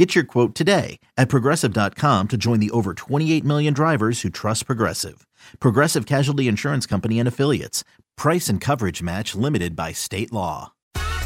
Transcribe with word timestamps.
Get 0.00 0.14
your 0.14 0.24
quote 0.24 0.54
today 0.54 0.98
at 1.18 1.28
progressive.com 1.28 2.28
to 2.28 2.38
join 2.38 2.58
the 2.58 2.70
over 2.70 2.94
28 2.94 3.44
million 3.44 3.74
drivers 3.74 4.22
who 4.22 4.30
trust 4.30 4.64
Progressive. 4.64 5.26
Progressive 5.58 6.06
Casualty 6.06 6.48
Insurance 6.48 6.86
Company 6.86 7.18
and 7.18 7.28
Affiliates. 7.28 7.84
Price 8.16 8.48
and 8.48 8.62
coverage 8.62 9.02
match 9.02 9.34
limited 9.34 9.76
by 9.76 9.92
state 9.92 10.32
law. 10.32 10.72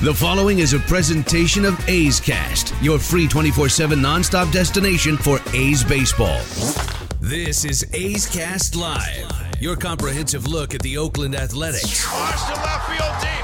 The 0.02 0.12
following 0.12 0.58
is 0.58 0.72
a 0.72 0.80
presentation 0.80 1.64
of 1.64 1.88
A's 1.88 2.18
Cast, 2.18 2.74
your 2.82 2.98
free 2.98 3.28
24 3.28 3.68
7 3.68 3.96
nonstop 3.96 4.50
destination 4.50 5.18
for 5.18 5.38
A's 5.52 5.84
baseball. 5.84 6.40
This 7.20 7.64
is 7.64 7.88
A's 7.94 8.26
Cast 8.26 8.74
Live, 8.74 9.30
your 9.60 9.76
comprehensive 9.76 10.48
look 10.48 10.74
at 10.74 10.82
the 10.82 10.98
Oakland 10.98 11.36
Athletics. 11.36 12.04
Launch 12.12 12.44
to 12.46 12.60
left 12.60 12.90
field 12.90 13.14
deep. 13.20 13.43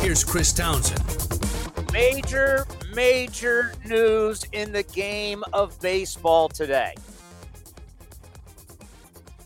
Here's 0.00 0.22
Chris 0.22 0.52
Townsend. 0.52 1.02
Major, 1.92 2.66
major 2.94 3.74
news 3.84 4.44
in 4.52 4.72
the 4.72 4.84
game 4.84 5.42
of 5.52 5.78
baseball 5.80 6.48
today. 6.48 6.94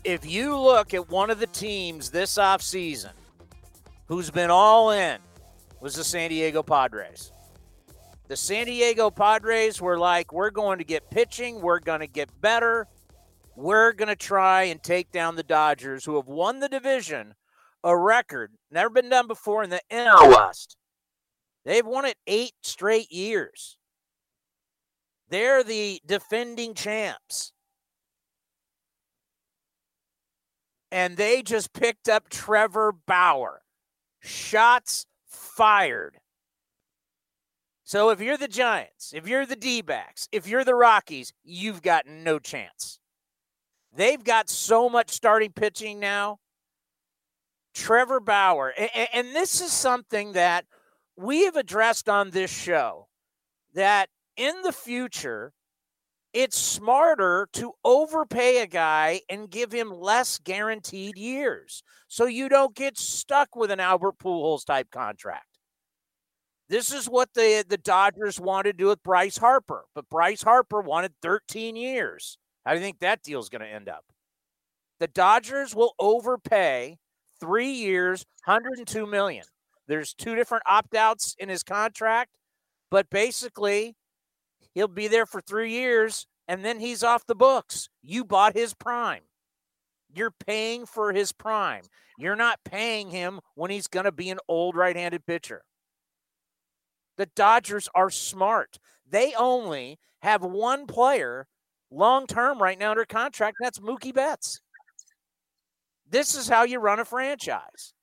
If 0.03 0.25
you 0.25 0.57
look 0.57 0.93
at 0.93 1.09
one 1.09 1.31
of 1.31 1.39
the 1.39 1.47
teams 1.47 2.11
this 2.11 2.37
offseason 2.37 3.11
who's 4.05 4.29
been 4.29 4.51
all 4.51 4.91
in, 4.91 5.17
was 5.81 5.95
the 5.95 6.03
San 6.03 6.29
Diego 6.29 6.61
Padres. 6.61 7.31
The 8.27 8.37
San 8.37 8.67
Diego 8.67 9.09
Padres 9.09 9.81
were 9.81 9.97
like, 9.97 10.31
we're 10.31 10.51
going 10.51 10.77
to 10.77 10.85
get 10.85 11.09
pitching, 11.09 11.61
we're 11.61 11.79
going 11.79 11.99
to 11.99 12.07
get 12.07 12.29
better, 12.41 12.87
we're 13.55 13.91
going 13.91 14.07
to 14.07 14.15
try 14.15 14.63
and 14.63 14.81
take 14.81 15.11
down 15.11 15.35
the 15.35 15.43
Dodgers, 15.43 16.05
who 16.05 16.15
have 16.15 16.27
won 16.27 16.59
the 16.59 16.69
division, 16.69 17.33
a 17.83 17.97
record 17.97 18.51
never 18.73 18.89
been 18.89 19.09
done 19.09 19.27
before 19.27 19.63
in 19.63 19.69
the 19.69 19.81
NL 19.91 20.29
West. 20.29 20.75
They've 21.65 21.85
won 21.85 22.05
it 22.05 22.17
eight 22.27 22.53
straight 22.61 23.11
years. 23.11 23.77
They're 25.29 25.63
the 25.63 26.01
defending 26.05 26.73
champs. 26.73 27.53
And 30.91 31.17
they 31.17 31.41
just 31.41 31.73
picked 31.73 32.07
up 32.07 32.29
Trevor 32.29 32.91
Bauer. 32.91 33.61
Shots 34.19 35.05
fired. 35.25 36.19
So 37.83 38.09
if 38.09 38.21
you're 38.21 38.37
the 38.37 38.47
Giants, 38.47 39.11
if 39.13 39.27
you're 39.27 39.45
the 39.45 39.55
D 39.55 39.81
backs, 39.81 40.27
if 40.31 40.47
you're 40.47 40.63
the 40.63 40.75
Rockies, 40.75 41.33
you've 41.43 41.81
got 41.81 42.05
no 42.07 42.39
chance. 42.39 42.99
They've 43.95 44.23
got 44.23 44.49
so 44.49 44.89
much 44.89 45.11
starting 45.11 45.51
pitching 45.51 45.99
now. 45.99 46.39
Trevor 47.73 48.19
Bauer. 48.19 48.73
And, 48.77 49.07
and 49.13 49.35
this 49.35 49.61
is 49.61 49.71
something 49.71 50.33
that 50.33 50.65
we 51.15 51.45
have 51.45 51.55
addressed 51.55 52.09
on 52.09 52.31
this 52.31 52.51
show 52.51 53.07
that 53.73 54.09
in 54.37 54.61
the 54.63 54.71
future, 54.71 55.53
it's 56.33 56.57
smarter 56.57 57.47
to 57.53 57.73
overpay 57.85 58.61
a 58.61 58.67
guy 58.67 59.21
and 59.29 59.49
give 59.49 59.71
him 59.71 59.91
less 59.91 60.39
guaranteed 60.39 61.17
years 61.17 61.83
so 62.07 62.25
you 62.25 62.49
don't 62.49 62.75
get 62.75 62.97
stuck 62.97 63.55
with 63.55 63.69
an 63.69 63.79
Albert 63.79 64.17
Pujols 64.17 64.65
type 64.65 64.89
contract. 64.89 65.45
This 66.69 66.91
is 66.91 67.07
what 67.07 67.29
the, 67.35 67.63
the 67.67 67.77
Dodgers 67.77 68.39
wanted 68.39 68.71
to 68.71 68.77
do 68.77 68.87
with 68.87 69.03
Bryce 69.03 69.37
Harper, 69.37 69.85
but 69.93 70.09
Bryce 70.09 70.41
Harper 70.41 70.81
wanted 70.81 71.13
13 71.21 71.75
years. 71.75 72.37
How 72.65 72.71
do 72.71 72.79
you 72.79 72.83
think 72.83 72.99
that 72.99 73.21
deal's 73.21 73.49
going 73.49 73.61
to 73.61 73.67
end 73.67 73.89
up? 73.89 74.05
The 74.99 75.07
Dodgers 75.07 75.75
will 75.75 75.93
overpay 75.99 76.97
three 77.43 77.71
years, 77.71 78.25
102 78.45 79.05
million. 79.05 79.43
There's 79.87 80.13
two 80.13 80.35
different 80.35 80.63
opt 80.65 80.95
outs 80.95 81.35
in 81.39 81.49
his 81.49 81.61
contract, 81.61 82.37
but 82.89 83.09
basically, 83.09 83.95
he'll 84.73 84.87
be 84.87 85.09
there 85.09 85.25
for 85.25 85.41
three 85.41 85.71
years 85.71 86.25
and 86.47 86.63
then 86.63 86.79
he's 86.79 87.03
off 87.03 87.25
the 87.25 87.35
books. 87.35 87.89
You 88.01 88.23
bought 88.23 88.53
his 88.53 88.73
prime. 88.73 89.23
You're 90.13 90.33
paying 90.45 90.85
for 90.85 91.11
his 91.11 91.33
prime. 91.33 91.83
You're 92.17 92.35
not 92.35 92.59
paying 92.63 93.09
him 93.09 93.39
when 93.55 93.71
he's 93.71 93.87
going 93.87 94.05
to 94.05 94.11
be 94.11 94.29
an 94.29 94.39
old 94.47 94.75
right 94.75 94.95
handed 94.95 95.25
pitcher. 95.25 95.63
The 97.17 97.25
Dodgers 97.35 97.89
are 97.93 98.09
smart. 98.09 98.77
They 99.09 99.33
only 99.37 99.99
have 100.21 100.43
one 100.43 100.87
player 100.87 101.47
long 101.91 102.25
term 102.27 102.61
right 102.61 102.79
now 102.79 102.91
under 102.91 103.05
contract, 103.05 103.57
that's 103.59 103.79
Mookie 103.79 104.13
Betts. 104.13 104.61
This 106.13 106.35
is 106.35 106.47
how 106.47 106.63
you 106.63 106.77
run 106.77 106.99
a 106.99 107.05
franchise. 107.05 107.95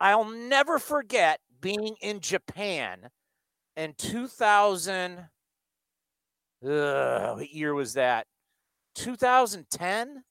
I'll 0.00 0.24
never 0.24 0.78
forget 0.78 1.38
being 1.60 1.96
in 2.00 2.20
Japan 2.20 3.10
in 3.76 3.92
2000. 3.98 5.28
Uh, 6.66 7.32
what 7.34 7.52
year 7.52 7.74
was 7.74 7.92
that? 7.92 8.26
2010? 8.94 10.24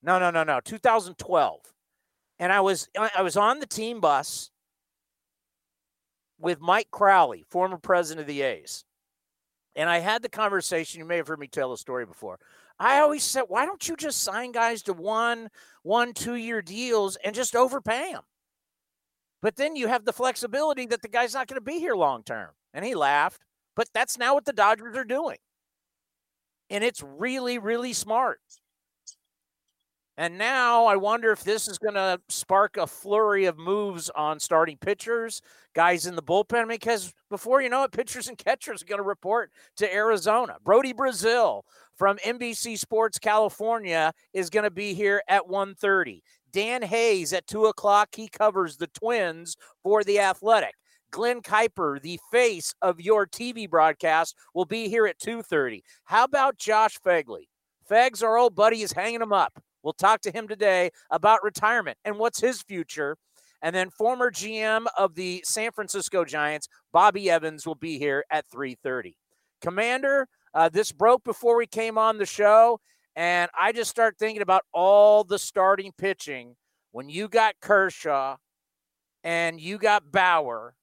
No, 0.00 0.20
no, 0.20 0.30
no, 0.30 0.44
no. 0.44 0.60
2012. 0.60 1.60
And 2.38 2.52
I 2.52 2.60
was 2.60 2.88
I 3.16 3.22
was 3.22 3.36
on 3.36 3.58
the 3.58 3.66
team 3.66 3.98
bus 3.98 4.52
with 6.38 6.60
Mike 6.60 6.92
Crowley, 6.92 7.44
former 7.50 7.78
president 7.78 8.20
of 8.20 8.28
the 8.28 8.42
A's. 8.42 8.84
And 9.74 9.90
I 9.90 9.98
had 9.98 10.22
the 10.22 10.28
conversation. 10.28 11.00
You 11.00 11.04
may 11.04 11.16
have 11.16 11.26
heard 11.26 11.40
me 11.40 11.48
tell 11.48 11.70
the 11.70 11.76
story 11.76 12.06
before. 12.06 12.38
I 12.82 12.98
always 12.98 13.22
said, 13.22 13.44
why 13.46 13.64
don't 13.64 13.88
you 13.88 13.94
just 13.94 14.24
sign 14.24 14.50
guys 14.50 14.82
to 14.82 14.92
one, 14.92 15.50
one, 15.84 16.12
two 16.12 16.34
year 16.34 16.60
deals 16.60 17.16
and 17.24 17.32
just 17.32 17.54
overpay 17.54 18.10
them? 18.12 18.22
But 19.40 19.54
then 19.54 19.76
you 19.76 19.86
have 19.86 20.04
the 20.04 20.12
flexibility 20.12 20.86
that 20.86 21.00
the 21.00 21.08
guy's 21.08 21.32
not 21.32 21.46
going 21.46 21.60
to 21.60 21.64
be 21.64 21.78
here 21.78 21.94
long 21.94 22.24
term. 22.24 22.50
And 22.74 22.84
he 22.84 22.96
laughed. 22.96 23.42
But 23.76 23.88
that's 23.94 24.18
now 24.18 24.34
what 24.34 24.46
the 24.46 24.52
Dodgers 24.52 24.96
are 24.96 25.04
doing. 25.04 25.38
And 26.70 26.82
it's 26.82 27.04
really, 27.04 27.58
really 27.58 27.92
smart. 27.92 28.40
And 30.16 30.36
now 30.36 30.84
I 30.86 30.96
wonder 30.96 31.32
if 31.32 31.42
this 31.42 31.68
is 31.68 31.78
going 31.78 31.94
to 31.94 32.20
spark 32.28 32.76
a 32.76 32.86
flurry 32.86 33.46
of 33.46 33.58
moves 33.58 34.10
on 34.10 34.40
starting 34.40 34.76
pitchers, 34.76 35.40
guys 35.74 36.04
in 36.06 36.16
the 36.16 36.22
bullpen, 36.22 36.68
because 36.68 37.14
before 37.30 37.62
you 37.62 37.70
know 37.70 37.84
it, 37.84 37.92
pitchers 37.92 38.28
and 38.28 38.36
catchers 38.36 38.82
are 38.82 38.86
going 38.86 38.98
to 38.98 39.04
report 39.04 39.50
to 39.76 39.92
Arizona. 39.92 40.56
Brody 40.62 40.92
Brazil 40.92 41.64
from 42.02 42.16
NBC 42.16 42.76
Sports 42.76 43.20
California 43.20 44.12
is 44.34 44.50
going 44.50 44.64
to 44.64 44.72
be 44.72 44.92
here 44.92 45.22
at 45.28 45.46
1.30. 45.46 46.20
Dan 46.50 46.82
Hayes 46.82 47.32
at 47.32 47.46
2 47.46 47.66
o'clock. 47.66 48.08
He 48.16 48.26
covers 48.26 48.76
the 48.76 48.88
Twins 48.88 49.54
for 49.84 50.02
The 50.02 50.18
Athletic. 50.18 50.74
Glen 51.12 51.42
Kuiper, 51.42 52.02
the 52.02 52.18
face 52.32 52.74
of 52.82 53.00
your 53.00 53.24
TV 53.24 53.70
broadcast, 53.70 54.34
will 54.52 54.64
be 54.64 54.88
here 54.88 55.06
at 55.06 55.20
2.30. 55.20 55.82
How 56.02 56.24
about 56.24 56.58
Josh 56.58 56.98
Phegley? 57.06 57.46
Fegs, 57.88 58.20
our 58.20 58.36
old 58.36 58.56
buddy, 58.56 58.82
is 58.82 58.90
hanging 58.90 59.22
him 59.22 59.32
up. 59.32 59.62
We'll 59.84 59.92
talk 59.92 60.22
to 60.22 60.32
him 60.32 60.48
today 60.48 60.90
about 61.08 61.44
retirement 61.44 61.98
and 62.04 62.18
what's 62.18 62.40
his 62.40 62.62
future. 62.62 63.16
And 63.62 63.76
then 63.76 63.90
former 63.90 64.32
GM 64.32 64.86
of 64.98 65.14
the 65.14 65.44
San 65.46 65.70
Francisco 65.70 66.24
Giants, 66.24 66.66
Bobby 66.92 67.30
Evans, 67.30 67.64
will 67.64 67.76
be 67.76 68.00
here 68.00 68.24
at 68.28 68.50
3:30. 68.50 69.14
Commander, 69.60 70.26
uh, 70.54 70.68
this 70.68 70.92
broke 70.92 71.24
before 71.24 71.56
we 71.56 71.66
came 71.66 71.98
on 71.98 72.18
the 72.18 72.26
show, 72.26 72.80
and 73.16 73.50
I 73.58 73.72
just 73.72 73.90
start 73.90 74.16
thinking 74.18 74.42
about 74.42 74.64
all 74.72 75.24
the 75.24 75.38
starting 75.38 75.92
pitching 75.96 76.56
when 76.92 77.08
you 77.08 77.28
got 77.28 77.54
Kershaw 77.60 78.36
and 79.24 79.60
you 79.60 79.78
got 79.78 80.10
Bauer 80.10 80.74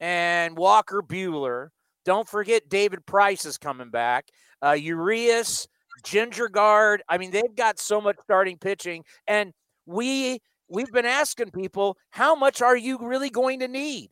and 0.00 0.56
Walker 0.56 1.02
Buehler. 1.02 1.68
Don't 2.04 2.28
forget 2.28 2.68
David 2.68 3.04
Price 3.06 3.44
is 3.44 3.58
coming 3.58 3.90
back. 3.90 4.28
Uh, 4.64 4.72
Urias, 4.72 5.68
Gingergaard. 6.04 6.98
I 7.08 7.18
mean, 7.18 7.30
they've 7.30 7.54
got 7.56 7.78
so 7.78 8.00
much 8.00 8.16
starting 8.24 8.56
pitching, 8.56 9.04
and 9.26 9.52
we 9.86 10.40
we've 10.68 10.92
been 10.92 11.06
asking 11.06 11.50
people, 11.50 11.96
how 12.10 12.34
much 12.34 12.62
are 12.62 12.76
you 12.76 12.98
really 13.00 13.30
going 13.30 13.60
to 13.60 13.68
need? 13.68 14.10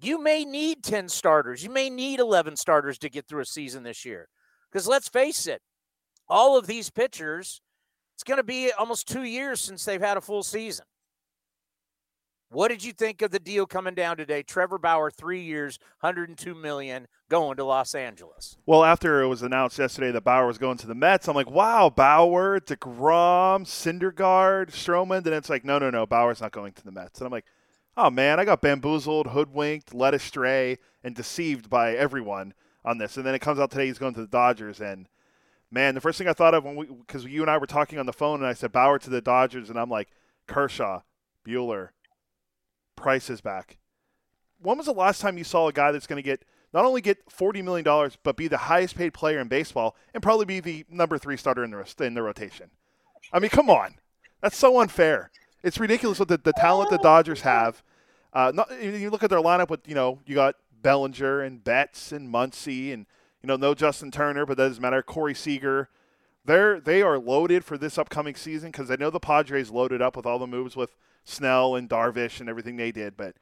You 0.00 0.22
may 0.22 0.44
need 0.44 0.82
10 0.82 1.08
starters. 1.08 1.62
You 1.62 1.70
may 1.70 1.88
need 1.88 2.20
11 2.20 2.56
starters 2.56 2.98
to 2.98 3.08
get 3.08 3.26
through 3.26 3.42
a 3.42 3.46
season 3.46 3.82
this 3.82 4.04
year. 4.04 4.28
Because 4.70 4.86
let's 4.86 5.08
face 5.08 5.46
it, 5.46 5.62
all 6.28 6.58
of 6.58 6.66
these 6.66 6.90
pitchers, 6.90 7.60
it's 8.14 8.24
going 8.24 8.38
to 8.38 8.44
be 8.44 8.72
almost 8.72 9.08
two 9.08 9.22
years 9.22 9.60
since 9.60 9.84
they've 9.84 10.00
had 10.00 10.16
a 10.16 10.20
full 10.20 10.42
season. 10.42 10.86
What 12.50 12.68
did 12.68 12.84
you 12.84 12.92
think 12.92 13.20
of 13.20 13.32
the 13.32 13.40
deal 13.40 13.66
coming 13.66 13.94
down 13.94 14.16
today? 14.16 14.44
Trevor 14.44 14.78
Bauer, 14.78 15.10
three 15.10 15.42
years, 15.42 15.78
102 16.00 16.54
million, 16.54 17.08
going 17.28 17.56
to 17.56 17.64
Los 17.64 17.96
Angeles. 17.96 18.56
Well, 18.64 18.84
after 18.84 19.22
it 19.22 19.26
was 19.26 19.42
announced 19.42 19.76
yesterday 19.76 20.12
that 20.12 20.22
Bauer 20.22 20.46
was 20.46 20.58
going 20.58 20.78
to 20.78 20.86
the 20.86 20.94
Mets, 20.94 21.26
I'm 21.26 21.34
like, 21.34 21.50
wow, 21.50 21.90
Bauer, 21.90 22.60
deGrom, 22.60 23.64
Syndergaard, 23.64 24.70
Stroman. 24.70 25.24
Then 25.24 25.32
it's 25.32 25.50
like, 25.50 25.64
no, 25.64 25.80
no, 25.80 25.90
no, 25.90 26.06
Bauer's 26.06 26.40
not 26.40 26.52
going 26.52 26.72
to 26.74 26.84
the 26.84 26.92
Mets. 26.92 27.18
And 27.18 27.26
I'm 27.26 27.32
like, 27.32 27.46
oh 27.96 28.10
man, 28.10 28.40
I 28.40 28.44
got 28.44 28.60
bamboozled, 28.60 29.28
hoodwinked, 29.28 29.94
led 29.94 30.14
astray, 30.14 30.78
and 31.02 31.14
deceived 31.14 31.70
by 31.70 31.94
everyone 31.94 32.54
on 32.84 32.98
this. 32.98 33.16
And 33.16 33.24
then 33.24 33.34
it 33.34 33.40
comes 33.40 33.58
out 33.58 33.70
today 33.70 33.86
he's 33.86 33.98
going 33.98 34.14
to 34.14 34.20
the 34.20 34.26
Dodgers, 34.26 34.80
and 34.80 35.08
man, 35.70 35.94
the 35.94 36.00
first 36.00 36.18
thing 36.18 36.28
I 36.28 36.32
thought 36.32 36.54
of 36.54 36.64
when 36.64 36.76
we, 36.76 36.86
because 36.86 37.24
you 37.24 37.42
and 37.42 37.50
I 37.50 37.58
were 37.58 37.66
talking 37.66 37.98
on 37.98 38.06
the 38.06 38.12
phone, 38.12 38.40
and 38.40 38.46
I 38.46 38.54
said 38.54 38.72
Bauer 38.72 38.98
to 38.98 39.10
the 39.10 39.20
Dodgers, 39.20 39.70
and 39.70 39.78
I'm 39.78 39.90
like, 39.90 40.08
Kershaw, 40.46 41.00
Buehler, 41.46 41.90
Price 42.96 43.28
is 43.28 43.40
back. 43.40 43.78
When 44.60 44.78
was 44.78 44.86
the 44.86 44.92
last 44.92 45.20
time 45.20 45.36
you 45.36 45.44
saw 45.44 45.68
a 45.68 45.72
guy 45.72 45.92
that's 45.92 46.06
going 46.06 46.22
to 46.22 46.22
get 46.22 46.44
not 46.72 46.84
only 46.84 47.00
get 47.00 47.18
forty 47.30 47.60
million 47.60 47.84
dollars, 47.84 48.16
but 48.22 48.36
be 48.36 48.48
the 48.48 48.56
highest 48.56 48.96
paid 48.96 49.12
player 49.12 49.38
in 49.40 49.48
baseball 49.48 49.96
and 50.12 50.22
probably 50.22 50.46
be 50.46 50.60
the 50.60 50.84
number 50.88 51.18
three 51.18 51.36
starter 51.36 51.64
in 51.64 51.70
the 51.70 52.04
in 52.04 52.14
the 52.14 52.22
rotation? 52.22 52.70
I 53.32 53.40
mean, 53.40 53.50
come 53.50 53.68
on, 53.68 53.96
that's 54.40 54.56
so 54.56 54.80
unfair. 54.80 55.30
It's 55.64 55.80
ridiculous 55.80 56.18
with 56.18 56.28
the, 56.28 56.36
the 56.36 56.52
talent 56.52 56.90
the 56.90 56.98
Dodgers 56.98 57.40
have. 57.40 57.82
Uh, 58.34 58.52
not, 58.54 58.70
you 58.82 59.08
look 59.08 59.22
at 59.22 59.30
their 59.30 59.40
lineup 59.40 59.70
with 59.70 59.88
you 59.88 59.94
know 59.94 60.20
you 60.26 60.34
got 60.34 60.56
Bellinger 60.82 61.40
and 61.40 61.64
Betts 61.64 62.12
and 62.12 62.32
Muncy 62.32 62.92
and 62.92 63.06
you 63.42 63.46
know 63.46 63.56
no 63.56 63.74
Justin 63.74 64.10
Turner, 64.10 64.44
but 64.44 64.58
that 64.58 64.68
doesn't 64.68 64.82
matter. 64.82 65.02
Corey 65.02 65.34
Seager, 65.34 65.88
they're 66.44 66.80
they 66.80 67.00
are 67.00 67.18
loaded 67.18 67.64
for 67.64 67.78
this 67.78 67.96
upcoming 67.96 68.34
season 68.34 68.70
because 68.70 68.90
I 68.90 68.96
know 68.96 69.08
the 69.08 69.18
Padres 69.18 69.70
loaded 69.70 70.02
up 70.02 70.16
with 70.16 70.26
all 70.26 70.38
the 70.38 70.46
moves 70.46 70.76
with 70.76 70.94
Snell 71.24 71.76
and 71.76 71.88
Darvish 71.88 72.40
and 72.40 72.48
everything 72.48 72.76
they 72.76 72.92
did. 72.92 73.16
But 73.16 73.36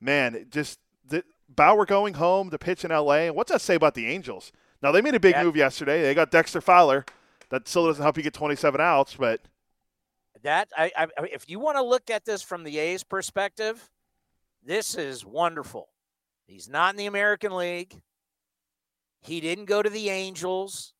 man, 0.00 0.46
just 0.50 0.78
the, 1.06 1.24
Bauer 1.48 1.84
going 1.84 2.14
home 2.14 2.48
to 2.50 2.58
pitch 2.58 2.84
in 2.84 2.90
LA. 2.90 3.26
And 3.26 3.36
what's 3.36 3.52
that 3.52 3.60
say 3.60 3.74
about 3.74 3.94
the 3.94 4.06
Angels? 4.06 4.50
Now 4.82 4.92
they 4.92 5.02
made 5.02 5.14
a 5.14 5.20
big 5.20 5.34
that, 5.34 5.44
move 5.44 5.56
yesterday. 5.56 6.02
They 6.02 6.14
got 6.14 6.30
Dexter 6.30 6.62
Fowler. 6.62 7.04
That 7.50 7.68
still 7.68 7.86
doesn't 7.86 8.02
help 8.02 8.16
you 8.16 8.22
get 8.22 8.32
27 8.32 8.80
outs, 8.80 9.16
but 9.16 9.42
that 10.46 10.68
I, 10.76 10.92
I 10.96 11.08
if 11.32 11.50
you 11.50 11.58
want 11.58 11.76
to 11.76 11.82
look 11.82 12.08
at 12.08 12.24
this 12.24 12.40
from 12.40 12.62
the 12.62 12.78
A's 12.78 13.02
perspective, 13.02 13.90
this 14.64 14.94
is 14.94 15.26
wonderful. 15.26 15.88
He's 16.46 16.68
not 16.68 16.94
in 16.94 16.96
the 16.98 17.06
American 17.06 17.56
League. 17.56 18.00
He 19.20 19.40
didn't 19.40 19.64
go 19.64 19.82
to 19.82 19.90
the 19.90 20.08
Angels. 20.08 20.94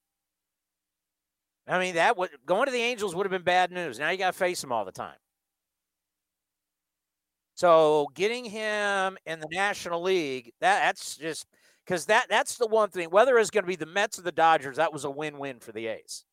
I 1.69 1.78
mean, 1.78 1.94
that 1.94 2.16
would 2.16 2.31
going 2.44 2.66
to 2.66 2.72
the 2.72 2.82
Angels 2.82 3.14
would 3.14 3.25
have 3.25 3.31
been 3.31 3.43
bad 3.43 3.70
news. 3.70 4.00
Now 4.00 4.10
you 4.10 4.19
got 4.19 4.32
to 4.32 4.38
face 4.38 4.60
them 4.60 4.72
all 4.72 4.84
the 4.84 4.93
time. 4.93 5.16
So 7.54 8.08
getting 8.14 8.44
him 8.44 9.16
in 9.26 9.40
the 9.40 9.49
National 9.50 10.02
League, 10.02 10.52
that 10.60 10.81
that's 10.81 11.16
just 11.16 11.46
because 11.87 12.06
that 12.06 12.26
that's 12.28 12.58
the 12.58 12.66
one 12.66 12.90
thing. 12.90 13.10
Whether 13.10 13.38
it's 13.38 13.50
going 13.50 13.64
to 13.64 13.69
be 13.69 13.76
the 13.76 13.87
Mets 13.87 14.19
or 14.19 14.22
the 14.22 14.32
Dodgers, 14.32 14.76
that 14.76 14.92
was 14.92 15.04
a 15.04 15.10
win-win 15.10 15.60
for 15.60 15.72
the 15.72 15.87
A's. 15.87 16.25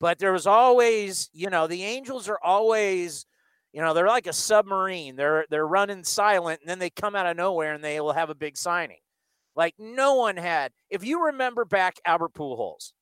But 0.00 0.18
there 0.18 0.32
was 0.32 0.46
always, 0.46 1.28
you 1.32 1.50
know, 1.50 1.66
the 1.66 1.82
Angels 1.82 2.28
are 2.28 2.38
always, 2.42 3.26
you 3.72 3.80
know, 3.80 3.94
they're 3.94 4.06
like 4.06 4.26
a 4.26 4.32
submarine. 4.32 5.16
They're 5.16 5.46
they're 5.50 5.66
running 5.66 6.04
silent, 6.04 6.60
and 6.60 6.70
then 6.70 6.78
they 6.78 6.90
come 6.90 7.16
out 7.16 7.26
of 7.26 7.36
nowhere 7.36 7.74
and 7.74 7.82
they 7.82 8.00
will 8.00 8.12
have 8.12 8.30
a 8.30 8.34
big 8.34 8.56
signing. 8.56 9.00
Like 9.56 9.74
no 9.78 10.14
one 10.14 10.36
had. 10.36 10.72
If 10.88 11.04
you 11.04 11.26
remember 11.26 11.64
back 11.64 11.96
Albert 12.04 12.34
Pujols, 12.34 12.92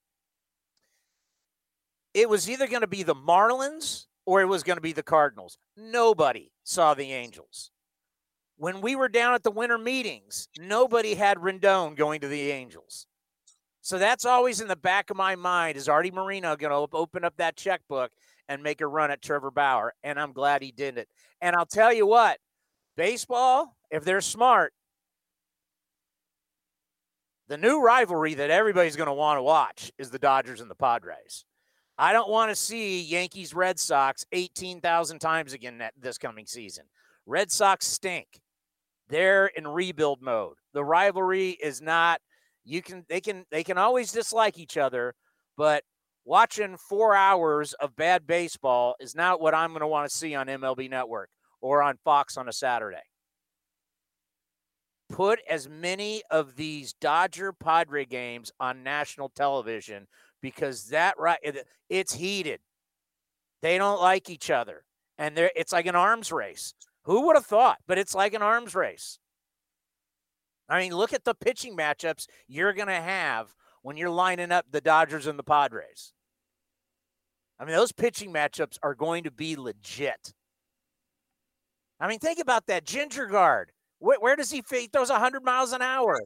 it 2.15 2.31
was 2.31 2.49
either 2.49 2.67
going 2.67 2.81
to 2.81 2.87
be 2.87 3.03
the 3.03 3.15
Marlins 3.15 4.07
or 4.25 4.41
it 4.41 4.47
was 4.47 4.63
going 4.63 4.79
to 4.79 4.83
be 4.83 4.93
the 4.93 5.03
Cardinals. 5.03 5.59
Nobody 5.77 6.51
saw 6.65 6.95
the 6.95 7.13
Angels. 7.13 7.71
When 8.57 8.81
we 8.81 8.97
were 8.97 9.11
down 9.11 9.35
at 9.35 9.43
the 9.43 9.51
winter 9.51 9.77
meetings, 9.77 10.49
nobody 10.59 11.15
had 11.15 11.37
Rendon 11.37 11.95
going 11.95 12.23
to 12.23 12.29
the 12.29 12.51
Angels. 12.51 13.07
So 13.87 14.01
that's 14.01 14.25
always 14.25 14.61
in 14.61 14.67
the 14.67 14.75
back 14.75 15.11
of 15.11 15.17
my 15.17 15.37
mind 15.37 15.77
is 15.77 15.89
Artie 15.89 16.11
Moreno 16.11 16.57
going 16.57 16.73
to 16.73 16.97
open 16.97 17.25
up 17.25 17.37
that 17.37 17.55
checkbook 17.55 18.11
and 18.49 18.61
make 18.61 18.81
a 18.81 18.87
run 18.89 19.13
at 19.13 19.23
Trevor 19.23 19.53
Bauer? 19.53 19.95
And 20.03 20.19
I'm 20.19 20.33
glad 20.33 20.61
he 20.61 20.73
did 20.73 20.99
it. 20.99 21.09
And 21.41 21.55
I'll 21.55 21.67
tell 21.67 21.93
you 21.93 22.05
what, 22.05 22.41
baseball, 22.97 23.77
if 23.93 24.05
they're 24.05 24.21
smart, 24.21 24.73
the 27.47 27.57
new 27.57 27.81
rivalry 27.81 28.35
that 28.35 28.51
everybody's 28.51 28.97
going 28.97 29.07
to 29.07 29.13
want 29.13 29.39
to 29.39 29.43
watch 29.45 29.93
is 29.99 30.11
the 30.11 30.19
Dodgers 30.19 30.61
and 30.61 30.69
the 30.69 30.75
Padres. 30.75 31.45
I 31.97 32.13
don't 32.13 32.29
want 32.29 32.51
to 32.51 32.57
see 32.57 33.03
Yankees 33.03 33.55
Red 33.55 33.79
Sox 33.79 34.27
18,000 34.33 35.21
times 35.21 35.53
again 35.53 35.81
this 35.97 36.19
coming 36.19 36.47
season. 36.47 36.87
Red 37.25 37.53
Sox 37.53 37.87
stink. 37.87 38.41
They're 39.09 39.47
in 39.47 39.69
rebuild 39.69 40.23
mode. 40.23 40.57
The 40.75 40.85
rivalry 40.85 41.51
is 41.51 41.81
not 41.81 42.21
you 42.67 42.83
can 42.83 43.05
they 43.09 43.21
can 43.21 43.45
they 43.51 43.65
can 43.65 43.79
always 43.79 44.13
dislike 44.13 44.59
each 44.59 44.77
other, 44.77 45.15
but 45.57 45.85
watching 46.25 46.77
4 46.77 47.15
hours 47.15 47.73
of 47.75 47.97
bad 47.97 48.27
baseball 48.27 48.97
is 49.01 49.15
not 49.15 49.41
what 49.41 49.55
I'm 49.55 49.71
going 49.71 49.81
to 49.81 49.87
want 49.87 50.11
to 50.11 50.17
see 50.17 50.35
on 50.35 50.49
MLB 50.49 50.91
Network 50.91 51.31
or 51.61 51.83
on 51.83 51.97
Fox 52.05 52.37
on 52.37 52.49
a 52.49 52.53
Saturday. 52.53 52.99
Put 55.09 55.39
as 55.49 55.69
many 55.69 56.23
of 56.33 56.57
these 56.57 56.93
Dodger 56.95 57.53
Padre 57.53 58.05
games 58.05 58.51
on 58.59 58.83
national 58.83 59.29
television 59.29 60.09
because 60.43 60.89
that 60.89 61.15
right 61.19 61.39
it's 61.89 62.15
heated. 62.15 62.59
They 63.63 63.79
don't 63.79 64.01
like 64.01 64.29
each 64.29 64.51
other. 64.51 64.85
And 65.19 65.37
they 65.37 65.51
it's 65.55 65.73
like 65.73 65.87
an 65.87 65.95
arms 65.95 66.33
race. 66.33 66.75
Who 67.05 67.27
would 67.27 67.37
have 67.37 67.47
thought? 67.47 67.79
But 67.87 67.99
it's 67.99 68.17
like 68.17 68.35
an 68.35 68.43
arms 68.43 68.75
race. 68.75 69.21
I 70.69 70.81
mean, 70.81 70.95
look 70.95 71.13
at 71.13 71.25
the 71.25 71.35
pitching 71.35 71.77
matchups 71.77 72.27
you're 72.49 72.73
going 72.73 72.89
to 72.89 72.95
have 72.95 73.55
when 73.83 73.97
you're 73.97 74.11
lining 74.11 74.51
up 74.51 74.67
the 74.71 74.81
Dodgers 74.81 75.27
and 75.27 75.39
the 75.39 75.45
Padres. 75.45 76.13
I 77.59 77.65
mean, 77.65 77.75
those 77.75 77.93
pitching 77.93 78.33
matchups 78.33 78.79
are 78.83 78.95
going 78.95 79.25
to 79.25 79.31
be 79.31 79.57
legit. 79.57 80.35
I 81.99 82.09
mean, 82.09 82.19
think 82.19 82.39
about 82.39 82.67
that 82.67 82.85
Gingergaard. 82.85 83.67
Where, 83.99 84.19
where 84.21 84.37
does 84.37 84.51
he 84.51 84.61
fit? 84.61 84.81
He 84.83 84.87
throws 84.89 85.09
100 85.11 85.43
miles 85.45 85.73
an 85.73 85.83
hour. 85.83 86.21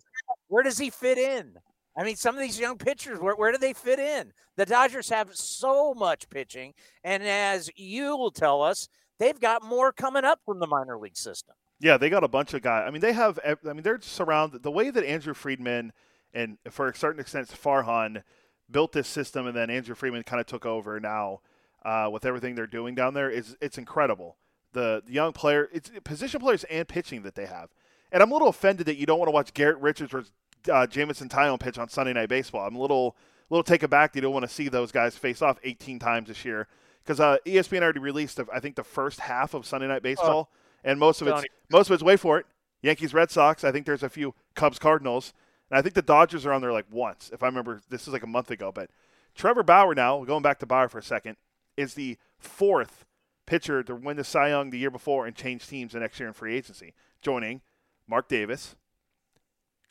Where 0.49 0.65
does 0.65 0.79
he 0.79 0.91
fit 0.91 1.19
in? 1.19 1.55
I 1.97 2.05
mean, 2.05 2.17
some 2.17 2.35
of 2.35 2.41
these 2.41 2.59
young 2.59 2.79
pitchers, 2.79 3.21
where, 3.21 3.37
where 3.37 3.53
do 3.53 3.59
they 3.59 3.73
fit 3.73 3.99
in? 3.99 4.33
The 4.57 4.67
Dodgers 4.67 5.09
have 5.11 5.35
so 5.35 5.95
much 5.95 6.29
pitching. 6.31 6.73
And 7.05 7.23
as 7.23 7.71
you 7.77 8.17
will 8.17 8.31
tell 8.31 8.63
us, 8.63 8.89
they've 9.19 9.39
got 9.39 9.63
more 9.63 9.93
coming 9.93 10.25
up 10.25 10.41
from 10.45 10.61
the 10.61 10.67
minor 10.67 10.99
league 10.99 11.17
system. 11.17 11.55
Yeah, 11.81 11.97
they 11.97 12.11
got 12.11 12.25
a 12.25 12.29
bunch 12.29 12.55
of 12.55 12.63
guys. 12.63 12.85
I 12.87 12.91
mean, 12.91 13.01
they 13.01 13.13
have, 13.13 13.39
I 13.45 13.73
mean, 13.73 13.83
they're 13.83 14.01
surrounded. 14.01 14.63
The 14.63 14.71
way 14.71 14.91
that 14.91 15.05
Andrew 15.05 15.35
Friedman 15.35 15.93
and, 16.33 16.59
for 16.71 16.89
a 16.89 16.95
certain 16.95 17.21
extent, 17.21 17.49
Farhan 17.49 18.23
built 18.71 18.93
this 18.93 19.09
system 19.09 19.47
and 19.47 19.57
then 19.57 19.71
Andrew 19.71 19.95
Friedman 19.95 20.23
kind 20.23 20.41
of 20.41 20.47
took 20.47 20.67
over 20.67 21.01
now 21.01 21.41
uh, 21.85 22.09
with 22.13 22.25
everything 22.25 22.55
they're 22.55 22.67
doing 22.67 22.95
down 22.95 23.15
there 23.15 23.31
is 23.31 23.57
it's 23.61 23.79
incredible. 23.79 24.37
The, 24.73 25.03
the 25.05 25.13
young 25.13 25.33
player, 25.33 25.69
it's 25.73 25.91
position 26.05 26.41
players 26.41 26.65
and 26.65 26.87
pitching 26.87 27.23
that 27.23 27.35
they 27.35 27.47
have. 27.47 27.71
And 28.13 28.23
I'm 28.23 28.31
a 28.31 28.35
little 28.35 28.49
offended 28.49 28.87
that 28.87 28.97
you 28.97 29.07
don't 29.07 29.19
want 29.19 29.29
to 29.29 29.33
watch 29.33 29.55
Garrett 29.55 29.79
Richards 29.79 30.13
or 30.13 30.25
uh, 30.71 30.87
Jameson 30.87 31.29
Taillon 31.29 31.59
pitch 31.59 31.79
on 31.79 31.89
Sunday 31.89 32.13
Night 32.13 32.29
Baseball. 32.29 32.67
I'm 32.67 32.77
a 32.77 32.81
little 32.81 33.17
little 33.49 33.65
taken 33.65 33.91
back 33.91 34.13
that 34.13 34.19
you 34.19 34.23
don't 34.23 34.33
want 34.33 34.45
to 34.45 34.55
see 34.55 34.69
those 34.69 34.93
guys 34.93 35.17
face 35.17 35.43
off 35.43 35.59
18 35.65 35.99
times 35.99 36.29
this 36.29 36.45
year 36.45 36.69
because 37.03 37.19
uh, 37.19 37.37
ESPN 37.45 37.83
already 37.83 37.99
released, 37.99 38.39
I 38.53 38.61
think, 38.61 38.77
the 38.77 38.85
first 38.85 39.21
half 39.21 39.55
of 39.55 39.67
Sunday 39.67 39.89
Night 39.89 40.03
Baseball, 40.03 40.51
oh, 40.53 40.57
and 40.85 40.99
most 40.99 41.23
of 41.23 41.29
it's 41.29 41.45
most 41.71 41.89
of 41.89 41.95
it's 41.95 42.03
wait 42.03 42.21
for 42.21 42.39
it, 42.39 42.47
Yankees 42.83 43.15
Red 43.15 43.31
Sox. 43.31 43.65
I 43.65 43.73
think 43.73 43.87
there's 43.87 44.03
a 44.03 44.09
few 44.09 44.35
Cubs 44.55 44.79
Cardinals, 44.79 45.33
and 45.71 45.79
I 45.79 45.83
think 45.83 45.95
the 45.95 46.03
Dodgers 46.03 46.47
are 46.47 46.53
on 46.53 46.61
there 46.61 46.73
like 46.73 46.87
once, 46.91 47.31
if 47.33 47.43
I 47.43 47.47
remember. 47.47 47.81
This 47.89 48.07
is 48.07 48.13
like 48.13 48.23
a 48.23 48.29
month 48.29 48.51
ago, 48.51 48.73
but 48.73 48.91
Trevor 49.35 49.63
Bauer 49.63 49.95
now 49.95 50.25
going 50.25 50.43
back 50.43 50.59
to 50.61 50.67
Bauer 50.67 50.89
for 50.89 50.99
a 50.99 51.03
second 51.03 51.37
is 51.77 51.95
the 51.95 52.19
fourth 52.39 53.05
pitcher 53.47 53.83
to 53.83 53.95
win 53.95 54.17
the 54.17 54.25
Cy 54.25 54.49
Young 54.49 54.71
the 54.71 54.79
year 54.79 54.91
before 54.91 55.27
and 55.27 55.35
change 55.35 55.67
teams 55.67 55.93
the 55.93 56.01
next 56.01 56.19
year 56.21 56.29
in 56.29 56.35
free 56.35 56.57
agency, 56.57 56.95
joining 57.21 57.61
Mark 58.07 58.29
Davis, 58.29 58.77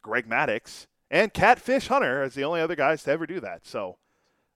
Greg 0.01 0.27
Maddux, 0.27 0.88
and 1.12 1.34
Catfish 1.34 1.88
Hunter 1.88 2.24
as 2.24 2.36
the 2.36 2.43
only 2.43 2.62
other 2.62 2.75
guys 2.75 3.03
to 3.03 3.12
ever 3.12 3.25
do 3.25 3.39
that. 3.39 3.65
So 3.65 3.98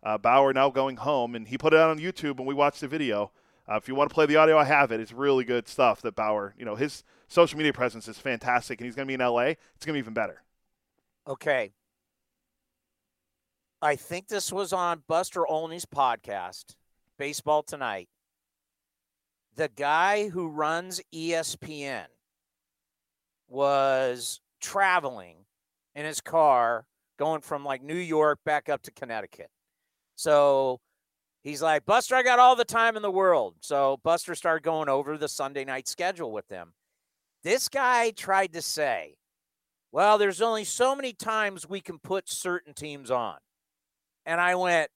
uh, 0.04 0.18
Bauer 0.18 0.54
now 0.54 0.70
going 0.70 0.98
home, 0.98 1.36
and 1.36 1.48
he 1.48 1.58
put 1.58 1.74
it 1.74 1.80
out 1.80 1.90
on 1.90 2.00
YouTube, 2.00 2.38
and 2.38 2.46
we 2.46 2.54
watched 2.54 2.82
the 2.82 2.88
video. 2.88 3.32
Uh, 3.70 3.76
if 3.76 3.88
you 3.88 3.96
want 3.96 4.10
to 4.10 4.14
play 4.14 4.26
the 4.26 4.36
audio, 4.36 4.58
I 4.58 4.66
have 4.66 4.92
it. 4.92 5.00
It's 5.00 5.14
really 5.14 5.46
good 5.46 5.68
stuff 5.68 6.02
that 6.02 6.16
Bauer, 6.16 6.54
you 6.58 6.66
know, 6.66 6.76
his 6.76 7.04
social 7.28 7.58
media 7.58 7.72
presence 7.72 8.08
is 8.08 8.18
fantastic, 8.18 8.80
and 8.80 8.86
he's 8.86 8.96
going 8.96 9.08
to 9.08 9.18
be 9.18 9.22
in 9.22 9.26
LA. 9.26 9.56
It's 9.76 9.86
going 9.86 9.94
to 9.94 9.94
be 9.94 10.00
even 10.00 10.14
better. 10.14 10.44
Okay. 11.28 11.72
I 13.82 13.96
think 13.96 14.28
this 14.28 14.52
was 14.52 14.74
on 14.74 15.04
Buster 15.08 15.48
Olney's 15.48 15.86
podcast, 15.86 16.76
Baseball 17.18 17.64
Tonight. 17.64 18.10
The 19.56 19.70
guy 19.70 20.30
who 20.30 20.48
runs 20.48 21.02
ESPN 21.14 22.06
was 23.48 24.42
traveling 24.60 25.46
in 25.96 26.06
his 26.06 26.22
car 26.22 26.86
going 27.20 27.42
from 27.42 27.64
like 27.64 27.84
New 27.84 27.96
York 27.96 28.40
back 28.46 28.68
up 28.68 28.82
to 28.84 28.92
Connecticut. 28.92 29.50
So 30.16 30.80
he's 31.44 31.62
like, 31.62 31.86
Buster, 31.86 32.16
I 32.16 32.24
got 32.24 32.40
all 32.40 32.56
the 32.56 32.66
time 32.66 32.96
in 32.96 33.02
the 33.02 33.12
world. 33.12 33.56
So 33.60 34.00
Buster 34.04 34.36
started 34.36 34.64
going 34.64 34.90
over 34.90 35.18
the 35.18 35.28
Sunday 35.28 35.66
night 35.66 35.88
schedule 35.88 36.32
with 36.32 36.48
them. 36.48 36.74
This 37.44 37.70
guy 37.70 38.12
tried 38.12 38.54
to 38.54 38.62
say, 38.62 39.16
well, 39.92 40.18
there's 40.18 40.42
only 40.42 40.64
so 40.64 40.96
many 40.96 41.14
times 41.14 41.70
we 41.70 41.82
can 41.82 42.00
put 42.00 42.30
certain 42.30 42.74
teams 42.74 43.12
on. 43.12 43.38
And 44.26 44.40
I 44.40 44.56
went, 44.56 44.90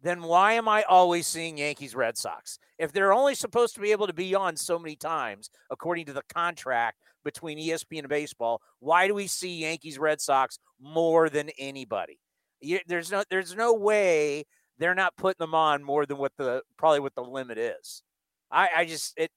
then 0.00 0.22
why 0.22 0.52
am 0.52 0.68
I 0.68 0.84
always 0.84 1.26
seeing 1.26 1.58
Yankees 1.58 1.94
Red 1.94 2.16
Sox? 2.16 2.58
If 2.78 2.92
they're 2.92 3.12
only 3.12 3.34
supposed 3.34 3.74
to 3.74 3.80
be 3.80 3.90
able 3.90 4.06
to 4.06 4.12
be 4.12 4.34
on 4.34 4.56
so 4.56 4.78
many 4.78 4.94
times, 4.94 5.50
according 5.70 6.06
to 6.06 6.12
the 6.12 6.22
contract 6.32 6.98
between 7.24 7.58
ESPN 7.58 8.00
and 8.00 8.08
baseball, 8.08 8.62
why 8.78 9.08
do 9.08 9.14
we 9.14 9.26
see 9.26 9.58
Yankees 9.58 9.98
Red 9.98 10.20
Sox 10.20 10.58
more 10.80 11.28
than 11.28 11.50
anybody? 11.58 12.20
You, 12.60 12.78
there's 12.86 13.10
no 13.10 13.24
there's 13.30 13.54
no 13.54 13.72
way 13.72 14.44
they're 14.78 14.94
not 14.94 15.16
putting 15.16 15.38
them 15.44 15.54
on 15.54 15.82
more 15.82 16.06
than 16.06 16.18
what 16.18 16.32
the 16.36 16.62
probably 16.76 17.00
what 17.00 17.14
the 17.14 17.22
limit 17.22 17.58
is. 17.58 18.02
I, 18.50 18.68
I 18.78 18.84
just 18.84 19.14
it 19.16 19.30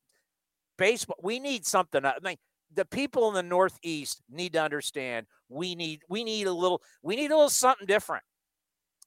baseball 0.77 1.17
we 1.21 1.39
need 1.39 1.65
something. 1.65 2.05
I 2.05 2.13
mean, 2.23 2.37
the 2.73 2.85
people 2.85 3.27
in 3.29 3.33
the 3.33 3.43
Northeast 3.43 4.21
need 4.29 4.53
to 4.53 4.61
understand 4.61 5.27
we 5.49 5.75
need 5.75 6.01
we 6.09 6.23
need 6.23 6.47
a 6.47 6.53
little 6.53 6.81
we 7.03 7.15
need 7.15 7.31
a 7.31 7.35
little 7.35 7.49
something 7.49 7.87
different. 7.87 8.23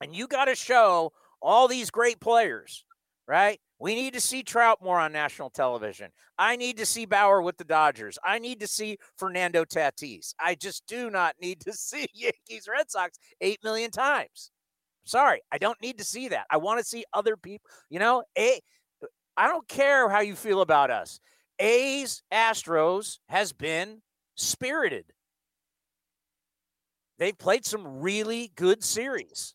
And 0.01 0.15
you 0.15 0.27
got 0.27 0.47
to 0.47 0.55
show 0.55 1.13
all 1.41 1.69
these 1.69 1.91
great 1.91 2.21
players, 2.21 2.85
right? 3.29 3.61
We 3.79 3.95
need 3.95 4.15
to 4.15 4.21
see 4.21 4.43
Trout 4.43 4.79
more 4.83 4.99
on 4.99 5.13
national 5.13 5.51
television. 5.51 6.11
I 6.39 6.57
need 6.57 6.79
to 6.79 6.87
see 6.87 7.07
Bauer 7.07 7.43
with 7.43 7.59
the 7.59 7.65
Dodgers. 7.65 8.19
I 8.25 8.39
need 8.39 8.61
to 8.61 8.67
see 8.67 8.99
Fernando 9.19 9.65
Tatis. 9.65 10.35
I 10.41 10.55
just 10.55 10.87
do 10.87 11.11
not 11.11 11.35
need 11.41 11.61
to 11.61 11.73
see 11.75 12.07
Yankees 12.15 12.69
Red 12.71 12.91
Sox 12.91 13.19
8 13.41 13.63
million 13.63 13.91
times. 13.91 14.51
Sorry, 15.05 15.41
I 15.53 15.59
don't 15.59 15.81
need 15.83 15.99
to 15.99 16.05
see 16.05 16.29
that. 16.29 16.47
I 16.51 16.57
want 16.57 16.81
to 16.81 16.85
see 16.85 17.05
other 17.13 17.37
people, 17.37 17.71
you 17.91 17.99
know, 17.99 18.25
a 18.39 18.61
I 19.37 19.49
don't 19.49 19.67
care 19.69 20.09
how 20.09 20.21
you 20.21 20.35
feel 20.35 20.61
about 20.61 20.91
us. 20.91 21.21
A's 21.59 22.23
Astros 22.33 23.19
has 23.29 23.53
been 23.53 24.03
spirited. 24.37 25.05
They've 27.19 27.37
played 27.37 27.65
some 27.65 28.01
really 28.01 28.53
good 28.57 28.83
series. 28.83 29.55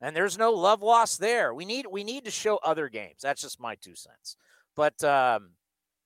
And 0.00 0.14
there's 0.14 0.38
no 0.38 0.52
love 0.52 0.80
lost 0.80 1.18
there. 1.18 1.52
We 1.52 1.64
need 1.64 1.86
we 1.90 2.04
need 2.04 2.24
to 2.24 2.30
show 2.30 2.58
other 2.58 2.88
games. 2.88 3.20
That's 3.22 3.42
just 3.42 3.60
my 3.60 3.74
two 3.74 3.96
cents. 3.96 4.36
But 4.76 5.02
um, 5.02 5.50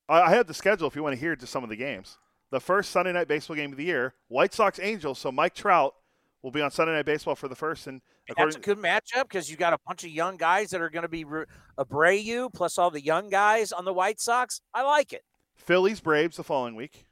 I 0.09 0.23
I 0.23 0.31
have 0.31 0.47
the 0.47 0.55
schedule 0.55 0.88
if 0.88 0.97
you 0.97 1.02
want 1.02 1.14
to 1.14 1.21
hear 1.21 1.37
just 1.37 1.52
some 1.52 1.62
of 1.62 1.71
the 1.71 1.76
games. 1.76 2.17
The 2.50 2.61
first 2.61 2.91
Sunday 2.91 3.12
night 3.12 3.29
baseball 3.29 3.57
game 3.57 3.71
of 3.71 3.79
the 3.79 3.85
year, 3.85 4.14
White 4.29 4.55
Sox 4.55 4.79
Angels. 4.81 5.19
So 5.19 5.31
Mike 5.31 5.55
Trout 5.55 5.95
will 6.43 6.51
be 6.51 6.61
on 6.61 6.71
Sunday 6.71 6.93
night 6.93 7.07
baseball 7.07 7.35
for 7.35 7.49
the 7.49 7.55
first. 7.55 7.87
And 7.87 8.01
that's 8.37 8.57
a 8.57 8.61
good 8.61 8.79
matchup 8.79 9.23
because 9.23 9.51
you 9.51 9.57
got 9.57 9.73
a 9.73 9.79
bunch 9.87 10.05
of 10.05 10.11
young 10.11 10.37
guys 10.37 10.71
that 10.71 10.81
are 10.81 10.91
going 10.91 11.03
to 11.03 11.09
be 11.09 11.25
re- 11.25 11.45
Abreu 11.79 12.53
plus 12.53 12.79
all 12.79 12.91
the 12.91 13.03
young 13.03 13.29
guys 13.29 13.73
on 13.73 13.85
the 13.85 13.93
White 13.93 14.21
Sox. 14.21 14.61
I 14.75 14.83
like 14.83 15.13
it. 15.13 15.23
Phillies 15.55 16.01
Braves 16.01 16.37
the 16.37 16.45
following 16.45 16.75
week. 16.75 17.07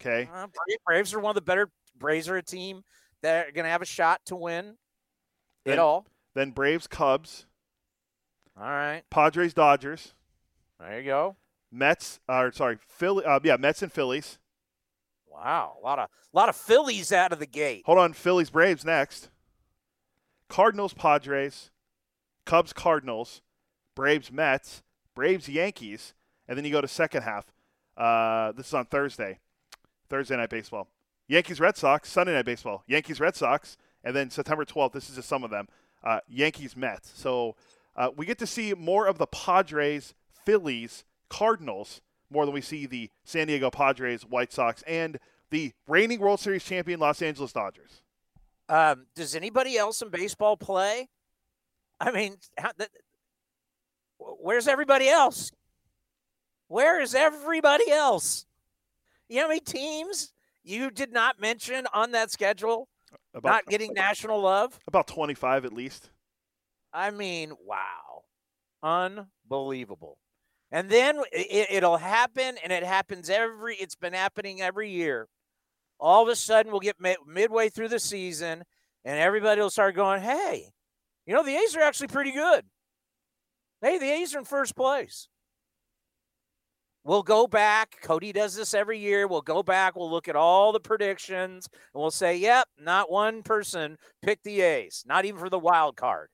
Okay. 0.00 0.28
Uh, 0.34 0.46
Braves 0.84 1.14
are 1.14 1.20
one 1.20 1.30
of 1.30 1.34
the 1.36 1.42
better. 1.42 1.70
Braves 1.96 2.28
are 2.28 2.36
a 2.36 2.42
team 2.42 2.82
that 3.22 3.48
are 3.48 3.52
going 3.52 3.64
to 3.64 3.70
have 3.70 3.82
a 3.82 3.86
shot 3.86 4.20
to 4.26 4.36
win 4.36 4.76
it 5.64 5.78
all. 5.78 6.06
Then 6.34 6.50
Braves 6.50 6.86
Cubs, 6.86 7.46
All 8.58 8.64
right, 8.64 9.02
Padres 9.10 9.52
Dodgers, 9.52 10.14
there 10.78 11.00
you 11.00 11.06
go. 11.06 11.36
Mets. 11.70 12.18
Or 12.28 12.50
sorry, 12.52 12.78
Philly. 12.88 13.24
Uh, 13.24 13.40
yeah, 13.44 13.56
Mets 13.56 13.82
and 13.82 13.92
Phillies. 13.92 14.38
Wow, 15.30 15.76
a 15.80 15.84
lot 15.84 15.98
of 15.98 16.08
a 16.32 16.36
lot 16.36 16.48
of 16.48 16.56
Phillies 16.56 17.12
out 17.12 17.32
of 17.32 17.38
the 17.38 17.46
gate. 17.46 17.82
Hold 17.86 17.98
on, 17.98 18.12
Phillies 18.12 18.50
Braves 18.50 18.84
next. 18.84 19.30
Cardinals 20.48 20.92
Padres, 20.92 21.70
Cubs 22.44 22.72
Cardinals, 22.72 23.40
Braves 23.94 24.32
Mets, 24.32 24.82
Braves 25.14 25.48
Yankees, 25.48 26.14
and 26.48 26.58
then 26.58 26.64
you 26.64 26.72
go 26.72 26.80
to 26.80 26.88
second 26.88 27.22
half. 27.22 27.52
Uh, 27.96 28.52
this 28.52 28.68
is 28.68 28.74
on 28.74 28.86
Thursday, 28.86 29.38
Thursday 30.08 30.36
night 30.36 30.50
baseball. 30.50 30.88
Yankees 31.28 31.60
Red 31.60 31.76
Sox 31.76 32.10
Sunday 32.10 32.32
night 32.32 32.44
baseball. 32.44 32.82
Yankees 32.88 33.20
Red 33.20 33.36
Sox, 33.36 33.76
and 34.02 34.16
then 34.16 34.30
September 34.30 34.64
12th. 34.64 34.92
This 34.92 35.08
is 35.08 35.16
just 35.16 35.28
some 35.28 35.44
of 35.44 35.50
them. 35.50 35.68
Uh, 36.02 36.18
Yankees 36.28 36.76
Mets. 36.76 37.12
So 37.14 37.54
uh, 37.94 38.10
we 38.16 38.26
get 38.26 38.38
to 38.38 38.46
see 38.46 38.74
more 38.74 39.06
of 39.06 39.18
the 39.18 39.26
Padres, 39.26 40.14
Phillies, 40.44 41.04
Cardinals 41.28 42.00
more 42.30 42.44
than 42.44 42.54
we 42.54 42.60
see 42.60 42.86
the 42.86 43.10
San 43.24 43.46
Diego 43.48 43.70
Padres, 43.70 44.22
White 44.22 44.52
Sox, 44.52 44.82
and 44.86 45.18
the 45.50 45.72
reigning 45.88 46.20
World 46.20 46.40
Series 46.40 46.64
champion 46.64 47.00
Los 47.00 47.22
Angeles 47.22 47.52
Dodgers. 47.52 48.02
Um, 48.68 49.06
does 49.16 49.34
anybody 49.34 49.76
else 49.76 50.00
in 50.00 50.10
baseball 50.10 50.56
play? 50.56 51.08
I 52.00 52.12
mean, 52.12 52.36
how, 52.56 52.70
that, 52.78 52.90
where's 54.18 54.68
everybody 54.68 55.08
else? 55.08 55.50
Where 56.68 57.00
is 57.00 57.14
everybody 57.16 57.90
else? 57.90 58.46
You 59.28 59.36
know 59.36 59.42
how 59.42 59.48
many 59.48 59.60
teams 59.60 60.32
you 60.62 60.90
did 60.90 61.12
not 61.12 61.40
mention 61.40 61.86
on 61.92 62.12
that 62.12 62.30
schedule 62.30 62.88
About, 63.34 63.50
not 63.50 63.66
getting 63.66 63.92
national 63.92 64.40
love? 64.40 64.78
about 64.86 65.08
25 65.08 65.64
at 65.64 65.72
least. 65.72 66.10
I 66.92 67.10
mean, 67.10 67.52
wow. 67.64 68.22
Unbelievable. 68.82 70.18
And 70.72 70.88
then 70.88 71.20
it, 71.32 71.66
it'll 71.70 71.96
happen, 71.96 72.56
and 72.62 72.72
it 72.72 72.84
happens 72.84 73.28
every, 73.28 73.74
it's 73.76 73.96
been 73.96 74.12
happening 74.12 74.62
every 74.62 74.90
year. 74.90 75.28
All 75.98 76.22
of 76.22 76.28
a 76.28 76.36
sudden, 76.36 76.70
we'll 76.70 76.80
get 76.80 77.00
mid, 77.00 77.16
midway 77.26 77.68
through 77.68 77.88
the 77.88 77.98
season, 77.98 78.62
and 79.04 79.18
everybody 79.18 79.60
will 79.60 79.70
start 79.70 79.96
going, 79.96 80.22
hey, 80.22 80.66
you 81.26 81.34
know, 81.34 81.42
the 81.42 81.56
A's 81.56 81.76
are 81.76 81.82
actually 81.82 82.08
pretty 82.08 82.32
good. 82.32 82.64
Hey, 83.82 83.98
the 83.98 84.10
A's 84.10 84.34
are 84.34 84.38
in 84.38 84.44
first 84.44 84.76
place. 84.76 85.28
We'll 87.02 87.22
go 87.22 87.46
back. 87.46 87.96
Cody 88.02 88.30
does 88.30 88.54
this 88.54 88.74
every 88.74 88.98
year. 88.98 89.26
We'll 89.26 89.40
go 89.40 89.62
back. 89.62 89.96
We'll 89.96 90.10
look 90.10 90.28
at 90.28 90.36
all 90.36 90.70
the 90.70 90.80
predictions, 90.80 91.66
and 91.72 92.00
we'll 92.00 92.10
say, 92.10 92.36
yep, 92.36 92.68
not 92.78 93.10
one 93.10 93.42
person 93.42 93.96
picked 94.22 94.44
the 94.44 94.60
A's, 94.60 95.02
not 95.06 95.24
even 95.24 95.40
for 95.40 95.48
the 95.48 95.58
wild 95.58 95.96
card. 95.96 96.28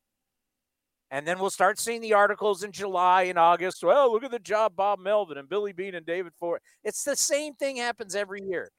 And 1.10 1.26
then 1.26 1.38
we'll 1.38 1.50
start 1.50 1.78
seeing 1.78 2.00
the 2.00 2.14
articles 2.14 2.64
in 2.64 2.72
July 2.72 3.24
and 3.24 3.38
August. 3.38 3.84
Well, 3.84 4.12
look 4.12 4.24
at 4.24 4.32
the 4.32 4.38
job 4.38 4.74
Bob 4.74 4.98
Melvin 4.98 5.38
and 5.38 5.48
Billy 5.48 5.72
Beane 5.72 5.94
and 5.94 6.04
David 6.04 6.32
Forst. 6.34 6.64
It's 6.82 7.04
the 7.04 7.14
same 7.14 7.54
thing 7.54 7.76
happens 7.76 8.16
every 8.16 8.42
year. 8.42 8.70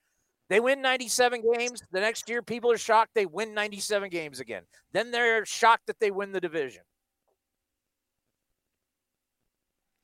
They 0.49 0.59
win 0.59 0.81
97 0.81 1.43
games. 1.53 1.81
The 1.91 1.99
next 1.99 2.29
year, 2.29 2.41
people 2.41 2.71
are 2.71 2.77
shocked 2.77 3.11
they 3.13 3.25
win 3.25 3.53
97 3.53 4.09
games 4.09 4.39
again. 4.39 4.63
Then 4.93 5.11
they're 5.11 5.45
shocked 5.45 5.87
that 5.87 5.99
they 5.99 6.11
win 6.11 6.31
the 6.31 6.41
division. 6.41 6.83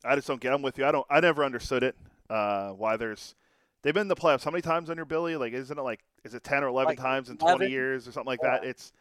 I 0.05 0.15
just 0.15 0.27
don't 0.27 0.41
get. 0.41 0.53
I'm 0.53 0.61
with 0.61 0.77
you. 0.77 0.85
I 0.85 0.91
don't. 0.91 1.05
I 1.09 1.19
never 1.21 1.45
understood 1.45 1.83
it. 1.83 1.95
Uh, 2.29 2.69
why 2.71 2.97
there's 2.97 3.35
they've 3.81 3.93
been 3.93 4.01
in 4.01 4.07
the 4.09 4.15
playoffs. 4.15 4.43
How 4.43 4.51
many 4.51 4.61
times 4.61 4.89
under 4.89 5.05
Billy? 5.05 5.37
Like, 5.37 5.53
isn't 5.53 5.77
it 5.77 5.81
like 5.81 6.01
is 6.25 6.33
it 6.33 6.43
10 6.43 6.63
or 6.63 6.67
11 6.67 6.89
Like 6.89 6.99
times 6.99 7.29
in 7.29 7.37
11? 7.39 7.59
20 7.59 7.71
years 7.71 8.07
or 8.07 8.11
something 8.11 8.27
like 8.27 8.41
that? 8.41 8.65
It's 8.65 8.91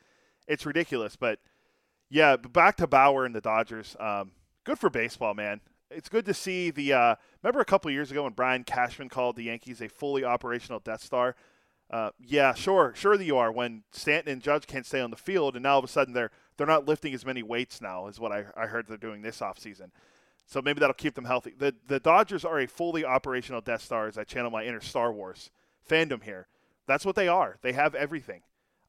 it's 0.46 0.64
ridiculous. 0.64 1.16
But 1.16 1.40
yeah, 2.12 2.36
back 2.36 2.76
to 2.76 2.86
Bauer 2.86 3.24
and 3.24 3.34
the 3.34 3.40
Dodgers. 3.40 3.96
Um, 3.98 4.32
good 4.64 4.78
for 4.78 4.90
baseball, 4.90 5.32
man. 5.32 5.62
It's 5.90 6.10
good 6.10 6.26
to 6.26 6.34
see 6.34 6.70
the. 6.70 6.92
Uh, 6.92 7.14
remember 7.42 7.60
a 7.60 7.64
couple 7.64 7.90
years 7.90 8.10
ago 8.10 8.24
when 8.24 8.34
Brian 8.34 8.64
Cashman 8.64 9.08
called 9.08 9.34
the 9.36 9.44
Yankees 9.44 9.80
a 9.80 9.88
fully 9.88 10.22
operational 10.22 10.78
Death 10.78 11.02
Star. 11.02 11.34
Uh, 11.90 12.10
yeah, 12.20 12.52
sure, 12.52 12.92
sure 12.94 13.18
you 13.20 13.38
are. 13.38 13.50
When 13.50 13.84
Stanton 13.92 14.30
and 14.30 14.42
Judge 14.42 14.66
can't 14.66 14.84
stay 14.84 15.00
on 15.00 15.10
the 15.10 15.16
field, 15.16 15.56
and 15.56 15.62
now 15.62 15.72
all 15.72 15.78
of 15.78 15.86
a 15.86 15.88
sudden 15.88 16.12
they're 16.12 16.30
they're 16.58 16.66
not 16.66 16.86
lifting 16.86 17.14
as 17.14 17.24
many 17.24 17.42
weights 17.42 17.80
now, 17.80 18.06
is 18.08 18.20
what 18.20 18.30
I, 18.30 18.44
I 18.54 18.66
heard 18.66 18.88
they're 18.88 18.98
doing 18.98 19.22
this 19.22 19.40
offseason. 19.40 19.90
So 20.44 20.60
maybe 20.60 20.80
that'll 20.80 20.92
keep 20.92 21.14
them 21.14 21.24
healthy. 21.24 21.54
The 21.56 21.74
the 21.86 21.98
Dodgers 21.98 22.44
are 22.44 22.60
a 22.60 22.68
fully 22.68 23.06
operational 23.06 23.62
Death 23.62 23.82
Star 23.82 24.06
as 24.06 24.18
I 24.18 24.24
channel 24.24 24.50
my 24.50 24.64
inner 24.64 24.82
Star 24.82 25.14
Wars 25.14 25.50
fandom 25.88 26.22
here. 26.22 26.46
That's 26.86 27.06
what 27.06 27.16
they 27.16 27.28
are. 27.28 27.56
They 27.62 27.72
have 27.72 27.94
everything. 27.94 28.42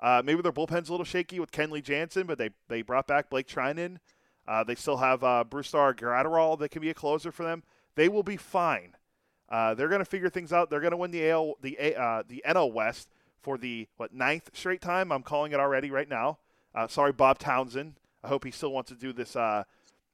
Uh, 0.04 0.22
maybe 0.24 0.42
their 0.42 0.52
bullpen's 0.52 0.90
a 0.90 0.92
little 0.92 1.06
shaky 1.06 1.40
with 1.40 1.52
Kenley 1.52 1.82
Jansen, 1.82 2.28
but 2.28 2.38
they, 2.38 2.50
they 2.68 2.82
brought 2.82 3.08
back 3.08 3.30
Blake 3.30 3.48
Treinen. 3.48 3.98
Uh, 4.46 4.62
they 4.64 4.76
still 4.76 4.98
have 4.98 5.24
uh, 5.24 5.46
Brusdar 5.50 5.96
Graterol 5.96 6.60
that 6.60 6.70
can 6.70 6.82
be 6.82 6.90
a 6.90 6.94
closer 6.94 7.32
for 7.32 7.44
them. 7.44 7.64
They 7.96 8.10
will 8.10 8.24
be 8.24 8.36
fine. 8.36 8.98
Uh, 9.50 9.74
they're 9.74 9.88
going 9.88 10.00
to 10.00 10.06
figure 10.06 10.30
things 10.30 10.52
out. 10.52 10.70
They're 10.70 10.82
going 10.82 10.92
to 10.92 10.98
win 10.98 11.12
the 11.12 11.30
AL, 11.30 11.56
the 11.62 11.96
uh, 11.96 12.24
the 12.28 12.44
NL 12.46 12.74
West 12.74 13.10
for 13.40 13.58
the 13.58 13.88
what 13.98 14.14
ninth 14.14 14.50
straight 14.54 14.82
time. 14.82 15.12
I'm 15.12 15.24
calling 15.24 15.52
it 15.52 15.60
already 15.60 15.92
right 15.92 16.10
now. 16.10 16.40
Uh, 16.76 16.88
sorry, 16.88 17.14
Bob 17.14 17.40
Townsend. 17.40 17.96
I 18.24 18.30
hope 18.30 18.44
he 18.44 18.52
still 18.52 18.72
wants 18.72 18.90
to 18.90 18.98
do 18.98 19.14
this 19.14 19.36
uh, 19.36 19.64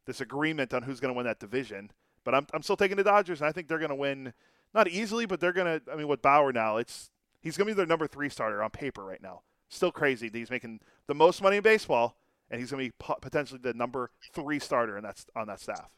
this 0.05 0.21
agreement 0.21 0.73
on 0.73 0.83
who's 0.83 0.99
going 0.99 1.13
to 1.13 1.17
win 1.17 1.25
that 1.25 1.39
division. 1.39 1.89
But 2.23 2.35
I'm 2.35 2.47
I'm 2.53 2.61
still 2.61 2.77
taking 2.77 2.97
the 2.97 3.03
Dodgers, 3.03 3.39
and 3.41 3.47
I 3.47 3.51
think 3.51 3.67
they're 3.67 3.79
going 3.79 3.89
to 3.89 3.95
win 3.95 4.33
not 4.73 4.87
easily, 4.87 5.25
but 5.25 5.39
they're 5.39 5.53
going 5.53 5.79
to. 5.79 5.91
I 5.91 5.95
mean, 5.95 6.07
with 6.07 6.21
Bauer 6.21 6.51
now, 6.51 6.77
it's 6.77 7.09
he's 7.41 7.55
going 7.57 7.67
to 7.67 7.73
be 7.73 7.77
their 7.77 7.85
number 7.85 8.07
three 8.07 8.29
starter 8.29 8.61
on 8.61 8.69
paper 8.71 9.03
right 9.03 9.21
now. 9.21 9.41
Still 9.69 9.91
crazy 9.91 10.29
that 10.29 10.37
he's 10.37 10.49
making 10.49 10.79
the 11.07 11.15
most 11.15 11.41
money 11.41 11.57
in 11.57 11.63
baseball, 11.63 12.17
and 12.49 12.59
he's 12.59 12.71
going 12.71 12.83
to 12.83 12.89
be 12.89 13.13
potentially 13.21 13.59
the 13.61 13.73
number 13.73 14.09
three 14.33 14.59
starter, 14.59 14.97
and 14.97 15.05
that's 15.05 15.25
on 15.35 15.47
that 15.47 15.59
staff. 15.59 15.89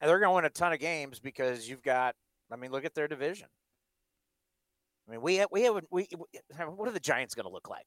And 0.00 0.08
they're 0.08 0.18
going 0.18 0.30
to 0.30 0.34
win 0.34 0.44
a 0.44 0.50
ton 0.50 0.72
of 0.72 0.80
games 0.80 1.20
because 1.20 1.68
you've 1.68 1.82
got. 1.82 2.14
I 2.52 2.56
mean, 2.56 2.70
look 2.70 2.84
at 2.84 2.94
their 2.94 3.08
division. 3.08 3.48
I 5.06 5.12
mean, 5.12 5.22
we 5.22 5.36
have, 5.36 5.48
we 5.50 5.62
have 5.62 5.82
we. 5.90 6.08
What 6.56 6.88
are 6.88 6.92
the 6.92 7.00
Giants 7.00 7.34
going 7.34 7.46
to 7.46 7.52
look 7.52 7.68
like? 7.68 7.86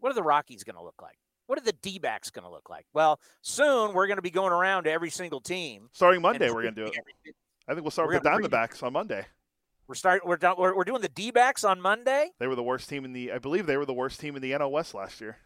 What 0.00 0.10
are 0.10 0.14
the 0.14 0.22
Rockies 0.22 0.64
going 0.64 0.76
to 0.76 0.82
look 0.82 1.00
like? 1.00 1.18
What 1.46 1.58
are 1.60 1.64
the 1.64 1.74
D 1.82 1.98
backs 1.98 2.30
going 2.30 2.44
to 2.44 2.50
look 2.50 2.70
like? 2.70 2.86
Well, 2.94 3.20
soon 3.42 3.92
we're 3.92 4.06
going 4.06 4.16
to 4.16 4.22
be 4.22 4.30
going 4.30 4.52
around 4.52 4.84
to 4.84 4.90
every 4.90 5.10
single 5.10 5.40
team. 5.40 5.88
Starting 5.92 6.22
Monday, 6.22 6.50
we're 6.50 6.62
going 6.62 6.74
to 6.74 6.84
do 6.84 6.86
it. 6.86 6.96
I 7.68 7.74
think 7.74 7.82
we'll 7.82 7.90
start 7.90 8.08
with 8.08 8.22
the 8.22 8.28
Diamondbacks 8.28 8.82
on 8.82 8.92
Monday. 8.92 9.26
We're 9.92 9.96
starting. 9.96 10.26
We're, 10.26 10.38
done, 10.38 10.54
we're 10.56 10.74
we're 10.74 10.84
doing 10.84 11.02
the 11.02 11.10
D 11.10 11.30
backs 11.30 11.64
on 11.64 11.78
Monday. 11.78 12.30
They 12.38 12.46
were 12.46 12.54
the 12.54 12.62
worst 12.62 12.88
team 12.88 13.04
in 13.04 13.12
the. 13.12 13.30
I 13.30 13.36
believe 13.36 13.66
they 13.66 13.76
were 13.76 13.84
the 13.84 13.92
worst 13.92 14.20
team 14.20 14.34
in 14.36 14.40
the 14.40 14.52
NL 14.52 14.70
West 14.70 14.94
last 14.94 15.20
year. 15.20 15.36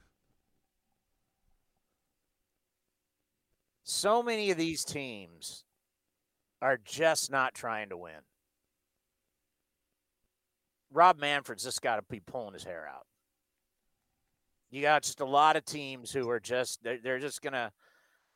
So 3.83 4.23
many 4.23 4.53
of 4.53 4.57
these 4.57 4.85
teams 4.85 5.65
are 6.63 6.79
just 6.85 7.29
not 7.29 7.55
trying 7.55 7.89
to 7.89 7.97
win. 7.97 8.21
Rob 10.93 11.19
Manfred's 11.19 11.65
just 11.65 11.83
got 11.83 11.97
to 11.97 12.03
be 12.09 12.21
pulling 12.21 12.55
his 12.55 12.63
hair 12.63 12.89
out. 12.89 13.09
You 14.71 14.81
got 14.81 15.03
just 15.03 15.19
a 15.19 15.27
lot 15.27 15.57
of 15.57 15.65
teams 15.65 16.13
who 16.13 16.31
are 16.31 16.39
just 16.39 16.85
they're, 16.85 16.99
they're 17.03 17.19
just 17.19 17.43
gonna 17.43 17.73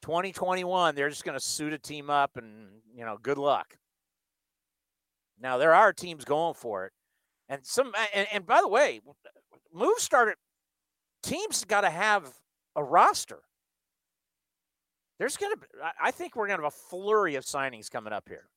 2021 0.03 0.97
they're 0.97 1.09
just 1.09 1.25
gonna 1.25 1.39
suit 1.39 1.73
a 1.73 1.79
team 1.79 2.11
up 2.11 2.37
and 2.37 2.67
you 2.93 3.05
know 3.05 3.17
good 3.23 3.39
luck. 3.39 3.77
Now 5.41 5.59
there 5.59 5.75
are 5.75 5.93
teams 5.93 6.25
going 6.25 6.55
for 6.55 6.87
it, 6.87 6.93
and 7.49 7.65
some 7.65 7.93
and, 8.15 8.27
and 8.33 8.47
by 8.47 8.61
the 8.61 8.69
way, 8.69 9.01
move 9.73 9.99
started. 9.99 10.37
Teams 11.23 11.65
got 11.65 11.83
to 11.83 11.91
have 11.91 12.33
a 12.77 12.83
roster. 12.83 13.41
There's 15.19 15.37
gonna, 15.37 15.57
I 16.01 16.13
think 16.13 16.35
we're 16.35 16.47
gonna 16.47 16.63
have 16.63 16.73
a 16.73 16.77
flurry 16.77 17.35
of 17.35 17.45
signings 17.45 17.91
coming 17.91 18.13
up 18.13 18.27
here 18.27 18.49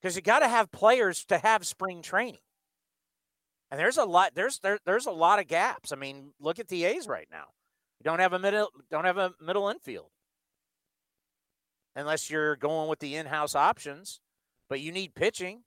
because 0.00 0.16
you 0.16 0.22
got 0.22 0.40
to 0.40 0.48
have 0.48 0.70
players 0.70 1.24
to 1.24 1.38
have 1.38 1.66
spring 1.66 2.02
training. 2.02 2.42
And 3.70 3.80
there's 3.80 3.96
a 3.96 4.04
lot 4.04 4.34
there's 4.34 4.58
there, 4.58 4.78
there's 4.84 5.06
a 5.06 5.10
lot 5.10 5.38
of 5.38 5.48
gaps. 5.48 5.92
I 5.92 5.96
mean, 5.96 6.32
look 6.38 6.58
at 6.58 6.68
the 6.68 6.84
A's 6.84 7.08
right 7.08 7.26
now. 7.30 7.46
You 7.98 8.04
don't 8.04 8.20
have 8.20 8.34
a 8.34 8.38
middle 8.38 8.68
don't 8.90 9.06
have 9.06 9.16
a 9.16 9.32
middle 9.40 9.68
infield. 9.70 10.10
Unless 11.96 12.28
you're 12.28 12.56
going 12.56 12.90
with 12.90 12.98
the 12.98 13.16
in-house 13.16 13.54
options, 13.54 14.20
but 14.68 14.80
you 14.80 14.92
need 14.92 15.14
pitching. 15.14 15.62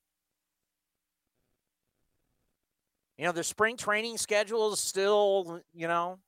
You 3.17 3.25
know, 3.25 3.31
the 3.31 3.43
spring 3.43 3.77
training 3.77 4.17
schedule 4.17 4.73
is 4.73 4.79
still, 4.79 5.61
you 5.73 5.87
know, 5.87 6.19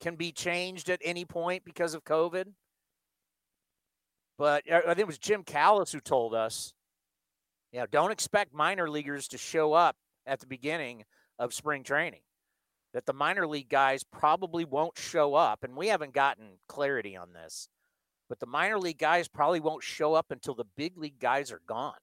can 0.00 0.16
be 0.16 0.32
changed 0.32 0.88
at 0.88 1.00
any 1.04 1.24
point 1.24 1.64
because 1.64 1.94
of 1.94 2.04
COVID. 2.04 2.46
But 4.38 4.70
uh, 4.70 4.80
I 4.84 4.88
think 4.88 5.00
it 5.00 5.06
was 5.06 5.18
Jim 5.18 5.42
Callis 5.44 5.92
who 5.92 6.00
told 6.00 6.34
us, 6.34 6.72
you 7.70 7.80
know, 7.80 7.86
don't 7.86 8.10
expect 8.10 8.54
minor 8.54 8.90
leaguers 8.90 9.28
to 9.28 9.38
show 9.38 9.72
up 9.72 9.96
at 10.26 10.40
the 10.40 10.46
beginning 10.46 11.04
of 11.38 11.54
spring 11.54 11.84
training. 11.84 12.22
That 12.92 13.06
the 13.06 13.14
minor 13.14 13.46
league 13.46 13.70
guys 13.70 14.04
probably 14.04 14.64
won't 14.66 14.98
show 14.98 15.34
up, 15.34 15.64
and 15.64 15.76
we 15.76 15.88
haven't 15.88 16.12
gotten 16.12 16.58
clarity 16.68 17.16
on 17.16 17.32
this, 17.32 17.68
but 18.32 18.40
the 18.40 18.46
minor 18.46 18.78
league 18.78 18.96
guys 18.96 19.28
probably 19.28 19.60
won't 19.60 19.82
show 19.82 20.14
up 20.14 20.30
until 20.30 20.54
the 20.54 20.64
big 20.74 20.96
league 20.96 21.18
guys 21.20 21.52
are 21.52 21.60
gone. 21.66 21.98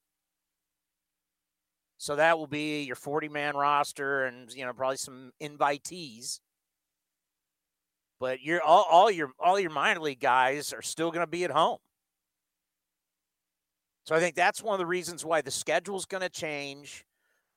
So 1.98 2.14
that 2.14 2.38
will 2.38 2.46
be 2.46 2.84
your 2.84 2.94
40 2.94 3.28
man 3.28 3.56
roster 3.56 4.26
and 4.26 4.48
you 4.54 4.64
know 4.64 4.72
probably 4.72 4.98
some 4.98 5.32
invitees. 5.42 6.38
But 8.20 8.42
you're 8.42 8.62
all, 8.62 8.86
all 8.88 9.10
your 9.10 9.32
all 9.40 9.58
your 9.58 9.72
minor 9.72 9.98
league 9.98 10.20
guys 10.20 10.72
are 10.72 10.82
still 10.82 11.10
going 11.10 11.26
to 11.26 11.30
be 11.30 11.42
at 11.42 11.50
home. 11.50 11.78
So 14.06 14.14
I 14.14 14.20
think 14.20 14.36
that's 14.36 14.62
one 14.62 14.74
of 14.74 14.78
the 14.78 14.86
reasons 14.86 15.24
why 15.24 15.40
the 15.40 15.50
schedule 15.50 15.96
is 15.96 16.06
going 16.06 16.22
to 16.22 16.28
change 16.28 17.04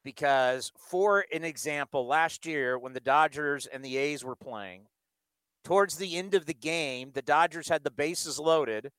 because, 0.04 0.72
for 0.76 1.26
an 1.32 1.44
example, 1.44 2.08
last 2.08 2.48
year 2.48 2.80
when 2.80 2.94
the 2.94 3.00
Dodgers 3.00 3.68
and 3.68 3.86
the 3.86 3.98
A's 3.98 4.26
were 4.26 4.36
playing, 4.36 4.88
towards 5.64 5.98
the 5.98 6.18
end 6.18 6.34
of 6.34 6.46
the 6.46 6.54
game, 6.54 7.12
the 7.14 7.22
Dodgers 7.22 7.70
had 7.70 7.84
the 7.84 7.92
bases 7.92 8.40
loaded. 8.40 8.92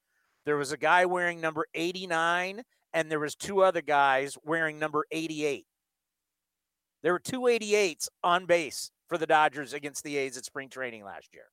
There 0.44 0.56
was 0.56 0.72
a 0.72 0.76
guy 0.76 1.06
wearing 1.06 1.40
number 1.40 1.66
89, 1.74 2.62
and 2.92 3.10
there 3.10 3.20
was 3.20 3.34
two 3.34 3.62
other 3.62 3.82
guys 3.82 4.36
wearing 4.44 4.78
number 4.78 5.04
88. 5.10 5.66
There 7.02 7.12
were 7.12 7.18
two 7.18 7.42
88s 7.42 8.08
on 8.22 8.46
base 8.46 8.90
for 9.08 9.18
the 9.18 9.26
Dodgers 9.26 9.72
against 9.72 10.04
the 10.04 10.16
A's 10.16 10.36
at 10.36 10.44
spring 10.44 10.68
training 10.68 11.04
last 11.04 11.34
year. 11.34 11.46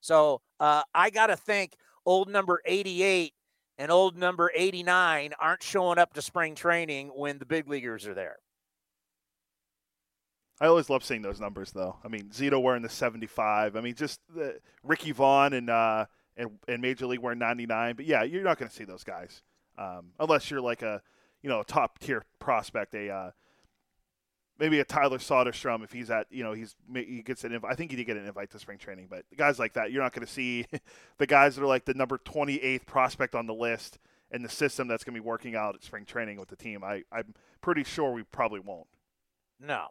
So 0.00 0.40
uh, 0.60 0.82
I 0.94 1.10
got 1.10 1.28
to 1.28 1.36
think 1.36 1.74
old 2.04 2.28
number 2.28 2.60
88 2.66 3.32
and 3.78 3.90
old 3.90 4.16
number 4.16 4.50
89 4.54 5.32
aren't 5.40 5.62
showing 5.62 5.98
up 5.98 6.12
to 6.14 6.22
spring 6.22 6.54
training 6.54 7.08
when 7.08 7.38
the 7.38 7.46
big 7.46 7.68
leaguers 7.68 8.06
are 8.06 8.14
there. 8.14 8.36
I 10.62 10.68
always 10.68 10.88
love 10.88 11.04
seeing 11.04 11.22
those 11.22 11.40
numbers, 11.40 11.72
though. 11.72 11.96
I 12.04 12.08
mean, 12.08 12.30
Zito 12.30 12.62
wearing 12.62 12.82
the 12.82 12.88
75. 12.88 13.76
I 13.76 13.80
mean, 13.80 13.94
just 13.94 14.20
the, 14.34 14.60
Ricky 14.84 15.10
Vaughn 15.10 15.52
and, 15.52 15.68
uh, 15.68 16.06
and 16.36 16.50
and 16.68 16.80
Major 16.80 17.06
League 17.06 17.20
wearing 17.20 17.38
99. 17.38 17.96
But 17.96 18.06
yeah, 18.06 18.22
you're 18.22 18.44
not 18.44 18.58
going 18.58 18.68
to 18.68 18.74
see 18.74 18.84
those 18.84 19.04
guys 19.04 19.42
um, 19.78 20.12
unless 20.18 20.50
you're 20.50 20.60
like 20.60 20.82
a 20.82 21.02
you 21.42 21.48
know 21.48 21.60
a 21.60 21.64
top 21.64 21.98
tier 21.98 22.24
prospect, 22.38 22.94
a 22.94 23.10
uh, 23.10 23.30
maybe 24.58 24.80
a 24.80 24.84
Tyler 24.84 25.18
Soderstrom 25.18 25.82
if 25.82 25.92
he's 25.92 26.10
at 26.10 26.26
you 26.30 26.44
know 26.44 26.52
he's 26.52 26.74
he 26.94 27.22
gets 27.22 27.44
an. 27.44 27.60
I 27.68 27.74
think 27.74 27.90
he 27.90 27.96
did 27.96 28.04
get 28.04 28.16
an 28.16 28.26
invite 28.26 28.50
to 28.50 28.58
spring 28.58 28.78
training, 28.78 29.08
but 29.10 29.24
guys 29.36 29.58
like 29.58 29.74
that, 29.74 29.92
you're 29.92 30.02
not 30.02 30.12
going 30.12 30.26
to 30.26 30.32
see 30.32 30.66
the 31.18 31.26
guys 31.26 31.56
that 31.56 31.62
are 31.62 31.68
like 31.68 31.84
the 31.84 31.94
number 31.94 32.18
28th 32.18 32.86
prospect 32.86 33.34
on 33.34 33.46
the 33.46 33.54
list 33.54 33.98
and 34.30 34.44
the 34.44 34.48
system 34.48 34.88
that's 34.88 35.04
going 35.04 35.14
to 35.14 35.20
be 35.20 35.26
working 35.26 35.54
out 35.54 35.74
at 35.74 35.82
spring 35.82 36.04
training 36.04 36.38
with 36.38 36.48
the 36.48 36.56
team. 36.56 36.84
I 36.84 37.02
I'm 37.10 37.34
pretty 37.60 37.84
sure 37.84 38.12
we 38.12 38.22
probably 38.24 38.60
won't. 38.60 38.88
No, 39.60 39.86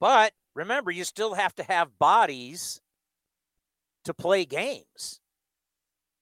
but 0.00 0.32
remember, 0.54 0.90
you 0.90 1.04
still 1.04 1.34
have 1.34 1.54
to 1.56 1.62
have 1.64 1.98
bodies 1.98 2.80
to 4.04 4.14
play 4.14 4.44
games. 4.44 5.20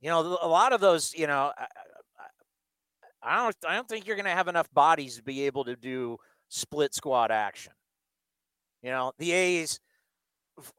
You 0.01 0.11
know, 0.11 0.39
a 0.41 0.49
lot 0.49 0.73
of 0.73 0.81
those, 0.81 1.15
you 1.17 1.27
know, 1.27 1.53
I 3.23 3.43
don't, 3.43 3.57
I 3.67 3.75
don't 3.75 3.89
think 3.89 4.07
you're 4.07 4.17
going 4.17 4.27
to 4.27 4.31
have 4.31 4.49
enough 4.49 4.73
bodies 4.73 5.17
to 5.17 5.23
be 5.23 5.47
able 5.47 5.65
to 5.65 5.77
do 5.77 6.19
split 6.49 6.95
squad 6.95 7.31
action. 7.31 7.73
You 8.83 8.91
know, 8.91 9.13
the 9.19 9.33
A's 9.33 9.81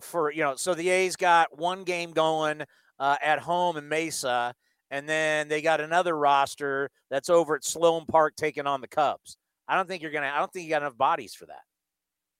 for 0.01 0.31
you 0.31 0.43
know, 0.43 0.55
so 0.55 0.73
the 0.73 0.89
A's 0.89 1.15
got 1.15 1.57
one 1.57 1.83
game 1.83 2.11
going 2.11 2.63
uh, 2.99 3.17
at 3.21 3.39
home 3.39 3.77
in 3.77 3.87
Mesa, 3.87 4.53
and 4.91 5.07
then 5.07 5.47
they 5.47 5.61
got 5.61 5.81
another 5.81 6.17
roster 6.17 6.89
that's 7.09 7.29
over 7.29 7.55
at 7.55 7.63
Sloan 7.63 8.05
Park 8.05 8.35
taking 8.35 8.67
on 8.67 8.81
the 8.81 8.87
Cubs. 8.87 9.37
I 9.67 9.75
don't 9.75 9.87
think 9.87 10.01
you're 10.01 10.11
gonna. 10.11 10.31
I 10.33 10.39
don't 10.39 10.51
think 10.51 10.65
you 10.65 10.69
got 10.69 10.81
enough 10.81 10.97
bodies 10.97 11.33
for 11.33 11.45
that. 11.47 11.61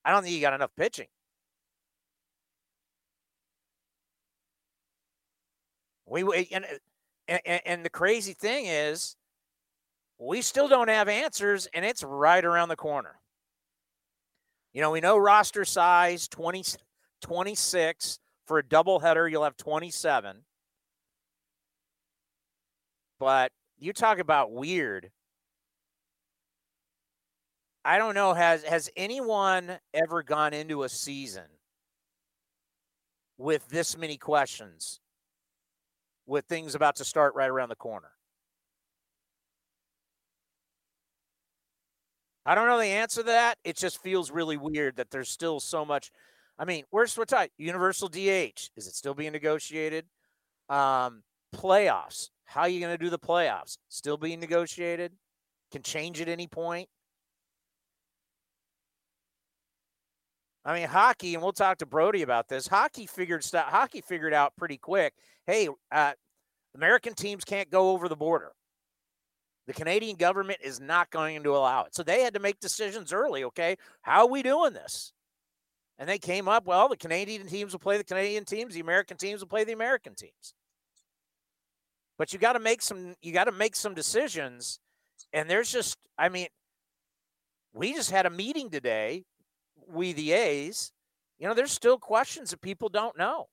I 0.06 0.12
don't 0.12 0.24
think 0.24 0.34
you 0.34 0.42
got 0.42 0.54
enough 0.54 0.72
pitching. 0.76 1.08
We 6.06 6.48
and 6.52 6.66
and, 7.28 7.62
and 7.66 7.86
the 7.86 7.90
crazy 7.90 8.34
thing 8.34 8.66
is, 8.66 9.16
we 10.18 10.42
still 10.42 10.68
don't 10.68 10.90
have 10.90 11.08
answers, 11.08 11.68
and 11.74 11.86
it's 11.86 12.04
right 12.04 12.44
around 12.44 12.70
the 12.70 12.76
corner. 12.76 13.20
You 14.74 14.82
know, 14.82 14.92
we 14.92 15.02
know 15.02 15.18
roster 15.18 15.66
size 15.66 16.28
20, 16.28 16.64
26. 17.22 18.20
For 18.46 18.58
a 18.58 18.64
doubleheader, 18.64 19.30
you'll 19.30 19.44
have 19.44 19.58
27. 19.58 20.38
But 23.20 23.52
you 23.78 23.94
talk 23.94 24.18
about 24.20 24.52
weird. 24.52 25.12
I 27.86 27.98
don't 27.98 28.14
know. 28.14 28.34
Has 28.34 28.64
has 28.64 28.90
anyone 28.96 29.80
ever 29.94 30.24
gone 30.24 30.54
into 30.54 30.84
a 30.84 30.90
season 30.90 31.46
with 33.38 33.68
this 33.70 33.98
many 33.98 34.18
questions, 34.18 35.00
with 36.26 36.46
things 36.46 36.76
about 36.76 36.98
to 36.98 37.06
start 37.06 37.36
right 37.36 37.50
around 37.50 37.70
the 37.70 37.76
corner? 37.76 38.12
I 42.46 42.56
don't 42.56 42.68
know 42.68 42.80
the 42.80 42.86
answer 42.86 43.22
to 43.22 43.28
that. 43.28 43.58
It 43.64 43.78
just 43.78 44.02
feels 44.02 44.32
really 44.32 44.58
weird 44.58 44.96
that 44.98 45.12
there's 45.12 45.30
still 45.30 45.60
so 45.60 45.86
much. 45.86 46.12
I 46.58 46.66
mean, 46.66 46.84
where's 46.90 47.18
what's 47.18 47.32
that? 47.32 47.52
Universal 47.58 48.10
DH 48.10 48.72
is 48.76 48.88
it 48.88 48.96
still 48.96 49.14
being 49.14 49.32
negotiated? 49.32 50.06
Um, 50.68 51.24
playoffs. 51.56 52.30
How 52.46 52.62
are 52.62 52.70
you 52.70 52.80
going 52.80 52.98
to 52.98 53.04
do 53.04 53.10
the 53.10 53.20
playoffs? 53.20 53.78
Still 53.90 54.18
being 54.18 54.40
negotiated? 54.40 55.14
Can 55.72 55.84
change 55.84 56.20
at 56.22 56.28
any 56.28 56.48
point. 56.48 56.90
I 60.70 60.76
mean, 60.76 60.88
hockey, 60.88 61.34
and 61.34 61.42
we'll 61.42 61.52
talk 61.52 61.80
to 61.80 61.88
Brody 61.88 62.22
about 62.22 62.48
this. 62.48 62.68
Hockey 62.68 63.08
figured 63.08 63.44
stuff. 63.44 63.66
Hockey 63.70 64.02
figured 64.02 64.36
out 64.36 64.56
pretty 64.56 64.78
quick. 64.78 65.16
Hey, 65.48 65.68
uh, 65.92 66.12
American 66.76 67.16
teams 67.16 67.44
can't 67.44 67.72
go 67.72 67.90
over 67.90 68.08
the 68.08 68.16
border. 68.16 68.52
The 69.66 69.74
Canadian 69.74 70.16
government 70.16 70.60
is 70.64 70.80
not 70.80 71.10
going 71.10 71.42
to 71.42 71.56
allow 71.56 71.86
it. 71.86 71.96
So 71.96 72.04
they 72.04 72.22
had 72.22 72.36
to 72.36 72.40
make 72.40 72.60
decisions 72.60 73.12
early, 73.12 73.46
okay? 73.46 73.78
How 74.04 74.22
are 74.22 74.30
we 74.30 74.44
doing 74.44 74.74
this? 74.74 75.12
And 75.98 76.08
they 76.08 76.20
came 76.20 76.48
up, 76.48 76.68
well, 76.68 76.88
the 76.88 76.98
Canadian 76.98 77.48
teams 77.48 77.72
will 77.72 77.80
play 77.80 77.98
the 77.98 78.04
Canadian 78.04 78.46
teams, 78.46 78.76
the 78.76 78.80
American 78.80 79.18
teams 79.18 79.42
will 79.42 79.48
play 79.48 79.64
the 79.64 79.74
American 79.74 80.14
teams. 80.14 80.54
But 82.20 82.32
you 82.32 82.38
got 82.38 82.54
to 82.54 82.60
make 82.60 82.84
some 82.84 83.16
you 83.24 83.34
got 83.34 83.46
to 83.46 83.52
make 83.52 83.76
some 83.76 83.96
decisions 83.96 84.80
and 85.34 85.50
there's 85.50 85.72
just 85.72 85.98
I 86.16 86.30
mean 86.30 86.48
we 87.74 87.94
just 87.94 88.12
had 88.12 88.26
a 88.28 88.30
meeting 88.30 88.70
today, 88.70 89.24
we 89.90 90.14
the 90.14 90.32
A's. 90.32 90.92
You 91.40 91.48
know, 91.48 91.54
there's 91.54 91.72
still 91.72 91.98
questions 91.98 92.52
that 92.52 92.62
people 92.62 92.90
don't 92.90 93.18
know. 93.18 93.48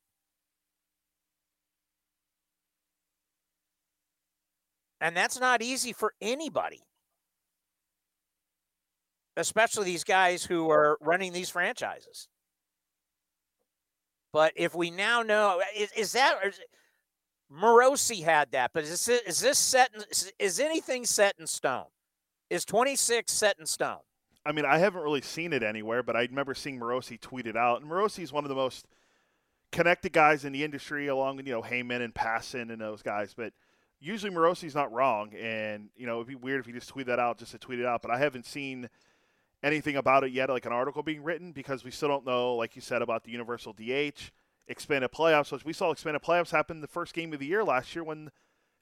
And 5.00 5.16
that's 5.16 5.38
not 5.38 5.62
easy 5.62 5.92
for 5.92 6.14
anybody, 6.20 6.82
especially 9.36 9.84
these 9.84 10.04
guys 10.04 10.44
who 10.44 10.70
are 10.70 10.96
running 11.00 11.32
these 11.32 11.50
franchises. 11.50 12.28
But 14.32 14.52
if 14.56 14.74
we 14.74 14.90
now 14.90 15.22
know, 15.22 15.62
is, 15.76 15.92
is 15.92 16.12
that 16.12 16.38
is, 16.44 16.60
Morosi 17.52 18.24
had 18.24 18.50
that? 18.52 18.72
But 18.74 18.84
is 18.84 19.06
this, 19.06 19.22
is 19.22 19.40
this 19.40 19.58
set? 19.58 19.90
In, 19.94 20.02
is, 20.10 20.32
is 20.38 20.60
anything 20.60 21.04
set 21.04 21.34
in 21.38 21.46
stone? 21.46 21.86
Is 22.50 22.64
26 22.64 23.32
set 23.32 23.58
in 23.58 23.66
stone? 23.66 24.00
I 24.46 24.52
mean, 24.52 24.64
I 24.64 24.78
haven't 24.78 25.02
really 25.02 25.22
seen 25.22 25.52
it 25.52 25.64
anywhere, 25.64 26.04
but 26.04 26.14
I 26.16 26.22
remember 26.22 26.54
seeing 26.54 26.78
Morosi 26.78 27.20
tweet 27.20 27.48
it 27.48 27.56
out. 27.56 27.82
And 27.82 27.90
Morosi 27.90 28.22
is 28.22 28.32
one 28.32 28.44
of 28.44 28.48
the 28.48 28.54
most 28.54 28.86
connected 29.72 30.12
guys 30.12 30.44
in 30.44 30.52
the 30.52 30.62
industry, 30.62 31.08
along 31.08 31.36
with 31.36 31.46
you 31.46 31.52
know 31.52 31.62
Heyman 31.62 32.00
and 32.00 32.14
Passan 32.14 32.70
and 32.70 32.80
those 32.80 33.02
guys. 33.02 33.34
But 33.34 33.52
usually 33.98 34.32
Morosi's 34.32 34.74
not 34.74 34.92
wrong, 34.92 35.34
and 35.34 35.88
you 35.96 36.06
know 36.06 36.16
it'd 36.16 36.28
be 36.28 36.36
weird 36.36 36.60
if 36.60 36.66
he 36.66 36.72
just 36.72 36.88
tweet 36.88 37.06
that 37.06 37.18
out 37.18 37.38
just 37.38 37.52
to 37.52 37.58
tweet 37.58 37.80
it 37.80 37.86
out. 37.86 38.02
But 38.02 38.12
I 38.12 38.18
haven't 38.18 38.46
seen 38.46 38.88
anything 39.64 39.96
about 39.96 40.22
it 40.22 40.30
yet, 40.30 40.48
like 40.48 40.66
an 40.66 40.72
article 40.72 41.02
being 41.02 41.24
written, 41.24 41.50
because 41.50 41.82
we 41.82 41.90
still 41.90 42.08
don't 42.08 42.24
know, 42.24 42.54
like 42.54 42.76
you 42.76 42.82
said, 42.82 43.02
about 43.02 43.24
the 43.24 43.32
universal 43.32 43.72
DH, 43.72 44.30
expanded 44.68 45.10
playoffs. 45.10 45.50
Which 45.50 45.64
we 45.64 45.72
saw 45.72 45.90
expanded 45.90 46.22
playoffs 46.22 46.50
happen 46.50 46.80
the 46.80 46.86
first 46.86 47.14
game 47.14 47.32
of 47.32 47.40
the 47.40 47.46
year 47.46 47.64
last 47.64 47.96
year 47.96 48.04
when 48.04 48.30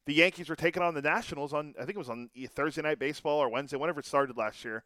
the 0.05 0.13
Yankees 0.13 0.51
were 0.51 0.57
taking 0.57 0.83
on 0.83 0.93
the 0.93 1.01
Nationals 1.01 1.55
on 1.55 1.75
I 1.81 1.87
think 1.87 1.97
it 1.97 1.99
was 1.99 2.11
on 2.11 2.29
Thursday 2.51 2.83
night 2.83 2.99
baseball 2.99 3.39
or 3.39 3.49
Wednesday, 3.49 3.79
whenever 3.79 4.01
it 4.01 4.07
started 4.07 4.37
last 4.37 4.63
year 4.63 4.85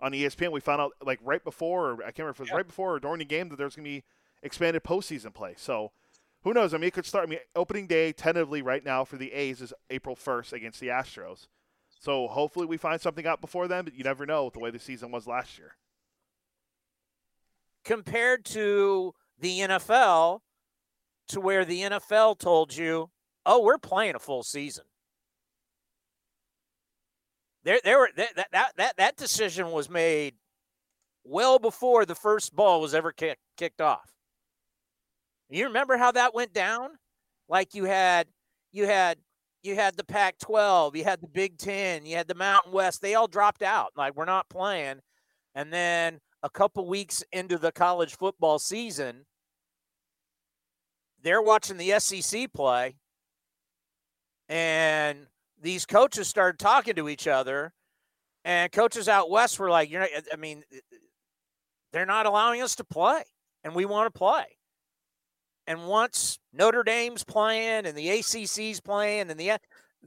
on 0.00 0.12
ESPN. 0.12 0.52
We 0.52 0.60
found 0.60 0.80
out 0.80 0.92
like 1.04 1.18
right 1.22 1.42
before, 1.42 1.90
or 1.90 1.94
I 2.02 2.06
can't 2.06 2.18
remember 2.20 2.30
if 2.30 2.40
it 2.40 2.42
was 2.42 2.48
yeah. 2.50 2.56
right 2.56 2.66
before 2.66 2.94
or 2.94 3.00
during 3.00 3.18
the 3.18 3.24
game 3.24 3.48
that 3.48 3.56
there's 3.56 3.76
going 3.76 3.84
to 3.84 3.90
be 3.90 4.04
expanded 4.42 4.82
postseason 4.82 5.34
play. 5.34 5.54
So 5.56 5.92
who 6.42 6.54
knows? 6.54 6.72
I 6.72 6.78
mean, 6.78 6.88
it 6.88 6.94
could 6.94 7.06
start. 7.06 7.26
I 7.26 7.30
mean, 7.30 7.40
opening 7.54 7.86
day 7.86 8.12
tentatively 8.12 8.62
right 8.62 8.84
now 8.84 9.04
for 9.04 9.16
the 9.16 9.32
A's 9.32 9.60
is 9.60 9.72
April 9.90 10.16
1st 10.16 10.52
against 10.52 10.80
the 10.80 10.88
Astros. 10.88 11.48
So 12.00 12.28
hopefully 12.28 12.66
we 12.66 12.78
find 12.78 13.00
something 13.00 13.26
out 13.26 13.42
before 13.42 13.68
then, 13.68 13.84
but 13.84 13.94
you 13.94 14.04
never 14.04 14.24
know 14.24 14.44
with 14.44 14.54
the 14.54 14.60
way 14.60 14.70
the 14.70 14.78
season 14.78 15.10
was 15.10 15.26
last 15.26 15.58
year. 15.58 15.76
Compared 17.84 18.44
to 18.46 19.14
the 19.38 19.60
NFL, 19.60 20.40
to 21.28 21.40
where 21.40 21.64
the 21.64 21.82
NFL 21.82 22.38
told 22.38 22.74
you, 22.74 23.10
"Oh, 23.44 23.62
we're 23.62 23.78
playing 23.78 24.14
a 24.14 24.18
full 24.18 24.42
season." 24.42 24.84
There, 27.64 27.80
there 27.84 27.98
were 27.98 28.10
that 28.16 28.46
that 28.52 28.72
that 28.76 28.96
that 28.96 29.16
decision 29.16 29.70
was 29.70 29.90
made 29.90 30.34
well 31.24 31.58
before 31.58 32.06
the 32.06 32.14
first 32.14 32.54
ball 32.54 32.80
was 32.80 32.94
ever 32.94 33.12
kick, 33.12 33.38
kicked 33.56 33.80
off. 33.80 34.10
You 35.50 35.66
remember 35.66 35.96
how 35.96 36.12
that 36.12 36.34
went 36.34 36.52
down? 36.52 36.90
Like 37.48 37.74
you 37.74 37.84
had 37.84 38.28
you 38.72 38.86
had 38.86 39.18
you 39.62 39.74
had 39.74 39.96
the 39.96 40.04
Pac 40.04 40.38
12, 40.38 40.96
you 40.96 41.04
had 41.04 41.20
the 41.20 41.28
Big 41.28 41.58
Ten, 41.58 42.06
you 42.06 42.16
had 42.16 42.28
the 42.28 42.34
Mountain 42.34 42.72
West. 42.72 43.02
They 43.02 43.14
all 43.14 43.28
dropped 43.28 43.62
out. 43.62 43.92
Like 43.96 44.16
we're 44.16 44.24
not 44.24 44.48
playing. 44.48 45.00
And 45.54 45.72
then 45.72 46.20
a 46.42 46.48
couple 46.48 46.86
weeks 46.86 47.22
into 47.32 47.58
the 47.58 47.72
college 47.72 48.16
football 48.16 48.58
season, 48.58 49.26
they're 51.22 51.42
watching 51.42 51.76
the 51.76 51.98
SEC 51.98 52.52
play. 52.52 52.96
And 54.48 55.26
these 55.60 55.86
coaches 55.86 56.28
started 56.28 56.58
talking 56.58 56.94
to 56.94 57.08
each 57.08 57.26
other. 57.26 57.72
And 58.44 58.72
coaches 58.72 59.08
out 59.08 59.30
west 59.30 59.58
were 59.58 59.68
like, 59.68 59.90
you're 59.90 60.00
not, 60.00 60.10
I 60.32 60.36
mean, 60.36 60.62
they're 61.92 62.06
not 62.06 62.26
allowing 62.26 62.62
us 62.62 62.76
to 62.76 62.84
play. 62.84 63.22
And 63.64 63.74
we 63.74 63.84
want 63.84 64.12
to 64.12 64.18
play. 64.18 64.44
And 65.66 65.86
once 65.86 66.38
Notre 66.52 66.82
Dame's 66.82 67.22
playing 67.22 67.86
and 67.86 67.96
the 67.96 68.08
ACC's 68.08 68.80
playing 68.80 69.30
and 69.30 69.38
the 69.38 69.58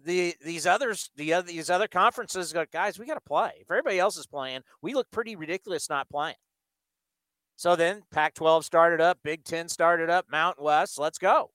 the 0.04 0.36
these 0.44 0.66
others 0.66 1.12
the 1.16 1.34
other 1.34 1.48
these 1.48 1.70
other 1.70 1.88
conferences 1.88 2.52
go, 2.52 2.66
guys, 2.72 2.98
we 2.98 3.06
got 3.06 3.14
to 3.14 3.22
play. 3.22 3.52
If 3.60 3.70
everybody 3.70 4.00
else 4.00 4.18
is 4.18 4.26
playing, 4.26 4.62
we 4.82 4.96
look 4.96 5.10
pretty 5.12 5.36
ridiculous 5.36 5.90
not 5.90 6.10
playing. 6.10 6.36
So 7.56 7.76
then 7.76 8.02
Pac-12 8.12 8.64
started 8.64 9.00
up, 9.00 9.20
Big 9.24 9.44
Ten 9.44 9.70
started 9.70 10.10
up, 10.10 10.26
Mountain 10.30 10.64
West, 10.64 10.98
let's 10.98 11.20
go. 11.20 11.52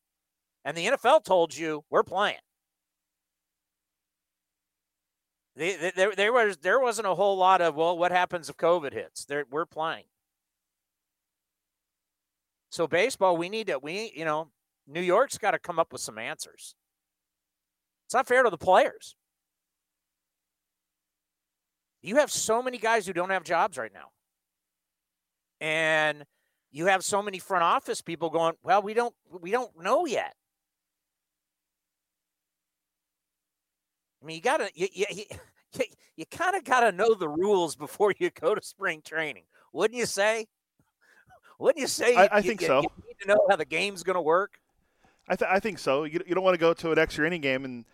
And 0.65 0.77
the 0.77 0.87
NFL 0.87 1.25
told 1.25 1.57
you 1.57 1.85
we're 1.91 2.05
playing. 2.05 2.39
There, 5.59 6.15
there 6.15 6.33
was 6.33 6.59
there 6.59 6.79
wasn't 6.79 7.09
a 7.09 7.15
whole 7.15 7.37
lot 7.37 7.61
of 7.61 7.75
well, 7.75 7.99
what 7.99 8.13
happens 8.13 8.49
if 8.49 8.57
COVID 8.57 8.93
hits? 8.93 9.25
There, 9.25 9.45
we're 9.51 9.67
playing. 9.67 10.05
So 12.71 12.87
baseball, 12.87 13.37
we 13.37 13.49
need 13.49 13.67
to 13.67 13.79
we 13.79 14.13
you 14.15 14.25
know 14.25 14.51
New 14.87 15.01
York's 15.01 15.37
got 15.37 15.51
to 15.53 15.59
come 15.59 15.79
up 15.79 15.93
with 15.93 16.01
some 16.01 16.17
answers. 16.17 16.77
It's 18.07 18.15
not 18.15 18.29
fair 18.29 18.45
to 18.45 18.51
the 18.51 18.57
players. 18.57 19.17
You 22.03 22.17
have 22.17 22.31
so 22.31 22.63
many 22.63 22.79
guys 22.79 23.07
who 23.07 23.13
don't 23.13 23.31
have 23.31 23.43
jobs 23.43 23.77
right 23.77 23.93
now. 23.93 24.11
And 25.61 26.25
you 26.71 26.87
have 26.87 27.03
so 27.03 27.21
many 27.21 27.41
front 27.41 27.65
office 27.65 28.01
people 28.01 28.31
going, 28.31 28.55
"Well, 28.63 28.81
we 28.81 28.95
don't 28.95 29.15
we 29.29 29.51
don't 29.51 29.77
know 29.83 30.07
yet." 30.07 30.35
I 34.23 34.27
mean, 34.27 34.37
you 34.37 34.43
got 34.43 34.59
to 34.59 34.71
you, 34.75 34.89
you, 34.93 35.07
you, 35.11 35.25
you 36.17 36.27
kind 36.27 36.57
of 36.57 36.65
got 36.65 36.81
to 36.81 36.93
know 36.93 37.15
the 37.15 37.29
rules 37.29 37.77
before 37.77 38.13
you 38.19 38.31
go 38.31 38.55
to 38.55 38.63
spring 38.63 39.03
training. 39.05 39.45
Wouldn't 39.73 39.99
you 39.99 40.07
say? 40.07 40.47
Wouldn't 41.59 41.81
you 41.81 41.89
say? 41.89 42.15
I, 42.15 42.29
I 42.33 42.43
think 42.43 42.61
so. 42.61 42.83
You 42.83 42.89
need 43.07 43.17
to 43.23 43.29
know 43.29 43.47
how 43.49 43.57
the 43.57 43.65
game's 43.65 44.03
going 44.03 44.15
to 44.15 44.21
work. 44.21 44.59
I, 45.29 45.37
th- 45.37 45.51
I 45.51 45.61
think 45.61 45.79
so. 45.79 46.05
You, 46.05 46.21
you 46.27 46.35
don't 46.35 46.45
want 46.45 46.55
to 46.55 46.61
go 46.61 46.73
to 46.73 46.93
an 46.93 46.99
extra 46.99 47.27
inning 47.27 47.41
game 47.41 47.65
and 47.65 47.85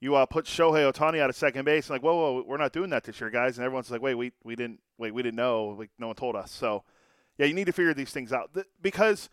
you 0.00 0.14
uh, 0.14 0.26
put 0.26 0.44
Shohei 0.46 0.90
Ohtani 0.90 1.20
out 1.20 1.28
of 1.28 1.36
second 1.36 1.64
base 1.64 1.86
and 1.86 1.94
like, 1.94 2.02
whoa, 2.02 2.14
whoa, 2.14 2.44
we're 2.46 2.56
not 2.56 2.72
doing 2.72 2.90
that 2.90 3.04
this 3.04 3.20
year, 3.20 3.30
guys. 3.30 3.58
And 3.58 3.64
everyone's 3.64 3.90
like, 3.90 4.00
wait, 4.00 4.14
we 4.14 4.32
we 4.44 4.56
didn't 4.56 4.80
wait, 4.96 5.12
we 5.12 5.22
didn't 5.22 5.36
know. 5.36 5.76
Like, 5.78 5.90
no 5.98 6.08
one 6.08 6.16
told 6.16 6.36
us. 6.36 6.50
So, 6.50 6.84
yeah, 7.36 7.46
you 7.46 7.54
need 7.54 7.66
to 7.66 7.72
figure 7.72 7.94
these 7.94 8.10
things 8.10 8.32
out 8.32 8.56
because 8.80 9.28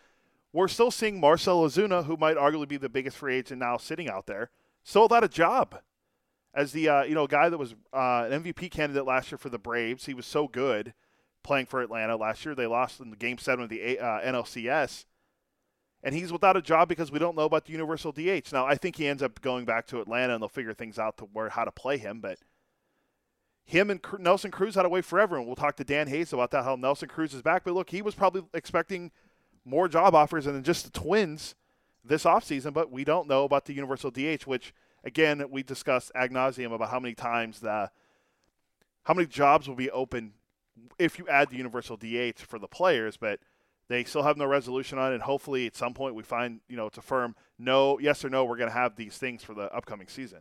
we're 0.53 0.67
still 0.67 0.91
seeing 0.91 1.19
Marcell 1.19 1.63
Ozuna, 1.63 2.05
who 2.05 2.17
might 2.17 2.37
arguably 2.37 2.67
be 2.67 2.77
the 2.77 2.89
biggest 2.89 3.17
free 3.17 3.35
agent 3.35 3.59
now 3.59 3.77
sitting 3.77 4.09
out 4.09 4.25
there, 4.25 4.49
still 4.83 5.03
without 5.03 5.23
a 5.23 5.27
job. 5.27 5.79
As 6.55 6.71
the 6.71 6.87
uh, 6.87 7.03
you 7.03 7.13
know 7.13 7.27
guy 7.27 7.49
that 7.49 7.57
was 7.57 7.73
uh, 7.93 8.27
an 8.31 8.43
MVP 8.43 8.71
candidate 8.71 9.05
last 9.05 9.31
year 9.31 9.37
for 9.37 9.49
the 9.49 9.59
Braves, 9.59 10.05
he 10.05 10.13
was 10.13 10.25
so 10.25 10.47
good 10.47 10.93
playing 11.43 11.65
for 11.65 11.81
Atlanta 11.81 12.15
last 12.15 12.45
year. 12.45 12.55
They 12.55 12.65
lost 12.65 12.99
in 12.99 13.09
the 13.09 13.17
game 13.17 13.37
seven 13.37 13.65
of 13.65 13.69
the 13.69 13.99
uh, 13.99 14.21
NLCS, 14.21 15.05
and 16.01 16.15
he's 16.15 16.31
without 16.31 16.55
a 16.55 16.61
job 16.61 16.87
because 16.87 17.11
we 17.11 17.19
don't 17.19 17.35
know 17.35 17.43
about 17.43 17.65
the 17.65 17.73
universal 17.73 18.11
DH. 18.11 18.53
Now, 18.53 18.65
I 18.65 18.75
think 18.75 18.95
he 18.95 19.07
ends 19.07 19.21
up 19.21 19.41
going 19.41 19.65
back 19.65 19.85
to 19.87 19.99
Atlanta, 19.99 20.33
and 20.33 20.41
they'll 20.41 20.49
figure 20.49 20.73
things 20.73 20.97
out 20.97 21.17
to 21.17 21.25
where 21.25 21.49
how 21.49 21.65
to 21.65 21.71
play 21.71 21.97
him. 21.97 22.21
But 22.21 22.39
him 23.65 23.89
and 23.89 23.99
Nelson 24.19 24.51
Cruz 24.51 24.75
had 24.75 24.83
to 24.83 24.89
wait 24.89 25.03
forever, 25.03 25.37
and 25.37 25.45
we'll 25.45 25.55
talk 25.55 25.75
to 25.77 25.83
Dan 25.83 26.07
Hayes 26.07 26.31
about 26.31 26.51
that. 26.51 26.63
How 26.63 26.75
Nelson 26.75 27.09
Cruz 27.09 27.33
is 27.33 27.41
back, 27.41 27.63
but 27.65 27.73
look, 27.73 27.89
he 27.89 28.01
was 28.01 28.15
probably 28.15 28.43
expecting 28.53 29.11
more 29.65 29.87
job 29.87 30.15
offers 30.15 30.45
than 30.45 30.63
just 30.63 30.85
the 30.85 30.97
Twins 30.97 31.55
this 32.03 32.23
offseason, 32.23 32.71
but 32.71 32.91
we 32.91 33.03
don't 33.03 33.27
know 33.27 33.43
about 33.43 33.65
the 33.65 33.73
universal 33.73 34.11
DH, 34.11 34.43
which 34.45 34.73
again 35.05 35.43
we 35.49 35.63
discussed 35.63 36.11
ad 36.15 36.31
nauseum 36.31 36.73
about 36.73 36.89
how 36.89 36.99
many 36.99 37.15
times 37.15 37.59
the 37.61 37.89
how 39.03 39.13
many 39.13 39.27
jobs 39.27 39.67
will 39.67 39.75
be 39.75 39.91
open 39.91 40.33
if 40.99 41.17
you 41.17 41.27
add 41.27 41.49
the 41.49 41.57
universal 41.57 41.95
DH 41.95 42.39
for 42.39 42.59
the 42.59 42.67
players, 42.67 43.17
but 43.17 43.39
they 43.87 44.03
still 44.03 44.23
have 44.23 44.35
no 44.35 44.45
resolution 44.45 44.97
on 44.97 45.11
it. 45.11 45.15
And 45.15 45.23
hopefully, 45.23 45.67
at 45.67 45.75
some 45.75 45.93
point, 45.93 46.15
we 46.15 46.23
find 46.23 46.59
you 46.67 46.75
know 46.75 46.87
it's 46.87 46.97
a 46.97 47.01
firm 47.01 47.35
no, 47.57 47.99
yes 47.99 48.25
or 48.25 48.29
no. 48.29 48.43
We're 48.43 48.57
going 48.57 48.69
to 48.69 48.75
have 48.75 48.95
these 48.95 49.17
things 49.17 49.43
for 49.43 49.53
the 49.53 49.73
upcoming 49.73 50.07
season. 50.07 50.39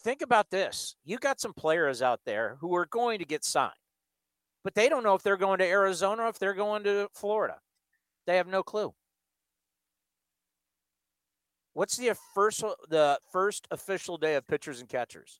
Think 0.00 0.22
about 0.22 0.50
this: 0.50 0.96
you 1.04 1.18
got 1.18 1.40
some 1.40 1.54
players 1.54 2.02
out 2.02 2.20
there 2.24 2.58
who 2.60 2.74
are 2.74 2.86
going 2.86 3.20
to 3.20 3.24
get 3.24 3.44
signed, 3.44 3.72
but 4.64 4.74
they 4.74 4.88
don't 4.88 5.04
know 5.04 5.14
if 5.14 5.22
they're 5.22 5.36
going 5.36 5.58
to 5.58 5.66
Arizona 5.66 6.24
or 6.24 6.28
if 6.28 6.38
they're 6.38 6.54
going 6.54 6.84
to 6.84 7.08
Florida. 7.12 7.58
They 8.26 8.36
have 8.36 8.48
no 8.48 8.62
clue. 8.62 8.92
What's 11.78 11.96
the 11.96 12.12
first 12.34 12.64
the 12.88 13.20
first 13.30 13.68
official 13.70 14.18
day 14.18 14.34
of 14.34 14.48
pitchers 14.48 14.80
and 14.80 14.88
catchers? 14.88 15.38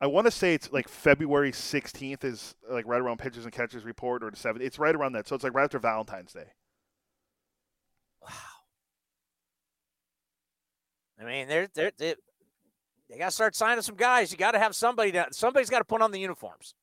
I 0.00 0.06
want 0.06 0.26
to 0.26 0.30
say 0.30 0.54
it's 0.54 0.72
like 0.72 0.88
February 0.88 1.52
16th 1.52 2.24
is 2.24 2.54
like 2.70 2.86
right 2.86 3.02
around 3.02 3.18
pitchers 3.18 3.44
and 3.44 3.52
catchers 3.52 3.84
report 3.84 4.24
or 4.24 4.30
the 4.30 4.36
7th. 4.38 4.62
It's 4.62 4.78
right 4.78 4.94
around 4.94 5.12
that. 5.12 5.28
So 5.28 5.34
it's 5.34 5.44
like 5.44 5.52
right 5.52 5.64
after 5.64 5.78
Valentine's 5.78 6.32
Day. 6.32 6.46
Wow. 8.22 8.30
I 11.20 11.24
mean, 11.24 11.48
there, 11.48 11.68
there, 11.74 11.92
They 11.98 13.18
got 13.18 13.26
to 13.26 13.30
start 13.30 13.54
signing 13.54 13.82
some 13.82 13.96
guys. 13.96 14.32
You 14.32 14.38
got 14.38 14.52
to 14.52 14.58
have 14.58 14.74
somebody 14.74 15.10
that 15.10 15.34
somebody's 15.34 15.68
got 15.68 15.80
to 15.80 15.84
put 15.84 16.00
on 16.00 16.12
the 16.12 16.18
uniforms, 16.18 16.74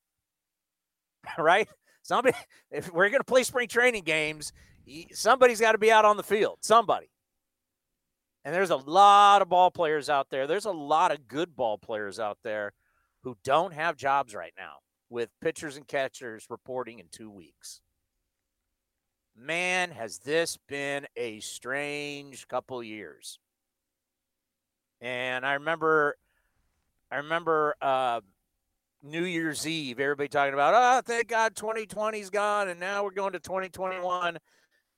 right? 1.39 1.67
Somebody, 2.03 2.37
if 2.69 2.93
we're 2.93 3.09
going 3.09 3.21
to 3.21 3.23
play 3.23 3.41
spring 3.41 3.67
training 3.67 4.03
games, 4.03 4.53
somebody's 5.11 5.59
got 5.59 5.71
to 5.71 5.79
be 5.79 5.91
out 5.91 6.05
on 6.05 6.17
the 6.17 6.23
field. 6.23 6.59
Somebody. 6.61 7.07
And 8.45 8.53
there's 8.53 8.69
a 8.69 8.75
lot 8.75 9.41
of 9.41 9.49
ball 9.49 9.71
players 9.71 10.07
out 10.07 10.29
there. 10.29 10.45
There's 10.45 10.65
a 10.65 10.71
lot 10.71 11.11
of 11.11 11.27
good 11.27 11.55
ball 11.55 11.79
players 11.79 12.19
out 12.19 12.37
there 12.43 12.73
who 13.23 13.35
don't 13.43 13.73
have 13.73 13.97
jobs 13.97 14.35
right 14.35 14.53
now 14.55 14.75
with 15.09 15.31
pitchers 15.41 15.77
and 15.77 15.87
catchers 15.87 16.45
reporting 16.47 16.99
in 16.99 17.07
two 17.11 17.31
weeks. 17.31 17.81
Man, 19.35 19.89
has 19.89 20.19
this 20.19 20.59
been 20.69 21.07
a 21.17 21.39
strange 21.39 22.47
couple 22.47 22.83
years. 22.83 23.39
And 25.01 25.43
I 25.43 25.53
remember, 25.53 26.15
I 27.11 27.17
remember 27.17 27.75
uh, 27.81 28.21
New 29.01 29.25
Year's 29.25 29.67
Eve, 29.67 29.99
everybody 29.99 30.29
talking 30.29 30.53
about, 30.53 30.73
oh, 30.75 31.01
thank 31.03 31.29
God 31.29 31.55
2020's 31.55 32.29
gone, 32.29 32.69
and 32.69 32.79
now 32.79 33.03
we're 33.03 33.11
going 33.11 33.33
to 33.33 33.39
2021. 33.39 34.37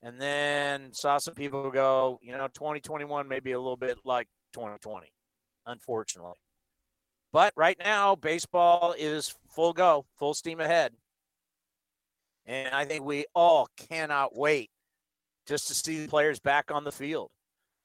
And 0.04 0.22
then 0.22 0.94
saw 0.94 1.18
some 1.18 1.34
people 1.34 1.72
go, 1.72 2.20
you 2.22 2.32
know, 2.32 2.48
2021 2.54 3.28
may 3.28 3.40
be 3.40 3.54
a 3.54 3.60
little 3.60 3.78
bit 3.78 3.98
like 4.06 4.28
2020, 4.54 5.08
unfortunately. 5.66 6.38
But 7.34 7.54
right 7.56 7.78
now, 7.80 8.16
baseball 8.16 8.96
is 8.98 9.36
full 9.50 9.74
go, 9.74 10.06
full 10.18 10.34
steam 10.34 10.60
ahead. 10.60 10.94
And 12.46 12.74
I 12.74 12.86
think 12.86 13.04
we 13.04 13.26
all 13.36 13.68
cannot 13.90 14.36
wait 14.36 14.70
just 15.48 15.68
to 15.68 15.74
see 15.74 16.04
the 16.04 16.08
players 16.08 16.40
back 16.40 16.72
on 16.72 16.84
the 16.84 16.92
field, 16.92 17.30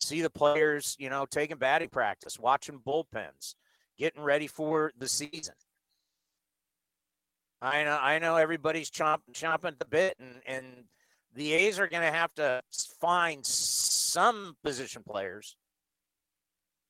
see 0.01 0.22
the 0.22 0.31
players, 0.31 0.96
you 0.98 1.11
know, 1.11 1.27
taking 1.29 1.57
batting 1.57 1.88
practice, 1.88 2.38
watching 2.38 2.79
bullpens, 2.79 3.55
getting 3.98 4.22
ready 4.22 4.46
for 4.46 4.92
the 4.98 5.09
season. 5.09 5.55
I 7.61 7.85
know, 7.85 7.98
I 8.01 8.18
know 8.18 8.37
everybody's 8.37 8.90
chomping, 8.90 9.33
chomping 9.33 9.79
the 9.79 9.85
bit, 9.85 10.16
and 10.18 10.40
and 10.46 10.64
the 11.35 11.53
A's 11.53 11.79
are 11.79 11.87
going 11.87 12.03
to 12.03 12.16
have 12.16 12.33
to 12.35 12.62
find 13.01 13.45
some 13.45 14.57
position 14.62 15.03
players. 15.03 15.57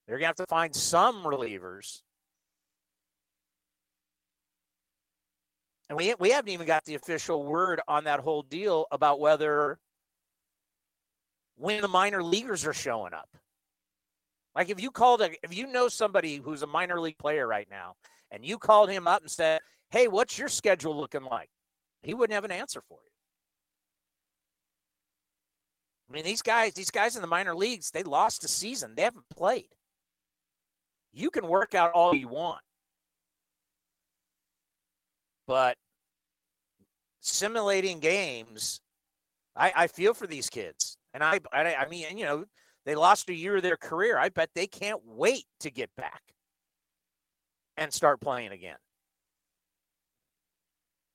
They're 0.07 0.17
going 0.17 0.25
to 0.25 0.27
have 0.29 0.37
to 0.37 0.47
find 0.47 0.75
some 0.75 1.23
relievers. 1.23 2.03
And 5.89 5.99
we, 5.99 6.15
we 6.19 6.31
haven't 6.31 6.51
even 6.51 6.67
got 6.67 6.85
the 6.85 6.95
official 6.95 7.45
word 7.45 7.81
on 7.87 8.05
that 8.05 8.21
whole 8.21 8.43
deal 8.43 8.87
about 8.91 9.21
whether 9.21 9.79
when 11.57 11.83
the 11.83 11.89
minor 11.89 12.23
leaguers 12.23 12.67
are 12.67 12.73
showing 12.73 13.13
up. 13.13 13.29
Like 14.55 14.71
if 14.71 14.81
you 14.81 14.91
called 14.91 15.21
a, 15.21 15.31
if 15.45 15.55
you 15.55 15.67
know 15.67 15.89
somebody 15.89 16.37
who's 16.37 16.63
a 16.63 16.67
minor 16.67 17.01
league 17.01 17.19
player 17.19 17.47
right 17.47 17.69
now 17.71 17.95
and 18.31 18.45
you 18.45 18.59
called 18.59 18.91
him 18.91 19.07
up 19.07 19.23
and 19.23 19.31
said, 19.31 19.61
Hey, 19.91 20.09
what's 20.09 20.39
your 20.39 20.49
schedule 20.49 20.97
looking 20.97 21.25
like? 21.25 21.51
He 22.03 22.15
wouldn't 22.15 22.35
have 22.35 22.45
an 22.45 22.51
answer 22.51 22.83
for 22.89 22.99
you. 23.05 23.12
I 26.09 26.13
mean, 26.13 26.25
these 26.25 26.43
guys, 26.43 26.75
these 26.75 26.91
guys 26.91 27.17
in 27.17 27.23
the 27.23 27.29
minor 27.29 27.55
leagues, 27.55 27.91
they 27.91 28.03
lost 28.03 28.45
a 28.45 28.49
season. 28.49 28.95
They 28.95 29.03
haven't 29.03 29.29
played. 29.35 29.69
You 31.13 31.31
can 31.31 31.47
work 31.47 31.75
out 31.75 31.93
all 31.93 32.15
you 32.15 32.29
want. 32.29 32.61
But 35.47 35.77
simulating 37.21 38.01
games, 38.01 38.81
I, 39.57 39.73
I 39.75 39.87
feel 39.87 40.15
for 40.15 40.27
these 40.27 40.49
kids. 40.49 40.97
And 41.15 41.23
I, 41.23 41.41
I, 41.53 41.75
I 41.75 41.89
mean, 41.89 42.17
you 42.17 42.25
know, 42.25 42.45
they 42.85 42.95
lost 42.95 43.29
a 43.29 43.35
year 43.35 43.57
of 43.57 43.63
their 43.63 43.77
career. 43.77 44.19
I 44.19 44.29
bet 44.29 44.51
they 44.55 44.67
can't 44.67 45.01
wait 45.05 45.45
to 45.61 45.71
get 45.71 45.91
back 45.97 46.23
and 47.77 47.93
start 47.93 48.21
playing 48.21 48.53
again. 48.53 48.77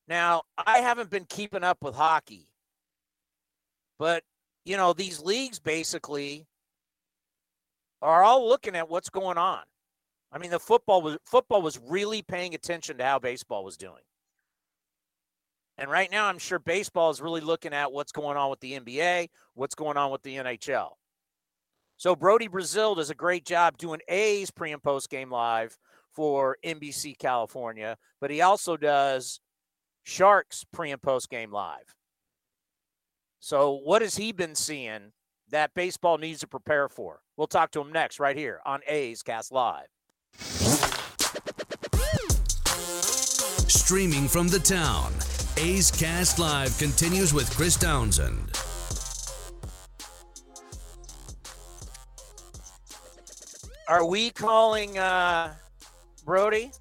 Now, 0.07 0.43
I 0.57 0.79
haven't 0.79 1.09
been 1.09 1.25
keeping 1.25 1.63
up 1.63 1.79
with 1.81 1.95
hockey, 1.95 2.47
but 3.99 4.23
you 4.67 4.75
know, 4.75 4.91
these 4.91 5.21
leagues 5.21 5.59
basically 5.59 6.45
are 8.01 8.21
all 8.21 8.47
looking 8.49 8.75
at 8.75 8.89
what's 8.89 9.09
going 9.09 9.37
on. 9.37 9.61
I 10.29 10.39
mean, 10.39 10.51
the 10.51 10.59
football 10.59 11.01
was 11.01 11.17
football 11.25 11.61
was 11.61 11.79
really 11.87 12.21
paying 12.21 12.53
attention 12.53 12.97
to 12.97 13.03
how 13.05 13.17
baseball 13.17 13.63
was 13.63 13.77
doing. 13.77 14.03
And 15.77 15.89
right 15.89 16.11
now, 16.11 16.25
I'm 16.25 16.37
sure 16.37 16.59
baseball 16.59 17.11
is 17.11 17.21
really 17.21 17.39
looking 17.39 17.73
at 17.73 17.93
what's 17.93 18.11
going 18.11 18.35
on 18.35 18.49
with 18.49 18.59
the 18.59 18.77
NBA, 18.77 19.29
what's 19.53 19.75
going 19.75 19.95
on 19.95 20.11
with 20.11 20.21
the 20.23 20.35
NHL. 20.35 20.89
So 21.95 22.13
Brody 22.13 22.47
Brazil 22.47 22.95
does 22.95 23.09
a 23.09 23.15
great 23.15 23.45
job 23.45 23.77
doing 23.77 24.01
A's 24.09 24.51
pre 24.51 24.73
and 24.73 24.83
post 24.83 25.09
game 25.09 25.31
live 25.31 25.77
for 26.13 26.57
NBC 26.65 27.17
California, 27.17 27.95
but 28.19 28.31
he 28.31 28.41
also 28.41 28.75
does 28.75 29.39
Sharks 30.03 30.65
pre 30.73 30.91
and 30.91 31.01
post 31.01 31.29
game 31.29 31.53
live. 31.53 31.96
So, 33.39 33.79
what 33.83 34.01
has 34.01 34.17
he 34.17 34.31
been 34.31 34.55
seeing 34.55 35.11
that 35.49 35.73
baseball 35.73 36.17
needs 36.17 36.39
to 36.39 36.47
prepare 36.47 36.89
for? 36.89 37.21
We'll 37.35 37.47
talk 37.47 37.71
to 37.71 37.81
him 37.81 37.91
next, 37.91 38.19
right 38.19 38.35
here 38.35 38.59
on 38.65 38.81
A's 38.87 39.21
Cast 39.21 39.51
Live. 39.51 39.87
Streaming 43.69 44.27
from 44.27 44.47
the 44.47 44.59
town, 44.59 45.13
A's 45.57 45.91
Cast 45.91 46.39
Live 46.39 46.77
continues 46.77 47.33
with 47.33 47.49
Chris 47.55 47.77
Townsend. 47.77 48.51
Are 53.87 54.05
we 54.05 54.31
calling 54.31 54.97
uh, 54.97 55.53
Brody? 56.25 56.71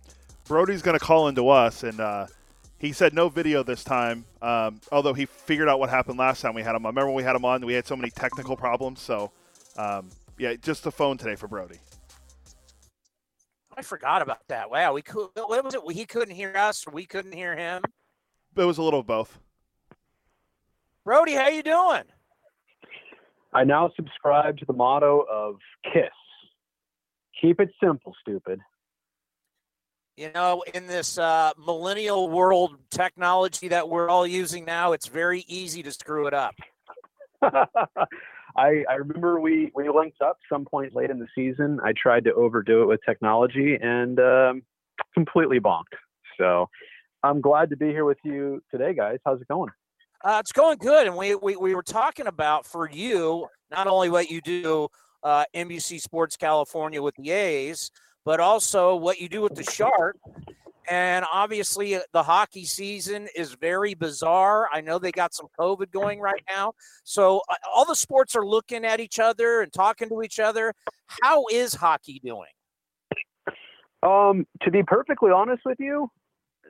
Brody's 0.49 0.83
going 0.83 0.99
to 0.99 1.05
call 1.05 1.29
into 1.29 1.49
us, 1.49 1.85
and 1.85 2.01
uh, 2.01 2.27
he 2.87 2.93
said 2.93 3.13
no 3.13 3.29
video 3.29 3.63
this 3.63 3.83
time, 3.83 4.25
um, 4.41 4.81
although 4.93 5.13
he 5.13 5.27
figured 5.27 5.69
out 5.69 5.81
what 5.81 5.91
happened 5.91 6.19
last 6.19 6.41
time 6.41 6.55
we 6.55 6.63
had 6.63 6.77
him. 6.77 6.87
I 6.87 6.89
remember 6.89 7.09
when 7.09 7.17
we 7.17 7.23
had 7.25 7.35
him 7.35 7.45
on, 7.45 7.67
we 7.67 7.75
had 7.75 7.87
so 7.87 7.97
many 7.97 8.11
technical 8.11 8.57
problems. 8.57 9.01
So, 9.01 9.33
um, 9.77 10.09
yeah, 10.39 10.55
just 10.55 10.85
the 10.85 10.93
phone 10.93 11.19
today 11.19 11.35
for 11.35 11.49
Brody. 11.49 11.79
I 13.77 13.83
forgot 13.83 14.23
about 14.23 14.47
that. 14.49 14.71
Wow, 14.71 14.95
we 14.95 15.03
could. 15.03 15.29
What 15.35 15.65
was 15.65 15.75
it? 15.75 15.81
He 15.93 16.07
couldn't 16.07 16.35
hear 16.35 16.57
us, 16.57 16.87
or 16.87 16.93
we 16.93 17.07
couldn't 17.07 17.33
hear 17.33 17.57
him. 17.57 17.83
It 18.57 18.65
was 18.65 18.79
a 18.79 18.83
little 18.83 19.01
of 19.01 19.07
both. 19.07 19.39
Brody, 21.05 21.35
how 21.35 21.49
you 21.49 21.63
doing? 21.63 22.05
I 23.53 23.65
now 23.65 23.91
subscribe 23.97 24.59
to 24.59 24.65
the 24.65 24.73
motto 24.73 25.25
of 25.31 25.57
KISS. 25.93 26.11
Keep 27.41 27.61
it 27.61 27.71
simple, 27.83 28.15
stupid. 28.21 28.61
You 30.17 30.31
know, 30.35 30.65
in 30.73 30.87
this 30.87 31.19
uh, 31.19 31.53
millennial 31.59 32.31
world 32.31 32.79
technology 32.91 33.69
that 33.69 33.87
we're 33.87 34.09
all 34.09 34.27
using 34.27 34.65
now, 34.65 34.93
it's 34.93 35.09
very 35.09 35.45
easy 35.47 35.83
to 35.83 35.93
screw 35.93 36.27
it 36.27 36.33
up. 36.33 36.55
I, 37.43 38.83
I 38.89 38.95
remember 38.95 39.39
we, 39.41 39.71
we 39.75 39.91
linked 39.91 40.23
up 40.23 40.39
some 40.51 40.65
point 40.65 40.95
late 40.95 41.11
in 41.11 41.19
the 41.19 41.27
season. 41.35 41.81
I 41.85 41.93
tried 41.93 42.25
to 42.25 42.33
overdo 42.33 42.83
it 42.83 42.87
with 42.87 43.01
technology 43.05 43.77
and 43.79 44.19
um, 44.19 44.63
completely 45.13 45.61
bonked. 45.61 45.93
So 46.39 46.71
I'm 47.23 47.43
glad 47.43 47.69
to 47.69 47.77
be 47.77 47.89
here 47.89 48.07
with 48.07 48.19
you 48.25 48.63
today, 48.71 48.95
guys. 48.95 49.19
How's 49.23 49.43
it 49.43 49.49
going? 49.49 49.71
Uh, 50.25 50.39
it's 50.41 50.53
going 50.53 50.79
good. 50.79 51.07
And 51.07 51.17
we, 51.17 51.35
we, 51.35 51.57
we 51.57 51.75
were 51.75 51.83
talking 51.83 52.27
about 52.27 52.65
for 52.65 52.89
you, 52.91 53.49
not 53.71 53.87
only 53.87 54.09
what 54.09 54.31
you 54.31 54.41
do 54.41 54.89
uh, 55.23 55.45
NBC 55.55 56.01
Sports 56.01 56.39
California 56.39 57.03
with 57.03 57.17
the 57.17 57.33
A's, 57.33 57.91
but 58.27 58.41
also 58.41 58.97
what 58.97 59.21
you 59.21 59.29
do 59.29 59.41
with 59.41 59.55
the 59.55 59.63
shark. 59.63 60.19
And 60.89 61.25
obviously, 61.33 61.95
uh, 61.95 62.01
the 62.13 62.23
hockey 62.23 62.65
season 62.65 63.29
is 63.35 63.55
very 63.55 63.95
bizarre. 63.95 64.69
I 64.73 64.81
know 64.83 64.99
they 64.99 65.13
got 65.13 65.33
some 65.33 65.47
COVID 65.59 65.91
going 65.91 66.21
right 66.21 66.43
now. 66.49 66.75
So, 67.03 67.41
uh, 67.49 67.55
all 67.73 67.85
the 67.85 67.97
sports 67.97 68.37
are 68.37 68.47
looking 68.47 68.85
at 68.85 69.01
each 69.01 69.19
other 69.19 69.63
and 69.63 69.73
talking 69.73 70.09
to 70.11 70.23
each 70.23 70.39
other. 70.39 70.75
How 71.23 71.45
is 71.51 71.75
hockey 71.75 72.21
doing? 72.23 72.51
Um, 74.03 74.47
to 74.63 74.71
be 74.71 74.83
perfectly 74.85 75.33
honest 75.33 75.63
with 75.65 75.79
you, 75.81 76.09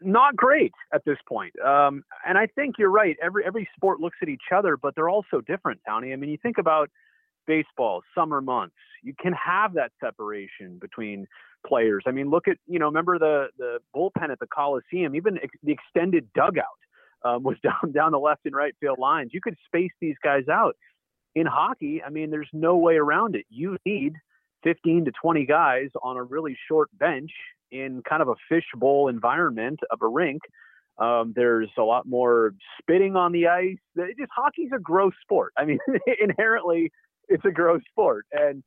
not 0.02 0.36
great 0.36 0.72
at 0.94 1.04
this 1.04 1.18
point. 1.28 1.52
Um, 1.60 2.02
and 2.26 2.38
I 2.38 2.46
think 2.46 2.76
you're 2.78 2.90
right. 2.90 3.16
Every 3.22 3.44
every 3.44 3.68
sport 3.76 4.00
looks 4.00 4.16
at 4.22 4.28
each 4.28 4.48
other, 4.54 4.78
but 4.78 4.94
they're 4.94 5.10
all 5.10 5.24
so 5.30 5.42
different, 5.42 5.80
Tony. 5.86 6.12
I 6.12 6.16
mean, 6.16 6.30
you 6.30 6.38
think 6.42 6.56
about 6.58 6.90
baseball, 7.46 8.02
summer 8.14 8.40
months. 8.40 8.74
You 9.02 9.14
can 9.18 9.32
have 9.32 9.74
that 9.74 9.92
separation 10.02 10.78
between 10.80 11.26
players. 11.66 12.04
I 12.06 12.10
mean, 12.10 12.30
look 12.30 12.48
at 12.48 12.58
you 12.66 12.78
know, 12.78 12.86
remember 12.86 13.18
the 13.18 13.48
the 13.58 13.78
bullpen 13.94 14.30
at 14.30 14.38
the 14.38 14.46
Coliseum, 14.46 15.14
even 15.14 15.38
ex- 15.42 15.58
the 15.62 15.72
extended 15.72 16.28
dugout 16.34 16.64
um, 17.24 17.42
was 17.42 17.56
down 17.62 17.92
down 17.92 18.12
the 18.12 18.18
left 18.18 18.42
and 18.44 18.54
right 18.54 18.74
field 18.80 18.98
lines. 18.98 19.30
You 19.32 19.40
could 19.40 19.56
space 19.66 19.92
these 20.00 20.16
guys 20.22 20.48
out. 20.50 20.76
In 21.34 21.46
hockey, 21.46 22.02
I 22.02 22.08
mean, 22.08 22.30
there's 22.30 22.48
no 22.54 22.76
way 22.76 22.94
around 22.94 23.36
it. 23.36 23.44
You 23.50 23.76
need 23.84 24.14
15 24.64 25.04
to 25.04 25.12
20 25.20 25.44
guys 25.44 25.88
on 26.02 26.16
a 26.16 26.22
really 26.22 26.56
short 26.66 26.88
bench 26.98 27.30
in 27.70 28.02
kind 28.08 28.22
of 28.22 28.28
a 28.28 28.34
fishbowl 28.48 29.08
environment 29.08 29.80
of 29.90 30.00
a 30.00 30.08
rink. 30.08 30.40
Um, 30.98 31.34
there's 31.36 31.68
a 31.78 31.82
lot 31.82 32.06
more 32.06 32.54
spitting 32.80 33.16
on 33.16 33.32
the 33.32 33.48
ice. 33.48 33.76
It 33.96 34.16
just 34.18 34.30
hockey's 34.34 34.70
a 34.74 34.78
gross 34.78 35.12
sport. 35.20 35.52
I 35.58 35.66
mean, 35.66 35.78
inherently, 36.20 36.90
it's 37.28 37.44
a 37.44 37.50
gross 37.50 37.82
sport, 37.90 38.26
and 38.32 38.62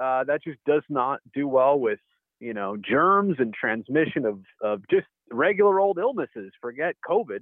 uh, 0.00 0.24
that 0.24 0.42
just 0.42 0.58
does 0.66 0.82
not 0.88 1.20
do 1.32 1.46
well 1.48 1.78
with 1.78 1.98
you 2.44 2.52
know, 2.52 2.76
germs 2.76 3.36
and 3.38 3.54
transmission 3.54 4.26
of, 4.26 4.40
of 4.62 4.82
just 4.90 5.06
regular 5.30 5.80
old 5.80 5.98
illnesses. 5.98 6.52
Forget 6.60 6.94
COVID. 7.08 7.40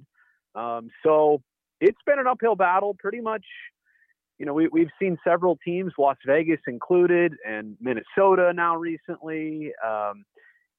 Um, 0.55 0.89
so 1.03 1.41
it's 1.81 1.97
been 2.05 2.19
an 2.19 2.27
uphill 2.27 2.55
battle 2.55 2.95
pretty 2.97 3.19
much. 3.19 3.43
You 4.39 4.45
know, 4.45 4.53
we, 4.53 4.69
we've 4.69 4.89
seen 4.99 5.17
several 5.23 5.57
teams, 5.63 5.91
Las 5.97 6.15
Vegas 6.25 6.59
included, 6.67 7.33
and 7.45 7.75
Minnesota 7.81 8.53
now 8.53 8.77
recently, 8.77 9.71
um, 9.85 10.23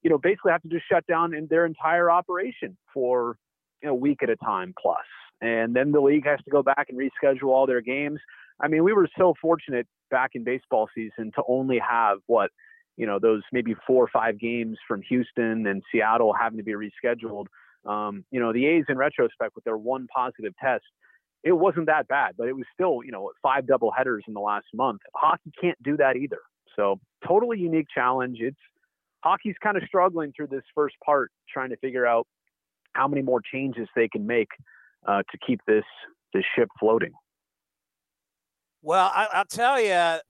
you 0.02 0.10
know, 0.10 0.18
basically 0.18 0.52
have 0.52 0.62
to 0.62 0.68
just 0.68 0.84
shut 0.90 1.06
down 1.06 1.32
their 1.50 1.66
entire 1.66 2.10
operation 2.10 2.76
for 2.92 3.36
a 3.84 3.94
week 3.94 4.22
at 4.22 4.30
a 4.30 4.36
time 4.36 4.74
plus. 4.80 5.04
And 5.40 5.74
then 5.74 5.92
the 5.92 6.00
league 6.00 6.26
has 6.26 6.40
to 6.44 6.50
go 6.50 6.62
back 6.62 6.86
and 6.88 6.98
reschedule 6.98 7.50
all 7.50 7.66
their 7.66 7.82
games. 7.82 8.20
I 8.60 8.68
mean, 8.68 8.84
we 8.84 8.92
were 8.92 9.08
so 9.18 9.34
fortunate 9.40 9.86
back 10.10 10.30
in 10.34 10.44
baseball 10.44 10.88
season 10.94 11.32
to 11.34 11.42
only 11.48 11.78
have 11.78 12.18
what, 12.26 12.50
you 12.96 13.06
know, 13.06 13.18
those 13.18 13.42
maybe 13.52 13.74
four 13.86 14.04
or 14.04 14.08
five 14.12 14.38
games 14.38 14.78
from 14.86 15.02
Houston 15.02 15.66
and 15.66 15.82
Seattle 15.90 16.32
having 16.32 16.58
to 16.58 16.64
be 16.64 16.72
rescheduled. 16.72 17.46
Um, 17.84 18.24
you 18.30 18.40
know, 18.40 18.52
the 18.52 18.66
A's 18.66 18.84
in 18.88 18.96
retrospect 18.96 19.54
with 19.54 19.64
their 19.64 19.76
one 19.76 20.06
positive 20.14 20.54
test, 20.62 20.84
it 21.42 21.52
wasn't 21.52 21.86
that 21.86 22.08
bad, 22.08 22.34
but 22.38 22.48
it 22.48 22.54
was 22.54 22.64
still, 22.72 23.00
you 23.04 23.12
know, 23.12 23.30
five 23.42 23.66
double 23.66 23.90
headers 23.90 24.24
in 24.26 24.34
the 24.34 24.40
last 24.40 24.66
month. 24.72 25.02
Hockey 25.14 25.52
can't 25.60 25.80
do 25.82 25.96
that 25.98 26.16
either. 26.16 26.40
So 26.76 26.98
totally 27.26 27.58
unique 27.58 27.86
challenge. 27.94 28.38
It's 28.40 28.56
hockey's 29.22 29.56
kind 29.62 29.76
of 29.76 29.82
struggling 29.86 30.32
through 30.34 30.48
this 30.48 30.64
first 30.74 30.96
part, 31.04 31.30
trying 31.52 31.70
to 31.70 31.76
figure 31.76 32.06
out 32.06 32.26
how 32.94 33.08
many 33.08 33.22
more 33.22 33.40
changes 33.40 33.88
they 33.94 34.08
can 34.08 34.26
make 34.26 34.48
uh, 35.06 35.22
to 35.30 35.38
keep 35.46 35.60
this 35.66 35.84
this 36.32 36.44
ship 36.56 36.68
floating. 36.80 37.12
Well, 38.84 39.10
I, 39.14 39.38
will 39.38 39.44
tell 39.46 39.80
you, 39.80 40.20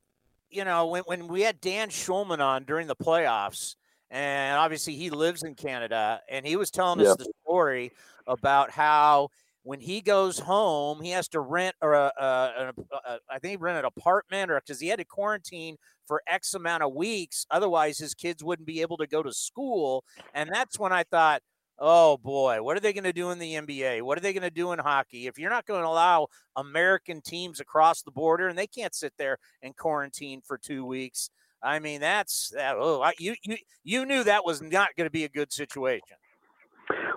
you 0.49 0.65
know, 0.65 0.87
when, 0.87 1.03
when 1.07 1.27
we 1.27 1.41
had 1.41 1.61
Dan 1.61 1.89
Schulman 1.89 2.39
on 2.39 2.63
during 2.63 2.87
the 2.87 2.95
playoffs, 2.95 3.75
and 4.13 4.57
obviously 4.57 4.95
he 4.95 5.11
lives 5.11 5.43
in 5.43 5.57
Canada, 5.57 6.21
and 6.31 6.47
he 6.47 6.55
was 6.55 6.71
telling 6.71 7.05
us 7.05 7.17
the 7.17 7.33
story 7.45 7.91
about 8.29 8.71
how 8.71 9.31
when 9.65 9.81
he 9.81 10.01
goes 10.01 10.39
home, 10.39 11.03
he 11.03 11.11
has 11.11 11.27
to 11.31 11.41
rent 11.41 11.75
or 11.83 11.95
a, 11.95 12.13
a, 12.17 12.25
a, 12.25 12.73
a 12.93 13.19
I 13.29 13.41
think 13.41 13.51
he 13.51 13.57
rented 13.57 13.85
an 13.85 13.91
apartment 13.97 14.53
or 14.53 14.61
because 14.61 14.79
he 14.79 14.87
had 14.87 15.01
to 15.01 15.05
quarantine 15.05 15.77
for 16.07 16.23
X 16.29 16.55
amount 16.55 16.85
of 16.85 16.95
weeks. 16.95 17.47
Otherwise, 17.51 17.99
his 17.99 18.15
kids 18.15 18.45
wouldn't 18.45 18.69
be 18.69 18.83
able 18.83 18.99
to 18.99 19.09
go 19.09 19.21
to 19.21 19.33
school. 19.33 20.05
And 20.33 20.49
that's 20.53 20.79
when 20.79 20.93
I 20.93 21.03
thought, 21.03 21.43
Oh 21.79 22.17
boy, 22.17 22.63
what 22.63 22.77
are 22.77 22.81
they 22.81 22.93
going 22.93 23.05
to 23.05 23.13
do 23.13 23.31
in 23.31 23.39
the 23.39 23.55
NBA? 23.55 24.03
What 24.03 24.17
are 24.17 24.21
they 24.21 24.33
going 24.33 24.43
to 24.43 24.51
do 24.51 24.73
in 24.73 24.79
hockey? 24.79 25.27
If 25.27 25.39
you're 25.39 25.51
not 25.51 25.67
going 25.67 25.83
to 25.83 25.89
allow 25.89 26.29
American 26.57 27.21
teams 27.21 27.59
across 27.59 28.03
the 28.03 28.13
border 28.13 28.49
and 28.49 28.57
they 28.57 28.69
can't 28.69 28.95
sit 28.95 29.13
there 29.19 29.39
and 29.63 29.77
quarantine 29.77 30.41
for 30.41 30.57
two 30.57 30.85
weeks, 30.85 31.31
I 31.63 31.81
mean 31.81 32.01
that's 32.01 32.51
that. 32.55 32.77
Oh, 32.79 33.03
I, 33.03 33.15
you 33.19 33.35
you 33.43 33.57
you 33.83 34.07
knew 34.07 34.23
that 34.25 34.45
was 34.45 34.63
not 34.63 34.91
going 34.97 35.07
to 35.07 35.13
be 35.13 35.25
a 35.25 35.29
good 35.29 35.53
situation. 35.53 36.17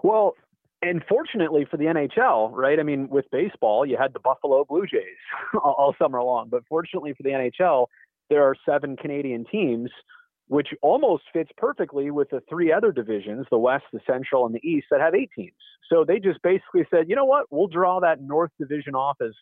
Well, 0.04 0.34
and 0.82 1.04
fortunately 1.08 1.66
for 1.70 1.78
the 1.78 1.86
NHL, 1.86 2.52
right? 2.52 2.80
I 2.80 2.84
mean, 2.84 3.10
with 3.10 3.26
baseball, 3.32 3.86
you 3.86 3.98
had 3.98 4.14
the 4.14 4.20
Buffalo 4.20 4.66
Blue 4.66 4.86
Jays 4.86 5.04
all, 5.54 5.76
all 5.78 5.96
summer 6.00 6.22
long, 6.24 6.50
but 6.50 6.64
fortunately 6.68 7.14
for 7.14 7.24
the 7.24 7.30
NHL, 7.30 7.88
there 8.30 8.44
are 8.44 8.56
seven 8.66 8.96
Canadian 8.96 9.46
teams 9.52 9.90
which 10.48 10.70
almost 10.82 11.24
fits 11.34 11.52
perfectly 11.58 12.10
with 12.10 12.30
the 12.30 12.42
three 12.50 12.72
other 12.72 12.92
divisions, 12.92 13.46
the 13.52 13.58
West, 13.58 13.84
the 13.92 14.00
Central, 14.08 14.46
and 14.46 14.56
the 14.56 14.66
East, 14.68 14.88
that 14.92 15.02
have 15.02 15.14
eight 15.14 15.30
teams. 15.36 15.52
So 15.90 16.06
they 16.06 16.20
just 16.20 16.42
basically 16.42 16.86
said, 16.90 17.10
you 17.10 17.16
know 17.16 17.26
what, 17.26 17.46
we'll 17.50 17.68
draw 17.68 18.00
that 18.00 18.22
North 18.22 18.52
Division 18.60 18.96
off 18.96 19.18
as 19.22 19.34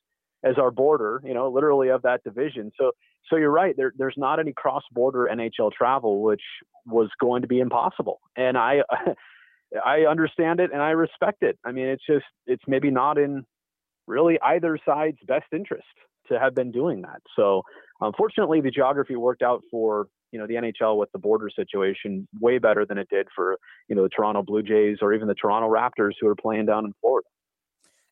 as 0.44 0.58
our 0.60 0.70
border, 0.70 1.22
you 1.26 1.34
know, 1.34 1.50
literally 1.50 1.90
of 1.90 2.04
that 2.04 2.24
division. 2.24 2.72
So 2.78 2.92
so 3.30 3.38
you're 3.38 3.52
right, 3.52 3.76
there, 3.76 3.94
there's 3.98 4.16
not 4.18 4.40
any 4.40 4.54
cross 4.54 4.84
border 4.92 5.28
NHL 5.32 5.72
travel, 5.72 6.22
which 6.22 6.44
was 6.86 7.10
going 7.20 7.42
to 7.42 7.48
be 7.48 7.60
impossible. 7.60 8.20
And 8.36 8.58
I 8.58 8.82
I 9.86 10.02
understand 10.02 10.60
it 10.60 10.72
and 10.72 10.82
I 10.82 10.92
respect 10.92 11.44
it. 11.44 11.58
I 11.66 11.72
mean, 11.72 11.88
it's 11.88 12.06
just 12.08 12.26
it's 12.46 12.64
maybe 12.68 12.92
not 12.92 13.18
in 13.18 13.46
really 14.08 14.40
either 14.42 14.78
side's 14.86 15.18
best 15.28 15.48
interest 15.52 15.88
to 16.30 16.40
have 16.40 16.56
been 16.56 16.72
doing 16.72 17.02
that. 17.02 17.22
So 17.36 17.64
unfortunately, 18.02 18.62
the 18.62 18.72
geography 18.72 19.16
worked 19.16 19.42
out 19.42 19.62
for 19.70 20.08
you 20.36 20.42
know 20.42 20.48
the 20.48 20.56
NHL 20.56 20.98
with 20.98 21.10
the 21.14 21.18
border 21.18 21.50
situation 21.50 22.28
way 22.42 22.58
better 22.58 22.86
than 22.86 22.98
it 22.98 23.08
did 23.10 23.26
for 23.34 23.58
you 23.88 23.96
know 23.96 24.04
the 24.04 24.10
Toronto 24.10 24.44
Blue 24.44 24.62
Jays 24.62 24.98
or 25.02 25.14
even 25.14 25.30
the 25.30 25.34
Toronto 25.34 25.70
Raptors 25.70 26.12
who 26.20 26.28
are 26.28 26.36
playing 26.36 26.66
down 26.66 26.84
in 26.84 26.94
Florida. 27.00 27.26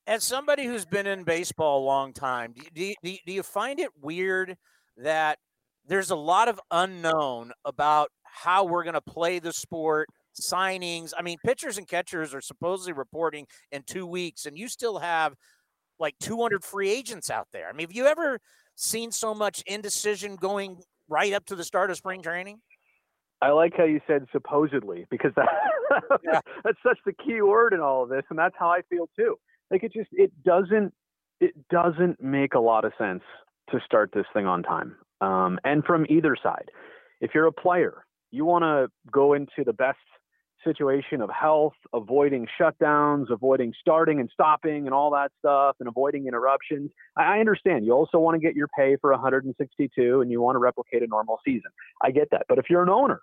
As 0.07 0.23
somebody 0.23 0.65
who's 0.65 0.85
been 0.85 1.05
in 1.05 1.25
baseball 1.25 1.83
a 1.83 1.85
long 1.85 2.13
time, 2.13 2.53
do 2.53 2.61
you, 2.81 2.95
do 3.03 3.11
you, 3.11 3.17
do 3.25 3.33
you 3.33 3.43
find 3.43 3.77
it 3.77 3.89
weird 4.01 4.55
that 4.95 5.37
there's 5.85 6.11
a 6.11 6.15
lot 6.15 6.47
of 6.47 6.61
unknown 6.71 7.51
about 7.65 8.09
how 8.23 8.63
we're 8.63 8.83
going 8.83 8.93
to 8.93 9.01
play 9.01 9.39
the 9.39 9.51
sport? 9.51 10.07
Signings. 10.33 11.11
I 11.17 11.23
mean, 11.23 11.37
pitchers 11.45 11.77
and 11.77 11.87
catchers 11.87 12.33
are 12.33 12.41
supposedly 12.41 12.93
reporting 12.93 13.47
in 13.73 13.83
two 13.83 14.07
weeks, 14.07 14.45
and 14.45 14.57
you 14.57 14.69
still 14.69 14.97
have 14.99 15.35
like 15.99 16.15
200 16.21 16.63
free 16.63 16.89
agents 16.89 17.29
out 17.29 17.49
there. 17.51 17.67
I 17.67 17.73
mean, 17.73 17.85
have 17.85 17.95
you 17.95 18.05
ever 18.05 18.39
seen 18.75 19.11
so 19.11 19.35
much 19.35 19.61
indecision 19.67 20.37
going 20.37 20.81
right 21.13 21.33
up 21.33 21.45
to 21.45 21.55
the 21.55 21.63
start 21.63 21.91
of 21.91 21.97
spring 21.97 22.21
training? 22.21 22.59
I 23.41 23.51
like 23.51 23.73
how 23.77 23.83
you 23.83 23.99
said 24.07 24.25
supposedly 24.31 25.05
because 25.11 25.31
that, 25.35 25.49
yeah. 26.23 26.39
that's 26.63 26.77
such 26.81 26.97
the 27.05 27.13
key 27.13 27.41
word 27.41 27.73
in 27.73 27.81
all 27.81 28.03
of 28.03 28.09
this, 28.09 28.23
and 28.29 28.39
that's 28.39 28.55
how 28.57 28.69
I 28.69 28.81
feel 28.89 29.09
too. 29.15 29.37
Like 29.69 29.83
it 29.83 29.93
just 29.93 30.09
it 30.11 30.31
doesn't 30.43 30.93
it 31.39 31.53
doesn't 31.69 32.21
make 32.21 32.53
a 32.53 32.59
lot 32.59 32.85
of 32.85 32.93
sense 32.97 33.23
to 33.69 33.79
start 33.85 34.11
this 34.13 34.25
thing 34.33 34.45
on 34.45 34.63
time, 34.63 34.95
um, 35.21 35.59
and 35.63 35.83
from 35.83 36.05
either 36.09 36.35
side. 36.41 36.69
If 37.21 37.31
you're 37.33 37.47
a 37.47 37.53
player, 37.53 38.05
you 38.31 38.45
want 38.45 38.63
to 38.63 38.87
go 39.11 39.33
into 39.33 39.63
the 39.65 39.73
best 39.73 39.97
situation 40.63 41.21
of 41.21 41.29
health, 41.29 41.73
avoiding 41.93 42.47
shutdowns, 42.59 43.29
avoiding 43.29 43.73
starting 43.79 44.19
and 44.19 44.29
stopping 44.33 44.85
and 44.85 44.93
all 44.93 45.11
that 45.11 45.31
stuff, 45.39 45.75
and 45.79 45.87
avoiding 45.87 46.27
interruptions. 46.27 46.91
I 47.17 47.39
understand. 47.39 47.85
You 47.85 47.93
also 47.93 48.19
want 48.19 48.35
to 48.35 48.45
get 48.45 48.55
your 48.55 48.67
pay 48.77 48.97
for 48.99 49.11
162 49.11 50.21
and 50.21 50.31
you 50.31 50.41
want 50.41 50.55
to 50.55 50.59
replicate 50.59 51.03
a 51.03 51.07
normal 51.07 51.39
season. 51.45 51.71
I 52.01 52.11
get 52.11 52.29
that. 52.31 52.43
But 52.47 52.57
if 52.57 52.65
you're 52.69 52.83
an 52.83 52.89
owner, 52.89 53.21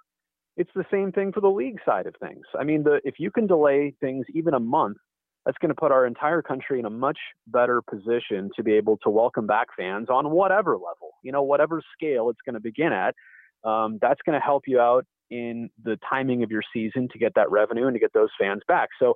it's 0.57 0.71
the 0.75 0.85
same 0.91 1.13
thing 1.13 1.33
for 1.33 1.41
the 1.41 1.49
league 1.49 1.79
side 1.87 2.07
of 2.07 2.15
things. 2.21 2.45
I 2.59 2.65
mean, 2.65 2.83
the, 2.83 3.01
if 3.05 3.15
you 3.19 3.31
can 3.31 3.47
delay 3.47 3.95
things 4.01 4.27
even 4.35 4.55
a 4.55 4.61
month, 4.61 4.99
that's 5.47 5.57
going 5.59 5.71
to 5.71 5.75
put 5.75 5.91
our 5.91 6.07
entire 6.07 6.43
country 6.43 6.79
in 6.79 6.85
a 6.85 6.91
much 6.91 7.19
better 7.47 7.81
position 7.81 8.51
to 8.57 8.63
be 8.63 8.75
able 8.75 8.99
to 8.99 9.11
welcome 9.11 9.47
back 9.47 9.69
fans 9.77 10.09
on 10.11 10.31
whatever 10.31 10.73
level, 10.73 11.13
you 11.25 11.33
know, 11.33 11.43
whatever 11.43 11.83
scale 11.97 12.29
it's 12.29 12.41
going 12.45 12.55
to 12.55 12.61
begin 12.61 12.93
at. 12.93 13.15
Um, 13.65 13.99
that's 14.01 14.21
going 14.25 14.39
to 14.39 14.45
help 14.45 14.65
you 14.67 14.81
out 14.81 15.07
in 15.31 15.71
the 15.83 15.99
timing 16.09 16.43
of 16.43 16.51
your 16.51 16.63
season 16.73 17.09
to 17.13 17.19
get 17.19 17.35
that 17.35 17.51
revenue 17.51 17.87
and 17.87 17.95
to 17.95 18.01
get 18.01 18.13
those 18.13 18.31
fans 18.39 18.63
back. 18.67 18.89
So 18.99 19.15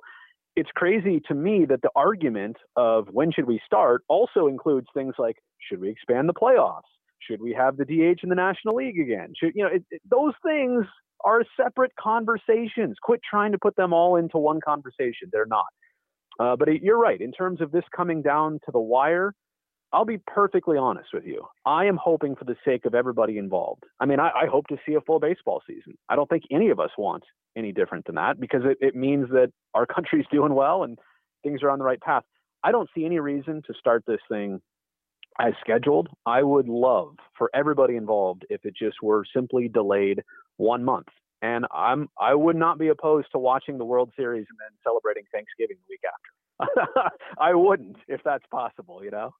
it's 0.55 0.69
crazy 0.75 1.21
to 1.27 1.33
me 1.33 1.65
that 1.65 1.81
the 1.81 1.89
argument 1.95 2.57
of 2.75 3.07
when 3.11 3.31
should 3.31 3.45
we 3.45 3.59
start 3.65 4.03
also 4.07 4.47
includes 4.47 4.87
things 4.93 5.15
like 5.17 5.37
should 5.69 5.81
we 5.81 5.89
expand 5.89 6.29
the 6.29 6.33
playoffs? 6.33 6.81
Should 7.19 7.41
we 7.41 7.53
have 7.53 7.77
the 7.77 7.85
DH 7.85 8.23
in 8.23 8.29
the 8.29 8.35
National 8.35 8.75
League 8.75 8.99
again? 8.99 9.33
Should 9.37 9.53
you 9.55 9.63
know 9.63 9.69
it, 9.69 9.83
it, 9.91 10.01
those 10.09 10.33
things 10.45 10.85
are 11.23 11.43
separate 11.57 11.91
conversations. 11.99 12.97
Quit 13.01 13.19
trying 13.27 13.51
to 13.51 13.57
put 13.57 13.75
them 13.75 13.93
all 13.93 14.15
into 14.15 14.37
one 14.37 14.59
conversation. 14.63 15.29
They're 15.31 15.45
not. 15.45 15.65
Uh, 16.39 16.55
but 16.55 16.67
you're 16.81 16.99
right. 16.99 17.19
In 17.19 17.31
terms 17.31 17.61
of 17.61 17.71
this 17.71 17.83
coming 17.95 18.21
down 18.21 18.59
to 18.65 18.71
the 18.71 18.79
wire, 18.79 19.33
I'll 19.95 20.03
be 20.03 20.17
perfectly 20.17 20.77
honest 20.77 21.07
with 21.13 21.25
you. 21.25 21.47
I 21.65 21.85
am 21.85 21.95
hoping 21.95 22.35
for 22.35 22.43
the 22.43 22.57
sake 22.65 22.85
of 22.85 22.93
everybody 22.93 23.37
involved. 23.37 23.85
I 24.01 24.05
mean, 24.05 24.19
I, 24.19 24.27
I, 24.27 24.45
hope 24.45 24.67
to 24.67 24.75
see 24.85 24.93
a 24.95 24.99
full 24.99 25.21
baseball 25.21 25.61
season. 25.65 25.97
I 26.09 26.17
don't 26.17 26.29
think 26.29 26.43
any 26.51 26.69
of 26.69 26.81
us 26.81 26.89
want 26.97 27.23
any 27.55 27.71
different 27.71 28.05
than 28.05 28.15
that 28.15 28.37
because 28.37 28.63
it, 28.65 28.77
it 28.81 28.93
means 28.93 29.29
that 29.29 29.53
our 29.73 29.85
country's 29.95 30.25
doing 30.29 30.53
well 30.53 30.83
and 30.83 30.99
things 31.43 31.63
are 31.63 31.69
on 31.69 31.79
the 31.79 31.85
right 31.85 32.01
path. 32.01 32.23
I 32.61 32.73
don't 32.73 32.89
see 32.93 33.05
any 33.05 33.19
reason 33.19 33.61
to 33.67 33.73
start 33.79 34.03
this 34.05 34.19
thing 34.27 34.59
as 35.39 35.53
scheduled. 35.61 36.09
I 36.25 36.43
would 36.43 36.67
love 36.67 37.15
for 37.37 37.49
everybody 37.53 37.95
involved 37.95 38.45
if 38.49 38.65
it 38.65 38.75
just 38.77 38.97
were 39.01 39.23
simply 39.33 39.69
delayed 39.69 40.23
one 40.57 40.83
month. 40.83 41.07
And 41.41 41.65
I'm 41.73 42.09
I 42.19 42.35
would 42.35 42.57
not 42.57 42.79
be 42.79 42.89
opposed 42.89 43.27
to 43.31 43.39
watching 43.39 43.77
the 43.77 43.85
World 43.85 44.11
Series 44.17 44.45
and 44.49 44.57
then 44.59 44.77
celebrating 44.83 45.23
Thanksgiving 45.31 45.77
the 45.77 45.89
week 45.89 46.01
after. 46.11 47.11
I 47.39 47.53
wouldn't 47.53 47.95
if 48.09 48.19
that's 48.25 48.45
possible, 48.51 49.01
you 49.01 49.11
know. 49.11 49.31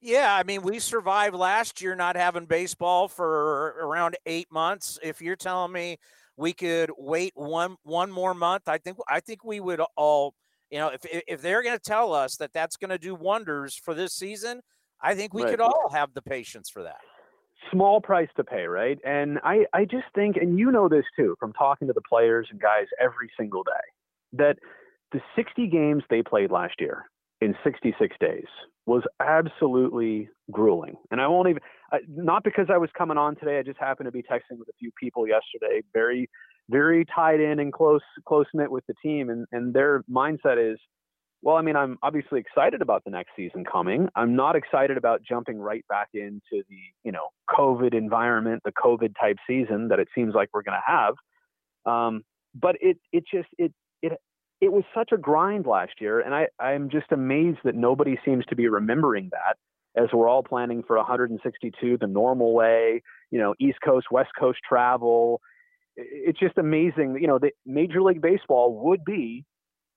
Yeah, 0.00 0.34
I 0.34 0.44
mean, 0.44 0.62
we 0.62 0.78
survived 0.78 1.34
last 1.34 1.82
year 1.82 1.94
not 1.94 2.16
having 2.16 2.46
baseball 2.46 3.06
for 3.06 3.76
around 3.82 4.16
eight 4.24 4.48
months. 4.50 4.98
If 5.02 5.20
you're 5.20 5.36
telling 5.36 5.72
me 5.72 5.98
we 6.36 6.54
could 6.54 6.90
wait 6.96 7.32
one 7.34 7.76
one 7.82 8.10
more 8.10 8.32
month, 8.32 8.62
I 8.66 8.78
think 8.78 8.96
I 9.08 9.20
think 9.20 9.44
we 9.44 9.60
would 9.60 9.80
all, 9.96 10.34
you 10.70 10.78
know, 10.78 10.88
if 10.88 11.00
if 11.04 11.42
they're 11.42 11.62
going 11.62 11.76
to 11.76 11.82
tell 11.82 12.14
us 12.14 12.36
that 12.36 12.54
that's 12.54 12.76
going 12.76 12.90
to 12.90 12.98
do 12.98 13.14
wonders 13.14 13.74
for 13.74 13.92
this 13.92 14.14
season, 14.14 14.62
I 15.02 15.14
think 15.14 15.34
we 15.34 15.42
right. 15.42 15.50
could 15.50 15.60
all 15.60 15.90
have 15.92 16.14
the 16.14 16.22
patience 16.22 16.70
for 16.70 16.82
that. 16.82 17.00
Small 17.70 18.00
price 18.00 18.30
to 18.36 18.44
pay, 18.44 18.64
right? 18.64 18.98
And 19.04 19.38
I 19.44 19.66
I 19.74 19.84
just 19.84 20.06
think, 20.14 20.36
and 20.36 20.58
you 20.58 20.70
know 20.70 20.88
this 20.88 21.04
too 21.14 21.36
from 21.38 21.52
talking 21.52 21.88
to 21.88 21.92
the 21.92 22.02
players 22.08 22.48
and 22.50 22.58
guys 22.58 22.86
every 22.98 23.30
single 23.38 23.64
day, 23.64 24.38
that 24.38 24.56
the 25.12 25.20
60 25.36 25.66
games 25.66 26.04
they 26.08 26.22
played 26.22 26.50
last 26.50 26.76
year 26.78 27.04
in 27.40 27.54
66 27.64 28.16
days 28.20 28.46
was 28.86 29.02
absolutely 29.20 30.28
grueling. 30.50 30.96
And 31.10 31.20
I 31.20 31.26
won't 31.26 31.48
even, 31.48 31.62
not 32.08 32.44
because 32.44 32.66
I 32.72 32.76
was 32.76 32.90
coming 32.96 33.16
on 33.16 33.36
today. 33.36 33.58
I 33.58 33.62
just 33.62 33.78
happened 33.78 34.06
to 34.06 34.12
be 34.12 34.22
texting 34.22 34.58
with 34.58 34.68
a 34.68 34.76
few 34.78 34.90
people 34.98 35.26
yesterday, 35.26 35.82
very, 35.92 36.28
very 36.68 37.04
tied 37.04 37.40
in 37.40 37.60
and 37.60 37.72
close, 37.72 38.00
close 38.26 38.46
knit 38.52 38.70
with 38.70 38.84
the 38.86 38.94
team. 39.02 39.30
And, 39.30 39.46
and 39.52 39.72
their 39.72 40.02
mindset 40.10 40.72
is, 40.72 40.78
well, 41.42 41.56
I 41.56 41.62
mean, 41.62 41.76
I'm 41.76 41.98
obviously 42.02 42.40
excited 42.40 42.82
about 42.82 43.04
the 43.04 43.10
next 43.10 43.30
season 43.34 43.64
coming. 43.64 44.08
I'm 44.14 44.36
not 44.36 44.56
excited 44.56 44.98
about 44.98 45.22
jumping 45.22 45.58
right 45.58 45.84
back 45.88 46.08
into 46.12 46.62
the, 46.68 46.76
you 47.02 47.12
know, 47.12 47.28
COVID 47.48 47.94
environment, 47.94 48.62
the 48.64 48.72
COVID 48.72 49.14
type 49.18 49.36
season 49.46 49.88
that 49.88 49.98
it 49.98 50.08
seems 50.14 50.34
like 50.34 50.50
we're 50.52 50.62
going 50.62 50.78
to 50.78 50.86
have. 50.86 51.14
Um, 51.86 52.24
but 52.54 52.76
it, 52.80 52.98
it 53.12 53.24
just, 53.32 53.48
it, 53.56 53.72
it, 54.02 54.12
it 54.60 54.72
was 54.72 54.84
such 54.94 55.10
a 55.12 55.16
grind 55.16 55.66
last 55.66 55.92
year, 56.00 56.20
and 56.20 56.34
I, 56.34 56.48
I'm 56.58 56.90
just 56.90 57.12
amazed 57.12 57.58
that 57.64 57.74
nobody 57.74 58.18
seems 58.24 58.44
to 58.46 58.56
be 58.56 58.68
remembering 58.68 59.30
that 59.32 59.56
as 59.96 60.08
we're 60.12 60.28
all 60.28 60.42
planning 60.42 60.82
for 60.86 60.96
162 60.96 61.98
the 61.98 62.06
normal 62.06 62.54
way, 62.54 63.02
you 63.30 63.38
know, 63.38 63.54
East 63.58 63.78
Coast, 63.84 64.06
West 64.10 64.30
Coast 64.38 64.58
travel. 64.66 65.40
It's 65.96 66.38
just 66.38 66.58
amazing. 66.58 67.18
You 67.20 67.26
know, 67.26 67.38
the 67.38 67.50
Major 67.66 68.02
League 68.02 68.22
Baseball 68.22 68.80
would 68.84 69.04
be 69.04 69.44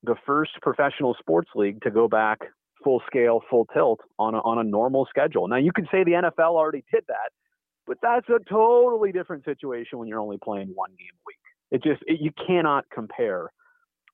the 0.02 0.16
first 0.26 0.52
professional 0.62 1.16
sports 1.20 1.50
league 1.56 1.82
to 1.82 1.92
go 1.92 2.08
back 2.08 2.40
full 2.84 3.02
scale, 3.06 3.42
full 3.50 3.66
tilt 3.74 4.00
on 4.20 4.34
a, 4.34 4.40
on 4.40 4.58
a 4.58 4.64
normal 4.64 5.06
schedule. 5.10 5.48
Now, 5.48 5.58
you 5.58 5.72
could 5.72 5.88
say 5.92 6.04
the 6.04 6.12
NFL 6.12 6.56
already 6.56 6.84
did 6.92 7.04
that, 7.08 7.32
but 7.86 7.98
that's 8.02 8.28
a 8.30 8.40
totally 8.50 9.12
different 9.12 9.46
situation 9.46 10.00
when 10.00 10.08
you're 10.08 10.20
only 10.20 10.38
playing 10.38 10.72
one 10.74 10.90
game 10.92 11.14
a 11.14 11.24
week. 11.26 11.38
It 11.72 11.84
just, 11.84 12.04
it, 12.08 12.20
you 12.20 12.32
cannot 12.46 12.86
compare 12.94 13.52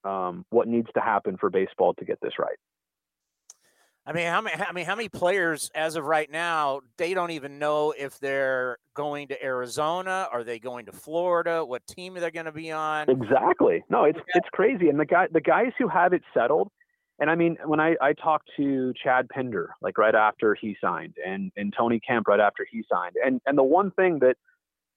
um, 0.03 0.45
what 0.49 0.67
needs 0.67 0.87
to 0.93 1.01
happen 1.01 1.37
for 1.37 1.49
baseball 1.49 1.93
to 1.95 2.05
get 2.05 2.19
this 2.21 2.33
right. 2.39 2.57
I 4.05 4.11
mean, 4.13 4.25
how 4.25 4.41
many? 4.41 4.59
I 4.59 4.71
mean, 4.71 4.85
how 4.85 4.95
many 4.95 5.07
players 5.07 5.69
as 5.75 5.95
of 5.95 6.03
right 6.03 6.31
now? 6.31 6.81
They 6.97 7.13
don't 7.13 7.29
even 7.29 7.59
know 7.59 7.93
if 7.95 8.19
they're 8.19 8.77
going 8.95 9.27
to 9.27 9.43
Arizona. 9.43 10.27
Are 10.31 10.43
they 10.43 10.57
going 10.57 10.87
to 10.87 10.91
Florida? 10.91 11.63
What 11.63 11.85
team 11.85 12.17
are 12.17 12.19
they 12.19 12.31
going 12.31 12.47
to 12.47 12.51
be 12.51 12.71
on? 12.71 13.07
Exactly. 13.09 13.83
No, 13.87 14.05
it's 14.05 14.19
it's 14.33 14.47
crazy. 14.51 14.89
And 14.89 14.99
the 14.99 15.05
guy, 15.05 15.27
the 15.31 15.41
guys 15.41 15.73
who 15.77 15.87
have 15.89 16.13
it 16.13 16.23
settled, 16.33 16.71
and 17.19 17.29
I 17.29 17.35
mean, 17.35 17.57
when 17.65 17.79
I 17.79 17.95
I 18.01 18.13
talked 18.13 18.49
to 18.57 18.93
Chad 19.03 19.29
Pinder 19.29 19.75
like 19.79 19.99
right 19.99 20.15
after 20.15 20.55
he 20.55 20.75
signed, 20.81 21.13
and 21.23 21.51
and 21.55 21.71
Tony 21.77 21.99
Kemp 21.99 22.27
right 22.27 22.39
after 22.39 22.65
he 22.71 22.83
signed, 22.91 23.15
and 23.23 23.39
and 23.45 23.57
the 23.57 23.63
one 23.63 23.91
thing 23.91 24.19
that 24.19 24.37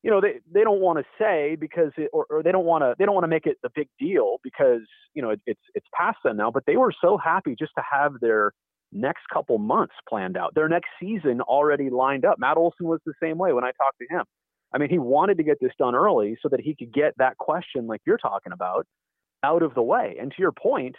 you 0.03 0.11
know 0.11 0.21
they, 0.21 0.41
they 0.53 0.65
don't 0.65 0.81
want 0.81 0.99
to 0.99 1.05
say 1.19 1.57
because 1.59 1.93
it, 1.97 2.11
or, 2.13 2.27
or 2.29 2.43
they 2.43 2.53
don't 2.53 2.65
want 2.65 2.83
to 2.83 2.95
they 2.99 3.05
don't 3.05 3.15
want 3.15 3.25
to 3.25 3.29
make 3.29 3.47
it 3.47 3.59
the 3.63 3.71
big 3.75 3.89
deal 3.99 4.39
because 4.43 4.81
you 5.15 5.23
know 5.23 5.31
it, 5.31 5.41
it's 5.47 5.61
it's 5.75 5.87
past 5.95 6.19
them 6.25 6.37
now 6.37 6.51
but 6.51 6.65
they 6.67 6.77
were 6.77 6.93
so 7.01 7.17
happy 7.17 7.55
just 7.59 7.73
to 7.77 7.83
have 7.91 8.15
their 8.21 8.53
next 8.95 9.23
couple 9.33 9.57
months 9.57 9.95
planned 10.07 10.37
out. 10.37 10.55
Their 10.55 10.69
next 10.69 10.91
season 11.01 11.41
already 11.41 11.89
lined 11.89 12.27
up. 12.27 12.39
Matt 12.39 12.57
olson 12.57 12.87
was 12.87 13.01
the 13.07 13.15
same 13.23 13.39
way 13.39 13.53
when 13.53 13.65
i 13.65 13.71
talked 13.73 13.99
to 14.01 14.15
him. 14.15 14.25
I 14.75 14.79
mean 14.79 14.91
he 14.91 14.99
wanted 14.99 15.39
to 15.39 15.45
get 15.45 15.59
this 15.61 15.73
done 15.79 15.95
early 15.95 16.37
so 16.43 16.49
that 16.51 16.61
he 16.61 16.75
could 16.75 16.93
get 16.93 17.15
that 17.19 17.39
question 17.39 17.87
like 17.87 18.01
you're 18.07 18.19
talking 18.19 18.53
about 18.53 18.87
out 19.45 19.63
of 19.63 19.75
the 19.75 19.83
way. 19.83 20.17
And 20.21 20.31
to 20.31 20.37
your 20.39 20.53
point 20.53 20.97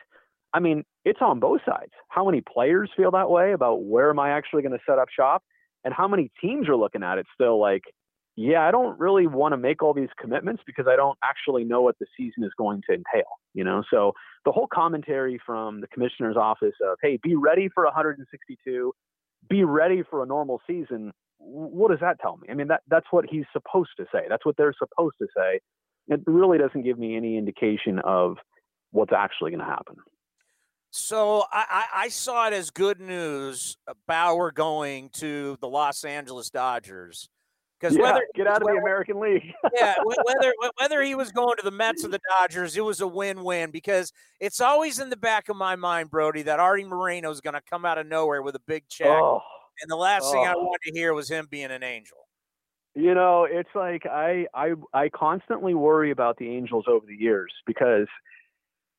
i 0.53 0.59
mean 0.59 0.83
it's 1.05 1.19
on 1.21 1.39
both 1.39 1.61
sides. 1.65 1.91
How 2.09 2.25
many 2.25 2.41
players 2.41 2.89
feel 2.95 3.11
that 3.11 3.29
way 3.29 3.51
about 3.53 3.83
where 3.83 4.09
am 4.09 4.19
i 4.19 4.29
actually 4.29 4.61
going 4.61 4.77
to 4.77 4.83
set 4.87 4.97
up 4.97 5.09
shop? 5.09 5.43
And 5.85 5.93
how 5.93 6.07
many 6.07 6.31
teams 6.39 6.69
are 6.69 6.77
looking 6.77 7.03
at 7.03 7.17
it 7.17 7.25
still 7.33 7.59
like 7.59 7.83
yeah, 8.35 8.67
I 8.67 8.71
don't 8.71 8.99
really 8.99 9.27
want 9.27 9.53
to 9.53 9.57
make 9.57 9.83
all 9.83 9.93
these 9.93 10.09
commitments 10.19 10.63
because 10.65 10.85
I 10.87 10.95
don't 10.95 11.17
actually 11.23 11.63
know 11.63 11.81
what 11.81 11.99
the 11.99 12.07
season 12.17 12.43
is 12.43 12.51
going 12.57 12.81
to 12.89 12.93
entail, 12.93 13.29
you 13.53 13.63
know? 13.63 13.83
So 13.91 14.13
the 14.43 14.51
whole 14.51 14.67
commentary 14.67 15.39
from 15.45 15.81
the 15.81 15.87
commissioner's 15.87 16.35
office 16.35 16.73
of, 16.83 16.97
hey, 17.01 17.19
be 17.21 17.35
ready 17.35 17.69
for 17.73 17.85
162, 17.85 18.93
be 19.49 19.63
ready 19.63 20.01
for 20.09 20.23
a 20.23 20.25
normal 20.25 20.61
season. 20.65 21.11
What 21.37 21.91
does 21.91 21.99
that 21.99 22.19
tell 22.21 22.37
me? 22.37 22.47
I 22.49 22.55
mean, 22.55 22.69
that, 22.69 22.81
that's 22.87 23.05
what 23.11 23.25
he's 23.29 23.45
supposed 23.53 23.91
to 23.97 24.05
say. 24.11 24.21
That's 24.27 24.45
what 24.45 24.57
they're 24.57 24.73
supposed 24.77 25.15
to 25.21 25.27
say. 25.35 25.59
It 26.07 26.21
really 26.25 26.57
doesn't 26.57 26.83
give 26.83 26.97
me 26.97 27.15
any 27.15 27.37
indication 27.37 27.99
of 27.99 28.37
what's 28.91 29.13
actually 29.13 29.51
going 29.51 29.59
to 29.59 29.65
happen. 29.65 29.95
So 30.89 31.43
I, 31.51 31.85
I, 31.91 32.09
saw 32.09 32.47
it 32.47 32.53
as 32.53 32.69
good 32.69 33.01
news. 33.01 33.77
Bauer 34.07 34.51
going 34.51 35.09
to 35.13 35.57
the 35.59 35.67
Los 35.67 36.03
Angeles 36.03 36.51
Dodgers 36.51 37.29
because 37.83 37.97
yeah, 37.97 38.03
whether 38.03 38.27
get 38.33 38.47
out 38.47 38.61
of 38.61 38.63
whether, 38.63 38.77
the 38.77 38.81
American 38.81 39.19
League, 39.19 39.53
yeah, 39.75 39.95
whether 40.03 40.53
whether 40.79 41.01
he 41.01 41.15
was 41.15 41.31
going 41.31 41.57
to 41.57 41.63
the 41.63 41.71
Mets 41.71 42.05
or 42.05 42.07
the 42.07 42.19
Dodgers, 42.29 42.77
it 42.77 42.85
was 42.85 43.01
a 43.01 43.07
win-win 43.07 43.71
because 43.71 44.13
it's 44.39 44.61
always 44.61 44.99
in 44.99 45.09
the 45.09 45.17
back 45.17 45.49
of 45.49 45.57
my 45.57 45.75
mind, 45.75 46.09
Brody, 46.09 46.43
that 46.43 46.59
Artie 46.59 46.85
Moreno 46.85 47.29
is 47.29 47.41
going 47.41 47.55
to 47.55 47.61
come 47.69 47.83
out 47.83 47.97
of 47.97 48.07
nowhere 48.07 48.41
with 48.41 48.55
a 48.55 48.61
big 48.65 48.87
check, 48.87 49.07
oh, 49.07 49.41
and 49.81 49.91
the 49.91 49.97
last 49.97 50.23
oh. 50.27 50.31
thing 50.31 50.45
I 50.45 50.53
oh. 50.53 50.63
wanted 50.63 50.91
to 50.91 50.97
hear 50.97 51.13
was 51.13 51.29
him 51.29 51.47
being 51.49 51.71
an 51.71 51.83
angel. 51.83 52.19
You 52.95 53.15
know, 53.15 53.45
it's 53.49 53.69
like 53.75 54.05
I 54.05 54.47
I 54.53 54.73
I 54.93 55.09
constantly 55.09 55.73
worry 55.73 56.11
about 56.11 56.37
the 56.37 56.47
Angels 56.47 56.85
over 56.87 57.05
the 57.05 57.15
years 57.15 57.51
because 57.65 58.07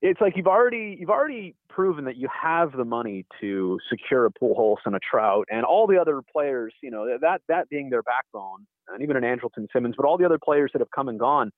it's 0.04 0.20
like 0.20 0.36
you've 0.36 0.46
already 0.46 0.98
you've 1.00 1.08
already 1.08 1.54
proven 1.70 2.04
that 2.04 2.18
you 2.18 2.28
have 2.28 2.72
the 2.72 2.84
money 2.84 3.24
to 3.40 3.78
secure 3.88 4.26
a 4.26 4.30
Pujols 4.30 4.76
and 4.84 4.94
a 4.94 5.00
Trout 5.00 5.46
and 5.50 5.64
all 5.64 5.86
the 5.86 5.96
other 5.96 6.20
players, 6.20 6.74
you 6.82 6.90
know, 6.90 7.18
that 7.18 7.40
that 7.48 7.68
being 7.70 7.88
their 7.88 8.02
backbone 8.02 8.66
and 8.88 9.02
even 9.02 9.16
an 9.16 9.22
Andrelton 9.22 9.66
Simmons, 9.72 9.94
but 9.96 10.04
all 10.04 10.18
the 10.18 10.26
other 10.26 10.38
players 10.38 10.70
that 10.74 10.80
have 10.80 10.90
come 10.94 11.08
and 11.08 11.18
gone. 11.18 11.50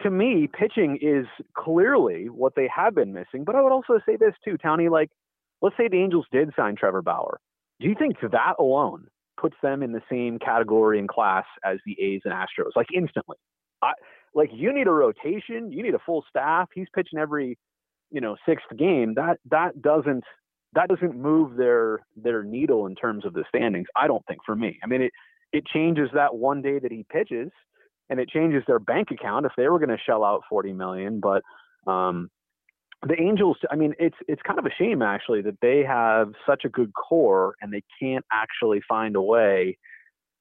to 0.00 0.10
me, 0.10 0.48
pitching 0.52 0.98
is 1.00 1.26
clearly 1.56 2.28
what 2.28 2.54
they 2.56 2.68
have 2.74 2.96
been 2.96 3.12
missing. 3.12 3.44
But 3.44 3.54
I 3.54 3.62
would 3.62 3.72
also 3.72 4.00
say 4.04 4.16
this 4.16 4.34
too, 4.44 4.58
Townie. 4.58 4.90
Like, 4.90 5.10
let's 5.62 5.76
say 5.76 5.86
the 5.86 6.02
Angels 6.02 6.26
did 6.32 6.50
sign 6.56 6.74
Trevor 6.74 7.02
Bauer. 7.02 7.38
Do 7.78 7.86
you 7.86 7.94
think 7.96 8.16
that 8.20 8.54
alone 8.58 9.06
puts 9.40 9.56
them 9.62 9.84
in 9.84 9.92
the 9.92 10.02
same 10.10 10.40
category 10.40 10.98
and 10.98 11.08
class 11.08 11.46
as 11.64 11.78
the 11.86 11.96
A's 12.02 12.22
and 12.24 12.34
Astros, 12.34 12.72
like 12.74 12.88
instantly? 12.92 13.36
I, 13.80 13.92
like, 14.34 14.50
you 14.52 14.72
need 14.72 14.86
a 14.86 14.92
rotation, 14.92 15.72
you 15.72 15.82
need 15.82 15.94
a 15.94 16.00
full 16.04 16.24
staff. 16.28 16.68
He's 16.74 16.86
pitching 16.94 17.18
every, 17.18 17.58
you 18.10 18.20
know, 18.20 18.36
sixth 18.46 18.66
game. 18.76 19.14
That 19.14 19.38
that 19.50 19.80
doesn't 19.82 20.24
that 20.74 20.88
doesn't 20.88 21.16
move 21.16 21.56
their 21.56 22.00
their 22.16 22.42
needle 22.42 22.86
in 22.86 22.94
terms 22.94 23.24
of 23.24 23.32
the 23.32 23.44
standings. 23.48 23.88
I 23.96 24.06
don't 24.06 24.24
think 24.26 24.40
for 24.46 24.54
me. 24.54 24.78
I 24.82 24.86
mean, 24.86 25.02
it 25.02 25.12
it 25.52 25.66
changes 25.66 26.08
that 26.14 26.34
one 26.34 26.62
day 26.62 26.78
that 26.78 26.92
he 26.92 27.04
pitches, 27.10 27.50
and 28.08 28.20
it 28.20 28.28
changes 28.28 28.62
their 28.66 28.78
bank 28.78 29.08
account 29.10 29.46
if 29.46 29.52
they 29.56 29.68
were 29.68 29.78
going 29.78 29.90
to 29.90 29.98
shell 30.04 30.24
out 30.24 30.42
40 30.48 30.72
million. 30.72 31.20
But 31.20 31.42
um, 31.90 32.30
the 33.06 33.20
Angels, 33.20 33.56
I 33.70 33.76
mean, 33.76 33.94
it's 33.98 34.16
it's 34.28 34.42
kind 34.42 34.58
of 34.58 34.66
a 34.66 34.74
shame 34.78 35.02
actually 35.02 35.42
that 35.42 35.58
they 35.60 35.82
have 35.86 36.32
such 36.46 36.64
a 36.64 36.68
good 36.68 36.92
core 36.94 37.54
and 37.60 37.72
they 37.72 37.82
can't 38.00 38.24
actually 38.32 38.80
find 38.88 39.16
a 39.16 39.22
way 39.22 39.78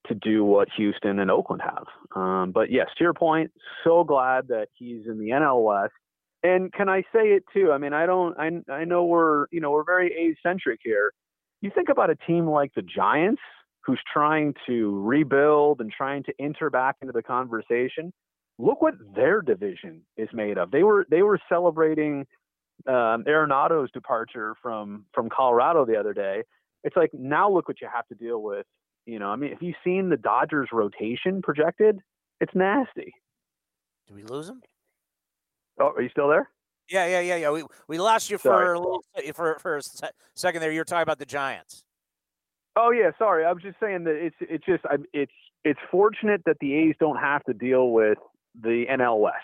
to 0.10 0.16
do 0.16 0.44
what 0.44 0.68
Houston 0.78 1.20
and 1.20 1.32
Oakland 1.32 1.62
have. 1.64 1.86
Um, 2.16 2.52
but 2.52 2.72
yes, 2.72 2.88
to 2.98 3.04
your 3.04 3.14
point, 3.14 3.52
so 3.84 4.04
glad 4.04 4.50
that 4.50 4.68
he's 4.74 5.06
in 5.08 5.18
the 5.18 5.30
NL 5.30 5.64
West. 5.64 5.94
And 6.44 6.72
can 6.72 6.90
I 6.90 7.02
say 7.14 7.30
it 7.30 7.44
too? 7.54 7.72
I 7.72 7.78
mean, 7.78 7.94
I 7.94 8.06
don't. 8.06 8.38
I 8.38 8.72
I 8.72 8.86
know 8.86 9.06
we're 9.06 9.48
you 9.52 9.60
know 9.60 9.72
we're 9.72 9.84
very 9.84 10.12
A 10.14 10.48
centric 10.48 10.80
here. 10.84 11.12
You 11.62 11.72
think 11.74 11.90
about 11.90 12.10
a 12.10 12.16
team 12.16 12.48
like 12.48 12.74
the 12.76 12.82
Giants 12.82 13.42
who's 13.86 14.00
trying 14.14 14.54
to 14.68 15.02
rebuild 15.02 15.82
and 15.82 15.92
trying 15.92 16.24
to 16.24 16.34
enter 16.40 16.70
back 16.70 16.96
into 17.02 17.12
the 17.12 17.24
conversation. 17.24 18.14
Look 18.58 18.82
what 18.82 18.94
their 19.16 19.42
division 19.42 20.02
is 20.16 20.30
made 20.34 20.58
of. 20.58 20.72
They 20.72 20.84
were 20.84 21.06
they 21.10 21.24
were 21.24 21.40
celebrating 21.50 22.26
um, 22.88 23.24
Arenado's 23.28 23.92
departure 23.92 24.56
from 24.62 25.06
from 25.14 25.30
Colorado 25.30 25.86
the 25.86 25.98
other 25.98 26.14
day. 26.14 26.44
It's 26.84 26.96
like 26.96 27.12
now 27.14 27.50
look 27.52 27.68
what 27.68 27.82
you 27.82 27.90
have 27.94 28.08
to 28.08 28.16
deal 28.16 28.42
with. 28.42 28.66
You 29.10 29.20
know, 29.20 29.30
I 29.30 29.36
mean, 29.36 29.52
have 29.52 29.62
you've 29.62 29.76
seen 29.84 30.10
the 30.10 30.18
Dodgers 30.18 30.70
rotation 30.72 31.42
projected? 31.42 32.00
It's 32.40 32.54
nasty. 32.54 33.14
Did 34.08 34.16
we 34.16 34.24
lose 34.24 34.50
him? 34.50 34.62
Oh, 35.80 35.92
are 35.96 36.02
you 36.02 36.10
still 36.10 36.28
there? 36.28 36.50
Yeah, 36.90 37.08
yeah, 37.08 37.22
yeah, 37.22 37.36
yeah. 37.36 37.52
We 37.52 37.64
we 37.88 38.00
lost 38.00 38.30
you 38.30 38.38
for 38.38 38.74
a 38.74 38.80
little 38.80 39.04
for 39.34 39.58
for 39.60 39.78
a 39.78 39.82
second 40.36 40.62
there. 40.62 40.72
You 40.72 40.80
were 40.80 40.86
talking 40.86 41.04
about 41.04 41.20
the 41.20 41.26
Giants. 41.26 41.84
Oh 42.76 42.92
yeah, 42.92 43.12
sorry. 43.18 43.46
I 43.46 43.52
was 43.52 43.62
just 43.62 43.80
saying 43.80 44.04
that 44.06 44.16
it's 44.16 44.36
it's 44.42 44.66
just 44.66 44.84
it's 45.14 45.32
it's 45.64 45.80
fortunate 45.92 46.42
that 46.46 46.58
the 46.62 46.74
A's 46.74 46.96
don't 47.00 47.18
have 47.18 47.44
to 47.46 47.54
deal 47.54 47.92
with 47.92 48.18
the 48.60 48.86
NL 48.90 49.20
West, 49.20 49.36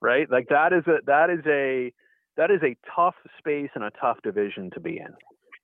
right? 0.00 0.30
Like 0.30 0.48
that 0.48 0.72
is 0.72 0.86
a 0.86 0.98
that 1.06 1.30
is 1.30 1.44
a 1.46 1.92
that 2.36 2.50
is 2.50 2.60
a 2.62 2.76
tough 2.94 3.14
space 3.38 3.70
and 3.74 3.84
a 3.84 3.90
tough 4.00 4.18
division 4.22 4.70
to 4.74 4.80
be 4.80 4.98
in. 4.98 5.14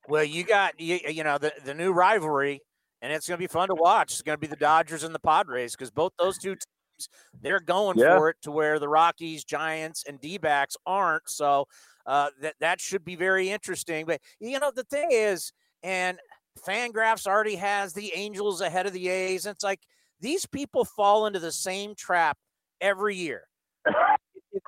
Well, 0.08 0.24
you 0.24 0.44
got 0.44 0.80
you, 0.80 1.00
you 1.08 1.24
know 1.24 1.38
the 1.38 1.52
the 1.64 1.74
new 1.74 1.92
rivalry, 1.92 2.62
and 3.06 3.14
it's 3.14 3.28
going 3.28 3.38
to 3.38 3.42
be 3.42 3.46
fun 3.46 3.68
to 3.68 3.74
watch. 3.76 4.10
It's 4.10 4.22
going 4.22 4.34
to 4.34 4.40
be 4.40 4.48
the 4.48 4.56
Dodgers 4.56 5.04
and 5.04 5.14
the 5.14 5.20
Padres 5.20 5.76
because 5.76 5.92
both 5.92 6.12
those 6.18 6.38
two 6.38 6.50
teams 6.50 7.08
they're 7.40 7.60
going 7.60 7.96
yeah. 7.98 8.18
for 8.18 8.30
it 8.30 8.36
to 8.42 8.50
where 8.50 8.80
the 8.80 8.88
Rockies, 8.88 9.44
Giants, 9.44 10.02
and 10.08 10.20
D-backs 10.20 10.76
aren't. 10.86 11.28
So 11.28 11.68
uh, 12.04 12.30
that 12.40 12.54
that 12.58 12.80
should 12.80 13.04
be 13.04 13.14
very 13.14 13.50
interesting. 13.50 14.06
But 14.06 14.20
you 14.40 14.58
know 14.58 14.72
the 14.74 14.82
thing 14.82 15.10
is, 15.12 15.52
and 15.84 16.18
Fangraphs 16.66 17.28
already 17.28 17.54
has 17.54 17.92
the 17.92 18.12
Angels 18.12 18.60
ahead 18.60 18.86
of 18.86 18.92
the 18.92 19.08
A's. 19.08 19.46
And 19.46 19.54
it's 19.54 19.62
like 19.62 19.82
these 20.20 20.44
people 20.44 20.84
fall 20.84 21.26
into 21.26 21.38
the 21.38 21.52
same 21.52 21.94
trap 21.94 22.36
every 22.80 23.14
year. 23.14 23.44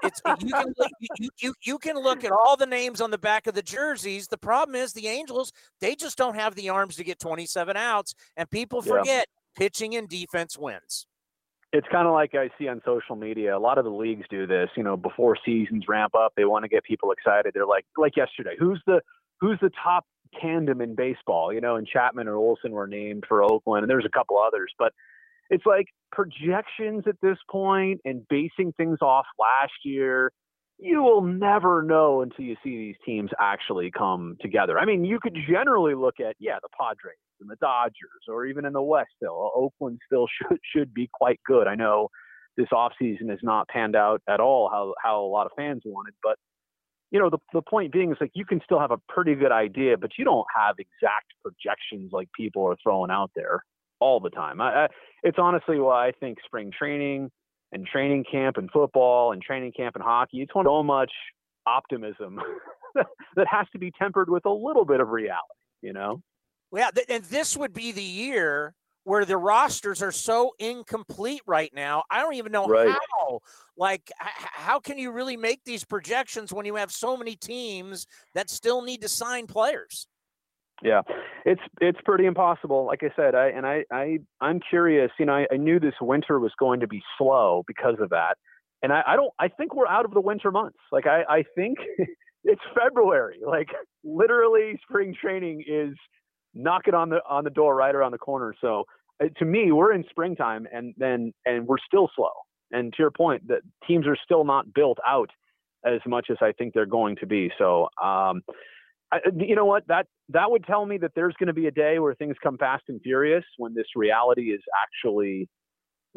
It's 0.02 0.20
you 0.40 0.52
can 0.52 0.74
look, 0.78 0.90
you, 1.18 1.28
you 1.40 1.54
you 1.64 1.78
can 1.78 1.96
look 1.96 2.24
at 2.24 2.32
all 2.32 2.56
the 2.56 2.66
names 2.66 3.00
on 3.00 3.10
the 3.10 3.18
back 3.18 3.46
of 3.46 3.54
the 3.54 3.62
jerseys. 3.62 4.28
The 4.28 4.38
problem 4.38 4.74
is 4.74 4.92
the 4.92 5.08
Angels 5.08 5.52
they 5.80 5.94
just 5.94 6.16
don't 6.18 6.34
have 6.36 6.54
the 6.54 6.68
arms 6.68 6.96
to 6.96 7.04
get 7.04 7.18
27 7.18 7.76
outs, 7.76 8.14
and 8.36 8.48
people 8.50 8.82
Yeah. 8.84 8.92
forget 8.98 9.26
pitching 9.56 9.96
and 9.96 10.08
defense 10.08 10.56
wins. 10.58 11.06
it's 11.72 11.86
kind 11.92 12.06
of 12.06 12.14
like 12.14 12.34
I 12.34 12.48
see 12.58 12.66
on 12.68 12.80
social 12.84 13.16
media. 13.16 13.56
A 13.56 13.58
lot 13.58 13.76
of 13.76 13.84
the 13.84 13.90
leagues 13.90 14.24
do 14.30 14.46
this. 14.46 14.70
You 14.76 14.82
know, 14.82 14.96
before 14.96 15.36
seasons 15.44 15.84
ramp 15.88 16.14
up, 16.14 16.32
they 16.36 16.44
want 16.46 16.62
to 16.64 16.68
get 16.68 16.82
people 16.84 17.12
excited. 17.12 17.52
They're 17.54 17.66
like, 17.66 17.84
like 17.96 18.16
yesterday, 18.16 18.54
who's 18.58 18.80
the 18.86 19.00
who's 19.40 19.58
the 19.60 19.70
top 19.84 20.04
tandem 20.40 20.80
in 20.80 20.94
baseball? 20.94 21.52
You 21.52 21.60
know, 21.60 21.76
and 21.76 21.86
Chapman 21.86 22.26
or 22.28 22.36
Olson 22.36 22.70
were 22.72 22.86
named 22.86 23.24
for 23.28 23.42
Oakland, 23.42 23.82
and 23.82 23.90
there's 23.90 24.06
a 24.06 24.10
couple 24.16 24.38
others, 24.38 24.72
but 24.78 24.92
it's 25.50 25.64
like 25.66 25.86
projections 26.12 27.04
at 27.06 27.16
this 27.22 27.38
point 27.50 28.00
and 28.04 28.26
basing 28.28 28.72
things 28.76 28.98
off 29.00 29.26
last 29.38 29.72
year. 29.84 30.32
You 30.78 31.02
will 31.02 31.22
never 31.22 31.82
know 31.82 32.22
until 32.22 32.44
you 32.44 32.54
see 32.62 32.76
these 32.76 32.96
teams 33.04 33.30
actually 33.40 33.90
come 33.90 34.36
together. 34.40 34.78
I 34.78 34.84
mean, 34.84 35.04
you 35.04 35.18
could 35.20 35.36
generally 35.48 35.94
look 35.94 36.20
at, 36.20 36.36
yeah, 36.38 36.58
the 36.62 36.68
Padres 36.78 37.16
and 37.40 37.50
the 37.50 37.56
Dodgers, 37.56 38.28
or 38.28 38.46
even 38.46 38.64
in 38.64 38.72
the 38.72 38.82
West 38.82 39.10
still. 39.16 39.50
Oakland 39.54 39.98
still 40.06 40.26
should 40.48 40.58
should 40.72 40.94
be 40.94 41.08
quite 41.12 41.40
good. 41.46 41.66
I 41.66 41.74
know 41.74 42.08
this 42.56 42.68
offseason 42.72 43.30
has 43.30 43.40
not 43.42 43.68
panned 43.68 43.96
out 43.96 44.22
at 44.28 44.40
all 44.40 44.68
how 44.70 44.94
how 45.02 45.20
a 45.20 45.26
lot 45.26 45.46
of 45.46 45.52
fans 45.56 45.82
wanted, 45.84 46.14
but 46.22 46.36
you 47.10 47.18
know 47.18 47.30
the 47.30 47.38
the 47.52 47.62
point 47.62 47.92
being 47.92 48.12
is 48.12 48.18
like 48.20 48.32
you 48.34 48.44
can 48.44 48.60
still 48.64 48.78
have 48.78 48.92
a 48.92 48.98
pretty 49.08 49.34
good 49.34 49.52
idea, 49.52 49.96
but 49.96 50.12
you 50.16 50.24
don't 50.24 50.46
have 50.54 50.76
exact 50.78 51.32
projections 51.42 52.10
like 52.12 52.28
people 52.36 52.64
are 52.64 52.76
throwing 52.84 53.10
out 53.10 53.32
there 53.34 53.64
all 54.00 54.20
the 54.20 54.30
time. 54.30 54.60
I, 54.60 54.84
I, 54.84 54.86
it's 55.22 55.38
honestly 55.40 55.78
why 55.78 56.08
I 56.08 56.12
think 56.12 56.38
spring 56.44 56.70
training 56.76 57.30
and 57.72 57.86
training 57.86 58.24
camp 58.30 58.56
and 58.56 58.70
football 58.70 59.32
and 59.32 59.42
training 59.42 59.72
camp 59.76 59.94
and 59.94 60.02
hockey, 60.02 60.42
it's 60.42 60.52
so 60.52 60.82
much 60.82 61.12
optimism 61.66 62.40
that 63.36 63.46
has 63.50 63.66
to 63.72 63.78
be 63.78 63.92
tempered 63.98 64.30
with 64.30 64.46
a 64.46 64.50
little 64.52 64.84
bit 64.84 65.00
of 65.00 65.08
reality, 65.08 65.42
you 65.82 65.92
know? 65.92 66.22
Yeah, 66.72 66.90
and 67.08 67.24
this 67.24 67.56
would 67.56 67.72
be 67.72 67.92
the 67.92 68.02
year 68.02 68.74
where 69.04 69.24
the 69.24 69.38
rosters 69.38 70.02
are 70.02 70.12
so 70.12 70.52
incomplete 70.58 71.40
right 71.46 71.72
now. 71.74 72.04
I 72.10 72.20
don't 72.20 72.34
even 72.34 72.52
know 72.52 72.68
Right. 72.68 72.92
how. 72.92 73.40
Like, 73.76 74.10
how 74.18 74.80
can 74.80 74.98
you 74.98 75.12
really 75.12 75.36
make 75.36 75.64
these 75.64 75.84
projections 75.84 76.52
when 76.52 76.66
you 76.66 76.74
have 76.74 76.92
so 76.92 77.16
many 77.16 77.36
teams 77.36 78.06
that 78.34 78.50
still 78.50 78.82
need 78.82 79.00
to 79.02 79.08
sign 79.08 79.46
players? 79.46 80.08
Yeah, 80.82 81.02
it's 81.44 81.60
it's 81.80 81.98
pretty 82.04 82.26
impossible. 82.26 82.86
Like 82.86 83.02
I 83.02 83.10
said, 83.16 83.34
I 83.34 83.48
and 83.48 83.66
I 83.66 83.84
I 83.92 84.18
I'm 84.40 84.60
curious. 84.60 85.10
You 85.18 85.26
know, 85.26 85.34
I, 85.34 85.46
I 85.52 85.56
knew 85.56 85.80
this 85.80 85.94
winter 86.00 86.38
was 86.38 86.52
going 86.58 86.80
to 86.80 86.86
be 86.86 87.02
slow 87.18 87.64
because 87.66 87.96
of 88.00 88.10
that, 88.10 88.36
and 88.82 88.92
I, 88.92 89.02
I 89.06 89.16
don't. 89.16 89.32
I 89.40 89.48
think 89.48 89.74
we're 89.74 89.88
out 89.88 90.04
of 90.04 90.12
the 90.12 90.20
winter 90.20 90.52
months. 90.52 90.78
Like 90.92 91.06
I 91.06 91.22
I 91.28 91.44
think 91.56 91.78
it's 92.44 92.62
February. 92.80 93.40
Like 93.46 93.68
literally, 94.04 94.78
spring 94.88 95.14
training 95.20 95.64
is 95.66 95.94
knocking 96.54 96.94
on 96.94 97.08
the 97.10 97.20
on 97.28 97.44
the 97.44 97.50
door 97.50 97.74
right 97.74 97.94
around 97.94 98.12
the 98.12 98.18
corner. 98.18 98.54
So 98.60 98.84
uh, 99.22 99.26
to 99.38 99.44
me, 99.44 99.72
we're 99.72 99.92
in 99.92 100.04
springtime, 100.10 100.68
and 100.72 100.94
then 100.96 101.32
and 101.44 101.66
we're 101.66 101.78
still 101.86 102.08
slow. 102.14 102.30
And 102.70 102.92
to 102.92 102.96
your 103.02 103.10
point, 103.10 103.48
that 103.48 103.62
teams 103.86 104.06
are 104.06 104.16
still 104.24 104.44
not 104.44 104.72
built 104.74 104.98
out 105.06 105.30
as 105.84 106.00
much 106.06 106.26
as 106.30 106.36
I 106.40 106.52
think 106.52 106.74
they're 106.74 106.86
going 106.86 107.16
to 107.16 107.26
be. 107.26 107.50
So. 107.58 107.88
um 108.02 108.42
I, 109.12 109.20
you 109.36 109.54
know 109.56 109.64
what? 109.64 109.86
That 109.88 110.06
that 110.30 110.50
would 110.50 110.64
tell 110.64 110.84
me 110.84 110.98
that 110.98 111.12
there's 111.14 111.34
going 111.38 111.46
to 111.46 111.52
be 111.52 111.66
a 111.66 111.70
day 111.70 111.98
where 111.98 112.14
things 112.14 112.36
come 112.42 112.58
fast 112.58 112.84
and 112.88 113.00
furious 113.02 113.44
when 113.56 113.74
this 113.74 113.86
reality 113.96 114.50
is 114.50 114.60
actually 114.82 115.48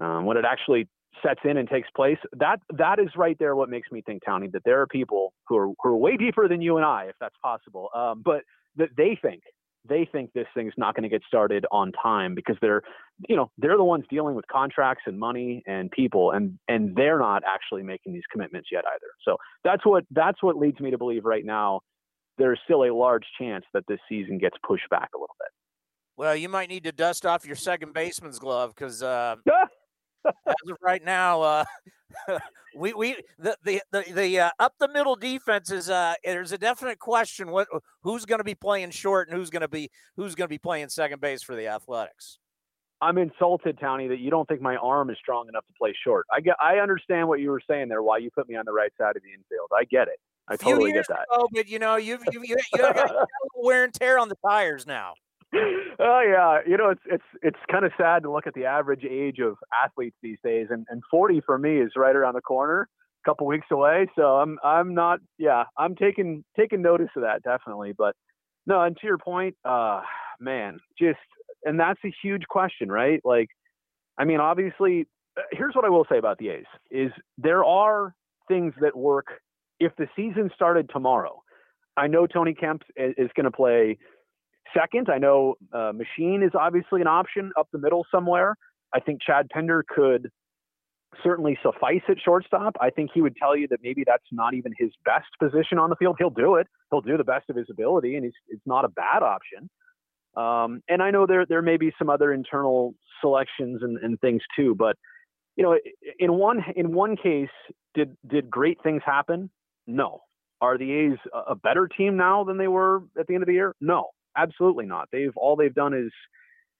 um, 0.02 0.26
when 0.26 0.38
it 0.38 0.46
actually 0.46 0.88
sets 1.22 1.42
in 1.44 1.58
and 1.58 1.70
takes 1.70 1.90
place. 1.96 2.18
That 2.34 2.60
that 2.78 3.00
is 3.00 3.10
right 3.16 3.38
there. 3.40 3.56
What 3.56 3.70
makes 3.70 3.92
me 3.92 4.02
think, 4.02 4.24
Tony, 4.26 4.48
that 4.54 4.64
there 4.66 4.82
are 4.82 4.88
people 4.88 5.34
who 5.48 5.58
are 5.58 5.68
who 5.68 5.90
are 5.90 5.96
way 5.96 6.18
deeper 6.18 6.48
than 6.48 6.62
you 6.62 6.78
and 6.78 6.86
I, 6.86 7.06
if 7.06 7.16
that's 7.20 7.36
possible. 7.44 7.90
Um, 7.96 8.22
but 8.24 8.42
that 8.78 8.90
they 8.98 9.18
think 9.22 9.42
they 9.88 10.08
think 10.12 10.32
this 10.34 10.48
thing's 10.54 10.74
not 10.78 10.96
going 10.96 11.04
to 11.04 11.10
get 11.10 11.24
started 11.28 11.66
on 11.72 11.92
time 11.92 12.36
because 12.36 12.56
they're 12.62 12.84
you 13.28 13.36
know 13.36 13.50
they're 13.58 13.78
the 13.78 13.84
ones 13.84 14.06
dealing 14.10 14.36
with 14.36 14.46
contracts 14.48 15.04
and 15.08 15.20
money 15.20 15.64
and 15.66 15.90
people 15.92 16.32
and 16.32 16.58
and 16.68 16.96
they're 16.96 17.20
not 17.20 17.44
actually 17.48 17.84
making 17.84 18.14
these 18.14 18.24
commitments 18.32 18.70
yet 18.72 18.84
either 18.94 19.08
so 19.24 19.38
that's 19.64 19.86
what 19.86 20.04
that's 20.12 20.42
what 20.44 20.56
leads 20.56 20.80
me 20.80 20.92
to 20.92 20.98
believe 20.98 21.26
right 21.26 21.46
now 21.46 21.82
there's 22.42 22.60
still 22.64 22.86
a 22.86 22.94
large 22.94 23.26
chance 23.38 23.64
that 23.74 23.86
this 23.88 24.00
season 24.10 24.40
gets 24.40 24.58
pushed 24.68 24.90
back 24.90 25.10
a 25.14 25.18
little 25.18 25.36
bit. 25.40 25.50
Well, 26.18 26.36
you 26.36 26.50
might 26.50 26.70
need 26.70 26.84
to 26.86 26.92
dust 26.92 27.26
off 27.26 27.46
your 27.46 27.56
second 27.56 27.94
baseman's 27.94 28.40
glove 28.40 28.74
because 28.76 29.04
uh, 29.04 29.36
as 30.26 30.34
of 30.70 30.78
right 30.82 31.04
now, 31.04 31.42
uh, 31.42 31.66
we 32.76 32.94
we 32.94 33.16
the 33.38 33.56
the 33.64 33.82
the, 33.92 34.04
the 34.12 34.40
uh, 34.40 34.50
up 34.60 34.74
the 34.80 34.88
middle 34.88 35.16
defense 35.16 35.72
is 35.72 35.90
uh, 35.90 36.16
there's 36.24 36.52
a 36.52 36.58
definite 36.58 36.98
question 36.98 37.52
what 37.52 37.68
who's 38.02 38.26
going 38.26 38.40
to 38.40 38.44
be 38.44 38.56
playing 38.56 38.90
short 38.90 39.30
and 39.30 39.38
who's 39.38 39.52
going 39.52 39.62
to 39.62 39.68
be 39.68 39.90
who's 40.16 40.34
going 40.34 40.46
to 40.46 40.54
be 40.54 40.58
playing 40.58 40.90
second 40.90 41.22
base 41.22 41.44
for 41.44 41.56
the 41.56 41.68
Athletics. 41.68 42.40
I'm 43.04 43.18
insulted, 43.18 43.80
Townie, 43.80 44.10
that 44.10 44.20
you 44.20 44.30
don't 44.30 44.48
think 44.48 44.62
my 44.62 44.76
arm 44.76 45.10
is 45.10 45.18
strong 45.20 45.48
enough 45.48 45.66
to 45.66 45.74
play 45.76 45.94
short. 46.04 46.28
I 46.32 46.40
get, 46.40 46.56
I 46.62 46.76
understand 46.76 47.28
what 47.28 47.40
you 47.40 47.50
were 47.50 47.62
saying 47.68 47.90
there. 47.90 48.04
Why 48.04 48.18
you 48.18 48.30
put 48.30 48.48
me 48.48 48.56
on 48.56 48.66
the 48.66 48.74
right 48.74 48.92
side 48.96 49.16
of 49.16 49.24
the 49.24 49.30
infield? 49.30 49.70
I 49.76 49.86
get 49.86 50.08
it. 50.08 50.20
I 50.48 50.58
totally 50.58 50.92
get 50.92 51.08
that. 51.08 51.26
ago, 51.34 51.48
but 51.54 51.68
you 51.68 51.80
know 51.80 51.96
you've 51.96 52.24
you 52.32 52.42
you, 52.44 52.58
you 52.74 52.80
got, 52.80 52.96
you 52.98 53.04
got 53.04 53.28
wear 53.56 53.84
and 53.84 53.94
tear 53.94 54.20
on 54.20 54.30
the 54.30 54.36
tires 54.48 54.86
now. 54.86 55.14
oh 55.54 56.22
yeah, 56.26 56.60
you 56.66 56.78
know 56.78 56.90
it's 56.90 57.02
it's 57.06 57.24
it's 57.42 57.60
kind 57.70 57.86
of 57.86 57.92
sad 57.98 58.24
to 58.24 58.32
look 58.32 58.48
at 58.48 58.54
the 58.54 58.66
average 58.66 59.04
age 59.04 59.40
of 59.40 59.58
athletes 59.84 60.16
these 60.22 60.38
days, 60.44 60.68
and 60.70 60.86
and 60.90 61.02
40 61.10 61.42
for 61.46 61.58
me 61.58 61.78
is 61.78 61.92
right 61.96 62.16
around 62.16 62.36
the 62.36 62.42
corner, 62.42 62.88
a 63.24 63.30
couple 63.30 63.48
weeks 63.48 63.68
away. 63.72 64.08
So 64.16 64.38
I'm 64.38 64.58
I'm 64.64 64.94
not 64.94 65.20
yeah 65.38 65.66
I'm 65.78 65.96
taking 65.96 66.44
taking 66.58 66.82
notice 66.82 67.10
of 67.16 67.24
that 67.24 67.44
definitely, 67.44 67.94
but 67.98 68.16
no, 68.66 68.82
and 68.82 68.96
to 68.98 69.08
your 69.08 69.18
point, 69.18 69.56
uh, 69.66 70.02
man, 70.40 70.80
just 71.00 71.20
and 71.66 71.80
that's 71.80 72.00
a 72.06 72.14
huge 72.24 72.44
question, 72.50 72.92
right? 72.92 73.20
Like, 73.24 73.50
I 74.18 74.26
mean, 74.26 74.40
obviously, 74.40 75.08
uh, 75.38 75.42
here's 75.52 75.76
what 75.76 75.86
I 75.86 75.90
will 75.90 76.06
say 76.10 76.18
about 76.18 76.38
the 76.38 76.50
A's: 76.50 76.66
is 76.90 77.12
there 77.38 77.64
are 77.64 78.14
things 78.48 78.74
that 78.82 78.96
work 78.96 79.28
if 79.82 79.96
the 79.98 80.08
season 80.16 80.50
started 80.56 80.90
tomorrow. 80.94 81.42
I 81.98 82.08
know 82.08 82.26
Tony 82.28 82.54
Kemp 82.54 82.84
is, 82.96 83.30
going 83.36 83.46
to 83.46 83.52
play 83.52 83.98
second. 84.78 85.10
I 85.10 85.18
know 85.18 85.56
uh, 85.74 85.92
Machín 85.92 86.46
is 86.46 86.52
obviously 86.58 87.02
an 87.02 87.08
option 87.08 87.52
up 87.60 87.68
the 87.74 87.80
middle 87.80 88.06
somewhere. 88.10 88.56
I 88.94 89.00
think 89.02 89.22
Chad 89.22 89.50
Pinder 89.50 89.84
could 89.88 90.30
certainly 91.22 91.58
suffice 91.62 92.02
at 92.08 92.18
shortstop. 92.24 92.76
I 92.80 92.90
think 92.92 93.12
he 93.14 93.22
would 93.22 93.36
tell 93.36 93.58
you 93.58 93.68
that 93.70 93.80
maybe 93.84 94.04
that's 94.06 94.24
not 94.32 94.54
even 94.54 94.74
his 94.78 94.92
best 95.04 95.28
position 95.40 95.78
on 95.78 95.90
the 95.90 95.96
field. 95.98 96.16
He'll 96.18 96.30
do 96.30 96.56
it. 96.56 96.68
He'll 96.90 97.02
do 97.02 97.18
the 97.18 97.24
best 97.24 97.50
of 97.50 97.56
his 97.58 97.68
ability, 97.70 98.16
and 98.16 98.26
it's 98.26 98.38
it's 98.48 98.66
not 98.66 98.86
a 98.86 98.90
bad 98.90 99.24
option. 99.24 99.70
Um, 100.38 100.82
and 100.88 101.02
I 101.04 101.12
know 101.12 101.26
there 101.26 101.46
there 101.46 101.62
may 101.62 101.78
be 101.78 101.92
some 102.00 102.10
other 102.10 102.32
internal 102.32 102.94
selections 103.20 103.82
and, 103.82 103.98
and 103.98 104.20
things 104.22 104.42
too, 104.56 104.76
but 104.76 104.96
you 105.58 105.64
know, 105.64 105.78
in 106.20 106.34
one 106.34 106.64
in 106.76 106.94
one 106.94 107.18
case, 107.18 107.50
did 107.94 108.16
did 108.26 108.50
great 108.50 108.82
things 108.82 109.02
happen? 109.06 109.50
No. 109.88 110.22
Are 110.62 110.78
the 110.78 110.92
A's 110.92 111.18
a- 111.34 111.56
better 111.56 111.88
team 111.88 112.18
now 112.18 112.44
than 112.44 112.58
they 112.58 112.68
were 112.68 113.04
at 113.20 113.28
the 113.28 113.34
end 113.34 113.44
of 113.44 113.48
the 113.48 113.54
year? 113.54 113.76
No, 113.82 114.10
absolutely 114.38 114.86
not. 114.86 115.10
They've 115.12 115.36
all 115.36 115.56
they've 115.56 115.74
done 115.74 115.94
is 115.94 116.12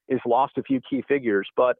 is 0.08 0.20
lost 0.26 0.58
a 0.58 0.62
few 0.62 0.80
key 0.88 1.02
figures, 1.08 1.48
but 1.56 1.76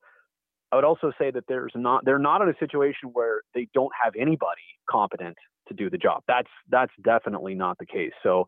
I 0.72 0.76
would 0.76 0.84
also 0.84 1.12
say 1.18 1.30
that 1.30 1.44
there's 1.48 1.72
not 1.74 2.04
they're 2.04 2.18
not 2.18 2.42
in 2.42 2.48
a 2.48 2.54
situation 2.58 3.10
where 3.12 3.42
they 3.54 3.68
don't 3.74 3.92
have 4.02 4.14
anybody 4.18 4.62
competent 4.90 5.36
to 5.68 5.74
do 5.74 5.90
the 5.90 5.98
job. 5.98 6.22
That's 6.26 6.48
that's 6.70 6.92
definitely 7.04 7.54
not 7.54 7.78
the 7.78 7.86
case. 7.86 8.12
So 8.22 8.46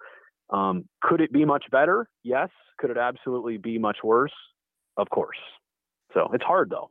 um, 0.51 0.89
could 1.03 1.21
it 1.21 1.33
be 1.33 1.45
much 1.45 1.65
better? 1.71 2.09
Yes. 2.23 2.49
Could 2.79 2.91
it 2.91 2.99
absolutely 2.99 3.57
be 3.57 3.79
much 3.79 3.99
worse? 4.03 4.33
Of 4.97 5.11
course. 5.11 5.39
So 6.13 6.31
it's 6.33 6.45
hard 6.45 6.71
though. 6.71 6.91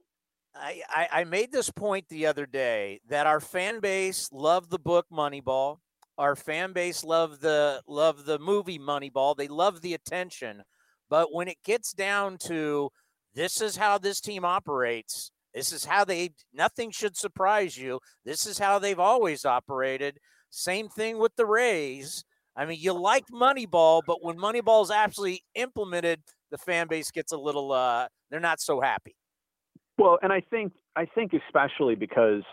I, 0.56 1.08
I, 1.12 1.24
made 1.24 1.52
this 1.52 1.72
point 1.72 2.08
the 2.10 2.28
other 2.28 2.46
day 2.46 3.02
that 3.10 3.26
our 3.26 3.40
fan 3.40 3.80
base 3.80 4.30
loved 4.32 4.70
the 4.70 4.80
book 4.80 5.08
Moneyball. 5.12 5.78
Our 6.18 6.36
fan 6.36 6.74
base 6.74 7.04
loved 7.04 7.42
the 7.42 7.82
love 7.88 8.26
the 8.26 8.38
movie 8.38 8.78
Moneyball. 8.78 9.36
They 9.36 9.48
love 9.48 9.82
the 9.82 9.96
attention. 9.96 10.64
But 11.10 11.34
when 11.34 11.48
it 11.48 11.58
gets 11.64 11.92
down 11.94 12.38
to 12.44 12.92
this 13.34 13.62
is 13.62 13.78
how 13.78 13.98
this 13.98 14.22
team 14.22 14.46
operates, 14.46 15.32
this 15.56 15.72
is 15.72 15.86
how 15.86 16.06
they 16.06 16.32
nothing 16.54 16.92
should 16.92 17.18
surprise 17.18 17.76
you. 17.76 18.00
This 18.24 18.46
is 18.46 18.60
how 18.60 18.78
they've 18.78 19.00
always 19.00 19.46
operated. 19.46 20.20
Same 20.52 20.88
thing 20.88 21.18
with 21.18 21.36
the 21.36 21.48
Rays. 21.48 22.24
I 22.56 22.66
mean, 22.66 22.78
you 22.80 22.94
like 22.94 23.26
Moneyball, 23.34 24.04
but 24.06 24.24
when 24.24 24.38
Moneyball 24.38 24.84
is 24.84 24.92
actually 24.92 25.42
implemented, 25.56 26.22
the 26.52 26.60
fan 26.60 26.88
base 26.88 27.10
gets 27.10 27.32
a 27.32 27.38
little 27.38 27.72
uh 27.72 28.08
they're 28.30 28.40
not 28.40 28.62
so 28.62 28.82
happy. 28.82 29.16
Well, 30.04 30.20
and 30.22 30.34
I 30.34 30.42
think 30.42 30.74
I 30.96 31.06
think 31.06 31.32
especially 31.34 31.96
because 31.96 32.44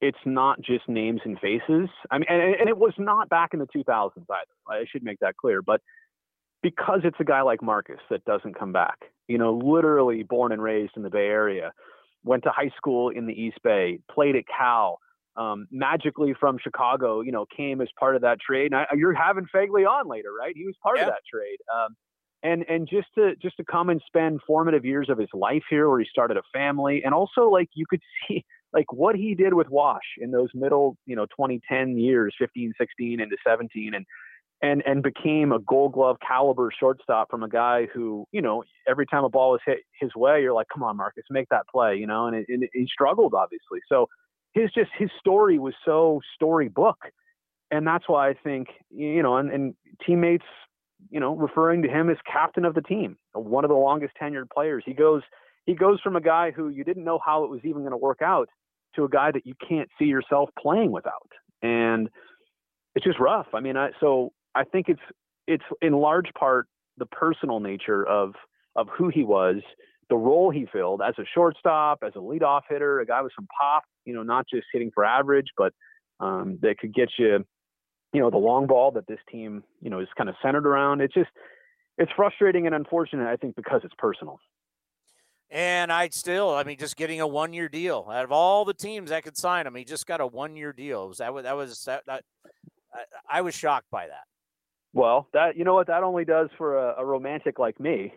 it's 0.00 0.18
not 0.24 0.60
just 0.60 0.88
names 0.88 1.20
and 1.24 1.38
faces. 1.38 1.88
I 2.10 2.18
mean, 2.18 2.26
and, 2.28 2.54
and 2.60 2.68
it 2.68 2.76
was 2.76 2.92
not 2.98 3.28
back 3.28 3.50
in 3.52 3.58
the 3.58 3.66
2000s 3.66 4.12
either. 4.16 4.44
I 4.68 4.84
should 4.90 5.02
make 5.02 5.18
that 5.20 5.36
clear. 5.36 5.62
But 5.62 5.80
because 6.62 7.00
it's 7.04 7.16
a 7.20 7.24
guy 7.24 7.42
like 7.42 7.62
Marcus 7.62 8.00
that 8.10 8.24
doesn't 8.24 8.58
come 8.58 8.72
back, 8.72 8.98
you 9.28 9.38
know, 9.38 9.54
literally 9.54 10.22
born 10.22 10.52
and 10.52 10.62
raised 10.62 10.92
in 10.96 11.02
the 11.02 11.10
Bay 11.10 11.26
Area, 11.26 11.72
went 12.22 12.42
to 12.44 12.50
high 12.50 12.70
school 12.76 13.08
in 13.10 13.26
the 13.26 13.32
East 13.32 13.58
Bay, 13.64 13.98
played 14.10 14.36
at 14.36 14.44
Cal, 14.46 14.98
um, 15.36 15.66
magically 15.70 16.34
from 16.38 16.58
Chicago, 16.62 17.22
you 17.22 17.32
know, 17.32 17.46
came 17.56 17.80
as 17.80 17.88
part 17.98 18.14
of 18.14 18.22
that 18.22 18.38
trade. 18.40 18.72
And 18.72 18.76
I, 18.76 18.86
you're 18.94 19.14
having 19.14 19.46
Phegley 19.54 19.86
on 19.88 20.08
later, 20.08 20.30
right? 20.38 20.54
He 20.56 20.64
was 20.64 20.74
part 20.82 20.98
of 20.98 21.06
that 21.06 21.22
trade. 21.30 21.58
Um, 21.74 21.96
and 22.44 22.64
and 22.68 22.86
just 22.88 23.08
to 23.16 23.34
just 23.42 23.56
to 23.56 23.64
come 23.64 23.90
and 23.90 24.00
spend 24.06 24.40
formative 24.46 24.84
years 24.84 25.08
of 25.08 25.18
his 25.18 25.30
life 25.32 25.64
here, 25.68 25.88
where 25.88 25.98
he 25.98 26.06
started 26.08 26.36
a 26.36 26.42
family, 26.52 27.02
and 27.04 27.12
also 27.14 27.48
like 27.48 27.70
you 27.74 27.86
could 27.88 28.02
see 28.28 28.44
like 28.72 28.92
what 28.92 29.16
he 29.16 29.34
did 29.34 29.54
with 29.54 29.68
Wash 29.70 30.02
in 30.18 30.30
those 30.30 30.50
middle, 30.54 30.96
you 31.06 31.16
know, 31.16 31.26
2010 31.26 31.96
years, 31.96 32.34
15, 32.38 32.74
16 32.78 33.20
into 33.20 33.36
17, 33.46 33.94
and 33.94 34.04
and 34.62 34.82
and 34.86 35.02
became 35.02 35.52
a 35.52 35.58
Gold 35.58 35.92
Glove 35.92 36.16
caliber 36.26 36.70
shortstop 36.78 37.30
from 37.30 37.42
a 37.42 37.48
guy 37.48 37.86
who, 37.92 38.26
you 38.30 38.42
know, 38.42 38.62
every 38.86 39.06
time 39.06 39.24
a 39.24 39.30
ball 39.30 39.52
was 39.52 39.60
hit 39.64 39.78
his 39.98 40.14
way, 40.14 40.42
you're 40.42 40.52
like, 40.52 40.66
come 40.72 40.82
on, 40.82 40.96
Marcus, 40.96 41.24
make 41.30 41.48
that 41.50 41.66
play, 41.72 41.96
you 41.96 42.06
know, 42.06 42.26
and, 42.26 42.36
it, 42.36 42.46
and 42.48 42.68
he 42.72 42.86
struggled 42.92 43.34
obviously. 43.34 43.80
So 43.88 44.08
his 44.52 44.70
just 44.72 44.90
his 44.98 45.10
story 45.18 45.58
was 45.58 45.74
so 45.84 46.20
storybook, 46.34 46.98
and 47.70 47.86
that's 47.86 48.04
why 48.06 48.28
I 48.28 48.34
think 48.34 48.68
you 48.90 49.22
know, 49.22 49.36
and, 49.36 49.50
and 49.50 49.74
teammates, 50.06 50.44
you 51.10 51.20
know, 51.20 51.34
referring 51.34 51.82
to 51.82 51.88
him 51.88 52.10
as 52.10 52.16
captain 52.30 52.64
of 52.64 52.74
the 52.74 52.82
team, 52.82 53.16
one 53.32 53.64
of 53.64 53.68
the 53.68 53.76
longest 53.76 54.14
tenured 54.20 54.50
players. 54.50 54.82
He 54.86 54.94
goes 54.94 55.22
he 55.66 55.74
goes 55.74 56.00
from 56.02 56.16
a 56.16 56.20
guy 56.20 56.50
who 56.50 56.68
you 56.68 56.84
didn't 56.84 57.04
know 57.04 57.18
how 57.24 57.44
it 57.44 57.50
was 57.50 57.60
even 57.64 57.82
going 57.82 57.92
to 57.92 57.96
work 57.96 58.20
out 58.22 58.48
to 58.96 59.04
a 59.04 59.08
guy 59.08 59.30
that 59.30 59.46
you 59.46 59.54
can't 59.66 59.88
see 59.98 60.04
yourself 60.04 60.50
playing 60.58 60.92
without, 60.92 61.30
and 61.62 62.08
it's 62.94 63.04
just 63.04 63.18
rough. 63.18 63.46
I 63.54 63.60
mean, 63.60 63.76
I 63.76 63.90
so 64.00 64.32
I 64.54 64.64
think 64.64 64.88
it's 64.88 65.00
it's 65.46 65.64
in 65.82 65.92
large 65.92 66.32
part 66.38 66.66
the 66.98 67.06
personal 67.06 67.60
nature 67.60 68.06
of 68.06 68.34
of 68.76 68.88
who 68.96 69.08
he 69.08 69.24
was 69.24 69.62
the 70.10 70.16
role 70.16 70.50
he 70.50 70.66
filled 70.72 71.00
as 71.02 71.14
a 71.18 71.24
shortstop, 71.34 72.00
as 72.02 72.12
a 72.14 72.18
leadoff 72.18 72.62
hitter, 72.68 73.00
a 73.00 73.06
guy 73.06 73.22
with 73.22 73.32
some 73.34 73.46
pop, 73.58 73.84
you 74.04 74.14
know, 74.14 74.22
not 74.22 74.46
just 74.48 74.66
hitting 74.72 74.90
for 74.94 75.04
average, 75.04 75.48
but 75.56 75.72
um, 76.20 76.58
that 76.62 76.78
could 76.78 76.94
get 76.94 77.08
you, 77.18 77.44
you 78.14 78.20
know, 78.20 78.30
the 78.30 78.38
long 78.38 78.68
ball 78.68 78.92
that 78.92 79.08
this 79.08 79.18
team, 79.30 79.64
you 79.82 79.90
know, 79.90 79.98
is 79.98 80.08
kind 80.16 80.30
of 80.30 80.36
centered 80.40 80.66
around. 80.66 81.00
It's 81.00 81.12
just, 81.12 81.30
it's 81.98 82.12
frustrating 82.16 82.64
and 82.64 82.74
unfortunate, 82.74 83.26
I 83.26 83.36
think, 83.36 83.56
because 83.56 83.80
it's 83.82 83.94
personal. 83.98 84.38
And 85.50 85.92
I'd 85.92 86.14
still, 86.14 86.54
I 86.54 86.62
mean, 86.62 86.78
just 86.78 86.96
getting 86.96 87.20
a 87.20 87.26
one 87.26 87.52
year 87.52 87.68
deal 87.68 88.08
out 88.10 88.24
of 88.24 88.32
all 88.32 88.64
the 88.64 88.72
teams 88.72 89.10
that 89.10 89.24
could 89.24 89.36
sign 89.36 89.66
him, 89.66 89.74
he 89.74 89.84
just 89.84 90.06
got 90.06 90.20
a 90.20 90.26
one 90.26 90.56
year 90.56 90.72
deal. 90.72 91.08
Was 91.08 91.18
that 91.18 91.34
was 91.34 91.42
that 91.42 91.56
was 91.56 91.84
that, 91.84 92.02
that 92.06 92.24
I, 92.92 93.38
I 93.38 93.40
was 93.42 93.54
shocked 93.54 93.90
by 93.90 94.06
that. 94.06 94.24
Well, 94.92 95.28
that 95.32 95.56
you 95.56 95.64
know 95.64 95.74
what 95.74 95.88
that 95.88 96.02
only 96.02 96.24
does 96.24 96.48
for 96.56 96.78
a, 96.78 96.94
a 96.98 97.04
romantic 97.04 97.58
like 97.58 97.78
me. 97.78 98.14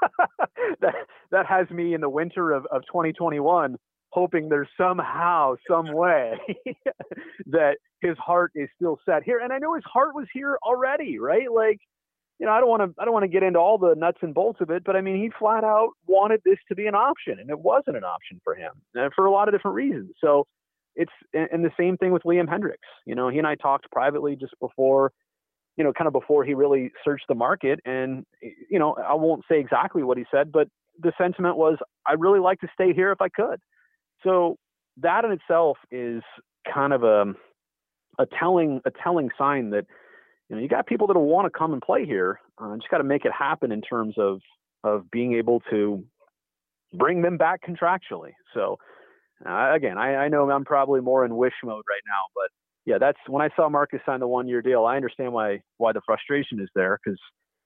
that 0.80 0.94
that 1.30 1.46
has 1.46 1.70
me 1.70 1.94
in 1.94 2.00
the 2.00 2.10
winter 2.10 2.52
of, 2.52 2.66
of 2.66 2.82
2021 2.86 3.76
hoping 4.12 4.48
there's 4.48 4.68
somehow 4.76 5.54
some 5.68 5.92
way 5.92 6.34
that 7.46 7.76
his 8.00 8.16
heart 8.18 8.52
is 8.54 8.68
still 8.76 8.98
set 9.04 9.22
here 9.22 9.38
and 9.40 9.52
i 9.52 9.58
know 9.58 9.74
his 9.74 9.84
heart 9.84 10.14
was 10.14 10.26
here 10.32 10.58
already 10.62 11.18
right 11.18 11.50
like 11.52 11.78
you 12.38 12.46
know 12.46 12.52
i 12.52 12.60
don't 12.60 12.68
want 12.68 12.82
to 12.82 13.00
i 13.00 13.04
don't 13.04 13.14
want 13.14 13.24
to 13.24 13.28
get 13.28 13.42
into 13.42 13.58
all 13.58 13.78
the 13.78 13.94
nuts 13.96 14.18
and 14.22 14.34
bolts 14.34 14.60
of 14.60 14.70
it 14.70 14.82
but 14.84 14.96
i 14.96 15.00
mean 15.00 15.16
he 15.16 15.30
flat 15.38 15.64
out 15.64 15.90
wanted 16.06 16.40
this 16.44 16.58
to 16.68 16.74
be 16.74 16.86
an 16.86 16.94
option 16.94 17.38
and 17.38 17.50
it 17.50 17.58
wasn't 17.58 17.96
an 17.96 18.04
option 18.04 18.40
for 18.42 18.54
him 18.54 18.72
and 18.94 19.12
for 19.14 19.26
a 19.26 19.30
lot 19.30 19.48
of 19.48 19.54
different 19.54 19.74
reasons 19.74 20.10
so 20.20 20.46
it's 20.96 21.12
and 21.32 21.64
the 21.64 21.70
same 21.78 21.96
thing 21.96 22.12
with 22.12 22.22
liam 22.24 22.48
hendriks 22.48 22.88
you 23.06 23.14
know 23.14 23.28
he 23.28 23.38
and 23.38 23.46
i 23.46 23.54
talked 23.54 23.90
privately 23.90 24.34
just 24.34 24.54
before 24.60 25.12
you 25.80 25.84
know, 25.84 25.94
kind 25.94 26.06
of 26.06 26.12
before 26.12 26.44
he 26.44 26.52
really 26.52 26.92
searched 27.02 27.24
the 27.26 27.34
market. 27.34 27.80
And, 27.86 28.26
you 28.42 28.78
know, 28.78 28.94
I 28.94 29.14
won't 29.14 29.44
say 29.50 29.58
exactly 29.58 30.02
what 30.02 30.18
he 30.18 30.24
said, 30.30 30.52
but 30.52 30.68
the 30.98 31.10
sentiment 31.16 31.56
was, 31.56 31.78
I'd 32.06 32.20
really 32.20 32.38
like 32.38 32.60
to 32.60 32.68
stay 32.74 32.92
here 32.92 33.12
if 33.12 33.22
I 33.22 33.30
could. 33.30 33.60
So 34.22 34.56
that 34.98 35.24
in 35.24 35.32
itself 35.32 35.78
is 35.90 36.22
kind 36.72 36.92
of 36.92 37.02
a, 37.02 37.34
a 38.18 38.26
telling, 38.38 38.80
a 38.84 38.90
telling 39.02 39.30
sign 39.38 39.70
that, 39.70 39.86
you 40.48 40.56
know, 40.56 40.62
you 40.62 40.68
got 40.68 40.86
people 40.86 41.06
that 41.06 41.18
want 41.18 41.50
to 41.50 41.58
come 41.58 41.72
and 41.72 41.80
play 41.80 42.04
here. 42.04 42.40
Uh, 42.58 42.76
just 42.76 42.90
got 42.90 42.98
to 42.98 43.04
make 43.04 43.24
it 43.24 43.32
happen 43.32 43.72
in 43.72 43.80
terms 43.80 44.14
of, 44.18 44.40
of 44.84 45.10
being 45.10 45.34
able 45.34 45.62
to 45.70 46.04
bring 46.92 47.22
them 47.22 47.36
back 47.36 47.60
contractually. 47.66 48.32
So, 48.54 48.78
uh, 49.46 49.72
again, 49.72 49.96
I, 49.96 50.16
I 50.16 50.28
know 50.28 50.50
I'm 50.50 50.64
probably 50.64 51.00
more 51.00 51.24
in 51.24 51.36
wish 51.36 51.54
mode 51.64 51.84
right 51.88 52.02
now, 52.06 52.24
but 52.34 52.50
yeah, 52.84 52.98
that's 52.98 53.18
when 53.26 53.42
I 53.42 53.50
saw 53.56 53.68
Marcus 53.68 54.00
sign 54.04 54.20
the 54.20 54.26
one 54.26 54.48
year 54.48 54.62
deal. 54.62 54.84
I 54.84 54.96
understand 54.96 55.32
why 55.32 55.60
why 55.78 55.92
the 55.92 56.00
frustration 56.04 56.60
is 56.60 56.68
there 56.74 56.98
because 57.02 57.18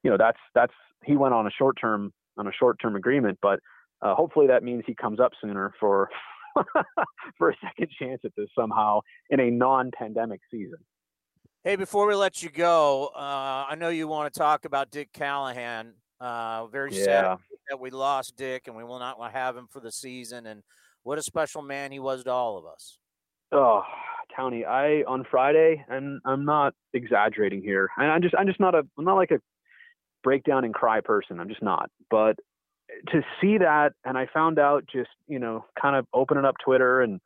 you 0.03 0.11
know 0.11 0.17
that's 0.17 0.39
that's 0.55 0.73
he 1.05 1.17
went 1.17 1.35
on 1.35 1.47
a 1.47 1.51
short 1.51 1.77
term 1.81 2.13
on 2.37 2.47
a 2.47 2.53
short 2.53 2.79
term 2.81 2.97
agreement, 2.97 3.39
but 3.41 3.61
uh, 4.03 4.15
hopefully 4.15 4.47
that 4.49 4.63
means 4.63 4.85
he 4.87 4.95
comes 4.95 5.21
up 5.21 5.33
sooner 5.41 5.73
for 5.81 6.11
for 7.39 7.51
a 7.51 7.57
second 7.63 7.89
chance 7.99 8.21
at 8.25 8.33
this 8.37 8.49
somehow 8.59 9.01
in 9.31 9.41
a 9.41 9.51
non 9.51 9.91
pandemic 9.97 10.41
season. 10.51 10.79
Hey, 11.63 11.77
before 11.77 12.07
we 12.07 12.15
let 12.15 12.43
you 12.43 12.51
go, 12.51 13.11
uh, 13.15 13.65
I 13.69 13.75
know 13.79 13.89
you 13.89 14.07
want 14.07 14.33
to 14.33 14.39
talk 14.39 14.65
about 14.67 14.91
Dick 14.91 15.13
Callahan. 15.13 15.95
Uh, 16.21 16.67
very 16.67 16.93
yeah. 16.93 17.05
sad 17.05 17.39
that 17.71 17.81
we 17.81 17.91
lost 17.91 18.37
Dick, 18.37 18.65
and 18.67 18.77
we 18.77 18.85
will 18.85 18.99
not 18.99 19.19
have 19.33 19.57
him 19.57 19.67
for 19.71 19.81
the 19.81 19.91
season. 19.91 20.47
And 20.47 20.63
what 21.03 21.19
a 21.19 21.23
special 21.23 21.63
man 21.63 21.91
he 21.91 21.99
was 21.99 22.25
to 22.25 22.31
all 22.31 22.59
of 22.59 22.67
us. 22.67 22.99
Oh, 23.51 23.83
Townie, 24.37 24.67
I 24.67 25.05
on 25.09 25.25
Friday, 25.31 25.85
and 25.89 26.21
I'm 26.25 26.45
not 26.45 26.75
exaggerating 26.93 27.63
here. 27.63 27.89
And 27.97 28.11
I'm 28.11 28.23
just 28.23 28.35
I'm 28.37 28.47
just 28.47 28.61
not 28.61 28.75
a 28.75 28.83
I'm 28.99 29.05
not 29.05 29.15
like 29.15 29.31
a 29.31 29.41
breakdown 30.23 30.65
and 30.65 30.75
cry 30.75 31.01
person. 31.01 31.41
I'm 31.41 31.49
just 31.49 31.63
not. 31.63 31.91
But 32.11 32.37
to 33.09 33.23
see 33.41 33.59
that, 33.59 33.93
and 34.05 34.17
I 34.17 34.27
found 34.33 34.59
out 34.59 34.85
just 34.91 35.11
you 35.27 35.39
know 35.39 35.65
kind 35.81 35.97
of 35.97 36.07
opening 36.13 36.45
up 36.45 36.57
Twitter 36.65 37.01
and 37.03 37.21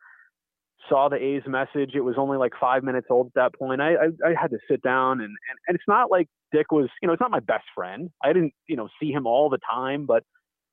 saw 0.88 1.08
the 1.08 1.16
A's 1.16 1.42
message. 1.46 1.92
It 1.94 2.00
was 2.00 2.16
only 2.18 2.38
like 2.38 2.52
five 2.60 2.82
minutes 2.82 3.08
old 3.10 3.28
at 3.28 3.34
that 3.34 3.54
point. 3.58 3.80
I 3.80 3.94
I, 3.94 4.30
I 4.30 4.34
had 4.40 4.50
to 4.50 4.58
sit 4.68 4.82
down 4.82 5.20
and, 5.20 5.28
and 5.28 5.58
and 5.66 5.74
it's 5.74 5.88
not 5.88 6.10
like 6.10 6.28
Dick 6.52 6.72
was 6.72 6.88
you 7.02 7.06
know 7.06 7.12
it's 7.12 7.20
not 7.20 7.30
my 7.30 7.40
best 7.40 7.64
friend. 7.74 8.10
I 8.22 8.32
didn't 8.32 8.54
you 8.68 8.76
know 8.76 8.88
see 9.00 9.12
him 9.12 9.26
all 9.26 9.48
the 9.48 9.60
time, 9.70 10.06
but. 10.06 10.24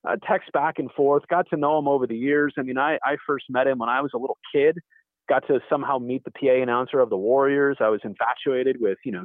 Uh, 0.07 0.15
text 0.27 0.51
back 0.51 0.75
and 0.77 0.91
forth, 0.91 1.23
got 1.31 1.49
to 1.49 1.57
know 1.57 1.79
him 1.79 1.87
over 1.87 2.05
the 2.05 2.15
years. 2.15 2.53
I 2.59 2.61
mean, 2.61 2.77
I, 2.77 2.99
I 3.03 3.17
first 3.25 3.45
met 3.49 3.65
him 3.65 3.79
when 3.79 3.89
I 3.89 4.01
was 4.01 4.11
a 4.13 4.19
little 4.19 4.37
kid 4.53 4.77
got 5.27 5.47
to 5.47 5.59
somehow 5.69 5.97
meet 5.97 6.23
the 6.23 6.31
PA 6.31 6.61
announcer 6.61 6.99
of 6.99 7.09
the 7.09 7.17
Warriors. 7.17 7.77
I 7.79 7.89
was 7.89 8.01
infatuated 8.03 8.77
with, 8.79 8.97
you 9.03 9.11
know, 9.11 9.23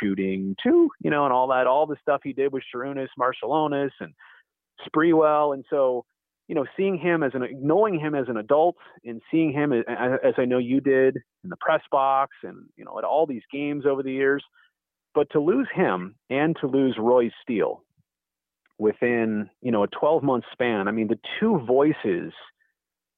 shooting 0.00 0.56
two, 0.62 0.90
you 1.00 1.10
know, 1.10 1.24
and 1.24 1.32
all 1.32 1.48
that, 1.48 1.66
all 1.66 1.86
the 1.86 1.96
stuff 2.00 2.20
he 2.24 2.32
did 2.32 2.52
with 2.52 2.62
Sharunas, 2.74 3.08
Marciulionis, 3.18 3.90
and 4.00 4.12
Sprewell. 4.86 5.54
And 5.54 5.64
so, 5.70 6.04
you 6.46 6.54
know, 6.54 6.66
seeing 6.76 6.98
him 6.98 7.22
as 7.22 7.32
an, 7.34 7.46
knowing 7.60 7.98
him 7.98 8.14
as 8.14 8.26
an 8.28 8.36
adult 8.36 8.76
and 9.04 9.20
seeing 9.30 9.52
him 9.52 9.72
as, 9.72 9.84
as 9.88 10.34
I 10.38 10.44
know 10.44 10.58
you 10.58 10.80
did 10.80 11.16
in 11.44 11.50
the 11.50 11.56
press 11.60 11.82
box 11.90 12.36
and, 12.42 12.66
you 12.76 12.84
know, 12.84 12.98
at 12.98 13.04
all 13.04 13.26
these 13.26 13.42
games 13.52 13.84
over 13.86 14.02
the 14.02 14.12
years, 14.12 14.44
but 15.14 15.30
to 15.30 15.40
lose 15.40 15.68
him 15.74 16.14
and 16.30 16.56
to 16.60 16.66
lose 16.66 16.96
Roy 16.98 17.30
Steele 17.42 17.82
within, 18.78 19.50
you 19.60 19.72
know, 19.72 19.82
a 19.82 19.88
12 19.88 20.22
month 20.22 20.44
span, 20.52 20.88
I 20.88 20.92
mean, 20.92 21.08
the 21.08 21.18
two 21.40 21.58
voices– 21.66 22.32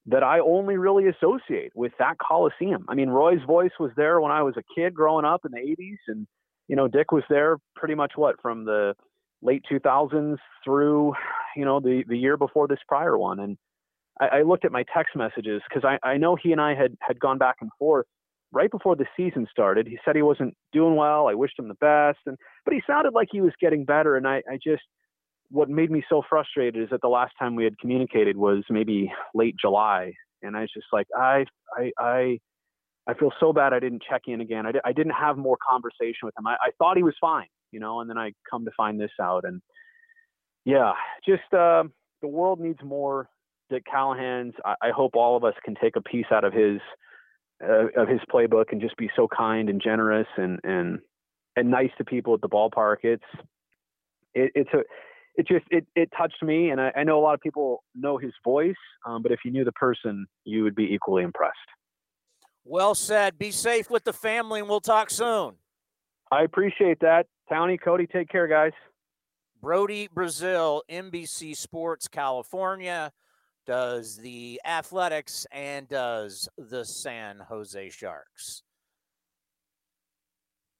that 0.07 0.23
I 0.23 0.39
only 0.39 0.77
really 0.77 1.07
associate 1.07 1.71
with 1.75 1.91
that 1.99 2.17
Coliseum. 2.17 2.85
I 2.89 2.95
mean, 2.95 3.09
Roy's 3.09 3.43
voice 3.45 3.71
was 3.79 3.91
there 3.95 4.19
when 4.19 4.31
I 4.31 4.41
was 4.41 4.55
a 4.57 4.63
kid 4.75 4.93
growing 4.93 5.25
up 5.25 5.45
in 5.45 5.51
the 5.51 5.59
80s, 5.59 5.97
and 6.07 6.27
you 6.67 6.75
know, 6.75 6.87
Dick 6.87 7.11
was 7.11 7.23
there 7.29 7.57
pretty 7.75 7.95
much 7.95 8.13
what 8.15 8.41
from 8.41 8.65
the 8.65 8.95
late 9.41 9.63
2000s 9.71 10.37
through 10.63 11.13
you 11.55 11.65
know 11.65 11.79
the 11.79 12.03
the 12.07 12.17
year 12.17 12.37
before 12.37 12.67
this 12.67 12.79
prior 12.87 13.17
one. 13.17 13.39
And 13.39 13.57
I, 14.19 14.39
I 14.39 14.41
looked 14.43 14.65
at 14.65 14.71
my 14.71 14.83
text 14.93 15.15
messages 15.15 15.61
because 15.67 15.83
I, 15.83 16.07
I 16.07 16.17
know 16.17 16.35
he 16.35 16.51
and 16.51 16.61
I 16.61 16.75
had 16.75 16.97
had 17.01 17.19
gone 17.19 17.37
back 17.37 17.57
and 17.61 17.69
forth 17.79 18.05
right 18.53 18.69
before 18.69 18.95
the 18.95 19.05
season 19.15 19.47
started. 19.49 19.87
He 19.87 19.97
said 20.03 20.15
he 20.15 20.21
wasn't 20.21 20.55
doing 20.73 20.95
well. 20.95 21.27
I 21.27 21.33
wished 21.33 21.57
him 21.57 21.67
the 21.67 21.75
best, 21.75 22.19
and 22.25 22.37
but 22.65 22.73
he 22.73 22.81
sounded 22.85 23.13
like 23.13 23.29
he 23.31 23.41
was 23.41 23.53
getting 23.59 23.85
better, 23.85 24.17
and 24.17 24.27
I, 24.27 24.41
I 24.49 24.57
just 24.63 24.83
what 25.51 25.69
made 25.69 25.91
me 25.91 26.03
so 26.09 26.23
frustrated 26.27 26.81
is 26.81 26.89
that 26.89 27.01
the 27.01 27.09
last 27.09 27.33
time 27.37 27.55
we 27.55 27.65
had 27.65 27.77
communicated 27.77 28.37
was 28.37 28.63
maybe 28.69 29.11
late 29.35 29.55
July, 29.59 30.13
and 30.41 30.55
I 30.55 30.61
was 30.61 30.71
just 30.73 30.87
like, 30.93 31.07
I, 31.15 31.45
I, 31.77 31.91
I, 31.99 32.39
I 33.07 33.13
feel 33.15 33.31
so 33.39 33.51
bad 33.51 33.73
I 33.73 33.79
didn't 33.79 34.01
check 34.09 34.21
in 34.27 34.39
again. 34.39 34.65
I, 34.65 34.71
di- 34.71 34.81
I 34.85 34.93
didn't 34.93 35.13
have 35.13 35.37
more 35.37 35.57
conversation 35.69 36.23
with 36.23 36.33
him. 36.37 36.47
I, 36.47 36.53
I 36.53 36.69
thought 36.77 36.95
he 36.95 37.03
was 37.03 37.15
fine, 37.19 37.47
you 37.71 37.79
know, 37.79 38.01
and 38.01 38.09
then 38.09 38.17
I 38.17 38.33
come 38.49 38.65
to 38.65 38.71
find 38.75 38.99
this 38.99 39.11
out, 39.21 39.45
and 39.45 39.61
yeah, 40.65 40.93
just 41.25 41.53
uh, 41.53 41.83
the 42.21 42.27
world 42.27 42.59
needs 42.59 42.79
more 42.83 43.29
Dick 43.69 43.83
Callahan's. 43.89 44.53
I, 44.65 44.75
I 44.81 44.89
hope 44.91 45.15
all 45.15 45.37
of 45.37 45.43
us 45.43 45.55
can 45.63 45.75
take 45.81 45.95
a 45.95 46.01
piece 46.01 46.27
out 46.31 46.43
of 46.43 46.53
his 46.53 46.79
uh, 47.63 47.87
of 47.95 48.07
his 48.07 48.19
playbook 48.33 48.65
and 48.71 48.81
just 48.81 48.97
be 48.97 49.09
so 49.15 49.27
kind 49.27 49.69
and 49.69 49.81
generous 49.81 50.27
and 50.37 50.59
and 50.63 50.99
and 51.55 51.69
nice 51.69 51.91
to 51.97 52.05
people 52.05 52.33
at 52.33 52.41
the 52.41 52.49
ballpark. 52.49 52.97
It's 53.03 53.23
it, 54.33 54.51
it's 54.55 54.69
a 54.73 54.79
it 55.35 55.47
just 55.47 55.65
it, 55.69 55.85
it 55.95 56.09
touched 56.17 56.43
me 56.43 56.69
and 56.69 56.81
I, 56.81 56.91
I 56.95 57.03
know 57.03 57.19
a 57.19 57.23
lot 57.23 57.33
of 57.33 57.41
people 57.41 57.83
know 57.95 58.17
his 58.17 58.33
voice 58.43 58.75
um, 59.05 59.21
but 59.21 59.31
if 59.31 59.39
you 59.45 59.51
knew 59.51 59.63
the 59.63 59.71
person 59.73 60.25
you 60.43 60.63
would 60.63 60.75
be 60.75 60.93
equally 60.93 61.23
impressed 61.23 61.55
well 62.65 62.95
said 62.95 63.37
be 63.37 63.51
safe 63.51 63.89
with 63.89 64.03
the 64.03 64.13
family 64.13 64.59
and 64.59 64.69
we'll 64.69 64.81
talk 64.81 65.09
soon 65.09 65.55
i 66.31 66.43
appreciate 66.43 66.99
that 66.99 67.27
townie 67.51 67.79
cody 67.79 68.07
take 68.07 68.29
care 68.29 68.47
guys 68.47 68.71
brody 69.61 70.07
brazil 70.13 70.83
nbc 70.89 71.55
sports 71.55 72.07
california 72.07 73.11
does 73.65 74.17
the 74.17 74.59
Athletics, 74.65 75.45
and 75.51 75.87
does 75.87 76.49
the 76.57 76.83
San 76.83 77.39
Jose 77.47 77.89
Sharks. 77.89 78.63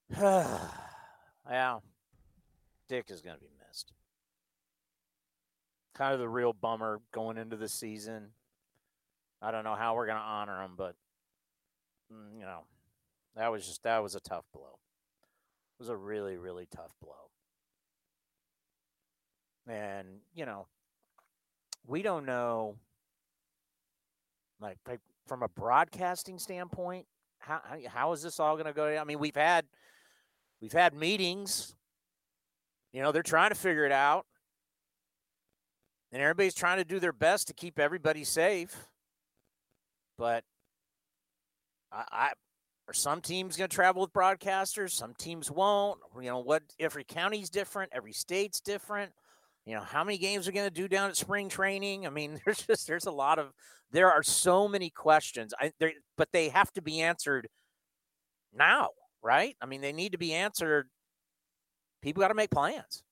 yeah, 0.20 1.80
Dick 2.90 3.06
is 3.10 3.22
going 3.22 3.36
to 3.36 3.42
be 3.42 3.50
missed. 3.68 3.94
Kind 5.96 6.14
of 6.14 6.20
the 6.20 6.28
real 6.30 6.54
bummer 6.54 7.00
going 7.14 7.38
into 7.38 7.56
the 7.56 7.70
season. 7.70 8.30
I 9.42 9.52
don't 9.52 9.64
know 9.64 9.76
how 9.76 9.96
we're 9.96 10.08
going 10.08 10.18
to 10.18 10.24
honor 10.24 10.62
him, 10.64 10.72
but 10.76 10.96
mm, 12.12 12.38
you 12.38 12.44
know, 12.44 12.66
that 13.36 13.52
was 13.52 13.66
just 13.66 13.84
that 13.84 14.04
was 14.04 14.16
a 14.16 14.20
tough 14.20 14.46
blow. 14.54 14.80
Was 15.82 15.90
a 15.90 15.98
really 15.98 16.38
really 16.38 16.68
tough 16.70 16.94
blow. 17.02 17.32
And, 19.68 20.08
you 20.36 20.46
know, 20.46 20.68
we 21.88 22.04
don't 22.04 22.24
know 22.24 22.76
like, 24.60 24.78
like 24.88 25.00
from 25.26 25.42
a 25.42 25.48
broadcasting 25.48 26.38
standpoint, 26.38 27.08
how 27.40 27.62
how 27.88 28.12
is 28.12 28.22
this 28.22 28.40
all 28.40 28.54
going 28.58 28.68
to 28.68 28.74
go? 28.74 28.96
I 28.96 29.04
mean, 29.06 29.18
we've 29.18 29.36
had 29.36 29.66
we've 30.62 30.72
had 30.72 30.94
meetings. 30.94 31.74
You 32.94 33.02
know, 33.02 33.12
they're 33.12 33.24
trying 33.24 33.50
to 33.50 33.56
figure 33.56 33.84
it 33.84 33.92
out. 33.92 34.28
And 36.12 36.22
everybody's 36.22 36.54
trying 36.54 36.78
to 36.78 36.86
do 36.86 37.00
their 37.00 37.12
best 37.12 37.48
to 37.48 37.56
keep 37.56 37.80
everybody 37.80 38.24
safe. 38.24 38.86
But 40.16 40.44
I, 41.92 42.34
Some 42.94 43.22
teams 43.22 43.58
going 43.58 43.70
to 43.70 43.76
travel 43.76 44.02
with 44.02 44.14
broadcasters, 44.14 44.92
some 44.92 45.14
teams 45.16 45.50
won't. 45.50 46.00
You 46.16 46.30
know, 46.30 46.40
what 46.40 46.64
every 46.80 47.04
county's 47.04 47.50
different, 47.50 47.92
every 47.94 48.14
state's 48.14 48.60
different. 48.60 49.12
You 49.66 49.76
know, 49.76 49.82
how 49.82 50.04
many 50.04 50.18
games 50.18 50.48
are 50.48 50.52
going 50.52 50.68
to 50.68 50.74
do 50.74 50.88
down 50.88 51.10
at 51.10 51.18
spring 51.18 51.50
training? 51.50 52.06
I 52.06 52.10
mean, 52.10 52.40
there's 52.46 52.66
just 52.66 52.88
there's 52.88 53.06
a 53.06 53.12
lot 53.12 53.40
of 53.40 53.54
there 53.92 54.12
are 54.12 54.24
so 54.24 54.68
many 54.68 54.90
questions. 54.90 55.54
I 55.60 55.72
there, 55.80 55.94
but 56.18 56.30
they 56.32 56.50
have 56.50 56.72
to 56.74 56.82
be 56.82 57.02
answered 57.02 57.48
now, 58.54 58.90
right? 59.22 59.56
I 59.62 59.66
mean, 59.66 59.82
they 59.82 59.94
need 59.94 60.14
to 60.14 60.18
be 60.18 60.34
answered. 60.34 60.90
People 62.02 62.22
got 62.22 62.30
to 62.30 62.34
make 62.34 62.52
plans. 62.52 63.04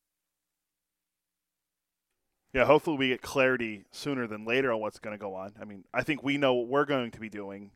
Yeah, 2.54 2.66
hopefully 2.66 2.98
we 2.98 3.10
get 3.10 3.22
clarity 3.22 3.86
sooner 3.92 4.26
than 4.26 4.44
later 4.44 4.72
on 4.72 4.80
what's 4.80 4.98
going 4.98 5.16
to 5.16 5.22
go 5.22 5.36
on. 5.36 5.54
I 5.62 5.66
mean, 5.66 5.84
I 5.94 6.02
think 6.02 6.24
we 6.24 6.38
know 6.38 6.56
what 6.56 6.68
we're 6.68 6.86
going 6.86 7.12
to 7.12 7.20
be 7.20 7.30
doing 7.30 7.70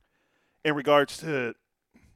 in 0.65 0.73
regards 0.73 1.17
to 1.17 1.53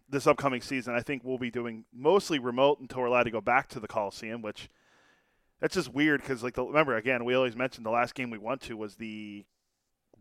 this 0.09 0.27
upcoming 0.27 0.61
season. 0.61 0.95
I 0.95 1.01
think 1.01 1.23
we'll 1.23 1.37
be 1.37 1.51
doing 1.51 1.85
mostly 1.93 2.39
remote 2.39 2.79
until 2.79 3.01
we're 3.01 3.07
allowed 3.07 3.23
to 3.23 3.31
go 3.31 3.41
back 3.41 3.67
to 3.69 3.79
the 3.79 3.87
Coliseum, 3.87 4.41
which 4.41 4.69
that's 5.59 5.75
just 5.75 5.93
weird 5.93 6.21
because 6.21 6.43
like 6.43 6.53
the, 6.53 6.63
remember 6.63 6.95
again 6.95 7.25
we 7.25 7.33
always 7.33 7.55
mentioned 7.55 7.85
the 7.85 7.91
last 7.91 8.15
game 8.15 8.29
we 8.29 8.37
went 8.37 8.61
to 8.61 8.77
was 8.77 8.95
the 8.95 9.45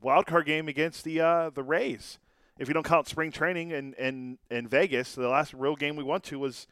wild 0.00 0.26
card 0.26 0.46
game 0.46 0.68
against 0.68 1.04
the 1.04 1.20
uh, 1.20 1.50
the 1.50 1.62
Rays. 1.62 2.18
If 2.58 2.68
you 2.68 2.74
don't 2.74 2.86
count 2.86 3.06
spring 3.06 3.30
training 3.30 3.70
in, 3.70 3.94
in 3.94 4.38
in 4.50 4.66
Vegas, 4.66 5.14
the 5.14 5.28
last 5.28 5.52
real 5.54 5.76
game 5.76 5.96
we 5.96 6.04
went 6.04 6.24
to 6.24 6.38
was 6.38 6.66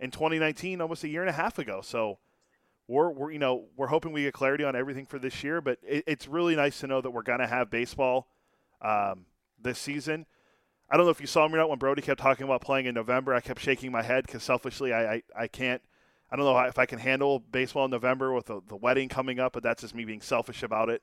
in 0.00 0.10
2019, 0.10 0.80
almost 0.80 1.04
a 1.04 1.08
year 1.08 1.22
and 1.22 1.30
a 1.30 1.34
half 1.34 1.58
ago. 1.58 1.80
So 1.82 2.18
we're, 2.86 3.10
we're 3.10 3.32
you 3.32 3.38
know 3.38 3.66
we're 3.76 3.88
hoping 3.88 4.12
we 4.12 4.22
get 4.22 4.34
clarity 4.34 4.64
on 4.64 4.76
everything 4.76 5.06
for 5.06 5.18
this 5.18 5.42
year. 5.42 5.60
But 5.60 5.78
it, 5.82 6.04
it's 6.06 6.28
really 6.28 6.56
nice 6.56 6.80
to 6.80 6.86
know 6.86 7.00
that 7.00 7.10
we're 7.10 7.22
gonna 7.22 7.46
have 7.46 7.70
baseball 7.70 8.28
um, 8.80 9.26
this 9.60 9.78
season. 9.78 10.26
I 10.90 10.96
don't 10.96 11.06
know 11.06 11.10
if 11.10 11.20
you 11.20 11.26
saw 11.26 11.48
me 11.48 11.54
or 11.54 11.58
not 11.58 11.70
when 11.70 11.78
Brody 11.78 12.02
kept 12.02 12.20
talking 12.20 12.44
about 12.44 12.60
playing 12.60 12.86
in 12.86 12.94
November. 12.94 13.34
I 13.34 13.40
kept 13.40 13.60
shaking 13.60 13.90
my 13.90 14.02
head 14.02 14.26
because 14.26 14.42
selfishly 14.42 14.92
I, 14.92 15.14
I, 15.14 15.22
I 15.36 15.46
can't– 15.48 15.82
I 16.34 16.36
don't 16.36 16.46
know 16.46 16.58
if 16.58 16.80
I 16.80 16.86
can 16.86 16.98
handle 16.98 17.38
baseball 17.38 17.84
in 17.84 17.92
November 17.92 18.32
with 18.32 18.46
the, 18.46 18.60
the 18.66 18.74
wedding 18.74 19.08
coming 19.08 19.38
up, 19.38 19.52
but 19.52 19.62
that's 19.62 19.82
just 19.82 19.94
me 19.94 20.04
being 20.04 20.20
selfish 20.20 20.64
about 20.64 20.88
it. 20.88 21.00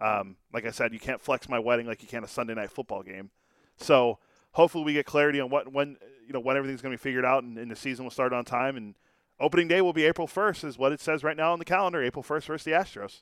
Um, 0.00 0.36
like 0.54 0.64
I 0.64 0.70
said, 0.70 0.94
you 0.94 0.98
can't 0.98 1.20
flex 1.20 1.50
my 1.50 1.58
wedding 1.58 1.86
like 1.86 2.00
you 2.00 2.08
can 2.08 2.24
a 2.24 2.28
Sunday 2.28 2.54
night 2.54 2.70
football 2.70 3.02
game. 3.02 3.28
So 3.76 4.18
hopefully 4.52 4.84
we 4.84 4.94
get 4.94 5.04
clarity 5.04 5.38
on 5.38 5.50
what 5.50 5.70
when 5.70 5.98
you 6.26 6.32
know 6.32 6.40
when 6.40 6.56
everything's 6.56 6.80
going 6.80 6.96
to 6.96 6.98
be 6.98 7.02
figured 7.02 7.26
out 7.26 7.42
and, 7.42 7.58
and, 7.58 7.70
the 7.70 7.76
season 7.76 8.06
will 8.06 8.10
start 8.10 8.32
on 8.32 8.46
time. 8.46 8.78
And 8.78 8.94
opening 9.38 9.68
day 9.68 9.82
will 9.82 9.92
be 9.92 10.06
April 10.06 10.26
1st, 10.26 10.64
is 10.64 10.78
what 10.78 10.92
it 10.92 11.00
says 11.00 11.22
right 11.22 11.36
now 11.36 11.52
on 11.52 11.58
the 11.58 11.66
calendar. 11.66 12.02
April 12.02 12.22
1st 12.22 12.44
versus 12.46 12.64
the 12.64 12.70
Astros. 12.70 13.20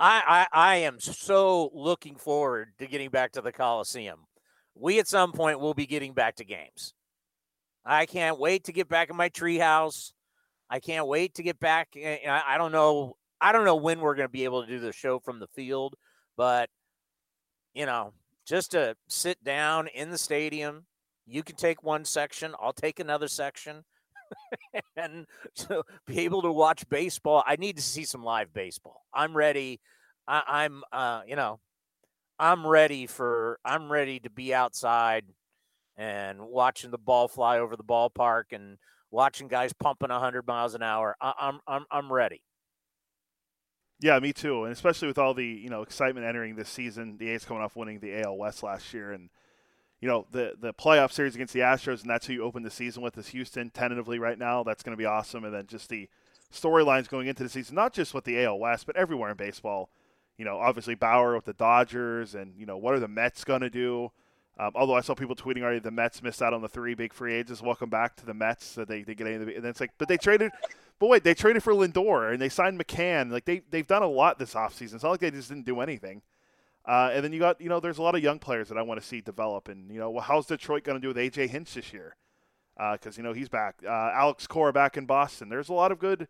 I, 0.00 0.46
I, 0.52 0.70
I 0.70 0.76
am 0.76 0.98
so 0.98 1.70
looking 1.74 2.16
forward 2.16 2.72
to 2.78 2.86
getting 2.86 3.10
back 3.10 3.32
to 3.32 3.42
the 3.42 3.52
Coliseum. 3.52 4.20
We 4.74 4.98
at 4.98 5.06
some 5.06 5.32
point 5.32 5.60
will 5.60 5.74
be 5.74 5.86
getting 5.86 6.14
back 6.14 6.36
to 6.36 6.44
games. 6.44 6.94
I 7.84 8.06
can't 8.06 8.38
wait 8.38 8.64
to 8.64 8.72
get 8.72 8.88
back 8.88 9.10
in 9.10 9.16
my 9.16 9.28
treehouse. 9.28 10.12
I 10.70 10.80
can't 10.80 11.06
wait 11.06 11.34
to 11.34 11.42
get 11.42 11.60
back. 11.60 11.88
Eh, 11.96 12.18
I 12.26 12.56
don't 12.56 12.72
know. 12.72 13.16
I 13.42 13.52
don't 13.52 13.66
know 13.66 13.76
when 13.76 14.00
we're 14.00 14.14
going 14.14 14.28
to 14.28 14.32
be 14.32 14.44
able 14.44 14.62
to 14.62 14.68
do 14.68 14.80
the 14.80 14.92
show 14.92 15.18
from 15.18 15.38
the 15.38 15.48
field, 15.48 15.94
but 16.36 16.70
you 17.74 17.84
know, 17.86 18.12
just 18.46 18.72
to 18.72 18.96
sit 19.08 19.42
down 19.44 19.86
in 19.88 20.10
the 20.10 20.18
stadium, 20.18 20.86
you 21.26 21.42
can 21.42 21.56
take 21.56 21.82
one 21.82 22.04
section, 22.04 22.54
I'll 22.60 22.72
take 22.72 23.00
another 23.00 23.28
section, 23.28 23.84
and 24.96 25.26
to 25.56 25.82
be 26.06 26.20
able 26.20 26.42
to 26.42 26.52
watch 26.52 26.88
baseball. 26.88 27.42
I 27.46 27.56
need 27.56 27.76
to 27.76 27.82
see 27.82 28.04
some 28.04 28.22
live 28.22 28.52
baseball. 28.52 29.02
I'm 29.12 29.36
ready. 29.36 29.80
I, 30.26 30.64
am 30.64 30.82
uh, 30.92 31.22
you 31.26 31.36
know, 31.36 31.58
I'm 32.38 32.66
ready 32.66 33.06
for. 33.06 33.58
I'm 33.64 33.90
ready 33.90 34.20
to 34.20 34.30
be 34.30 34.54
outside 34.54 35.24
and 35.96 36.40
watching 36.40 36.90
the 36.90 36.98
ball 36.98 37.28
fly 37.28 37.58
over 37.58 37.76
the 37.76 37.84
ballpark 37.84 38.44
and 38.52 38.78
watching 39.10 39.48
guys 39.48 39.72
pumping 39.72 40.10
100 40.10 40.46
miles 40.46 40.74
an 40.74 40.82
hour. 40.82 41.16
I, 41.20 41.32
I'm 41.38 41.60
I'm 41.66 41.84
I'm 41.90 42.12
ready. 42.12 42.42
Yeah, 44.00 44.18
me 44.18 44.32
too, 44.32 44.64
and 44.64 44.72
especially 44.72 45.08
with 45.08 45.18
all 45.18 45.34
the 45.34 45.44
you 45.44 45.68
know 45.68 45.82
excitement 45.82 46.26
entering 46.26 46.56
this 46.56 46.70
season. 46.70 47.18
The 47.18 47.30
A's 47.30 47.44
coming 47.44 47.62
off 47.62 47.76
winning 47.76 48.00
the 48.00 48.22
AL 48.22 48.36
West 48.36 48.62
last 48.62 48.94
year, 48.94 49.12
and 49.12 49.28
you 50.00 50.08
know 50.08 50.26
the 50.30 50.54
the 50.58 50.72
playoff 50.72 51.12
series 51.12 51.34
against 51.34 51.52
the 51.52 51.60
Astros, 51.60 52.02
and 52.02 52.10
that's 52.10 52.26
who 52.26 52.32
you 52.32 52.42
open 52.42 52.62
the 52.62 52.70
season 52.70 53.02
with 53.02 53.16
is 53.18 53.28
Houston 53.28 53.70
tentatively 53.70 54.18
right 54.18 54.38
now. 54.38 54.62
That's 54.62 54.82
going 54.82 54.96
to 54.96 55.00
be 55.00 55.06
awesome, 55.06 55.44
and 55.44 55.54
then 55.54 55.66
just 55.66 55.88
the 55.88 56.08
storylines 56.52 57.08
going 57.08 57.26
into 57.26 57.42
the 57.42 57.48
season, 57.48 57.74
not 57.74 57.92
just 57.92 58.14
with 58.14 58.24
the 58.24 58.42
AL 58.42 58.58
West, 58.58 58.86
but 58.86 58.96
everywhere 58.96 59.30
in 59.30 59.36
baseball. 59.36 59.90
You 60.36 60.44
know, 60.46 60.58
obviously 60.58 60.94
Bauer 60.94 61.34
with 61.34 61.44
the 61.44 61.52
Dodgers, 61.52 62.34
and 62.34 62.54
you 62.56 62.66
know 62.66 62.78
what 62.78 62.94
are 62.94 63.00
the 63.00 63.08
Mets 63.08 63.44
going 63.44 63.60
to 63.60 63.70
do? 63.70 64.10
Um, 64.58 64.72
although 64.74 64.94
I 64.94 65.00
saw 65.00 65.14
people 65.14 65.36
tweeting 65.36 65.62
already, 65.62 65.78
the 65.78 65.90
Mets 65.90 66.22
missed 66.22 66.42
out 66.42 66.52
on 66.52 66.60
the 66.60 66.68
three 66.68 66.94
big 66.94 67.14
free 67.14 67.34
agents. 67.34 67.62
Welcome 67.62 67.88
back 67.88 68.16
to 68.16 68.26
the 68.26 68.34
Mets. 68.34 68.66
So 68.66 68.84
they, 68.84 69.02
they 69.02 69.14
get 69.14 69.26
any 69.26 69.38
the, 69.38 69.56
and 69.56 69.64
it's 69.64 69.80
like, 69.80 69.92
but 69.96 70.06
they 70.06 70.18
traded, 70.18 70.50
but 70.98 71.08
wait, 71.08 71.24
they 71.24 71.32
traded 71.34 71.62
for 71.62 71.72
Lindor 71.72 72.32
and 72.32 72.40
they 72.40 72.50
signed 72.50 72.78
McCann. 72.78 73.30
Like 73.30 73.44
they 73.44 73.62
they've 73.70 73.86
done 73.86 74.02
a 74.02 74.08
lot 74.08 74.38
this 74.38 74.54
offseason. 74.54 74.94
It's 74.94 75.02
not 75.02 75.12
like 75.12 75.20
they 75.20 75.30
just 75.30 75.48
didn't 75.48 75.66
do 75.66 75.80
anything. 75.80 76.22
Uh, 76.86 77.10
and 77.12 77.22
then 77.22 77.32
you 77.32 77.38
got, 77.38 77.60
you 77.60 77.68
know, 77.68 77.80
there's 77.80 77.98
a 77.98 78.02
lot 78.02 78.14
of 78.14 78.22
young 78.22 78.38
players 78.38 78.68
that 78.68 78.78
I 78.78 78.82
want 78.82 79.00
to 79.00 79.06
see 79.06 79.20
develop. 79.20 79.68
And 79.68 79.90
you 79.90 80.00
know, 80.00 80.10
well, 80.10 80.22
how's 80.22 80.46
Detroit 80.46 80.84
going 80.84 81.00
to 81.00 81.00
do 81.00 81.08
with 81.08 81.16
AJ 81.16 81.50
Hinch 81.50 81.74
this 81.74 81.92
year? 81.92 82.16
Because 82.76 83.18
uh, 83.18 83.18
you 83.18 83.22
know 83.22 83.32
he's 83.32 83.48
back. 83.48 83.76
Uh, 83.84 84.10
Alex 84.14 84.46
Cora 84.46 84.72
back 84.72 84.96
in 84.96 85.04
Boston. 85.04 85.50
There's 85.50 85.68
a 85.68 85.74
lot 85.74 85.92
of 85.92 85.98
good, 85.98 86.28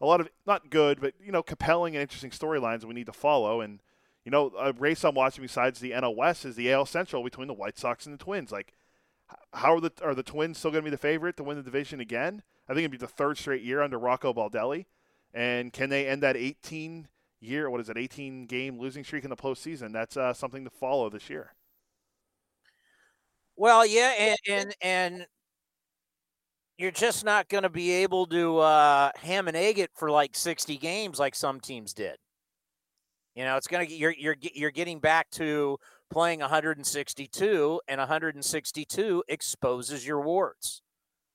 a 0.00 0.06
lot 0.06 0.20
of 0.20 0.28
not 0.46 0.70
good, 0.70 1.00
but 1.00 1.14
you 1.22 1.32
know, 1.32 1.42
compelling 1.42 1.94
and 1.94 2.00
interesting 2.00 2.30
storylines 2.30 2.84
we 2.84 2.94
need 2.94 3.06
to 3.06 3.12
follow. 3.12 3.60
And 3.60 3.80
you 4.24 4.30
know, 4.30 4.52
a 4.58 4.72
race 4.72 5.04
I'm 5.04 5.14
watching 5.14 5.42
besides 5.42 5.80
the 5.80 5.90
NL 5.90 6.16
West 6.16 6.46
is 6.46 6.56
the 6.56 6.72
AL 6.72 6.86
Central 6.86 7.22
between 7.22 7.48
the 7.48 7.54
White 7.54 7.78
Sox 7.78 8.06
and 8.06 8.18
the 8.18 8.24
Twins. 8.24 8.50
Like, 8.50 8.72
how 9.52 9.74
are 9.74 9.80
the 9.80 9.92
are 10.02 10.14
the 10.14 10.22
Twins 10.22 10.56
still 10.56 10.70
going 10.70 10.82
to 10.82 10.90
be 10.90 10.94
the 10.94 10.96
favorite 10.96 11.36
to 11.36 11.44
win 11.44 11.58
the 11.58 11.62
division 11.62 12.00
again? 12.00 12.42
I 12.68 12.72
think 12.72 12.80
it'd 12.84 12.92
be 12.92 12.96
the 12.96 13.06
third 13.06 13.36
straight 13.36 13.62
year 13.62 13.82
under 13.82 13.98
Rocco 13.98 14.32
Baldelli. 14.32 14.86
And 15.34 15.72
can 15.72 15.90
they 15.90 16.06
end 16.06 16.22
that 16.22 16.36
18 16.36 17.08
year, 17.42 17.68
what 17.68 17.80
is 17.80 17.88
it, 17.88 17.98
18 17.98 18.46
game 18.46 18.78
losing 18.78 19.04
streak 19.04 19.24
in 19.24 19.30
the 19.30 19.36
postseason? 19.36 19.92
That's 19.92 20.16
uh, 20.16 20.32
something 20.32 20.64
to 20.64 20.70
follow 20.70 21.10
this 21.10 21.28
year. 21.28 21.54
Well, 23.56 23.84
yeah, 23.84 24.12
and 24.18 24.38
and, 24.48 24.74
and 24.80 25.26
you're 26.78 26.90
just 26.90 27.24
not 27.24 27.48
going 27.48 27.62
to 27.62 27.70
be 27.70 27.90
able 27.92 28.26
to 28.26 28.58
uh, 28.58 29.10
ham 29.16 29.48
and 29.48 29.56
egg 29.56 29.78
it 29.78 29.90
for 29.94 30.10
like 30.10 30.34
60 30.34 30.76
games 30.78 31.18
like 31.18 31.34
some 31.34 31.60
teams 31.60 31.92
did. 31.92 32.16
You 33.34 33.44
know, 33.44 33.56
it's 33.56 33.66
going 33.66 33.86
to 33.86 33.92
you're 33.94 34.12
you're 34.12 34.36
you're 34.40 34.70
getting 34.70 35.00
back 35.00 35.30
to 35.32 35.78
playing 36.10 36.40
162 36.40 37.80
and 37.88 37.98
162 37.98 39.24
exposes 39.28 40.06
your 40.06 40.20
warts. 40.20 40.82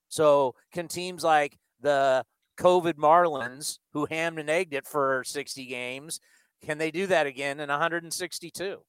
So, 0.09 0.55
can 0.71 0.87
teams 0.87 1.23
like 1.23 1.57
the 1.81 2.23
COVID 2.57 2.93
Marlins 2.93 3.79
who 3.93 4.07
hammed 4.09 4.39
and 4.39 4.49
egged 4.49 4.73
it 4.73 4.87
for 4.87 5.23
60 5.25 5.65
games, 5.65 6.19
can 6.63 6.77
they 6.77 6.91
do 6.91 7.07
that 7.07 7.27
again 7.27 7.59
in 7.59 7.69
162? 7.69 8.79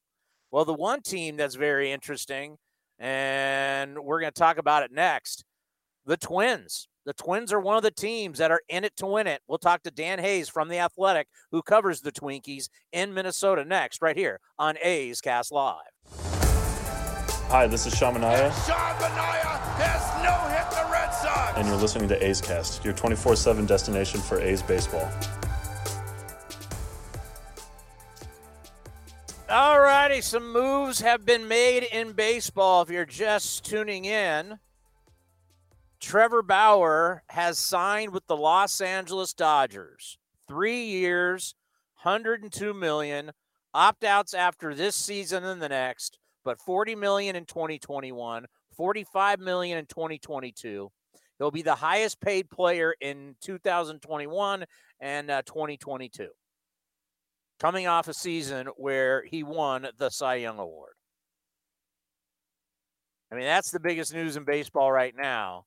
Well, 0.51 0.65
the 0.65 0.75
one 0.75 1.03
team 1.03 1.37
that's 1.37 1.55
very 1.55 1.93
interesting 1.93 2.57
and 2.99 3.99
we're 3.99 4.21
going 4.21 4.33
to 4.33 4.39
talk 4.39 4.59
about 4.59 4.83
it 4.83 4.93
next, 4.93 5.45
the 6.07 6.17
Twins. 6.17 6.89
The 7.07 7.13
Twins 7.15 7.53
are 7.53 7.61
one 7.61 7.77
of 7.77 7.83
the 7.83 7.91
teams 7.91 8.39
that 8.39 8.51
are 8.51 8.61
in 8.69 8.85
it 8.85 8.95
to 8.97 9.07
win 9.07 9.27
it. 9.27 9.41
We'll 9.49 9.59
talk 9.59 9.83
to 9.85 9.91
Dan 9.91 10.19
Hayes 10.19 10.49
from 10.49 10.69
The 10.69 10.79
Athletic, 10.79 11.29
who 11.51 11.63
covers 11.63 12.01
the 12.01 12.13
Twinkies 12.13 12.69
in 12.93 13.15
Minnesota 13.15 13.65
next, 13.65 14.03
right 14.03 14.17
here 14.17 14.41
on 14.59 14.77
A's 14.83 15.21
Cast 15.21 15.51
Live. 15.51 15.79
Hi, 17.49 17.67
this 17.67 17.87
is 17.87 17.95
Sean 17.95 18.15
Manaea. 18.15 18.53
Sean 18.67 18.95
Manaea 19.01 19.59
has 19.79 20.23
no 20.23 20.58
And 21.59 21.67
you're 21.67 21.77
listening 21.77 22.07
to 22.11 22.25
A's 22.25 22.41
Cast, 22.41 22.85
your 22.85 22.95
24 22.95 23.35
7 23.35 23.67
destination 23.67 24.21
for 24.21 24.41
A's 24.41 24.63
baseball. 24.63 25.11
All 29.51 29.81
righty, 29.81 30.21
some 30.21 30.53
moves 30.53 31.01
have 31.01 31.27
been 31.27 31.49
made 31.49 31.83
in 31.83 32.13
baseball. 32.13 32.83
If 32.83 32.91
you're 32.91 33.05
just 33.05 33.65
tuning 33.65 34.05
in, 34.05 34.61
Trevor 35.99 36.43
Bauer 36.43 37.25
has 37.31 37.59
signed 37.59 38.13
with 38.13 38.29
the 38.29 38.37
Los 38.37 38.81
Angeles 38.81 39.35
Dodgers. 39.35 40.17
Three 40.47 40.85
years, 40.85 41.57
102 42.05 42.73
million, 42.73 43.33
opt-outs 43.75 44.33
after 44.33 44.77
this 44.77 44.95
season 44.95 45.43
and 45.43 45.61
the 45.61 45.71
next, 45.71 46.21
but 46.45 46.61
40 46.61 46.95
million 46.95 47.35
in 47.35 47.47
2021, 47.47 48.47
45 48.77 49.41
million 49.41 49.77
in 49.77 49.87
2022. 49.87 50.93
He'll 51.39 51.51
be 51.51 51.63
the 51.63 51.75
highest 51.75 52.21
paid 52.21 52.51
player 52.51 52.95
in 53.01 53.37
2021 53.41 54.65
and 55.01 55.31
uh, 55.31 55.43
2022 55.43 56.29
coming 57.61 57.87
off 57.87 58.09
a 58.09 58.15
season 58.15 58.69
where 58.77 59.25
he 59.25 59.43
won 59.43 59.89
the 59.99 60.11
Cy 60.11 60.37
Young 60.37 60.59
Award. 60.59 60.93
I 63.31 63.35
mean, 63.35 63.45
that's 63.45 63.71
the 63.71 63.81
biggest 63.81 64.15
news 64.15 64.37
in 64.37 64.45
baseball 64.45 64.91
right 64.91 65.15
now. 65.17 65.65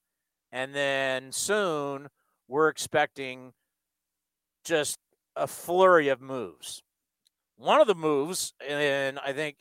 And 0.51 0.73
then 0.73 1.31
soon 1.31 2.07
we're 2.47 2.69
expecting 2.69 3.53
just 4.65 4.97
a 5.35 5.47
flurry 5.47 6.09
of 6.09 6.21
moves. 6.21 6.81
One 7.57 7.79
of 7.79 7.87
the 7.87 7.95
moves, 7.95 8.53
and 8.67 9.19
I 9.19 9.33
think 9.33 9.57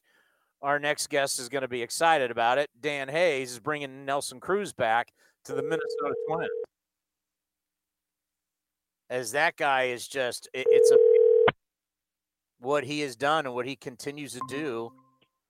our 0.63 0.79
next 0.79 1.09
guest 1.09 1.39
is 1.39 1.49
going 1.49 1.63
to 1.63 1.69
be 1.69 1.83
excited 1.83 2.31
about 2.31 2.59
it. 2.59 2.71
Dan 2.81 3.09
Hayes 3.09 3.53
is 3.53 3.61
bringing 3.61 4.05
Nelson 4.05 4.41
Cruz 4.41 4.73
back 4.73 5.13
to 5.51 5.57
the 5.57 5.63
Minnesota 5.63 6.15
Twins. 6.29 6.49
As 9.11 9.33
that 9.33 9.57
guy 9.57 9.85
is 9.85 10.07
just, 10.07 10.49
it's 10.55 10.91
a 10.93 10.97
what 12.61 12.85
he 12.85 13.01
has 13.01 13.17
done 13.17 13.47
and 13.47 13.55
what 13.55 13.67
he 13.67 13.75
continues 13.75 14.33
to 14.33 14.41
do 14.49 14.93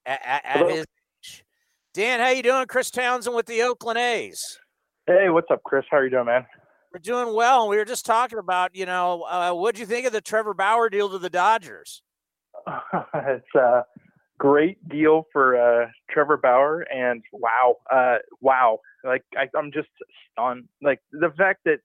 at, 0.06 0.20
at, 0.24 0.42
at 0.44 0.70
his 0.70 0.86
age. 1.24 1.44
Dan, 1.92 2.20
how 2.20 2.30
you 2.30 2.42
doing? 2.42 2.66
Chris 2.66 2.90
Townsend 2.90 3.36
with 3.36 3.46
the 3.46 3.62
Oakland 3.62 3.98
A's. 3.98 4.58
Hey, 5.06 5.28
what's 5.28 5.48
up, 5.50 5.62
Chris? 5.64 5.84
How 5.90 5.98
are 5.98 6.04
you 6.04 6.10
doing, 6.10 6.26
man? 6.26 6.46
We're 6.94 7.00
doing 7.00 7.34
well. 7.34 7.68
We 7.68 7.76
were 7.76 7.84
just 7.84 8.06
talking 8.06 8.38
about, 8.38 8.74
you 8.74 8.86
know, 8.86 9.22
uh, 9.22 9.52
what'd 9.52 9.78
you 9.78 9.86
think 9.86 10.06
of 10.06 10.12
the 10.12 10.20
Trevor 10.20 10.54
Bauer 10.54 10.88
deal 10.88 11.10
to 11.10 11.18
the 11.18 11.30
Dodgers? 11.30 12.02
it's 13.14 13.54
a 13.54 13.84
great 14.40 14.88
deal 14.88 15.26
for 15.32 15.56
uh, 15.56 15.86
Trevor 16.10 16.38
Bauer, 16.38 16.80
and 16.92 17.22
wow, 17.32 17.76
uh, 17.92 18.16
wow! 18.40 18.80
Like 19.04 19.22
I, 19.36 19.46
I'm 19.56 19.70
just 19.70 19.88
stunned. 20.32 20.64
Like 20.82 21.00
the 21.12 21.30
fact 21.36 21.60
that 21.66 21.78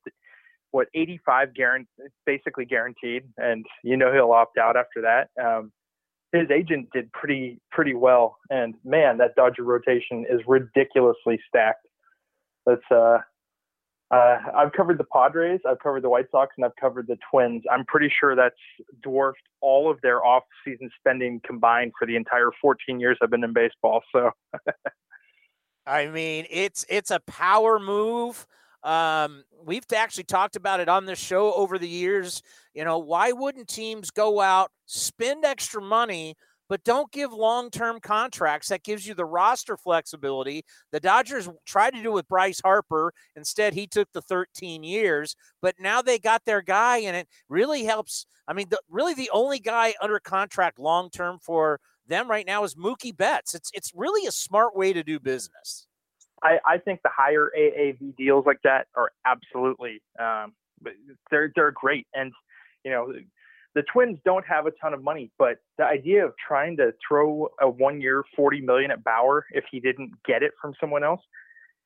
what 0.72 0.88
85 0.96 1.54
guaranteed, 1.54 1.88
basically 2.26 2.66
guaranteed, 2.66 3.24
and 3.38 3.66
you 3.84 3.98
know 3.98 4.12
he'll 4.12 4.32
opt 4.32 4.58
out 4.58 4.76
after 4.76 5.02
that. 5.02 5.30
Um, 5.42 5.72
his 6.32 6.50
agent 6.50 6.90
did 6.94 7.12
pretty 7.12 7.60
pretty 7.72 7.94
well, 7.94 8.38
and 8.50 8.74
man, 8.84 9.18
that 9.18 9.36
Dodger 9.36 9.64
rotation 9.64 10.26
is 10.30 10.42
ridiculously 10.48 11.40
stacked. 11.48 11.86
That's 12.66 12.82
uh, 12.90 13.20
uh, 14.12 14.38
I've 14.56 14.72
covered 14.74 15.00
the 15.00 15.06
Padres, 15.06 15.62
I've 15.68 15.80
covered 15.80 16.04
the 16.04 16.10
White 16.10 16.28
Sox, 16.32 16.54
and 16.58 16.66
I've 16.66 16.76
covered 16.80 17.08
the 17.08 17.18
Twins. 17.32 17.64
I'm 17.72 17.86
pretty 17.86 18.12
sure 18.20 18.36
that's 18.36 18.56
dwarfed 19.02 19.42
all 19.62 19.90
of 19.90 20.00
their 20.02 20.24
off-season 20.24 20.92
spending 21.00 21.42
combined 21.46 21.94
for 21.98 22.06
the 22.06 22.16
entire 22.16 22.52
14 22.62 23.00
years 23.00 23.18
I've 23.22 23.32
been 23.32 23.44
in 23.44 23.54
baseball. 23.54 24.04
So, 24.12 24.32
I 25.88 26.08
mean, 26.08 26.46
it's 26.50 26.86
it's 26.88 27.12
a 27.12 27.20
power 27.22 27.80
move. 27.80 28.46
Um, 28.84 29.44
we've 29.66 29.86
actually 29.96 30.26
talked 30.26 30.56
about 30.56 30.80
it 30.80 30.88
on 30.88 31.06
this 31.06 31.18
show 31.18 31.52
over 31.54 31.80
the 31.80 31.90
years. 31.90 32.44
You 32.76 32.86
know, 32.86 33.00
why 33.00 33.32
wouldn't 33.32 33.68
teams 33.68 34.12
go 34.12 34.40
out, 34.40 34.70
spend 34.86 35.44
extra 35.44 35.82
money, 35.82 36.36
but 36.70 36.84
don't 36.84 37.12
give 37.12 37.32
long 37.32 37.70
term 37.70 38.00
contracts? 38.00 38.70
That 38.70 38.84
gives 38.84 39.08
you 39.08 39.14
the 39.14 39.26
roster 39.26 39.78
flexibility. 39.78 40.64
The 40.92 41.00
Dodgers 41.00 41.50
tried 41.66 41.94
to 41.94 42.04
do 42.04 42.12
with 42.12 42.28
Bryce 42.28 42.62
Harper. 42.64 43.14
Instead, 43.36 43.74
he 43.74 43.88
took 43.88 44.12
the 44.14 44.22
13 44.22 44.84
years, 44.84 45.36
but 45.62 45.76
now 45.80 46.02
they 46.02 46.20
got 46.20 46.46
their 46.46 46.62
guy, 46.62 46.98
and 47.00 47.16
it 47.16 47.28
really 47.50 47.84
helps. 47.84 48.26
I 48.48 48.54
mean, 48.54 48.68
the, 48.70 48.80
really, 48.90 49.14
the 49.14 49.30
only 49.34 49.60
guy 49.60 49.94
under 50.02 50.20
contract 50.20 50.80
long 50.80 51.10
term 51.10 51.40
for 51.42 51.80
them 52.08 52.30
right 52.30 52.46
now 52.46 52.64
is 52.64 52.76
Mookie 52.76 53.16
Betts. 53.16 53.56
It's 53.56 53.72
it's 53.74 53.92
really 53.96 54.28
a 54.28 54.32
smart 54.32 54.76
way 54.76 54.94
to 54.94 55.04
do 55.04 55.20
business. 55.20 55.88
I, 56.44 56.60
I 56.66 56.78
think 56.78 57.02
the 57.02 57.10
higher 57.16 57.50
AAV 57.58 58.16
deals 58.18 58.46
like 58.46 58.60
that 58.64 58.88
are 58.96 59.12
absolutely 59.26 60.02
um, 60.20 60.54
they're 61.32 61.52
they're 61.56 61.72
great. 61.72 62.08
And 62.14 62.32
you 62.84 62.92
know, 62.92 63.14
the 63.76 63.84
Twins 63.92 64.18
don't 64.26 64.46
have 64.46 64.66
a 64.66 64.72
ton 64.82 64.94
of 64.94 65.04
money, 65.04 65.32
but 65.38 65.58
the 65.78 65.84
idea 65.84 66.26
of 66.26 66.34
trying 66.48 66.78
to 66.78 66.94
throw 67.06 67.50
a 67.62 67.70
one 67.70 68.02
year 68.02 68.24
forty 68.36 68.62
million 68.62 68.92
at 68.92 69.04
Bauer 69.04 69.46
if 69.52 69.66
he 69.70 69.80
didn't 69.80 70.12
get 70.26 70.42
it 70.44 70.52
from 70.62 70.74
someone 70.80 71.04
else, 71.04 71.22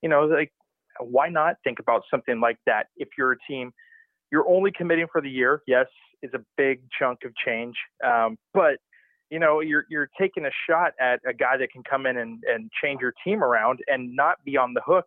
you 0.02 0.08
know, 0.08 0.24
like 0.24 0.52
why 1.00 1.28
not 1.28 1.56
think 1.64 1.78
about 1.78 2.02
something 2.10 2.40
like 2.40 2.58
that 2.66 2.88
if 2.96 3.08
you're 3.16 3.32
a 3.32 3.38
team 3.48 3.72
you're 4.30 4.46
only 4.48 4.70
committing 4.70 5.06
for 5.10 5.22
the 5.22 5.30
year 5.30 5.62
yes 5.66 5.86
is 6.22 6.30
a 6.34 6.40
big 6.58 6.82
chunk 6.98 7.20
of 7.24 7.32
change 7.42 7.74
um, 8.04 8.36
but 8.52 8.76
you 9.30 9.38
know, 9.38 9.60
you're 9.60 9.84
you're 9.88 10.10
taking 10.20 10.44
a 10.44 10.50
shot 10.68 10.92
at 11.00 11.20
a 11.26 11.32
guy 11.32 11.56
that 11.56 11.72
can 11.72 11.82
come 11.88 12.04
in 12.04 12.18
and, 12.18 12.42
and 12.52 12.70
change 12.82 13.00
your 13.00 13.14
team 13.24 13.42
around 13.42 13.78
and 13.86 14.14
not 14.14 14.44
be 14.44 14.56
on 14.56 14.74
the 14.74 14.82
hook. 14.84 15.06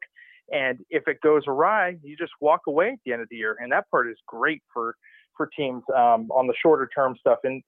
And 0.52 0.80
if 0.90 1.08
it 1.08 1.20
goes 1.22 1.44
awry, 1.48 1.98
you 2.02 2.16
just 2.18 2.32
walk 2.40 2.62
away 2.68 2.90
at 2.90 3.00
the 3.06 3.14
end 3.14 3.22
of 3.22 3.28
the 3.30 3.36
year. 3.36 3.58
And 3.62 3.72
that 3.72 3.90
part 3.92 4.10
is 4.10 4.18
great 4.26 4.62
for 4.74 4.96
for 5.36 5.48
teams 5.48 5.84
um, 5.96 6.30
on 6.32 6.48
the 6.48 6.54
shorter 6.62 6.90
term 6.94 7.16
stuff. 7.20 7.40
And 7.44 7.62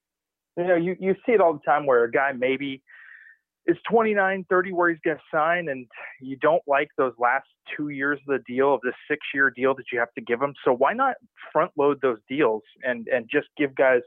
you 0.58 0.68
know, 0.68 0.76
you 0.76 0.96
you 1.00 1.16
see 1.26 1.34
it 1.34 1.42
all 1.42 1.54
the 1.54 1.66
time 1.66 1.86
where 1.86 2.04
a 2.04 2.12
guy 2.12 2.32
maybe 2.32 2.82
is 3.68 3.78
29, 3.90 4.46
30 4.48 4.74
where 4.74 4.90
he's 4.90 5.00
going 5.04 5.18
to 5.18 5.24
sign, 5.34 5.70
and 5.70 5.88
you 6.22 6.38
don't 6.38 6.62
like 6.68 6.90
those 6.98 7.14
last 7.18 7.48
two 7.76 7.90
years 7.90 8.20
of 8.28 8.38
the 8.38 8.54
deal 8.54 8.74
of 8.74 8.82
this 8.82 8.94
six 9.10 9.20
year 9.34 9.50
deal 9.50 9.74
that 9.76 9.86
you 9.92 10.00
have 10.00 10.14
to 10.14 10.22
give 10.22 10.40
them. 10.40 10.54
So 10.64 10.74
why 10.74 10.94
not 10.94 11.16
front 11.52 11.72
load 11.78 12.00
those 12.02 12.20
deals 12.30 12.64
and 12.84 13.08
and 13.08 13.28
just 13.32 13.48
give 13.58 13.76
guys 13.76 14.02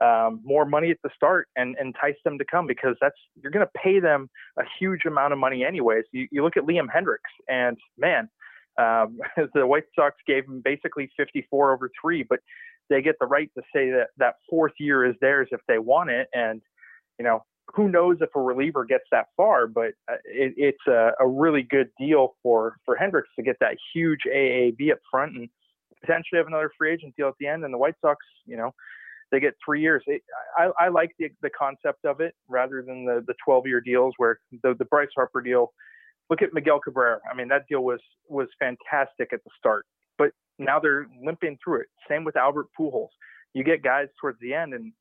um, 0.00 0.40
more 0.44 0.64
money 0.64 0.90
at 0.90 0.98
the 1.02 1.10
start 1.14 1.48
and, 1.56 1.76
entice 1.80 2.16
them 2.24 2.38
to 2.38 2.44
come 2.44 2.66
because 2.66 2.96
that's 3.00 3.16
you're 3.40 3.52
going 3.52 3.64
to 3.64 3.72
pay 3.80 4.00
them 4.00 4.28
a 4.58 4.62
huge 4.78 5.04
amount 5.06 5.32
of 5.32 5.38
money 5.38 5.64
anyways. 5.64 6.04
You, 6.12 6.26
you 6.30 6.42
look 6.42 6.56
at 6.56 6.64
Liam 6.64 6.86
Hendriks 6.94 7.32
and 7.48 7.76
man, 7.98 8.28
um, 8.78 9.18
the 9.54 9.66
White 9.66 9.84
Sox 9.94 10.16
gave 10.26 10.44
him 10.44 10.62
basically 10.64 11.10
54 11.16 11.72
over 11.72 11.90
three, 12.00 12.22
but 12.22 12.40
they 12.90 13.02
get 13.02 13.16
the 13.20 13.26
right 13.26 13.50
to 13.56 13.62
say 13.74 13.90
that 13.90 14.08
that 14.18 14.34
fourth 14.48 14.72
year 14.78 15.04
is 15.04 15.14
theirs 15.20 15.48
if 15.52 15.60
they 15.68 15.78
want 15.78 16.10
it. 16.10 16.28
And 16.34 16.60
you 17.18 17.24
know 17.24 17.44
who 17.74 17.88
knows 17.88 18.18
if 18.20 18.28
a 18.34 18.40
reliever 18.40 18.84
gets 18.84 19.04
that 19.10 19.28
far, 19.36 19.66
but 19.66 19.92
uh, 20.10 20.16
it, 20.24 20.54
it's 20.56 20.86
a, 20.86 21.12
a 21.20 21.26
really 21.26 21.62
good 21.62 21.88
deal 21.98 22.34
for 22.42 22.76
for 22.84 22.96
Hendriks 22.96 23.32
to 23.36 23.42
get 23.42 23.56
that 23.60 23.76
huge 23.94 24.20
AAV 24.32 24.92
up 24.92 24.98
front 25.10 25.36
and 25.36 25.48
potentially 26.00 26.38
have 26.38 26.46
another 26.46 26.70
free 26.76 26.92
agent 26.92 27.14
deal 27.16 27.28
at 27.28 27.34
the 27.40 27.46
end. 27.46 27.64
And 27.64 27.72
the 27.72 27.78
White 27.78 27.96
Sox, 28.02 28.24
you 28.46 28.56
know 28.56 28.72
they 29.34 29.40
get 29.40 29.54
three 29.64 29.82
years. 29.82 30.02
It, 30.06 30.22
I, 30.56 30.70
I 30.78 30.88
like 30.88 31.10
the, 31.18 31.28
the 31.42 31.50
concept 31.50 32.04
of 32.04 32.20
it 32.20 32.34
rather 32.48 32.82
than 32.86 33.04
the, 33.04 33.24
the 33.26 33.34
12 33.44 33.66
year 33.66 33.80
deals 33.80 34.14
where 34.16 34.38
the, 34.62 34.74
the 34.78 34.84
Bryce 34.84 35.08
Harper 35.14 35.40
deal. 35.40 35.72
Look 36.30 36.40
at 36.40 36.54
Miguel 36.54 36.80
Cabrera. 36.80 37.18
I 37.30 37.34
mean, 37.34 37.48
that 37.48 37.64
deal 37.68 37.82
was 37.82 38.00
was 38.28 38.48
fantastic 38.58 39.32
at 39.32 39.44
the 39.44 39.50
start, 39.58 39.86
but 40.18 40.30
now 40.58 40.78
they're 40.78 41.06
limping 41.22 41.58
through 41.62 41.80
it. 41.80 41.86
Same 42.08 42.24
with 42.24 42.36
Albert 42.36 42.66
Pujols. 42.78 43.08
You 43.52 43.64
get 43.64 43.82
guys 43.82 44.08
towards 44.20 44.38
the 44.40 44.54
end, 44.54 44.74
and 44.74 44.92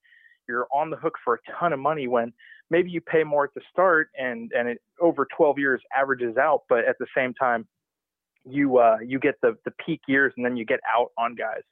you're 0.47 0.67
on 0.73 0.89
the 0.89 0.97
hook 0.97 1.15
for 1.23 1.35
a 1.35 1.59
ton 1.59 1.73
of 1.73 1.79
money 1.79 2.07
when 2.07 2.33
maybe 2.69 2.89
you 2.89 3.01
pay 3.01 3.23
more 3.23 3.45
at 3.45 3.53
the 3.53 3.61
start, 3.71 4.09
and 4.17 4.51
and 4.57 4.67
it 4.67 4.81
over 4.99 5.27
12 5.35 5.59
years 5.59 5.81
averages 5.95 6.37
out, 6.37 6.63
but 6.69 6.85
at 6.85 6.97
the 6.99 7.07
same 7.15 7.33
time, 7.33 7.67
you 8.45 8.77
uh, 8.77 8.97
you 9.05 9.19
get 9.19 9.35
the 9.41 9.57
the 9.65 9.71
peak 9.85 10.01
years, 10.07 10.33
and 10.37 10.45
then 10.45 10.57
you 10.57 10.65
get 10.65 10.79
out 10.95 11.11
on 11.17 11.35
guys. 11.35 11.63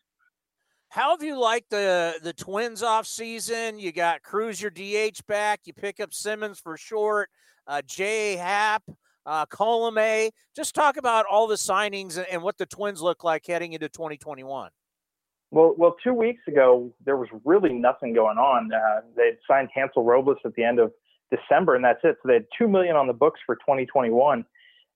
How 0.89 1.11
have 1.11 1.23
you 1.23 1.39
liked 1.39 1.69
the 1.69 2.15
the 2.21 2.33
Twins 2.33 2.83
off 2.83 3.07
season? 3.07 3.79
You 3.79 3.91
got 3.91 4.23
Cruz 4.23 4.61
your 4.61 4.71
DH 4.71 5.25
back. 5.27 5.61
You 5.65 5.73
pick 5.73 5.99
up 5.99 6.13
Simmons 6.13 6.59
for 6.59 6.77
short. 6.77 7.29
Uh, 7.67 7.81
J. 7.85 8.35
Happ, 8.35 8.83
uh, 9.25 9.45
Colome. 9.45 10.31
Just 10.55 10.75
talk 10.75 10.97
about 10.97 11.25
all 11.29 11.47
the 11.47 11.55
signings 11.55 12.17
and, 12.17 12.27
and 12.31 12.41
what 12.41 12.57
the 12.57 12.65
Twins 12.65 13.01
look 13.01 13.23
like 13.23 13.45
heading 13.45 13.73
into 13.73 13.89
2021. 13.89 14.71
Well, 15.51 15.75
well, 15.77 15.95
two 16.03 16.13
weeks 16.13 16.41
ago 16.47 16.93
there 17.05 17.17
was 17.17 17.27
really 17.43 17.73
nothing 17.73 18.13
going 18.13 18.37
on. 18.37 18.71
Uh, 18.73 19.01
they 19.15 19.31
signed 19.47 19.69
Hansel 19.73 20.03
Robles 20.03 20.37
at 20.45 20.53
the 20.55 20.63
end 20.63 20.79
of 20.79 20.91
December, 21.29 21.75
and 21.75 21.83
that's 21.83 21.99
it. 22.03 22.17
So 22.21 22.27
they 22.27 22.35
had 22.35 22.45
two 22.57 22.67
million 22.67 22.95
on 22.95 23.07
the 23.07 23.13
books 23.13 23.39
for 23.45 23.55
2021. 23.55 24.45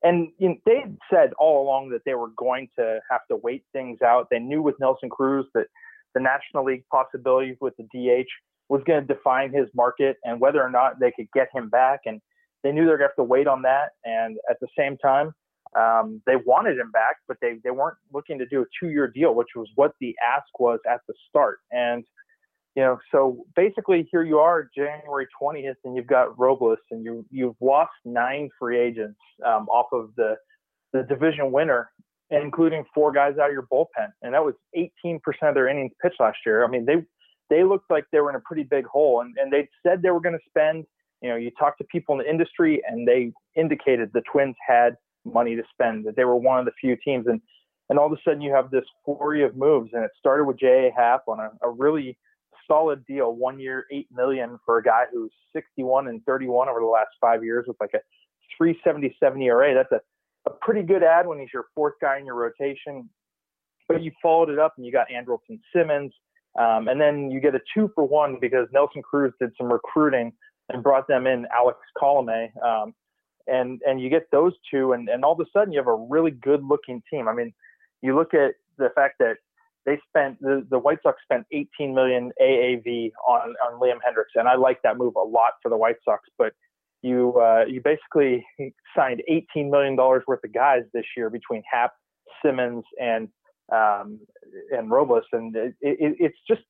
And 0.03 0.29
you 0.37 0.49
know, 0.49 0.55
they 0.65 0.81
had 0.81 0.97
said 1.11 1.33
all 1.39 1.63
along 1.63 1.89
that 1.89 2.01
they 2.05 2.13
were 2.13 2.29
going 2.37 2.69
to 2.77 2.99
have 3.09 3.21
to 3.29 3.37
wait 3.37 3.63
things 3.73 4.01
out. 4.01 4.27
They 4.29 4.39
knew 4.39 4.61
with 4.61 4.75
Nelson 4.79 5.09
Cruz 5.09 5.45
that 5.55 5.67
the 6.13 6.21
National 6.21 6.63
League 6.63 6.83
possibilities 6.91 7.57
with 7.59 7.73
the 7.77 7.83
DH 7.83 8.29
was 8.69 8.81
going 8.85 9.05
to 9.05 9.13
define 9.13 9.53
his 9.53 9.67
market 9.75 10.17
and 10.23 10.39
whether 10.39 10.61
or 10.61 10.69
not 10.69 10.99
they 10.99 11.11
could 11.11 11.27
get 11.33 11.49
him 11.53 11.69
back. 11.69 12.01
And 12.05 12.21
they 12.65 12.71
knew 12.71 12.83
they 12.83 12.91
were 12.91 12.97
going 12.97 13.09
to 13.09 13.13
have 13.13 13.23
to 13.23 13.23
wait 13.23 13.47
on 13.47 13.61
that. 13.61 13.91
And 14.05 14.37
at 14.49 14.57
the 14.59 14.67
same 14.77 14.97
time, 14.97 15.33
um, 15.77 16.21
they 16.25 16.35
wanted 16.35 16.79
him 16.79 16.89
back, 16.89 17.17
but 17.27 17.37
they, 17.39 17.59
they 17.63 17.69
weren't 17.69 17.97
looking 18.11 18.39
to 18.39 18.45
do 18.47 18.61
a 18.61 18.65
two 18.79 18.89
year 18.89 19.07
deal, 19.07 19.35
which 19.35 19.49
was 19.55 19.69
what 19.75 19.91
the 20.01 20.15
ask 20.25 20.47
was 20.59 20.79
at 20.91 21.01
the 21.07 21.13
start. 21.29 21.59
And 21.71 22.03
you 22.75 22.83
know, 22.83 22.97
so 23.11 23.45
basically 23.55 24.07
here 24.11 24.23
you 24.23 24.39
are 24.39 24.69
January 24.75 25.27
20th 25.41 25.75
and 25.85 25.95
you've 25.95 26.07
got 26.07 26.37
Robles 26.37 26.79
and 26.91 27.05
you, 27.05 27.23
you've 27.29 27.55
lost 27.61 27.91
nine 28.03 28.49
free 28.59 28.79
agents 28.79 29.19
um, 29.45 29.69
off 29.69 29.85
of 29.93 30.09
the, 30.17 30.35
the 30.91 31.03
division 31.03 31.51
winner, 31.51 31.91
including 32.31 32.83
four 32.93 33.13
guys 33.13 33.35
out 33.39 33.47
of 33.47 33.53
your 33.53 33.67
bullpen. 33.71 34.09
And 34.23 34.33
that 34.33 34.43
was 34.43 34.55
18% 34.75 35.19
of 35.43 35.53
their 35.53 35.69
innings 35.69 35.93
pitched 36.01 36.19
last 36.19 36.39
year. 36.45 36.65
I 36.65 36.67
mean, 36.67 36.85
they, 36.85 36.95
they 37.49 37.63
looked 37.63 37.89
like 37.89 38.05
they 38.11 38.19
were 38.19 38.29
in 38.29 38.35
a 38.35 38.41
pretty 38.41 38.63
big 38.63 38.85
hole 38.85 39.21
and, 39.21 39.35
and 39.37 39.53
they 39.53 39.69
said 39.85 40.01
they 40.01 40.09
were 40.09 40.19
going 40.19 40.37
to 40.37 40.49
spend, 40.49 40.85
you 41.21 41.29
know, 41.29 41.35
you 41.35 41.51
talk 41.51 41.77
to 41.77 41.83
people 41.85 42.13
in 42.13 42.19
the 42.19 42.29
industry 42.29 42.81
and 42.87 43.07
they 43.07 43.31
indicated 43.55 44.11
the 44.13 44.21
twins 44.31 44.55
had 44.67 44.97
money 45.25 45.55
to 45.55 45.63
spend, 45.71 46.05
that 46.05 46.15
they 46.15 46.25
were 46.25 46.35
one 46.35 46.59
of 46.59 46.65
the 46.65 46.71
few 46.79 46.95
teams. 47.03 47.25
And, 47.27 47.41
and 47.89 47.97
all 47.97 48.07
of 48.07 48.11
a 48.11 48.21
sudden 48.23 48.41
you 48.41 48.53
have 48.53 48.71
this 48.71 48.85
flurry 49.03 49.43
of 49.43 49.55
moves 49.55 49.91
and 49.93 50.03
it 50.03 50.11
started 50.19 50.45
with 50.45 50.59
J.A. 50.59 50.91
Happ 50.95 51.23
on 51.27 51.39
a, 51.39 51.49
a 51.65 51.69
really 51.69 52.17
solid 52.67 53.05
deal, 53.05 53.33
one 53.33 53.59
year, 53.59 53.85
eight 53.91 54.07
million 54.11 54.59
for 54.65 54.77
a 54.77 54.83
guy 54.83 55.03
who's 55.11 55.31
61 55.53 56.07
and 56.07 56.23
31 56.25 56.69
over 56.69 56.79
the 56.79 56.85
last 56.85 57.09
five 57.21 57.43
years 57.43 57.65
with 57.67 57.77
like 57.79 57.93
a 57.93 57.99
377 58.57 59.41
ERA. 59.41 59.73
That's 59.73 59.91
a, 59.91 60.49
a 60.49 60.53
pretty 60.61 60.83
good 60.83 61.03
ad 61.03 61.27
when 61.27 61.39
he's 61.39 61.49
your 61.53 61.65
fourth 61.75 61.95
guy 62.01 62.19
in 62.19 62.25
your 62.25 62.35
rotation. 62.35 63.09
But 63.87 64.01
you 64.01 64.11
followed 64.21 64.49
it 64.49 64.59
up 64.59 64.73
and 64.77 64.85
you 64.85 64.91
got 64.91 65.07
Andrelton 65.09 65.59
Simmons. 65.73 66.11
Um, 66.59 66.87
and 66.87 66.99
then 66.99 67.29
you 67.29 67.39
get 67.39 67.53
a 67.53 67.59
two 67.73 67.91
for 67.93 68.07
one 68.07 68.37
because 68.39 68.67
Nelson 68.71 69.01
Cruz 69.01 69.33
did 69.39 69.51
some 69.57 69.71
recruiting 69.71 70.31
and 70.69 70.83
brought 70.83 71.07
them 71.07 71.27
in 71.27 71.45
Alex 71.55 71.79
Colome. 71.97 72.49
Um, 72.63 72.93
and, 73.47 73.81
and 73.87 74.01
you 74.01 74.09
get 74.09 74.29
those 74.31 74.53
two, 74.71 74.93
and, 74.93 75.07
and 75.07 75.23
all 75.23 75.33
of 75.33 75.39
a 75.39 75.45
sudden 75.53 75.71
you 75.71 75.79
have 75.79 75.87
a 75.87 75.95
really 75.95 76.31
good 76.31 76.63
looking 76.63 77.03
team. 77.11 77.27
I 77.27 77.33
mean, 77.33 77.53
you 78.01 78.15
look 78.15 78.33
at 78.33 78.55
the 78.77 78.89
fact 78.95 79.15
that 79.19 79.35
they 79.85 79.99
spent 80.09 80.41
the, 80.41 80.65
the 80.69 80.79
White 80.79 80.99
Sox 81.03 81.21
spent 81.23 81.45
18 81.51 81.93
million 81.93 82.31
AAV 82.41 83.11
on 83.27 83.53
on 83.65 83.79
Liam 83.79 83.97
Hendriks, 83.97 84.33
and 84.33 84.47
I 84.47 84.55
like 84.55 84.81
that 84.81 84.97
move 84.97 85.15
a 85.15 85.21
lot 85.21 85.53
for 85.61 85.69
the 85.69 85.77
White 85.77 85.97
Sox. 86.03 86.27
But 86.37 86.53
you 87.01 87.39
uh, 87.39 87.65
you 87.67 87.81
basically 87.81 88.45
signed 88.95 89.21
18 89.27 89.69
million 89.69 89.95
dollars 89.95 90.23
worth 90.27 90.43
of 90.43 90.53
guys 90.53 90.81
this 90.93 91.05
year 91.15 91.29
between 91.29 91.61
Happ, 91.71 91.91
Simmons, 92.43 92.83
and 92.99 93.29
um, 93.71 94.19
and 94.71 94.89
Robles, 94.89 95.25
and 95.31 95.55
it, 95.55 95.75
it, 95.81 96.15
it's 96.19 96.37
just 96.47 96.61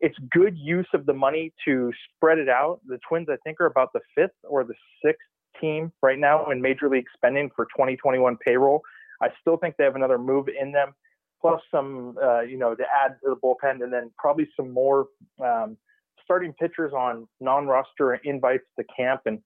it's 0.00 0.16
good 0.30 0.56
use 0.58 0.88
of 0.94 1.06
the 1.06 1.12
money 1.12 1.52
to 1.64 1.92
spread 2.14 2.38
it 2.38 2.48
out. 2.48 2.80
The 2.86 2.98
Twins, 3.08 3.28
I 3.30 3.36
think, 3.44 3.60
are 3.60 3.66
about 3.66 3.92
the 3.92 4.00
fifth 4.14 4.36
or 4.44 4.64
the 4.64 4.74
sixth 5.04 5.20
team 5.60 5.92
right 6.02 6.18
now 6.18 6.50
in 6.50 6.62
Major 6.62 6.88
League 6.88 7.06
spending 7.14 7.50
for 7.54 7.66
2021 7.66 8.36
payroll. 8.44 8.82
I 9.22 9.28
still 9.40 9.58
think 9.58 9.76
they 9.76 9.84
have 9.84 9.96
another 9.96 10.18
move 10.18 10.48
in 10.48 10.72
them 10.72 10.94
plus 11.40 11.60
some, 11.70 12.16
uh, 12.22 12.40
you 12.40 12.58
know, 12.58 12.74
to 12.74 12.84
add 13.04 13.16
to 13.22 13.30
the 13.30 13.36
bullpen, 13.36 13.82
and 13.82 13.92
then 13.92 14.10
probably 14.18 14.48
some 14.56 14.70
more 14.70 15.06
um, 15.42 15.76
starting 16.22 16.52
pitchers 16.54 16.92
on 16.92 17.26
non-roster 17.40 18.14
invites 18.24 18.64
to 18.78 18.84
camp 18.94 19.22
and 19.26 19.40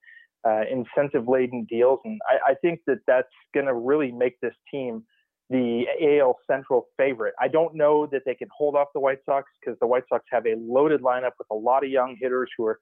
uh, 0.46 0.62
incentive-laden 0.70 1.66
deals. 1.70 2.00
And 2.04 2.20
I, 2.28 2.52
I 2.52 2.54
think 2.54 2.80
that 2.86 2.98
that's 3.06 3.28
going 3.54 3.66
to 3.66 3.74
really 3.74 4.12
make 4.12 4.40
this 4.40 4.54
team 4.70 5.04
the 5.50 5.84
AL 6.00 6.38
Central 6.46 6.88
favorite. 6.96 7.34
I 7.40 7.48
don't 7.48 7.74
know 7.74 8.06
that 8.06 8.22
they 8.24 8.34
can 8.34 8.48
hold 8.56 8.76
off 8.76 8.88
the 8.94 9.00
White 9.00 9.18
Sox 9.26 9.50
because 9.60 9.78
the 9.80 9.86
White 9.86 10.04
Sox 10.08 10.24
have 10.30 10.46
a 10.46 10.54
loaded 10.58 11.02
lineup 11.02 11.32
with 11.38 11.48
a 11.50 11.54
lot 11.54 11.84
of 11.84 11.90
young 11.90 12.16
hitters 12.18 12.50
who 12.56 12.64
are 12.66 12.78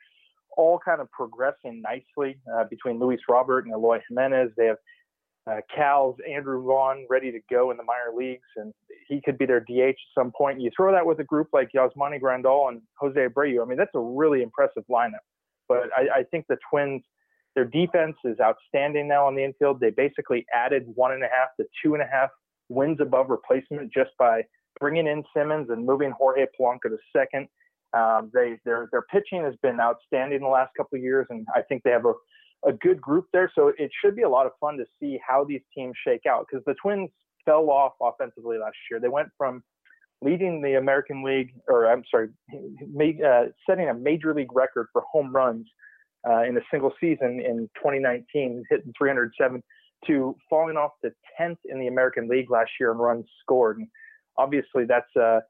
all 0.57 0.79
kind 0.79 1.01
of 1.01 1.11
progressing 1.11 1.83
nicely 1.83 2.39
uh, 2.55 2.65
between 2.65 2.99
Luis 2.99 3.21
Robert 3.29 3.65
and 3.65 3.73
Eloy 3.73 4.01
Jimenez. 4.09 4.51
They 4.57 4.67
have 4.67 4.77
uh, 5.51 5.61
Cal's 5.75 6.17
Andrew 6.31 6.63
Vaughn 6.63 7.07
ready 7.11 7.33
to 7.33 7.41
go 7.51 7.71
in 7.71 7.77
the 7.77 7.83
minor 7.83 8.17
leagues, 8.17 8.47
and 8.57 8.73
he 9.09 9.21
could 9.21 9.39
be 9.39 9.47
their 9.47 9.61
DH 9.61 9.89
at 9.91 9.97
some 10.17 10.31
point. 10.31 10.61
You 10.61 10.71
throw 10.77 10.93
that 10.93 11.05
with 11.05 11.19
a 11.19 11.25
group 11.25 11.49
like 11.53 11.71
Yasmani 11.75 12.21
Grandal 12.21 12.69
and 12.69 12.81
Jose 12.99 13.19
Abreu. 13.19 13.63
I 13.63 13.65
mean, 13.65 13.79
that's 13.79 13.95
a 13.95 14.01
really 14.01 14.43
impressive 14.43 14.85
lineup. 14.89 15.25
But 15.69 15.89
I, 15.97 16.21
I 16.21 16.23
think 16.31 16.47
the 16.49 16.59
Twins, 16.71 17.03
their 17.57 17.65
defense 17.65 18.17
is 18.25 18.39
outstanding 18.41 19.09
now 19.09 19.27
on 19.27 19.35
the 19.35 19.45
infield. 19.45 19.81
They 19.81 19.91
basically 19.91 20.47
added 20.55 20.85
one 20.95 21.13
and 21.13 21.25
a 21.25 21.29
half 21.29 21.49
to 21.59 21.67
two 21.83 21.95
and 21.95 22.03
a 22.03 22.07
half 22.07 22.31
wins 22.73 22.99
above 23.01 23.31
replacement 23.31 23.93
just 23.93 24.11
by 24.19 24.43
bringing 24.81 25.07
in 25.07 25.23
Simmons 25.37 25.69
and 25.71 25.85
moving 25.85 26.11
Jorge 26.11 26.47
Polanco 26.59 26.85
to 26.85 26.99
second. 27.15 27.49
Um, 27.95 28.31
they 28.33 28.59
their 28.65 28.89
their 28.91 29.03
pitching 29.03 29.43
has 29.45 29.55
been 29.63 29.79
outstanding 29.79 30.41
the 30.41 30.49
last 30.49 30.71
couple 30.77 30.97
of 30.97 31.03
years, 31.03 31.27
and 31.31 31.47
I 31.55 31.63
think 31.63 31.83
they 31.83 31.91
have 31.91 32.07
a 32.07 32.15
a 32.65 32.73
good 32.73 33.01
group 33.01 33.27
there. 33.33 33.51
So 33.55 33.73
it 33.77 33.91
should 34.03 34.17
be 34.17 34.23
a 34.23 34.29
lot 34.29 34.47
of 34.47 34.53
fun 34.61 34.77
to 34.79 34.85
see 35.01 35.19
how 35.27 35.45
these 35.45 35.63
teams 35.75 35.95
shake 36.07 36.27
out 36.27 36.47
because 36.49 36.65
the 36.65 36.75
Twins 36.81 37.11
fell 37.45 37.69
off 37.71 37.93
offensively 38.01 38.59
last 38.59 38.77
year. 38.91 39.01
They 39.01 39.09
went 39.09 39.29
from 39.37 39.63
leading 40.23 40.63
the 40.63 40.75
American 40.75 41.23
League, 41.23 41.53
or 41.69 41.91
I'm 41.91 42.05
sorry, 42.11 42.29
uh, 42.53 43.45
setting 43.69 43.89
a 43.89 43.95
major 43.95 44.33
league 44.33 44.55
record 44.55 44.87
for 44.93 45.03
home 45.11 45.35
runs 45.35 45.67
uh, 46.29 46.43
in 46.45 46.57
a 46.57 46.61
single 46.71 46.93
season 47.01 47.41
in 47.45 47.69
2019, 47.77 48.65
hitting 48.71 48.93
307, 48.97 49.63
to 50.07 50.37
falling 50.49 50.77
off 50.77 50.93
to 51.05 51.13
10th 51.41 51.59
in 51.65 51.79
the 51.79 51.87
American 51.87 52.29
League 52.29 52.51
last 52.51 52.71
year 52.79 52.93
in 52.93 52.99
runs 52.99 53.27
scored. 53.41 53.79
And 53.79 53.89
obviously, 54.37 54.85
that's 54.85 55.15
a, 55.17 55.41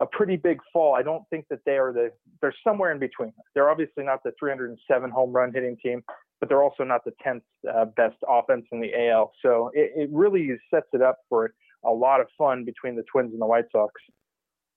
a 0.00 0.06
pretty 0.06 0.36
big 0.36 0.58
fall. 0.72 0.94
I 0.94 1.02
don't 1.02 1.24
think 1.30 1.46
that 1.50 1.60
they 1.66 1.78
are 1.78 1.92
the, 1.92 2.10
they're 2.40 2.54
somewhere 2.64 2.92
in 2.92 2.98
between. 2.98 3.32
They're 3.54 3.70
obviously 3.70 4.04
not 4.04 4.22
the 4.22 4.32
307 4.38 5.10
home 5.10 5.32
run 5.32 5.52
hitting 5.52 5.76
team 5.82 6.02
but 6.40 6.48
they're 6.48 6.62
also 6.62 6.84
not 6.84 7.04
the 7.04 7.12
10th 7.26 7.42
uh, 7.72 7.86
best 7.96 8.16
offense 8.28 8.66
in 8.72 8.80
the 8.80 8.92
AL. 9.08 9.32
So 9.42 9.70
it, 9.74 9.92
it, 9.96 10.10
really 10.12 10.50
sets 10.72 10.86
it 10.92 11.02
up 11.02 11.18
for 11.28 11.52
a 11.84 11.90
lot 11.90 12.20
of 12.20 12.26
fun 12.36 12.64
between 12.64 12.96
the 12.96 13.04
Twins 13.10 13.32
and 13.32 13.40
the 13.40 13.46
White 13.46 13.66
Sox. 13.72 13.92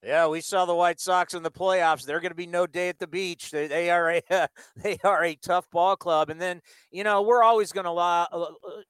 Yeah, 0.02 0.28
we 0.28 0.40
saw 0.40 0.66
the 0.66 0.76
White 0.76 1.02
Sox 1.02 1.34
in 1.34 1.44
the 1.44 1.52
playoffs. 1.52 2.06
They're 2.06 2.22
going 2.22 2.32
to 2.32 2.36
be 2.36 2.48
no 2.48 2.66
day 2.66 2.88
at 2.88 3.00
the 3.00 3.08
beach. 3.08 3.52
They, 3.52 3.68
they 3.68 3.90
are 3.90 4.12
a 4.12 4.22
they 4.78 4.98
are 5.04 5.24
a 5.26 5.36
tough 5.36 5.70
ball 5.72 5.98
club. 5.98 6.30
And 6.30 6.40
then 6.40 6.62
you 6.90 7.04
know 7.04 7.22
we're 7.22 7.44
always 7.44 7.74
going 7.74 7.86
to 7.86 7.92
uh, 7.92 8.26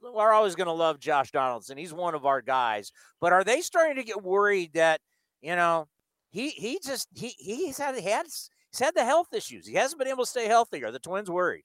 we're 0.01 0.32
always 0.32 0.55
going 0.55 0.68
to 0.68 0.74
love 0.74 0.99
Josh 0.99 1.32
Donaldson. 1.32 1.78
He's 1.78 1.93
one 1.93 2.14
of 2.14 2.26
our 2.26 2.41
guys. 2.41 2.91
But 3.20 3.34
are 3.34 3.43
they 3.43 3.62
starting 3.62 3.95
to 3.95 4.03
get 4.03 4.24
worried 4.24 4.74
that 4.74 5.01
you 5.41 5.55
know 5.55 5.88
he 6.30 6.49
he 6.49 6.80
just 6.84 7.07
he 7.16 7.30
he's 7.39 7.80
had 7.80 7.95
he 7.95 8.07
had 8.07 8.26
he's 8.26 8.80
had 8.80 8.93
the 8.93 9.05
health 9.05 9.34
issues. 9.34 9.66
He 9.66 9.76
hasn't 9.76 9.97
been 9.97 10.07
able 10.07 10.26
to 10.26 10.30
stay 10.30 10.45
healthy. 10.45 10.84
Are 10.84 10.91
the 10.91 10.99
Twins 10.99 11.30
worried? 11.30 11.64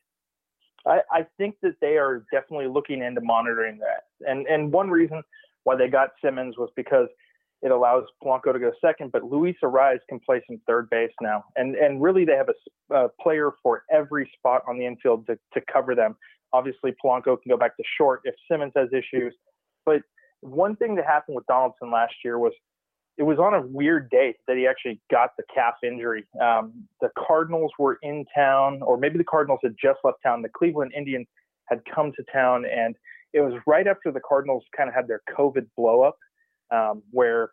I, 0.87 1.01
I 1.11 1.27
think 1.39 1.57
that 1.63 1.77
they 1.81 1.97
are 1.97 2.25
definitely 2.33 2.69
looking 2.69 3.03
into 3.03 3.21
monitoring 3.21 3.79
that. 3.79 4.05
And 4.27 4.47
and 4.47 4.73
one 4.73 4.91
reason 4.91 5.23
why 5.65 5.77
they 5.77 5.89
got 5.89 6.11
Simmons 6.23 6.57
was 6.57 6.71
because 6.77 7.09
it 7.65 7.71
allows 7.71 8.05
Polanco 8.23 8.53
to 8.53 8.59
go 8.59 8.71
second, 8.85 9.11
but 9.11 9.25
Luis 9.25 9.57
Arraez 9.65 9.99
can 10.07 10.21
play 10.21 10.43
some 10.47 10.61
third 10.67 10.89
base 10.91 11.11
now. 11.23 11.45
And 11.57 11.75
and 11.75 12.01
really 12.03 12.27
they 12.27 12.37
have 12.37 12.51
a, 12.51 12.95
a 12.95 13.09
player 13.21 13.53
for 13.63 13.85
every 13.91 14.31
spot 14.37 14.63
on 14.69 14.79
the 14.79 14.85
infield 14.85 15.27
to, 15.29 15.39
to 15.55 15.61
cover 15.73 15.95
them. 15.95 16.15
Obviously 16.53 16.95
Polanco 17.03 17.41
can 17.41 17.49
go 17.49 17.57
back 17.57 17.75
to 17.79 17.83
short 17.99 18.21
if 18.25 18.35
Simmons 18.49 18.75
has 18.77 18.91
issues. 18.93 19.35
But 19.87 20.03
one 20.41 20.77
thing 20.77 20.95
that 20.97 21.07
happened 21.07 21.37
with 21.37 21.47
Donaldson 21.47 21.91
last 21.91 22.13
year 22.23 22.39
was 22.39 22.53
it 23.17 23.23
was 23.23 23.39
on 23.39 23.55
a 23.55 23.63
weird 23.63 24.11
date 24.11 24.37
that 24.47 24.59
he 24.59 24.67
actually 24.67 25.01
got 25.11 25.31
the 25.39 25.45
calf 25.55 25.75
injury. 25.83 26.27
Um, 26.43 26.87
the 27.01 27.09
Cardinals 27.17 27.73
were 27.79 27.99
in 28.03 28.27
town, 28.35 28.83
or 28.83 28.99
maybe 28.99 29.17
the 29.17 29.25
Cardinals 29.25 29.61
had 29.63 29.75
just 29.81 30.01
left 30.05 30.19
town. 30.23 30.43
The 30.43 30.49
Cleveland 30.51 30.93
Indians 30.95 31.27
had 31.67 31.81
come 31.95 32.13
to 32.13 32.25
town, 32.31 32.67
and 32.67 32.95
it 33.33 33.41
was 33.41 33.55
right 33.67 33.87
after 33.87 34.11
the 34.11 34.21
Cardinals 34.21 34.65
kind 34.77 34.89
of 34.89 34.95
had 34.95 35.09
their 35.09 35.23
COVID 35.35 35.67
blow 35.77 36.03
up, 36.03 36.19
um, 36.71 37.03
where 37.11 37.51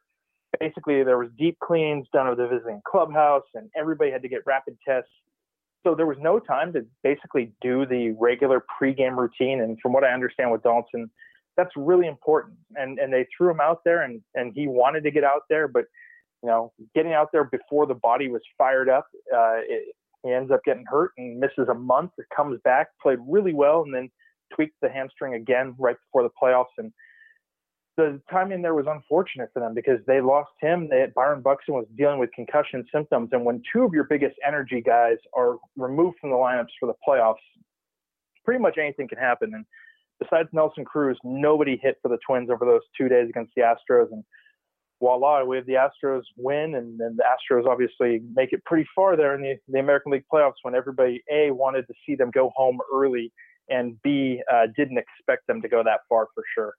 basically 0.60 1.04
there 1.04 1.18
was 1.18 1.30
deep 1.38 1.58
cleans 1.64 2.08
done 2.14 2.28
of 2.28 2.38
the 2.38 2.48
visiting 2.48 2.82
clubhouse, 2.90 3.44
and 3.54 3.70
everybody 3.78 4.12
had 4.12 4.22
to 4.22 4.30
get 4.30 4.42
rapid 4.46 4.78
tests. 4.88 5.10
So 5.86 5.96
there 5.96 6.06
was 6.06 6.18
no 6.20 6.40
time 6.40 6.74
to 6.74 6.86
basically 7.04 7.52
do 7.62 7.86
the 7.86 8.16
regular 8.20 8.64
pregame 8.82 9.18
routine. 9.18 9.62
And 9.62 9.80
from 9.82 9.94
what 9.94 10.04
I 10.04 10.14
understand 10.14 10.52
with 10.52 10.62
Donaldson, 10.62 11.10
that's 11.58 11.72
really 11.76 12.08
important. 12.08 12.58
And 12.76 13.00
and 13.00 13.12
they 13.12 13.26
threw 13.36 13.50
him 13.50 13.60
out 13.60 13.80
there, 13.84 14.04
and 14.04 14.22
and 14.36 14.54
he 14.56 14.68
wanted 14.68 15.04
to 15.04 15.12
get 15.12 15.24
out 15.24 15.44
there, 15.50 15.68
but 15.68 15.86
you 16.44 16.50
know, 16.50 16.72
getting 16.96 17.14
out 17.14 17.30
there 17.32 17.44
before 17.44 17.86
the 17.86 17.94
body 17.94 18.28
was 18.28 18.42
fired 18.58 18.90
up, 18.90 19.08
uh, 19.34 19.62
it, 19.68 19.96
he 20.24 20.32
ends 20.32 20.52
up 20.52 20.62
getting 20.66 20.86
hurt 20.88 21.12
and 21.18 21.40
misses 21.40 21.68
a 21.70 21.74
month. 21.74 22.12
Comes 22.36 22.60
back, 22.64 22.88
played 23.02 23.20
really 23.28 23.54
well, 23.54 23.84
and 23.84 23.94
then 23.94 24.10
tweaked 24.54 24.76
the 24.82 24.90
hamstring 24.90 25.34
again 25.34 25.76
right 25.80 25.96
before 26.06 26.24
the 26.24 26.30
playoffs. 26.42 26.74
And 26.78 26.92
the 27.98 28.22
timing 28.32 28.62
there 28.62 28.74
was 28.74 28.86
unfortunate 28.88 29.50
for 29.54 29.60
them 29.60 29.74
because 29.74 30.00
they 30.08 30.22
lost 30.22 30.52
him. 30.62 30.88
They 30.90 31.08
Byron 31.16 31.42
Buxton 31.42 31.74
was 31.74 31.86
dealing 31.98 32.20
with 32.20 32.32
concussion 32.34 32.86
symptoms, 32.94 33.30
and 33.32 33.44
when 33.44 33.62
two 33.72 33.84
of 33.84 33.94
your 33.94 34.06
biggest 34.06 34.36
energy 34.48 34.82
guys 34.82 35.18
are 35.36 35.58
removed 35.76 36.18
from 36.20 36.30
the 36.30 36.36
lineups 36.36 36.72
for 36.80 36.88
the 36.88 36.94
playoffs, 37.08 37.36
pretty 38.46 38.62
much 38.62 38.78
anything 38.78 39.08
can 39.08 39.18
happen. 39.18 39.54
And 39.54 39.66
besides 40.20 40.50
Nelson 40.54 40.86
Cruz, 40.86 41.18
nobody 41.24 41.78
hit 41.82 41.98
for 42.02 42.10
the 42.10 42.18
Twins 42.26 42.50
over 42.50 42.66
those 42.66 42.82
two 42.98 43.10
days 43.10 43.30
against 43.30 43.52
the 43.56 43.64
Astros. 43.64 44.12
And 44.12 44.24
voila, 45.00 45.44
we 45.44 45.58
have 45.58 45.66
the 45.66 45.74
Astros 45.74 46.24
win, 46.38 46.76
and 46.76 47.00
then 47.00 47.18
the 47.18 47.24
Astros 47.24 47.68
obviously 47.68 48.22
make 48.34 48.54
it 48.54 48.64
pretty 48.64 48.88
far 48.96 49.18
there 49.18 49.36
in 49.36 49.42
the, 49.42 49.56
the 49.68 49.80
American 49.80 50.14
League 50.14 50.26
playoffs 50.34 50.62
when 50.62 50.76
everybody 50.76 51.22
A 51.30 51.52
wanted 51.52 51.88
to 51.88 51.94
see 52.06 52.16
them 52.16 52.32
go 52.32 52.52
home 52.56 52.80
early, 52.94 53.34
and 53.70 54.02
B 54.02 54.42
uh, 54.52 54.68
didn't 54.78 54.98
expect 54.98 55.48
them 55.48 55.62
to 55.62 55.68
go 55.68 55.84
that 55.84 56.02
far 56.08 56.28
for 56.34 56.44
sure. 56.56 56.74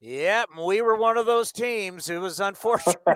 Yep, 0.00 0.50
we 0.64 0.80
were 0.80 0.96
one 0.96 1.16
of 1.16 1.26
those 1.26 1.50
teams. 1.50 2.08
It 2.08 2.18
was 2.18 2.40
unfortunate. 2.40 2.98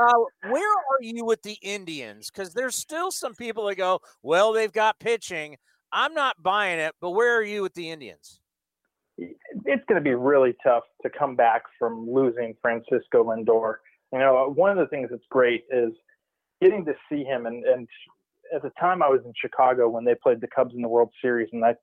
Uh, 0.00 0.14
where 0.48 0.70
are 0.70 1.02
you 1.02 1.24
with 1.24 1.42
the 1.42 1.58
Indians? 1.60 2.30
Because 2.30 2.54
there's 2.54 2.76
still 2.76 3.10
some 3.10 3.34
people 3.34 3.66
that 3.66 3.74
go, 3.74 4.00
well, 4.22 4.52
they've 4.52 4.72
got 4.72 4.98
pitching. 5.00 5.56
I'm 5.92 6.14
not 6.14 6.40
buying 6.40 6.78
it, 6.78 6.94
but 7.00 7.10
where 7.10 7.36
are 7.36 7.42
you 7.42 7.62
with 7.62 7.74
the 7.74 7.90
Indians? 7.90 8.40
It's 9.16 9.84
going 9.88 9.96
to 9.96 10.00
be 10.00 10.14
really 10.14 10.54
tough 10.62 10.84
to 11.02 11.10
come 11.10 11.34
back 11.34 11.62
from 11.78 12.08
losing 12.08 12.54
Francisco 12.62 13.24
Lindor. 13.24 13.76
You 14.12 14.20
know, 14.20 14.52
one 14.54 14.70
of 14.70 14.78
the 14.78 14.86
things 14.86 15.08
that's 15.10 15.26
great 15.30 15.64
is 15.70 15.92
getting 16.62 16.84
to 16.84 16.94
see 17.10 17.24
him. 17.24 17.46
And, 17.46 17.64
and 17.64 17.88
at 18.54 18.62
the 18.62 18.70
time 18.80 19.02
I 19.02 19.08
was 19.08 19.20
in 19.24 19.32
Chicago 19.40 19.88
when 19.88 20.04
they 20.04 20.14
played 20.14 20.40
the 20.40 20.48
Cubs 20.48 20.74
in 20.74 20.82
the 20.82 20.88
World 20.88 21.10
Series, 21.20 21.48
and 21.52 21.64
I 21.64 21.74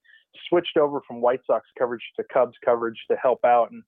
switched 0.50 0.78
over 0.78 1.02
from 1.08 1.22
White 1.22 1.42
Sox 1.46 1.66
coverage 1.78 2.04
to 2.18 2.24
Cubs 2.32 2.56
coverage 2.64 3.00
to 3.10 3.18
help 3.18 3.44
out. 3.46 3.70
And 3.72 3.84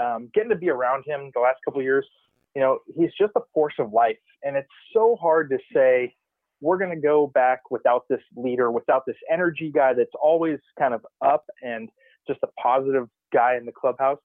um, 0.00 0.30
getting 0.34 0.50
to 0.50 0.56
be 0.56 0.70
around 0.70 1.04
him 1.06 1.30
the 1.34 1.40
last 1.40 1.58
couple 1.64 1.82
years, 1.82 2.06
you 2.54 2.62
know, 2.62 2.78
he's 2.96 3.10
just 3.18 3.32
a 3.36 3.40
force 3.52 3.74
of 3.78 3.92
life. 3.92 4.16
And 4.42 4.56
it's 4.56 4.68
so 4.92 5.16
hard 5.20 5.50
to 5.50 5.58
say, 5.74 6.14
we're 6.60 6.78
going 6.78 6.90
to 6.90 7.00
go 7.00 7.26
back 7.26 7.70
without 7.70 8.04
this 8.08 8.20
leader, 8.36 8.70
without 8.70 9.04
this 9.06 9.16
energy 9.30 9.70
guy 9.72 9.94
that's 9.94 10.10
always 10.20 10.58
kind 10.78 10.92
of 10.92 11.06
up 11.24 11.44
and 11.62 11.88
just 12.26 12.40
a 12.42 12.48
positive 12.60 13.08
guy 13.32 13.56
in 13.56 13.64
the 13.64 13.72
clubhouse. 13.72 14.18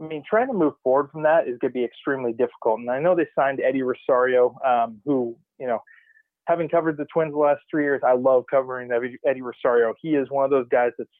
I 0.00 0.02
mean, 0.02 0.24
trying 0.28 0.48
to 0.48 0.54
move 0.54 0.74
forward 0.82 1.10
from 1.12 1.22
that 1.22 1.46
is 1.46 1.58
going 1.58 1.72
to 1.72 1.78
be 1.78 1.84
extremely 1.84 2.32
difficult. 2.32 2.80
And 2.80 2.90
I 2.90 2.98
know 2.98 3.14
they 3.14 3.28
signed 3.36 3.60
Eddie 3.60 3.82
Rosario, 3.82 4.56
um, 4.66 5.00
who, 5.04 5.36
you 5.58 5.66
know, 5.66 5.82
having 6.46 6.68
covered 6.68 6.96
the 6.96 7.06
Twins 7.12 7.32
the 7.32 7.38
last 7.38 7.60
three 7.70 7.84
years, 7.84 8.02
I 8.04 8.14
love 8.14 8.44
covering 8.50 8.90
Eddie, 8.92 9.42
Rosario. 9.42 9.94
He 10.00 10.10
is 10.14 10.28
one 10.30 10.44
of 10.44 10.50
those 10.50 10.66
guys 10.68 10.92
that's 10.98 11.10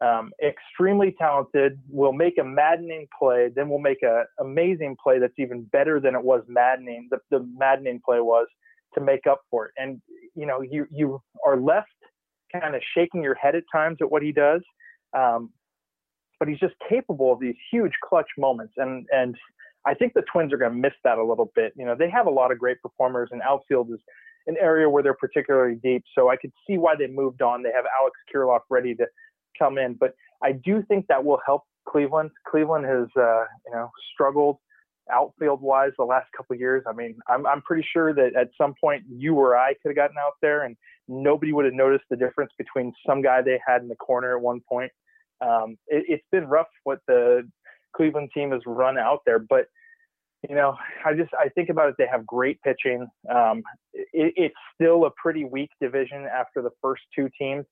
um, 0.00 0.32
extremely 0.44 1.14
talented, 1.18 1.78
will 1.88 2.12
make 2.12 2.38
a 2.38 2.44
maddening 2.44 3.06
play, 3.18 3.50
then 3.54 3.68
will 3.68 3.78
make 3.78 4.02
an 4.02 4.24
amazing 4.40 4.96
play 5.02 5.18
that's 5.18 5.38
even 5.38 5.62
better 5.64 6.00
than 6.00 6.14
it 6.14 6.22
was 6.22 6.42
maddening, 6.46 7.08
the, 7.10 7.18
the 7.30 7.46
maddening 7.56 8.00
play 8.04 8.20
was 8.20 8.46
to 8.94 9.00
make 9.00 9.26
up 9.26 9.40
for 9.50 9.66
it. 9.66 9.72
And, 9.76 10.00
you 10.34 10.46
know, 10.46 10.60
you, 10.60 10.86
you 10.90 11.20
are 11.44 11.58
left 11.58 11.88
kind 12.52 12.74
of 12.74 12.82
shaking 12.96 13.22
your 13.22 13.34
head 13.34 13.54
at 13.54 13.64
times 13.72 13.98
at 14.00 14.10
what 14.10 14.22
he 14.22 14.30
does. 14.30 14.62
Um, 15.16 15.50
but 16.38 16.48
he's 16.48 16.58
just 16.58 16.74
capable 16.88 17.32
of 17.32 17.40
these 17.40 17.54
huge 17.70 17.92
clutch 18.06 18.28
moments. 18.36 18.74
And, 18.76 19.06
and 19.12 19.36
I 19.86 19.94
think 19.94 20.12
the 20.14 20.24
Twins 20.32 20.52
are 20.52 20.56
going 20.56 20.72
to 20.72 20.78
miss 20.78 20.92
that 21.04 21.18
a 21.18 21.24
little 21.24 21.50
bit. 21.54 21.72
You 21.76 21.84
know, 21.86 21.94
they 21.96 22.10
have 22.10 22.26
a 22.26 22.30
lot 22.30 22.50
of 22.50 22.58
great 22.58 22.80
performers, 22.82 23.30
and 23.32 23.40
outfield 23.42 23.90
is 23.92 24.00
an 24.46 24.56
area 24.60 24.88
where 24.88 25.02
they're 25.02 25.14
particularly 25.14 25.76
deep. 25.82 26.04
So 26.14 26.30
I 26.30 26.36
could 26.36 26.52
see 26.66 26.78
why 26.78 26.94
they 26.96 27.06
moved 27.06 27.42
on. 27.42 27.62
They 27.62 27.72
have 27.74 27.84
Alex 28.00 28.16
Kirilloff 28.32 28.60
ready 28.70 28.94
to 28.96 29.06
come 29.58 29.78
in, 29.78 29.94
but 29.94 30.14
I 30.42 30.52
do 30.52 30.82
think 30.88 31.06
that 31.08 31.24
will 31.24 31.40
help 31.44 31.62
Cleveland. 31.88 32.30
Cleveland 32.46 32.84
has, 32.84 33.08
uh, 33.16 33.44
you 33.66 33.72
know, 33.72 33.90
struggled 34.12 34.58
outfield 35.12 35.60
wise 35.60 35.92
the 35.98 36.04
last 36.04 36.28
couple 36.36 36.56
years. 36.56 36.82
I 36.88 36.92
mean, 36.92 37.16
I'm 37.28 37.46
I'm 37.46 37.62
pretty 37.62 37.86
sure 37.92 38.14
that 38.14 38.34
at 38.36 38.48
some 38.56 38.74
point 38.80 39.04
you 39.08 39.34
or 39.34 39.56
I 39.56 39.74
could 39.82 39.90
have 39.90 39.96
gotten 39.96 40.16
out 40.18 40.34
there 40.40 40.64
and 40.64 40.76
nobody 41.08 41.52
would 41.52 41.64
have 41.64 41.74
noticed 41.74 42.04
the 42.10 42.16
difference 42.16 42.52
between 42.56 42.92
some 43.06 43.22
guy 43.22 43.42
they 43.42 43.60
had 43.66 43.82
in 43.82 43.88
the 43.88 43.96
corner 43.96 44.36
at 44.36 44.42
one 44.42 44.60
point. 44.68 44.90
Um, 45.40 45.76
it, 45.88 46.04
it's 46.08 46.26
been 46.32 46.46
rough 46.46 46.68
what 46.84 47.00
the 47.06 47.48
Cleveland 47.94 48.30
team 48.34 48.52
has 48.52 48.62
run 48.66 48.98
out 48.98 49.20
there, 49.26 49.38
but 49.38 49.66
you 50.48 50.54
know, 50.54 50.76
I 51.04 51.14
just 51.14 51.30
I 51.34 51.48
think 51.48 51.68
about 51.68 51.88
it. 51.88 51.94
They 51.98 52.06
have 52.10 52.26
great 52.26 52.60
pitching. 52.62 53.06
Um, 53.34 53.62
it, 53.92 54.32
it's 54.36 54.54
still 54.74 55.06
a 55.06 55.10
pretty 55.10 55.44
weak 55.44 55.70
division 55.80 56.26
after 56.26 56.60
the 56.62 56.70
first 56.82 57.02
two 57.14 57.28
teams, 57.38 57.64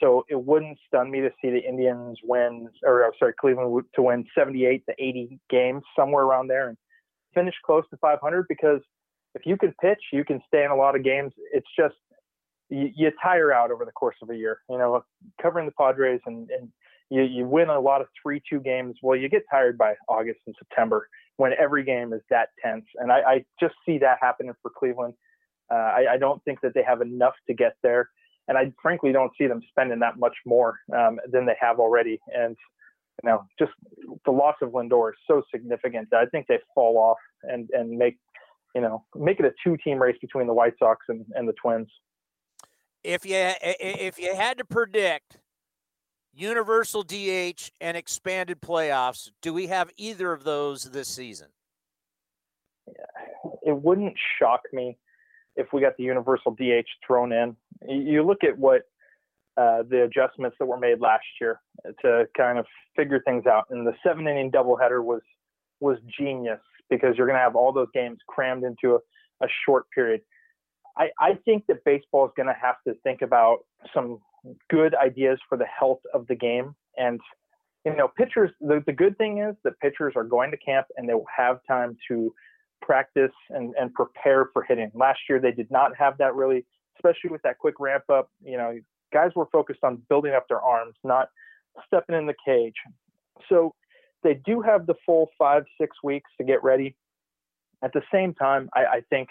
so 0.00 0.24
it 0.28 0.40
wouldn't 0.40 0.78
stun 0.86 1.10
me 1.10 1.20
to 1.20 1.30
see 1.40 1.50
the 1.50 1.60
Indians 1.60 2.18
win, 2.24 2.68
or 2.82 3.04
I'm 3.04 3.12
sorry, 3.18 3.34
Cleveland 3.40 3.84
to 3.94 4.02
win 4.02 4.24
78 4.36 4.84
to 4.86 4.94
80 4.98 5.38
games 5.50 5.82
somewhere 5.96 6.24
around 6.24 6.48
there 6.48 6.68
and 6.68 6.76
finish 7.34 7.54
close 7.64 7.84
to 7.90 7.96
500. 7.98 8.46
Because 8.48 8.80
if 9.34 9.42
you 9.44 9.56
can 9.56 9.74
pitch, 9.80 10.00
you 10.12 10.24
can 10.24 10.40
stay 10.46 10.64
in 10.64 10.70
a 10.70 10.76
lot 10.76 10.96
of 10.96 11.04
games. 11.04 11.32
It's 11.52 11.68
just 11.78 11.94
you, 12.68 12.90
you 12.94 13.10
tire 13.22 13.52
out 13.52 13.70
over 13.70 13.84
the 13.84 13.92
course 13.92 14.16
of 14.22 14.30
a 14.30 14.36
year. 14.36 14.60
You 14.68 14.78
know, 14.78 15.04
covering 15.40 15.66
the 15.66 15.72
Padres 15.72 16.20
and, 16.26 16.50
and 16.50 16.70
you, 17.08 17.22
you 17.22 17.46
win 17.46 17.68
a 17.68 17.78
lot 17.78 18.00
of 18.00 18.08
three-two 18.20 18.60
games. 18.60 18.96
Well, 19.00 19.16
you 19.16 19.28
get 19.28 19.42
tired 19.50 19.78
by 19.78 19.94
August 20.08 20.40
and 20.46 20.56
September 20.58 21.08
when 21.36 21.52
every 21.58 21.84
game 21.84 22.12
is 22.12 22.22
that 22.30 22.48
tense. 22.64 22.84
And 22.96 23.12
I, 23.12 23.20
I 23.20 23.44
just 23.60 23.74
see 23.84 23.98
that 23.98 24.18
happening 24.20 24.52
for 24.62 24.70
Cleveland. 24.76 25.14
Uh, 25.70 25.74
I, 25.74 26.06
I, 26.12 26.16
don't 26.16 26.42
think 26.44 26.60
that 26.60 26.74
they 26.74 26.82
have 26.82 27.00
enough 27.00 27.34
to 27.48 27.54
get 27.54 27.76
there. 27.82 28.08
And 28.48 28.56
I 28.56 28.72
frankly 28.80 29.12
don't 29.12 29.32
see 29.36 29.48
them 29.48 29.60
spending 29.68 29.98
that 29.98 30.18
much 30.18 30.36
more 30.46 30.78
um, 30.96 31.18
than 31.30 31.44
they 31.44 31.56
have 31.60 31.80
already. 31.80 32.20
And, 32.32 32.56
you 33.22 33.30
know, 33.30 33.44
just 33.58 33.72
the 34.24 34.30
loss 34.30 34.54
of 34.62 34.70
Lindor 34.70 35.10
is 35.10 35.16
so 35.26 35.42
significant 35.52 36.08
that 36.12 36.18
I 36.18 36.26
think 36.26 36.46
they 36.46 36.60
fall 36.74 36.96
off 36.98 37.18
and, 37.42 37.68
and 37.72 37.98
make, 37.98 38.16
you 38.74 38.80
know, 38.80 39.04
make 39.16 39.40
it 39.40 39.46
a 39.46 39.52
two 39.64 39.76
team 39.82 40.00
race 40.00 40.16
between 40.20 40.46
the 40.46 40.54
White 40.54 40.74
Sox 40.78 41.04
and, 41.08 41.26
and 41.34 41.48
the 41.48 41.54
Twins. 41.60 41.88
If 43.02 43.26
you, 43.26 43.50
if 43.60 44.18
you 44.18 44.34
had 44.34 44.58
to 44.58 44.64
predict 44.64 45.38
universal 46.36 47.02
DH 47.02 47.70
and 47.80 47.96
expanded 47.96 48.60
playoffs. 48.60 49.30
Do 49.40 49.54
we 49.54 49.68
have 49.68 49.90
either 49.96 50.32
of 50.32 50.44
those 50.44 50.84
this 50.84 51.08
season? 51.08 51.48
It 53.62 53.82
wouldn't 53.82 54.14
shock 54.38 54.60
me 54.72 54.98
if 55.56 55.68
we 55.72 55.80
got 55.80 55.96
the 55.96 56.04
universal 56.04 56.52
DH 56.52 56.86
thrown 57.06 57.32
in. 57.32 57.56
You 57.88 58.22
look 58.24 58.44
at 58.44 58.56
what 58.56 58.82
uh, 59.56 59.82
the 59.88 60.02
adjustments 60.02 60.56
that 60.60 60.66
were 60.66 60.76
made 60.76 61.00
last 61.00 61.24
year 61.40 61.60
to 62.02 62.26
kind 62.36 62.58
of 62.58 62.66
figure 62.94 63.20
things 63.24 63.46
out, 63.46 63.64
and 63.70 63.86
the 63.86 63.94
seven 64.06 64.28
inning 64.28 64.50
doubleheader 64.50 65.02
was 65.02 65.22
was 65.80 65.98
genius 66.18 66.60
because 66.88 67.16
you're 67.16 67.26
going 67.26 67.36
to 67.36 67.42
have 67.42 67.56
all 67.56 67.72
those 67.72 67.88
games 67.92 68.18
crammed 68.28 68.64
into 68.64 68.94
a, 68.94 69.44
a 69.44 69.48
short 69.64 69.84
period. 69.94 70.20
I, 70.96 71.08
I 71.20 71.34
think 71.44 71.66
that 71.66 71.84
baseball 71.84 72.26
is 72.26 72.32
going 72.36 72.46
to 72.46 72.56
have 72.60 72.76
to 72.86 72.94
think 73.02 73.22
about 73.22 73.58
some 73.94 74.18
good 74.70 74.94
ideas 74.94 75.38
for 75.48 75.56
the 75.58 75.66
health 75.66 76.00
of 76.14 76.26
the 76.26 76.34
game. 76.34 76.74
And, 76.96 77.20
you 77.84 77.96
know, 77.96 78.08
pitchers, 78.08 78.50
the, 78.60 78.82
the 78.86 78.92
good 78.92 79.16
thing 79.18 79.38
is 79.38 79.54
that 79.64 79.78
pitchers 79.80 80.14
are 80.16 80.24
going 80.24 80.50
to 80.50 80.56
camp 80.56 80.86
and 80.96 81.08
they 81.08 81.14
will 81.14 81.26
have 81.34 81.60
time 81.68 81.96
to 82.08 82.32
practice 82.82 83.32
and, 83.50 83.74
and 83.78 83.92
prepare 83.94 84.50
for 84.52 84.62
hitting. 84.62 84.90
Last 84.94 85.20
year, 85.28 85.40
they 85.40 85.52
did 85.52 85.70
not 85.70 85.96
have 85.96 86.18
that 86.18 86.34
really, 86.34 86.64
especially 86.96 87.30
with 87.30 87.42
that 87.42 87.58
quick 87.58 87.80
ramp 87.80 88.04
up. 88.10 88.30
You 88.44 88.56
know, 88.56 88.78
guys 89.12 89.30
were 89.34 89.46
focused 89.52 89.80
on 89.82 90.02
building 90.08 90.34
up 90.34 90.46
their 90.48 90.60
arms, 90.60 90.94
not 91.04 91.28
stepping 91.86 92.16
in 92.16 92.26
the 92.26 92.34
cage. 92.44 92.74
So 93.48 93.74
they 94.22 94.34
do 94.44 94.60
have 94.62 94.86
the 94.86 94.94
full 95.04 95.30
five, 95.38 95.64
six 95.80 95.96
weeks 96.02 96.30
to 96.38 96.44
get 96.44 96.62
ready. 96.62 96.96
At 97.82 97.92
the 97.92 98.02
same 98.12 98.34
time, 98.34 98.68
I, 98.74 98.84
I 98.86 99.00
think 99.10 99.28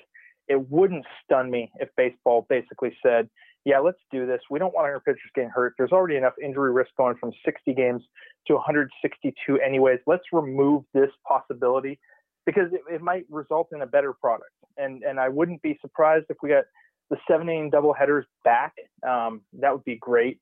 it 0.48 0.70
wouldn't 0.70 1.06
stun 1.24 1.50
me 1.50 1.72
if 1.80 1.90
baseball 1.98 2.46
basically 2.50 2.96
said, 3.04 3.30
yeah, 3.66 3.80
let's 3.80 3.98
do 4.12 4.28
this. 4.28 4.40
We 4.50 4.60
don't 4.60 4.74
want 4.74 4.86
our 4.88 5.00
pitchers 5.00 5.32
getting 5.34 5.50
hurt. 5.50 5.74
There's 5.78 5.92
already 5.92 6.18
enough 6.18 6.34
injury 6.42 6.72
risk 6.72 6.92
going 6.98 7.16
from 7.18 7.32
60 7.44 7.74
games 7.74 8.04
to 8.48 8.54
162 8.54 9.60
anyways. 9.60 10.00
Let's 10.06 10.24
remove 10.32 10.84
this 10.94 11.10
possibility 11.28 12.00
because 12.46 12.72
it, 12.72 12.82
it 12.94 13.02
might 13.02 13.26
result 13.30 13.70
in 13.74 13.82
a 13.82 13.88
better 13.88 14.14
product. 14.14 14.52
And 14.78 15.04
and 15.04 15.20
I 15.20 15.30
wouldn't 15.30 15.64
be 15.64 15.78
surprised 15.82 16.26
if 16.30 16.38
we 16.44 16.50
got 16.50 16.66
the 17.10 17.18
seven 17.28 17.50
inning 17.50 17.70
double 17.72 17.94
headers 17.94 18.26
back. 18.44 18.74
Um, 19.08 19.42
that 19.60 19.72
would 19.72 19.86
be 19.86 19.98
great. 19.98 20.40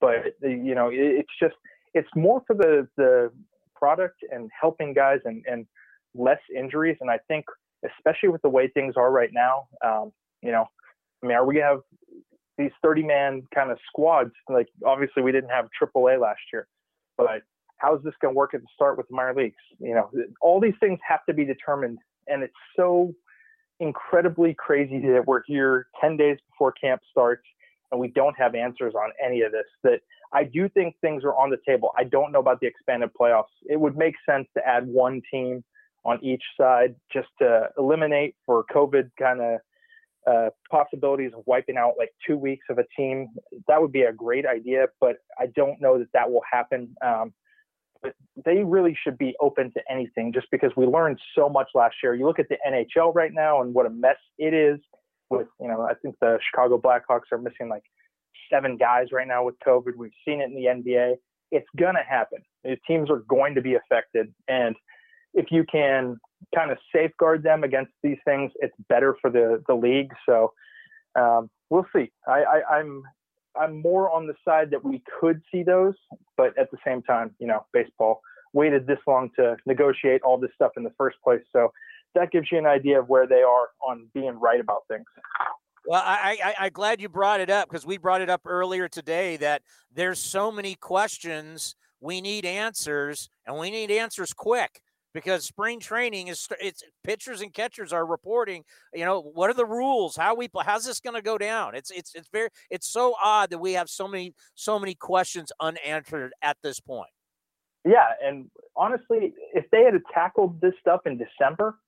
But 0.00 0.34
you 0.42 0.74
know, 0.74 0.88
it, 0.88 0.94
it's 0.96 1.32
just 1.42 1.56
it's 1.92 2.08
more 2.14 2.42
for 2.46 2.54
the 2.54 2.88
the 2.96 3.32
product 3.74 4.18
and 4.30 4.48
helping 4.58 4.94
guys 4.94 5.18
and 5.24 5.44
and 5.50 5.66
less 6.14 6.40
injuries. 6.56 6.98
And 7.00 7.10
I 7.10 7.18
think 7.26 7.46
especially 7.84 8.28
with 8.28 8.42
the 8.42 8.48
way 8.48 8.68
things 8.68 8.94
are 8.96 9.10
right 9.10 9.30
now, 9.32 9.66
um, 9.84 10.12
you 10.42 10.52
know, 10.52 10.66
I 11.22 11.26
mean, 11.26 11.36
are 11.36 11.46
we 11.46 11.56
have 11.58 11.80
these 12.60 12.72
30 12.82 13.02
man 13.02 13.42
kind 13.54 13.70
of 13.70 13.78
squads. 13.88 14.32
Like 14.48 14.68
obviously 14.86 15.22
we 15.22 15.32
didn't 15.32 15.50
have 15.50 15.68
AAA 15.80 16.20
last 16.20 16.40
year, 16.52 16.68
but 17.16 17.42
how's 17.78 18.02
this 18.02 18.14
going 18.20 18.34
to 18.34 18.36
work 18.36 18.54
at 18.54 18.60
the 18.60 18.66
start 18.74 18.96
with 18.96 19.08
the 19.08 19.16
minor 19.16 19.34
leagues? 19.34 19.56
You 19.78 19.94
know, 19.94 20.10
all 20.40 20.60
these 20.60 20.74
things 20.80 20.98
have 21.06 21.24
to 21.26 21.34
be 21.34 21.44
determined, 21.44 21.98
and 22.28 22.42
it's 22.42 22.52
so 22.76 23.14
incredibly 23.80 24.54
crazy 24.54 25.00
that 25.00 25.26
we're 25.26 25.42
here 25.46 25.86
10 26.00 26.16
days 26.16 26.36
before 26.50 26.72
camp 26.72 27.00
starts 27.10 27.42
and 27.90 28.00
we 28.00 28.08
don't 28.08 28.36
have 28.38 28.54
answers 28.54 28.94
on 28.94 29.10
any 29.24 29.42
of 29.42 29.52
this. 29.52 29.64
That 29.82 30.00
I 30.32 30.44
do 30.44 30.68
think 30.68 30.94
things 31.00 31.24
are 31.24 31.34
on 31.34 31.50
the 31.50 31.58
table. 31.66 31.90
I 31.98 32.04
don't 32.04 32.30
know 32.30 32.38
about 32.38 32.60
the 32.60 32.66
expanded 32.66 33.10
playoffs. 33.18 33.44
It 33.68 33.80
would 33.80 33.96
make 33.96 34.14
sense 34.28 34.46
to 34.56 34.66
add 34.66 34.86
one 34.86 35.22
team 35.30 35.64
on 36.04 36.22
each 36.22 36.42
side 36.58 36.94
just 37.12 37.28
to 37.40 37.68
eliminate 37.76 38.34
for 38.46 38.64
COVID 38.72 39.10
kind 39.18 39.40
of 39.40 39.60
uh, 40.26 40.50
possibilities 40.70 41.32
of 41.36 41.42
wiping 41.46 41.76
out 41.76 41.94
like 41.98 42.10
two 42.26 42.36
weeks 42.36 42.66
of 42.70 42.78
a 42.78 42.84
team. 42.96 43.28
That 43.68 43.80
would 43.80 43.92
be 43.92 44.02
a 44.02 44.12
great 44.12 44.46
idea, 44.46 44.86
but 45.00 45.16
I 45.38 45.46
don't 45.46 45.80
know 45.80 45.98
that 45.98 46.12
that 46.12 46.30
will 46.30 46.42
happen. 46.50 46.94
Um, 47.04 47.32
but 48.02 48.14
they 48.44 48.62
really 48.64 48.96
should 49.02 49.18
be 49.18 49.34
open 49.40 49.72
to 49.72 49.80
anything 49.90 50.32
just 50.32 50.46
because 50.50 50.70
we 50.76 50.86
learned 50.86 51.18
so 51.36 51.48
much 51.48 51.68
last 51.74 51.96
year. 52.02 52.14
You 52.14 52.26
look 52.26 52.38
at 52.38 52.48
the 52.48 52.56
NHL 52.66 53.14
right 53.14 53.32
now 53.32 53.60
and 53.60 53.74
what 53.74 53.86
a 53.86 53.90
mess 53.90 54.16
it 54.38 54.54
is 54.54 54.78
with, 55.28 55.48
you 55.60 55.68
know, 55.68 55.82
I 55.82 55.94
think 56.02 56.16
the 56.20 56.38
Chicago 56.50 56.78
Blackhawks 56.78 57.30
are 57.32 57.38
missing 57.38 57.68
like 57.68 57.82
seven 58.50 58.76
guys 58.76 59.08
right 59.12 59.28
now 59.28 59.44
with 59.44 59.54
COVID. 59.66 59.96
We've 59.96 60.10
seen 60.26 60.40
it 60.40 60.50
in 60.50 60.54
the 60.54 60.64
NBA. 60.64 61.16
It's 61.52 61.68
going 61.78 61.94
to 61.94 62.02
happen. 62.08 62.38
Teams 62.86 63.10
are 63.10 63.22
going 63.28 63.54
to 63.54 63.60
be 63.60 63.74
affected. 63.74 64.32
And 64.48 64.76
if 65.34 65.46
you 65.50 65.64
can 65.70 66.16
kind 66.54 66.70
of 66.70 66.78
safeguard 66.94 67.42
them 67.42 67.64
against 67.64 67.92
these 68.02 68.18
things, 68.24 68.52
it's 68.56 68.74
better 68.88 69.16
for 69.20 69.30
the 69.30 69.62
the 69.66 69.74
league. 69.74 70.12
So 70.28 70.52
um, 71.14 71.50
we'll 71.70 71.86
see. 71.94 72.10
I, 72.26 72.42
I, 72.42 72.78
I'm 72.78 73.02
I'm 73.58 73.80
more 73.80 74.10
on 74.10 74.26
the 74.26 74.34
side 74.44 74.70
that 74.70 74.84
we 74.84 75.02
could 75.20 75.42
see 75.50 75.62
those, 75.62 75.94
but 76.36 76.56
at 76.58 76.70
the 76.70 76.78
same 76.86 77.02
time, 77.02 77.34
you 77.38 77.46
know, 77.46 77.66
baseball 77.72 78.20
waited 78.52 78.86
this 78.86 78.98
long 79.06 79.30
to 79.36 79.56
negotiate 79.66 80.22
all 80.22 80.38
this 80.38 80.50
stuff 80.54 80.72
in 80.76 80.82
the 80.82 80.92
first 80.96 81.16
place. 81.22 81.42
So 81.52 81.72
that 82.14 82.30
gives 82.30 82.48
you 82.50 82.58
an 82.58 82.66
idea 82.66 82.98
of 83.00 83.08
where 83.08 83.26
they 83.26 83.42
are 83.42 83.68
on 83.86 84.08
being 84.12 84.38
right 84.40 84.60
about 84.60 84.82
things. 84.88 85.04
Well, 85.86 86.02
I, 86.04 86.38
I 86.44 86.66
I'm 86.66 86.72
glad 86.72 87.00
you 87.00 87.08
brought 87.08 87.40
it 87.40 87.50
up 87.50 87.68
because 87.68 87.86
we 87.86 87.96
brought 87.96 88.20
it 88.20 88.30
up 88.30 88.42
earlier 88.44 88.88
today 88.88 89.36
that 89.38 89.62
there's 89.92 90.18
so 90.20 90.52
many 90.52 90.74
questions 90.74 91.74
we 92.00 92.20
need 92.20 92.44
answers 92.44 93.30
and 93.46 93.58
we 93.58 93.70
need 93.70 93.90
answers 93.90 94.32
quick 94.32 94.82
because 95.12 95.44
spring 95.44 95.80
training 95.80 96.28
is 96.28 96.46
it's 96.60 96.82
pitchers 97.04 97.40
and 97.40 97.52
catchers 97.52 97.92
are 97.92 98.06
reporting 98.06 98.64
you 98.94 99.04
know 99.04 99.20
what 99.20 99.50
are 99.50 99.54
the 99.54 99.66
rules? 99.66 100.16
How 100.16 100.34
we 100.34 100.48
how's 100.64 100.84
this 100.84 101.00
going 101.00 101.16
to 101.16 101.22
go 101.22 101.38
down? 101.38 101.74
It's 101.74 101.90
it's 101.90 102.14
it's 102.14 102.28
very 102.32 102.48
it's 102.70 102.88
so 102.88 103.14
odd 103.22 103.50
that 103.50 103.58
we 103.58 103.72
have 103.74 103.88
so 103.88 104.06
many 104.06 104.34
so 104.54 104.78
many 104.78 104.94
questions 104.94 105.52
unanswered 105.60 106.32
at 106.42 106.56
this 106.62 106.80
point. 106.80 107.10
Yeah 107.84 108.06
and 108.22 108.50
honestly 108.76 109.34
if 109.54 109.64
they 109.70 109.82
had 109.84 109.94
tackled 110.12 110.60
this 110.60 110.74
stuff 110.80 111.00
in 111.06 111.18
december 111.18 111.78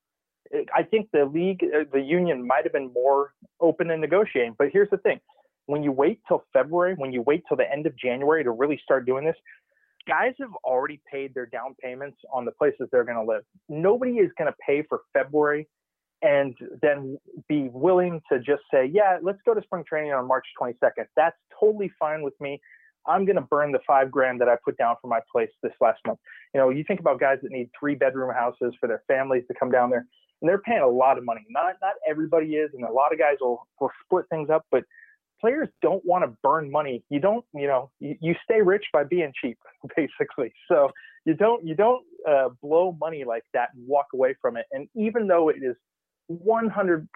i 0.74 0.82
think 0.82 1.09
the 1.12 1.24
league 1.24 1.65
uh, 1.65 1.85
the 1.93 2.01
union 2.01 2.47
might 2.47 2.65
have 2.65 2.73
been 2.73 2.93
more 2.93 3.32
open 3.61 3.90
in 3.90 4.01
negotiating. 4.01 4.55
But 4.59 4.69
here's 4.73 4.90
the 4.90 4.99
thing 4.99 5.20
when 5.66 5.82
you 5.82 5.93
wait 5.93 6.20
till 6.27 6.44
february 6.53 6.94
when 6.94 7.12
you 7.12 7.23
wait 7.23 7.44
till 7.47 7.57
the 7.57 7.70
end 7.70 7.86
of 7.86 7.97
january 7.97 8.43
to 8.43 8.51
really 8.51 8.81
start 8.82 9.07
doing 9.07 9.24
this 9.24 9.36
guys 10.07 10.35
have 10.41 10.55
already 10.65 11.01
paid 11.11 11.35
their 11.35 11.47
down 11.47 11.74
payments 11.83 12.19
on 12.33 12.45
the 12.45 12.53
places 12.53 12.89
they're 12.91 13.05
going 13.05 13.16
to 13.16 13.24
live. 13.24 13.43
Nobody 13.69 14.12
is 14.12 14.31
going 14.39 14.51
to 14.51 14.57
pay 14.66 14.83
for 14.89 15.01
February 15.12 15.69
and 16.23 16.57
then 16.81 17.19
be 17.49 17.69
willing 17.73 18.20
to 18.31 18.39
just 18.39 18.62
say, 18.73 18.91
yeah, 18.93 19.19
let's 19.23 19.41
go 19.45 19.55
to 19.55 19.62
spring 19.62 19.85
training 19.87 20.12
on 20.12 20.27
March 20.27 20.47
22nd. 20.61 21.07
That's 21.16 21.37
totally 21.59 21.91
fine 21.99 22.23
with 22.23 22.35
me. 22.41 22.61
I'm 23.07 23.24
going 23.24 23.37
to 23.37 23.43
burn 23.43 23.73
the 23.73 23.81
five 23.87 24.11
grand 24.11 24.41
that 24.41 24.49
I 24.49 24.57
put 24.65 24.77
down 24.77 24.95
for 25.03 25.09
my 25.09 25.19
place 25.31 25.51
this 25.62 25.73
last 25.81 25.99
month. 26.07 26.20
You 26.55 26.61
know, 26.61 26.70
you 26.70 26.85
think 26.87 27.01
about 27.01 27.19
guys 27.19 27.39
that 27.43 27.51
need 27.51 27.70
three 27.79 27.97
bedroom 27.97 28.33
houses 28.33 28.74
for 28.79 28.87
their 28.87 29.03
families 29.09 29.43
to 29.49 29.55
come 29.59 29.73
down 29.73 29.91
there, 29.91 30.07
and 30.41 30.49
they're 30.49 30.61
paying 30.61 30.83
a 30.83 30.89
lot 30.89 31.19
of 31.19 31.24
money. 31.24 31.41
Not 31.51 31.74
not 31.83 31.95
everybody 32.09 32.55
is, 32.55 32.70
and 32.74 32.85
a 32.85 32.93
lot 32.93 33.12
of 33.12 33.19
guys 33.19 33.37
will 33.41 33.66
will 33.81 33.91
split 34.05 34.27
things 34.31 34.51
up, 34.51 34.66
but 34.70 34.85
players 35.43 35.69
don't 35.82 36.02
want 36.06 36.24
to 36.24 36.35
burn 36.43 36.70
money. 36.70 37.02
You 37.10 37.20
don't, 37.20 37.44
you 37.52 37.66
know, 37.66 37.90
you, 38.01 38.16
you 38.20 38.35
stay 38.44 38.62
rich 38.62 38.85
by 38.93 39.05
being 39.05 39.32
cheap, 39.39 39.59
basically. 39.97 40.55
So 40.69 40.90
you 41.27 41.35
don't 41.35 41.66
you 41.66 41.74
don't 41.74 42.05
uh, 42.28 42.48
blow 42.62 42.97
money 43.01 43.24
like 43.24 43.44
that 43.52 43.70
and 43.74 43.86
walk 43.86 44.06
away 44.14 44.35
from 44.40 44.56
it. 44.56 44.66
And 44.73 44.89
even 44.94 45.27
though 45.27 45.48
it 45.48 45.56
is 45.62 45.77
100% 46.31 47.06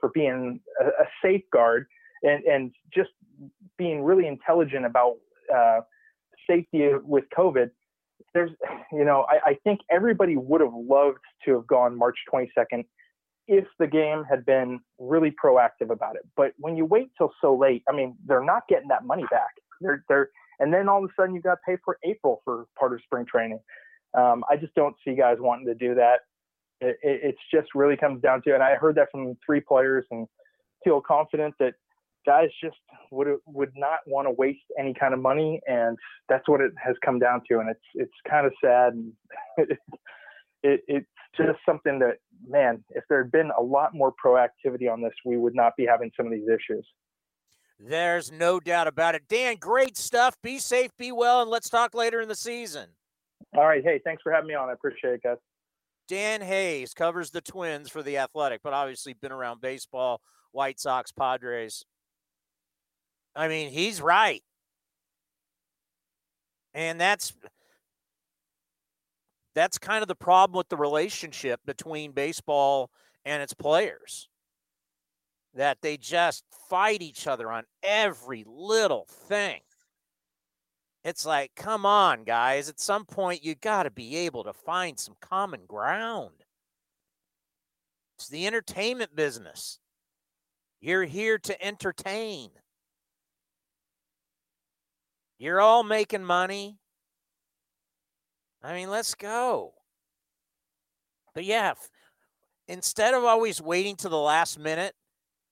for 0.00 0.10
being 0.12 0.60
a, 0.80 0.86
a 0.86 1.06
safeguard 1.22 1.86
and 2.22 2.44
and 2.44 2.72
just 2.92 3.10
being 3.78 4.02
really 4.02 4.26
intelligent 4.26 4.84
about 4.84 5.16
uh, 5.54 5.80
safety 6.48 6.90
with 7.02 7.24
COVID, 7.36 7.70
there's, 8.34 8.50
you 8.92 9.04
know, 9.04 9.24
I, 9.28 9.50
I 9.50 9.58
think 9.64 9.80
everybody 9.90 10.36
would 10.36 10.60
have 10.60 10.74
loved 10.74 11.18
to 11.44 11.54
have 11.54 11.66
gone 11.66 11.96
March 11.96 12.16
22nd 12.32 12.84
if 13.48 13.64
the 13.78 13.86
game 13.86 14.24
had 14.28 14.44
been 14.44 14.78
really 14.98 15.34
proactive 15.42 15.90
about 15.90 16.14
it. 16.16 16.22
But 16.36 16.52
when 16.58 16.76
you 16.76 16.84
wait 16.84 17.10
till 17.16 17.32
so 17.40 17.56
late, 17.56 17.82
I 17.88 17.92
mean, 17.92 18.16
they're 18.26 18.44
not 18.44 18.68
getting 18.68 18.88
that 18.88 19.04
money 19.04 19.24
back. 19.30 19.50
They're 19.80 20.04
they're 20.08 20.28
and 20.60 20.72
then 20.72 20.88
all 20.88 21.04
of 21.04 21.10
a 21.10 21.12
sudden 21.20 21.34
you 21.34 21.40
got 21.40 21.54
to 21.54 21.60
pay 21.66 21.76
for 21.84 21.98
April 22.04 22.40
for 22.44 22.66
part 22.78 22.92
of 22.92 23.00
spring 23.02 23.24
training. 23.26 23.60
Um, 24.16 24.44
I 24.50 24.56
just 24.56 24.74
don't 24.74 24.94
see 25.06 25.14
guys 25.14 25.36
wanting 25.38 25.66
to 25.66 25.74
do 25.74 25.94
that. 25.94 26.20
It, 26.80 26.96
it, 27.02 27.20
it's 27.24 27.38
just 27.52 27.68
really 27.74 27.96
comes 27.96 28.22
down 28.22 28.42
to, 28.42 28.54
and 28.54 28.62
I 28.62 28.74
heard 28.74 28.94
that 28.96 29.08
from 29.10 29.36
three 29.44 29.60
players 29.60 30.04
and 30.10 30.26
feel 30.84 31.00
confident 31.00 31.54
that 31.58 31.74
guys 32.26 32.48
just 32.62 32.76
would 33.10 33.28
would 33.46 33.72
not 33.76 34.00
want 34.06 34.26
to 34.26 34.32
waste 34.32 34.60
any 34.78 34.94
kind 34.94 35.14
of 35.14 35.20
money, 35.20 35.60
and 35.66 35.96
that's 36.28 36.48
what 36.48 36.60
it 36.60 36.72
has 36.82 36.94
come 37.04 37.18
down 37.18 37.42
to. 37.50 37.58
And 37.58 37.70
it's 37.70 37.80
it's 37.94 38.12
kind 38.28 38.46
of 38.46 38.52
sad, 38.62 38.94
and 38.94 39.12
it, 40.62 40.82
it's 40.88 41.06
just 41.36 41.58
something 41.66 41.98
that 42.00 42.16
man, 42.46 42.84
if 42.90 43.04
there 43.08 43.22
had 43.22 43.32
been 43.32 43.50
a 43.58 43.62
lot 43.62 43.94
more 43.94 44.12
proactivity 44.24 44.90
on 44.90 45.02
this, 45.02 45.12
we 45.24 45.36
would 45.36 45.54
not 45.54 45.76
be 45.76 45.86
having 45.86 46.10
some 46.16 46.26
of 46.26 46.32
these 46.32 46.48
issues. 46.48 46.86
There's 47.80 48.32
no 48.32 48.58
doubt 48.58 48.88
about 48.88 49.14
it. 49.14 49.22
Dan, 49.28 49.56
great 49.56 49.96
stuff. 49.96 50.36
Be 50.42 50.58
safe, 50.58 50.90
be 50.98 51.12
well, 51.12 51.42
and 51.42 51.50
let's 51.50 51.70
talk 51.70 51.94
later 51.94 52.20
in 52.20 52.28
the 52.28 52.34
season. 52.34 52.88
All 53.56 53.66
right. 53.66 53.82
Hey, 53.84 54.00
thanks 54.04 54.22
for 54.22 54.32
having 54.32 54.48
me 54.48 54.54
on. 54.54 54.68
I 54.68 54.72
appreciate 54.72 55.14
it, 55.14 55.22
guys. 55.22 55.36
Dan 56.08 56.40
Hayes 56.40 56.94
covers 56.94 57.30
the 57.30 57.40
Twins 57.40 57.88
for 57.88 58.02
the 58.02 58.18
Athletic, 58.18 58.62
but 58.64 58.72
obviously 58.72 59.12
been 59.12 59.32
around 59.32 59.60
baseball, 59.60 60.20
White 60.52 60.80
Sox, 60.80 61.12
Padres. 61.12 61.84
I 63.36 63.46
mean, 63.48 63.70
he's 63.70 64.00
right. 64.00 64.42
And 66.74 67.00
that's 67.00 67.32
that's 69.58 69.78
kind 69.78 70.02
of 70.02 70.08
the 70.08 70.14
problem 70.14 70.56
with 70.56 70.68
the 70.68 70.76
relationship 70.76 71.60
between 71.66 72.12
baseball 72.12 72.90
and 73.24 73.42
its 73.42 73.54
players. 73.54 74.28
That 75.54 75.78
they 75.82 75.96
just 75.96 76.44
fight 76.70 77.02
each 77.02 77.26
other 77.26 77.50
on 77.50 77.64
every 77.82 78.44
little 78.46 79.06
thing. 79.08 79.60
It's 81.04 81.26
like, 81.26 81.52
come 81.56 81.86
on, 81.86 82.24
guys. 82.24 82.68
At 82.68 82.80
some 82.80 83.04
point, 83.04 83.44
you 83.44 83.54
got 83.54 83.84
to 83.84 83.90
be 83.90 84.16
able 84.16 84.44
to 84.44 84.52
find 84.52 84.98
some 84.98 85.16
common 85.20 85.62
ground. 85.66 86.44
It's 88.16 88.28
the 88.28 88.46
entertainment 88.46 89.16
business. 89.16 89.78
You're 90.80 91.04
here 91.04 91.38
to 91.38 91.64
entertain. 91.64 92.50
You're 95.38 95.60
all 95.60 95.82
making 95.82 96.24
money. 96.24 96.78
I 98.62 98.74
mean, 98.74 98.90
let's 98.90 99.14
go. 99.14 99.74
But 101.34 101.44
yeah, 101.44 101.74
instead 102.66 103.14
of 103.14 103.24
always 103.24 103.62
waiting 103.62 103.96
to 103.96 104.08
the 104.08 104.18
last 104.18 104.58
minute, 104.58 104.94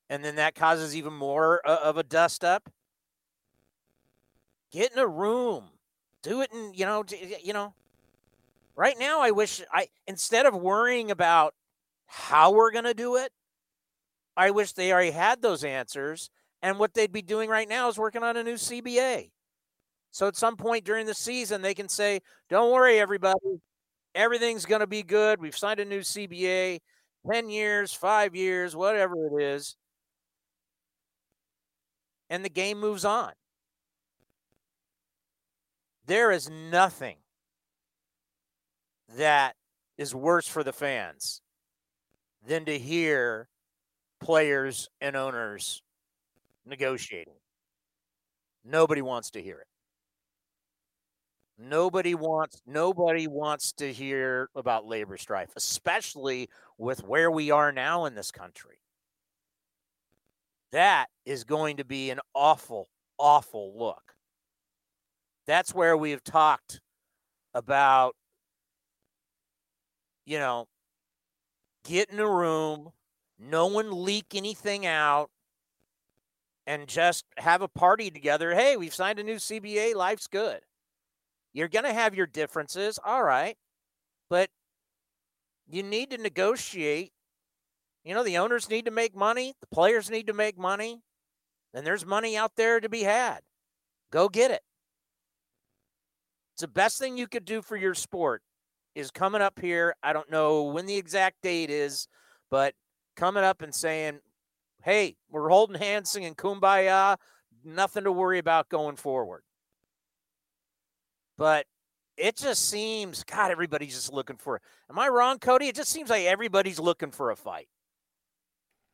and 0.08 0.24
then 0.24 0.36
that 0.36 0.54
causes 0.54 0.96
even 0.96 1.12
more 1.12 1.60
uh, 1.64 1.78
of 1.82 1.96
a 1.96 2.02
dust 2.02 2.44
up. 2.44 2.70
Get 4.70 4.92
in 4.92 4.98
a 4.98 5.06
room, 5.06 5.64
do 6.22 6.42
it, 6.42 6.52
and 6.52 6.76
you 6.76 6.84
know, 6.84 7.04
you 7.42 7.52
know. 7.52 7.74
Right 8.74 8.96
now, 8.98 9.22
I 9.22 9.30
wish 9.30 9.62
I 9.72 9.88
instead 10.06 10.44
of 10.44 10.54
worrying 10.54 11.10
about 11.10 11.54
how 12.06 12.52
we're 12.52 12.70
going 12.70 12.84
to 12.84 12.94
do 12.94 13.16
it, 13.16 13.32
I 14.36 14.50
wish 14.50 14.72
they 14.72 14.92
already 14.92 15.12
had 15.12 15.40
those 15.40 15.64
answers. 15.64 16.30
And 16.62 16.78
what 16.78 16.94
they'd 16.94 17.12
be 17.12 17.22
doing 17.22 17.48
right 17.48 17.68
now 17.68 17.88
is 17.88 17.98
working 17.98 18.22
on 18.22 18.36
a 18.36 18.42
new 18.42 18.54
CBA. 18.54 19.30
So 20.16 20.26
at 20.26 20.34
some 20.34 20.56
point 20.56 20.86
during 20.86 21.04
the 21.04 21.12
season, 21.12 21.60
they 21.60 21.74
can 21.74 21.90
say, 21.90 22.20
don't 22.48 22.72
worry, 22.72 22.98
everybody. 22.98 23.60
Everything's 24.14 24.64
going 24.64 24.80
to 24.80 24.86
be 24.86 25.02
good. 25.02 25.42
We've 25.42 25.54
signed 25.54 25.78
a 25.78 25.84
new 25.84 26.00
CBA, 26.00 26.78
10 27.30 27.50
years, 27.50 27.92
five 27.92 28.34
years, 28.34 28.74
whatever 28.74 29.12
it 29.26 29.42
is. 29.42 29.76
And 32.30 32.42
the 32.42 32.48
game 32.48 32.80
moves 32.80 33.04
on. 33.04 33.32
There 36.06 36.32
is 36.32 36.48
nothing 36.48 37.16
that 39.18 39.54
is 39.98 40.14
worse 40.14 40.48
for 40.48 40.64
the 40.64 40.72
fans 40.72 41.42
than 42.46 42.64
to 42.64 42.78
hear 42.78 43.48
players 44.22 44.88
and 44.98 45.14
owners 45.14 45.82
negotiating. 46.64 47.36
Nobody 48.64 49.02
wants 49.02 49.32
to 49.32 49.42
hear 49.42 49.58
it. 49.58 49.66
Nobody 51.58 52.14
wants 52.14 52.60
nobody 52.66 53.26
wants 53.26 53.72
to 53.74 53.90
hear 53.90 54.50
about 54.54 54.86
labor 54.86 55.16
strife, 55.16 55.50
especially 55.56 56.50
with 56.76 57.02
where 57.02 57.30
we 57.30 57.50
are 57.50 57.72
now 57.72 58.04
in 58.04 58.14
this 58.14 58.30
country. 58.30 58.76
That 60.72 61.06
is 61.24 61.44
going 61.44 61.78
to 61.78 61.84
be 61.84 62.10
an 62.10 62.20
awful, 62.34 62.88
awful 63.18 63.72
look. 63.78 64.14
That's 65.46 65.74
where 65.74 65.96
we've 65.96 66.22
talked 66.22 66.80
about, 67.54 68.14
you 70.26 70.38
know, 70.38 70.66
get 71.84 72.10
in 72.10 72.20
a 72.20 72.30
room, 72.30 72.90
no 73.38 73.66
one 73.68 74.04
leak 74.04 74.34
anything 74.34 74.84
out, 74.84 75.30
and 76.66 76.86
just 76.86 77.24
have 77.38 77.62
a 77.62 77.68
party 77.68 78.10
together. 78.10 78.54
Hey, 78.54 78.76
we've 78.76 78.94
signed 78.94 79.18
a 79.18 79.22
new 79.22 79.36
CBA. 79.36 79.94
Life's 79.94 80.26
good. 80.26 80.60
You're 81.56 81.68
going 81.68 81.86
to 81.86 81.92
have 81.94 82.14
your 82.14 82.26
differences. 82.26 82.98
All 83.02 83.24
right. 83.24 83.56
But 84.28 84.50
you 85.66 85.82
need 85.82 86.10
to 86.10 86.18
negotiate. 86.18 87.12
You 88.04 88.14
know, 88.14 88.22
the 88.22 88.36
owners 88.36 88.68
need 88.68 88.84
to 88.84 88.90
make 88.90 89.16
money, 89.16 89.54
the 89.60 89.66
players 89.66 90.10
need 90.10 90.26
to 90.26 90.32
make 90.32 90.56
money, 90.56 91.00
and 91.74 91.84
there's 91.84 92.06
money 92.06 92.36
out 92.36 92.52
there 92.56 92.78
to 92.78 92.88
be 92.88 93.02
had. 93.02 93.40
Go 94.12 94.28
get 94.28 94.52
it. 94.52 94.60
It's 96.54 96.60
the 96.60 96.68
best 96.68 96.98
thing 96.98 97.18
you 97.18 97.26
could 97.26 97.44
do 97.44 97.62
for 97.62 97.76
your 97.76 97.94
sport 97.94 98.42
is 98.94 99.10
coming 99.10 99.42
up 99.42 99.58
here. 99.58 99.96
I 100.04 100.12
don't 100.12 100.30
know 100.30 100.64
when 100.64 100.86
the 100.86 100.96
exact 100.96 101.42
date 101.42 101.70
is, 101.70 102.06
but 102.50 102.74
coming 103.16 103.42
up 103.42 103.60
and 103.60 103.74
saying, 103.74 104.20
hey, 104.84 105.16
we're 105.30 105.48
holding 105.48 105.80
hands 105.80 106.10
singing 106.10 106.34
kumbaya, 106.34 107.16
nothing 107.64 108.04
to 108.04 108.12
worry 108.12 108.38
about 108.38 108.68
going 108.68 108.96
forward. 108.96 109.42
But 111.36 111.66
it 112.16 112.36
just 112.36 112.68
seems, 112.68 113.24
God, 113.24 113.50
everybody's 113.50 113.94
just 113.94 114.12
looking 114.12 114.36
for. 114.36 114.60
Am 114.90 114.98
I 114.98 115.08
wrong, 115.08 115.38
Cody? 115.38 115.68
It 115.68 115.76
just 115.76 115.90
seems 115.90 116.10
like 116.10 116.24
everybody's 116.24 116.78
looking 116.78 117.10
for 117.10 117.30
a 117.30 117.36
fight. 117.36 117.68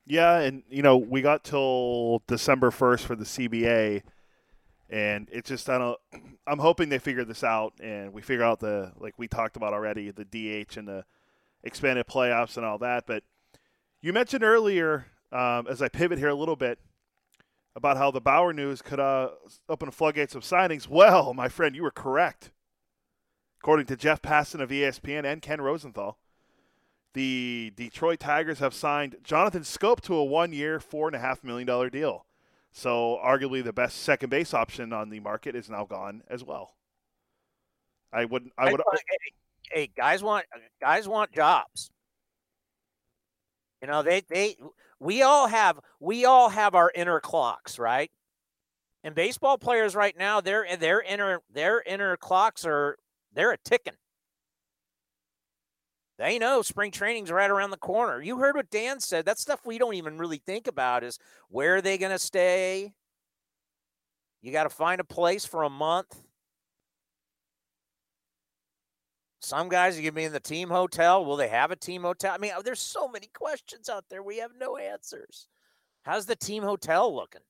Yeah, 0.04 0.40
and 0.40 0.64
you 0.68 0.82
know 0.82 0.96
we 0.96 1.22
got 1.22 1.44
till 1.44 2.22
December 2.26 2.72
first 2.72 3.06
for 3.06 3.14
the 3.14 3.24
CBA, 3.24 4.02
and 4.90 5.28
it's 5.30 5.48
just 5.48 5.70
I 5.70 5.78
don't. 5.78 5.98
I'm 6.46 6.58
hoping 6.58 6.88
they 6.88 6.98
figure 6.98 7.24
this 7.24 7.44
out 7.44 7.74
and 7.80 8.12
we 8.12 8.20
figure 8.20 8.44
out 8.44 8.58
the 8.58 8.92
like 8.98 9.14
we 9.16 9.28
talked 9.28 9.56
about 9.56 9.72
already 9.72 10.10
the 10.10 10.24
DH 10.24 10.76
and 10.76 10.88
the 10.88 11.04
expanded 11.62 12.06
playoffs 12.08 12.56
and 12.56 12.66
all 12.66 12.78
that. 12.78 13.06
But 13.06 13.22
you 14.00 14.12
mentioned 14.12 14.42
earlier, 14.42 15.06
um, 15.30 15.68
as 15.68 15.80
I 15.80 15.88
pivot 15.88 16.18
here 16.18 16.28
a 16.28 16.34
little 16.34 16.56
bit, 16.56 16.80
about 17.74 17.96
how 17.96 18.10
the 18.10 18.20
Bauer 18.20 18.52
news 18.52 18.82
could 18.82 19.00
uh, 19.00 19.30
open 19.68 19.86
the 19.86 19.92
floodgates 19.92 20.34
of 20.34 20.42
signings. 20.42 20.88
Well, 20.88 21.32
my 21.34 21.48
friend, 21.48 21.74
you 21.74 21.82
were 21.82 21.90
correct. 21.90 22.50
According 23.60 23.86
to 23.86 23.96
Jeff 23.96 24.20
Passan 24.20 24.60
of 24.60 24.70
ESPN 24.70 25.24
and 25.24 25.40
Ken 25.40 25.60
Rosenthal, 25.60 26.18
the 27.14 27.72
Detroit 27.76 28.20
Tigers 28.20 28.58
have 28.58 28.74
signed 28.74 29.16
Jonathan 29.22 29.62
Schoop 29.62 30.00
to 30.02 30.14
a 30.14 30.24
and 31.06 31.16
a 31.16 31.20
half 31.20 31.44
million 31.44 31.66
dollar 31.66 31.88
deal. 31.88 32.26
So, 32.72 33.20
arguably, 33.22 33.62
the 33.62 33.72
best 33.72 33.98
second 33.98 34.30
base 34.30 34.54
option 34.54 34.92
on 34.92 35.10
the 35.10 35.20
market 35.20 35.54
is 35.54 35.68
now 35.68 35.84
gone 35.84 36.22
as 36.28 36.42
well. 36.42 36.74
I 38.12 38.24
wouldn't. 38.24 38.52
I 38.56 38.72
would. 38.72 38.80
Hey, 38.80 39.32
hey, 39.70 39.90
guys 39.96 40.22
want 40.22 40.46
guys 40.80 41.06
want 41.06 41.32
jobs. 41.32 41.90
You 43.80 43.88
know, 43.88 44.02
they 44.02 44.22
they 44.28 44.56
we 45.02 45.22
all 45.22 45.48
have 45.48 45.80
we 46.00 46.24
all 46.24 46.48
have 46.48 46.74
our 46.74 46.90
inner 46.94 47.20
clocks, 47.20 47.78
right? 47.78 48.10
And 49.02 49.14
baseball 49.14 49.58
players 49.58 49.96
right 49.96 50.16
now, 50.16 50.40
their 50.40 50.64
their 50.76 51.02
inner 51.02 51.40
their 51.52 51.82
inner 51.82 52.16
clocks 52.16 52.64
are 52.64 52.96
they're 53.34 53.52
a 53.52 53.58
ticking. 53.58 53.94
They 56.18 56.38
know 56.38 56.62
spring 56.62 56.92
training's 56.92 57.32
right 57.32 57.50
around 57.50 57.70
the 57.70 57.78
corner. 57.78 58.22
You 58.22 58.38
heard 58.38 58.54
what 58.54 58.70
Dan 58.70 59.00
said. 59.00 59.24
That 59.24 59.40
stuff 59.40 59.66
we 59.66 59.78
don't 59.78 59.94
even 59.94 60.18
really 60.18 60.38
think 60.38 60.68
about 60.68 61.02
is 61.02 61.18
where 61.48 61.76
are 61.76 61.80
they 61.80 61.98
going 61.98 62.12
to 62.12 62.18
stay? 62.18 62.92
You 64.40 64.52
got 64.52 64.64
to 64.64 64.70
find 64.70 65.00
a 65.00 65.04
place 65.04 65.44
for 65.44 65.64
a 65.64 65.70
month. 65.70 66.22
Some 69.42 69.68
guys 69.68 69.98
are 69.98 70.02
going 70.02 70.12
to 70.12 70.12
be 70.12 70.24
in 70.24 70.32
the 70.32 70.38
team 70.40 70.68
hotel. 70.68 71.24
Will 71.24 71.36
they 71.36 71.48
have 71.48 71.72
a 71.72 71.76
team 71.76 72.02
hotel? 72.02 72.32
I 72.32 72.38
mean, 72.38 72.52
there's 72.64 72.80
so 72.80 73.08
many 73.08 73.28
questions 73.34 73.88
out 73.88 74.04
there. 74.08 74.22
We 74.22 74.38
have 74.38 74.52
no 74.58 74.76
answers. 74.76 75.48
How's 76.04 76.26
the 76.26 76.36
team 76.36 76.62
hotel 76.62 77.12
looking? 77.12 77.40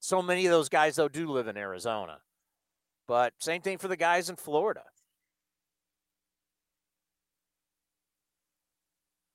So 0.00 0.22
many 0.22 0.46
of 0.46 0.50
those 0.50 0.70
guys, 0.70 0.96
though, 0.96 1.08
do 1.08 1.30
live 1.30 1.46
in 1.46 1.58
Arizona. 1.58 2.18
But 3.06 3.34
same 3.38 3.60
thing 3.60 3.76
for 3.76 3.88
the 3.88 3.98
guys 3.98 4.30
in 4.30 4.36
Florida. 4.36 4.84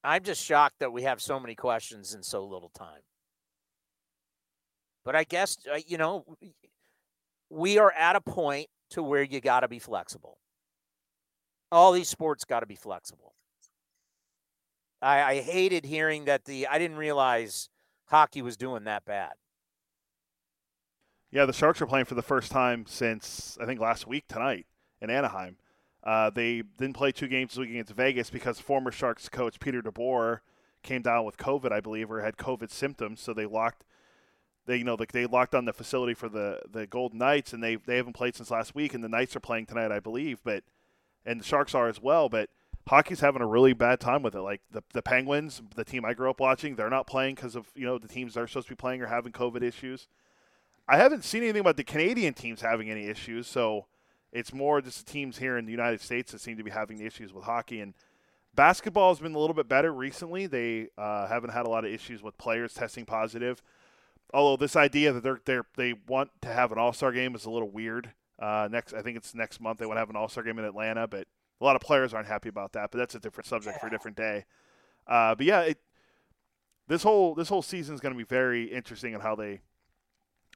I'm 0.03 0.23
just 0.23 0.43
shocked 0.43 0.79
that 0.79 0.91
we 0.91 1.03
have 1.03 1.21
so 1.21 1.39
many 1.39 1.53
questions 1.53 2.15
in 2.15 2.23
so 2.23 2.43
little 2.43 2.69
time. 2.69 3.01
But 5.05 5.15
I 5.15 5.23
guess, 5.23 5.57
uh, 5.71 5.79
you 5.85 5.97
know, 5.97 6.25
we 7.49 7.77
are 7.77 7.91
at 7.91 8.15
a 8.15 8.21
point 8.21 8.67
to 8.91 9.03
where 9.03 9.23
you 9.23 9.39
got 9.39 9.59
to 9.59 9.67
be 9.67 9.77
flexible. 9.77 10.39
All 11.71 11.91
these 11.91 12.09
sports 12.09 12.45
got 12.45 12.61
to 12.61 12.65
be 12.65 12.75
flexible. 12.75 13.33
I, 15.01 15.21
I 15.21 15.41
hated 15.41 15.85
hearing 15.85 16.25
that 16.25 16.45
the, 16.45 16.67
I 16.67 16.77
didn't 16.77 16.97
realize 16.97 17.69
hockey 18.05 18.41
was 18.41 18.57
doing 18.57 18.83
that 18.85 19.05
bad. 19.05 19.33
Yeah, 21.31 21.45
the 21.45 21.53
Sharks 21.53 21.81
are 21.81 21.85
playing 21.85 22.05
for 22.05 22.15
the 22.15 22.23
first 22.23 22.51
time 22.51 22.85
since, 22.87 23.57
I 23.61 23.65
think, 23.65 23.79
last 23.79 24.07
week 24.07 24.27
tonight 24.27 24.65
in 24.99 25.09
Anaheim. 25.09 25.57
Uh, 26.03 26.29
they 26.29 26.63
didn't 26.77 26.95
play 26.95 27.11
two 27.11 27.27
games 27.27 27.51
this 27.51 27.59
week 27.59 27.69
against 27.69 27.93
Vegas 27.93 28.29
because 28.29 28.59
former 28.59 28.91
Sharks 28.91 29.29
coach 29.29 29.59
Peter 29.59 29.81
DeBoer 29.81 30.39
came 30.81 31.01
down 31.01 31.25
with 31.25 31.37
COVID, 31.37 31.71
I 31.71 31.81
believe, 31.81 32.09
or 32.09 32.21
had 32.21 32.37
COVID 32.37 32.71
symptoms. 32.71 33.21
So 33.21 33.33
they 33.33 33.45
locked, 33.45 33.83
they 34.65 34.77
you 34.77 34.83
know, 34.83 34.95
like 34.95 35.11
they 35.11 35.25
locked 35.25 35.53
on 35.53 35.65
the 35.65 35.73
facility 35.73 36.13
for 36.13 36.29
the 36.29 36.61
the 36.71 36.87
Golden 36.87 37.19
Knights, 37.19 37.53
and 37.53 37.61
they 37.61 37.75
they 37.75 37.97
haven't 37.97 38.13
played 38.13 38.35
since 38.35 38.49
last 38.49 38.73
week. 38.73 38.93
And 38.93 39.03
the 39.03 39.09
Knights 39.09 39.35
are 39.35 39.41
playing 39.41 39.65
tonight, 39.65 39.91
I 39.91 39.99
believe, 39.99 40.39
but 40.43 40.63
and 41.25 41.39
the 41.39 41.45
Sharks 41.45 41.75
are 41.75 41.87
as 41.87 42.01
well. 42.01 42.29
But 42.29 42.49
hockey's 42.87 43.19
having 43.19 43.41
a 43.41 43.47
really 43.47 43.73
bad 43.73 43.99
time 43.99 44.23
with 44.23 44.35
it. 44.35 44.41
Like 44.41 44.61
the 44.71 44.83
the 44.93 45.01
Penguins, 45.01 45.61
the 45.75 45.85
team 45.85 46.05
I 46.05 46.13
grew 46.13 46.29
up 46.29 46.39
watching, 46.39 46.75
they're 46.75 46.89
not 46.89 47.07
playing 47.07 47.35
because 47.35 47.55
of 47.55 47.67
you 47.75 47.85
know 47.85 47.97
the 47.97 48.07
teams 48.07 48.33
they're 48.33 48.47
supposed 48.47 48.67
to 48.67 48.73
be 48.73 48.77
playing 48.77 49.01
are 49.01 49.07
having 49.07 49.31
COVID 49.31 49.61
issues. 49.61 50.07
I 50.87 50.97
haven't 50.97 51.23
seen 51.23 51.43
anything 51.43 51.61
about 51.61 51.77
the 51.77 51.83
Canadian 51.83 52.33
teams 52.33 52.61
having 52.61 52.89
any 52.89 53.05
issues, 53.05 53.45
so 53.45 53.85
it's 54.31 54.53
more 54.53 54.81
just 54.81 55.05
the 55.05 55.11
teams 55.11 55.37
here 55.37 55.57
in 55.57 55.65
the 55.65 55.71
United 55.71 56.01
States 56.01 56.31
that 56.31 56.41
seem 56.41 56.57
to 56.57 56.63
be 56.63 56.71
having 56.71 56.99
issues 56.99 57.31
with 57.31 57.43
hockey. 57.43 57.79
And 57.79 57.93
basketball 58.55 59.13
has 59.13 59.19
been 59.19 59.35
a 59.35 59.39
little 59.39 59.53
bit 59.53 59.67
better 59.67 59.93
recently. 59.93 60.47
They 60.47 60.87
uh, 60.97 61.27
haven't 61.27 61.51
had 61.51 61.65
a 61.65 61.69
lot 61.69 61.85
of 61.85 61.91
issues 61.91 62.23
with 62.23 62.37
players 62.37 62.73
testing 62.73 63.05
positive. 63.05 63.61
Although 64.33 64.57
this 64.57 64.75
idea 64.75 65.13
that 65.13 65.23
they're, 65.23 65.41
they're 65.45 65.65
they 65.75 65.93
want 66.07 66.31
to 66.41 66.49
have 66.49 66.71
an 66.71 66.77
All 66.77 66.93
Star 66.93 67.11
game 67.11 67.35
is 67.35 67.45
a 67.45 67.49
little 67.51 67.69
weird. 67.69 68.11
Uh, 68.39 68.67
next, 68.71 68.93
I 68.93 69.01
think 69.01 69.17
it's 69.17 69.35
next 69.35 69.59
month 69.59 69.79
they 69.79 69.85
want 69.85 69.97
to 69.97 69.99
have 69.99 70.09
an 70.09 70.15
All 70.15 70.29
Star 70.29 70.43
game 70.43 70.59
in 70.59 70.65
Atlanta, 70.65 71.07
but 71.07 71.27
a 71.59 71.63
lot 71.63 71.75
of 71.75 71.81
players 71.81 72.13
aren't 72.13 72.27
happy 72.27 72.49
about 72.49 72.73
that. 72.73 72.91
But 72.91 72.97
that's 72.97 73.15
a 73.15 73.19
different 73.19 73.47
subject 73.47 73.75
yeah. 73.75 73.79
for 73.81 73.87
a 73.87 73.89
different 73.89 74.17
day. 74.17 74.45
Uh, 75.07 75.35
but 75.35 75.45
yeah, 75.45 75.61
it, 75.61 75.79
this 76.87 77.03
whole 77.03 77.35
this 77.35 77.49
whole 77.49 77.61
season 77.61 77.95
is 77.95 78.01
going 78.01 78.13
to 78.13 78.17
be 78.17 78.23
very 78.23 78.65
interesting 78.65 79.13
in 79.13 79.19
how 79.19 79.35
they 79.35 79.61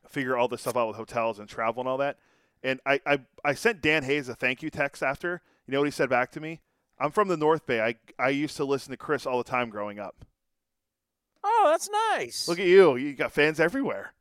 figure 0.07 0.37
all 0.37 0.47
this 0.47 0.61
stuff 0.61 0.77
out 0.77 0.87
with 0.87 0.97
hotels 0.97 1.39
and 1.39 1.47
travel 1.47 1.81
and 1.81 1.89
all 1.89 1.97
that. 1.97 2.17
And 2.63 2.79
I, 2.85 2.99
I, 3.05 3.19
I 3.43 3.53
sent 3.53 3.81
Dan 3.81 4.03
Hayes 4.03 4.29
a 4.29 4.35
thank 4.35 4.63
you 4.63 4.69
text 4.69 5.03
after. 5.03 5.41
You 5.67 5.73
know 5.73 5.79
what 5.79 5.85
he 5.85 5.91
said 5.91 6.09
back 6.09 6.31
to 6.31 6.39
me? 6.39 6.61
I'm 6.99 7.11
from 7.11 7.27
the 7.27 7.37
North 7.37 7.65
Bay. 7.65 7.81
I, 7.81 7.95
I 8.17 8.29
used 8.29 8.55
to 8.57 8.65
listen 8.65 8.91
to 8.91 8.97
Chris 8.97 9.25
all 9.25 9.37
the 9.37 9.43
time 9.43 9.69
growing 9.69 9.99
up. 9.99 10.25
Oh, 11.43 11.67
that's 11.69 11.89
nice. 12.15 12.47
Look 12.47 12.59
at 12.59 12.67
you. 12.67 12.95
You 12.95 13.13
got 13.13 13.33
fans 13.33 13.59
everywhere. 13.59 14.13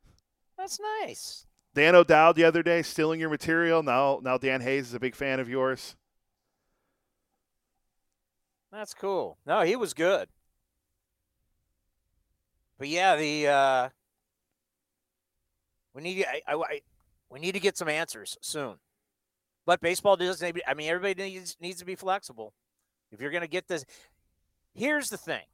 That's 0.59 0.81
nice. 1.01 1.47
Dan 1.75 1.95
O'Dowd 1.95 2.37
the 2.37 2.45
other 2.45 2.63
day 2.63 2.83
stealing 2.83 3.21
your 3.21 3.31
material. 3.31 3.83
Now 3.83 4.21
now 4.23 4.39
Dan 4.39 4.61
Hayes 4.61 4.89
is 4.89 4.95
a 4.95 5.01
big 5.01 5.15
fan 5.15 5.41
of 5.41 5.49
yours. 5.49 5.97
That's 8.71 8.95
cool. 8.95 9.39
No, 9.47 9.63
he 9.63 9.77
was 9.77 9.95
good. 9.95 10.29
But 12.79 12.89
yeah, 12.89 13.17
the 13.17 13.49
uh 13.49 13.89
we 15.95 16.03
need 16.03 16.25
I, 16.27 16.43
I, 16.47 16.81
we 17.31 17.41
need 17.41 17.53
to 17.53 17.61
get 17.61 17.77
some 17.77 17.89
answers 17.89 18.37
soon. 18.41 18.77
But 19.65 19.81
baseball 19.81 20.17
does. 20.17 20.43
I 20.43 20.53
mean, 20.75 20.89
everybody 20.89 21.31
needs 21.31 21.57
needs 21.61 21.79
to 21.79 21.85
be 21.85 21.95
flexible. 21.95 22.53
If 23.13 23.21
you're 23.21 23.31
going 23.31 23.43
to 23.43 23.49
get 23.49 23.69
this, 23.69 23.85
here's 24.75 25.09
the 25.09 25.17
thing: 25.17 25.45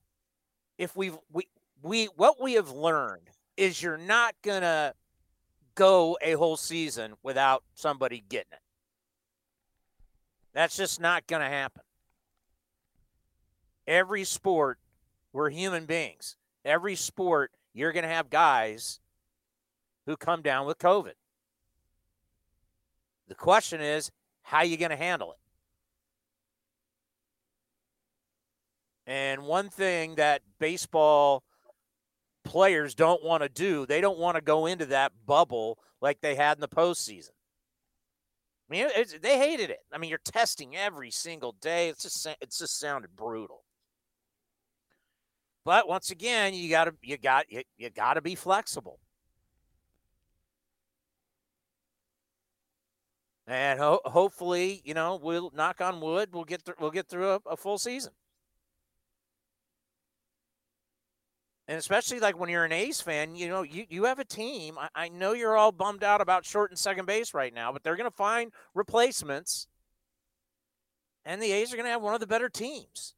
if 0.78 0.96
we've 0.96 1.18
we 1.32 1.48
we 1.82 2.06
what 2.16 2.40
we 2.40 2.54
have 2.54 2.70
learned 2.70 3.28
is 3.56 3.82
you're 3.82 3.98
not 3.98 4.34
going 4.42 4.62
to 4.62 4.94
go 5.78 6.18
a 6.20 6.32
whole 6.32 6.56
season 6.56 7.14
without 7.22 7.62
somebody 7.74 8.24
getting 8.28 8.52
it. 8.52 8.58
That's 10.52 10.76
just 10.76 11.00
not 11.00 11.28
going 11.28 11.40
to 11.40 11.48
happen. 11.48 11.82
Every 13.86 14.24
sport, 14.24 14.80
we're 15.32 15.50
human 15.50 15.86
beings. 15.86 16.36
Every 16.64 16.96
sport, 16.96 17.52
you're 17.74 17.92
going 17.92 18.02
to 18.02 18.08
have 18.08 18.28
guys 18.28 18.98
who 20.06 20.16
come 20.16 20.42
down 20.42 20.66
with 20.66 20.78
COVID. 20.78 21.12
The 23.28 23.36
question 23.36 23.80
is, 23.80 24.10
how 24.42 24.58
are 24.58 24.64
you 24.64 24.76
going 24.76 24.90
to 24.90 24.96
handle 24.96 25.30
it? 25.30 25.38
And 29.06 29.42
one 29.42 29.68
thing 29.68 30.16
that 30.16 30.42
baseball 30.58 31.44
players 32.44 32.94
don't 32.94 33.22
want 33.22 33.42
to 33.42 33.48
do, 33.48 33.86
they 33.86 34.00
don't 34.00 34.18
want 34.18 34.36
to 34.36 34.40
go 34.40 34.66
into 34.66 34.86
that 34.86 35.12
bubble 35.26 35.78
like 36.00 36.20
they 36.20 36.34
had 36.34 36.56
in 36.56 36.60
the 36.60 36.68
postseason. 36.68 37.30
I 38.70 38.74
mean, 38.74 38.88
they 39.22 39.38
hated 39.38 39.70
it. 39.70 39.78
I 39.92 39.98
mean, 39.98 40.10
you're 40.10 40.18
testing 40.18 40.76
every 40.76 41.10
single 41.10 41.52
day. 41.60 41.88
It's 41.88 42.02
just 42.02 42.26
it's 42.40 42.58
just 42.58 42.78
sounded 42.78 43.16
brutal. 43.16 43.64
But 45.64 45.88
once 45.88 46.10
again, 46.10 46.54
you 46.54 46.68
got 46.68 46.84
to 46.84 46.94
you 47.02 47.16
got 47.16 47.50
you, 47.50 47.62
you 47.78 47.90
got 47.90 48.14
to 48.14 48.20
be 48.20 48.34
flexible. 48.34 49.00
and 53.48 53.80
ho- 53.80 54.02
hopefully, 54.04 54.82
you 54.84 54.92
know, 54.92 55.18
we'll 55.20 55.50
knock 55.54 55.80
on 55.80 56.00
wood. 56.00 56.28
We'll 56.32 56.44
get 56.44 56.62
through. 56.62 56.74
We'll 56.78 56.90
get 56.90 57.08
through 57.08 57.30
a, 57.30 57.40
a 57.50 57.56
full 57.56 57.78
season. 57.78 58.12
And 61.68 61.76
especially 61.76 62.18
like 62.18 62.38
when 62.38 62.48
you're 62.48 62.64
an 62.64 62.72
A's 62.72 63.02
fan, 63.02 63.36
you 63.36 63.46
know, 63.46 63.60
you, 63.60 63.84
you 63.90 64.04
have 64.04 64.18
a 64.18 64.24
team. 64.24 64.78
I, 64.78 64.88
I 64.94 65.08
know 65.10 65.34
you're 65.34 65.56
all 65.56 65.70
bummed 65.70 66.02
out 66.02 66.22
about 66.22 66.46
short 66.46 66.70
and 66.70 66.78
second 66.78 67.04
base 67.04 67.34
right 67.34 67.52
now, 67.52 67.72
but 67.72 67.84
they're 67.84 67.94
going 67.94 68.10
to 68.10 68.16
find 68.16 68.52
replacements. 68.74 69.68
And 71.26 71.42
the 71.42 71.52
A's 71.52 71.70
are 71.70 71.76
going 71.76 71.84
to 71.84 71.90
have 71.90 72.00
one 72.00 72.14
of 72.14 72.20
the 72.20 72.26
better 72.26 72.48
teams. 72.48 73.14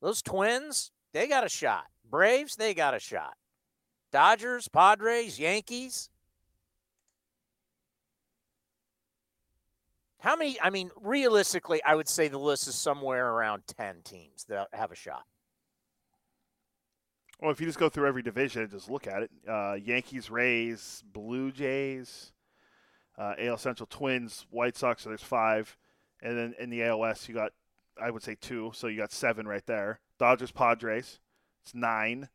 Those 0.00 0.22
Twins, 0.22 0.92
they 1.12 1.26
got 1.26 1.44
a 1.44 1.48
shot. 1.48 1.86
Braves, 2.08 2.54
they 2.54 2.74
got 2.74 2.94
a 2.94 3.00
shot. 3.00 3.34
Dodgers, 4.12 4.68
Padres, 4.68 5.40
Yankees. 5.40 6.10
How 10.20 10.36
many? 10.36 10.60
I 10.60 10.70
mean, 10.70 10.90
realistically, 11.00 11.82
I 11.82 11.96
would 11.96 12.08
say 12.08 12.28
the 12.28 12.38
list 12.38 12.68
is 12.68 12.74
somewhere 12.74 13.32
around 13.32 13.62
10 13.66 14.02
teams 14.04 14.44
that 14.44 14.68
have 14.72 14.92
a 14.92 14.96
shot. 14.96 15.24
Well, 17.40 17.50
if 17.50 17.60
you 17.60 17.66
just 17.66 17.78
go 17.78 17.88
through 17.88 18.06
every 18.06 18.22
division 18.22 18.62
and 18.62 18.70
just 18.70 18.90
look 18.90 19.06
at 19.06 19.22
it, 19.22 19.30
uh, 19.48 19.74
Yankees, 19.82 20.30
Rays, 20.30 21.02
Blue 21.10 21.50
Jays, 21.50 22.32
uh, 23.16 23.34
AL 23.38 23.56
Central 23.56 23.86
Twins, 23.86 24.46
White 24.50 24.76
Sox. 24.76 25.02
So 25.02 25.08
there's 25.08 25.22
five, 25.22 25.76
and 26.22 26.36
then 26.36 26.54
in 26.58 26.68
the 26.68 26.82
ALS 26.82 27.28
you 27.28 27.34
got, 27.34 27.52
I 28.00 28.10
would 28.10 28.22
say 28.22 28.36
two. 28.38 28.72
So 28.74 28.88
you 28.88 28.98
got 28.98 29.10
seven 29.10 29.48
right 29.48 29.64
there. 29.66 30.00
Dodgers, 30.18 30.50
Padres. 30.50 31.18
It's 31.62 31.74
nine. 31.74 32.28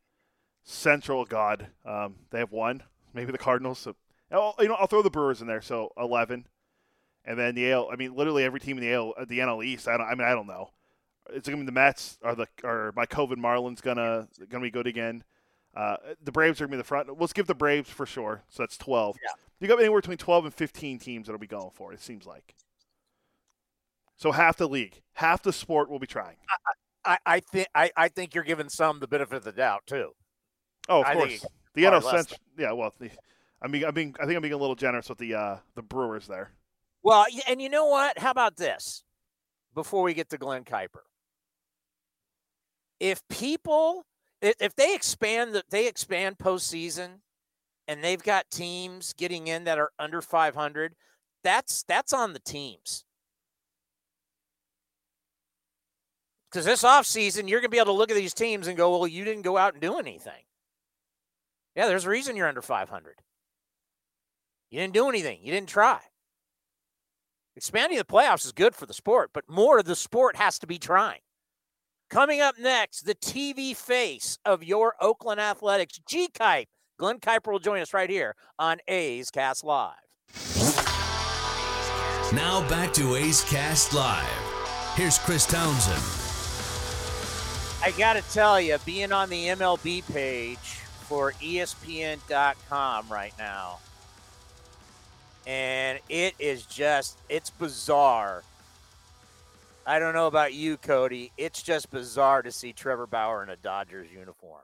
Central, 0.63 1.25
God, 1.25 1.67
um, 1.85 2.15
they 2.31 2.39
have 2.39 2.51
one. 2.51 2.81
Maybe 3.13 3.31
the 3.31 3.37
Cardinals. 3.37 3.77
So, 3.77 3.95
oh, 4.31 4.53
you 4.59 4.67
know, 4.67 4.73
I'll 4.73 4.87
throw 4.87 5.03
the 5.03 5.11
Brewers 5.11 5.39
in 5.39 5.45
there. 5.45 5.61
So 5.61 5.91
eleven, 5.95 6.47
and 7.23 7.37
then 7.37 7.53
the 7.53 7.71
AL. 7.71 7.89
I 7.91 7.95
mean, 7.95 8.15
literally 8.15 8.43
every 8.43 8.59
team 8.59 8.79
in 8.79 8.83
the 8.83 8.93
AL, 8.93 9.13
the 9.27 9.39
NL 9.39 9.63
East. 9.63 9.87
I 9.87 9.97
don't. 9.97 10.07
I 10.07 10.15
mean, 10.15 10.27
I 10.27 10.31
don't 10.31 10.47
know. 10.47 10.71
It's 11.31 11.47
gonna 11.47 11.61
be 11.61 11.65
the 11.65 11.71
Mets. 11.71 12.17
Are 12.23 12.35
the 12.35 12.47
are 12.63 12.91
my 12.95 13.05
COVID 13.05 13.37
Marlins 13.37 13.81
gonna 13.81 14.27
gonna 14.49 14.63
be 14.63 14.71
good 14.71 14.87
again? 14.87 15.23
Uh, 15.75 15.97
the 16.23 16.31
Braves 16.31 16.61
are 16.61 16.65
gonna 16.65 16.77
be 16.77 16.77
the 16.77 16.83
front. 16.83 17.19
Let's 17.19 17.33
give 17.33 17.47
the 17.47 17.55
Braves 17.55 17.89
for 17.89 18.05
sure. 18.05 18.43
So 18.49 18.63
that's 18.63 18.77
twelve. 18.77 19.17
Yeah. 19.23 19.31
You 19.59 19.67
got 19.67 19.79
anywhere 19.79 20.01
between 20.01 20.17
twelve 20.17 20.45
and 20.45 20.53
fifteen 20.53 20.99
teams 20.99 21.27
that'll 21.27 21.39
be 21.39 21.47
going 21.47 21.71
for 21.73 21.91
it. 21.91 21.95
It 21.95 22.01
seems 22.01 22.25
like. 22.25 22.55
So 24.17 24.31
half 24.31 24.57
the 24.57 24.67
league, 24.67 25.01
half 25.13 25.41
the 25.41 25.51
sport 25.51 25.89
will 25.89 25.99
be 25.99 26.07
trying. 26.07 26.37
I, 27.03 27.17
I 27.25 27.39
think 27.39 27.67
I, 27.75 27.91
I 27.95 28.07
think 28.07 28.33
you're 28.33 28.43
giving 28.43 28.69
some 28.69 28.99
the 28.99 29.07
benefit 29.07 29.37
of 29.37 29.43
the 29.43 29.51
doubt 29.51 29.85
too. 29.85 30.11
Oh, 30.87 31.01
of 31.01 31.07
I 31.07 31.13
course. 31.13 31.45
The 31.73 31.83
NL 31.83 32.01
Central. 32.01 32.39
Yeah, 32.57 32.71
well, 32.71 32.93
the, 32.99 33.09
I 33.61 33.67
mean, 33.67 33.83
I'm 33.83 33.93
being, 33.93 34.15
I 34.19 34.25
think 34.25 34.35
I'm 34.35 34.41
being 34.41 34.53
a 34.53 34.57
little 34.57 34.75
generous 34.75 35.09
with 35.09 35.17
the 35.17 35.35
uh, 35.35 35.57
the 35.75 35.81
Brewers 35.81 36.27
there. 36.27 36.51
Well, 37.03 37.25
and 37.47 37.61
you 37.61 37.69
know 37.69 37.87
what? 37.87 38.17
How 38.17 38.31
about 38.31 38.57
this? 38.57 39.03
Before 39.73 40.03
we 40.03 40.13
get 40.13 40.29
to 40.29 40.37
Glen 40.37 40.63
Kuiper, 40.63 41.03
if 43.05 43.21
people, 43.29 44.07
if, 44.41 44.75
they 44.75 44.95
expand 44.95 45.53
the, 45.53 45.63
they 45.69 45.87
expand 45.87 46.39
postseason, 46.39 47.19
and 47.87 48.03
they've 48.03 48.23
got 48.23 48.49
teams 48.49 49.13
getting 49.13 49.45
in 49.45 49.65
that 49.65 49.77
are 49.77 49.91
under 49.99 50.23
500, 50.23 50.95
that's 51.43 51.83
that's 51.83 52.13
on 52.13 52.33
the 52.33 52.39
teams. 52.39 53.05
Because 56.49 56.65
this 56.65 56.81
offseason, 56.81 57.47
you're 57.47 57.59
going 57.59 57.69
to 57.69 57.75
be 57.75 57.77
able 57.77 57.93
to 57.93 57.97
look 57.97 58.09
at 58.09 58.17
these 58.17 58.33
teams 58.33 58.67
and 58.67 58.75
go, 58.75 58.97
well, 58.97 59.07
you 59.07 59.23
didn't 59.23 59.43
go 59.43 59.55
out 59.55 59.73
and 59.73 59.81
do 59.81 59.99
anything. 59.99 60.43
Yeah, 61.75 61.85
there's 61.85 62.05
a 62.05 62.09
reason 62.09 62.35
you're 62.35 62.47
under 62.47 62.63
500. 62.63 63.15
You 64.71 64.79
didn't 64.79 64.93
do 64.93 65.09
anything. 65.09 65.39
You 65.43 65.51
didn't 65.51 65.69
try. 65.69 65.99
Expanding 67.55 67.99
the 67.99 68.03
playoffs 68.03 68.45
is 68.45 68.51
good 68.51 68.73
for 68.73 68.87
the 68.87 68.93
sport, 68.93 69.29
but 69.31 69.47
more 69.47 69.77
of 69.77 69.85
the 69.85 69.95
sport 69.95 70.37
has 70.37 70.57
to 70.59 70.65
be 70.65 70.79
trying. 70.79 71.19
Coming 72.09 72.39
up 72.39 72.59
next, 72.59 73.01
the 73.01 73.15
TV 73.15 73.75
face 73.75 74.37
of 74.45 74.63
your 74.63 74.93
Oakland 75.01 75.41
Athletics, 75.41 75.99
G 76.07 76.27
Kipe. 76.27 76.67
Glen 76.97 77.19
Kuiper 77.19 77.51
will 77.51 77.59
join 77.59 77.81
us 77.81 77.93
right 77.93 78.09
here 78.09 78.35
on 78.59 78.77
A's 78.87 79.31
Cast 79.31 79.63
Live. 79.63 79.95
Now 82.31 82.67
back 82.69 82.93
to 82.93 83.15
A's 83.15 83.43
Cast 83.43 83.93
Live. 83.93 84.23
Here's 84.95 85.17
Chris 85.17 85.45
Townsend. 85.45 86.01
I 87.83 87.91
got 87.97 88.13
to 88.13 88.21
tell 88.33 88.61
you, 88.61 88.77
being 88.85 89.11
on 89.11 89.29
the 89.29 89.47
MLB 89.47 90.11
page 90.13 90.57
for 91.07 91.33
ESPN.com 91.33 93.09
right 93.09 93.33
now, 93.37 93.79
and 95.45 95.99
it 96.07 96.35
is 96.39 96.65
just, 96.65 97.17
it's 97.29 97.49
bizarre. 97.49 98.43
I 99.85 99.99
don't 99.99 100.15
know 100.15 100.27
about 100.27 100.53
you, 100.53 100.77
Cody. 100.77 101.31
It's 101.37 101.61
just 101.61 101.91
bizarre 101.91 102.41
to 102.41 102.51
see 102.51 102.73
Trevor 102.73 103.05
Bauer 103.05 103.43
in 103.43 103.49
a 103.49 103.55
Dodgers 103.55 104.07
uniform. 104.11 104.63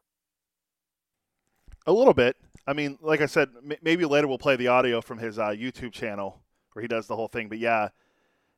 A 1.85 1.91
little 1.91 2.13
bit. 2.13 2.37
I 2.65 2.73
mean, 2.73 2.97
like 3.01 3.21
I 3.21 3.27
said, 3.27 3.49
m- 3.57 3.77
maybe 3.81 4.05
later 4.05 4.27
we'll 4.27 4.39
play 4.39 4.55
the 4.55 4.67
audio 4.67 5.01
from 5.01 5.19
his 5.19 5.37
uh, 5.37 5.49
YouTube 5.49 5.91
channel 5.91 6.41
where 6.73 6.81
he 6.81 6.87
does 6.87 7.07
the 7.07 7.15
whole 7.15 7.27
thing. 7.27 7.49
But 7.49 7.59
yeah, 7.59 7.89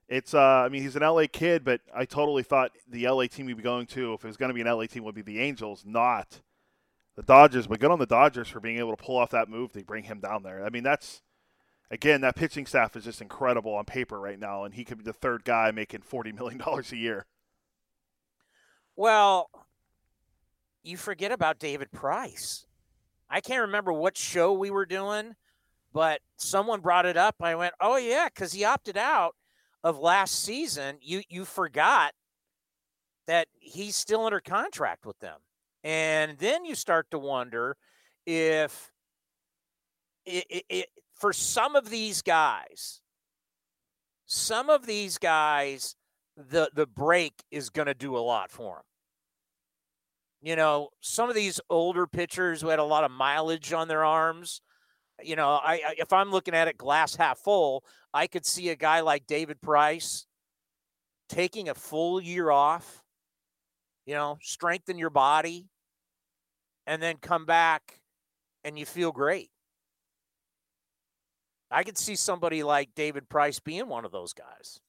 it's. 0.07 0.33
Uh, 0.33 0.39
I 0.39 0.69
mean, 0.69 0.83
he's 0.83 0.95
an 0.95 1.03
LA 1.03 1.25
kid, 1.31 1.65
but 1.65 1.81
I 1.93 2.05
totally 2.05 2.43
thought 2.43 2.71
the 2.89 3.07
LA 3.07 3.27
team 3.27 3.47
he'd 3.47 3.57
be 3.57 3.63
going 3.63 3.85
to, 3.87 4.13
if 4.13 4.23
it 4.23 4.27
was 4.27 4.37
going 4.37 4.49
to 4.49 4.53
be 4.53 4.61
an 4.61 4.67
LA 4.67 4.85
team, 4.85 5.03
would 5.03 5.15
be 5.15 5.21
the 5.21 5.39
Angels, 5.39 5.83
not 5.85 6.41
the 7.15 7.23
Dodgers. 7.23 7.67
But 7.67 7.79
good 7.79 7.91
on 7.91 7.99
the 7.99 8.05
Dodgers 8.05 8.47
for 8.47 8.59
being 8.61 8.79
able 8.79 8.95
to 8.95 9.03
pull 9.03 9.17
off 9.17 9.31
that 9.31 9.49
move 9.49 9.73
to 9.73 9.83
bring 9.83 10.03
him 10.05 10.19
down 10.19 10.43
there. 10.43 10.65
I 10.65 10.69
mean, 10.69 10.83
that's 10.83 11.21
again 11.93 12.21
that 12.21 12.35
pitching 12.35 12.65
staff 12.65 12.95
is 12.95 13.05
just 13.05 13.21
incredible 13.21 13.75
on 13.75 13.85
paper 13.85 14.19
right 14.19 14.39
now, 14.39 14.63
and 14.63 14.73
he 14.73 14.83
could 14.83 14.97
be 14.97 15.03
the 15.03 15.13
third 15.13 15.45
guy 15.45 15.71
making 15.71 16.01
forty 16.01 16.31
million 16.31 16.57
dollars 16.65 16.91
a 16.91 16.97
year. 16.97 17.25
Well, 18.95 19.49
you 20.81 20.97
forget 20.97 21.31
about 21.31 21.59
David 21.59 21.91
Price. 21.91 22.65
I 23.29 23.41
can't 23.41 23.61
remember 23.61 23.93
what 23.93 24.17
show 24.17 24.53
we 24.53 24.69
were 24.69 24.85
doing, 24.85 25.35
but 25.93 26.21
someone 26.35 26.81
brought 26.81 27.05
it 27.05 27.15
up. 27.15 27.35
I 27.39 27.55
went, 27.55 27.75
"Oh 27.79 27.97
yeah," 27.97 28.27
because 28.27 28.53
he 28.53 28.65
opted 28.65 28.97
out 28.97 29.35
of 29.83 29.99
last 29.99 30.43
season. 30.43 30.97
You 30.99 31.21
you 31.29 31.45
forgot 31.45 32.13
that 33.27 33.47
he's 33.59 33.95
still 33.95 34.25
under 34.25 34.41
contract 34.41 35.05
with 35.05 35.19
them, 35.19 35.39
and 35.83 36.37
then 36.39 36.65
you 36.65 36.75
start 36.75 37.11
to 37.11 37.19
wonder 37.19 37.77
if 38.25 38.91
it, 40.25 40.45
it, 40.49 40.65
it 40.69 40.89
for 41.15 41.33
some 41.33 41.75
of 41.75 41.89
these 41.89 42.21
guys, 42.21 43.01
some 44.25 44.69
of 44.69 44.85
these 44.85 45.17
guys, 45.17 45.95
the 46.35 46.69
the 46.73 46.87
break 46.87 47.43
is 47.51 47.69
going 47.69 47.87
to 47.87 47.93
do 47.93 48.17
a 48.17 48.19
lot 48.19 48.51
for 48.51 48.75
them 48.77 48.83
you 50.43 50.57
know, 50.57 50.89
some 50.99 51.29
of 51.29 51.35
these 51.35 51.61
older 51.69 52.05
pitchers 52.05 52.59
who 52.59 52.67
had 52.67 52.79
a 52.79 52.83
lot 52.83 53.05
of 53.05 53.11
mileage 53.11 53.71
on 53.71 53.87
their 53.87 54.03
arms, 54.03 54.61
you 55.23 55.37
know, 55.37 55.51
I, 55.51 55.75
I 55.75 55.95
if 55.97 56.11
I'm 56.11 56.31
looking 56.31 56.53
at 56.53 56.67
it 56.67 56.77
glass 56.77 57.15
half 57.15 57.39
full, 57.39 57.85
I 58.13 58.27
could 58.27 58.45
see 58.45 58.69
a 58.69 58.75
guy 58.75 58.99
like 58.99 59.25
David 59.25 59.61
Price 59.61 60.25
taking 61.29 61.69
a 61.69 61.73
full 61.73 62.19
year 62.19 62.51
off, 62.51 63.03
you 64.05 64.15
know, 64.15 64.37
strengthen 64.41 64.97
your 64.97 65.09
body 65.09 65.69
and 66.85 67.01
then 67.01 67.15
come 67.21 67.45
back 67.45 68.01
and 68.65 68.77
you 68.77 68.85
feel 68.85 69.13
great. 69.13 69.49
I 71.73 71.83
could 71.83 71.97
see 71.97 72.15
somebody 72.15 72.63
like 72.63 72.95
David 72.95 73.27
Price 73.29 73.59
being 73.59 73.87
one 73.87 74.05
of 74.05 74.11
those 74.11 74.33
guys. 74.33 74.79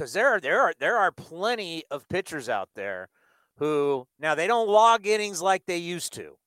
because 0.00 0.14
there 0.14 0.28
are 0.28 0.40
there 0.40 0.62
are 0.62 0.72
there 0.78 0.96
are 0.96 1.12
plenty 1.12 1.84
of 1.90 2.08
pitchers 2.08 2.48
out 2.48 2.70
there 2.74 3.10
who 3.58 4.06
now 4.18 4.34
they 4.34 4.46
don't 4.46 4.66
log 4.66 5.06
innings 5.06 5.42
like 5.42 5.66
they 5.66 5.76
used 5.76 6.14
to. 6.14 6.38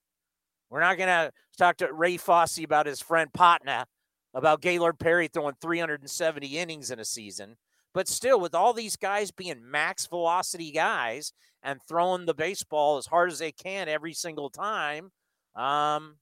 We're 0.70 0.80
not 0.80 0.98
to 0.98 1.30
talk 1.56 1.76
to 1.76 1.92
Ray 1.92 2.16
Fosse 2.16 2.64
about 2.64 2.86
his 2.86 3.00
friend 3.00 3.32
Patna 3.32 3.86
about 4.34 4.60
Gaylord 4.60 4.98
Perry 4.98 5.28
throwing 5.28 5.54
370 5.60 6.58
innings 6.58 6.90
in 6.90 6.98
a 6.98 7.04
season, 7.04 7.54
but 7.92 8.08
still, 8.08 8.40
with 8.40 8.56
all 8.56 8.72
these 8.72 8.96
guys 8.96 9.30
being 9.30 9.70
max 9.70 10.06
velocity 10.06 10.72
guys 10.72 11.32
and 11.62 11.78
throwing 11.88 12.26
the 12.26 12.34
baseball 12.34 12.96
as 12.96 13.06
hard 13.06 13.30
as 13.30 13.38
they 13.38 13.52
can 13.52 13.88
every 13.88 14.14
single 14.14 14.50
time, 14.50 15.12
um, 15.54 16.16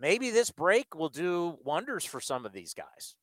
maybe 0.00 0.30
this 0.30 0.50
break 0.50 0.94
will 0.94 1.08
do 1.08 1.58
wonders 1.64 2.04
for 2.04 2.20
some 2.20 2.46
of 2.46 2.52
these 2.52 2.74
guys. 2.74 3.16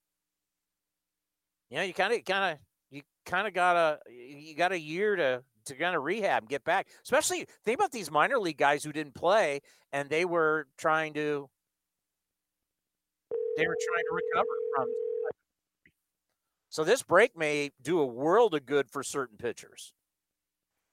You 1.70 1.78
know, 1.78 1.84
you 1.84 1.94
kind 1.94 2.14
of 2.14 2.24
kind 2.26 2.54
of 2.54 2.60
you 2.92 3.02
kind 3.26 3.48
of 3.48 3.54
got 3.54 3.76
a 3.76 4.00
you 4.12 4.56
got 4.56 4.72
a 4.72 4.80
year 4.80 5.16
to 5.16 5.44
to 5.66 5.76
kind 5.76 5.96
of 5.96 6.04
rehab 6.04 6.44
and 6.44 6.50
get 6.50 6.64
back. 6.64 6.88
Especially 7.04 7.48
think 7.64 7.80
about 7.80 7.92
these 7.92 8.12
minor 8.12 8.38
league 8.38 8.58
guys 8.58 8.84
who 8.84 8.92
didn't 8.92 9.16
play 9.16 9.62
and 9.92 10.10
they 10.10 10.26
were 10.26 10.68
trying 10.78 11.14
to 11.14 11.50
they 13.58 13.68
were 13.68 13.78
trying 13.88 14.04
to 14.10 14.16
recover 14.16 14.56
from. 14.76 14.88
So 16.70 16.84
this 16.84 17.04
break 17.04 17.38
may 17.38 17.72
do 17.82 18.00
a 18.02 18.06
world 18.06 18.54
of 18.54 18.66
good 18.66 18.92
for 18.92 19.02
certain 19.02 19.38
pitchers. 19.38 19.94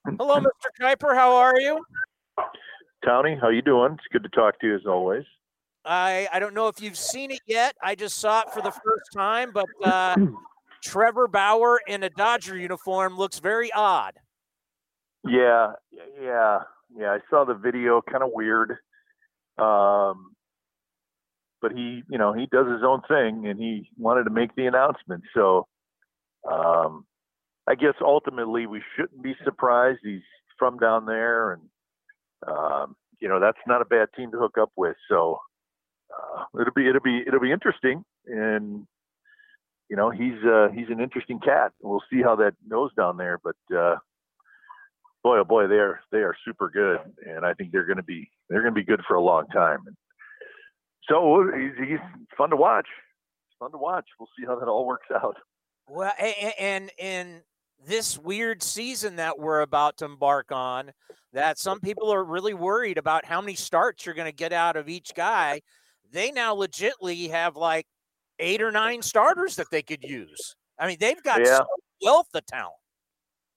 Hello, 0.06 0.36
Mr. 0.40 0.70
Kuiper. 0.80 1.16
How 1.16 1.34
are 1.34 1.58
you? 1.58 1.84
Tony, 3.04 3.36
how 3.40 3.48
you 3.48 3.62
doing? 3.62 3.94
It's 3.94 4.04
good 4.12 4.22
to 4.22 4.28
talk 4.28 4.60
to 4.60 4.68
you 4.68 4.76
as 4.76 4.86
always. 4.86 5.24
I 5.84 6.28
I 6.32 6.38
don't 6.38 6.54
know 6.54 6.68
if 6.68 6.80
you've 6.80 6.98
seen 6.98 7.30
it 7.30 7.40
yet. 7.46 7.74
I 7.82 7.94
just 7.94 8.18
saw 8.18 8.42
it 8.42 8.50
for 8.52 8.62
the 8.62 8.70
first 8.70 9.12
time, 9.14 9.52
but 9.52 9.66
uh, 9.84 10.16
Trevor 10.82 11.28
Bauer 11.28 11.80
in 11.86 12.02
a 12.02 12.10
Dodger 12.10 12.56
uniform 12.56 13.16
looks 13.16 13.38
very 13.38 13.72
odd. 13.72 14.14
Yeah, 15.24 15.72
yeah, 16.20 16.60
yeah. 16.96 17.10
I 17.10 17.18
saw 17.30 17.44
the 17.44 17.54
video. 17.54 18.02
Kind 18.02 18.22
of 18.22 18.30
weird. 18.32 18.78
Um, 19.58 20.32
but 21.60 21.72
he, 21.72 22.02
you 22.10 22.18
know, 22.18 22.32
he 22.32 22.46
does 22.50 22.66
his 22.66 22.82
own 22.84 23.02
thing, 23.08 23.46
and 23.46 23.58
he 23.58 23.88
wanted 23.96 24.24
to 24.24 24.30
make 24.30 24.54
the 24.56 24.66
announcement. 24.66 25.22
So, 25.32 25.68
um, 26.50 27.04
I 27.68 27.76
guess 27.76 27.94
ultimately 28.00 28.66
we 28.66 28.82
shouldn't 28.96 29.22
be 29.22 29.34
surprised. 29.44 30.00
He's 30.02 30.22
from 30.58 30.78
down 30.78 31.06
there, 31.06 31.52
and 31.52 31.62
um, 32.48 32.96
you 33.20 33.28
know 33.28 33.38
that's 33.38 33.58
not 33.66 33.82
a 33.82 33.86
bad 33.86 34.08
team 34.16 34.32
to 34.32 34.38
hook 34.38 34.58
up 34.60 34.72
with. 34.76 34.96
So 35.08 35.38
uh, 36.12 36.44
it'll 36.60 36.72
be 36.74 36.88
it'll 36.88 37.00
be 37.00 37.22
it'll 37.26 37.40
be 37.40 37.52
interesting, 37.52 38.04
and 38.26 38.86
you 39.88 39.96
know 39.96 40.10
he's 40.10 40.42
uh, 40.44 40.68
he's 40.74 40.88
an 40.88 41.00
interesting 41.00 41.40
cat. 41.40 41.72
We'll 41.82 42.02
see 42.10 42.22
how 42.22 42.36
that 42.36 42.54
goes 42.68 42.90
down 42.94 43.16
there, 43.16 43.38
but 43.42 43.56
uh, 43.76 43.96
boy 45.22 45.38
oh 45.38 45.44
boy 45.44 45.66
they 45.66 45.76
are 45.76 46.00
they 46.10 46.18
are 46.18 46.34
super 46.44 46.70
good, 46.70 46.98
and 47.26 47.44
I 47.44 47.54
think 47.54 47.72
they're 47.72 47.86
going 47.86 47.96
to 47.96 48.02
be 48.02 48.30
they're 48.48 48.62
going 48.62 48.74
to 48.74 48.80
be 48.80 48.86
good 48.86 49.02
for 49.06 49.14
a 49.14 49.22
long 49.22 49.46
time. 49.48 49.80
And 49.86 49.96
so 51.08 51.50
he's, 51.54 51.88
he's 51.88 51.98
fun 52.36 52.50
to 52.50 52.56
watch. 52.56 52.86
It's 53.48 53.56
fun 53.58 53.72
to 53.72 53.78
watch. 53.78 54.06
We'll 54.18 54.28
see 54.38 54.46
how 54.46 54.58
that 54.58 54.68
all 54.68 54.86
works 54.86 55.08
out. 55.14 55.36
Well, 55.88 56.12
and 56.58 56.90
in 56.98 57.42
this 57.84 58.16
weird 58.18 58.62
season 58.62 59.16
that 59.16 59.38
we're 59.38 59.60
about 59.60 59.98
to 59.98 60.04
embark 60.04 60.52
on, 60.52 60.92
that 61.32 61.58
some 61.58 61.80
people 61.80 62.12
are 62.12 62.24
really 62.24 62.54
worried 62.54 62.98
about 62.98 63.24
how 63.24 63.40
many 63.40 63.54
starts 63.54 64.06
you're 64.06 64.14
going 64.14 64.30
to 64.30 64.36
get 64.36 64.52
out 64.52 64.76
of 64.76 64.88
each 64.88 65.14
guy. 65.14 65.62
They 66.12 66.30
now 66.30 66.54
legitly 66.54 67.30
have 67.30 67.56
like 67.56 67.86
eight 68.38 68.62
or 68.62 68.70
nine 68.70 69.02
starters 69.02 69.56
that 69.56 69.70
they 69.70 69.82
could 69.82 70.02
use. 70.02 70.54
I 70.78 70.86
mean, 70.86 70.96
they've 71.00 71.22
got 71.22 71.44
yeah. 71.44 71.60
wealth 72.02 72.28
of 72.34 72.44
talent. 72.46 72.74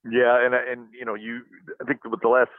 Yeah, 0.09 0.45
and 0.45 0.53
and 0.53 0.87
you 0.97 1.05
know, 1.05 1.15
you 1.15 1.41
I 1.81 1.85
think 1.85 2.03
with 2.05 2.21
the 2.21 2.27
last 2.27 2.51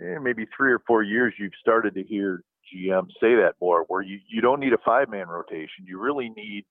eh, 0.00 0.18
maybe 0.20 0.46
three 0.56 0.72
or 0.72 0.80
four 0.86 1.02
years, 1.02 1.34
you've 1.38 1.52
started 1.60 1.94
to 1.94 2.02
hear 2.02 2.42
GM 2.74 3.06
say 3.20 3.34
that 3.34 3.54
more, 3.60 3.84
where 3.88 4.02
you 4.02 4.18
you 4.28 4.40
don't 4.40 4.60
need 4.60 4.72
a 4.72 4.78
five 4.84 5.08
man 5.08 5.28
rotation. 5.28 5.84
You 5.86 6.00
really 6.00 6.30
need 6.30 6.64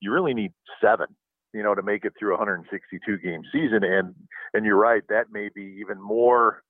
you 0.00 0.12
really 0.12 0.34
need 0.34 0.52
seven, 0.80 1.06
you 1.52 1.62
know, 1.62 1.74
to 1.74 1.82
make 1.82 2.04
it 2.04 2.12
through 2.18 2.34
a 2.34 2.38
162 2.38 3.18
game 3.18 3.42
season. 3.52 3.82
And 3.82 4.14
and 4.54 4.64
you're 4.64 4.76
right, 4.76 5.02
that 5.08 5.32
may 5.32 5.48
be 5.54 5.78
even 5.80 6.00
more 6.00 6.62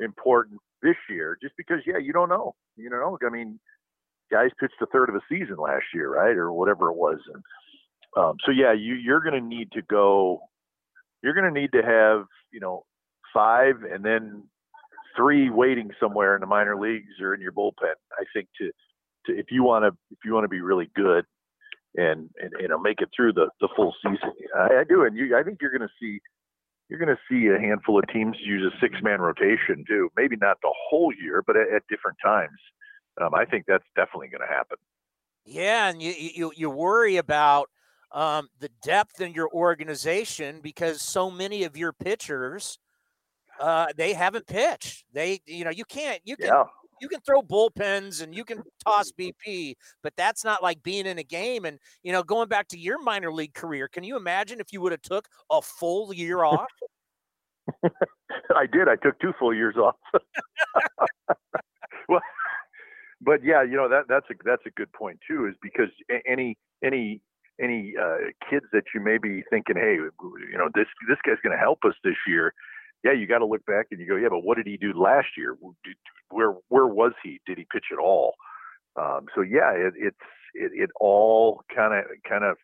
important 0.00 0.60
this 0.82 0.96
year, 1.08 1.36
just 1.42 1.54
because 1.56 1.78
yeah, 1.86 1.98
you 1.98 2.12
don't 2.12 2.28
know, 2.28 2.54
you 2.76 2.90
know. 2.90 3.18
I 3.26 3.30
mean, 3.30 3.60
guys 4.34 4.50
pitched 4.58 4.82
a 4.82 4.86
third 4.86 5.08
of 5.08 5.14
a 5.14 5.20
season 5.28 5.56
last 5.56 5.84
year, 5.94 6.12
right, 6.12 6.36
or 6.36 6.52
whatever 6.52 6.90
it 6.90 6.96
was, 6.96 7.18
and 7.32 7.42
um, 8.16 8.36
so 8.44 8.50
yeah, 8.50 8.72
you 8.72 8.94
you're 8.94 9.20
going 9.20 9.40
to 9.40 9.46
need 9.46 9.70
to 9.72 9.82
go. 9.82 10.40
You're 11.22 11.34
going 11.34 11.52
to 11.52 11.60
need 11.60 11.72
to 11.72 11.82
have 11.82 12.26
you 12.52 12.60
know 12.60 12.84
five 13.32 13.76
and 13.90 14.04
then 14.04 14.44
three 15.16 15.50
waiting 15.50 15.90
somewhere 16.00 16.34
in 16.34 16.40
the 16.40 16.46
minor 16.46 16.76
leagues 16.76 17.20
or 17.20 17.34
in 17.34 17.40
your 17.40 17.52
bullpen. 17.52 17.94
I 18.12 18.24
think 18.32 18.48
to, 18.58 18.70
to 19.26 19.38
if 19.38 19.46
you 19.50 19.62
want 19.62 19.84
to 19.84 19.96
if 20.10 20.18
you 20.24 20.32
want 20.34 20.44
to 20.44 20.48
be 20.48 20.60
really 20.60 20.90
good 20.94 21.24
and, 21.96 22.28
and 22.40 22.52
you 22.60 22.68
know 22.68 22.78
make 22.78 23.00
it 23.00 23.10
through 23.14 23.34
the 23.34 23.48
the 23.60 23.68
full 23.76 23.94
season, 24.02 24.32
I, 24.56 24.80
I 24.80 24.84
do. 24.88 25.04
And 25.04 25.16
you, 25.16 25.36
I 25.36 25.42
think 25.42 25.58
you're 25.60 25.76
going 25.76 25.88
to 25.88 25.94
see 26.00 26.20
you're 26.88 26.98
going 26.98 27.14
to 27.14 27.22
see 27.30 27.48
a 27.48 27.58
handful 27.60 27.98
of 27.98 28.04
teams 28.12 28.36
use 28.44 28.62
a 28.62 28.78
six 28.80 28.96
man 29.02 29.20
rotation 29.20 29.84
too. 29.88 30.10
Maybe 30.16 30.36
not 30.36 30.58
the 30.62 30.72
whole 30.88 31.12
year, 31.20 31.42
but 31.46 31.56
at, 31.56 31.68
at 31.74 31.82
different 31.88 32.18
times. 32.24 32.58
Um, 33.20 33.34
I 33.34 33.44
think 33.44 33.64
that's 33.66 33.84
definitely 33.96 34.28
going 34.28 34.40
to 34.40 34.52
happen. 34.52 34.76
Yeah, 35.44 35.88
and 35.88 36.00
you 36.00 36.12
you 36.16 36.52
you 36.56 36.70
worry 36.70 37.16
about 37.16 37.68
um, 38.12 38.48
the 38.60 38.70
depth 38.82 39.20
in 39.20 39.32
your 39.32 39.50
organization 39.52 40.60
because 40.62 41.02
so 41.02 41.30
many 41.30 41.64
of 41.64 41.76
your 41.76 41.92
pitchers 41.92 42.78
uh, 43.60 43.86
they 43.96 44.12
haven't 44.12 44.46
pitched. 44.46 45.04
They, 45.12 45.40
you 45.46 45.64
know, 45.64 45.70
you 45.70 45.84
can't, 45.84 46.20
you 46.24 46.36
can, 46.36 46.46
yeah. 46.46 46.64
you 47.00 47.08
can 47.08 47.20
throw 47.20 47.42
bullpens 47.42 48.22
and 48.22 48.34
you 48.34 48.44
can 48.44 48.62
toss 48.84 49.12
BP, 49.12 49.74
but 50.02 50.12
that's 50.16 50.44
not 50.44 50.62
like 50.62 50.82
being 50.82 51.06
in 51.06 51.18
a 51.18 51.22
game. 51.22 51.64
And 51.64 51.78
you 52.02 52.12
know, 52.12 52.22
going 52.22 52.48
back 52.48 52.68
to 52.68 52.78
your 52.78 53.02
minor 53.02 53.32
league 53.32 53.54
career, 53.54 53.88
can 53.88 54.04
you 54.04 54.16
imagine 54.16 54.60
if 54.60 54.72
you 54.72 54.80
would 54.80 54.92
have 54.92 55.02
took 55.02 55.28
a 55.50 55.62
full 55.62 56.12
year 56.12 56.44
off? 56.44 56.66
I 58.56 58.66
did. 58.70 58.88
I 58.88 58.96
took 58.96 59.18
two 59.20 59.32
full 59.38 59.54
years 59.54 59.76
off. 59.76 59.96
well, 62.08 62.20
but 63.24 63.42
yeah, 63.42 63.62
you 63.62 63.76
know 63.76 63.88
that 63.88 64.04
that's 64.08 64.26
a 64.30 64.34
that's 64.44 64.66
a 64.66 64.70
good 64.70 64.92
point 64.92 65.18
too. 65.26 65.46
Is 65.46 65.54
because 65.62 65.90
any 66.26 66.56
any 66.82 67.20
any 67.60 67.94
uh, 68.00 68.30
kids 68.50 68.66
that 68.72 68.84
you 68.94 69.00
may 69.00 69.18
be 69.18 69.42
thinking, 69.50 69.76
hey, 69.76 69.94
you 69.94 70.58
know 70.58 70.68
this 70.74 70.86
this 71.08 71.18
guy's 71.26 71.40
going 71.42 71.56
to 71.56 71.62
help 71.62 71.80
us 71.84 71.94
this 72.04 72.16
year 72.26 72.52
yeah, 73.04 73.12
you 73.12 73.26
got 73.26 73.38
to 73.38 73.46
look 73.46 73.64
back 73.66 73.88
and 73.90 74.00
you 74.00 74.08
go, 74.08 74.16
yeah, 74.16 74.28
but 74.30 74.40
what 74.40 74.56
did 74.56 74.66
he 74.66 74.78
do 74.78 74.92
last 74.98 75.28
year? 75.36 75.56
Where 76.30 76.54
where 76.68 76.86
was 76.86 77.12
he? 77.22 77.38
Did 77.46 77.58
he 77.58 77.66
pitch 77.70 77.84
at 77.92 77.98
all? 77.98 78.34
Um, 78.96 79.26
so 79.34 79.42
yeah, 79.42 79.72
it, 79.72 79.92
it's 79.96 80.16
it, 80.54 80.72
it 80.74 80.90
all 80.98 81.60
kind 81.74 81.92
of 81.92 82.06
kind 82.26 82.44
of 82.44 82.56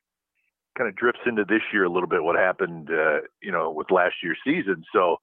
kind 0.79 0.89
of 0.89 0.97
drifts 0.97 1.21
into 1.27 1.45
this 1.45 1.61
year 1.73 1.85
a 1.85 1.91
little 1.91 2.09
bit. 2.09 2.23
What 2.23 2.37
happened, 2.37 2.89
uh, 2.91 3.21
you 3.43 3.53
know, 3.53 3.71
with 3.71 3.91
last 3.91 4.15
year's 4.23 4.39
season. 4.43 4.83
So 4.95 5.17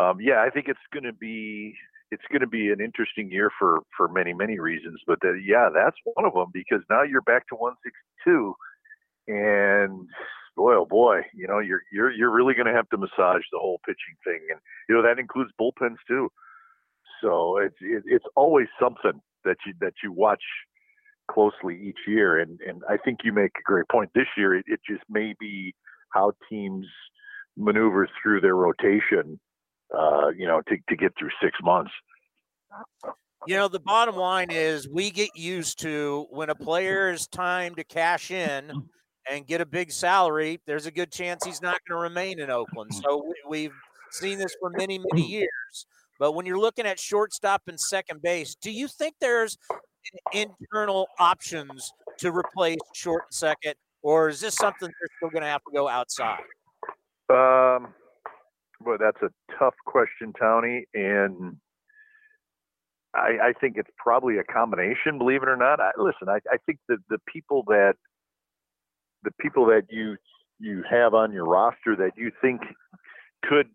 um, 0.00 0.20
yeah, 0.22 0.42
I 0.42 0.48
think 0.48 0.68
it's 0.68 0.80
going 0.90 1.04
to 1.04 1.12
be 1.12 1.76
it's 2.10 2.24
going 2.30 2.40
to 2.40 2.46
be 2.46 2.70
an 2.70 2.80
interesting 2.80 3.30
year 3.30 3.50
for 3.58 3.80
for 3.96 4.08
many 4.08 4.32
many 4.32 4.58
reasons. 4.58 5.00
But 5.06 5.20
the, 5.20 5.40
yeah, 5.44 5.68
that's 5.72 5.96
one 6.04 6.26
of 6.26 6.34
them 6.34 6.50
because 6.52 6.82
now 6.90 7.02
you're 7.02 7.22
back 7.22 7.48
to 7.48 7.56
162, 7.56 8.54
and 9.28 10.08
boy, 10.56 10.74
oh 10.74 10.86
boy, 10.86 11.20
you 11.34 11.46
know, 11.46 11.58
you're 11.58 11.82
you're 11.92 12.10
you're 12.10 12.30
really 12.30 12.54
going 12.54 12.66
to 12.66 12.74
have 12.74 12.88
to 12.90 12.98
massage 12.98 13.42
the 13.52 13.58
whole 13.58 13.80
pitching 13.86 14.16
thing, 14.24 14.40
and 14.50 14.60
you 14.88 14.94
know 14.94 15.02
that 15.02 15.18
includes 15.18 15.50
bullpens 15.60 15.96
too. 16.06 16.28
So 17.22 17.58
it's 17.58 17.76
it, 17.80 18.02
it's 18.06 18.24
always 18.36 18.66
something 18.80 19.20
that 19.44 19.56
you 19.66 19.74
that 19.80 19.94
you 20.02 20.12
watch 20.12 20.42
closely 21.30 21.78
each 21.80 22.00
year, 22.06 22.38
and 22.38 22.60
and 22.66 22.82
I 22.88 22.96
think 22.96 23.20
you 23.24 23.32
make 23.32 23.52
a 23.58 23.64
great 23.64 23.88
point. 23.90 24.10
This 24.14 24.26
year, 24.36 24.56
it, 24.56 24.64
it 24.66 24.80
just 24.88 25.02
may 25.08 25.34
be 25.38 25.74
how 26.12 26.32
teams 26.48 26.86
maneuver 27.56 28.08
through 28.22 28.40
their 28.40 28.56
rotation, 28.56 29.38
uh, 29.96 30.28
you 30.28 30.46
know, 30.46 30.60
to 30.68 30.76
to 30.88 30.96
get 30.96 31.12
through 31.18 31.30
six 31.42 31.58
months. 31.62 31.90
You 33.46 33.56
know, 33.56 33.68
the 33.68 33.80
bottom 33.80 34.16
line 34.16 34.50
is 34.50 34.88
we 34.88 35.10
get 35.10 35.30
used 35.34 35.80
to 35.80 36.26
when 36.30 36.50
a 36.50 36.54
player 36.54 37.10
is 37.10 37.26
time 37.26 37.74
to 37.76 37.84
cash 37.84 38.30
in 38.30 38.70
and 39.30 39.46
get 39.46 39.60
a 39.60 39.66
big 39.66 39.92
salary, 39.92 40.60
there's 40.66 40.86
a 40.86 40.90
good 40.90 41.10
chance 41.10 41.44
he's 41.44 41.62
not 41.62 41.78
going 41.88 41.98
to 41.98 42.02
remain 42.02 42.40
in 42.40 42.50
Oakland. 42.50 42.92
So 42.94 43.32
we've 43.48 43.72
seen 44.10 44.38
this 44.38 44.54
for 44.60 44.70
many, 44.70 44.98
many 44.98 45.26
years. 45.26 45.86
But 46.18 46.32
when 46.32 46.44
you're 46.44 46.58
looking 46.58 46.84
at 46.84 46.98
shortstop 46.98 47.62
and 47.66 47.80
second 47.80 48.20
base, 48.22 48.54
do 48.54 48.70
you 48.70 48.88
think 48.88 49.14
there's 49.20 49.56
internal 50.32 51.06
options 51.18 51.92
to 52.18 52.30
replace 52.30 52.78
short 52.94 53.24
and 53.28 53.34
second, 53.34 53.74
or 54.02 54.28
is 54.28 54.40
this 54.40 54.54
something 54.54 54.88
they're 54.88 55.16
still 55.16 55.30
going 55.30 55.42
to 55.42 55.48
have 55.48 55.62
to 55.64 55.72
go 55.72 55.88
outside? 55.88 56.40
Um, 57.30 57.94
well, 58.80 58.96
that's 58.98 59.20
a 59.22 59.30
tough 59.58 59.74
question, 59.86 60.32
Tony, 60.38 60.86
and 60.94 61.56
I, 63.14 63.38
I 63.42 63.52
think 63.60 63.76
it's 63.76 63.90
probably 63.96 64.38
a 64.38 64.44
combination. 64.44 65.18
Believe 65.18 65.42
it 65.42 65.48
or 65.48 65.56
not, 65.56 65.80
I, 65.80 65.90
listen, 65.98 66.28
I, 66.28 66.38
I 66.50 66.56
think 66.66 66.78
that 66.88 66.98
the 67.08 67.18
people 67.32 67.64
that 67.66 67.94
the 69.22 69.32
people 69.40 69.66
that 69.66 69.82
you 69.90 70.16
you 70.58 70.82
have 70.90 71.14
on 71.14 71.32
your 71.32 71.44
roster 71.44 71.96
that 71.96 72.12
you 72.16 72.30
think 72.40 72.60
could 73.44 73.66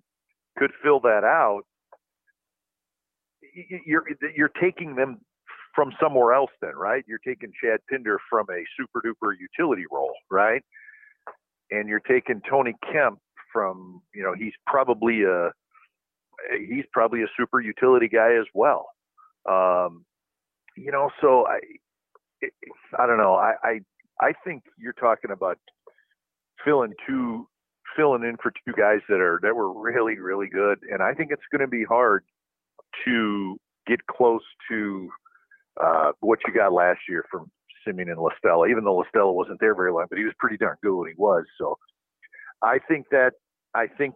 could 0.57 0.71
fill 0.81 0.99
that 1.01 1.23
out, 1.23 1.63
you're 3.85 4.05
you're 4.35 4.51
taking 4.61 4.95
them 4.95 5.19
from 5.75 5.91
somewhere 6.01 6.33
else 6.33 6.51
then, 6.61 6.75
right? 6.75 7.03
You're 7.07 7.19
taking 7.25 7.51
Chad 7.61 7.79
Pinder 7.91 8.19
from 8.29 8.47
a 8.49 8.63
super 8.79 9.01
duper 9.05 9.33
utility 9.37 9.83
role, 9.91 10.13
right? 10.31 10.61
And 11.71 11.89
you're 11.89 11.99
taking 11.99 12.41
Tony 12.49 12.75
Kemp 12.91 13.19
from, 13.55 14.01
you 14.13 14.21
know, 14.21 14.33
he's 14.37 14.51
probably 14.67 15.23
a 15.23 15.51
he's 16.67 16.83
probably 16.91 17.23
a 17.23 17.27
super 17.37 17.61
utility 17.61 18.09
guy 18.09 18.35
as 18.35 18.45
well. 18.53 18.89
Um, 19.49 20.03
you 20.75 20.91
know, 20.91 21.09
so 21.21 21.47
I 21.47 21.59
I 22.99 23.07
don't 23.07 23.17
know. 23.17 23.35
I, 23.35 23.53
I 23.63 23.79
I 24.19 24.33
think 24.43 24.63
you're 24.77 24.91
talking 24.93 25.31
about 25.31 25.57
filling 26.65 26.93
two 27.07 27.47
filling 27.95 28.23
in 28.23 28.35
for 28.43 28.51
two 28.51 28.73
guys 28.77 28.99
that 29.07 29.21
are 29.21 29.39
that 29.41 29.55
were 29.55 29.71
really 29.71 30.19
really 30.19 30.47
good, 30.47 30.79
and 30.91 31.01
I 31.01 31.13
think 31.13 31.31
it's 31.31 31.47
going 31.49 31.61
to 31.61 31.67
be 31.67 31.85
hard 31.85 32.25
to 33.05 33.57
get 33.87 34.05
close 34.07 34.43
to 34.69 35.09
uh, 35.81 36.11
what 36.19 36.39
you 36.45 36.53
got 36.53 36.73
last 36.73 36.99
year 37.07 37.23
from 37.31 37.49
Semien 37.87 38.11
and 38.11 38.19
La 38.19 38.31
Stella. 38.37 38.67
Even 38.67 38.83
though 38.83 38.97
La 38.97 39.03
Stella 39.07 39.31
wasn't 39.31 39.61
there 39.61 39.75
very 39.75 39.93
long, 39.93 40.07
but 40.09 40.19
he 40.19 40.25
was 40.25 40.33
pretty 40.39 40.57
darn 40.57 40.75
good 40.83 40.97
when 40.97 41.07
he 41.07 41.15
was. 41.17 41.45
So 41.57 41.77
I 42.61 42.79
think 42.85 43.05
that 43.11 43.31
I 43.75 43.87
think 43.87 44.15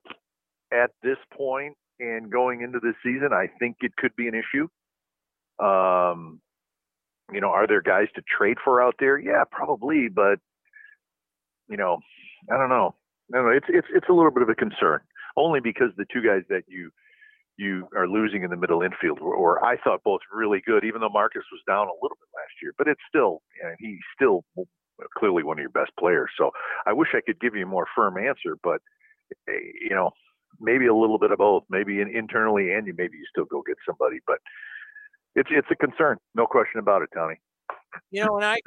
at 0.71 0.91
this 1.03 1.17
point 1.35 1.75
and 1.99 2.31
going 2.31 2.61
into 2.61 2.79
this 2.79 2.95
season, 3.03 3.29
I 3.33 3.47
think 3.59 3.77
it 3.81 3.95
could 3.97 4.15
be 4.15 4.27
an 4.27 4.33
issue. 4.33 4.67
Um, 5.63 6.39
you 7.31 7.41
know, 7.41 7.49
are 7.49 7.67
there 7.67 7.81
guys 7.81 8.07
to 8.15 8.21
trade 8.21 8.57
for 8.63 8.81
out 8.81 8.95
there? 8.99 9.19
Yeah, 9.19 9.43
probably, 9.51 10.07
but 10.07 10.39
you 11.69 11.77
know, 11.77 11.99
I 12.51 12.57
don't 12.57 12.69
know. 12.69 12.95
I 13.33 13.37
don't 13.37 13.45
know. 13.45 13.51
It's 13.51 13.67
it's 13.69 13.87
it's 13.93 14.09
a 14.09 14.13
little 14.13 14.31
bit 14.31 14.43
of 14.43 14.49
a 14.49 14.55
concern, 14.55 15.01
only 15.35 15.59
because 15.59 15.89
the 15.97 16.05
two 16.11 16.21
guys 16.21 16.43
that 16.49 16.63
you 16.67 16.91
you 17.57 17.87
are 17.95 18.07
losing 18.07 18.43
in 18.43 18.49
the 18.49 18.55
middle 18.55 18.81
infield, 18.81 19.19
or, 19.19 19.63
I 19.63 19.75
thought 19.83 20.01
both 20.05 20.21
really 20.33 20.61
good, 20.65 20.85
even 20.85 21.01
though 21.01 21.09
Marcus 21.09 21.43
was 21.51 21.61
down 21.67 21.87
a 21.87 21.99
little 22.01 22.15
bit 22.15 22.29
last 22.33 22.55
year. 22.63 22.73
But 22.77 22.87
it's 22.87 23.01
still, 23.09 23.41
and 23.61 23.75
he's 23.79 23.99
still 24.15 24.45
clearly 25.17 25.43
one 25.43 25.59
of 25.59 25.61
your 25.61 25.69
best 25.69 25.91
players. 25.99 26.31
So 26.37 26.51
I 26.87 26.93
wish 26.93 27.09
I 27.13 27.19
could 27.19 27.39
give 27.41 27.55
you 27.55 27.63
a 27.63 27.67
more 27.67 27.85
firm 27.93 28.17
answer, 28.17 28.55
but 28.63 28.79
you 29.47 29.91
know, 29.91 30.11
maybe 30.59 30.87
a 30.87 30.95
little 30.95 31.19
bit 31.19 31.31
of 31.31 31.37
both. 31.37 31.63
Maybe 31.69 32.01
in, 32.01 32.09
internally, 32.09 32.73
and 32.73 32.87
you 32.87 32.93
maybe 32.97 33.17
you 33.17 33.25
still 33.29 33.45
go 33.45 33.61
get 33.65 33.77
somebody, 33.87 34.19
but 34.27 34.37
it's 35.35 35.49
it's 35.51 35.67
a 35.71 35.75
concern, 35.75 36.17
no 36.35 36.45
question 36.45 36.79
about 36.79 37.01
it, 37.01 37.09
Tony. 37.13 37.35
You 38.11 38.25
know, 38.25 38.37
and 38.37 38.45
I 38.45 38.59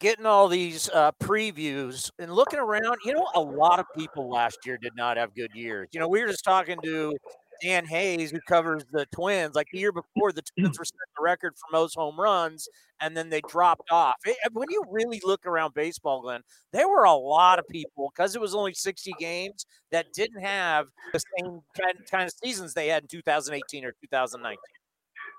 getting 0.00 0.26
all 0.26 0.48
these 0.48 0.90
uh, 0.90 1.12
previews 1.22 2.10
and 2.18 2.32
looking 2.32 2.58
around, 2.58 2.96
you 3.04 3.14
know, 3.14 3.28
a 3.34 3.40
lot 3.40 3.78
of 3.78 3.86
people 3.96 4.28
last 4.28 4.58
year 4.66 4.76
did 4.76 4.92
not 4.94 5.16
have 5.16 5.34
good 5.34 5.50
years. 5.54 5.88
You 5.92 6.00
know, 6.00 6.08
we 6.08 6.20
were 6.20 6.28
just 6.28 6.44
talking 6.44 6.78
to 6.84 7.16
Dan 7.62 7.84
Hayes, 7.86 8.30
who 8.30 8.40
covers 8.48 8.84
the 8.90 9.06
Twins. 9.06 9.54
Like 9.54 9.68
the 9.72 9.78
year 9.78 9.92
before, 9.92 10.32
the 10.32 10.42
Twins 10.58 10.78
were 10.78 10.84
setting 10.84 10.98
the 11.16 11.22
record 11.22 11.54
for 11.56 11.66
most 11.72 11.94
home 11.94 12.18
runs, 12.18 12.68
and 13.00 13.16
then 13.16 13.30
they 13.30 13.40
dropped 13.48 13.90
off. 13.90 14.16
It, 14.24 14.36
when 14.52 14.68
you 14.70 14.82
really 14.90 15.20
look 15.24 15.46
around 15.46 15.74
baseball, 15.74 16.22
Glen, 16.22 16.42
there 16.72 16.88
were 16.88 17.04
a 17.04 17.14
lot 17.14 17.58
of 17.58 17.66
people 17.68 18.12
because 18.14 18.34
it 18.34 18.40
was 18.40 18.54
only 18.54 18.74
60 18.74 19.14
games 19.18 19.66
that 19.90 20.12
didn't 20.12 20.42
have 20.42 20.86
the 21.12 21.20
same 21.38 21.60
kind, 21.80 21.98
kind 22.10 22.24
of 22.24 22.32
seasons 22.42 22.74
they 22.74 22.88
had 22.88 23.04
in 23.04 23.08
2018 23.08 23.84
or 23.84 23.92
2019. 24.02 24.58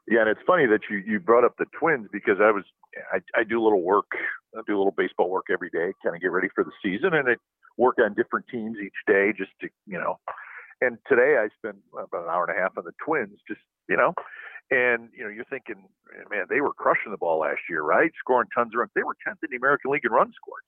Yeah, 0.10 0.22
and 0.22 0.30
it's 0.30 0.39
funny 0.48 0.65
that 0.68 0.81
you 0.89 0.98
you 1.06 1.19
brought 1.19 1.44
up 1.44 1.57
the 1.57 1.65
Twins 1.77 2.07
because 2.14 2.38
I 2.39 2.52
was 2.52 2.64
I, 3.11 3.19
I 3.35 3.44
do 3.44 3.61
a 3.61 3.64
little 3.64 3.81
work, 3.81 4.07
I 4.56 4.61
do 4.65 4.76
a 4.76 4.80
little 4.80 4.94
baseball 4.95 5.30
work 5.30 5.48
every 5.52 5.69
day, 5.69 5.91
kind 6.02 6.15
of 6.15 6.22
get 6.22 6.31
ready 6.31 6.48
for 6.56 6.64
the 6.64 6.72
season, 6.81 7.14
and 7.14 7.30
I 7.30 7.35
work 7.77 7.98
on 7.99 8.14
different 8.14 8.45
teams 8.49 8.77
each 8.81 8.94
day 9.06 9.34
just 9.38 9.52
to 9.61 9.68
you 9.85 9.98
know. 9.99 10.18
And 10.82 10.98
today 11.08 11.38
I 11.40 11.49
spent 11.58 11.78
about 11.91 12.24
an 12.24 12.30
hour 12.30 12.45
and 12.48 12.56
a 12.56 12.60
half 12.62 12.78
on 12.78 12.84
the 12.86 12.94
Twins, 13.04 13.40
just 13.48 13.62
you 13.90 13.98
know, 13.98 14.14
and 14.70 15.10
you 15.18 15.24
know 15.24 15.30
you're 15.30 15.49
thinking, 15.49 15.88
man, 16.30 16.45
they 16.49 16.62
were 16.62 16.74
crushing 16.74 17.12
the 17.12 17.18
ball 17.18 17.40
last 17.40 17.62
year, 17.70 17.82
right? 17.82 18.12
Scoring 18.20 18.49
tons 18.54 18.74
of 18.74 18.80
runs. 18.80 18.91
They 18.95 19.04
were 19.04 19.18
10th 19.28 19.41
in 19.44 19.49
the 19.52 19.58
American 19.58 19.91
League 19.91 20.06
in 20.06 20.12
runs 20.12 20.36
scored, 20.36 20.64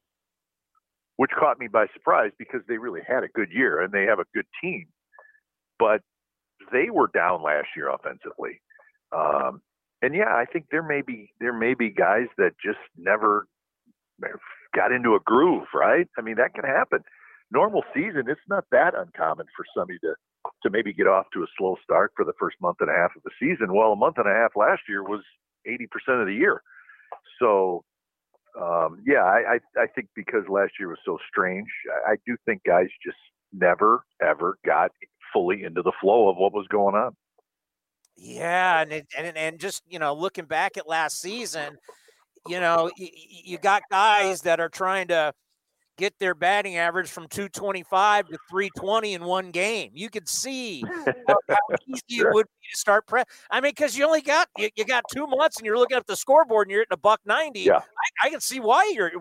which 1.17 1.31
caught 1.37 1.59
me 1.59 1.67
by 1.67 1.85
surprise 1.93 2.31
because 2.39 2.61
they 2.67 2.77
really 2.77 3.01
had 3.07 3.23
a 3.23 3.27
good 3.27 3.49
year 3.51 3.81
and 3.81 3.93
they 3.93 4.05
have 4.05 4.19
a 4.19 4.25
good 4.33 4.47
team, 4.61 4.87
but 5.77 6.01
they 6.71 6.89
were 6.89 7.09
down 7.13 7.43
last 7.43 7.67
year 7.75 7.89
offensively. 7.89 8.61
Um, 9.11 9.61
and 10.01 10.15
yeah, 10.15 10.33
I 10.33 10.45
think 10.45 10.67
there 10.71 10.83
may 10.83 11.01
be 11.01 11.33
there 11.39 11.53
may 11.53 11.73
be 11.73 11.89
guys 11.89 12.27
that 12.37 12.51
just 12.63 12.79
never 12.97 13.45
got 14.75 14.91
into 14.91 15.15
a 15.15 15.19
groove, 15.25 15.67
right? 15.73 16.07
I 16.17 16.21
mean, 16.21 16.35
that 16.35 16.53
can 16.53 16.63
happen. 16.63 17.03
Normal 17.51 17.83
season, 17.93 18.23
it's 18.27 18.39
not 18.47 18.65
that 18.71 18.93
uncommon 18.95 19.47
for 19.55 19.65
somebody 19.75 19.99
to 19.99 20.13
to 20.63 20.69
maybe 20.69 20.93
get 20.93 21.07
off 21.07 21.25
to 21.33 21.43
a 21.43 21.47
slow 21.57 21.75
start 21.83 22.11
for 22.15 22.25
the 22.25 22.33
first 22.39 22.57
month 22.61 22.77
and 22.79 22.89
a 22.89 22.93
half 22.93 23.11
of 23.15 23.23
the 23.23 23.31
season. 23.39 23.73
Well, 23.73 23.91
a 23.91 23.95
month 23.95 24.17
and 24.17 24.27
a 24.27 24.33
half 24.33 24.55
last 24.55 24.81
year 24.87 25.03
was 25.03 25.21
80% 25.67 26.21
of 26.21 26.27
the 26.27 26.33
year. 26.33 26.61
So, 27.39 27.83
um, 28.59 29.01
yeah, 29.05 29.23
I, 29.23 29.55
I, 29.77 29.81
I 29.81 29.87
think 29.87 30.09
because 30.15 30.43
last 30.49 30.73
year 30.79 30.89
was 30.89 30.99
so 31.05 31.17
strange, 31.29 31.67
I, 32.07 32.13
I 32.13 32.15
do 32.25 32.35
think 32.45 32.63
guys 32.65 32.87
just 33.05 33.17
never, 33.53 34.03
ever 34.21 34.57
got 34.65 34.91
fully 35.33 35.63
into 35.63 35.81
the 35.81 35.93
flow 36.01 36.29
of 36.29 36.37
what 36.37 36.53
was 36.53 36.67
going 36.67 36.95
on. 36.95 37.15
Yeah, 38.21 38.81
and 38.81 38.91
and 39.17 39.37
and 39.37 39.59
just 39.59 39.81
you 39.87 39.97
know, 39.97 40.13
looking 40.13 40.43
back 40.43 40.75
at 40.75 40.89
last 40.89 41.21
season, 41.21 41.77
you 42.47 42.59
know, 42.59 42.91
you 42.97 43.57
got 43.57 43.83
guys 43.89 44.41
that 44.41 44.59
are 44.59 44.67
trying 44.67 45.07
to 45.07 45.31
get 45.99 46.17
their 46.19 46.33
batting 46.33 46.77
average 46.77 47.09
from 47.09 47.27
225 47.27 48.27
to 48.29 48.37
320 48.49 49.13
in 49.13 49.23
one 49.23 49.51
game. 49.51 49.91
You 49.93 50.09
could 50.09 50.27
see 50.27 50.83
how, 51.27 51.35
easy 51.87 52.01
sure. 52.11 52.29
it 52.29 52.33
would 52.33 52.45
be 52.45 52.67
to 52.71 52.77
start 52.77 53.05
press. 53.05 53.25
I 53.51 53.61
mean, 53.61 53.71
because 53.71 53.97
you 53.97 54.05
only 54.05 54.21
got 54.21 54.47
you, 54.57 54.69
you, 54.75 54.85
got 54.85 55.03
two 55.13 55.27
months, 55.27 55.57
and 55.57 55.65
you're 55.65 55.77
looking 55.77 55.97
at 55.97 56.07
the 56.07 56.15
scoreboard, 56.15 56.67
and 56.67 56.71
you're 56.71 56.81
at 56.81 56.87
a 56.91 56.97
buck 56.97 57.19
90. 57.25 57.59
Yeah. 57.59 57.77
I, 57.77 58.27
I, 58.27 58.29
can 58.29 58.39
see 58.39 58.59
why 58.59 58.91
you're 58.95 59.11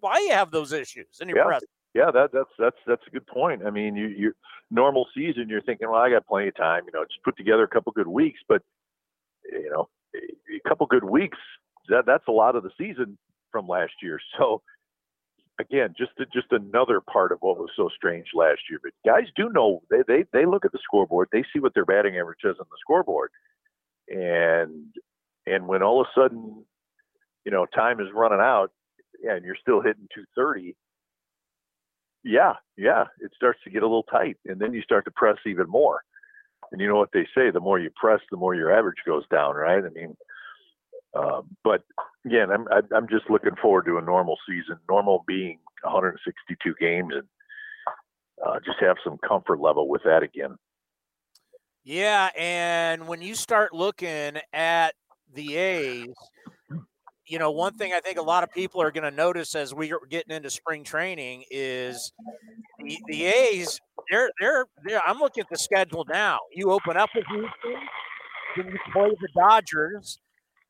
why 0.00 0.18
you 0.20 0.30
have 0.30 0.50
those 0.50 0.72
issues 0.72 1.06
in 1.20 1.28
your 1.28 1.38
yeah. 1.38 1.44
press. 1.44 1.62
Yeah, 1.94 2.10
that, 2.12 2.30
that's 2.32 2.50
that's 2.58 2.76
that's 2.86 3.02
a 3.06 3.10
good 3.10 3.26
point. 3.26 3.62
I 3.66 3.70
mean, 3.70 3.96
you 3.96 4.06
you 4.08 4.32
normal 4.70 5.06
season, 5.14 5.48
you're 5.48 5.62
thinking, 5.62 5.90
well, 5.90 6.00
I 6.00 6.10
got 6.10 6.26
plenty 6.26 6.48
of 6.48 6.56
time. 6.56 6.84
You 6.86 6.92
know, 6.92 7.04
just 7.04 7.22
put 7.24 7.36
together 7.36 7.64
a 7.64 7.68
couple 7.68 7.92
good 7.92 8.08
weeks. 8.08 8.40
But 8.48 8.62
you 9.50 9.70
know, 9.70 9.88
a 10.14 10.68
couple 10.68 10.86
good 10.86 11.04
weeks 11.04 11.38
that 11.88 12.06
that's 12.06 12.28
a 12.28 12.32
lot 12.32 12.56
of 12.56 12.62
the 12.62 12.70
season 12.78 13.18
from 13.50 13.66
last 13.66 13.92
year. 14.02 14.20
So 14.38 14.62
again, 15.60 15.94
just 15.98 16.12
just 16.32 16.52
another 16.52 17.00
part 17.00 17.32
of 17.32 17.38
what 17.40 17.58
was 17.58 17.70
so 17.76 17.88
strange 17.94 18.26
last 18.34 18.60
year. 18.70 18.80
But 18.82 18.92
guys 19.06 19.26
do 19.36 19.50
know 19.50 19.82
they 19.90 20.02
they 20.06 20.24
they 20.32 20.46
look 20.46 20.64
at 20.64 20.72
the 20.72 20.78
scoreboard, 20.82 21.28
they 21.32 21.44
see 21.52 21.60
what 21.60 21.74
their 21.74 21.84
batting 21.84 22.16
average 22.16 22.40
is 22.44 22.56
on 22.60 22.66
the 22.70 22.78
scoreboard, 22.80 23.30
and 24.08 24.94
and 25.46 25.66
when 25.68 25.82
all 25.82 26.00
of 26.00 26.06
a 26.06 26.20
sudden, 26.20 26.64
you 27.44 27.52
know, 27.52 27.66
time 27.66 28.00
is 28.00 28.08
running 28.14 28.40
out, 28.40 28.70
and 29.22 29.44
you're 29.44 29.56
still 29.60 29.80
hitting 29.80 30.08
230 30.14 30.76
yeah, 32.24 32.54
yeah, 32.76 33.04
it 33.20 33.32
starts 33.34 33.60
to 33.64 33.70
get 33.70 33.82
a 33.82 33.86
little 33.86 34.02
tight, 34.04 34.36
and 34.46 34.60
then 34.60 34.74
you 34.74 34.82
start 34.82 35.04
to 35.04 35.10
press 35.12 35.36
even 35.46 35.68
more. 35.68 36.02
And 36.72 36.80
you 36.80 36.88
know 36.88 36.96
what 36.96 37.10
they 37.12 37.26
say: 37.34 37.50
the 37.50 37.60
more 37.60 37.78
you 37.78 37.90
press, 37.96 38.20
the 38.30 38.36
more 38.36 38.54
your 38.54 38.76
average 38.76 38.98
goes 39.06 39.24
down, 39.30 39.54
right? 39.56 39.84
I 39.84 39.88
mean, 39.90 40.16
uh, 41.14 41.42
but 41.64 41.82
again, 42.24 42.50
I'm 42.50 42.66
I'm 42.94 43.08
just 43.08 43.30
looking 43.30 43.56
forward 43.60 43.86
to 43.86 43.98
a 43.98 44.02
normal 44.02 44.36
season. 44.48 44.76
Normal 44.88 45.24
being 45.26 45.58
162 45.82 46.74
games, 46.80 47.12
and 47.14 47.26
uh, 48.46 48.58
just 48.64 48.78
have 48.80 48.96
some 49.02 49.18
comfort 49.26 49.60
level 49.60 49.88
with 49.88 50.02
that 50.04 50.22
again. 50.22 50.56
Yeah, 51.84 52.28
and 52.36 53.08
when 53.08 53.22
you 53.22 53.34
start 53.34 53.72
looking 53.72 54.38
at 54.52 54.94
the 55.34 55.56
A's, 55.56 56.14
you 57.26 57.38
know, 57.38 57.50
one 57.50 57.74
thing 57.74 57.92
I 57.92 58.00
think 58.00 58.18
a 58.18 58.22
lot 58.22 58.42
of 58.42 58.50
people 58.50 58.82
are 58.82 58.90
going 58.90 59.10
to 59.10 59.16
notice 59.16 59.54
as 59.54 59.74
we're 59.74 59.98
getting 60.10 60.34
into 60.36 60.50
spring 60.50 60.84
training 60.84 61.44
is 61.50 62.12
the, 62.78 62.98
the 63.06 63.24
A's. 63.24 63.80
They're, 64.10 64.30
they're, 64.40 64.66
they're, 64.84 65.02
I'm 65.06 65.18
looking 65.18 65.42
at 65.42 65.50
the 65.50 65.58
schedule 65.58 66.04
now. 66.08 66.38
You 66.52 66.70
open 66.70 66.96
up 66.96 67.10
with 67.14 67.24
Houston, 67.26 67.80
then 68.56 68.66
you 68.66 68.78
play 68.92 69.10
the 69.20 69.28
Dodgers, 69.34 70.18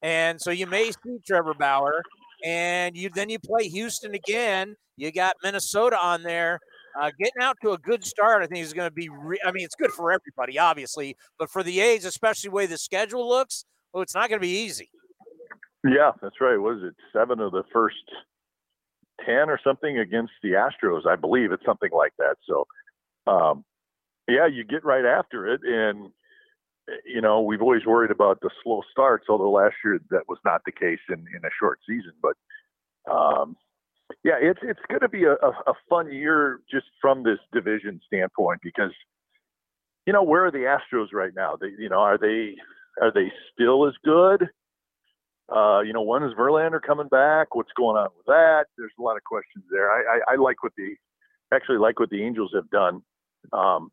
and 0.03 0.41
so 0.41 0.51
you 0.51 0.66
may 0.66 0.91
see 0.91 1.19
Trevor 1.27 1.55
Bauer, 1.55 2.03
and 2.45 2.97
you 2.97 3.11
then 3.15 3.29
you 3.29 3.39
play 3.39 3.69
Houston 3.69 4.15
again. 4.15 4.75
You 4.97 5.12
got 5.12 5.37
Minnesota 5.43 5.99
on 6.01 6.23
there. 6.23 6.59
Uh, 7.01 7.11
getting 7.19 7.43
out 7.43 7.57
to 7.62 7.73
a 7.73 7.79
good 7.79 8.05
start, 8.05 8.43
I 8.43 8.47
think, 8.47 8.65
is 8.65 8.73
going 8.73 8.89
to 8.89 8.95
be. 8.95 9.09
Re- 9.09 9.41
I 9.45 9.53
mean, 9.53 9.65
it's 9.65 9.77
good 9.77 9.93
for 9.93 10.11
everybody, 10.11 10.59
obviously, 10.59 11.16
but 11.39 11.51
for 11.51 11.62
the 11.62 11.81
A's, 11.81 12.05
especially 12.05 12.49
the 12.49 12.55
way 12.55 12.66
the 12.66 12.79
schedule 12.79 13.29
looks, 13.29 13.65
well, 13.93 14.03
it's 14.03 14.15
not 14.15 14.29
going 14.29 14.41
to 14.41 14.47
be 14.47 14.65
easy. 14.65 14.91
Yeah, 15.85 16.12
that's 16.20 16.41
right. 16.41 16.57
Was 16.57 16.83
it? 16.83 16.95
Seven 17.12 17.41
of 17.41 17.53
the 17.53 17.62
first 17.73 17.97
ten 19.25 19.49
or 19.49 19.61
something 19.62 19.99
against 19.99 20.33
the 20.43 20.51
Astros, 20.51 21.07
I 21.07 21.16
believe. 21.16 21.53
It's 21.53 21.65
something 21.65 21.91
like 21.93 22.12
that. 22.19 22.37
So, 22.49 22.66
um, 23.27 23.65
yeah, 24.27 24.47
you 24.47 24.65
get 24.65 24.85
right 24.85 25.05
after 25.05 25.47
it, 25.47 25.61
and 25.65 26.11
you 27.05 27.20
know 27.20 27.40
we've 27.40 27.62
always 27.62 27.86
worried 27.86 28.10
about 28.10 28.40
the 28.40 28.51
slow 28.62 28.82
starts. 28.90 29.27
Although 29.28 29.51
last 29.51 29.77
year 29.85 30.01
that 30.10 30.28
was 30.28 30.39
not 30.44 30.62
the 30.65 30.73
case 30.73 31.01
in 31.09 31.24
in 31.35 31.44
a 31.44 31.51
short 31.59 31.81
season, 31.86 32.12
but 32.23 32.35
um, 33.10 33.56
yeah, 34.24 34.36
it's 34.40 34.60
it's 34.62 34.81
going 34.89 35.01
to 35.01 35.09
be 35.09 35.24
a, 35.24 35.35
a, 35.35 35.74
fun 35.89 36.12
year 36.12 36.60
just 36.70 36.86
from 37.01 37.23
this 37.23 37.39
division 37.52 38.01
standpoint 38.06 38.60
because 38.62 38.93
you 40.06 40.12
know 40.12 40.23
where 40.23 40.47
are 40.47 40.51
the 40.51 40.77
Astros 40.78 41.09
right 41.12 41.32
now? 41.35 41.56
They 41.60 41.69
you 41.78 41.89
know 41.89 42.01
are 42.01 42.19
they 42.19 42.55
are 43.01 43.12
they 43.12 43.32
still 43.52 43.86
as 43.86 43.94
good? 44.05 44.48
Uh, 45.55 45.81
you 45.81 45.94
know, 45.94 46.02
when 46.02 46.23
is 46.23 46.35
Verlander 46.35 46.81
coming 46.81 47.09
back? 47.09 47.55
What's 47.55 47.73
going 47.77 47.97
on 47.97 48.09
with 48.16 48.27
that? 48.27 48.66
There's 48.77 48.93
a 48.98 49.02
lot 49.02 49.16
of 49.16 49.24
questions 49.24 49.65
there. 49.70 49.90
I, 49.90 50.19
I, 50.19 50.32
I 50.32 50.36
like 50.36 50.62
what 50.62 50.73
the 50.77 50.94
actually 51.55 51.78
like 51.78 51.98
what 52.01 52.10
the 52.10 52.23
Angels 52.23 52.52
have 52.55 52.69
done. 52.70 53.02
Um, 53.52 53.90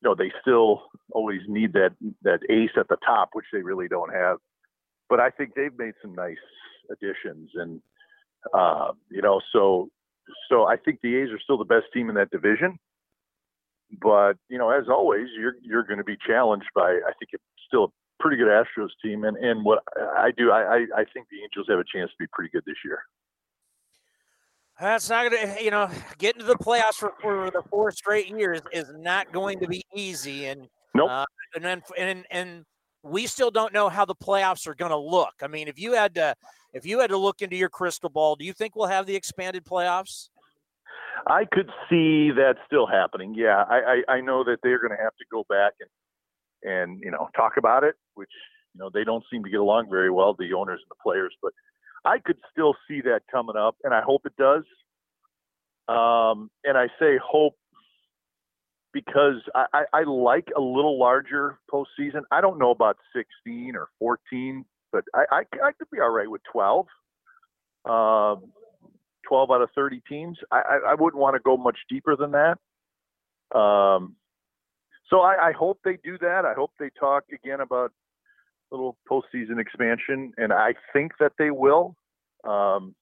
you 0.00 0.08
know, 0.08 0.14
they 0.14 0.32
still 0.40 0.82
always 1.12 1.40
need 1.48 1.72
that 1.72 1.90
that 2.22 2.40
ace 2.48 2.70
at 2.76 2.88
the 2.88 2.96
top, 3.04 3.30
which 3.32 3.46
they 3.52 3.62
really 3.62 3.88
don't 3.88 4.12
have. 4.12 4.38
But 5.08 5.20
I 5.20 5.30
think 5.30 5.54
they've 5.54 5.76
made 5.76 5.94
some 6.02 6.14
nice 6.14 6.36
additions, 6.90 7.50
and 7.54 7.80
uh, 8.54 8.92
you 9.10 9.22
know, 9.22 9.40
so 9.52 9.88
so 10.48 10.66
I 10.66 10.76
think 10.76 11.00
the 11.02 11.16
A's 11.16 11.30
are 11.30 11.40
still 11.40 11.58
the 11.58 11.64
best 11.64 11.86
team 11.92 12.08
in 12.08 12.14
that 12.16 12.30
division. 12.30 12.78
But 14.00 14.34
you 14.48 14.58
know, 14.58 14.70
as 14.70 14.84
always, 14.88 15.28
you're 15.36 15.54
you're 15.62 15.84
going 15.84 15.98
to 15.98 16.04
be 16.04 16.16
challenged 16.26 16.68
by 16.74 16.90
I 16.90 17.12
think 17.18 17.30
it's 17.32 17.42
still 17.66 17.84
a 17.84 17.88
pretty 18.20 18.36
good 18.36 18.48
Astros 18.48 18.90
team, 19.02 19.24
and 19.24 19.36
and 19.36 19.64
what 19.64 19.82
I 19.96 20.30
do, 20.36 20.52
I 20.52 20.86
I 20.94 21.04
think 21.12 21.26
the 21.30 21.42
Angels 21.42 21.66
have 21.68 21.78
a 21.78 21.84
chance 21.84 22.10
to 22.10 22.16
be 22.18 22.26
pretty 22.32 22.50
good 22.50 22.64
this 22.66 22.76
year. 22.84 23.02
That's 24.80 25.10
not 25.10 25.30
going 25.30 25.56
to, 25.56 25.64
you 25.64 25.70
know, 25.70 25.90
getting 26.18 26.40
to 26.40 26.46
the 26.46 26.54
playoffs 26.54 26.94
for, 26.94 27.12
for 27.20 27.50
the 27.50 27.62
four 27.68 27.90
straight 27.90 28.28
years 28.28 28.60
is 28.72 28.92
not 28.96 29.32
going 29.32 29.58
to 29.60 29.66
be 29.66 29.84
easy, 29.94 30.46
and 30.46 30.68
nope. 30.94 31.10
Uh, 31.10 31.24
and 31.56 31.64
then 31.64 31.82
and 31.96 32.24
and 32.30 32.64
we 33.02 33.26
still 33.26 33.50
don't 33.50 33.72
know 33.72 33.88
how 33.88 34.04
the 34.04 34.14
playoffs 34.14 34.66
are 34.66 34.74
going 34.74 34.90
to 34.90 34.98
look. 34.98 35.34
I 35.42 35.48
mean, 35.48 35.66
if 35.66 35.80
you 35.80 35.94
had 35.94 36.14
to, 36.14 36.34
if 36.72 36.86
you 36.86 37.00
had 37.00 37.10
to 37.10 37.16
look 37.16 37.42
into 37.42 37.56
your 37.56 37.68
crystal 37.68 38.10
ball, 38.10 38.36
do 38.36 38.44
you 38.44 38.52
think 38.52 38.76
we'll 38.76 38.86
have 38.86 39.06
the 39.06 39.16
expanded 39.16 39.64
playoffs? 39.64 40.28
I 41.26 41.44
could 41.50 41.70
see 41.90 42.30
that 42.30 42.54
still 42.66 42.86
happening. 42.86 43.34
Yeah, 43.34 43.64
I, 43.68 44.02
I, 44.08 44.14
I 44.14 44.20
know 44.20 44.44
that 44.44 44.58
they're 44.62 44.78
going 44.78 44.96
to 44.96 45.02
have 45.02 45.16
to 45.16 45.24
go 45.30 45.44
back 45.48 45.72
and 45.80 45.90
and 46.70 47.00
you 47.00 47.10
know 47.10 47.28
talk 47.36 47.56
about 47.56 47.82
it, 47.82 47.96
which 48.14 48.30
you 48.74 48.78
know 48.78 48.90
they 48.92 49.04
don't 49.04 49.24
seem 49.30 49.42
to 49.42 49.50
get 49.50 49.60
along 49.60 49.88
very 49.90 50.10
well, 50.10 50.36
the 50.38 50.52
owners 50.52 50.80
and 50.82 50.90
the 50.90 51.02
players. 51.02 51.34
But 51.42 51.52
I 52.04 52.18
could 52.18 52.38
still 52.52 52.74
see 52.86 53.00
that 53.02 53.22
coming 53.30 53.56
up, 53.56 53.76
and 53.84 53.92
I 53.92 54.02
hope 54.02 54.22
it 54.26 54.36
does. 54.36 54.64
Um, 55.88 56.50
and 56.64 56.76
I 56.76 56.88
say 56.98 57.18
hope 57.22 57.54
because 58.92 59.36
I, 59.54 59.66
I, 59.72 59.84
I 59.92 60.02
like 60.04 60.48
a 60.56 60.60
little 60.60 60.98
larger 60.98 61.58
postseason. 61.72 62.22
I 62.30 62.40
don't 62.40 62.58
know 62.58 62.70
about 62.70 62.96
16 63.14 63.74
or 63.76 63.88
14, 63.98 64.64
but 64.92 65.04
I, 65.14 65.24
I, 65.30 65.42
I 65.64 65.72
could 65.72 65.90
be 65.90 66.00
all 66.00 66.10
right 66.10 66.30
with 66.30 66.42
12. 66.52 66.86
Um, 67.84 68.52
12 69.28 69.50
out 69.50 69.62
of 69.62 69.70
30 69.74 70.02
teams. 70.08 70.38
I, 70.50 70.78
I, 70.88 70.94
wouldn't 70.94 71.20
want 71.20 71.36
to 71.36 71.40
go 71.40 71.56
much 71.56 71.78
deeper 71.88 72.16
than 72.16 72.32
that. 72.32 72.58
Um, 73.56 74.16
so 75.08 75.20
I, 75.20 75.48
I 75.48 75.52
hope 75.52 75.80
they 75.84 75.98
do 76.02 76.18
that. 76.18 76.44
I 76.44 76.54
hope 76.54 76.72
they 76.78 76.90
talk 76.98 77.24
again 77.32 77.60
about 77.60 77.92
little 78.70 78.96
postseason 79.10 79.58
expansion, 79.58 80.32
and 80.36 80.52
I 80.52 80.74
think 80.92 81.12
that 81.20 81.32
they 81.38 81.50
will. 81.50 81.96
Um, 82.44 82.94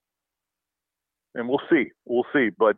and 1.34 1.48
we'll 1.48 1.60
see. 1.70 1.92
We'll 2.04 2.26
see. 2.32 2.48
But 2.56 2.76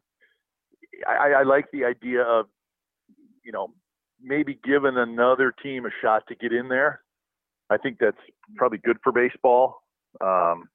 I, 1.06 1.40
I 1.40 1.42
like 1.44 1.66
the 1.72 1.84
idea 1.84 2.22
of, 2.22 2.46
you 3.44 3.52
know, 3.52 3.72
maybe 4.20 4.58
giving 4.64 4.96
another 4.96 5.54
team 5.62 5.86
a 5.86 5.90
shot 6.02 6.24
to 6.28 6.34
get 6.34 6.52
in 6.52 6.68
there. 6.68 7.00
I 7.70 7.76
think 7.76 7.98
that's 8.00 8.16
probably 8.56 8.78
good 8.78 8.96
for 9.02 9.12
baseball. 9.12 9.82
Um, 10.20 10.68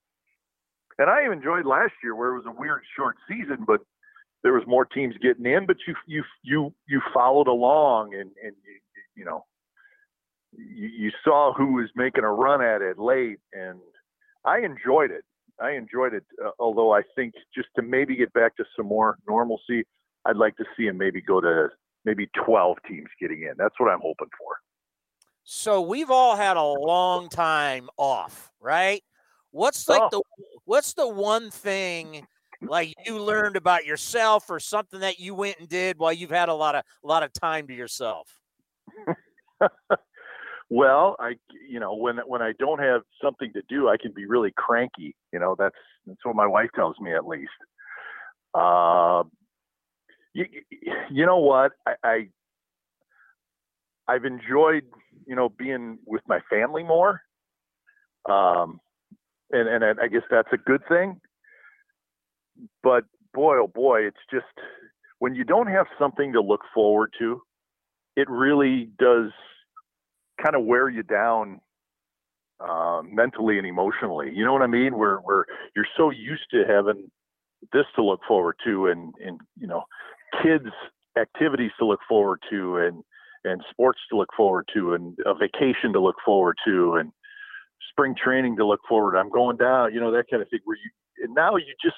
and 0.97 1.09
I 1.09 1.31
enjoyed 1.31 1.65
last 1.65 1.93
year 2.03 2.15
where 2.15 2.29
it 2.33 2.37
was 2.37 2.45
a 2.47 2.59
weird 2.59 2.83
short 2.95 3.17
season, 3.27 3.65
but 3.65 3.81
there 4.43 4.53
was 4.53 4.63
more 4.67 4.85
teams 4.85 5.15
getting 5.21 5.45
in, 5.45 5.65
but 5.65 5.77
you 5.87 5.95
you 6.05 6.23
you 6.43 6.73
you 6.87 7.01
followed 7.13 7.47
along 7.47 8.13
and 8.13 8.29
and 8.43 8.53
you, 8.63 8.79
you 9.15 9.25
know 9.25 9.45
you, 10.57 10.87
you 10.87 11.11
saw 11.23 11.53
who 11.53 11.73
was 11.73 11.89
making 11.95 12.23
a 12.23 12.31
run 12.31 12.61
at 12.61 12.81
it 12.81 12.99
late, 12.99 13.39
and 13.53 13.79
I 14.45 14.59
enjoyed 14.59 15.11
it. 15.11 15.23
I 15.61 15.71
enjoyed 15.71 16.13
it, 16.13 16.23
uh, 16.43 16.49
although 16.59 16.93
I 16.93 17.01
think 17.15 17.33
just 17.53 17.69
to 17.75 17.81
maybe 17.81 18.15
get 18.15 18.33
back 18.33 18.55
to 18.57 18.65
some 18.75 18.87
more 18.87 19.17
normalcy, 19.27 19.83
I'd 20.25 20.37
like 20.37 20.57
to 20.57 20.65
see 20.75 20.87
him 20.87 20.97
maybe 20.97 21.21
go 21.21 21.41
to 21.41 21.69
maybe 22.05 22.27
12 22.45 22.77
teams 22.87 23.07
getting 23.21 23.43
in. 23.43 23.53
That's 23.57 23.75
what 23.77 23.89
I'm 23.89 24.01
hoping 24.01 24.29
for. 24.37 24.57
So 25.43 25.81
we've 25.81 26.09
all 26.09 26.35
had 26.35 26.57
a 26.57 26.63
long 26.63 27.29
time 27.29 27.89
off, 27.97 28.51
right? 28.59 29.03
What's 29.51 29.87
like 29.87 30.01
oh. 30.01 30.09
the 30.11 30.21
what's 30.65 30.93
the 30.93 31.07
one 31.07 31.51
thing 31.51 32.25
like 32.61 32.93
you 33.05 33.19
learned 33.19 33.57
about 33.57 33.85
yourself 33.85 34.49
or 34.49 34.59
something 34.59 35.01
that 35.01 35.19
you 35.19 35.35
went 35.35 35.59
and 35.59 35.67
did 35.67 35.99
while 35.99 36.13
you've 36.13 36.31
had 36.31 36.49
a 36.49 36.53
lot 36.53 36.75
of 36.75 36.83
a 37.03 37.07
lot 37.07 37.23
of 37.23 37.33
time 37.33 37.67
to 37.67 37.73
yourself? 37.73 38.39
well, 40.73 41.15
I 41.19 41.33
you 41.69 41.79
know 41.79 41.95
when 41.95 42.17
when 42.27 42.41
I 42.41 42.53
don't 42.59 42.79
have 42.79 43.01
something 43.21 43.51
to 43.53 43.61
do, 43.69 43.89
I 43.89 43.97
can 44.01 44.11
be 44.13 44.25
really 44.25 44.53
cranky. 44.55 45.15
You 45.31 45.39
know 45.39 45.55
that's 45.57 45.75
that's 46.05 46.23
what 46.23 46.35
my 46.35 46.47
wife 46.47 46.69
tells 46.75 46.99
me 46.99 47.13
at 47.13 47.27
least. 47.27 47.51
Uh, 48.53 49.23
you, 50.33 50.45
you 51.11 51.25
know 51.25 51.39
what 51.39 51.71
I, 51.87 51.93
I 52.03 52.27
I've 54.07 54.25
enjoyed 54.25 54.83
you 55.25 55.35
know 55.35 55.49
being 55.49 55.99
with 56.05 56.21
my 56.27 56.39
family 56.49 56.83
more. 56.83 57.21
Um, 58.29 58.79
and 59.51 59.67
and 59.67 59.99
I 59.99 60.07
guess 60.07 60.23
that's 60.29 60.49
a 60.53 60.57
good 60.57 60.81
thing 60.87 61.19
but 62.81 63.05
boy, 63.33 63.57
oh 63.57 63.67
boy, 63.67 64.01
it's 64.01 64.17
just 64.31 64.45
when 65.19 65.35
you 65.35 65.43
don't 65.43 65.67
have 65.67 65.87
something 65.99 66.33
to 66.33 66.41
look 66.41 66.61
forward 66.73 67.13
to, 67.19 67.41
it 68.15 68.29
really 68.29 68.89
does 68.99 69.31
kind 70.41 70.55
of 70.55 70.63
wear 70.63 70.89
you 70.89 71.03
down 71.03 71.59
uh, 72.59 73.01
mentally 73.03 73.57
and 73.57 73.67
emotionally. 73.67 74.31
You 74.33 74.45
know 74.45 74.53
what 74.53 74.61
I 74.61 74.67
mean? 74.67 74.97
Where 74.97 75.17
where 75.17 75.45
you're 75.75 75.87
so 75.97 76.09
used 76.09 76.45
to 76.51 76.63
having 76.67 77.11
this 77.71 77.85
to 77.95 78.03
look 78.03 78.21
forward 78.27 78.55
to, 78.65 78.87
and 78.87 79.13
and 79.23 79.39
you 79.59 79.67
know, 79.67 79.83
kids 80.41 80.69
activities 81.19 81.71
to 81.79 81.85
look 81.85 81.99
forward 82.07 82.39
to, 82.49 82.77
and 82.77 83.03
and 83.43 83.61
sports 83.69 83.99
to 84.09 84.17
look 84.17 84.29
forward 84.35 84.67
to, 84.73 84.93
and 84.93 85.17
a 85.25 85.33
vacation 85.33 85.93
to 85.93 85.99
look 85.99 86.15
forward 86.25 86.57
to, 86.65 86.95
and 86.95 87.11
spring 87.89 88.15
training 88.21 88.55
to 88.57 88.65
look 88.65 88.81
forward. 88.87 89.13
To. 89.13 89.17
I'm 89.17 89.29
going 89.29 89.57
down, 89.57 89.93
you 89.93 89.99
know, 89.99 90.11
that 90.11 90.25
kind 90.29 90.41
of 90.41 90.49
thing. 90.49 90.59
Where 90.63 90.77
you 90.77 91.25
and 91.25 91.33
now 91.35 91.55
you 91.55 91.73
just 91.83 91.97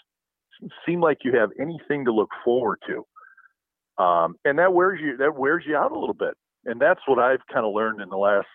seem 0.85 1.01
like 1.01 1.19
you 1.23 1.35
have 1.37 1.49
anything 1.59 2.05
to 2.05 2.13
look 2.13 2.29
forward 2.43 2.79
to. 2.87 4.03
Um, 4.03 4.35
and 4.43 4.59
that 4.59 4.73
wears 4.73 4.99
you 5.01 5.17
that 5.17 5.35
wears 5.35 5.63
you 5.67 5.75
out 5.75 5.91
a 5.91 5.99
little 5.99 6.15
bit. 6.15 6.33
And 6.65 6.79
that's 6.79 7.01
what 7.05 7.19
I've 7.19 7.45
kind 7.51 7.65
of 7.65 7.73
learned 7.73 8.01
in 8.01 8.09
the 8.09 8.17
last, 8.17 8.47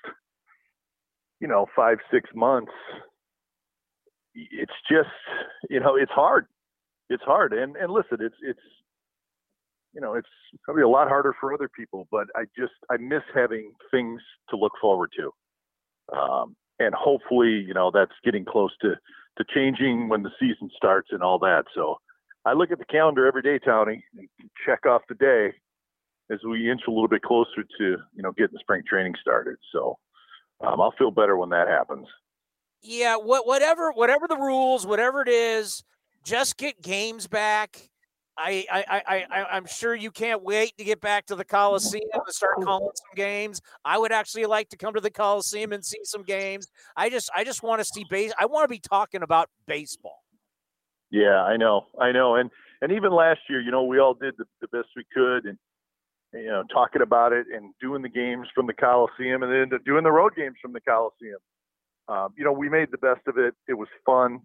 you 1.41 1.49
know, 1.49 1.67
five 1.75 1.99
six 2.13 2.29
months. 2.35 2.73
It's 4.35 4.73
just, 4.91 5.09
you 5.69 5.81
know, 5.81 5.97
it's 5.97 6.13
hard. 6.13 6.47
It's 7.09 7.23
hard. 7.23 7.53
And 7.53 7.77
and 7.77 7.93
listen, 7.93 8.19
it's 8.21 8.37
it's, 8.43 8.61
you 9.93 10.01
know, 10.01 10.15
it's 10.15 10.29
probably 10.65 10.83
a 10.83 10.89
lot 10.89 11.09
harder 11.09 11.35
for 11.41 11.55
other 11.55 11.69
people. 11.69 12.07
But 12.11 12.27
I 12.35 12.45
just 12.57 12.73
I 12.91 12.97
miss 12.97 13.23
having 13.35 13.73
things 13.91 14.21
to 14.51 14.57
look 14.57 14.73
forward 14.81 15.11
to. 15.17 16.17
Um, 16.17 16.57
and 16.79 16.95
hopefully, 16.95 17.65
you 17.67 17.75
know, 17.75 17.91
that's 17.93 18.13
getting 18.25 18.45
close 18.45 18.73
to 18.83 18.95
to 19.39 19.45
changing 19.55 20.09
when 20.09 20.23
the 20.23 20.31
season 20.41 20.71
starts 20.77 21.09
and 21.13 21.23
all 21.23 21.39
that. 21.39 21.65
So 21.75 21.99
I 22.45 22.55
look 22.55 22.71
at 22.73 22.79
the 22.79 22.85
calendar 22.85 23.27
every 23.27 23.43
day, 23.43 23.59
Tony, 23.59 24.05
and 24.17 24.29
check 24.67 24.87
off 24.87 25.03
the 25.09 25.15
day 25.15 25.53
as 26.31 26.39
we 26.49 26.71
inch 26.71 26.83
a 26.87 26.91
little 26.91 27.09
bit 27.09 27.23
closer 27.23 27.63
to 27.79 27.85
you 28.15 28.23
know 28.23 28.33
getting 28.33 28.55
the 28.55 28.61
spring 28.61 28.83
training 28.89 29.15
started. 29.21 29.57
So 29.73 29.99
um, 30.61 30.81
I'll 30.81 30.95
feel 30.99 31.11
better 31.11 31.37
when 31.37 31.51
that 31.51 31.69
happens. 31.69 32.07
Yeah, 32.83 33.17
what 33.17 33.47
whatever 33.47 33.93
whatever 33.93 34.27
the 34.29 34.37
rules, 34.37 34.87
whatever 34.87 35.23
it 35.23 35.29
is, 35.29 35.85
just 36.25 36.57
get 36.57 36.81
games 36.81 37.27
back. 37.27 37.91
I, 38.43 38.65
I, 38.73 38.85
I, 38.89 39.27
I, 39.31 39.45
I'm 39.53 39.67
sure 39.67 39.95
you 39.95 40.11
can't 40.11 40.43
wait 40.43 40.75
to 40.79 40.85
get 40.85 41.03
back 41.03 41.27
to 41.27 41.37
the 41.37 41.45
Coliseum 41.45 42.09
and 42.15 42.35
start 42.35 42.55
calling 42.63 42.89
some 42.95 43.15
games. 43.15 43.61
I 43.85 43.99
would 43.99 44.13
actually 44.13 44.47
like 44.47 44.71
to 44.71 44.79
come 44.79 44.95
to 44.95 45.01
the 45.01 45.11
Coliseum 45.11 45.73
and 45.73 45.85
see 45.85 45.99
some 46.05 46.23
games. 46.23 46.69
I 46.97 47.11
just, 47.11 47.29
I 47.37 47.45
just 47.45 47.63
want 47.63 47.81
to 47.81 47.85
see 47.85 48.07
base. 48.09 48.33
I 48.39 48.47
want 48.47 48.65
to 48.65 48.69
be 48.69 48.79
talking 48.79 49.23
about 49.23 49.51
baseball. 49.67 50.23
Yeah, 51.11 51.43
I 51.43 51.59
know, 51.59 51.87
I 52.01 52.13
know, 52.13 52.37
and 52.37 52.51
and 52.81 52.93
even 52.93 53.13
last 53.13 53.41
year, 53.51 53.61
you 53.61 53.71
know, 53.71 53.85
we 53.85 53.99
all 53.99 54.15
did 54.15 54.35
the, 54.39 54.45
the 54.63 54.69
best 54.69 54.89
we 54.97 55.05
could, 55.13 55.45
and 55.45 55.59
you 56.33 56.47
know, 56.47 56.63
talking 56.73 57.03
about 57.03 57.33
it 57.33 57.47
and 57.55 57.75
doing 57.81 58.03
the 58.03 58.09
games 58.09 58.49
from 58.55 58.67
the 58.67 58.73
Coliseum, 58.73 59.43
and 59.43 59.53
then 59.73 59.79
doing 59.85 60.05
the 60.05 60.13
road 60.13 60.33
games 60.37 60.57
from 60.63 60.73
the 60.73 60.81
Coliseum. 60.81 61.39
Um, 62.09 62.35
you 62.37 62.45
know, 62.45 62.53
we 62.53 62.69
made 62.69 62.89
the 62.91 62.99
best 62.99 63.21
of 63.27 63.39
it. 63.39 63.55
It 63.69 63.75
was 63.75 63.89
fun, 64.05 64.41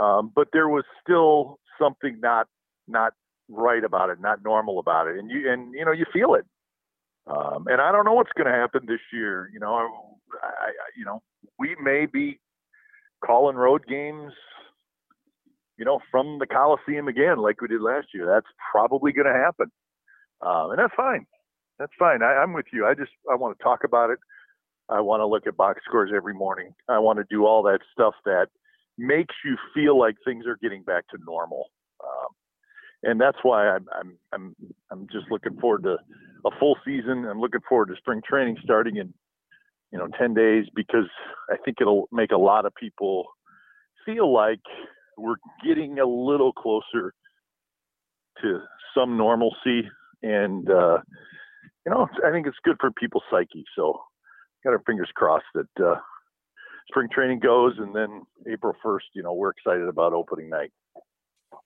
um, 0.00 0.32
but 0.34 0.48
there 0.52 0.68
was 0.68 0.84
still 1.02 1.58
something 1.80 2.18
not 2.20 2.46
not 2.86 3.12
right 3.48 3.84
about 3.84 4.10
it, 4.10 4.20
not 4.20 4.42
normal 4.44 4.78
about 4.78 5.08
it, 5.08 5.18
and 5.18 5.30
you 5.30 5.50
and 5.50 5.72
you 5.74 5.84
know 5.84 5.92
you 5.92 6.06
feel 6.12 6.34
it. 6.34 6.44
Um, 7.26 7.66
and 7.68 7.80
I 7.80 7.92
don't 7.92 8.04
know 8.04 8.14
what's 8.14 8.32
going 8.36 8.46
to 8.46 8.58
happen 8.58 8.86
this 8.86 9.00
year. 9.12 9.50
You 9.52 9.60
know, 9.60 9.74
I, 9.74 10.46
I, 10.46 10.70
you 10.96 11.04
know, 11.04 11.20
we 11.58 11.76
may 11.82 12.06
be 12.06 12.40
calling 13.24 13.56
road 13.56 13.86
games, 13.86 14.32
you 15.76 15.84
know, 15.84 16.00
from 16.10 16.38
the 16.38 16.46
Coliseum 16.46 17.08
again, 17.08 17.38
like 17.38 17.60
we 17.60 17.68
did 17.68 17.82
last 17.82 18.08
year. 18.14 18.26
That's 18.26 18.46
probably 18.72 19.12
going 19.12 19.26
to 19.26 19.32
happen, 19.32 19.70
um, 20.40 20.70
and 20.70 20.78
that's 20.78 20.94
fine. 20.96 21.26
That's 21.78 21.92
fine. 21.98 22.22
I, 22.22 22.34
I'm 22.34 22.52
with 22.52 22.66
you. 22.72 22.86
I 22.86 22.94
just 22.94 23.12
I 23.30 23.34
want 23.34 23.56
to 23.56 23.62
talk 23.62 23.84
about 23.84 24.10
it. 24.10 24.18
I 24.88 25.00
want 25.00 25.20
to 25.20 25.26
look 25.26 25.46
at 25.46 25.56
box 25.56 25.80
scores 25.86 26.10
every 26.14 26.34
morning. 26.34 26.74
I 26.88 26.98
want 26.98 27.18
to 27.18 27.24
do 27.28 27.44
all 27.44 27.62
that 27.64 27.80
stuff 27.92 28.14
that 28.24 28.46
makes 28.96 29.34
you 29.44 29.56
feel 29.74 29.98
like 29.98 30.16
things 30.24 30.46
are 30.46 30.58
getting 30.62 30.82
back 30.82 31.06
to 31.08 31.18
normal. 31.24 31.66
Um, 32.02 32.28
and 33.02 33.20
that's 33.20 33.38
why 33.42 33.68
I'm 33.68 33.86
I'm 33.92 34.18
I'm 34.32 34.56
I'm 34.90 35.06
just 35.12 35.30
looking 35.30 35.58
forward 35.60 35.84
to 35.84 35.96
a 36.46 36.50
full 36.58 36.76
season. 36.84 37.26
I'm 37.26 37.40
looking 37.40 37.60
forward 37.68 37.88
to 37.88 37.96
spring 37.96 38.22
training 38.28 38.56
starting 38.62 38.96
in 38.96 39.12
you 39.92 39.98
know 39.98 40.08
10 40.18 40.34
days 40.34 40.66
because 40.74 41.08
I 41.50 41.56
think 41.64 41.78
it'll 41.80 42.08
make 42.12 42.32
a 42.32 42.38
lot 42.38 42.66
of 42.66 42.74
people 42.74 43.26
feel 44.04 44.32
like 44.32 44.60
we're 45.16 45.36
getting 45.64 45.98
a 45.98 46.06
little 46.06 46.52
closer 46.52 47.12
to 48.42 48.60
some 48.94 49.16
normalcy 49.16 49.88
and 50.22 50.68
uh, 50.70 50.98
you 51.86 51.92
know 51.92 52.08
I 52.26 52.30
think 52.30 52.46
it's 52.46 52.56
good 52.64 52.76
for 52.80 52.90
people's 52.92 53.24
psyche. 53.30 53.64
So 53.76 54.00
got 54.64 54.70
our 54.70 54.82
fingers 54.86 55.10
crossed 55.14 55.46
that 55.54 55.84
uh, 55.84 55.96
spring 56.88 57.08
training 57.12 57.38
goes 57.40 57.74
and 57.78 57.94
then 57.94 58.22
April 58.50 58.74
1st, 58.84 59.00
you 59.14 59.22
know, 59.22 59.32
we're 59.32 59.50
excited 59.50 59.86
about 59.88 60.12
opening 60.12 60.48
night. 60.48 60.72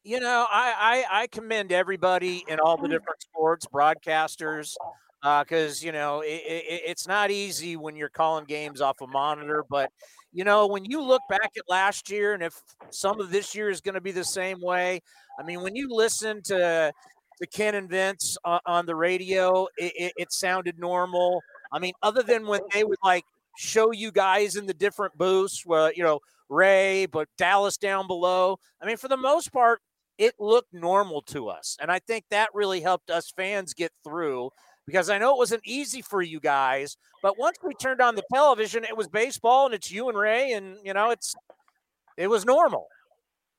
You 0.05 0.21
know, 0.21 0.47
I, 0.51 1.05
I, 1.11 1.23
I 1.23 1.27
commend 1.29 1.73
everybody 1.73 2.45
in 2.49 2.59
all 2.59 2.77
the 2.77 2.89
different 2.89 3.23
sports, 3.23 3.67
broadcasters, 3.73 4.75
because 5.23 5.83
uh, 5.83 5.87
you 5.87 5.93
know 5.93 6.21
it, 6.21 6.43
it, 6.45 6.83
it's 6.87 7.07
not 7.07 7.31
easy 7.31 7.77
when 7.77 7.95
you're 7.95 8.09
calling 8.09 8.45
games 8.45 8.81
off 8.81 9.01
a 9.01 9.07
monitor. 9.07 9.65
But 9.69 9.91
you 10.33 10.43
know 10.43 10.67
when 10.67 10.85
you 10.85 11.01
look 11.01 11.23
back 11.29 11.53
at 11.57 11.63
last 11.69 12.11
year, 12.11 12.35
and 12.35 12.43
if 12.43 12.55
some 12.91 13.21
of 13.21 13.31
this 13.31 13.55
year 13.55 13.71
is 13.71 13.81
going 13.81 13.95
to 13.95 14.01
be 14.01 14.11
the 14.11 14.25
same 14.25 14.61
way, 14.61 15.01
I 15.39 15.45
mean 15.45 15.63
when 15.63 15.77
you 15.77 15.89
listen 15.89 16.43
to 16.45 16.93
to 17.41 17.47
Ken 17.47 17.75
and 17.75 17.89
Vince 17.89 18.37
on, 18.45 18.61
on 18.67 18.87
the 18.87 18.95
radio, 18.95 19.67
it, 19.77 20.13
it 20.17 20.33
sounded 20.33 20.79
normal. 20.79 21.41
I 21.73 21.79
mean, 21.79 21.93
other 22.03 22.23
than 22.23 22.47
when 22.47 22.61
they 22.73 22.85
would 22.85 22.99
like 23.05 23.25
show 23.57 23.93
you 23.93 24.11
guys 24.11 24.57
in 24.57 24.67
the 24.67 24.75
different 24.75 25.17
booths, 25.17 25.65
you 25.67 26.03
know 26.03 26.21
Ray, 26.49 27.07
but 27.07 27.29
Dallas 27.39 27.77
down 27.77 28.07
below. 28.07 28.59
I 28.81 28.87
mean, 28.87 28.99
for 28.99 29.09
the 29.09 29.17
most 29.17 29.53
part, 29.53 29.81
it 30.19 30.35
looked 30.39 30.73
normal 30.73 31.23
to 31.23 31.49
us. 31.49 31.77
And 31.81 31.91
I 31.91 31.99
think 31.99 32.25
that 32.31 32.51
really 32.55 32.81
helped 32.81 33.11
us 33.11 33.33
fans 33.35 33.75
get 33.75 33.91
through 34.05 34.51
because 34.87 35.09
I 35.09 35.19
know 35.19 35.35
it 35.35 35.39
wasn't 35.39 35.63
easy 35.65 36.03
for 36.03 36.23
you 36.23 36.41
guys, 36.41 36.97
but 37.23 37.39
once 37.39 37.57
we 37.63 37.75
turned 37.75 38.01
on 38.01 38.15
the 38.15 38.23
television, 38.33 38.85
it 38.85 38.97
was 38.97 39.09
baseball 39.09 39.67
and 39.67 39.75
it's 39.75 39.91
you 39.91 40.09
and 40.09 40.19
Ray 40.19 40.53
and 40.53 40.77
you 40.85 40.93
know, 40.93 41.11
it's 41.11 41.35
it 42.17 42.29
was 42.29 42.45
normal. 42.45 42.87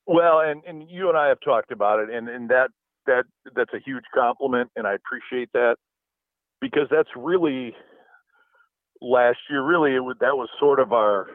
Well, 0.06 0.42
and 0.42 0.64
and 0.66 0.90
you 0.90 1.10
and 1.10 1.18
I 1.18 1.28
have 1.30 1.40
talked 1.40 1.72
about 1.72 2.00
it 2.00 2.10
and 2.10 2.30
and 2.30 2.50
that 2.50 2.70
that 3.06 3.24
that's 3.56 3.74
a 3.74 3.80
huge 3.86 4.04
compliment 4.14 4.70
and 4.76 4.88
I 4.88 4.94
appreciate 4.94 5.50
that 5.54 5.76
because 6.62 6.88
that's 6.90 7.10
really 7.16 7.76
last 9.02 9.40
year 9.50 9.64
really 9.64 9.96
it 9.96 10.00
was 10.00 10.18
that 10.22 10.36
was 10.36 10.50
sort 10.60 10.80
of 10.80 10.94
our 10.94 11.28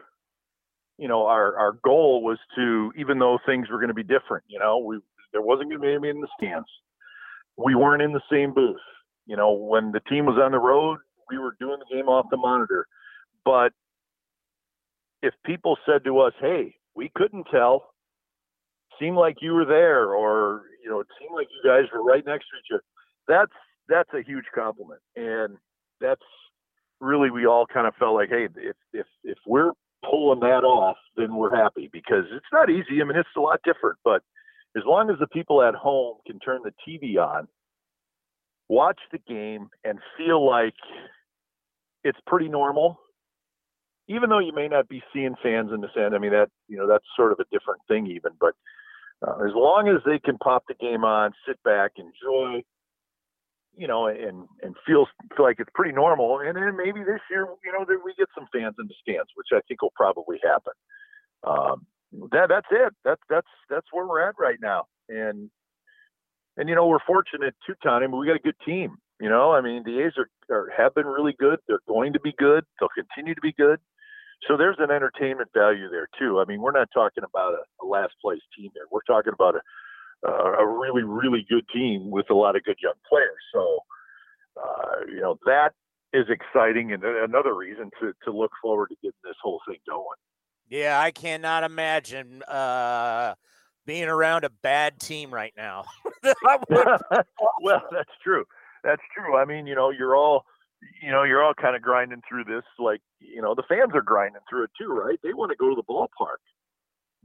you 0.97 1.07
know 1.07 1.25
our 1.25 1.57
our 1.57 1.73
goal 1.83 2.23
was 2.23 2.37
to 2.55 2.91
even 2.97 3.19
though 3.19 3.37
things 3.45 3.69
were 3.69 3.77
going 3.77 3.89
to 3.89 3.93
be 3.93 4.03
different 4.03 4.43
you 4.47 4.59
know 4.59 4.79
we 4.79 4.99
there 5.31 5.41
wasn't 5.41 5.69
going 5.69 5.79
to 5.79 5.85
be 5.85 5.89
anybody 5.89 6.09
in 6.09 6.21
the 6.21 6.27
stands 6.39 6.67
we 7.57 7.75
weren't 7.75 8.01
in 8.01 8.13
the 8.13 8.21
same 8.31 8.53
booth 8.53 8.77
you 9.29 9.37
know, 9.37 9.51
when 9.51 9.91
the 9.91 9.99
team 9.99 10.25
was 10.25 10.41
on 10.43 10.51
the 10.51 10.57
road, 10.57 10.97
we 11.29 11.37
were 11.37 11.55
doing 11.59 11.77
the 11.77 11.95
game 11.95 12.07
off 12.07 12.25
the 12.31 12.37
monitor. 12.37 12.87
But 13.45 13.73
if 15.21 15.35
people 15.45 15.77
said 15.85 16.03
to 16.05 16.17
us, 16.19 16.33
"Hey, 16.39 16.77
we 16.95 17.09
couldn't 17.13 17.45
tell," 17.51 17.93
seemed 18.99 19.17
like 19.17 19.37
you 19.41 19.53
were 19.53 19.65
there, 19.65 20.13
or 20.13 20.63
you 20.83 20.89
know, 20.89 20.99
it 20.99 21.07
seemed 21.19 21.33
like 21.35 21.47
you 21.51 21.69
guys 21.69 21.85
were 21.93 22.03
right 22.03 22.25
next 22.25 22.45
to 22.45 22.57
each 22.57 22.73
other. 22.73 22.83
That's 23.27 23.51
that's 23.87 24.09
a 24.13 24.27
huge 24.27 24.45
compliment, 24.53 25.01
and 25.15 25.57
that's 26.01 26.21
really 27.01 27.31
we 27.31 27.45
all 27.45 27.65
kind 27.65 27.87
of 27.87 27.95
felt 27.95 28.15
like, 28.15 28.29
hey, 28.29 28.47
if 28.55 28.75
if 28.93 29.07
if 29.23 29.37
we're 29.45 29.71
pulling 30.09 30.39
that 30.41 30.63
off, 30.63 30.97
then 31.17 31.35
we're 31.35 31.55
happy 31.55 31.89
because 31.91 32.25
it's 32.31 32.45
not 32.51 32.69
easy. 32.69 33.01
I 33.01 33.03
mean, 33.03 33.17
it's 33.17 33.29
a 33.35 33.41
lot 33.41 33.59
different, 33.63 33.97
but 34.03 34.21
as 34.77 34.83
long 34.85 35.09
as 35.09 35.17
the 35.19 35.27
people 35.27 35.61
at 35.61 35.75
home 35.75 36.17
can 36.25 36.39
turn 36.39 36.61
the 36.63 36.73
TV 36.87 37.17
on 37.17 37.47
watch 38.69 38.99
the 39.11 39.17
game 39.27 39.69
and 39.83 39.99
feel 40.15 40.45
like 40.45 40.75
it's 42.03 42.19
pretty 42.25 42.47
normal, 42.47 42.99
even 44.07 44.29
though 44.29 44.39
you 44.39 44.53
may 44.53 44.67
not 44.67 44.87
be 44.87 45.03
seeing 45.11 45.35
fans 45.43 45.71
in 45.73 45.81
the 45.81 45.89
stand. 45.91 46.15
I 46.15 46.19
mean, 46.19 46.31
that 46.31 46.49
you 46.67 46.77
know 46.77 46.87
that's 46.87 47.03
sort 47.17 47.33
of 47.33 47.39
a 47.39 47.45
different 47.51 47.81
thing, 47.87 48.07
even. 48.07 48.31
But 48.39 48.53
uh, 49.25 49.43
as 49.45 49.51
long 49.53 49.89
as 49.89 50.01
they 50.05 50.19
can 50.19 50.37
pop 50.37 50.63
the 50.67 50.75
game 50.75 51.03
on, 51.03 51.33
sit 51.47 51.61
back, 51.63 51.91
enjoy, 51.97 52.63
you 53.75 53.87
know, 53.87 54.07
and 54.07 54.47
and 54.61 54.75
feel 54.85 55.07
feel 55.35 55.45
like 55.45 55.59
it's 55.59 55.69
pretty 55.73 55.93
normal. 55.93 56.39
And 56.39 56.55
then 56.55 56.77
maybe 56.77 57.01
this 57.01 57.21
year, 57.29 57.47
you 57.63 57.71
know, 57.71 57.85
that 57.85 57.99
we 58.03 58.13
get 58.17 58.27
some 58.33 58.47
fans 58.53 58.75
in 58.79 58.87
the 58.87 58.95
stands, 59.01 59.29
which 59.35 59.47
I 59.53 59.59
think 59.67 59.81
will 59.81 59.93
probably 59.95 60.37
happen. 60.43 60.73
Um, 61.43 61.85
that 62.31 62.47
that's 62.49 62.67
it. 62.71 62.93
That's 63.03 63.21
that's 63.29 63.47
that's 63.69 63.87
where 63.91 64.07
we're 64.07 64.27
at 64.27 64.35
right 64.39 64.57
now. 64.61 64.85
And 65.09 65.49
and 66.57 66.69
you 66.69 66.75
know 66.75 66.87
we're 66.87 66.99
fortunate 67.05 67.55
too, 67.65 67.75
Tony. 67.83 68.07
Mean, 68.07 68.19
we 68.19 68.27
got 68.27 68.35
a 68.37 68.39
good 68.39 68.59
team. 68.65 68.97
You 69.19 69.29
know, 69.29 69.51
I 69.51 69.59
mean, 69.59 69.83
the 69.85 69.99
A's 69.99 70.13
are, 70.17 70.29
are 70.49 70.69
have 70.75 70.95
been 70.95 71.05
really 71.05 71.35
good. 71.37 71.59
They're 71.67 71.81
going 71.87 72.13
to 72.13 72.21
be 72.21 72.33
good. 72.37 72.63
They'll 72.79 72.89
continue 72.95 73.35
to 73.35 73.41
be 73.41 73.51
good. 73.51 73.79
So 74.47 74.57
there's 74.57 74.77
an 74.79 74.91
entertainment 74.91 75.49
value 75.53 75.89
there 75.89 76.07
too. 76.17 76.39
I 76.39 76.45
mean, 76.45 76.61
we're 76.61 76.71
not 76.71 76.89
talking 76.93 77.23
about 77.23 77.53
a, 77.53 77.85
a 77.85 77.85
last 77.85 78.13
place 78.21 78.41
team 78.57 78.69
there. 78.73 78.85
We're 78.91 79.01
talking 79.07 79.33
about 79.33 79.55
a, 79.55 80.29
a 80.29 80.67
really, 80.67 81.03
really 81.03 81.45
good 81.49 81.65
team 81.73 82.09
with 82.09 82.29
a 82.29 82.33
lot 82.33 82.55
of 82.55 82.63
good 82.63 82.77
young 82.81 82.93
players. 83.07 83.41
So, 83.53 83.79
uh, 84.57 85.05
you 85.07 85.19
know, 85.19 85.37
that 85.45 85.73
is 86.13 86.25
exciting 86.29 86.91
and 86.91 87.03
another 87.03 87.53
reason 87.53 87.91
to, 88.01 88.13
to 88.25 88.31
look 88.31 88.51
forward 88.61 88.89
to 88.89 88.95
getting 88.95 89.19
this 89.23 89.35
whole 89.41 89.61
thing 89.67 89.77
going. 89.87 90.17
Yeah, 90.69 90.99
I 90.99 91.11
cannot 91.11 91.63
imagine 91.63 92.43
uh, 92.43 93.35
being 93.85 94.07
around 94.07 94.43
a 94.43 94.49
bad 94.49 94.99
team 94.99 95.33
right 95.33 95.53
now. 95.57 95.85
well, 96.69 97.83
that's 97.91 98.11
true. 98.23 98.45
That's 98.83 99.01
true. 99.15 99.35
I 99.35 99.45
mean, 99.45 99.67
you 99.67 99.75
know, 99.75 99.89
you're 99.89 100.15
all, 100.15 100.45
you 101.01 101.11
know, 101.11 101.23
you're 101.23 101.43
all 101.43 101.53
kind 101.53 101.75
of 101.75 101.81
grinding 101.81 102.21
through 102.27 102.45
this. 102.45 102.63
Like, 102.77 103.01
you 103.19 103.41
know, 103.41 103.55
the 103.55 103.63
fans 103.67 103.91
are 103.93 104.01
grinding 104.01 104.41
through 104.49 104.65
it 104.65 104.71
too, 104.79 104.87
right? 104.87 105.19
They 105.23 105.33
want 105.33 105.51
to 105.51 105.57
go 105.57 105.69
to 105.69 105.75
the 105.75 105.83
ballpark, 105.83 106.39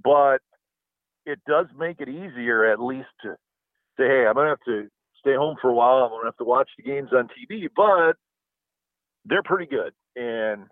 but 0.03 0.39
it 1.27 1.39
does 1.47 1.67
make 1.79 2.01
it 2.01 2.09
easier 2.09 2.71
at 2.71 2.81
least 2.81 3.09
to 3.23 3.37
say, 3.97 4.07
hey, 4.07 4.27
I'm 4.27 4.35
gonna 4.35 4.51
have 4.51 4.65
to 4.67 4.89
stay 5.19 5.35
home 5.35 5.57
for 5.61 5.71
a 5.71 5.75
while. 5.75 6.05
I'm 6.05 6.11
gonna 6.11 6.27
have 6.27 6.37
to 6.39 6.45
watch 6.45 6.69
the 6.77 6.83
games 6.83 7.11
on 7.13 7.29
TV, 7.29 7.69
but 7.75 8.15
they're 9.25 9.43
pretty 9.43 9.67
good, 9.67 9.93
and 10.17 10.67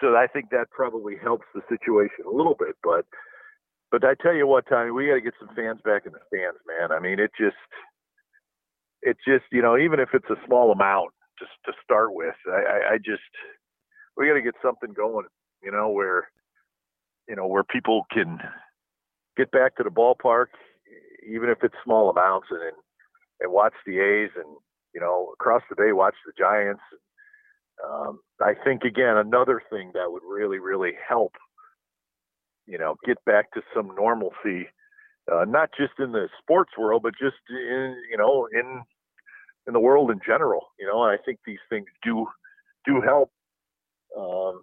so 0.00 0.16
I 0.16 0.26
think 0.26 0.50
that 0.50 0.70
probably 0.70 1.14
helps 1.22 1.46
the 1.54 1.62
situation 1.68 2.26
a 2.26 2.34
little 2.34 2.56
bit. 2.58 2.76
But 2.82 3.06
but 3.94 4.04
I 4.04 4.14
tell 4.20 4.34
you 4.34 4.48
what, 4.48 4.66
Tommy, 4.68 4.90
we 4.90 5.06
got 5.06 5.14
to 5.14 5.20
get 5.20 5.34
some 5.38 5.54
fans 5.54 5.78
back 5.84 6.02
in 6.04 6.10
the 6.10 6.18
stands, 6.26 6.58
man. 6.66 6.90
I 6.90 6.98
mean, 6.98 7.20
it 7.20 7.30
just, 7.38 7.54
it 9.02 9.16
just, 9.24 9.44
you 9.52 9.62
know, 9.62 9.78
even 9.78 10.00
if 10.00 10.08
it's 10.14 10.28
a 10.30 10.46
small 10.46 10.72
amount, 10.72 11.12
just 11.38 11.52
to 11.66 11.72
start 11.82 12.14
with, 12.14 12.34
I, 12.46 12.50
I, 12.50 12.92
I 12.94 12.96
just, 12.98 13.22
we 14.16 14.28
got 14.28 14.34
to 14.34 14.42
get 14.42 14.54
something 14.62 14.92
going, 14.94 15.26
you 15.62 15.70
know, 15.72 15.90
where, 15.90 16.28
you 17.28 17.36
know, 17.36 17.46
where 17.46 17.64
people 17.64 18.06
can 18.12 18.38
get 19.36 19.50
back 19.50 19.76
to 19.76 19.82
the 19.82 19.90
ballpark, 19.90 20.46
even 21.28 21.48
if 21.48 21.58
it's 21.62 21.74
small 21.84 22.10
amounts, 22.10 22.48
and 22.50 22.72
and 23.40 23.52
watch 23.52 23.72
the 23.84 23.98
A's, 23.98 24.30
and 24.36 24.56
you 24.94 25.00
know, 25.00 25.30
across 25.34 25.62
the 25.68 25.76
bay, 25.76 25.92
watch 25.92 26.14
the 26.24 26.32
Giants. 26.38 26.82
Um, 27.84 28.20
I 28.40 28.54
think 28.54 28.82
again, 28.84 29.16
another 29.16 29.60
thing 29.70 29.90
that 29.94 30.12
would 30.12 30.22
really, 30.24 30.58
really 30.58 30.92
help 31.08 31.32
you 32.66 32.78
know, 32.78 32.96
get 33.04 33.22
back 33.24 33.52
to 33.52 33.62
some 33.74 33.94
normalcy, 33.96 34.68
uh, 35.30 35.44
not 35.46 35.70
just 35.76 35.92
in 35.98 36.12
the 36.12 36.28
sports 36.40 36.72
world, 36.78 37.02
but 37.02 37.12
just 37.12 37.36
in, 37.50 37.96
you 38.10 38.16
know, 38.16 38.48
in 38.52 38.82
in 39.66 39.72
the 39.72 39.80
world 39.80 40.10
in 40.10 40.20
general. 40.26 40.68
You 40.78 40.86
know, 40.86 41.04
and 41.04 41.18
I 41.18 41.22
think 41.22 41.40
these 41.46 41.58
things 41.68 41.86
do 42.02 42.26
do 42.86 43.00
help. 43.00 43.30
Um, 44.18 44.62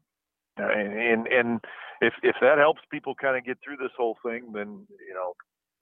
and, 0.58 0.94
and 0.94 1.28
and 1.28 1.60
if 2.02 2.14
if 2.24 2.36
that 2.42 2.58
helps 2.58 2.82
people 2.92 3.16
kind 3.16 3.38
of 3.38 3.46
get 3.46 3.58
through 3.64 3.78
this 3.78 3.92
whole 3.98 4.18
thing, 4.26 4.52
then 4.54 4.86
you 5.08 5.14
know, 5.14 5.34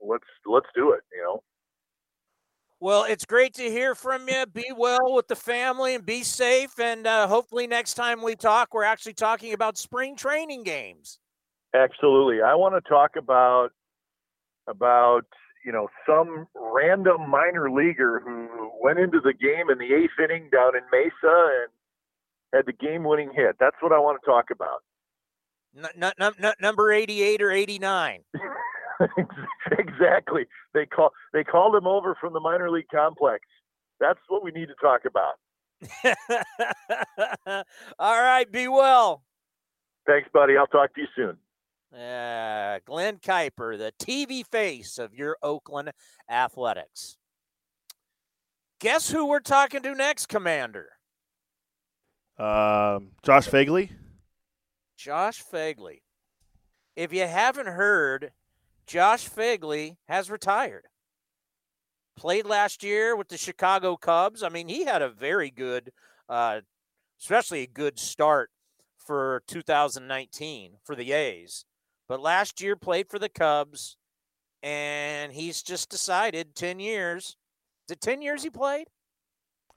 let's 0.02 0.28
let's 0.46 0.68
do 0.76 0.92
it. 0.92 1.02
You 1.14 1.24
know. 1.24 1.44
Well, 2.82 3.04
it's 3.04 3.26
great 3.26 3.54
to 3.56 3.64
hear 3.64 3.94
from 3.94 4.30
you. 4.30 4.46
Be 4.46 4.72
well 4.76 5.14
with 5.14 5.28
the 5.28 5.36
family 5.36 5.96
and 5.96 6.06
be 6.06 6.24
safe. 6.24 6.80
And 6.80 7.06
uh, 7.06 7.28
hopefully, 7.28 7.68
next 7.68 7.96
time 7.96 8.22
we 8.22 8.36
talk, 8.36 8.74
we're 8.74 8.86
actually 8.86 9.16
talking 9.16 9.52
about 9.52 9.78
spring 9.78 10.16
training 10.16 10.64
games. 10.64 11.20
Absolutely. 11.74 12.42
I 12.42 12.56
want 12.56 12.76
to 12.76 12.90
talk 12.90 13.18
about 13.18 13.72
about 14.68 15.26
you 15.66 15.72
know 15.72 15.88
some 16.08 16.48
random 16.56 17.30
minor 17.30 17.70
leaguer 17.70 18.22
who 18.24 18.72
went 18.82 19.00
into 19.00 19.20
the 19.20 19.34
game 19.34 19.70
in 19.70 19.78
the 19.78 19.94
eighth 19.94 20.18
inning 20.24 20.50
down 20.52 20.76
in 20.76 20.84
Mesa 20.92 21.62
and 21.64 21.70
had 22.54 22.66
the 22.66 22.74
game-winning 22.74 23.32
hit. 23.36 23.56
That's 23.60 23.76
what 23.80 23.92
I 23.92 24.00
want 24.00 24.20
to 24.22 24.26
talk 24.26 24.46
about. 24.52 24.82
N- 25.78 26.12
n- 26.20 26.34
n- 26.44 26.54
number 26.60 26.92
eighty-eight 26.92 27.42
or 27.42 27.52
eighty-nine. 27.52 28.24
exactly. 29.78 30.46
They 30.74 30.86
call 30.86 31.12
they 31.34 31.44
called 31.44 31.76
him 31.76 31.88
over 31.88 32.16
from 32.20 32.34
the 32.34 32.40
minor 32.40 32.70
league 32.72 32.90
complex. 32.94 33.46
That's 34.00 34.20
what 34.28 34.44
we 34.44 34.52
need 34.52 34.68
to 34.68 34.76
talk 34.82 35.02
about. 35.06 35.36
All 38.00 38.22
right. 38.22 38.52
Be 38.52 38.68
well. 38.68 39.24
Thanks, 40.08 40.28
buddy. 40.34 40.58
I'll 40.58 40.68
talk 40.68 40.94
to 40.96 41.02
you 41.02 41.08
soon. 41.16 41.38
Uh, 41.94 42.80
Glen 42.86 43.18
Kuiper, 43.18 43.78
the 43.78 43.92
TV 44.00 44.46
face 44.46 45.00
of 45.00 45.16
your 45.16 45.38
Oakland 45.42 45.92
Athletics. 46.30 47.18
Guess 48.80 49.10
who 49.10 49.26
we're 49.26 49.40
talking 49.40 49.82
to 49.82 49.96
next, 49.96 50.28
Commander? 50.28 50.90
Um, 52.38 53.12
Josh 53.24 53.50
Phegley. 53.50 53.90
Josh 54.98 55.44
Phegley. 55.44 56.02
If 56.96 57.12
you 57.12 57.28
haven't 57.28 57.68
heard, 57.68 58.32
Josh 58.86 59.30
Phegley 59.30 59.98
has 60.08 60.30
retired. 60.30 60.86
Played 62.16 62.46
last 62.46 62.84
year 62.84 63.16
with 63.16 63.30
the 63.30 63.38
Chicago 63.38 63.98
Cubs. 63.98 64.44
I 64.44 64.50
mean, 64.50 64.68
he 64.68 64.86
had 64.86 65.02
a 65.02 65.10
very 65.10 65.50
good, 65.50 65.92
uh, 66.28 66.62
especially 67.20 67.64
a 67.64 67.68
good 67.68 67.98
start 67.98 68.52
for 68.98 69.42
2019 69.48 70.74
for 70.84 70.96
the 70.96 71.14
A's. 71.14 71.66
But 72.10 72.22
last 72.22 72.60
year 72.60 72.76
played 72.76 73.08
for 73.08 73.20
the 73.20 73.30
Cubs, 73.30 73.96
and 74.64 75.32
he's 75.32 75.62
just 75.62 75.90
decided 75.90 76.56
10 76.56 76.80
years. 76.80 77.38
Is 77.88 77.94
it 77.94 78.02
10 78.02 78.24
years 78.24 78.42
he 78.42 78.50
played? 78.50 78.88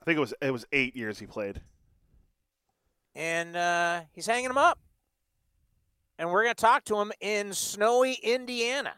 I 0.01 0.05
think 0.05 0.17
it 0.17 0.19
was 0.19 0.33
it 0.41 0.51
was 0.51 0.65
eight 0.73 0.95
years 0.97 1.19
he 1.19 1.27
played. 1.27 1.61
And 3.15 3.55
uh, 3.55 4.01
he's 4.11 4.25
hanging 4.25 4.47
them 4.47 4.57
up. 4.57 4.79
And 6.17 6.31
we're 6.31 6.43
going 6.43 6.55
to 6.55 6.61
talk 6.61 6.83
to 6.85 6.99
him 6.99 7.11
in 7.21 7.53
snowy 7.53 8.13
Indiana. 8.13 8.95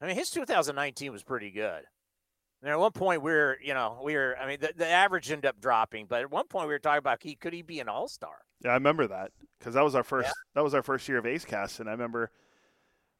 I 0.00 0.06
mean, 0.06 0.16
his 0.16 0.30
2019 0.30 1.12
was 1.12 1.22
pretty 1.22 1.50
good. 1.50 1.84
And 2.62 2.70
at 2.70 2.78
one 2.78 2.92
point, 2.92 3.22
we 3.22 3.32
are 3.32 3.56
you 3.62 3.74
know, 3.74 4.00
we 4.02 4.14
were, 4.14 4.36
I 4.36 4.46
mean, 4.48 4.58
the, 4.60 4.72
the 4.76 4.88
average 4.88 5.30
ended 5.30 5.46
up 5.46 5.60
dropping, 5.60 6.06
but 6.06 6.20
at 6.20 6.30
one 6.30 6.48
point, 6.48 6.66
we 6.66 6.74
were 6.74 6.80
talking 6.80 6.98
about 6.98 7.22
he, 7.22 7.36
could 7.36 7.52
he 7.52 7.62
be 7.62 7.78
an 7.78 7.88
all 7.88 8.08
star? 8.08 8.38
Yeah, 8.64 8.70
I 8.70 8.74
remember 8.74 9.06
that 9.06 9.32
because 9.58 9.74
that 9.74 9.84
was 9.84 9.94
our 9.94 10.02
first 10.04 10.26
Yeah. 10.28 10.32
that 10.54 10.64
was 10.64 10.74
our 10.74 10.82
first 10.82 11.08
year 11.08 11.18
of 11.18 11.26
A's 11.26 11.44
Cast, 11.44 11.80
and 11.80 11.88
I 11.88 11.92
remember 11.92 12.30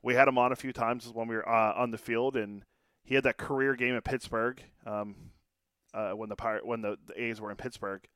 we 0.03 0.15
had 0.15 0.29
him 0.29 0.39
on 0.39 0.53
a 0.53 0.57
few 0.57 0.73
times 0.73 1.09
when 1.13 1.29
we 1.29 1.37
were 1.37 1.49
uh, 1.49 1.73
on 1.75 1.91
the 1.91 1.99
field, 1.99 2.37
and 2.37 2.65
he 3.03 3.15
had 3.15 3.25
that 3.25 3.37
career 3.37 3.75
game 3.75 3.97
at 3.97 4.05
Pittsburgh 4.05 4.63
um, 4.87 5.15
uh, 5.95 6.13
when 6.13 6.29
the 6.29 6.37
Pir- 6.37 6.61
when 6.65 6.83
the, 6.83 6.97
the 7.07 7.21
A's 7.23 7.41
were 7.41 7.51
in 7.51 7.57
Pittsburgh. 7.57 8.07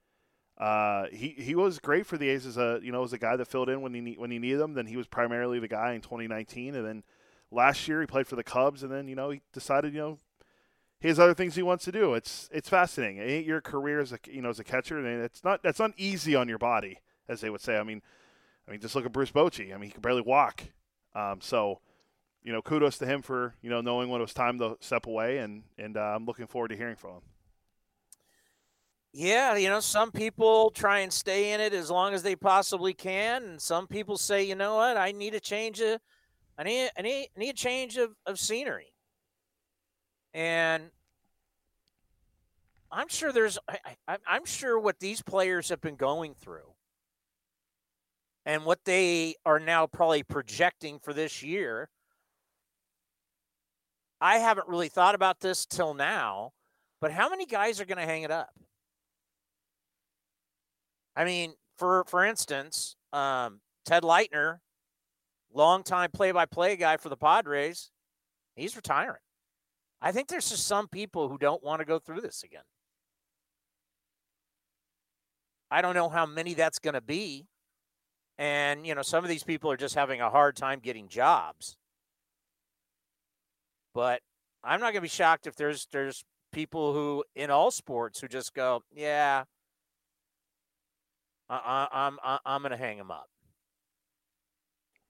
Uh, 0.59 1.07
he 1.11 1.29
he 1.39 1.55
was 1.55 1.79
great 1.79 2.07
for 2.07 2.19
the 2.19 2.29
A's 2.29 2.45
as 2.47 2.57
a 2.59 2.79
you 2.83 2.93
know 2.93 3.03
as 3.03 3.13
a 3.13 3.19
guy 3.19 3.37
that 3.37 3.49
filled 3.49 3.69
in 3.69 3.81
when 3.81 3.95
he 3.95 4.15
when 4.15 4.31
he 4.31 4.39
needed 4.39 4.59
them. 4.61 4.75
Then 4.75 4.87
he 4.87 4.97
was 4.97 5.07
primarily 5.07 5.59
the 5.59 5.69
guy 5.69 5.93
in 5.95 6.01
2019, 6.03 6.75
and 6.75 6.87
then 6.87 7.03
last 7.51 7.89
year 7.89 8.01
he 8.01 8.07
played 8.07 8.27
for 8.27 8.37
the 8.37 8.45
Cubs, 8.45 8.83
and 8.83 8.93
then 8.93 9.09
you 9.09 9.15
know 9.17 9.31
he 9.31 9.41
decided 9.53 9.95
you 9.95 10.01
know 10.01 10.19
he 11.01 11.09
has 11.09 11.19
other 11.19 11.35
things 11.35 11.55
he 11.57 11.63
wants 11.63 11.85
to 11.87 11.93
do. 11.93 12.15
It's 12.15 12.49
it's 12.53 12.69
fascinating. 12.69 13.19
An 13.19 13.29
eight 13.29 13.47
year 13.47 13.61
career 13.61 14.01
as 14.01 14.13
a 14.13 14.19
you 14.31 14.43
know 14.43 14.51
as 14.51 14.61
a 14.61 14.65
catcher, 14.65 14.99
and 14.99 15.23
it's 15.23 15.43
not 15.43 15.63
that's 15.63 15.79
not 15.81 15.93
easy 15.97 16.37
on 16.37 16.49
your 16.49 16.59
body, 16.59 16.99
as 17.29 17.41
they 17.41 17.51
would 17.51 17.61
say. 17.61 17.77
I 17.77 17.83
mean, 17.83 18.03
I 18.67 18.71
mean 18.71 18.81
just 18.81 18.95
look 18.95 19.07
at 19.07 19.13
Bruce 19.13 19.33
Bochy. 19.33 19.75
I 19.75 19.79
mean 19.79 19.89
he 19.89 19.91
could 19.91 20.03
barely 20.03 20.23
walk. 20.23 20.63
Um, 21.15 21.41
so 21.41 21.81
you 22.43 22.53
know 22.53 22.63
kudos 22.63 22.99
to 22.99 23.07
him 23.07 23.23
for 23.23 23.55
you 23.63 23.71
know 23.71 23.81
knowing 23.81 24.09
when 24.09 24.21
it 24.21 24.25
was 24.25 24.35
time 24.35 24.59
to 24.59 24.77
step 24.81 25.07
away, 25.07 25.39
and 25.39 25.63
and 25.79 25.97
uh, 25.97 26.01
I'm 26.01 26.27
looking 26.27 26.47
forward 26.47 26.69
to 26.69 26.77
hearing 26.77 26.97
from 26.97 27.11
him. 27.11 27.23
Yeah, 29.15 29.57
you 29.57 29.69
know, 29.69 29.81
some 29.81 30.11
people 30.11 30.71
try 30.71 31.01
and 31.01 31.13
stay 31.13 31.53
in 31.53 31.61
it 31.61 31.75
as 31.75 31.91
long 31.91 32.15
as 32.15 32.23
they 32.23 32.35
possibly 32.35 32.95
can, 32.95 33.43
and 33.45 33.61
some 33.61 33.87
people 33.87 34.17
say, 34.17 34.43
you 34.43 34.55
know 34.55 34.77
what, 34.77 34.97
I 34.97 35.13
need 35.13 35.35
a 35.35 35.41
change 35.41 35.81
of, 35.81 36.01
I 36.57 36.63
need, 36.63 36.91
I 36.97 37.03
need, 37.03 37.29
I 37.37 37.41
need 37.41 37.51
a 37.51 37.53
change 37.53 37.99
of, 37.99 38.13
of 38.25 38.39
scenery. 38.39 38.95
And 40.33 40.85
I'm 42.91 43.09
sure 43.09 43.33
there's, 43.33 43.59
I, 43.69 43.79
I, 44.09 44.17
I'm 44.27 44.47
sure 44.47 44.79
what 44.79 44.99
these 44.99 45.21
players 45.21 45.69
have 45.69 45.83
been 45.83 45.97
going 45.97 46.33
through, 46.33 46.72
and 48.45 48.65
what 48.65 48.81
they 48.85 49.37
are 49.47 49.61
now 49.61 49.87
probably 49.87 50.23
projecting 50.23 50.99
for 50.99 51.13
this 51.13 51.43
year. 51.43 51.89
I 54.21 54.39
haven't 54.39 54.69
really 54.69 54.89
thought 54.89 55.15
about 55.15 55.41
this 55.41 55.67
till 55.67 55.95
now, 55.95 56.53
but 57.01 57.13
how 57.13 57.29
many 57.29 57.47
guys 57.47 57.81
are 57.81 57.85
going 57.85 57.99
to 57.99 58.05
hang 58.05 58.23
it 58.23 58.31
up? 58.31 58.51
I 61.17 61.25
mean, 61.25 61.55
for 61.77 62.05
for 62.07 62.25
instance, 62.25 62.97
um, 63.13 63.61
Ted 63.85 64.03
Leitner, 64.03 64.59
longtime 65.53 66.11
play-by-play 66.13 66.77
guy 66.77 66.97
for 66.97 67.09
the 67.09 67.17
Padres, 67.17 67.91
he's 68.57 68.77
retiring. 68.77 69.21
I 70.01 70.13
think 70.13 70.29
there's 70.29 70.51
just 70.51 70.67
some 70.67 70.89
people 70.89 71.29
who 71.29 71.39
don't 71.39 71.63
want 71.63 71.81
to 71.81 71.85
go 71.85 71.99
through 71.99 72.23
this 72.23 72.43
again. 72.43 72.63
I 75.71 75.81
don't 75.81 75.95
know 75.95 76.09
how 76.09 76.27
many 76.27 76.55
that's 76.55 76.79
going 76.79 76.95
to 76.95 77.01
be, 77.01 77.47
and 78.43 78.85
you 78.85 78.97
know, 78.97 79.03
some 79.03 79.23
of 79.23 79.31
these 79.31 79.45
people 79.45 79.71
are 79.71 79.77
just 79.77 79.95
having 79.95 80.21
a 80.21 80.29
hard 80.29 80.57
time 80.57 80.81
getting 80.81 81.07
jobs. 81.07 81.77
But 83.95 84.21
I'm 84.65 84.81
not 84.81 84.87
going 84.87 84.97
to 84.97 85.03
be 85.03 85.09
shocked 85.09 85.47
if 85.47 85.55
there's 85.55 85.87
there's 85.93 86.25
people 86.51 86.93
who 86.93 87.23
in 87.37 87.51
all 87.51 87.71
sports 87.71 88.21
who 88.21 88.27
just 88.27 88.53
go, 88.53 88.83
yeah, 88.93 89.45
I, 91.49 91.57
I, 91.57 92.07
I'm 92.07 92.19
I, 92.25 92.39
I'm 92.45 92.63
going 92.63 92.73
to 92.73 92.77
hang 92.77 92.99
them 92.99 93.13
up. 93.13 93.29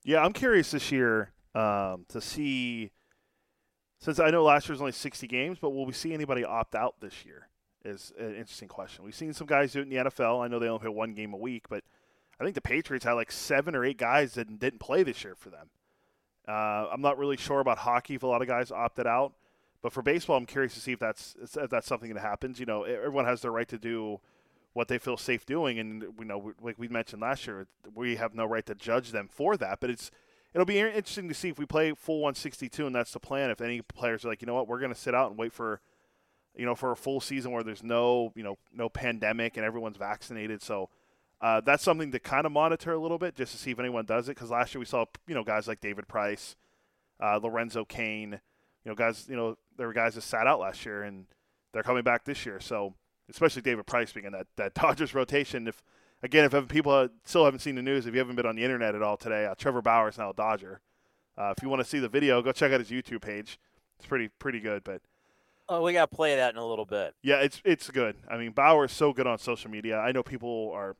Yeah, 0.05 0.23
I'm 0.23 0.35
curious 0.35 0.73
this 0.73 0.93
year 0.93 1.33
um, 1.55 2.05
to 2.11 2.21
see. 2.21 2.91
Since 3.99 4.19
I 4.19 4.29
know 4.29 4.43
last 4.43 4.69
year 4.69 4.75
was 4.75 4.81
only 4.83 4.93
60 4.93 5.27
games, 5.29 5.59
but 5.59 5.71
will 5.71 5.87
we 5.87 5.93
see 5.95 6.13
anybody 6.13 6.45
opt 6.45 6.75
out 6.75 6.97
this 7.01 7.25
year? 7.25 7.49
Is 7.83 8.13
an 8.19 8.35
interesting 8.35 8.69
question. 8.69 9.05
We've 9.05 9.15
seen 9.15 9.33
some 9.33 9.47
guys 9.47 9.73
do 9.73 9.79
it 9.79 9.83
in 9.85 9.89
the 9.89 10.11
NFL. 10.11 10.45
I 10.45 10.49
know 10.49 10.59
they 10.59 10.69
only 10.69 10.81
play 10.81 10.91
one 10.91 11.15
game 11.15 11.33
a 11.33 11.39
week, 11.39 11.69
but 11.71 11.83
I 12.41 12.45
think 12.45 12.55
the 12.55 12.61
Patriots 12.61 13.05
had 13.05 13.13
like 13.13 13.31
seven 13.31 13.75
or 13.75 13.85
eight 13.85 13.99
guys 13.99 14.35
that 14.35 14.59
didn't 14.59 14.81
play 14.81 15.03
this 15.03 15.23
year 15.25 15.35
for 15.35 15.51
them. 15.51 15.71
Uh, 16.47 16.89
I'm 16.93 17.01
not 17.01 17.19
really 17.19 17.37
sure 17.37 17.61
about 17.61 17.79
hockey 17.79 18.17
if 18.17 18.23
a 18.23 18.27
lot 18.27 18.43
of 18.43 18.49
guys 18.49 18.73
opted 18.73 19.07
out, 19.07 19.33
but 19.81 19.93
for 19.93 20.03
baseball, 20.03 20.37
I'm 20.37 20.47
curious 20.47 20.75
to 20.75 20.81
see 20.81 20.93
if 20.93 20.99
that's 20.99 21.37
if 21.41 21.71
that's 21.71 21.87
something 21.87 22.13
that 22.15 22.21
happens. 22.21 22.59
You 22.59 22.67
know, 22.67 22.83
everyone 22.83 23.27
has 23.27 23.43
their 23.43 23.53
right 23.53 23.69
to 23.69 23.79
do 23.79 24.21
what 24.73 24.89
they 24.89 24.99
feel 24.99 25.17
safe 25.17 25.47
doing, 25.47 25.79
and 25.79 26.19
we 26.19 26.25
know, 26.25 26.53
like 26.61 26.79
we 26.79 26.89
mentioned 26.89 27.23
last 27.23 27.47
year, 27.47 27.67
we 27.95 28.17
have 28.17 28.35
no 28.35 28.45
right 28.45 28.65
to 28.67 28.75
judge 28.75 29.13
them 29.13 29.29
for 29.31 29.57
that. 29.57 29.79
But 29.81 29.91
it's 29.91 30.11
it'll 30.55 30.67
be 30.67 30.79
interesting 30.79 31.29
to 31.29 31.35
see 31.35 31.49
if 31.49 31.59
we 31.59 31.67
play 31.67 31.93
full 31.95 32.21
162, 32.21 32.87
and 32.87 32.95
that's 32.95 33.13
the 33.13 33.21
plan. 33.21 33.51
If 33.51 33.61
any 33.61 33.83
players 33.83 34.25
are 34.25 34.29
like, 34.29 34.43
you 34.43 34.47
know 34.47 34.55
what, 34.55 34.69
we're 34.69 34.81
going 34.81 34.93
to 34.93 34.99
sit 34.99 35.15
out 35.15 35.31
and 35.31 35.39
wait 35.39 35.53
for, 35.53 35.81
you 36.57 36.65
know, 36.65 36.75
for 36.75 36.93
a 36.93 36.97
full 36.97 37.21
season 37.21 37.53
where 37.53 37.63
there's 37.63 37.83
no, 37.83 38.33
you 38.35 38.43
know, 38.43 38.59
no 38.75 38.89
pandemic 38.89 39.57
and 39.57 39.65
everyone's 39.65 39.97
vaccinated. 39.97 40.63
So 40.63 40.91
uh, 41.43 41.61
that's 41.61 41.83
something 41.83 42.13
to 42.13 42.21
kind 42.21 42.47
of 42.47 42.53
monitor 42.53 42.93
a 42.93 42.99
little 42.99 43.19
bit 43.19 43.35
just 43.35 43.53
to 43.53 43.59
see 43.59 43.73
if 43.73 43.81
anyone 43.81 44.05
does 44.05 44.29
it. 44.29 44.37
Because 44.37 44.51
last 44.51 44.75
year 44.75 44.79
we 44.79 44.87
saw, 44.87 45.05
you 45.27 45.35
know, 45.35 45.43
guys 45.43 45.67
like 45.67 45.81
David 45.81 46.07
Price, 46.07 46.55
uh, 47.21 47.41
Lorenzo 47.43 47.85
Cain, 47.85 48.41
you 48.85 48.91
know, 48.91 48.95
guys, 48.95 49.27
you 49.29 49.37
know, 49.37 49.59
there 49.77 49.89
were 49.89 49.93
guys 49.93 50.15
that 50.15 50.23
sat 50.23 50.47
out 50.47 50.61
last 50.61 50.87
year 50.87 51.03
and 51.03 51.27
they're 51.73 51.83
coming 51.83 52.05
back 52.05 52.25
this 52.25 52.47
year. 52.47 52.61
So 52.61 52.95
especially 53.29 53.63
David 53.63 53.87
Price 53.87 54.13
being 54.13 54.27
in 54.27 54.33
that 54.33 54.47
that 54.57 54.75
Dodgers 54.81 55.15
rotation. 55.15 55.67
If 55.67 55.83
again, 56.23 56.45
if 56.45 56.69
people 56.69 57.09
still 57.25 57.45
haven't 57.45 57.61
seen 57.61 57.75
the 57.75 57.83
news, 57.83 58.07
if 58.07 58.15
you 58.15 58.21
haven't 58.21 58.37
been 58.37 58.47
on 58.47 58.57
the 58.57 58.63
internet 58.63 58.95
at 58.95 59.03
all 59.03 59.17
today, 59.17 59.47
uh, 59.47 59.55
Trevor 59.57 59.83
Bauer 59.83 60.09
is 60.09 60.19
now 60.19 60.31
a 60.31 60.35
Dodger. 60.35 60.81
Uh, 61.37 61.53
if 61.57 61.63
you 61.63 61.69
want 61.69 61.81
to 61.81 61.89
see 61.89 61.99
the 61.99 62.09
video, 62.09 62.41
go 62.43 62.53
check 62.53 62.73
out 62.73 62.79
his 62.79 62.91
YouTube 62.91 63.23
page. 63.23 63.59
It's 63.99 64.07
pretty 64.07 64.29
pretty 64.29 64.61
good. 64.61 64.85
But 64.85 65.03
oh, 65.69 65.83
we 65.83 65.93
got 65.93 66.11
to 66.11 66.17
play 66.17 66.37
that 66.37 66.53
in 66.53 66.59
a 66.59 66.67
little 66.67 66.85
bit. 66.85 67.15
Yeah, 67.23 67.41
it's 67.41 67.61
it's 67.65 67.91
good. 67.91 68.17
I 68.31 68.37
mean, 68.37 68.53
Bauer 68.53 68.85
is 68.85 68.93
so 68.93 69.13
good 69.13 69.27
on 69.27 69.39
social 69.39 69.71
media. 69.71 69.99
I 69.99 70.13
know 70.13 70.23
people 70.23 70.71
are 70.75 70.97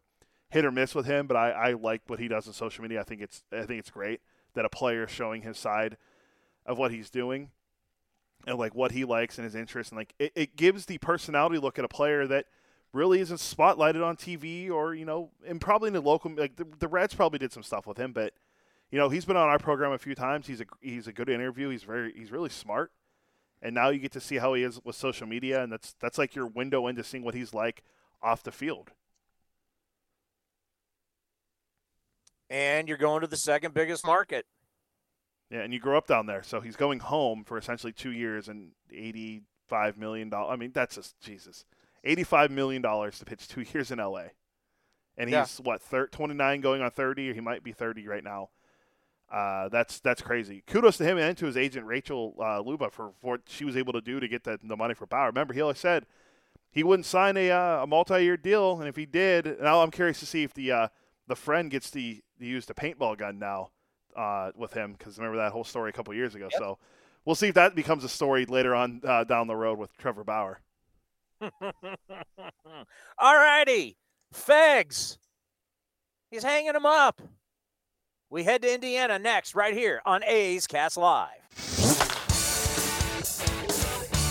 hit 0.53 0.67
or 0.67 0.71
miss 0.71 0.95
with 0.95 1.07
him, 1.07 1.27
but 1.27 1.37
I, 1.37 1.51
I 1.51 1.73
like 1.73 2.03
what 2.09 2.19
he 2.19 2.29
does 2.29 2.47
on 2.47 2.53
social 2.53 2.83
media. 2.83 3.01
I 3.01 3.05
think 3.05 3.23
it's 3.23 3.43
I 3.51 3.63
think 3.63 3.81
it's 3.81 3.91
great 3.91 4.21
that 4.55 4.67
a 4.67 4.69
player 4.69 5.05
is 5.05 5.11
showing 5.11 5.41
his 5.41 5.57
side 5.59 5.97
of 6.67 6.77
what 6.77 6.91
he's 6.91 7.09
doing 7.09 7.51
and 8.47 8.59
like 8.59 8.75
what 8.75 8.93
he 8.93 9.07
likes 9.07 9.39
and 9.39 9.47
his 9.47 9.55
interests. 9.55 9.91
And 9.91 9.99
like 9.99 10.15
it, 10.19 10.33
it 10.35 10.57
gives 10.57 10.85
the 10.85 10.99
personality 10.99 11.59
look 11.59 11.79
at 11.79 11.87
a 11.87 11.89
player 11.89 12.27
that 12.27 12.45
really 12.93 13.21
isn't 13.21 13.39
spotlighted 13.39 14.05
on 14.05 14.17
TV 14.17 14.71
or 14.71 14.95
you 14.95 15.07
know 15.07 15.31
and 15.47 15.59
probably 15.59 15.87
in 15.87 15.95
the 15.95 16.03
local 16.03 16.31
like 16.37 16.57
the, 16.57 16.67
the 16.79 16.89
Reds 16.89 17.15
probably 17.15 17.39
did 17.39 17.51
some 17.51 17.63
stuff 17.63 17.87
with 17.87 17.97
him 17.97 18.13
but 18.13 18.35
you 18.91 18.99
know 18.99 19.09
he's 19.09 19.25
been 19.25 19.39
on 19.39 19.49
our 19.49 19.59
program 19.59 19.93
a 19.93 19.99
few 19.99 20.15
times. 20.15 20.47
He's 20.47 20.61
a 20.61 20.67
he's 20.83 21.07
a 21.07 21.15
good 21.15 21.31
interview. 21.31 21.71
He's 21.71 21.83
very 21.83 22.13
he's 22.15 22.31
really 22.31 22.51
smart. 22.51 22.93
And 23.63 23.75
now 23.75 23.89
you 23.89 24.01
get 24.01 24.13
to 24.13 24.21
see 24.21 24.37
how 24.37 24.53
he 24.53 24.65
is 24.65 24.81
with 24.85 24.97
social 24.97 25.27
media 25.27 25.63
and 25.63 25.73
that's 25.73 25.95
that's 25.99 26.19
like 26.19 26.35
your 26.35 26.47
window 26.47 26.89
into 26.89 27.03
seeing 27.03 27.25
what 27.25 27.35
he's 27.35 27.55
like 27.55 27.83
off 28.23 28.43
the 28.43 28.53
field 28.53 28.91
and 32.53 32.87
you're 32.87 32.99
going 32.99 33.23
to 33.23 33.27
the 33.27 33.37
second 33.37 33.73
biggest 33.75 34.07
market 34.07 34.45
yeah, 35.51 35.61
and 35.61 35.73
you 35.75 35.81
grew 35.81 35.99
up 35.99 36.07
down 36.07 36.25
there, 36.27 36.43
so 36.43 36.61
he's 36.61 36.77
going 36.77 37.01
home 37.01 37.45
for 37.45 37.59
essentially 37.59 37.93
two 37.93 38.11
years 38.13 38.49
and 38.49 38.71
eighty-five 38.91 39.99
million 39.99 40.31
dollars. 40.31 40.51
I 40.51 40.57
mean, 40.57 40.71
that's 40.73 40.95
just 40.95 41.21
Jesus, 41.21 41.67
eighty-five 42.05 42.51
million 42.51 42.81
dollars 42.81 43.19
to 43.19 43.27
pitch 43.27 43.49
two 43.49 43.61
years 43.75 43.91
in 43.91 44.01
L.A. 44.01 44.31
And 45.19 45.29
he's 45.29 45.35
Yeah. 45.35 45.47
what 45.63 45.83
thir- 45.83 46.07
twenty-nine, 46.07 46.63
going 46.63 46.81
on 46.81 46.91
thirty, 46.91 47.29
or 47.29 47.35
he 47.35 47.41
might 47.43 47.63
be 47.63 47.73
thirty 47.73 48.07
right 48.09 48.25
now. 48.25 48.49
Uh, 49.31 49.69
that's 49.69 50.01
that's 50.01 50.23
crazy. 50.23 50.63
Kudos 50.67 50.97
to 50.97 51.05
him 51.05 51.19
and 51.19 51.37
to 51.37 51.45
his 51.45 51.59
agent 51.59 51.85
Rachel 51.85 52.35
uh, 52.41 52.61
Luba 52.61 52.89
for, 52.89 53.13
for 53.21 53.33
what 53.33 53.41
she 53.47 53.67
was 53.67 53.77
able 53.77 53.93
to 53.93 54.01
do 54.01 54.21
to 54.21 54.29
get 54.29 54.45
the, 54.45 54.59
the 54.65 54.77
money 54.77 54.95
for 54.95 55.05
Bauer. 55.05 55.27
Remember, 55.27 55.53
he 55.53 55.61
always 55.61 55.79
said 55.79 56.07
he 56.71 56.83
wouldn't 56.83 57.05
sign 57.05 57.37
a 57.37 57.51
uh, 57.51 57.83
a 57.83 57.87
multi-year 57.87 58.39
deal, 58.39 58.79
and 58.79 58.89
if 58.89 58.97
he 58.97 59.05
did, 59.05 59.61
now 59.61 59.83
I'm 59.83 59.91
curious 59.91 60.19
to 60.21 60.27
see 60.27 60.45
if 60.45 60.55
the 60.55 60.73
uh, 60.73 60.89
the 61.33 61.37
friend 61.37 61.71
gets 61.71 61.91
to, 61.91 61.99
to 61.99 62.45
use 62.45 62.67
the 62.67 62.75
paintball 62.75 63.17
gun 63.17 63.39
now 63.39 63.71
uh, 64.15 64.51
with 64.55 64.75
him 64.75 64.93
because 64.93 65.17
remember 65.17 65.39
that 65.39 65.51
whole 65.51 65.65
story 65.65 65.89
a 65.89 65.93
couple 65.95 66.13
years 66.13 66.35
ago. 66.35 66.51
So 66.59 66.77
we'll 67.25 67.37
see 67.37 67.49
if 67.49 67.55
that 67.55 67.75
becomes 67.75 68.05
a 68.05 68.09
story 68.11 68.45
later 68.45 68.75
on 68.75 69.01
uh, 69.03 69.25
down 69.25 69.47
the 69.47 69.57
road 69.57 69.79
with 69.79 69.97
Trevor 69.97 70.25
Bauer. 70.25 70.61
All 71.41 73.35
righty. 73.35 73.97
Fegs. 74.35 75.17
He's 76.31 76.45
hanging 76.45 76.75
him 76.75 76.85
up. 76.85 77.23
We 78.29 78.45
head 78.45 78.61
to 78.61 78.75
Indiana 78.75 79.19
next, 79.19 79.55
right 79.55 79.73
here 79.73 80.03
on 80.05 80.23
A's 80.25 80.67
Cast 80.67 80.99
Live. 80.99 81.31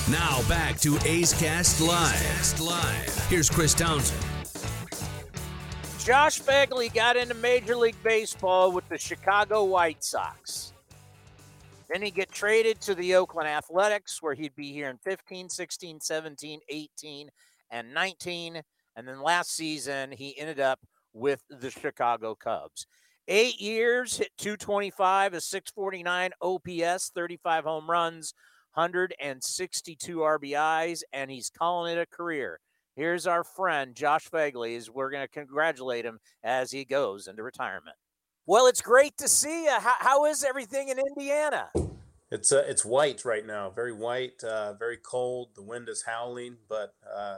Now 0.07 0.47
back 0.47 0.79
to 0.81 0.99
A's 1.03 1.33
Cast 1.33 1.81
Live. 1.81 2.59
Live. 2.59 3.27
Here's 3.27 3.49
Chris 3.49 3.73
Townsend. 3.73 4.30
Josh 6.03 6.41
Phegley 6.41 6.91
got 6.91 7.15
into 7.15 7.35
Major 7.35 7.75
League 7.75 8.01
Baseball 8.03 8.71
with 8.71 8.89
the 8.89 8.97
Chicago 8.97 9.63
White 9.65 10.03
Sox. 10.03 10.73
Then 11.91 12.01
he'd 12.01 12.15
get 12.15 12.31
traded 12.31 12.81
to 12.81 12.95
the 12.95 13.13
Oakland 13.13 13.47
Athletics, 13.47 14.17
where 14.19 14.33
he'd 14.33 14.55
be 14.55 14.73
here 14.73 14.89
in 14.89 14.97
15, 14.97 15.47
16, 15.47 15.99
17, 16.01 16.59
18, 16.67 17.29
and 17.69 17.93
19. 17.93 18.63
And 18.95 19.07
then 19.07 19.21
last 19.21 19.55
season, 19.55 20.11
he 20.11 20.35
ended 20.39 20.59
up 20.59 20.79
with 21.13 21.43
the 21.51 21.69
Chicago 21.69 22.33
Cubs. 22.33 22.87
Eight 23.27 23.61
years, 23.61 24.17
hit 24.17 24.31
225, 24.39 25.35
a 25.35 25.41
649 25.41 26.31
OPS, 26.41 27.11
35 27.13 27.63
home 27.63 27.87
runs, 27.87 28.33
162 28.73 30.17
RBIs, 30.17 31.03
and 31.13 31.29
he's 31.29 31.51
calling 31.51 31.95
it 31.95 32.01
a 32.01 32.07
career. 32.07 32.59
Here's 33.01 33.25
our 33.25 33.43
friend 33.43 33.95
Josh 33.95 34.29
Phegley. 34.29 34.87
We're 34.87 35.09
going 35.09 35.23
to 35.23 35.27
congratulate 35.27 36.05
him 36.05 36.19
as 36.43 36.69
he 36.69 36.85
goes 36.85 37.25
into 37.25 37.41
retirement. 37.41 37.95
Well, 38.45 38.67
it's 38.67 38.79
great 38.79 39.17
to 39.17 39.27
see 39.27 39.63
you. 39.63 39.71
How, 39.71 39.95
how 39.97 40.25
is 40.25 40.43
everything 40.43 40.89
in 40.89 40.99
Indiana? 40.99 41.71
It's 42.29 42.51
uh, 42.51 42.63
it's 42.67 42.85
white 42.85 43.25
right 43.25 43.43
now, 43.43 43.71
very 43.71 43.91
white, 43.91 44.43
uh, 44.43 44.73
very 44.73 44.97
cold. 44.97 45.55
The 45.55 45.63
wind 45.63 45.89
is 45.89 46.03
howling, 46.05 46.57
but 46.69 46.93
uh, 47.11 47.37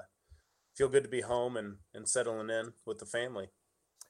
feel 0.76 0.90
good 0.90 1.04
to 1.04 1.10
be 1.10 1.22
home 1.22 1.56
and 1.56 1.78
and 1.94 2.10
settling 2.10 2.50
in 2.50 2.74
with 2.86 3.00
the 3.00 3.06
family. 3.06 3.48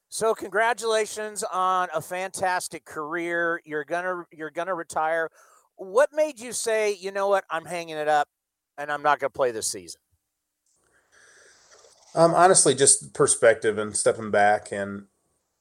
So, 0.09 0.33
congratulations 0.33 1.43
on 1.53 1.87
a 1.93 2.01
fantastic 2.01 2.83
career. 2.83 3.61
You're 3.63 3.85
gonna 3.85 4.23
you're 4.31 4.49
gonna 4.49 4.73
retire. 4.73 5.29
What 5.75 6.09
made 6.13 6.39
you 6.39 6.51
say, 6.51 6.95
you 6.95 7.11
know 7.11 7.27
what, 7.27 7.43
I'm 7.51 7.65
hanging 7.65 7.97
it 7.97 8.07
up, 8.07 8.27
and 8.75 8.91
I'm 8.91 9.03
not 9.03 9.19
gonna 9.19 9.29
play 9.29 9.51
this 9.51 9.67
season? 9.67 9.99
Um, 12.15 12.33
honestly, 12.33 12.75
just 12.75 13.13
perspective 13.13 13.77
and 13.77 13.95
stepping 13.95 14.31
back 14.31 14.71
and 14.71 15.05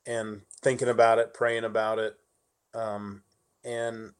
and 0.06 0.42
thinking 0.60 0.88
about 0.88 1.18
it, 1.18 1.32
praying 1.32 1.64
about 1.64 1.98
it, 1.98 2.16
um, 2.74 3.22
and 3.64 4.12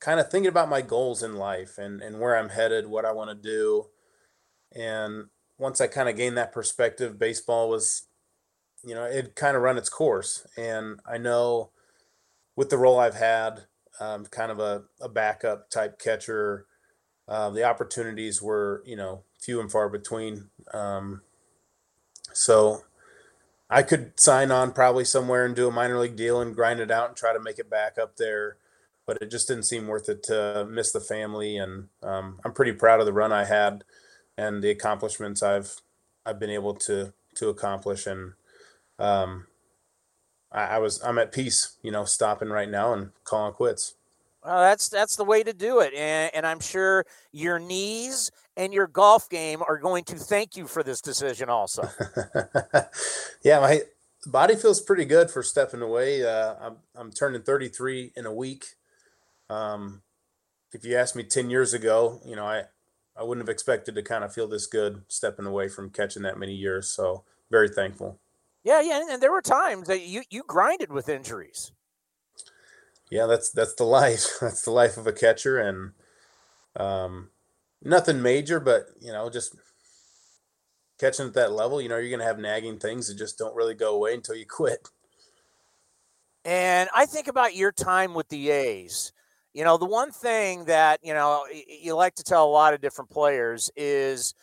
kind 0.00 0.20
of 0.20 0.30
thinking 0.30 0.48
about 0.48 0.68
my 0.68 0.82
goals 0.82 1.22
in 1.22 1.36
life 1.36 1.78
and 1.78 2.00
and 2.02 2.20
where 2.20 2.36
I'm 2.36 2.50
headed, 2.50 2.86
what 2.86 3.04
I 3.04 3.12
want 3.12 3.30
to 3.30 3.34
do. 3.34 3.86
And 4.74 5.26
once 5.58 5.80
I 5.80 5.86
kind 5.86 6.08
of 6.08 6.16
gained 6.16 6.36
that 6.36 6.52
perspective, 6.52 7.18
baseball 7.18 7.68
was, 7.68 8.06
you 8.84 8.94
know, 8.94 9.04
it 9.04 9.34
kind 9.34 9.56
of 9.56 9.62
run 9.62 9.78
its 9.78 9.88
course. 9.88 10.46
And 10.56 11.00
I 11.06 11.18
know 11.18 11.70
with 12.56 12.70
the 12.70 12.78
role 12.78 12.98
I've 12.98 13.14
had, 13.14 13.62
um, 14.00 14.26
kind 14.26 14.52
of 14.52 14.58
a, 14.58 14.84
a 15.00 15.08
backup 15.08 15.70
type 15.70 15.98
catcher, 15.98 16.66
uh, 17.26 17.50
the 17.50 17.64
opportunities 17.64 18.42
were, 18.42 18.82
you 18.86 18.96
know, 18.96 19.22
few 19.40 19.60
and 19.60 19.72
far 19.72 19.88
between. 19.88 20.50
Um, 20.74 21.22
so 22.36 22.84
I 23.70 23.82
could 23.82 24.18
sign 24.20 24.50
on 24.50 24.72
probably 24.72 25.04
somewhere 25.04 25.44
and 25.44 25.56
do 25.56 25.68
a 25.68 25.72
minor 25.72 25.98
league 25.98 26.16
deal 26.16 26.40
and 26.40 26.54
grind 26.54 26.80
it 26.80 26.90
out 26.90 27.08
and 27.08 27.16
try 27.16 27.32
to 27.32 27.40
make 27.40 27.58
it 27.58 27.70
back 27.70 27.96
up 27.98 28.16
there. 28.16 28.58
But 29.06 29.18
it 29.20 29.30
just 29.30 29.48
didn't 29.48 29.64
seem 29.64 29.86
worth 29.86 30.08
it 30.08 30.22
to 30.24 30.66
miss 30.68 30.92
the 30.92 31.00
family. 31.00 31.56
And 31.56 31.88
um, 32.02 32.40
I'm 32.44 32.52
pretty 32.52 32.72
proud 32.72 33.00
of 33.00 33.06
the 33.06 33.12
run 33.12 33.32
I 33.32 33.44
had 33.44 33.84
and 34.36 34.62
the 34.62 34.70
accomplishments 34.70 35.42
I've 35.42 35.80
I've 36.26 36.38
been 36.38 36.50
able 36.50 36.74
to 36.74 37.12
to 37.36 37.48
accomplish. 37.48 38.06
And 38.06 38.34
um, 38.98 39.46
I, 40.52 40.64
I 40.64 40.78
was 40.78 41.02
I'm 41.02 41.18
at 41.18 41.32
peace, 41.32 41.76
you 41.82 41.90
know, 41.90 42.04
stopping 42.04 42.50
right 42.50 42.68
now 42.68 42.92
and 42.92 43.10
calling 43.24 43.54
quits. 43.54 43.94
Well, 44.44 44.60
that's 44.60 44.88
that's 44.88 45.16
the 45.16 45.24
way 45.24 45.42
to 45.42 45.52
do 45.52 45.80
it, 45.80 45.92
and, 45.92 46.30
and 46.32 46.46
I'm 46.46 46.60
sure 46.60 47.04
your 47.32 47.58
knees 47.58 48.30
and 48.56 48.72
your 48.72 48.86
golf 48.86 49.28
game 49.28 49.62
are 49.66 49.78
going 49.78 50.04
to 50.04 50.16
thank 50.16 50.56
you 50.56 50.66
for 50.66 50.82
this 50.82 51.00
decision, 51.00 51.48
also. 51.48 51.88
yeah, 53.42 53.60
my 53.60 53.82
body 54.26 54.56
feels 54.56 54.80
pretty 54.80 55.04
good 55.04 55.30
for 55.30 55.42
stepping 55.42 55.82
away. 55.82 56.24
Uh, 56.24 56.54
I'm 56.60 56.76
I'm 56.94 57.12
turning 57.12 57.42
33 57.42 58.12
in 58.16 58.26
a 58.26 58.32
week. 58.32 58.64
Um, 59.48 60.02
if 60.72 60.84
you 60.84 60.96
asked 60.96 61.16
me 61.16 61.22
10 61.22 61.50
years 61.50 61.74
ago, 61.74 62.20
you 62.24 62.36
know, 62.36 62.46
I 62.46 62.64
I 63.18 63.22
wouldn't 63.22 63.46
have 63.46 63.52
expected 63.52 63.94
to 63.94 64.02
kind 64.02 64.24
of 64.24 64.32
feel 64.32 64.48
this 64.48 64.66
good 64.66 65.02
stepping 65.08 65.46
away 65.46 65.68
from 65.68 65.90
catching 65.90 66.22
that 66.22 66.38
many 66.38 66.54
years. 66.54 66.88
So 66.88 67.24
very 67.50 67.68
thankful. 67.68 68.18
Yeah, 68.64 68.80
yeah, 68.80 69.00
and 69.10 69.22
there 69.22 69.30
were 69.30 69.42
times 69.42 69.86
that 69.88 70.02
you 70.02 70.22
you 70.30 70.42
grinded 70.46 70.90
with 70.90 71.08
injuries 71.08 71.72
yeah, 73.10 73.26
that's 73.26 73.50
that's 73.50 73.74
the 73.74 73.84
life. 73.84 74.26
That's 74.40 74.62
the 74.62 74.70
life 74.70 74.96
of 74.96 75.06
a 75.06 75.12
catcher, 75.12 75.58
and 75.58 75.92
um, 76.76 77.30
nothing 77.86 78.20
major, 78.20 78.60
but 78.60 78.86
you 79.00 79.12
know, 79.12 79.30
just 79.30 79.56
catching 80.98 81.26
at 81.26 81.34
that 81.34 81.52
level, 81.52 81.80
you 81.80 81.88
know, 81.88 81.98
you're 81.98 82.10
going 82.10 82.20
to 82.20 82.26
have 82.26 82.38
nagging 82.38 82.78
things 82.78 83.08
that 83.08 83.16
just 83.16 83.38
don't 83.38 83.54
really 83.54 83.74
go 83.74 83.94
away 83.94 84.14
until 84.14 84.34
you 84.34 84.46
quit. 84.48 84.88
And 86.44 86.88
I 86.94 87.06
think 87.06 87.28
about 87.28 87.56
your 87.56 87.72
time 87.72 88.14
with 88.14 88.28
the 88.28 88.50
A's. 88.50 89.12
You 89.52 89.64
know, 89.64 89.78
the 89.78 89.86
one 89.86 90.12
thing 90.12 90.66
that, 90.66 91.00
you 91.02 91.14
know, 91.14 91.44
you 91.66 91.94
like 91.94 92.14
to 92.16 92.22
tell 92.22 92.46
a 92.46 92.50
lot 92.50 92.74
of 92.74 92.80
different 92.80 93.10
players 93.10 93.70
is 93.74 94.34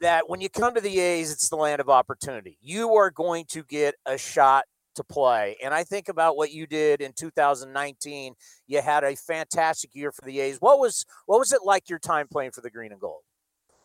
that 0.00 0.28
when 0.28 0.40
you 0.40 0.48
come 0.48 0.74
to 0.74 0.80
the 0.80 1.00
A's, 1.00 1.32
it's 1.32 1.48
the 1.48 1.56
land 1.56 1.80
of 1.80 1.90
opportunity. 1.90 2.56
You 2.62 2.94
are 2.94 3.10
going 3.10 3.44
to 3.46 3.64
get 3.64 3.96
a 4.06 4.16
shot 4.16 4.64
to 4.96 5.04
play. 5.04 5.56
And 5.62 5.72
I 5.72 5.84
think 5.84 6.08
about 6.08 6.36
what 6.36 6.52
you 6.52 6.66
did 6.66 7.00
in 7.00 7.12
2019. 7.12 8.34
You 8.66 8.82
had 8.82 9.04
a 9.04 9.16
fantastic 9.16 9.94
year 9.94 10.12
for 10.12 10.22
the 10.22 10.40
A's. 10.40 10.58
What 10.58 10.78
was 10.78 11.06
what 11.26 11.38
was 11.38 11.52
it 11.52 11.60
like 11.64 11.88
your 11.88 11.98
time 11.98 12.28
playing 12.28 12.50
for 12.50 12.60
the 12.60 12.70
Green 12.70 12.92
and 12.92 13.00
Gold? 13.00 13.22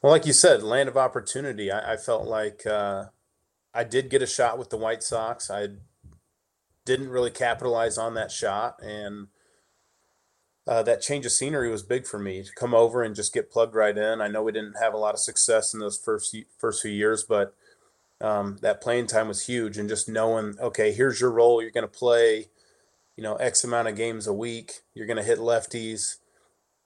Well, 0.01 0.11
like 0.11 0.25
you 0.25 0.33
said, 0.33 0.63
land 0.63 0.89
of 0.89 0.97
opportunity. 0.97 1.71
I, 1.71 1.93
I 1.93 1.97
felt 1.97 2.27
like 2.27 2.65
uh, 2.65 3.05
I 3.73 3.83
did 3.83 4.09
get 4.09 4.23
a 4.23 4.27
shot 4.27 4.57
with 4.57 4.69
the 4.69 4.77
White 4.77 5.03
Sox. 5.03 5.51
I 5.51 5.67
didn't 6.85 7.09
really 7.09 7.29
capitalize 7.29 7.97
on 7.97 8.15
that 8.15 8.31
shot, 8.31 8.81
and 8.81 9.27
uh, 10.67 10.81
that 10.83 11.01
change 11.01 11.25
of 11.25 11.31
scenery 11.31 11.69
was 11.69 11.83
big 11.83 12.07
for 12.07 12.17
me 12.17 12.43
to 12.43 12.51
come 12.53 12.73
over 12.73 13.03
and 13.03 13.15
just 13.15 13.33
get 13.33 13.51
plugged 13.51 13.75
right 13.75 13.97
in. 13.97 14.21
I 14.21 14.27
know 14.27 14.41
we 14.41 14.51
didn't 14.51 14.79
have 14.81 14.93
a 14.93 14.97
lot 14.97 15.13
of 15.13 15.19
success 15.19 15.73
in 15.73 15.79
those 15.79 15.99
first 15.99 16.35
first 16.57 16.81
few 16.81 16.91
years, 16.91 17.23
but 17.23 17.53
um, 18.21 18.57
that 18.61 18.81
playing 18.81 19.07
time 19.07 19.27
was 19.27 19.45
huge 19.45 19.77
and 19.77 19.89
just 19.89 20.07
knowing 20.07 20.55
okay 20.59 20.91
here's 20.91 21.19
your 21.19 21.31
role 21.31 21.61
you're 21.61 21.71
going 21.71 21.87
to 21.87 21.99
play 21.99 22.47
you 23.17 23.23
know 23.23 23.35
x 23.35 23.63
amount 23.63 23.87
of 23.87 23.95
games 23.95 24.27
a 24.27 24.33
week 24.33 24.81
you're 24.93 25.07
going 25.07 25.17
to 25.17 25.23
hit 25.23 25.39
lefties. 25.39 26.17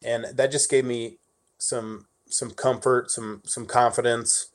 And 0.04 0.26
that 0.34 0.52
just 0.52 0.70
gave 0.70 0.86
me 0.86 1.18
some 1.58 2.08
some 2.28 2.52
comfort 2.52 3.12
some 3.12 3.42
some 3.46 3.66
confidence 3.66 4.48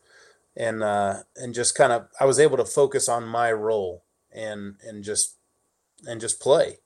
and 0.57 0.82
uh 0.82 1.23
and 1.36 1.55
just 1.55 1.74
kind 1.74 1.93
of 1.93 2.09
i 2.20 2.24
was 2.24 2.39
able 2.40 2.57
to 2.57 2.65
focus 2.65 3.09
on 3.09 3.24
my 3.24 3.52
role 3.52 4.05
and 4.32 4.77
and 4.86 5.05
just 5.05 5.36
and 6.07 6.20
just 6.20 6.40
play. 6.40 6.78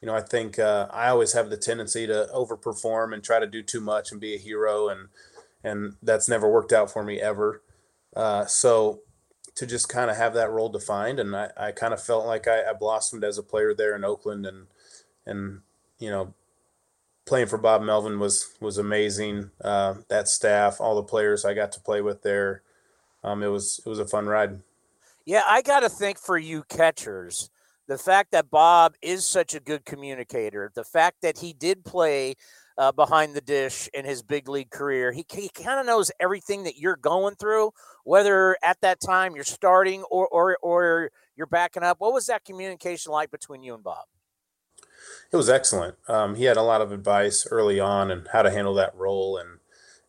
You 0.00 0.06
know 0.06 0.14
i 0.14 0.20
think 0.20 0.58
uh, 0.58 0.88
i 0.90 1.08
always 1.08 1.32
have 1.32 1.50
the 1.50 1.56
tendency 1.56 2.06
to 2.06 2.28
overperform 2.34 3.14
and 3.14 3.24
try 3.24 3.38
to 3.40 3.46
do 3.46 3.62
too 3.62 3.80
much 3.80 4.12
and 4.12 4.20
be 4.20 4.34
a 4.34 4.38
hero 4.38 4.88
and 4.88 5.08
and 5.64 5.94
that's 6.02 6.28
never 6.28 6.50
worked 6.50 6.72
out 6.72 6.90
for 6.92 7.02
me 7.02 7.20
ever. 7.20 7.62
Uh, 8.14 8.44
so 8.46 9.00
to 9.56 9.66
just 9.66 9.88
kind 9.88 10.10
of 10.10 10.16
have 10.16 10.34
that 10.34 10.50
role 10.50 10.68
defined. 10.68 11.18
And 11.18 11.34
I, 11.34 11.50
I 11.56 11.72
kind 11.72 11.92
of 11.92 12.02
felt 12.02 12.26
like 12.26 12.46
I, 12.46 12.70
I, 12.70 12.72
blossomed 12.74 13.24
as 13.24 13.38
a 13.38 13.42
player 13.42 13.74
there 13.74 13.96
in 13.96 14.04
Oakland 14.04 14.46
and, 14.46 14.66
and, 15.24 15.60
you 15.98 16.10
know, 16.10 16.34
playing 17.24 17.46
for 17.48 17.58
Bob 17.58 17.82
Melvin 17.82 18.18
was, 18.18 18.54
was 18.60 18.78
amazing. 18.78 19.50
Uh, 19.60 19.94
that 20.08 20.28
staff, 20.28 20.80
all 20.80 20.94
the 20.94 21.02
players 21.02 21.44
I 21.44 21.54
got 21.54 21.72
to 21.72 21.80
play 21.80 22.02
with 22.02 22.22
there. 22.22 22.62
Um, 23.24 23.42
it 23.42 23.48
was, 23.48 23.80
it 23.84 23.88
was 23.88 23.98
a 23.98 24.06
fun 24.06 24.26
ride. 24.26 24.60
Yeah. 25.24 25.42
I 25.46 25.62
got 25.62 25.80
to 25.80 25.88
think 25.88 26.18
for 26.18 26.38
you 26.38 26.62
catchers, 26.68 27.50
the 27.88 27.98
fact 27.98 28.32
that 28.32 28.50
Bob 28.50 28.94
is 29.00 29.24
such 29.24 29.54
a 29.54 29.60
good 29.60 29.84
communicator, 29.84 30.70
the 30.74 30.84
fact 30.84 31.22
that 31.22 31.38
he 31.38 31.52
did 31.52 31.84
play 31.84 32.34
uh, 32.78 32.92
behind 32.92 33.34
the 33.34 33.40
dish 33.40 33.88
in 33.94 34.04
his 34.04 34.22
big 34.22 34.48
league 34.48 34.70
career. 34.70 35.12
He, 35.12 35.24
he 35.30 35.48
kind 35.48 35.80
of 35.80 35.86
knows 35.86 36.10
everything 36.20 36.64
that 36.64 36.76
you're 36.76 36.96
going 36.96 37.34
through, 37.36 37.72
whether 38.04 38.56
at 38.62 38.80
that 38.82 39.00
time 39.00 39.34
you're 39.34 39.44
starting 39.44 40.02
or, 40.10 40.28
or, 40.28 40.58
or 40.62 41.10
you're 41.36 41.46
backing 41.46 41.82
up. 41.82 42.00
What 42.00 42.12
was 42.12 42.26
that 42.26 42.44
communication 42.44 43.12
like 43.12 43.30
between 43.30 43.62
you 43.62 43.74
and 43.74 43.82
Bob? 43.82 44.04
It 45.32 45.36
was 45.36 45.48
excellent. 45.48 45.96
Um, 46.08 46.34
he 46.34 46.44
had 46.44 46.56
a 46.56 46.62
lot 46.62 46.80
of 46.80 46.92
advice 46.92 47.46
early 47.50 47.80
on 47.80 48.10
and 48.10 48.28
how 48.32 48.42
to 48.42 48.50
handle 48.50 48.74
that 48.74 48.94
role 48.94 49.36
and 49.36 49.58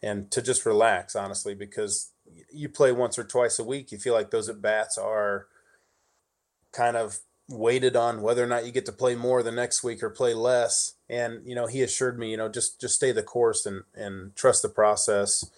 and 0.01 0.29
to 0.29 0.43
just 0.43 0.63
relax, 0.63 1.15
honestly, 1.15 1.55
because 1.55 2.11
you 2.51 2.69
play 2.69 2.91
once 2.91 3.17
or 3.17 3.23
twice 3.23 3.57
a 3.57 3.63
week. 3.63 3.91
You 3.91 3.97
feel 3.97 4.13
like 4.13 4.29
those 4.29 4.47
at 4.47 4.61
bats 4.61 4.95
are 4.95 5.47
kind 6.71 6.95
of 6.95 7.19
weighted 7.49 7.95
on 7.95 8.21
whether 8.21 8.43
or 8.43 8.47
not 8.47 8.65
you 8.65 8.71
get 8.71 8.85
to 8.85 8.91
play 8.91 9.15
more 9.15 9.41
the 9.41 9.51
next 9.51 9.83
week 9.83 10.03
or 10.03 10.09
play 10.09 10.33
less. 10.33 10.93
And 11.09 11.41
you 11.45 11.55
know, 11.55 11.67
he 11.67 11.81
assured 11.81 12.19
me, 12.19 12.31
you 12.31 12.37
know, 12.37 12.49
just 12.49 12.79
just 12.79 12.95
stay 12.95 13.11
the 13.11 13.23
course 13.23 13.65
and 13.65 13.83
and 13.95 14.35
trust 14.35 14.61
the 14.61 14.69
process. 14.69 15.49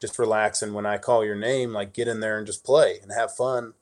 Just 0.00 0.18
relax, 0.18 0.62
and 0.62 0.74
when 0.74 0.86
I 0.86 0.96
call 0.96 1.24
your 1.24 1.36
name, 1.36 1.72
like 1.72 1.92
get 1.92 2.08
in 2.08 2.20
there 2.20 2.38
and 2.38 2.46
just 2.46 2.64
play 2.64 2.98
and 3.02 3.12
have 3.12 3.34
fun. 3.34 3.74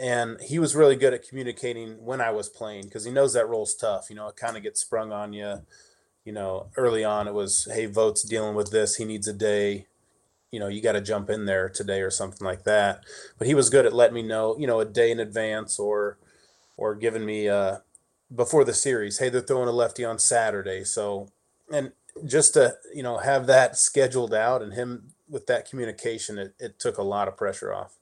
And 0.00 0.40
he 0.40 0.58
was 0.58 0.74
really 0.74 0.96
good 0.96 1.14
at 1.14 1.28
communicating 1.28 2.04
when 2.04 2.20
I 2.20 2.30
was 2.30 2.48
playing 2.48 2.84
because 2.84 3.04
he 3.04 3.12
knows 3.12 3.34
that 3.34 3.48
role's 3.48 3.74
tough. 3.74 4.10
You 4.10 4.16
know, 4.16 4.26
it 4.28 4.36
kind 4.36 4.56
of 4.56 4.62
gets 4.62 4.80
sprung 4.80 5.12
on 5.12 5.32
you. 5.32 5.62
You 6.24 6.32
know, 6.32 6.68
early 6.76 7.04
on 7.04 7.28
it 7.28 7.34
was, 7.34 7.68
hey, 7.72 7.86
Vogt's 7.86 8.22
dealing 8.22 8.54
with 8.54 8.70
this. 8.70 8.96
He 8.96 9.04
needs 9.04 9.28
a 9.28 9.32
day 9.32 9.86
you 10.52 10.60
know, 10.60 10.68
you 10.68 10.82
got 10.82 10.92
to 10.92 11.00
jump 11.00 11.30
in 11.30 11.46
there 11.46 11.68
today 11.68 12.02
or 12.02 12.10
something 12.10 12.46
like 12.46 12.64
that. 12.64 13.02
But 13.38 13.48
he 13.48 13.54
was 13.54 13.70
good 13.70 13.86
at 13.86 13.94
letting 13.94 14.14
me 14.14 14.22
know, 14.22 14.54
you 14.58 14.66
know, 14.66 14.80
a 14.80 14.84
day 14.84 15.10
in 15.10 15.18
advance 15.18 15.78
or 15.78 16.18
or 16.82 16.96
giving 16.96 17.24
me 17.24 17.48
uh, 17.48 17.78
before 18.34 18.64
the 18.64 18.74
series. 18.74 19.18
Hey, 19.18 19.28
they're 19.28 19.40
throwing 19.40 19.68
a 19.68 19.72
lefty 19.72 20.04
on 20.04 20.18
Saturday, 20.18 20.82
so 20.82 21.28
and 21.72 21.92
just 22.26 22.54
to 22.54 22.74
you 22.92 23.02
know 23.02 23.18
have 23.18 23.46
that 23.46 23.76
scheduled 23.76 24.34
out 24.34 24.62
and 24.62 24.74
him 24.74 25.12
with 25.28 25.46
that 25.46 25.68
communication, 25.68 26.38
it, 26.38 26.54
it 26.58 26.78
took 26.78 26.98
a 26.98 27.02
lot 27.02 27.28
of 27.28 27.36
pressure 27.36 27.72
off. 27.72 27.94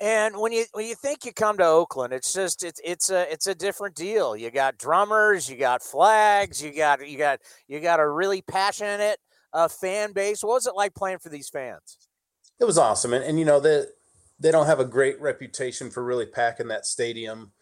And 0.00 0.38
when 0.38 0.50
you 0.52 0.64
when 0.72 0.86
you 0.86 0.94
think 0.94 1.24
you 1.24 1.32
come 1.32 1.56
to 1.58 1.64
Oakland, 1.64 2.12
it's 2.12 2.32
just 2.32 2.64
it's 2.64 2.80
it's 2.82 3.10
a 3.10 3.30
it's 3.32 3.46
a 3.46 3.54
different 3.54 3.94
deal. 3.94 4.34
You 4.36 4.50
got 4.50 4.76
drummers, 4.76 5.48
you 5.48 5.56
got 5.56 5.82
flags, 5.82 6.62
you 6.62 6.72
got 6.72 7.06
you 7.08 7.16
got 7.16 7.40
you 7.68 7.80
got 7.80 8.00
a 8.00 8.08
really 8.08 8.42
passionate 8.42 9.18
uh, 9.52 9.68
fan 9.68 10.12
base. 10.12 10.42
What 10.42 10.54
was 10.54 10.66
it 10.66 10.74
like 10.74 10.94
playing 10.94 11.18
for 11.18 11.28
these 11.28 11.48
fans? 11.48 12.08
It 12.58 12.64
was 12.64 12.76
awesome, 12.76 13.12
and, 13.12 13.24
and 13.24 13.38
you 13.38 13.44
know 13.44 13.60
they 13.60 13.84
they 14.40 14.50
don't 14.50 14.66
have 14.66 14.80
a 14.80 14.86
great 14.86 15.20
reputation 15.20 15.90
for 15.90 16.02
really 16.02 16.26
packing 16.26 16.68
that 16.68 16.86
stadium, 16.86 17.52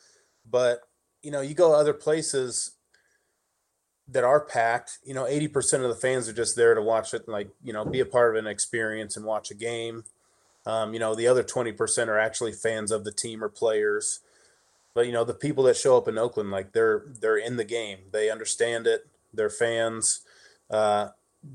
but 0.50 0.80
you 1.22 1.30
know 1.30 1.40
you 1.40 1.54
go 1.54 1.74
other 1.74 1.94
places 1.94 2.72
that 4.08 4.24
are 4.24 4.40
packed. 4.40 4.98
You 5.04 5.14
know, 5.14 5.26
eighty 5.26 5.48
percent 5.48 5.82
of 5.82 5.88
the 5.88 5.96
fans 5.96 6.28
are 6.28 6.32
just 6.32 6.56
there 6.56 6.74
to 6.74 6.82
watch 6.82 7.14
it, 7.14 7.28
like 7.28 7.48
you 7.62 7.72
know, 7.72 7.84
be 7.84 8.00
a 8.00 8.06
part 8.06 8.36
of 8.36 8.44
an 8.44 8.50
experience 8.50 9.16
and 9.16 9.26
watch 9.26 9.50
a 9.50 9.54
game 9.54 10.04
um, 10.68 10.92
you 10.92 11.00
know, 11.00 11.14
the 11.14 11.26
other 11.26 11.42
20% 11.42 12.08
are 12.08 12.18
actually 12.18 12.52
fans 12.52 12.90
of 12.90 13.02
the 13.02 13.10
team 13.10 13.42
or 13.42 13.48
players. 13.48 14.20
But 14.94 15.06
you 15.06 15.12
know, 15.12 15.24
the 15.24 15.32
people 15.32 15.64
that 15.64 15.78
show 15.78 15.96
up 15.96 16.08
in 16.08 16.18
Oakland, 16.18 16.50
like 16.50 16.72
they're 16.72 17.04
they're 17.20 17.38
in 17.38 17.56
the 17.56 17.64
game. 17.64 17.98
They 18.12 18.30
understand 18.30 18.86
it. 18.86 19.06
They're 19.32 19.48
fans. 19.48 20.20
Uh, 20.70 21.08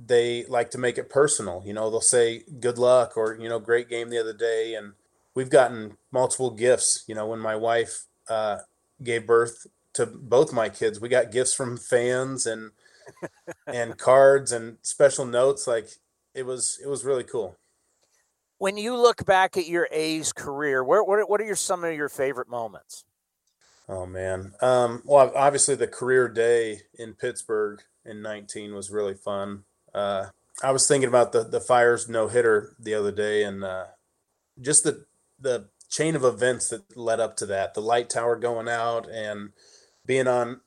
they 0.08 0.46
like 0.46 0.72
to 0.72 0.78
make 0.78 0.98
it 0.98 1.10
personal. 1.10 1.62
You 1.66 1.74
know, 1.74 1.90
they'll 1.90 2.02
say 2.02 2.44
good 2.60 2.78
luck 2.78 3.18
or 3.18 3.38
you 3.40 3.50
know 3.50 3.60
great 3.60 3.90
game 3.90 4.10
the 4.10 4.20
other 4.20 4.34
day, 4.34 4.76
and 4.76 4.94
we've 5.36 5.50
gotten 5.50 5.98
multiple 6.12 6.52
gifts. 6.52 7.04
You 7.06 7.16
know, 7.16 7.28
when 7.28 7.40
my 7.40 7.56
wife 7.56 8.06
uh, 8.30 8.60
gave 9.04 9.28
birth 9.28 9.68
to 9.94 10.06
both 10.06 10.52
my 10.54 10.70
kids, 10.70 11.00
we 11.00 11.10
got 11.10 11.32
gifts 11.32 11.54
from 11.54 11.78
fans 11.78 12.46
and 12.46 12.72
and 13.68 13.98
cards 13.98 14.52
and 14.52 14.78
special 14.82 15.26
notes. 15.26 15.68
Like 15.68 15.90
it 16.34 16.46
was 16.46 16.80
it 16.84 16.88
was 16.88 17.06
really 17.06 17.24
cool 17.24 17.58
when 18.64 18.78
you 18.78 18.96
look 18.96 19.26
back 19.26 19.58
at 19.58 19.68
your 19.68 19.90
A's 19.92 20.32
career, 20.32 20.86
where, 20.86 21.04
what, 21.04 21.30
what 21.30 21.42
are 21.42 21.44
your, 21.44 21.54
some 21.54 21.84
of 21.84 21.94
your 21.96 22.08
favorite 22.08 22.48
moments? 22.48 23.04
Oh 23.90 24.06
man. 24.06 24.54
Um, 24.62 25.02
well, 25.04 25.34
obviously 25.36 25.76
the 25.76 25.86
career 25.86 26.30
day 26.30 26.80
in 26.98 27.14
Pittsburgh 27.14 27.82
in 28.06 28.22
19 28.22 28.74
was 28.74 28.90
really 28.90 29.16
fun. 29.16 29.66
Uh, 29.94 30.28
I 30.64 30.72
was 30.72 30.88
thinking 30.88 31.10
about 31.10 31.34
the, 31.34 31.44
the 31.44 31.60
Fiers 31.60 32.08
no 32.08 32.30
hitter 32.30 32.74
the 32.80 32.94
other 32.94 33.12
day 33.12 33.44
and, 33.44 33.66
uh, 33.66 33.88
just 34.62 34.86
the, 34.86 35.06
the 35.42 35.68
chain 35.94 36.16
of 36.16 36.24
events 36.24 36.70
that 36.70 36.98
led 36.98 37.20
up 37.20 37.38
to 37.38 37.46
that, 37.46 37.76
the 37.76 37.82
light 37.82 38.10
tower 38.10 38.36
going 38.36 38.68
out 38.68 39.08
and 39.08 39.52
being 40.08 40.28
on, 40.28 40.60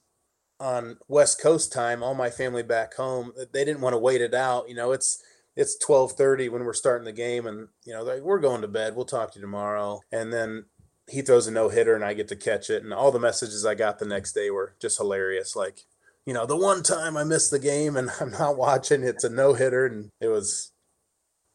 on 0.61 0.97
West 1.09 1.43
coast 1.43 1.73
time, 1.73 2.01
all 2.01 2.15
my 2.15 2.31
family 2.31 2.63
back 2.63 2.95
home, 2.95 3.33
they 3.53 3.65
didn't 3.65 3.81
want 3.81 3.93
to 3.93 3.99
wait 3.99 4.21
it 4.21 4.35
out. 4.35 4.69
You 4.69 4.77
know, 4.77 4.93
it's, 4.93 5.21
it's 5.57 5.77
12:30 5.85 6.51
when 6.51 6.65
we're 6.65 6.75
starting 6.75 7.07
the 7.07 7.13
game 7.13 7.47
and 7.47 7.69
you 7.85 7.93
know 7.93 8.05
like 8.05 8.21
we're 8.21 8.39
going 8.39 8.61
to 8.61 8.69
bed 8.69 8.95
we'll 8.95 9.07
talk 9.07 9.33
to 9.33 9.39
you 9.39 9.41
tomorrow 9.41 10.01
and 10.13 10.31
then 10.31 10.67
he 11.09 11.23
throws 11.23 11.47
a 11.47 11.51
no 11.51 11.71
hitter 11.71 11.95
and 11.95 12.05
I 12.05 12.13
get 12.13 12.29
to 12.29 12.37
catch 12.37 12.69
it 12.69 12.85
and 12.85 12.93
all 12.93 13.11
the 13.11 13.19
messages 13.19 13.65
I 13.65 13.75
got 13.75 13.99
the 13.99 14.05
next 14.05 14.35
day 14.35 14.51
were 14.51 14.75
just 14.81 14.99
hilarious 14.99 15.57
like 15.57 15.87
you 16.27 16.35
know 16.35 16.45
the 16.45 16.59
one 16.59 16.83
time 16.83 17.17
I 17.17 17.25
missed 17.25 17.51
the 17.51 17.59
game 17.59 17.97
and 17.97 18.11
I'm 18.21 18.33
not 18.33 18.59
watching 18.59 19.03
it's 19.03 19.25
a 19.25 19.31
no 19.31 19.55
hitter 19.55 19.87
and 19.87 20.11
it 20.21 20.29
was 20.29 20.73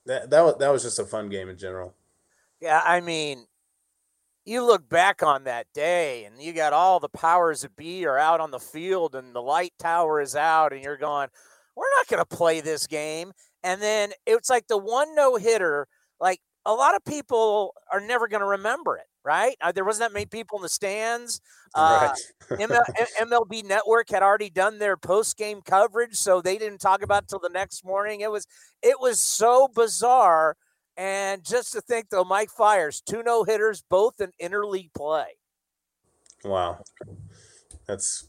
that 0.08 0.32
that 0.32 0.58
that 0.58 0.72
was 0.72 0.82
just 0.82 0.98
a 1.00 1.06
fun 1.06 1.30
game 1.30 1.48
in 1.48 1.60
general 1.60 1.94
yeah 2.60 2.82
I 2.84 3.02
mean 3.02 3.46
you 4.46 4.66
look 4.66 4.90
back 4.90 5.22
on 5.24 5.44
that 5.44 5.68
day 5.74 6.26
and 6.26 6.42
you 6.42 6.54
got 6.54 6.74
all 6.74 7.00
the 7.00 7.10
powers 7.10 7.64
of 7.64 7.76
be 7.76 8.06
are 8.06 8.18
out 8.18 8.40
on 8.40 8.52
the 8.52 8.60
field 8.60 9.16
and 9.16 9.36
the 9.36 9.42
light 9.42 9.74
tower 9.78 10.20
is 10.20 10.36
out 10.36 10.74
and 10.74 10.84
you're 10.84 10.98
going 10.98 11.28
we're 11.76 11.86
not 11.98 12.08
going 12.08 12.22
to 12.22 12.36
play 12.38 12.60
this 12.60 12.88
game 12.88 13.32
and 13.64 13.82
then 13.82 14.12
it's 14.26 14.50
like 14.50 14.68
the 14.68 14.78
one 14.78 15.16
no 15.16 15.36
hitter, 15.36 15.88
like 16.20 16.40
a 16.66 16.74
lot 16.74 16.96
of 16.96 17.04
people 17.06 17.74
are 17.92 18.02
never 18.02 18.28
going 18.28 18.42
to 18.42 18.48
remember 18.48 18.98
it, 18.98 19.06
right? 19.24 19.56
Uh, 19.62 19.72
there 19.72 19.86
wasn't 19.86 20.10
that 20.10 20.14
many 20.14 20.26
people 20.26 20.58
in 20.58 20.64
the 20.64 20.70
stands. 20.70 21.42
Uh, 21.76 22.14
right. 22.50 22.60
ML, 22.60 22.82
MLB 23.22 23.64
Network 23.64 24.10
had 24.10 24.24
already 24.24 24.50
done 24.50 24.80
their 24.80 24.98
post 24.98 25.38
game 25.38 25.62
coverage, 25.62 26.16
so 26.16 26.42
they 26.42 26.58
didn't 26.58 26.82
talk 26.82 27.04
about 27.04 27.24
it 27.24 27.30
till 27.30 27.40
the 27.40 27.50
next 27.50 27.86
morning. 27.86 28.22
It 28.22 28.32
was 28.32 28.46
it 28.82 29.00
was 29.00 29.20
so 29.20 29.68
bizarre, 29.68 30.56
and 30.98 31.44
just 31.44 31.74
to 31.74 31.82
think 31.82 32.10
though, 32.10 32.24
Mike 32.24 32.50
Fiers 32.50 33.02
two 33.02 33.24
no 33.24 33.44
hitters, 33.44 33.84
both 33.90 34.22
in 34.22 34.32
interleague 34.42 34.94
play. 34.94 35.38
Wow, 36.44 36.84
that's 37.88 38.28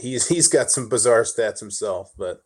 he's 0.00 0.28
he's 0.28 0.48
got 0.48 0.70
some 0.70 0.88
bizarre 0.88 1.22
stats 1.22 1.60
himself, 1.60 2.12
but 2.16 2.42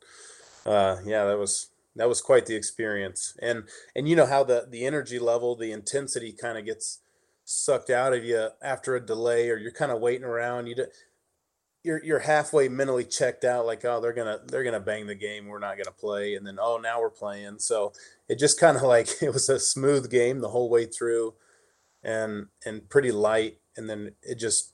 uh, 0.66 0.96
yeah, 1.04 1.24
that 1.24 1.38
was 1.38 1.68
that 1.96 2.08
was 2.08 2.20
quite 2.20 2.46
the 2.46 2.56
experience 2.56 3.36
and 3.42 3.64
and 3.94 4.08
you 4.08 4.16
know 4.16 4.26
how 4.26 4.42
the 4.42 4.66
the 4.70 4.86
energy 4.86 5.18
level 5.18 5.54
the 5.54 5.72
intensity 5.72 6.32
kind 6.32 6.56
of 6.58 6.64
gets 6.64 7.00
sucked 7.44 7.90
out 7.90 8.14
of 8.14 8.24
you 8.24 8.48
after 8.62 8.94
a 8.94 9.04
delay 9.04 9.50
or 9.50 9.56
you're 9.56 9.72
kind 9.72 9.92
of 9.92 10.00
waiting 10.00 10.24
around 10.24 10.66
you 10.66 10.74
you're 11.84 12.02
you're 12.04 12.18
halfway 12.18 12.68
mentally 12.68 13.04
checked 13.04 13.44
out 13.44 13.66
like 13.66 13.84
oh 13.84 14.00
they're 14.00 14.12
gonna 14.12 14.40
they're 14.46 14.64
gonna 14.64 14.80
bang 14.80 15.06
the 15.06 15.14
game 15.14 15.46
we're 15.46 15.58
not 15.58 15.76
gonna 15.76 15.90
play 15.90 16.34
and 16.34 16.46
then 16.46 16.58
oh 16.60 16.78
now 16.78 17.00
we're 17.00 17.10
playing 17.10 17.58
so 17.58 17.92
it 18.28 18.38
just 18.38 18.58
kind 18.58 18.76
of 18.76 18.82
like 18.94 19.08
it 19.22 19.32
was 19.32 19.48
a 19.48 19.58
smooth 19.58 20.10
game 20.10 20.40
the 20.40 20.48
whole 20.48 20.70
way 20.70 20.84
through 20.86 21.34
and 22.02 22.46
and 22.64 22.88
pretty 22.88 23.12
light 23.12 23.58
and 23.76 23.88
then 23.88 24.12
it 24.22 24.36
just 24.36 24.72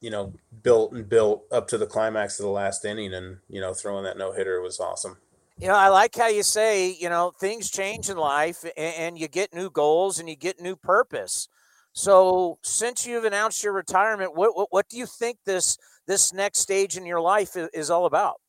you 0.00 0.10
know 0.10 0.32
built 0.62 0.92
and 0.92 1.08
built 1.08 1.44
up 1.52 1.68
to 1.68 1.78
the 1.78 1.86
climax 1.86 2.38
of 2.38 2.44
the 2.44 2.50
last 2.50 2.84
inning 2.84 3.14
and 3.14 3.38
you 3.48 3.60
know 3.60 3.72
throwing 3.72 4.04
that 4.04 4.18
no 4.18 4.32
hitter 4.32 4.60
was 4.60 4.80
awesome 4.80 5.16
you 5.58 5.68
know, 5.68 5.76
I 5.76 5.88
like 5.88 6.16
how 6.16 6.28
you 6.28 6.42
say, 6.42 6.90
you 6.90 7.08
know, 7.08 7.30
things 7.38 7.70
change 7.70 8.08
in 8.08 8.16
life 8.16 8.64
and, 8.64 8.94
and, 8.96 9.18
you 9.18 9.28
get 9.28 9.54
new 9.54 9.70
goals 9.70 10.18
and 10.18 10.28
you 10.28 10.34
get 10.34 10.60
new 10.60 10.74
purpose. 10.74 11.46
So, 11.92 12.58
since 12.62 13.06
you've 13.06 13.24
announced 13.24 13.62
your 13.62 13.74
retirement, 13.74 14.34
what, 14.34 14.56
what, 14.56 14.68
what 14.70 14.88
do 14.88 14.96
you 14.96 15.06
think 15.06 15.38
this 15.44 15.76
this 16.06 16.32
next 16.32 16.60
stage 16.60 16.96
in 16.96 17.06
your 17.06 17.20
life 17.20 17.56
is, 17.56 17.90
all 17.90 18.06
about? 18.06 18.40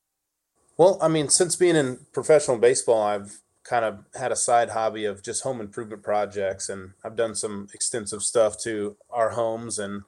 Well, 0.77 0.97
I 1.01 1.07
mean, 1.07 1.30
since 1.30 1.55
being 1.55 1.75
in 1.75 1.99
professional 2.11 2.57
baseball, 2.57 3.01
I've 3.01 3.39
kind 3.63 3.85
of 3.85 4.05
had 4.15 4.31
a 4.31 4.35
side 4.35 4.69
hobby 4.69 5.05
of 5.05 5.23
just 5.23 5.43
home 5.43 5.61
improvement 5.61 6.03
projects 6.03 6.67
and 6.67 6.91
I've 7.03 7.15
done 7.15 7.34
some 7.34 7.69
extensive 7.73 8.21
stuff 8.21 8.59
to 8.63 8.97
our 9.09 9.30
homes 9.30 9.80
and 9.80 10.03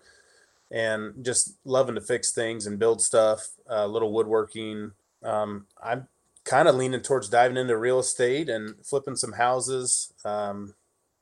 and 0.71 1.23
just 1.23 1.55
loving 1.63 1.95
to 1.95 2.01
fix 2.01 2.31
things 2.31 2.65
and 2.65 2.79
build 2.79 3.01
stuff, 3.01 3.49
a 3.69 3.81
uh, 3.81 3.85
little 3.85 4.11
woodworking. 4.11 4.91
Um, 5.23 5.67
I'm 5.81 6.07
kind 6.43 6.67
of 6.67 6.75
leaning 6.75 7.01
towards 7.01 7.29
diving 7.29 7.55
into 7.55 7.77
real 7.77 7.99
estate 7.99 8.49
and 8.49 8.75
flipping 8.83 9.15
some 9.15 9.33
houses. 9.33 10.11
Um, 10.25 10.73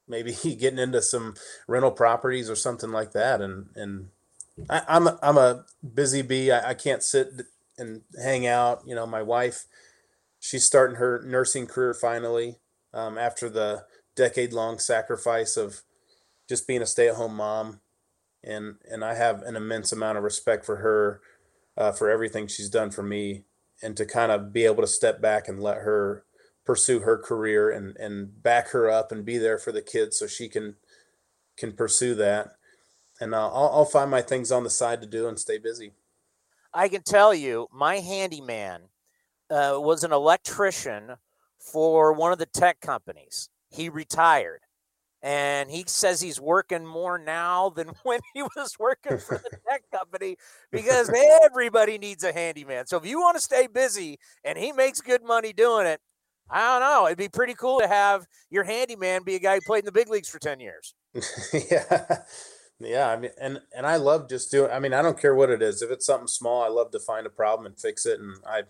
maybe 0.07 0.35
getting 0.59 0.79
into 0.79 1.01
some 1.01 1.35
rental 1.67 1.91
properties 1.91 2.49
or 2.49 2.55
something 2.55 2.91
like 2.91 3.11
that. 3.13 3.41
And 3.41 3.67
and 3.75 4.09
I, 4.69 4.83
am 4.87 5.07
a, 5.07 5.19
I'm 5.21 5.37
a 5.37 5.65
busy 5.93 6.21
bee. 6.21 6.51
I, 6.51 6.69
I 6.69 6.73
can't 6.73 7.03
sit 7.03 7.29
and 7.77 8.01
hang 8.21 8.47
out. 8.47 8.83
You 8.85 8.95
know, 8.95 9.05
my 9.05 9.21
wife, 9.21 9.65
she's 10.39 10.65
starting 10.65 10.97
her 10.97 11.23
nursing 11.25 11.67
career 11.67 11.93
finally 11.93 12.57
um, 12.93 13.17
after 13.17 13.49
the 13.49 13.85
decade 14.15 14.53
long 14.53 14.79
sacrifice 14.79 15.57
of 15.57 15.81
just 16.47 16.67
being 16.67 16.81
a 16.81 16.85
stay 16.85 17.09
at 17.09 17.15
home 17.15 17.35
mom. 17.35 17.81
And 18.43 18.75
and 18.91 19.05
I 19.05 19.15
have 19.15 19.41
an 19.43 19.55
immense 19.55 19.91
amount 19.93 20.17
of 20.17 20.23
respect 20.23 20.65
for 20.65 20.77
her 20.77 21.21
uh, 21.77 21.93
for 21.93 22.09
everything 22.09 22.47
she's 22.47 22.69
done 22.69 22.91
for 22.91 23.01
me 23.01 23.43
and 23.81 23.95
to 23.97 24.05
kind 24.05 24.31
of 24.31 24.51
be 24.51 24.65
able 24.65 24.81
to 24.83 24.87
step 24.87 25.21
back 25.21 25.47
and 25.47 25.61
let 25.61 25.77
her 25.77 26.25
pursue 26.65 26.99
her 26.99 27.17
career 27.17 27.69
and 27.69 27.95
and 27.97 28.43
back 28.43 28.69
her 28.69 28.89
up 28.89 29.11
and 29.11 29.25
be 29.25 29.37
there 29.37 29.57
for 29.57 29.71
the 29.71 29.81
kids 29.81 30.19
so 30.19 30.27
she 30.27 30.49
can 30.49 30.75
can 31.57 31.71
pursue 31.71 32.15
that 32.15 32.55
and 33.19 33.33
uh, 33.33 33.47
I'll, 33.47 33.69
I'll 33.73 33.85
find 33.85 34.09
my 34.09 34.21
things 34.21 34.51
on 34.51 34.63
the 34.63 34.69
side 34.69 35.01
to 35.01 35.07
do 35.07 35.27
and 35.27 35.39
stay 35.39 35.57
busy 35.57 35.93
i 36.73 36.87
can 36.87 37.03
tell 37.03 37.33
you 37.33 37.67
my 37.71 37.97
handyman 37.97 38.81
uh, 39.49 39.75
was 39.75 40.03
an 40.03 40.11
electrician 40.11 41.15
for 41.59 42.13
one 42.13 42.31
of 42.31 42.39
the 42.39 42.45
tech 42.45 42.79
companies 42.81 43.49
he 43.69 43.89
retired 43.89 44.61
and 45.23 45.71
he 45.71 45.85
says 45.87 46.19
he's 46.19 46.39
working 46.39 46.85
more 46.85 47.17
now 47.17 47.69
than 47.69 47.87
when 48.03 48.19
he 48.33 48.43
was 48.43 48.77
working 48.77 49.17
for 49.17 49.37
the 49.37 49.57
tech 49.69 49.83
company 49.91 50.35
because 50.71 51.09
everybody 51.43 51.97
needs 51.97 52.23
a 52.23 52.33
handyman. 52.33 52.85
So 52.85 52.97
if 52.97 53.05
you 53.05 53.19
want 53.19 53.37
to 53.37 53.41
stay 53.41 53.67
busy 53.67 54.19
and 54.43 54.57
he 54.57 54.73
makes 54.73 55.01
good 55.01 55.23
money 55.23 55.53
doing 55.53 55.87
it, 55.87 56.01
I 56.49 56.59
don't 56.59 56.81
know. 56.81 57.05
It'd 57.07 57.17
be 57.17 57.29
pretty 57.29 57.53
cool 57.53 57.79
to 57.79 57.87
have 57.87 58.27
your 58.49 58.65
handyman 58.65 59.23
be 59.23 59.35
a 59.35 59.39
guy 59.39 59.55
who 59.55 59.61
played 59.61 59.79
in 59.79 59.85
the 59.85 59.93
big 59.93 60.09
leagues 60.09 60.27
for 60.27 60.39
10 60.39 60.59
years. 60.59 60.93
yeah. 61.71 62.17
Yeah, 62.79 63.09
I 63.09 63.17
mean 63.17 63.31
and 63.39 63.61
and 63.75 63.85
I 63.87 63.95
love 63.97 64.29
just 64.29 64.51
doing 64.51 64.71
I 64.71 64.79
mean, 64.79 64.93
I 64.93 65.01
don't 65.01 65.19
care 65.19 65.35
what 65.35 65.49
it 65.49 65.61
is. 65.61 65.81
If 65.81 65.91
it's 65.91 66.05
something 66.05 66.27
small, 66.27 66.63
I 66.63 66.67
love 66.67 66.91
to 66.91 66.99
find 66.99 67.25
a 67.25 67.29
problem 67.29 67.65
and 67.65 67.79
fix 67.79 68.05
it 68.05 68.19
and 68.19 68.37
I 68.45 68.63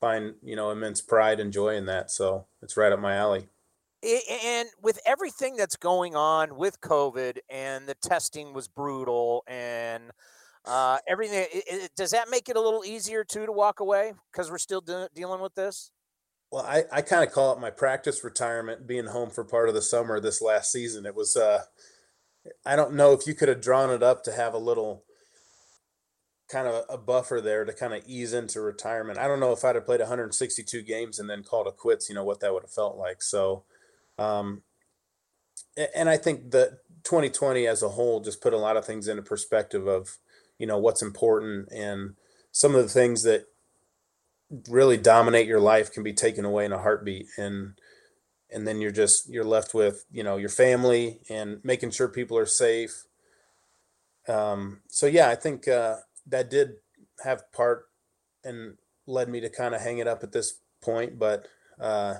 find, 0.00 0.34
you 0.42 0.56
know, 0.56 0.70
immense 0.70 1.00
pride 1.02 1.40
and 1.40 1.52
joy 1.52 1.76
in 1.76 1.86
that. 1.86 2.10
So, 2.10 2.46
it's 2.62 2.76
right 2.76 2.92
up 2.92 3.00
my 3.00 3.14
alley 3.14 3.48
and 4.02 4.68
with 4.82 4.98
everything 5.06 5.56
that's 5.56 5.76
going 5.76 6.16
on 6.16 6.56
with 6.56 6.80
COVID 6.80 7.38
and 7.48 7.86
the 7.88 7.94
testing 7.94 8.52
was 8.52 8.68
brutal 8.68 9.44
and 9.46 10.10
Uh, 10.64 10.98
everything 11.08 11.40
it, 11.52 11.64
it, 11.66 11.92
does 11.96 12.12
that 12.12 12.30
make 12.30 12.48
it 12.48 12.56
a 12.56 12.60
little 12.60 12.84
easier 12.84 13.24
too 13.24 13.46
to 13.46 13.52
walk 13.52 13.80
away 13.80 14.14
because 14.32 14.50
we're 14.50 14.58
still 14.58 14.80
de- 14.80 15.10
dealing 15.14 15.40
with 15.42 15.54
this? 15.56 15.92
Well, 16.50 16.64
I, 16.64 16.84
I 16.92 17.02
kind 17.02 17.26
of 17.26 17.32
call 17.32 17.52
it 17.52 17.60
my 17.60 17.70
practice 17.70 18.22
retirement, 18.22 18.86
being 18.86 19.06
home 19.06 19.30
for 19.30 19.44
part 19.44 19.68
of 19.68 19.74
the 19.74 19.82
summer 19.82 20.20
this 20.20 20.42
last 20.42 20.70
season. 20.70 21.06
It 21.06 21.14
was, 21.14 21.36
uh, 21.36 21.64
I 22.66 22.76
don't 22.76 22.94
know 22.94 23.12
if 23.12 23.26
you 23.26 23.34
could 23.34 23.48
have 23.48 23.60
drawn 23.60 23.90
it 23.90 24.02
up 24.02 24.24
to 24.24 24.32
have 24.32 24.54
a 24.54 24.58
little 24.58 25.04
kind 26.50 26.66
of 26.66 26.84
a 26.88 26.98
buffer 26.98 27.40
there 27.40 27.64
to 27.64 27.72
kind 27.72 27.94
of 27.94 28.02
ease 28.06 28.32
into 28.32 28.60
retirement. 28.60 29.18
I 29.18 29.26
don't 29.26 29.40
know 29.40 29.52
if 29.52 29.64
I'd 29.64 29.74
have 29.74 29.86
played 29.86 30.00
162 30.00 30.82
games 30.82 31.18
and 31.18 31.30
then 31.30 31.42
called 31.42 31.66
it 31.66 31.76
quits, 31.76 32.08
you 32.08 32.14
know, 32.14 32.24
what 32.24 32.40
that 32.40 32.52
would 32.52 32.64
have 32.64 32.72
felt 32.72 32.96
like. 32.96 33.22
So, 33.22 33.64
um, 34.18 34.62
and 35.94 36.10
I 36.10 36.18
think 36.18 36.50
that 36.50 36.80
2020 37.04 37.66
as 37.66 37.82
a 37.82 37.90
whole 37.90 38.20
just 38.20 38.42
put 38.42 38.52
a 38.52 38.58
lot 38.58 38.76
of 38.76 38.84
things 38.84 39.08
into 39.08 39.22
perspective 39.22 39.86
of, 39.86 40.18
you 40.58 40.66
know, 40.66 40.78
what's 40.78 41.02
important 41.02 41.68
and 41.72 42.14
some 42.50 42.74
of 42.74 42.82
the 42.82 42.88
things 42.88 43.22
that 43.22 43.46
really 44.68 44.98
dominate 44.98 45.46
your 45.46 45.60
life 45.60 45.90
can 45.90 46.02
be 46.02 46.12
taken 46.12 46.44
away 46.44 46.66
in 46.66 46.72
a 46.72 46.78
heartbeat. 46.78 47.26
And, 47.38 47.74
and 48.52 48.66
then 48.66 48.80
you're 48.80 48.90
just, 48.90 49.28
you're 49.28 49.44
left 49.44 49.74
with, 49.74 50.04
you 50.10 50.22
know, 50.22 50.36
your 50.36 50.48
family 50.48 51.20
and 51.28 51.60
making 51.64 51.90
sure 51.90 52.08
people 52.08 52.36
are 52.38 52.46
safe. 52.46 53.04
Um, 54.28 54.80
so 54.88 55.06
yeah, 55.06 55.28
I 55.28 55.34
think, 55.34 55.66
uh, 55.68 55.96
that 56.26 56.50
did 56.50 56.74
have 57.24 57.50
part 57.52 57.86
and 58.44 58.76
led 59.06 59.28
me 59.28 59.40
to 59.40 59.48
kind 59.48 59.74
of 59.74 59.80
hang 59.80 59.98
it 59.98 60.06
up 60.06 60.22
at 60.22 60.32
this 60.32 60.60
point, 60.80 61.18
but 61.18 61.46
uh, 61.80 62.16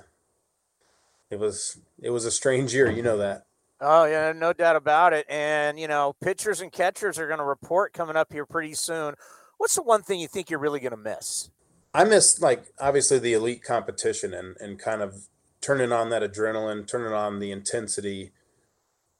it 1.29 1.39
was 1.39 1.79
it 2.01 2.09
was 2.09 2.25
a 2.25 2.31
strange 2.31 2.73
year, 2.73 2.89
you 2.89 3.01
know 3.01 3.17
that. 3.17 3.45
Oh 3.79 4.05
yeah, 4.05 4.31
no 4.33 4.53
doubt 4.53 4.75
about 4.75 5.13
it. 5.13 5.25
And 5.29 5.79
you 5.79 5.87
know, 5.87 6.15
pitchers 6.23 6.61
and 6.61 6.71
catchers 6.71 7.19
are 7.19 7.27
going 7.27 7.39
to 7.39 7.45
report 7.45 7.93
coming 7.93 8.15
up 8.15 8.31
here 8.31 8.45
pretty 8.45 8.73
soon. 8.73 9.15
What's 9.57 9.75
the 9.75 9.83
one 9.83 10.03
thing 10.03 10.19
you 10.19 10.27
think 10.27 10.49
you're 10.49 10.59
really 10.59 10.79
going 10.79 10.91
to 10.91 10.97
miss? 10.97 11.49
I 11.93 12.03
miss 12.05 12.41
like 12.41 12.65
obviously 12.79 13.19
the 13.19 13.33
elite 13.33 13.63
competition 13.63 14.33
and 14.33 14.55
and 14.59 14.79
kind 14.79 15.01
of 15.01 15.27
turning 15.63 15.91
on 15.91 16.09
that 16.09 16.21
adrenaline, 16.21 16.85
turning 16.85 17.13
on 17.13 17.39
the 17.39 17.51
intensity, 17.51 18.31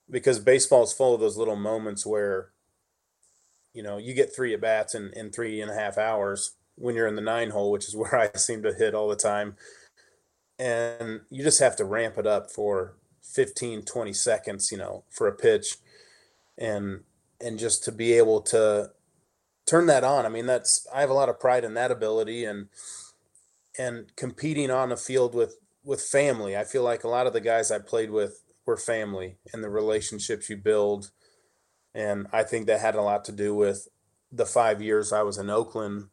because 0.09 0.37
baseball 0.37 0.83
is 0.83 0.93
full 0.93 1.15
of 1.15 1.21
those 1.21 1.37
little 1.37 1.55
moments 1.55 2.05
where 2.05 2.53
you 3.73 3.81
know, 3.81 3.97
you 3.97 4.13
get 4.13 4.33
three 4.33 4.53
at 4.53 4.61
bats 4.61 4.95
in, 4.95 5.11
in 5.13 5.31
three 5.31 5.59
and 5.61 5.71
a 5.71 5.73
half 5.73 5.97
hours 5.97 6.55
when 6.75 6.95
you're 6.95 7.07
in 7.07 7.15
the 7.15 7.21
nine 7.21 7.49
hole, 7.49 7.71
which 7.71 7.87
is 7.87 7.95
where 7.95 8.15
I 8.15 8.29
seem 8.37 8.63
to 8.63 8.73
hit 8.73 8.93
all 8.95 9.09
the 9.09 9.15
time. 9.15 9.55
And 10.59 11.21
you 11.29 11.43
just 11.43 11.59
have 11.59 11.75
to 11.77 11.85
ramp 11.85 12.17
it 12.17 12.27
up 12.27 12.51
for 12.51 12.95
15, 13.33 13.83
20 13.83 14.13
seconds, 14.13 14.71
you 14.71 14.77
know, 14.77 15.03
for 15.09 15.27
a 15.27 15.33
pitch. 15.33 15.77
And, 16.57 17.01
and 17.41 17.57
just 17.57 17.83
to 17.85 17.91
be 17.91 18.13
able 18.13 18.41
to 18.41 18.91
turn 19.65 19.87
that 19.87 20.03
on. 20.03 20.25
I 20.25 20.29
mean, 20.29 20.45
that's, 20.45 20.87
I 20.93 21.01
have 21.01 21.09
a 21.09 21.15
lot 21.15 21.29
of 21.29 21.39
pride 21.39 21.63
in 21.63 21.73
that 21.73 21.91
ability 21.91 22.45
and, 22.45 22.67
and 23.77 24.15
competing 24.15 24.69
on 24.69 24.91
a 24.91 24.97
field 24.97 25.33
with, 25.33 25.57
with 25.83 26.01
family. 26.01 26.55
I 26.55 26.63
feel 26.63 26.83
like 26.83 27.03
a 27.03 27.09
lot 27.09 27.27
of 27.27 27.33
the 27.33 27.41
guys 27.41 27.71
I 27.71 27.79
played 27.79 28.11
with 28.11 28.43
were 28.65 28.77
family 28.77 29.37
and 29.51 29.63
the 29.63 29.69
relationships 29.69 30.49
you 30.49 30.57
build 30.57 31.11
and 31.95 32.27
I 32.31 32.43
think 32.43 32.65
that 32.67 32.79
had 32.79 32.95
a 32.95 33.01
lot 33.01 33.23
to 33.25 33.31
do 33.31 33.53
with 33.53 33.87
the 34.31 34.45
five 34.45 34.81
years 34.81 35.13
I 35.13 35.21
was 35.21 35.37
in 35.37 35.49
Oakland, 35.49 36.07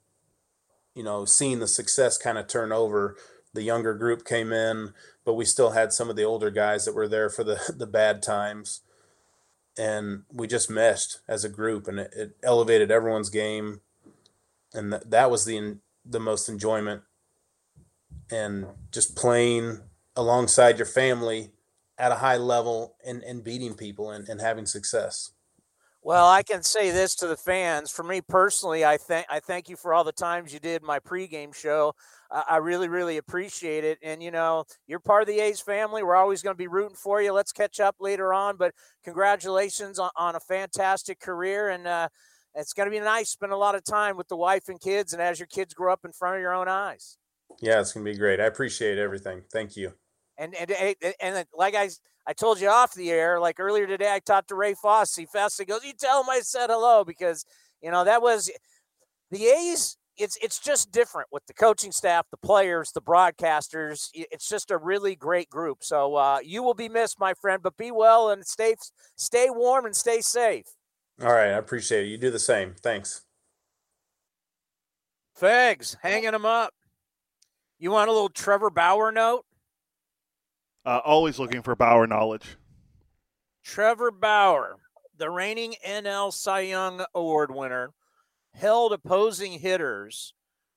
you 0.95 1.03
know, 1.03 1.25
seeing 1.25 1.59
the 1.59 1.69
success 1.69 2.19
kind 2.19 2.37
of 2.37 2.47
turn 2.47 2.73
over. 2.73 3.17
The 3.55 3.63
younger 3.63 3.95
group 3.95 4.25
came 4.25 4.53
in, 4.53 4.93
but 5.25 5.35
we 5.35 5.45
still 5.45 5.71
had 5.71 5.93
some 5.93 6.11
of 6.11 6.17
the 6.17 6.25
older 6.25 6.51
guys 6.51 6.85
that 6.85 6.95
were 6.95 7.09
there 7.09 7.31
for 7.31 7.45
the, 7.45 7.75
the 7.77 7.87
bad 7.87 8.23
times. 8.23 8.83
And 9.79 10.25
we 10.31 10.47
just 10.47 10.69
meshed 10.69 11.21
as 11.27 11.45
a 11.45 11.49
group 11.49 11.89
and 11.89 11.99
it, 12.01 12.13
it 12.15 12.37
elevated 12.43 12.91
everyone's 12.91 13.31
game. 13.31 13.81
And 14.75 14.93
th- 14.93 15.05
that 15.07 15.31
was 15.31 15.47
the, 15.47 15.79
the 16.05 16.21
most 16.21 16.49
enjoyment. 16.49 17.03
And 18.31 18.67
just 18.91 19.17
playing 19.17 19.81
alongside 20.17 20.79
your 20.79 20.87
family 20.87 21.51
at 21.99 22.13
a 22.13 22.17
high 22.17 22.37
level 22.37 22.97
and, 23.05 23.23
and 23.25 23.45
beating 23.45 23.75
people 23.75 24.11
and, 24.11 24.29
and 24.29 24.41
having 24.41 24.67
success. 24.67 25.33
Well, 26.03 26.27
I 26.27 26.43
can 26.43 26.63
say 26.63 26.91
this 26.91 27.15
to 27.17 27.27
the 27.27 27.37
fans. 27.37 27.91
For 27.91 28.03
me 28.03 28.23
personally, 28.23 28.87
I 28.87 28.97
thank 28.97 29.27
I 29.29 29.39
thank 29.39 29.69
you 29.69 29.77
for 29.77 29.93
all 29.93 30.03
the 30.03 30.13
times 30.13 30.53
you 30.53 30.59
did 30.59 30.83
my 30.83 30.99
pregame 30.99 31.55
show. 31.55 31.95
Uh, 32.31 32.43
I 32.49 32.57
really, 32.57 32.89
really 32.89 33.19
appreciate 33.19 33.85
it. 33.85 33.99
And 34.03 34.23
you 34.23 34.31
know, 34.31 34.65
you're 34.87 34.99
part 34.99 35.21
of 35.21 35.29
the 35.29 35.41
A's 35.41 35.61
family. 35.61 36.03
We're 36.03 36.17
always 36.17 36.43
going 36.43 36.55
to 36.55 36.59
be 36.59 36.69
rooting 36.69 36.97
for 36.97 37.21
you. 37.21 37.35
Let's 37.35 37.53
catch 37.53 37.81
up 37.81 37.97
later 38.01 38.33
on. 38.33 38.57
But 38.57 38.73
congratulations 39.05 39.99
on, 39.99 40.11
on 40.17 40.37
a 40.37 40.41
fantastic 40.41 41.21
career, 41.21 41.69
and 41.69 41.87
uh, 41.87 42.09
it's 42.55 42.73
going 42.73 42.91
to 42.91 42.97
be 42.97 43.05
nice. 43.05 43.29
Spend 43.29 43.53
a 43.53 43.57
lot 43.59 43.75
of 43.75 43.85
time 43.85 44.17
with 44.17 44.29
the 44.29 44.37
wife 44.37 44.71
and 44.71 44.81
kids, 44.81 45.13
and 45.13 45.21
as 45.21 45.39
your 45.39 45.49
kids 45.49 45.75
grow 45.75 45.93
up 45.93 46.07
in 46.07 46.13
front 46.13 46.37
of 46.37 46.41
your 46.41 46.55
own 46.55 46.67
eyes. 46.67 47.19
Yeah, 47.61 47.81
it's 47.81 47.93
going 47.93 48.05
to 48.05 48.13
be 48.13 48.19
great. 48.19 48.41
I 48.41 48.47
appreciate 48.47 48.99
everything. 48.99 49.43
Thank 49.53 49.77
you. 49.77 49.93
And 50.39 50.55
and 50.55 50.71
and, 50.71 51.15
and 51.21 51.47
like 51.55 51.75
I 51.75 51.91
I 52.27 52.33
told 52.33 52.61
you 52.61 52.69
off 52.69 52.95
the 52.95 53.11
air, 53.11 53.39
like 53.41 53.61
earlier 53.61 53.87
today, 53.87 54.13
I 54.13 54.21
talked 54.21 54.49
to 54.49 54.55
Ray 54.55 54.75
Fosse. 54.75 55.19
Fosse 55.33 55.61
goes, 55.67 55.85
"You 55.85 55.93
tell 55.93 56.23
him 56.23 56.31
I 56.31 56.41
said 56.41 56.71
hello," 56.71 57.05
because 57.05 57.45
you 57.83 57.91
know 57.91 58.05
that 58.05 58.23
was 58.23 58.51
the 59.31 59.47
A's. 59.47 59.97
It's 60.17 60.37
it's 60.43 60.59
just 60.59 60.91
different 60.91 61.29
with 61.31 61.45
the 61.47 61.55
coaching 61.55 61.93
staff, 61.93 62.27
the 62.31 62.37
players, 62.37 62.93
the 62.93 63.03
broadcasters. 63.03 64.09
It's 64.15 64.49
just 64.49 64.71
a 64.71 64.79
really 64.79 65.15
great 65.15 65.51
group. 65.51 65.79
So 65.83 66.15
uh, 66.15 66.39
you 66.43 66.63
will 66.63 66.75
be 66.75 66.89
missed, 66.89 67.21
my 67.21 67.35
friend. 67.35 67.63
But 67.63 67.77
be 67.77 67.91
well 67.91 68.31
and 68.31 68.47
stay 68.47 68.77
stay 69.17 69.49
warm 69.51 69.85
and 69.85 69.97
stay 69.97 70.21
safe. 70.21 70.67
All 71.23 71.33
right, 71.33 71.51
I 71.51 71.59
appreciate 71.59 72.07
it. 72.07 72.09
You 72.09 72.17
do 72.17 72.31
the 72.31 72.39
same. 72.39 72.75
Thanks. 72.83 73.27
Fegs, 75.39 75.97
hanging 76.03 76.33
them 76.33 76.47
up. 76.47 76.73
You 77.81 77.91
want 77.91 78.11
a 78.11 78.13
little 78.13 78.29
Trevor 78.29 78.69
Bauer 78.69 79.11
note? 79.11 79.47
Uh, 80.85 81.01
always 81.03 81.39
looking 81.39 81.63
for 81.63 81.75
Bauer 81.75 82.07
knowledge. 82.07 82.59
Trevor 83.65 84.11
Bauer, 84.11 84.77
the 85.17 85.31
reigning 85.31 85.75
NL 85.87 86.31
Cy 86.31 86.61
Young 86.61 87.03
Award 87.15 87.55
winner, 87.55 87.91
held 88.53 88.93
opposing 88.93 89.53
hitters 89.53 90.35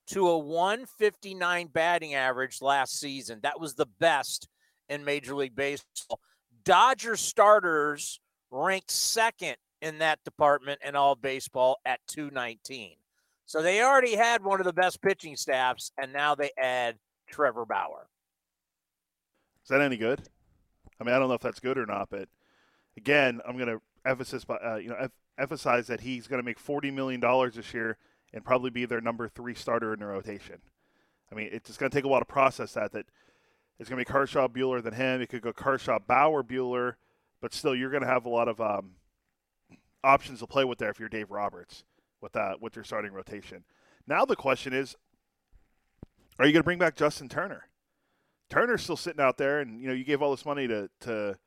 to 0.08 0.30
a 0.30 0.38
159 0.38 1.68
batting 1.68 2.16
average 2.16 2.62
last 2.62 2.98
season. 2.98 3.42
That 3.44 3.60
was 3.60 3.74
the 3.74 3.88
best 4.00 4.48
in 4.88 5.04
Major 5.04 5.36
League 5.36 5.56
Baseball. 5.56 6.22
Dodger 6.64 7.18
starters 7.18 8.22
ranked 8.50 8.92
second 8.92 9.58
in 9.82 9.98
that 9.98 10.24
department 10.24 10.80
in 10.86 10.96
all 10.96 11.16
baseball 11.16 11.80
at 11.86 12.00
219. 12.08 12.96
So 13.54 13.62
they 13.62 13.84
already 13.84 14.16
had 14.16 14.44
one 14.44 14.60
of 14.60 14.66
the 14.66 14.74
best 14.74 15.00
pitching 15.00 15.36
staffs, 15.36 15.92
and 16.00 16.12
now 16.12 16.34
they 16.34 16.50
add 16.58 16.96
Trevor 17.30 17.68
Bauer. 17.68 18.08
Is 19.62 19.70
that 19.70 19.80
any 19.80 19.96
good? 19.96 20.24
I 21.00 21.04
mean, 21.04 21.14
I 21.14 21.20
don't 21.20 21.28
know 21.28 21.36
if 21.36 21.42
that's 21.42 21.60
good 21.60 21.78
or 21.78 21.86
not, 21.86 22.10
but 22.10 22.30
again, 22.98 23.42
I'm 23.48 23.56
going 23.56 23.80
to 23.80 24.50
uh, 24.50 24.78
you 24.78 24.90
know, 24.90 25.08
emphasize 25.38 25.86
that 25.86 26.02
he's 26.02 26.26
going 26.26 26.42
to 26.42 26.44
make 26.44 26.58
forty 26.58 26.90
million 26.90 27.20
dollars 27.20 27.54
this 27.54 27.76
year 27.76 28.00
and 28.34 28.44
probably 28.44 28.72
be 28.72 28.86
their 28.86 29.02
number 29.02 29.28
three 29.28 29.54
starter 29.54 29.94
in 29.94 30.00
the 30.00 30.08
rotation. 30.08 30.58
I 31.32 31.36
mean, 31.36 31.50
it's 31.52 31.68
just 31.68 31.80
going 31.80 31.92
to 31.92 31.96
take 31.96 32.06
a 32.06 32.08
while 32.08 32.22
to 32.22 32.26
process 32.26 32.74
that. 32.74 32.92
That 32.94 33.06
it's 33.78 33.88
going 33.88 34.04
to 34.04 34.10
be 34.10 34.12
Kershaw, 34.12 34.48
Buehler, 34.48 34.82
than 34.82 34.96
him. 34.96 35.22
It 35.22 35.30
could 35.30 35.44
go 35.44 35.54
Kershaw, 35.54 36.00
Bauer, 36.00 36.42
Buehler, 36.42 36.96
but 37.40 37.54
still, 37.54 37.76
you're 37.76 37.92
going 37.92 38.02
to 38.02 38.10
have 38.10 38.26
a 38.26 38.30
lot 38.30 38.48
of 38.48 38.60
um, 38.60 38.94
options 40.04 40.40
to 40.40 40.48
play 40.48 40.66
with 40.66 40.80
there 40.80 40.90
if 40.90 41.00
you're 41.00 41.08
Dave 41.08 41.30
Roberts 41.30 41.84
with 42.24 42.32
that 42.34 42.62
with 42.62 42.76
your 42.76 42.86
starting 42.86 43.12
rotation. 43.12 43.66
Now 44.08 44.26
the 44.26 44.36
question 44.36 44.74
is, 44.74 44.95
are 46.40 46.48
you 46.48 46.54
going 46.54 46.62
to 46.62 46.66
bring 46.66 46.80
back 46.80 46.95
Justin 46.95 47.30
Turner? 47.30 47.68
Turner's 48.50 48.82
still 48.82 48.98
sitting 48.98 49.22
out 49.22 49.38
there, 49.38 49.60
and 49.60 49.80
you 49.80 49.88
know 49.88 49.94
you 49.94 50.04
gave 50.04 50.22
all 50.22 50.32
this 50.32 50.45
money 50.45 50.68
to 50.68 50.90
to 51.02 51.38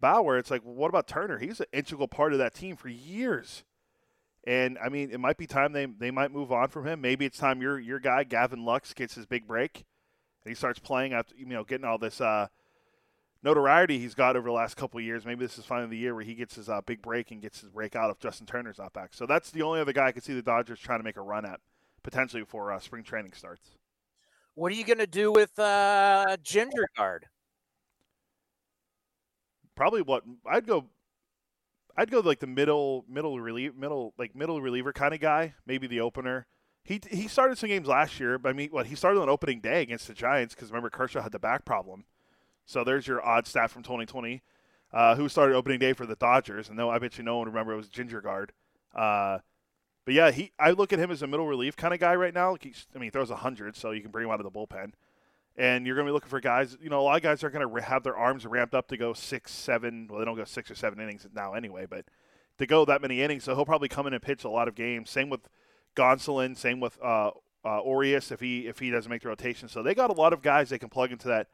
Bauer. 0.00 0.38
It's 0.38 0.50
like, 0.50 0.64
well, 0.64 0.74
what 0.74 0.88
about 0.88 1.06
Turner? 1.06 1.38
He's 1.38 1.60
an 1.60 1.66
integral 1.72 2.08
part 2.08 2.32
of 2.32 2.38
that 2.38 2.54
team 2.54 2.74
for 2.74 2.88
years. 2.88 3.62
And 4.44 4.76
I 4.84 4.88
mean, 4.88 5.10
it 5.12 5.20
might 5.20 5.36
be 5.36 5.46
time 5.46 5.72
they 5.72 5.86
they 5.86 6.10
might 6.10 6.32
move 6.32 6.50
on 6.50 6.68
from 6.68 6.86
him. 6.86 7.00
Maybe 7.00 7.24
it's 7.24 7.38
time 7.38 7.62
your 7.62 7.78
your 7.78 8.00
guy 8.00 8.24
Gavin 8.24 8.64
Lux 8.64 8.92
gets 8.92 9.14
his 9.14 9.26
big 9.26 9.46
break, 9.46 9.84
and 10.44 10.50
he 10.50 10.54
starts 10.54 10.80
playing 10.80 11.12
after 11.12 11.36
you 11.36 11.46
know 11.46 11.62
getting 11.62 11.84
all 11.84 11.98
this 11.98 12.20
uh, 12.20 12.48
notoriety 13.42 13.98
he's 13.98 14.14
got 14.14 14.36
over 14.36 14.48
the 14.48 14.54
last 14.54 14.76
couple 14.76 14.98
of 14.98 15.04
years. 15.04 15.24
Maybe 15.24 15.44
this 15.44 15.58
is 15.58 15.64
finally 15.64 15.90
the 15.90 15.96
year 15.96 16.14
where 16.14 16.24
he 16.24 16.34
gets 16.34 16.54
his 16.54 16.68
uh, 16.68 16.80
big 16.80 17.02
break 17.02 17.30
and 17.30 17.42
gets 17.42 17.60
his 17.60 17.70
break 17.70 17.96
out 17.96 18.10
if 18.10 18.18
Justin 18.18 18.46
Turner's 18.46 18.78
not 18.78 18.92
back. 18.92 19.14
So 19.14 19.26
that's 19.26 19.50
the 19.50 19.62
only 19.62 19.80
other 19.80 19.92
guy 19.92 20.06
I 20.06 20.12
could 20.12 20.24
see 20.24 20.34
the 20.34 20.42
Dodgers 20.42 20.78
trying 20.78 21.00
to 21.00 21.04
make 21.04 21.16
a 21.16 21.22
run 21.22 21.44
at 21.44 21.60
potentially 22.02 22.42
before 22.42 22.72
uh, 22.72 22.78
spring 22.78 23.04
training 23.04 23.32
starts. 23.32 23.70
What 24.54 24.70
are 24.70 24.74
you 24.74 24.84
going 24.84 24.98
to 24.98 25.06
do 25.06 25.32
with 25.32 25.58
uh, 25.58 26.36
Gingergaard? 26.44 27.24
Probably 29.74 30.02
what 30.02 30.24
I'd 30.46 30.66
go. 30.66 30.86
I'd 31.96 32.10
go 32.10 32.20
like 32.20 32.40
the 32.40 32.46
middle, 32.46 33.04
middle 33.08 33.40
relief, 33.40 33.74
middle 33.74 34.12
like 34.18 34.36
middle 34.36 34.60
reliever 34.60 34.92
kind 34.92 35.14
of 35.14 35.20
guy. 35.20 35.54
Maybe 35.66 35.86
the 35.86 36.00
opener. 36.00 36.46
He 36.84 37.00
he 37.10 37.28
started 37.28 37.56
some 37.56 37.70
games 37.70 37.88
last 37.88 38.20
year, 38.20 38.38
but 38.38 38.50
I 38.50 38.52
mean, 38.52 38.68
what 38.70 38.86
he 38.86 38.94
started 38.94 39.20
on 39.20 39.30
opening 39.30 39.60
day 39.60 39.80
against 39.80 40.06
the 40.06 40.14
Giants 40.14 40.54
because 40.54 40.70
remember 40.70 40.90
Kershaw 40.90 41.22
had 41.22 41.32
the 41.32 41.38
back 41.38 41.64
problem. 41.64 42.04
So 42.72 42.84
there's 42.84 43.06
your 43.06 43.24
odd 43.24 43.46
stat 43.46 43.70
from 43.70 43.82
2020. 43.82 44.42
Uh, 44.92 45.14
who 45.14 45.28
started 45.28 45.54
opening 45.54 45.78
day 45.78 45.94
for 45.94 46.04
the 46.04 46.16
Dodgers? 46.16 46.68
And 46.68 46.76
no, 46.76 46.90
I 46.90 46.98
bet 46.98 47.16
you 47.16 47.24
no 47.24 47.38
one 47.38 47.46
remember 47.46 47.72
it 47.72 47.76
was 47.76 47.88
Gingergaard. 47.88 48.50
Uh, 48.94 49.38
But 50.04 50.14
yeah, 50.14 50.30
he 50.30 50.52
I 50.58 50.72
look 50.72 50.92
at 50.92 50.98
him 50.98 51.10
as 51.10 51.22
a 51.22 51.26
middle 51.26 51.46
relief 51.46 51.76
kind 51.76 51.94
of 51.94 52.00
guy 52.00 52.14
right 52.14 52.34
now. 52.34 52.52
Like 52.52 52.66
I 52.94 52.98
mean, 52.98 53.04
he 53.04 53.10
throws 53.10 53.30
hundred, 53.30 53.76
so 53.76 53.92
you 53.92 54.02
can 54.02 54.10
bring 54.10 54.26
him 54.26 54.32
out 54.32 54.40
of 54.40 54.44
the 54.44 54.58
bullpen. 54.58 54.92
And 55.56 55.86
you're 55.86 55.94
going 55.96 56.06
to 56.06 56.10
be 56.10 56.14
looking 56.14 56.30
for 56.30 56.40
guys. 56.40 56.76
You 56.80 56.90
know, 56.90 57.00
a 57.00 57.02
lot 57.02 57.16
of 57.16 57.22
guys 57.22 57.44
are 57.44 57.50
going 57.50 57.66
to 57.68 57.82
have 57.82 58.02
their 58.02 58.16
arms 58.16 58.46
ramped 58.46 58.74
up 58.74 58.88
to 58.88 58.96
go 58.96 59.12
six, 59.12 59.52
seven. 59.52 60.08
Well, 60.10 60.18
they 60.18 60.24
don't 60.24 60.36
go 60.36 60.44
six 60.44 60.70
or 60.70 60.74
seven 60.74 60.98
innings 60.98 61.26
now 61.34 61.54
anyway, 61.54 61.86
but 61.88 62.06
to 62.58 62.66
go 62.66 62.84
that 62.86 63.02
many 63.02 63.22
innings, 63.22 63.44
so 63.44 63.54
he'll 63.54 63.66
probably 63.66 63.88
come 63.88 64.06
in 64.06 64.14
and 64.14 64.22
pitch 64.22 64.44
a 64.44 64.50
lot 64.50 64.68
of 64.68 64.74
games. 64.74 65.10
Same 65.10 65.30
with 65.30 65.48
Gonsolin. 65.94 66.56
Same 66.56 66.80
with 66.80 66.98
uh, 67.02 67.30
uh, 67.64 67.80
Urias 67.84 68.32
if 68.32 68.40
he 68.40 68.66
if 68.66 68.78
he 68.78 68.90
doesn't 68.90 69.10
make 69.10 69.22
the 69.22 69.28
rotation. 69.28 69.68
So 69.68 69.82
they 69.82 69.94
got 69.94 70.10
a 70.10 70.14
lot 70.14 70.32
of 70.32 70.42
guys 70.42 70.70
they 70.70 70.78
can 70.78 70.88
plug 70.88 71.12
into 71.12 71.28
that 71.28 71.48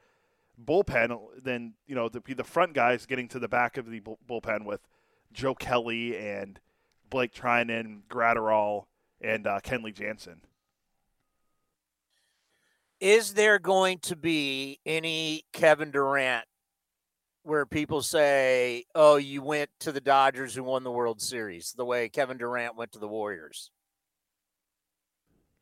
bullpen. 0.62 1.18
Then 1.42 1.74
you 1.86 1.94
know 1.94 2.08
to 2.08 2.20
be 2.20 2.34
the 2.34 2.44
front 2.44 2.74
guys 2.74 3.06
getting 3.06 3.28
to 3.28 3.38
the 3.38 3.48
back 3.48 3.76
of 3.76 3.90
the 3.90 4.00
bullpen 4.00 4.64
with 4.64 4.80
Joe 5.32 5.54
Kelly 5.54 6.16
and 6.16 6.60
Blake 7.10 7.32
Treinen, 7.34 8.02
Graterol, 8.08 8.84
and 9.20 9.46
uh, 9.46 9.60
Kenley 9.60 9.94
Jansen. 9.94 10.42
Is 13.00 13.34
there 13.34 13.58
going 13.58 13.98
to 14.00 14.16
be 14.16 14.80
any 14.84 15.44
Kevin 15.52 15.92
Durant 15.92 16.44
where 17.42 17.64
people 17.64 18.02
say, 18.02 18.84
"Oh, 18.94 19.16
you 19.16 19.42
went 19.42 19.70
to 19.80 19.92
the 19.92 20.00
Dodgers 20.00 20.54
who 20.54 20.64
won 20.64 20.82
the 20.82 20.90
World 20.90 21.20
Series," 21.20 21.72
the 21.72 21.84
way 21.84 22.08
Kevin 22.08 22.38
Durant 22.38 22.76
went 22.76 22.92
to 22.92 22.98
the 22.98 23.08
Warriors? 23.08 23.70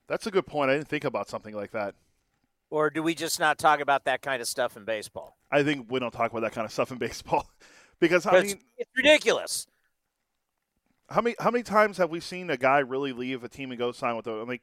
That's 0.09 0.27
a 0.27 0.31
good 0.31 0.47
point. 0.47 0.70
I 0.70 0.74
didn't 0.74 0.89
think 0.89 1.05
about 1.05 1.28
something 1.28 1.55
like 1.55 1.73
that. 1.73 1.94
Or 2.70 2.90
do 2.90 3.02
we 3.02 3.14
just 3.14 3.38
not 3.38 3.59
talk 3.59 3.80
about 3.80 4.05
that 4.05 4.22
kind 4.22 4.43
of 4.43 4.48
stuff 4.48 4.76
in 4.76 4.84
baseball? 4.84 5.36
I 5.51 5.62
think 5.62 5.90
we 5.90 6.01
don't 6.01 6.10
talk 6.10 6.30
about 6.30 6.40
that 6.43 6.52
kind 6.52 6.64
of 6.64 6.72
stuff 6.72 6.90
in 6.90 6.98
baseball 6.98 7.48
because 8.01 8.26
I 8.26 8.43
mean, 8.43 8.59
it's 8.76 8.90
ridiculous. 8.97 9.66
How 11.09 11.20
many 11.20 11.36
how 11.38 11.51
many 11.51 11.62
times 11.62 11.98
have 11.98 12.10
we 12.10 12.20
seen 12.20 12.51
a 12.51 12.56
guy 12.56 12.78
really 12.78 13.12
leave 13.12 13.44
a 13.44 13.48
team 13.48 13.70
and 13.70 13.78
go 13.78 13.93
sign 13.93 14.16
with 14.16 14.24
the? 14.24 14.40
I 14.40 14.44
mean, 14.44 14.59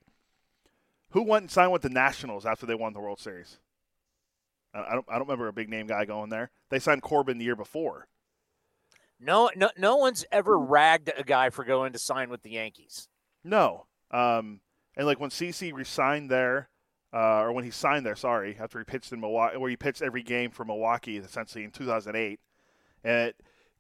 who 1.12 1.24
went 1.24 1.44
and 1.44 1.52
signed 1.52 1.72
with 1.72 1.84
the 1.84 1.90
Nationals 1.90 2.46
after 2.46 2.66
they 2.66 2.76
won 2.76 2.94
the 2.94 3.00
World 3.00 3.20
Series? 3.20 3.60
I 4.74 4.94
don't 4.94 5.06
I 5.08 5.14
don't 5.14 5.28
remember 5.28 5.48
a 5.48 5.54
big 5.54 5.70
name 5.70 5.88
guy 5.88 6.04
going 6.06 6.30
there. 6.30 6.52
They 6.70 6.80
signed 6.80 7.02
Corbin 7.02 7.38
the 7.38 7.46
year 7.46 7.56
before. 7.56 8.08
No, 9.20 9.50
no, 9.56 9.70
no 9.78 9.96
one's 9.96 10.26
ever 10.32 10.58
ragged 10.58 11.14
a 11.18 11.24
guy 11.24 11.50
for 11.50 11.64
going 11.64 11.94
to 11.94 12.00
sign 12.00 12.30
with 12.30 12.42
the 12.42 12.50
Yankees. 12.52 13.08
No, 13.44 13.86
um, 14.12 14.60
and 14.98 15.06
like 15.06 15.20
when 15.20 15.30
CC 15.30 15.72
resigned 15.74 16.30
there, 16.30 16.70
uh, 17.14 17.42
or 17.42 17.52
when 17.52 17.64
he 17.64 17.72
signed 17.72 18.06
there, 18.06 18.16
sorry, 18.16 18.58
after 18.60 18.80
he 18.80 18.86
pitched 18.86 19.12
in 19.12 19.20
Milwaukee, 19.20 19.58
where 19.58 19.70
he 19.70 19.78
pitched 19.78 20.02
every 20.02 20.24
game 20.24 20.50
for 20.50 20.66
Milwaukee 20.66 21.18
essentially 21.18 21.64
in 21.64 21.72
2008, 21.72 22.40
and 23.04 23.34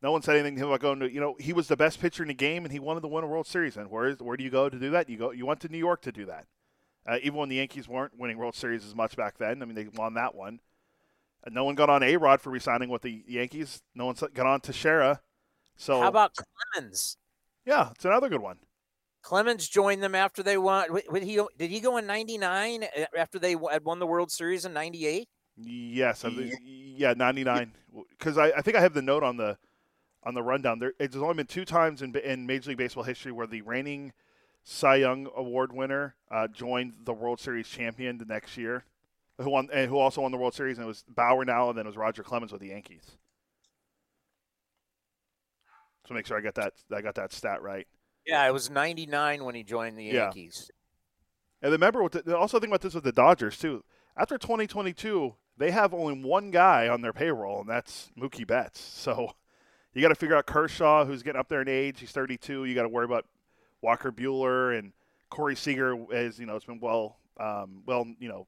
no 0.03 0.11
one 0.11 0.21
said 0.21 0.35
anything 0.35 0.55
to 0.55 0.63
him 0.63 0.67
about 0.67 0.81
going 0.81 0.99
to, 0.99 1.11
you 1.11 1.21
know, 1.21 1.35
he 1.39 1.53
was 1.53 1.69
the 1.69 1.77
best 1.77 1.99
pitcher 1.99 2.23
in 2.23 2.27
the 2.27 2.33
game 2.33 2.65
and 2.65 2.73
he 2.73 2.79
wanted 2.79 3.01
to 3.01 3.07
win 3.07 3.23
a 3.23 3.27
World 3.27 3.47
Series. 3.47 3.77
And 3.77 3.89
where 3.89 4.07
is 4.09 4.19
where 4.19 4.35
do 4.35 4.43
you 4.43 4.49
go 4.49 4.69
to 4.69 4.77
do 4.77 4.91
that? 4.91 5.09
You 5.09 5.17
go, 5.17 5.31
you 5.31 5.45
went 5.45 5.61
to 5.61 5.69
New 5.69 5.77
York 5.77 6.01
to 6.01 6.11
do 6.11 6.25
that. 6.25 6.45
Uh, 7.07 7.17
even 7.23 7.39
when 7.39 7.49
the 7.49 7.55
Yankees 7.55 7.87
weren't 7.87 8.17
winning 8.17 8.37
World 8.37 8.55
Series 8.55 8.85
as 8.85 8.93
much 8.93 9.15
back 9.15 9.37
then, 9.37 9.61
I 9.61 9.65
mean, 9.65 9.75
they 9.75 9.87
won 9.87 10.13
that 10.15 10.35
one. 10.35 10.59
And 11.45 11.55
no 11.55 11.63
one 11.63 11.75
got 11.75 11.89
on 11.89 12.03
A 12.03 12.17
Rod 12.17 12.41
for 12.41 12.49
resigning 12.49 12.89
with 12.89 13.01
the 13.01 13.23
Yankees. 13.27 13.81
No 13.95 14.05
one 14.05 14.15
got 14.33 14.45
on 14.45 14.61
Teixeira. 14.61 15.21
So 15.75 16.01
how 16.01 16.07
about 16.07 16.33
Clemens? 16.73 17.17
Yeah, 17.65 17.89
it's 17.91 18.05
another 18.05 18.29
good 18.29 18.41
one. 18.41 18.59
Clemens 19.23 19.67
joined 19.67 20.03
them 20.03 20.13
after 20.13 20.43
they 20.43 20.57
won. 20.57 20.87
Did 21.11 21.23
he, 21.23 21.41
did 21.57 21.71
he 21.71 21.79
go 21.79 21.97
in 21.97 22.05
'99 22.05 22.83
uh, 22.83 23.05
after 23.17 23.39
they 23.39 23.55
had 23.71 23.83
won 23.83 23.99
the 23.99 24.05
World 24.05 24.31
Series 24.31 24.65
in 24.65 24.73
'98? 24.73 25.27
Yes, 25.57 26.25
yeah, 26.61 27.13
'99. 27.15 27.71
Because 28.09 28.37
I, 28.37 28.49
I 28.49 28.61
think 28.61 28.75
I 28.75 28.81
have 28.81 28.93
the 28.93 29.01
note 29.01 29.23
on 29.23 29.37
the 29.37 29.57
on 30.23 30.33
the 30.33 30.43
rundown. 30.43 30.79
There, 30.79 30.93
it's 30.99 31.15
only 31.15 31.35
been 31.35 31.47
two 31.47 31.65
times 31.65 32.01
in, 32.01 32.15
in 32.17 32.45
Major 32.45 32.69
League 32.69 32.77
Baseball 32.77 33.03
history 33.03 33.31
where 33.31 33.47
the 33.47 33.61
reigning 33.61 34.11
Cy 34.63 34.95
Young 34.95 35.29
Award 35.35 35.71
winner 35.71 36.15
uh, 36.29 36.47
joined 36.49 36.93
the 37.05 37.13
World 37.13 37.39
Series 37.39 37.67
champion 37.67 38.17
the 38.17 38.25
next 38.25 38.57
year, 38.57 38.83
who 39.39 39.49
won 39.49 39.69
and 39.71 39.89
who 39.89 39.97
also 39.97 40.21
won 40.21 40.31
the 40.31 40.37
World 40.37 40.53
Series, 40.53 40.77
and 40.77 40.83
it 40.83 40.87
was 40.87 41.05
Bauer 41.07 41.45
now, 41.45 41.69
and 41.69 41.77
then 41.77 41.85
it 41.85 41.89
was 41.89 41.97
Roger 41.97 42.23
Clemens 42.23 42.51
with 42.51 42.59
the 42.59 42.69
Yankees. 42.69 43.17
So 46.07 46.13
make 46.13 46.27
sure 46.27 46.37
I 46.37 46.41
got 46.41 46.55
that 46.55 46.73
I 46.93 47.01
got 47.01 47.15
that 47.15 47.31
stat 47.31 47.61
right. 47.61 47.87
Yeah, 48.25 48.47
it 48.47 48.51
was 48.51 48.69
99 48.69 49.43
when 49.43 49.55
he 49.55 49.63
joined 49.63 49.97
the 49.97 50.05
Yankees. 50.05 50.69
Yeah. 50.69 51.67
And 51.67 51.71
remember, 51.71 52.03
what 52.03 52.11
the, 52.11 52.37
also 52.37 52.59
think 52.59 52.69
about 52.69 52.81
this 52.81 52.93
with 52.93 53.03
the 53.03 53.11
Dodgers, 53.11 53.57
too. 53.57 53.83
After 54.17 54.37
2022, 54.37 55.35
they 55.57 55.71
have 55.71 55.93
only 55.93 56.21
one 56.21 56.51
guy 56.51 56.87
on 56.87 57.01
their 57.01 57.13
payroll, 57.13 57.61
and 57.61 57.69
that's 57.69 58.11
Mookie 58.19 58.45
Betts. 58.45 58.79
So 58.81 59.31
you 59.93 60.01
got 60.01 60.09
to 60.09 60.15
figure 60.15 60.35
out 60.35 60.45
Kershaw, 60.45 61.05
who's 61.05 61.23
getting 61.23 61.39
up 61.39 61.49
there 61.49 61.61
in 61.61 61.69
age. 61.69 61.99
He's 61.99 62.11
32. 62.11 62.65
You 62.65 62.75
got 62.75 62.83
to 62.83 62.89
worry 62.89 63.05
about 63.05 63.25
Walker 63.81 64.11
Buehler 64.11 64.77
and 64.77 64.93
Corey 65.29 65.55
Seager, 65.55 65.97
as 66.13 66.39
you 66.39 66.45
know, 66.45 66.55
it's 66.55 66.65
been 66.65 66.79
well, 66.79 67.17
um, 67.39 67.83
well, 67.85 68.05
you 68.19 68.29
know, 68.29 68.47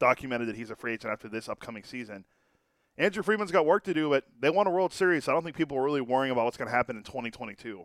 documented 0.00 0.48
that 0.48 0.56
he's 0.56 0.70
a 0.70 0.76
free 0.76 0.94
agent 0.94 1.12
after 1.12 1.28
this 1.28 1.48
upcoming 1.48 1.84
season. 1.84 2.24
Andrew 2.98 3.22
Friedman's 3.22 3.50
got 3.50 3.64
work 3.64 3.84
to 3.84 3.94
do, 3.94 4.10
but 4.10 4.24
they 4.40 4.50
won 4.50 4.66
a 4.66 4.70
World 4.70 4.92
Series. 4.92 5.24
So 5.24 5.32
I 5.32 5.34
don't 5.34 5.44
think 5.44 5.56
people 5.56 5.78
are 5.78 5.84
really 5.84 6.00
worrying 6.00 6.32
about 6.32 6.44
what's 6.44 6.56
going 6.56 6.68
to 6.68 6.74
happen 6.74 6.96
in 6.96 7.02
2022. 7.02 7.84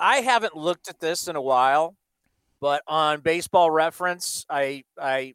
I 0.00 0.16
haven't 0.18 0.56
looked 0.56 0.88
at 0.88 1.00
this 1.00 1.28
in 1.28 1.36
a 1.36 1.42
while, 1.42 1.96
but 2.60 2.82
on 2.86 3.20
Baseball 3.20 3.70
Reference, 3.70 4.44
I 4.48 4.84
I 5.00 5.34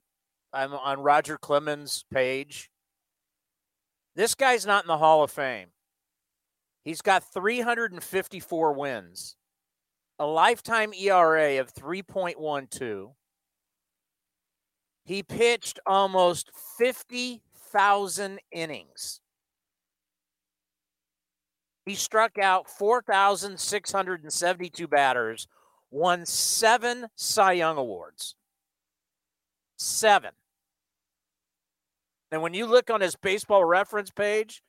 I'm 0.52 0.74
on 0.74 1.02
Roger 1.02 1.38
Clemens' 1.38 2.04
page. 2.12 2.70
This 4.16 4.36
guy's 4.36 4.66
not 4.66 4.84
in 4.84 4.88
the 4.88 4.98
Hall 4.98 5.24
of 5.24 5.32
Fame. 5.32 5.70
He's 6.84 7.02
got 7.02 7.24
354 7.34 8.74
wins, 8.74 9.36
a 10.18 10.26
lifetime 10.26 10.94
ERA 10.94 11.60
of 11.60 11.74
3.12. 11.74 13.14
He 15.06 15.24
pitched 15.24 15.80
almost 15.86 16.52
50,000 16.78 18.40
innings. 18.52 19.22
He 21.90 21.96
struck 21.96 22.38
out 22.38 22.70
4,672 22.70 24.88
batters, 24.88 25.48
won 25.90 26.24
seven 26.24 27.08
Cy 27.16 27.54
Young 27.54 27.78
Awards. 27.78 28.36
Seven. 29.76 30.30
And 32.32 32.44
when 32.44 32.54
you 32.54 32.68
look 32.68 32.92
on 32.92 33.02
his 33.02 33.16
baseball 33.16 33.66
reference 33.66 34.12
page, 34.12 34.62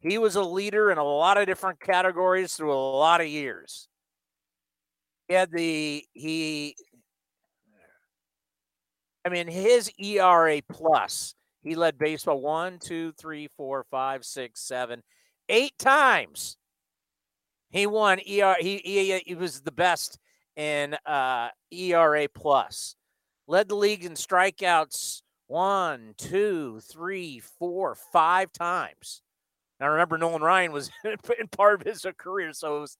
he 0.00 0.18
was 0.18 0.36
a 0.36 0.42
leader 0.42 0.90
in 0.90 0.98
a 0.98 1.02
lot 1.02 1.38
of 1.38 1.46
different 1.46 1.80
categories 1.80 2.52
through 2.52 2.74
a 2.74 2.92
lot 2.98 3.22
of 3.22 3.28
years. 3.28 3.88
He 5.26 5.32
had 5.32 5.50
the, 5.50 6.04
he, 6.12 6.76
I 9.24 9.30
mean, 9.30 9.46
his 9.46 9.90
ERA 9.98 10.60
plus, 10.70 11.34
he 11.62 11.74
led 11.74 11.96
baseball 11.96 12.42
one, 12.42 12.78
two, 12.78 13.12
three, 13.12 13.48
four, 13.56 13.86
five, 13.90 14.22
six, 14.22 14.60
seven, 14.60 15.02
eight 15.48 15.72
times. 15.78 16.57
He 17.70 17.86
won 17.86 18.18
ER. 18.18 18.56
He, 18.58 18.78
he, 18.84 19.18
he 19.24 19.34
was 19.34 19.60
the 19.60 19.72
best 19.72 20.18
in 20.56 20.96
uh, 21.06 21.48
ERA 21.70 22.28
plus. 22.28 22.96
Led 23.46 23.68
the 23.68 23.76
league 23.76 24.04
in 24.04 24.12
strikeouts 24.12 25.22
one, 25.48 26.14
two, 26.18 26.80
three, 26.80 27.40
four, 27.40 27.94
five 28.12 28.52
times. 28.52 29.22
Now 29.80 29.88
remember, 29.88 30.18
Nolan 30.18 30.42
Ryan 30.42 30.72
was 30.72 30.90
in 31.04 31.48
part 31.48 31.80
of 31.80 31.86
his 31.86 32.06
career, 32.16 32.52
so 32.52 32.78
it 32.78 32.80
was. 32.80 32.96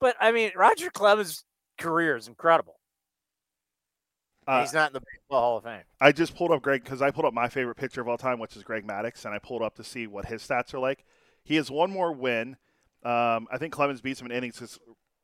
But 0.00 0.14
I 0.20 0.30
mean, 0.32 0.52
Roger 0.54 0.90
Clemens' 0.90 1.44
career 1.78 2.16
is 2.16 2.28
incredible. 2.28 2.78
Uh, 4.46 4.60
He's 4.60 4.74
not 4.74 4.90
in 4.90 4.94
the 4.94 5.00
Baseball 5.00 5.40
Hall 5.40 5.56
of 5.56 5.64
Fame. 5.64 5.82
I 6.00 6.12
just 6.12 6.36
pulled 6.36 6.52
up 6.52 6.62
Greg 6.62 6.84
because 6.84 7.02
I 7.02 7.10
pulled 7.10 7.26
up 7.26 7.34
my 7.34 7.48
favorite 7.48 7.76
pitcher 7.76 8.00
of 8.00 8.08
all 8.08 8.18
time, 8.18 8.38
which 8.38 8.56
is 8.56 8.62
Greg 8.62 8.86
Maddux, 8.86 9.24
and 9.24 9.34
I 9.34 9.38
pulled 9.38 9.62
up 9.62 9.74
to 9.76 9.84
see 9.84 10.06
what 10.06 10.26
his 10.26 10.46
stats 10.46 10.72
are 10.72 10.78
like. 10.78 11.04
He 11.42 11.56
has 11.56 11.70
one 11.70 11.90
more 11.90 12.12
win 12.12 12.56
um, 13.06 13.46
I 13.52 13.58
think 13.58 13.72
Clemens 13.72 14.00
beats 14.00 14.20
him 14.20 14.26
in 14.26 14.32
innings. 14.32 14.58
Cause, 14.58 14.80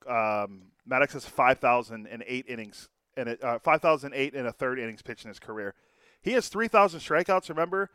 um, 0.06 0.62
Maddux 0.88 1.12
has 1.12 1.26
5,008 1.26 2.44
innings 2.48 2.88
and 3.16 3.36
uh, 3.42 3.58
5,008 3.58 4.34
and 4.34 4.46
a 4.46 4.52
third 4.52 4.78
innings 4.78 5.02
pitched 5.02 5.24
in 5.24 5.28
his 5.28 5.38
career. 5.38 5.74
He 6.20 6.32
has 6.32 6.48
3,000 6.48 7.00
strikeouts, 7.00 7.48
remember, 7.48 7.90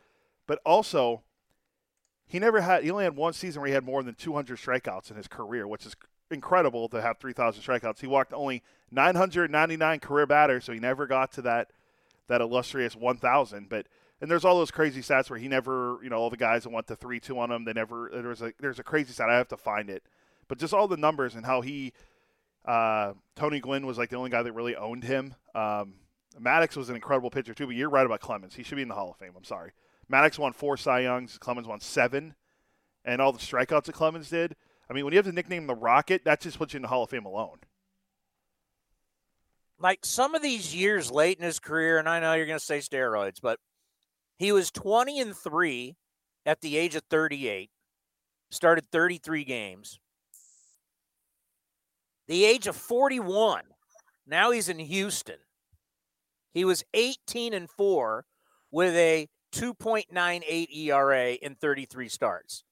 but 0.46 0.60
also 0.64 1.22
he 2.26 2.38
never 2.38 2.60
had. 2.60 2.84
He 2.84 2.90
only 2.90 3.04
had 3.04 3.16
one 3.16 3.32
season 3.32 3.62
where 3.62 3.68
he 3.68 3.74
had 3.74 3.84
more 3.84 4.02
than 4.02 4.14
200 4.14 4.58
strikeouts 4.58 5.10
in 5.10 5.16
his 5.16 5.26
career, 5.26 5.66
which 5.66 5.86
is 5.86 5.96
incredible 6.30 6.88
to 6.90 7.00
have 7.00 7.18
3,000 7.18 7.62
strikeouts. 7.62 8.00
He 8.00 8.06
walked 8.06 8.34
only 8.34 8.62
999 8.90 10.00
career 10.00 10.26
batters, 10.26 10.64
so 10.64 10.72
he 10.72 10.78
never 10.78 11.06
got 11.06 11.32
to 11.32 11.42
that 11.42 11.70
that 12.26 12.42
illustrious 12.42 12.94
1,000. 12.94 13.70
But 13.70 13.86
and 14.20 14.30
there's 14.30 14.44
all 14.44 14.58
those 14.58 14.70
crazy 14.70 15.00
stats 15.00 15.30
where 15.30 15.38
he 15.38 15.48
never, 15.48 15.98
you 16.02 16.10
know, 16.10 16.16
all 16.16 16.30
the 16.30 16.36
guys 16.36 16.64
that 16.64 16.70
went 16.70 16.86
to 16.88 16.96
three 16.96 17.20
two 17.20 17.38
on 17.38 17.50
him, 17.50 17.64
they 17.64 17.72
never. 17.72 18.10
There 18.12 18.28
was 18.28 18.42
a 18.42 18.52
there's 18.58 18.78
a 18.78 18.82
crazy 18.82 19.12
stat. 19.12 19.30
I 19.30 19.36
have 19.36 19.48
to 19.48 19.56
find 19.56 19.90
it, 19.90 20.02
but 20.48 20.58
just 20.58 20.74
all 20.74 20.88
the 20.88 20.96
numbers 20.96 21.34
and 21.34 21.46
how 21.46 21.60
he, 21.60 21.92
uh, 22.64 23.12
Tony 23.36 23.60
Gwynn 23.60 23.86
was 23.86 23.98
like 23.98 24.10
the 24.10 24.16
only 24.16 24.30
guy 24.30 24.42
that 24.42 24.52
really 24.52 24.76
owned 24.76 25.04
him. 25.04 25.34
Um, 25.54 25.94
Maddux 26.40 26.76
was 26.76 26.88
an 26.88 26.94
incredible 26.96 27.30
pitcher 27.30 27.54
too, 27.54 27.66
but 27.66 27.74
you're 27.74 27.90
right 27.90 28.06
about 28.06 28.20
Clemens. 28.20 28.54
He 28.54 28.62
should 28.62 28.76
be 28.76 28.82
in 28.82 28.88
the 28.88 28.94
Hall 28.94 29.10
of 29.10 29.16
Fame. 29.16 29.32
I'm 29.36 29.44
sorry. 29.44 29.72
Maddux 30.10 30.38
won 30.38 30.52
four 30.52 30.76
Cy 30.76 31.00
Youngs. 31.00 31.38
Clemens 31.38 31.66
won 31.66 31.80
seven, 31.80 32.34
and 33.04 33.20
all 33.20 33.32
the 33.32 33.38
strikeouts 33.38 33.84
that 33.84 33.94
Clemens 33.94 34.30
did. 34.30 34.56
I 34.90 34.94
mean, 34.94 35.04
when 35.04 35.12
you 35.12 35.18
have 35.18 35.26
the 35.26 35.32
nickname 35.32 35.66
the 35.66 35.74
Rocket, 35.74 36.24
that 36.24 36.40
just 36.40 36.58
puts 36.58 36.72
you 36.72 36.78
in 36.78 36.82
the 36.82 36.88
Hall 36.88 37.02
of 37.04 37.10
Fame 37.10 37.26
alone. 37.26 37.58
like 39.80 40.04
some 40.04 40.34
of 40.34 40.42
these 40.42 40.74
years 40.74 41.10
late 41.10 41.38
in 41.38 41.44
his 41.44 41.58
career, 41.60 41.98
and 41.98 42.08
I 42.08 42.20
know 42.20 42.34
you're 42.34 42.46
going 42.46 42.58
to 42.58 42.64
say 42.64 42.78
steroids, 42.78 43.40
but 43.40 43.60
he 44.38 44.52
was 44.52 44.70
20 44.70 45.20
and 45.20 45.36
3 45.36 45.96
at 46.46 46.60
the 46.60 46.76
age 46.76 46.94
of 46.94 47.02
38, 47.10 47.70
started 48.50 48.90
33 48.90 49.44
games. 49.44 49.98
The 52.28 52.44
age 52.44 52.66
of 52.66 52.76
41, 52.76 53.62
now 54.26 54.50
he's 54.50 54.68
in 54.68 54.78
Houston. 54.78 55.38
He 56.52 56.64
was 56.64 56.84
18 56.94 57.52
and 57.52 57.68
4 57.68 58.24
with 58.70 58.94
a 58.94 59.28
2.98 59.52 60.76
ERA 60.76 61.32
in 61.32 61.54
33 61.54 62.08
starts. 62.08 62.64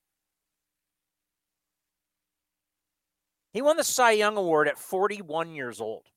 He 3.53 3.63
won 3.63 3.79
the 3.79 3.85
Cy 3.85 4.13
Young 4.13 4.37
Award 4.37 4.69
at 4.69 4.79
41 4.79 5.55
years 5.55 5.81
old. 5.81 6.09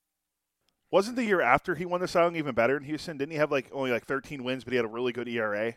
Wasn't 0.92 1.16
the 1.16 1.24
year 1.24 1.42
after 1.42 1.76
he 1.76 1.86
won 1.86 2.02
the 2.02 2.08
Cy 2.08 2.24
Young 2.24 2.36
even 2.36 2.56
better 2.56 2.76
in 2.78 2.84
Houston? 2.84 3.18
Didn't 3.18 3.32
he 3.32 3.38
have 3.38 3.52
like 3.52 3.70
only 3.72 3.92
like 3.92 4.06
13 4.06 4.44
wins, 4.44 4.64
but 4.64 4.72
he 4.74 4.78
had 4.78 4.86
a 4.86 4.90
really 4.90 5.12
good 5.12 5.28
ERA? 5.28 5.76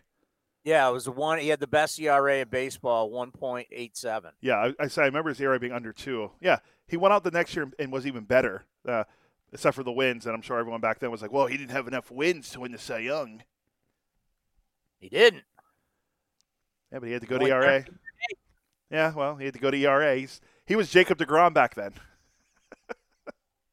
Yeah, 0.65 0.89
it 0.89 0.93
was 0.93 1.09
one. 1.09 1.39
He 1.39 1.49
had 1.49 1.61
the 1.61 1.67
best 1.67 1.99
ERA 1.99 2.37
in 2.37 2.49
baseball, 2.49 3.11
1.87. 3.11 4.31
Yeah, 4.41 4.55
I, 4.55 4.85
I, 4.85 4.89
I 4.97 5.05
remember 5.05 5.31
his 5.31 5.41
ERA 5.41 5.59
being 5.59 5.73
under 5.73 5.93
two. 5.93 6.31
Yeah, 6.41 6.59
he 6.87 6.97
went 6.97 7.13
out 7.13 7.25
the 7.25 7.31
next 7.33 7.55
year 7.57 7.71
and 7.79 7.93
was 7.93 8.07
even 8.07 8.25
better, 8.25 8.65
uh, 8.89 9.05
except 9.53 9.75
for 9.75 9.83
the 9.83 9.93
wins. 9.93 10.25
And 10.25 10.35
I'm 10.35 10.43
sure 10.43 10.59
everyone 10.59 10.81
back 10.81 11.01
then 11.01 11.11
was 11.11 11.21
like, 11.21 11.33
"Well, 11.33 11.47
he 11.47 11.57
didn't 11.57 11.73
have 11.73 11.89
enough 11.89 12.11
wins 12.11 12.51
to 12.51 12.61
win 12.61 12.73
the 12.73 12.79
Cy 12.79 12.99
Young." 12.99 13.43
He 15.01 15.09
didn't. 15.09 15.43
Yeah, 16.93 17.01
but 17.01 17.07
he 17.07 17.13
had 17.13 17.23
to 17.23 17.29
go 17.29 17.39
to 17.39 17.47
ERA. 17.47 17.85
Yeah, 18.89 19.13
well, 19.15 19.37
he 19.37 19.47
had 19.47 19.55
to 19.55 19.61
go 19.61 19.71
to 19.71 19.77
ERA. 19.77 20.17
He's, 20.17 20.41
he 20.67 20.77
was 20.77 20.91
Jacob 20.91 21.19
deGrom 21.19 21.55
back 21.55 21.75
then. 21.75 21.95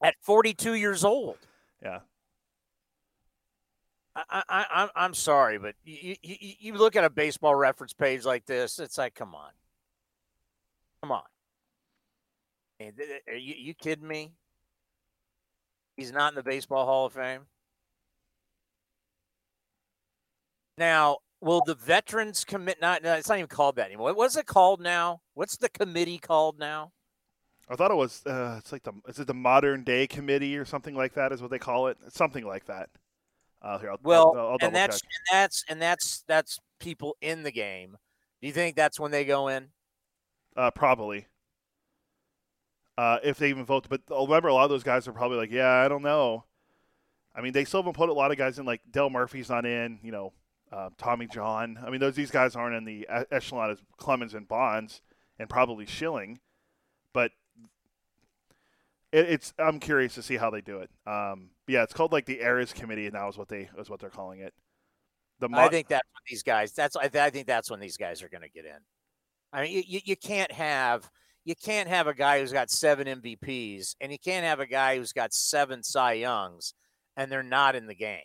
At 0.02 0.16
42 0.22 0.76
years 0.76 1.04
old. 1.04 1.38
Yeah. 1.84 2.00
I, 4.16 4.44
I, 4.50 4.66
I'm 4.72 4.90
I'm 4.96 5.14
sorry, 5.14 5.58
but 5.60 5.76
you, 5.86 6.16
you 6.22 6.36
you 6.60 6.74
look 6.74 6.96
at 6.96 7.06
a 7.06 7.10
baseball 7.10 7.56
reference 7.56 7.94
page 7.94 8.26
like 8.26 8.46
this, 8.46 8.80
it's 8.80 8.98
like, 8.98 9.16
come 9.16 9.34
on, 9.34 9.52
come 11.02 11.12
on. 11.12 11.22
Are 12.82 13.36
you, 13.36 13.56
you 13.58 13.74
kidding 13.74 14.08
me? 14.08 14.32
He's 15.98 16.12
not 16.14 16.32
in 16.32 16.36
the 16.36 16.44
Baseball 16.44 16.86
Hall 16.86 17.06
of 17.08 17.14
Fame. 17.14 17.42
Now, 20.78 21.18
will 21.42 21.62
the 21.66 21.76
veterans 21.76 22.46
commit? 22.46 22.80
Not, 22.82 23.04
no, 23.04 23.16
it's 23.16 23.28
not 23.28 23.38
even 23.38 23.48
called 23.48 23.76
that 23.76 23.88
anymore. 23.88 24.14
What's 24.14 24.38
it 24.38 24.46
called 24.46 24.80
now? 24.80 25.20
What's 25.34 25.58
the 25.58 25.68
committee 25.68 26.18
called 26.18 26.58
now? 26.58 26.94
I 27.70 27.76
thought 27.76 27.92
it 27.92 27.98
was. 27.98 28.26
Uh, 28.26 28.56
it's 28.58 28.72
like 28.72 28.84
the 28.84 28.94
is 29.08 29.20
it 29.20 29.28
the 29.28 29.34
modern 29.34 29.84
day 29.84 30.08
committee 30.08 30.58
or 30.58 30.66
something 30.66 30.96
like 30.96 31.14
that? 31.14 31.32
Is 31.32 31.42
what 31.42 31.52
they 31.52 31.60
call 31.60 31.88
it. 31.88 31.98
It's 32.06 32.16
something 32.16 32.46
like 32.46 32.66
that. 32.66 32.90
Uh, 33.62 33.78
here, 33.78 33.92
I'll, 33.92 34.00
well, 34.04 34.34
I'll, 34.36 34.48
I'll 34.48 34.58
and 34.62 34.76
that's 34.76 35.02
check. 35.02 35.10
and 35.32 35.40
that's 35.40 35.64
and 35.70 35.82
that's 35.82 36.24
that's 36.28 36.60
people 36.80 37.16
in 37.22 37.44
the 37.44 37.52
game. 37.52 37.98
Do 38.42 38.48
you 38.48 38.54
think 38.54 38.76
that's 38.76 39.00
when 39.00 39.12
they 39.12 39.26
go 39.26 39.50
in? 39.50 39.68
Uh, 40.58 40.72
probably. 40.72 41.28
Uh, 42.98 43.20
if 43.24 43.38
they 43.38 43.50
even 43.50 43.64
vote, 43.64 43.88
but 43.88 44.02
remember, 44.10 44.50
a 44.50 44.54
lot 44.54 44.66
of 44.66 44.70
those 44.70 44.84
guys 44.84 45.08
are 45.08 45.14
probably 45.14 45.38
like, 45.38 45.52
"Yeah, 45.52 45.72
I 45.72 45.88
don't 45.88 46.02
know." 46.02 46.46
I 47.36 47.42
mean, 47.42 47.54
they 47.54 47.64
still 47.64 47.82
haven't 47.82 47.94
put 47.94 48.10
a 48.10 48.14
lot 48.14 48.32
of 48.32 48.38
guys 48.38 48.60
in. 48.60 48.66
Like 48.66 48.82
Dale 48.92 49.10
Murphy's 49.10 49.50
not 49.50 49.66
in. 49.66 50.00
You 50.04 50.12
know, 50.12 50.34
uh, 50.72 50.90
Tommy 50.98 51.28
John. 51.28 51.80
I 51.86 51.92
mean, 51.92 52.00
those 52.00 52.16
these 52.16 52.32
guys 52.32 52.56
aren't 52.56 52.76
in 52.76 52.86
the 52.86 53.08
echelon 53.32 53.70
as 53.70 53.78
Clemens 53.98 54.34
and 54.34 54.48
Bonds, 54.48 55.02
and 55.38 55.50
probably 55.50 55.86
Schilling. 55.86 56.40
But 57.14 57.32
it, 59.12 59.30
it's 59.30 59.54
I'm 59.58 59.80
curious 59.80 60.16
to 60.16 60.24
see 60.24 60.38
how 60.38 60.50
they 60.50 60.62
do 60.62 60.80
it. 60.80 60.90
Um, 61.08 61.50
yeah, 61.68 61.84
it's 61.84 61.94
called 61.94 62.12
like 62.12 62.26
the 62.26 62.42
Eras 62.42 62.74
Committee 62.74 63.10
now 63.12 63.30
is 63.30 63.38
what 63.38 63.48
they 63.48 63.70
is 63.78 63.90
what 63.90 64.00
they're 64.00 64.10
calling 64.10 64.40
it. 64.40 64.54
The 65.40 65.50
mo- 65.50 65.58
I 65.58 65.70
think 65.70 65.88
that's 65.88 66.08
what 66.12 66.22
these 66.30 66.44
guys. 66.44 66.74
That's 66.74 66.96
I, 66.96 67.08
th- 67.08 67.24
I 67.24 67.30
think 67.30 67.48
that's 67.48 67.72
when 67.72 67.80
these 67.80 67.98
guys 67.98 68.22
are 68.22 68.30
going 68.30 68.42
to 68.42 68.50
get 68.50 68.66
in. 68.66 68.80
I 69.52 69.64
mean, 69.64 69.84
you, 69.88 70.02
you 70.04 70.16
can't 70.16 70.52
have 70.52 71.10
you 71.46 71.56
can't 71.56 71.90
have 71.90 72.08
a 72.08 72.14
guy 72.14 72.40
who's 72.40 72.52
got 72.52 72.70
seven 72.70 73.08
MVPs 73.08 73.96
and 74.02 74.12
you 74.12 74.20
can't 74.20 74.46
have 74.46 74.60
a 74.60 74.68
guy 74.68 74.98
who's 74.98 75.14
got 75.14 75.34
seven 75.34 75.82
Cy 75.82 76.14
Youngs 76.14 76.74
and 77.18 77.32
they're 77.32 77.42
not 77.42 77.76
in 77.76 77.88
the 77.88 77.96
game. 77.96 78.20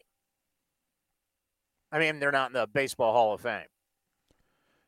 I 1.91 1.99
mean, 1.99 2.19
they're 2.19 2.33
not 2.33 2.51
in 2.51 2.55
the 2.55 2.67
Baseball 2.67 3.13
Hall 3.13 3.35
of 3.35 3.41
Fame. 3.41 3.67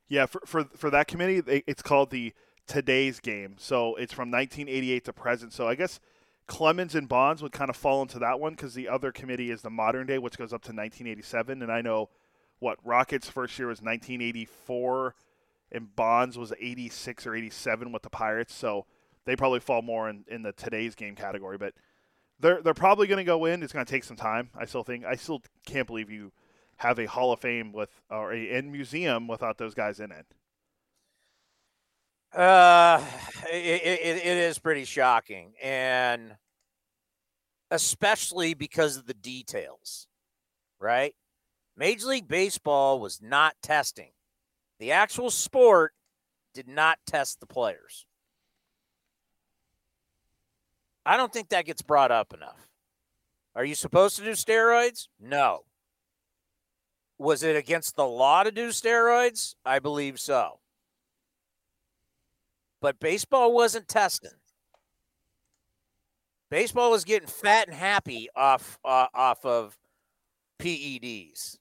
Yeah, 0.09 0.27
for 0.27 0.41
for, 0.45 0.65
for 0.77 0.91
that 0.91 1.07
committee, 1.07 1.41
they, 1.41 1.63
it's 1.67 1.83
called 1.83 2.11
the 2.11 2.33
today's 2.67 3.21
game. 3.21 3.57
So 3.59 3.95
it's 3.97 4.13
from 4.13 4.31
1988 4.31 5.05
to 5.05 5.13
present. 5.13 5.53
So 5.53 5.69
I 5.69 5.75
guess 5.75 6.01
Clemens 6.47 6.95
and 6.95 7.09
Bonds 7.09 7.43
would 7.43 7.53
kind 7.53 7.71
of 7.71 7.77
fall 7.77 8.03
into 8.03 8.19
that 8.21 8.41
one 8.41 8.53
because 8.53 8.75
the 8.75 8.89
other 8.89 9.13
committee 9.13 9.51
is 9.51 9.63
the 9.63 9.71
modern 9.71 10.07
day, 10.07 10.19
which 10.19 10.39
goes 10.39 10.53
up 10.53 10.63
to 10.63 10.73
1987. 10.73 11.63
And 11.63 11.73
I 11.73 11.81
know 11.81 12.09
what 12.59 12.79
Rockets' 12.85 13.29
first 13.29 13.59
year 13.59 13.69
was 13.69 13.81
1984, 13.81 15.15
and 15.73 15.95
Bonds 15.95 16.39
was 16.39 16.53
86 16.59 17.27
or 17.27 17.35
87 17.35 17.93
with 17.93 18.03
the 18.03 18.11
Pirates. 18.11 18.55
So 18.55 18.87
they 19.25 19.37
probably 19.37 19.61
fall 19.61 19.83
more 19.83 20.09
in, 20.09 20.25
in 20.29 20.43
the 20.43 20.53
today's 20.53 20.95
game 20.95 21.17
category. 21.17 21.59
But 21.59 21.75
they're 22.39 22.63
they're 22.63 22.75
probably 22.75 23.07
going 23.07 23.19
to 23.19 23.25
go 23.25 23.45
in. 23.47 23.63
It's 23.63 23.73
going 23.73 23.85
to 23.85 23.91
take 23.91 24.05
some 24.05 24.17
time. 24.17 24.51
I 24.57 24.67
still 24.67 24.85
think. 24.85 25.05
I 25.05 25.17
still 25.17 25.43
can't 25.65 25.87
believe 25.87 26.11
you 26.11 26.33
have 26.77 26.99
a 26.99 27.07
Hall 27.07 27.33
of 27.33 27.41
Fame 27.41 27.73
with 27.73 27.91
or 28.11 28.33
a 28.33 28.51
in 28.51 28.71
museum 28.71 29.27
without 29.27 29.59
those 29.59 29.75
guys 29.75 30.01
in 30.01 30.13
it. 30.13 30.27
Uh, 32.37 33.03
it, 33.51 33.83
it, 33.83 34.17
it 34.17 34.27
is 34.27 34.59
pretty 34.59 34.85
shocking, 34.85 35.55
and 35.63 36.37
especially 37.71 38.53
because 38.53 38.99
of 38.99 39.07
the 39.07 39.15
details, 39.15 40.07
right? 40.79 41.15
Major 41.79 42.09
League 42.09 42.29
Baseball 42.29 43.01
was 43.01 43.23
not 43.23 43.55
testing. 43.63 44.11
The 44.81 44.93
actual 44.93 45.31
sport 45.31 45.95
did 46.53 46.69
not 46.69 46.99
test 47.07 47.41
the 47.41 47.47
players. 47.47 48.05
I 51.07 51.17
don't 51.17 51.33
think 51.33 51.49
that 51.49 51.65
gets 51.65 51.81
brought 51.81 52.11
up 52.11 52.35
enough. 52.35 52.69
Are 53.55 53.65
you 53.65 53.75
supposed 53.75 54.19
to 54.19 54.25
do 54.25 54.33
steroids? 54.33 55.09
No. 55.19 55.61
Was 57.17 57.43
it 57.43 57.57
against 57.57 57.97
the 57.97 58.07
law 58.07 58.43
to 58.43 58.51
do 58.51 58.69
steroids? 58.69 59.55
I 59.65 59.79
believe 59.79 60.21
so 60.21 60.59
but 62.87 63.01
baseball 63.01 63.53
wasn't 63.53 63.89
testing. 63.89 64.31
Baseball 66.51 66.93
was 66.93 67.03
getting 67.03 67.27
fat 67.27 67.67
and 67.67 67.77
happy 67.77 68.29
off 68.37 68.79
uh, 68.85 69.09
off 69.13 69.45
of 69.45 69.77
PEDs. 70.61 71.59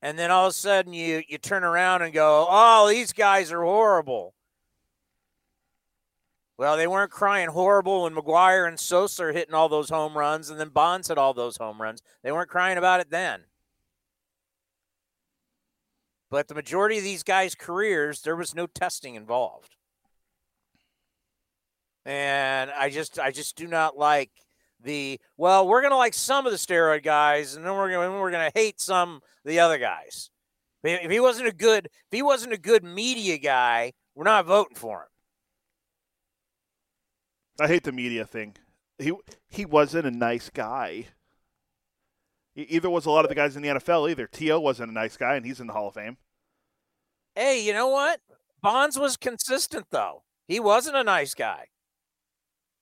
And 0.00 0.18
then 0.18 0.30
all 0.30 0.46
of 0.46 0.52
a 0.52 0.54
sudden 0.54 0.94
you 0.94 1.22
you 1.28 1.36
turn 1.36 1.62
around 1.62 2.00
and 2.00 2.14
go, 2.14 2.46
"Oh, 2.48 2.88
these 2.88 3.12
guys 3.12 3.52
are 3.52 3.62
horrible." 3.62 4.32
Well, 6.56 6.78
they 6.78 6.86
weren't 6.86 7.10
crying 7.10 7.50
horrible 7.50 8.04
when 8.04 8.14
McGwire 8.14 8.66
and 8.66 8.80
Sosa 8.80 9.24
are 9.24 9.32
hitting 9.32 9.52
all 9.52 9.68
those 9.68 9.90
home 9.90 10.16
runs 10.16 10.48
and 10.48 10.58
then 10.58 10.70
Bonds 10.70 11.08
hit 11.08 11.18
all 11.18 11.34
those 11.34 11.58
home 11.58 11.82
runs. 11.82 12.00
They 12.22 12.32
weren't 12.32 12.48
crying 12.48 12.78
about 12.78 13.00
it 13.00 13.10
then. 13.10 13.42
But 16.30 16.48
the 16.48 16.54
majority 16.54 16.96
of 16.96 17.04
these 17.04 17.22
guys' 17.22 17.54
careers, 17.54 18.22
there 18.22 18.36
was 18.36 18.54
no 18.54 18.66
testing 18.66 19.16
involved 19.16 19.76
and 22.04 22.70
I 22.70 22.90
just 22.90 23.18
I 23.18 23.30
just 23.30 23.56
do 23.56 23.66
not 23.66 23.96
like 23.96 24.30
the 24.80 25.20
well. 25.36 25.66
We're 25.66 25.82
gonna 25.82 25.96
like 25.96 26.14
some 26.14 26.46
of 26.46 26.52
the 26.52 26.58
steroid 26.58 27.02
guys, 27.02 27.54
and 27.54 27.64
then 27.64 27.74
we're 27.74 27.90
gonna 27.90 28.20
we're 28.20 28.30
gonna 28.30 28.52
hate 28.54 28.80
some 28.80 29.16
of 29.16 29.22
the 29.44 29.60
other 29.60 29.78
guys. 29.78 30.30
If 30.84 31.10
he 31.10 31.20
wasn't 31.20 31.48
a 31.48 31.52
good 31.52 31.86
if 31.86 32.12
he 32.12 32.22
wasn't 32.22 32.52
a 32.52 32.58
good 32.58 32.82
media 32.82 33.38
guy, 33.38 33.92
we're 34.14 34.24
not 34.24 34.46
voting 34.46 34.76
for 34.76 35.02
him. 35.02 35.08
I 37.60 37.68
hate 37.68 37.84
the 37.84 37.92
media 37.92 38.24
thing. 38.24 38.56
He 38.98 39.12
he 39.48 39.64
wasn't 39.64 40.06
a 40.06 40.10
nice 40.10 40.50
guy. 40.50 41.06
Either 42.54 42.90
was 42.90 43.06
a 43.06 43.10
lot 43.10 43.24
of 43.24 43.30
the 43.30 43.34
guys 43.34 43.56
in 43.56 43.62
the 43.62 43.68
NFL. 43.68 44.10
Either 44.10 44.26
T.O. 44.26 44.60
wasn't 44.60 44.90
a 44.90 44.92
nice 44.92 45.16
guy, 45.16 45.36
and 45.36 45.46
he's 45.46 45.58
in 45.58 45.66
the 45.66 45.72
Hall 45.72 45.88
of 45.88 45.94
Fame. 45.94 46.18
Hey, 47.34 47.64
you 47.64 47.72
know 47.72 47.88
what? 47.88 48.20
Bonds 48.60 48.98
was 48.98 49.16
consistent 49.16 49.86
though. 49.90 50.22
He 50.46 50.60
wasn't 50.60 50.96
a 50.96 51.04
nice 51.04 51.34
guy. 51.34 51.68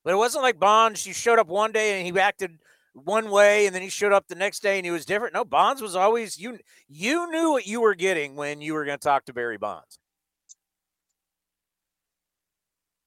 But 0.05 0.15
it 0.15 0.17
wasn't 0.17 0.45
like 0.45 0.59
Bonds. 0.59 1.05
He 1.05 1.13
showed 1.13 1.39
up 1.39 1.49
one 1.49 1.73
day 1.73 1.99
and 1.99 2.07
he 2.07 2.21
acted 2.21 2.59
one 2.95 3.31
way, 3.31 3.67
and 3.67 3.75
then 3.75 3.83
he 3.83 3.89
showed 3.89 4.13
up 4.13 4.27
the 4.27 4.35
next 4.35 4.63
day 4.63 4.77
and 4.77 4.85
he 4.85 4.91
was 4.91 5.05
different. 5.05 5.35
No, 5.35 5.45
Bonds 5.45 5.83
was 5.83 5.95
always 5.95 6.39
you. 6.39 6.59
You 6.89 7.31
knew 7.31 7.51
what 7.51 7.67
you 7.67 7.81
were 7.81 7.95
getting 7.95 8.35
when 8.35 8.61
you 8.61 8.75
were 8.75 8.85
going 8.85 8.99
to 8.99 9.03
talk 9.03 9.25
to 9.27 9.33
Barry 9.33 9.59
Bonds. 9.59 9.99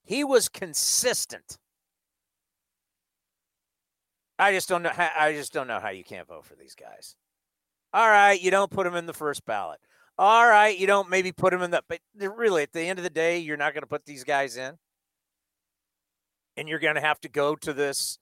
He 0.06 0.24
was 0.24 0.49
consistent. 0.49 1.57
I 4.38 4.52
just 4.52 4.68
don't 4.68 4.84
know. 4.84 4.90
How, 4.90 5.10
I 5.18 5.34
just 5.34 5.53
don't 5.53 5.68
know 5.68 5.80
how 5.80 5.90
you 5.90 6.03
can't 6.03 6.28
vote 6.28 6.45
for 6.45 6.56
these 6.56 6.76
guys. 6.76 7.15
All 7.94 8.07
right, 8.07 8.40
you 8.40 8.52
don't 8.52 8.72
put 8.72 8.86
them 8.86 8.95
in 8.95 9.06
the 9.06 9.14
first 9.14 9.45
ballot. 9.45 9.80
All 10.18 10.48
right, 10.48 10.78
you 10.78 10.88
don't 10.88 11.10
maybe 11.10 11.32
put 11.32 11.52
them 11.52 11.61
in 11.61 11.72
the. 11.72 11.84
But 11.88 11.99
really, 12.18 12.64
at 12.64 12.74
the 12.74 12.82
end 12.82 12.99
of 12.99 13.03
the 13.03 13.10
day, 13.10 13.40
you're 13.40 13.57
not 13.57 13.74
going 13.74 13.84
to 13.84 13.88
put 13.88 14.06
these 14.06 14.24
guys 14.24 14.57
in 14.57 14.78
and 16.57 16.67
you're 16.67 16.80
going 16.80 16.95
to 16.95 17.01
have 17.01 17.19
to 17.21 17.30
go 17.30 17.55
to 17.55 17.73
this 17.73 18.19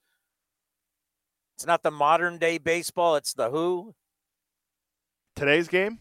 It's 1.55 1.65
not 1.65 1.83
the 1.83 1.91
modern 1.91 2.37
day 2.37 2.57
baseball. 2.57 3.15
It's 3.15 3.33
the 3.33 3.49
who. 3.49 3.93
Today's 5.35 5.67
game. 5.67 5.99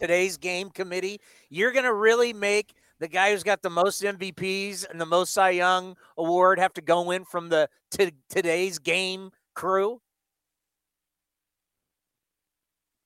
Today's 0.00 0.36
game 0.36 0.70
committee. 0.70 1.20
You're 1.48 1.72
going 1.72 1.84
to 1.84 1.94
really 1.94 2.32
make 2.32 2.74
the 3.00 3.08
guy 3.08 3.32
who's 3.32 3.42
got 3.42 3.62
the 3.62 3.70
most 3.70 4.02
MVPs 4.02 4.88
and 4.88 5.00
the 5.00 5.06
most 5.06 5.32
Cy 5.32 5.50
Young 5.50 5.96
award 6.16 6.58
have 6.58 6.72
to 6.74 6.80
go 6.80 7.10
in 7.10 7.24
from 7.24 7.48
the 7.48 7.68
t- 7.90 8.12
today's 8.28 8.78
game 8.78 9.30
crew. 9.54 10.00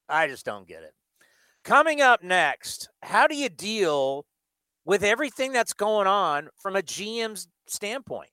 I 0.09 0.27
just 0.27 0.45
don't 0.45 0.67
get 0.67 0.83
it. 0.83 0.95
Coming 1.65 2.01
up 2.01 2.23
next, 2.23 2.89
how 3.03 3.27
do 3.27 3.37
you 3.37 3.49
deal 3.49 4.25
with 4.85 5.03
everything 5.03 5.53
that's 5.53 5.75
going 5.75 6.07
on 6.07 6.49
from 6.57 6.77
a 6.77 6.83
GM's 6.83 7.49
standpoint? 7.67 8.31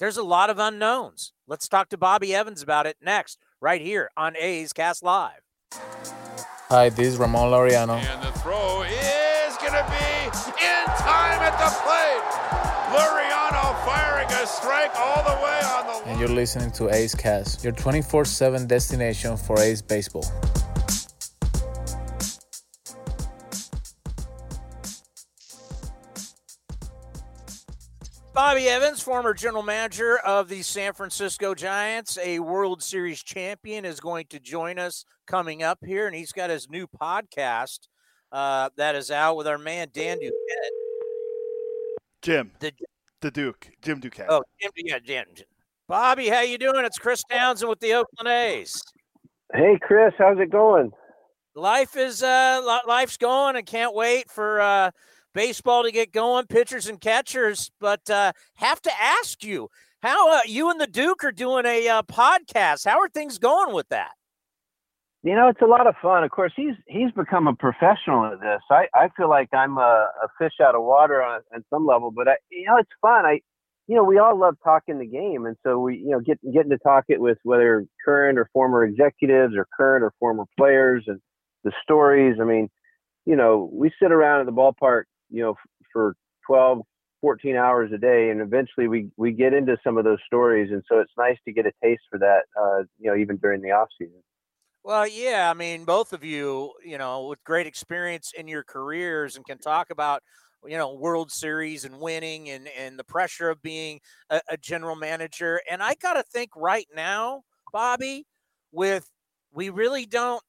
There's 0.00 0.16
a 0.16 0.22
lot 0.22 0.48
of 0.48 0.58
unknowns. 0.58 1.34
Let's 1.46 1.68
talk 1.68 1.90
to 1.90 1.98
Bobby 1.98 2.34
Evans 2.34 2.62
about 2.62 2.86
it 2.86 2.96
next, 3.02 3.38
right 3.60 3.82
here 3.82 4.10
on 4.16 4.34
A's 4.34 4.72
Cast 4.72 5.02
Live. 5.02 5.42
Hi, 6.70 6.88
this 6.88 7.08
is 7.08 7.18
Ramon 7.18 7.50
Laureano. 7.50 7.98
And 7.98 8.22
the 8.22 8.32
throw 8.38 8.80
is 8.80 9.56
going 9.58 9.74
to 9.74 9.84
be 9.90 10.24
in 10.64 10.86
time 10.96 11.42
at 11.44 11.52
the 11.60 11.68
plate. 11.84 12.96
Laureano 12.96 13.84
firing 13.84 14.28
a 14.42 14.46
strike 14.46 14.90
all 14.96 15.22
the 15.22 15.44
way 15.44 15.60
on 15.64 15.86
the. 15.86 16.08
And 16.08 16.18
you're 16.18 16.30
listening 16.30 16.70
to 16.70 16.88
A's 16.88 17.14
Cast, 17.14 17.62
your 17.62 17.74
24 17.74 18.24
7 18.24 18.66
destination 18.66 19.36
for 19.36 19.60
A's 19.60 19.82
baseball. 19.82 20.24
Bobby 28.40 28.68
Evans, 28.68 29.02
former 29.02 29.34
general 29.34 29.62
manager 29.62 30.16
of 30.20 30.48
the 30.48 30.62
San 30.62 30.94
Francisco 30.94 31.54
Giants, 31.54 32.16
a 32.22 32.38
World 32.38 32.82
Series 32.82 33.22
champion, 33.22 33.84
is 33.84 34.00
going 34.00 34.24
to 34.30 34.40
join 34.40 34.78
us 34.78 35.04
coming 35.26 35.62
up 35.62 35.78
here, 35.84 36.06
and 36.06 36.16
he's 36.16 36.32
got 36.32 36.48
his 36.48 36.66
new 36.70 36.86
podcast 36.86 37.80
uh, 38.32 38.70
that 38.78 38.94
is 38.94 39.10
out 39.10 39.36
with 39.36 39.46
our 39.46 39.58
man 39.58 39.88
Dan 39.92 40.16
Duquette. 40.16 40.70
Jim. 42.22 42.50
The, 42.60 42.72
the 43.20 43.30
Duke. 43.30 43.68
Jim 43.82 44.00
Duquette. 44.00 44.24
Oh, 44.30 44.42
Jim, 44.58 44.70
yeah, 44.74 44.98
Jim. 45.04 45.26
Bobby, 45.86 46.30
how 46.30 46.40
you 46.40 46.56
doing? 46.56 46.86
It's 46.86 46.98
Chris 46.98 47.22
Townsend 47.30 47.68
with 47.68 47.80
the 47.80 47.92
Oakland 47.92 48.26
A's. 48.26 48.82
Hey, 49.52 49.78
Chris, 49.82 50.14
how's 50.16 50.38
it 50.38 50.50
going? 50.50 50.92
Life 51.54 51.94
is 51.94 52.22
uh, 52.22 52.78
life's 52.88 53.18
going, 53.18 53.56
and 53.56 53.66
can't 53.66 53.94
wait 53.94 54.30
for. 54.30 54.62
Uh, 54.62 54.92
baseball 55.34 55.82
to 55.84 55.92
get 55.92 56.12
going, 56.12 56.46
pitchers 56.46 56.88
and 56.88 57.00
catchers. 57.00 57.70
But 57.80 58.08
uh, 58.10 58.32
have 58.56 58.80
to 58.82 58.90
ask 59.00 59.42
you, 59.44 59.68
how 60.02 60.32
uh, 60.32 60.40
you 60.46 60.70
and 60.70 60.80
the 60.80 60.86
Duke 60.86 61.24
are 61.24 61.32
doing 61.32 61.66
a 61.66 61.88
uh, 61.88 62.02
podcast. 62.02 62.86
How 62.86 63.00
are 63.00 63.08
things 63.08 63.38
going 63.38 63.74
with 63.74 63.88
that? 63.90 64.12
You 65.22 65.34
know, 65.34 65.48
it's 65.48 65.60
a 65.60 65.66
lot 65.66 65.86
of 65.86 65.94
fun. 66.00 66.24
Of 66.24 66.30
course, 66.30 66.52
he's 66.56 66.74
he's 66.86 67.12
become 67.12 67.46
a 67.46 67.54
professional 67.54 68.24
at 68.24 68.40
this. 68.40 68.62
I, 68.70 68.86
I 68.94 69.10
feel 69.16 69.28
like 69.28 69.52
I'm 69.52 69.76
a, 69.76 70.08
a 70.22 70.28
fish 70.38 70.54
out 70.62 70.74
of 70.74 70.82
water 70.82 71.22
on, 71.22 71.42
on 71.54 71.62
some 71.68 71.86
level, 71.86 72.10
but 72.10 72.26
I, 72.26 72.36
you 72.50 72.64
know, 72.64 72.78
it's 72.78 72.90
fun. 73.02 73.26
I, 73.26 73.40
you 73.86 73.96
know, 73.96 74.04
we 74.04 74.18
all 74.18 74.38
love 74.38 74.56
talking 74.64 74.98
the 74.98 75.06
game, 75.06 75.44
and 75.44 75.56
so 75.62 75.78
we, 75.78 75.98
you 75.98 76.10
know, 76.10 76.20
get 76.20 76.38
getting 76.50 76.70
to 76.70 76.78
talk 76.78 77.04
it 77.08 77.20
with 77.20 77.36
whether 77.42 77.84
current 78.02 78.38
or 78.38 78.48
former 78.54 78.82
executives 78.84 79.54
or 79.54 79.66
current 79.76 80.02
or 80.02 80.14
former 80.18 80.44
players 80.56 81.04
and 81.06 81.20
the 81.64 81.72
stories. 81.82 82.38
I 82.40 82.44
mean, 82.44 82.70
you 83.26 83.36
know, 83.36 83.68
we 83.70 83.92
sit 84.02 84.12
around 84.12 84.40
at 84.40 84.46
the 84.46 84.52
ballpark 84.52 85.02
you 85.30 85.42
know, 85.42 85.54
for 85.92 86.14
12, 86.46 86.80
14 87.20 87.56
hours 87.56 87.90
a 87.92 87.98
day. 87.98 88.30
And 88.30 88.40
eventually 88.40 88.88
we, 88.88 89.10
we 89.16 89.32
get 89.32 89.52
into 89.52 89.76
some 89.84 89.98
of 89.98 90.04
those 90.04 90.18
stories. 90.26 90.70
And 90.70 90.82
so 90.88 91.00
it's 91.00 91.12
nice 91.18 91.36
to 91.44 91.52
get 91.52 91.66
a 91.66 91.72
taste 91.82 92.02
for 92.10 92.18
that, 92.18 92.42
uh, 92.60 92.84
you 92.98 93.10
know, 93.10 93.16
even 93.16 93.36
during 93.36 93.60
the 93.60 93.70
off 93.70 93.88
season. 93.98 94.22
Well, 94.82 95.06
yeah, 95.06 95.50
I 95.50 95.54
mean, 95.54 95.84
both 95.84 96.12
of 96.12 96.24
you, 96.24 96.72
you 96.84 96.96
know, 96.96 97.26
with 97.26 97.44
great 97.44 97.66
experience 97.66 98.32
in 98.36 98.48
your 98.48 98.64
careers 98.64 99.36
and 99.36 99.44
can 99.44 99.58
talk 99.58 99.90
about, 99.90 100.22
you 100.64 100.78
know, 100.78 100.94
World 100.94 101.30
Series 101.30 101.84
and 101.84 102.00
winning 102.00 102.48
and 102.48 102.66
and 102.68 102.98
the 102.98 103.04
pressure 103.04 103.50
of 103.50 103.60
being 103.60 104.00
a, 104.30 104.40
a 104.48 104.56
general 104.56 104.96
manager. 104.96 105.60
And 105.70 105.82
I 105.82 105.94
got 105.94 106.14
to 106.14 106.22
think 106.22 106.50
right 106.56 106.86
now, 106.94 107.42
Bobby, 107.72 108.26
with 108.72 109.10
we 109.52 109.68
really 109.68 110.06
don't 110.06 110.42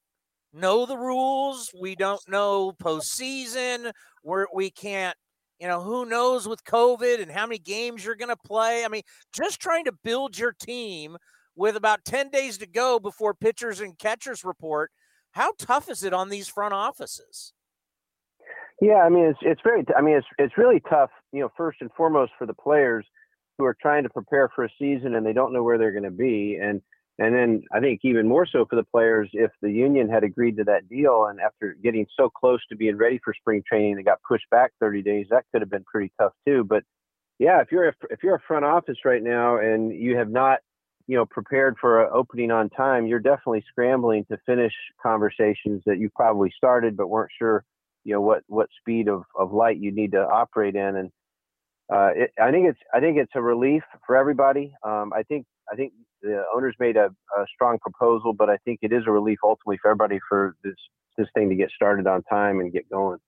know 0.52 0.86
the 0.86 0.96
rules. 0.96 1.70
We 1.78 1.94
don't 1.94 2.20
know 2.28 2.72
postseason. 2.72 3.92
We're, 4.22 4.46
we 4.54 4.70
can't, 4.70 5.16
you 5.58 5.66
know, 5.66 5.80
who 5.80 6.04
knows 6.04 6.46
with 6.48 6.64
COVID 6.64 7.20
and 7.22 7.30
how 7.30 7.46
many 7.46 7.58
games 7.58 8.04
you're 8.04 8.16
going 8.16 8.28
to 8.28 8.36
play. 8.36 8.84
I 8.84 8.88
mean, 8.88 9.02
just 9.32 9.60
trying 9.60 9.84
to 9.86 9.92
build 10.04 10.38
your 10.38 10.52
team 10.52 11.16
with 11.54 11.76
about 11.76 12.04
10 12.04 12.30
days 12.30 12.58
to 12.58 12.66
go 12.66 12.98
before 12.98 13.34
pitchers 13.34 13.80
and 13.80 13.98
catchers 13.98 14.44
report. 14.44 14.90
How 15.32 15.52
tough 15.58 15.88
is 15.88 16.04
it 16.04 16.12
on 16.12 16.28
these 16.28 16.48
front 16.48 16.74
offices? 16.74 17.52
Yeah, 18.80 19.04
I 19.04 19.08
mean, 19.10 19.26
it's 19.26 19.38
it's 19.42 19.60
very. 19.62 19.84
I 19.96 20.02
mean, 20.02 20.16
it's 20.16 20.26
it's 20.38 20.58
really 20.58 20.80
tough. 20.90 21.10
You 21.32 21.40
know, 21.40 21.52
first 21.56 21.78
and 21.80 21.90
foremost 21.96 22.32
for 22.36 22.48
the 22.48 22.54
players 22.54 23.06
who 23.56 23.64
are 23.64 23.76
trying 23.80 24.02
to 24.02 24.08
prepare 24.08 24.50
for 24.54 24.64
a 24.64 24.68
season 24.76 25.14
and 25.14 25.24
they 25.24 25.32
don't 25.32 25.52
know 25.52 25.62
where 25.62 25.78
they're 25.78 25.92
going 25.92 26.02
to 26.02 26.10
be, 26.10 26.58
and 26.60 26.82
and 27.18 27.34
then 27.34 27.62
I 27.72 27.80
think 27.80 28.00
even 28.04 28.26
more 28.26 28.46
so 28.46 28.64
for 28.68 28.76
the 28.76 28.84
players, 28.84 29.28
if 29.32 29.50
the 29.60 29.70
union 29.70 30.08
had 30.08 30.24
agreed 30.24 30.56
to 30.56 30.64
that 30.64 30.88
deal 30.88 31.26
and 31.26 31.40
after 31.40 31.76
getting 31.82 32.06
so 32.18 32.30
close 32.30 32.60
to 32.68 32.76
being 32.76 32.96
ready 32.96 33.20
for 33.22 33.34
spring 33.34 33.62
training, 33.68 33.96
they 33.96 34.02
got 34.02 34.22
pushed 34.26 34.48
back 34.50 34.72
30 34.80 35.02
days, 35.02 35.26
that 35.30 35.44
could 35.52 35.60
have 35.60 35.70
been 35.70 35.84
pretty 35.84 36.10
tough 36.18 36.32
too. 36.46 36.64
But 36.64 36.84
yeah, 37.38 37.60
if 37.60 37.70
you're 37.70 37.88
a, 37.88 37.94
if 38.10 38.22
you're 38.22 38.36
a 38.36 38.42
front 38.46 38.64
office 38.64 38.98
right 39.04 39.22
now 39.22 39.58
and 39.58 39.92
you 39.92 40.16
have 40.16 40.30
not, 40.30 40.60
you 41.06 41.16
know, 41.16 41.26
prepared 41.26 41.76
for 41.80 42.04
an 42.04 42.10
opening 42.14 42.50
on 42.50 42.70
time, 42.70 43.06
you're 43.06 43.18
definitely 43.18 43.64
scrambling 43.68 44.24
to 44.30 44.38
finish 44.46 44.72
conversations 45.02 45.82
that 45.84 45.98
you 45.98 46.08
probably 46.16 46.50
started 46.56 46.96
but 46.96 47.08
weren't 47.08 47.32
sure, 47.38 47.64
you 48.04 48.14
know, 48.14 48.20
what 48.22 48.42
what 48.46 48.68
speed 48.80 49.08
of, 49.08 49.24
of 49.36 49.52
light 49.52 49.78
you 49.78 49.92
need 49.92 50.12
to 50.12 50.20
operate 50.20 50.76
in. 50.76 50.96
And 50.96 51.10
uh, 51.92 52.10
it, 52.14 52.30
I 52.40 52.50
think 52.50 52.68
it's 52.68 52.78
I 52.94 53.00
think 53.00 53.18
it's 53.18 53.32
a 53.34 53.42
relief 53.42 53.82
for 54.06 54.16
everybody. 54.16 54.72
Um, 54.82 55.12
I 55.14 55.22
think 55.22 55.44
I 55.70 55.76
think 55.76 55.92
the 56.22 56.42
owners 56.54 56.74
made 56.78 56.96
a, 56.96 57.06
a, 57.06 57.44
strong 57.52 57.78
proposal, 57.80 58.32
but 58.32 58.48
I 58.48 58.56
think 58.64 58.78
it 58.82 58.92
is 58.92 59.02
a 59.06 59.10
relief 59.10 59.38
ultimately 59.44 59.76
for 59.82 59.90
everybody 59.90 60.18
for 60.28 60.56
this 60.64 60.76
this 61.18 61.26
thing 61.34 61.50
to 61.50 61.54
get 61.54 61.70
started 61.70 62.06
on 62.06 62.22
time 62.24 62.60
and 62.60 62.72
get 62.72 62.88
going. 62.88 63.18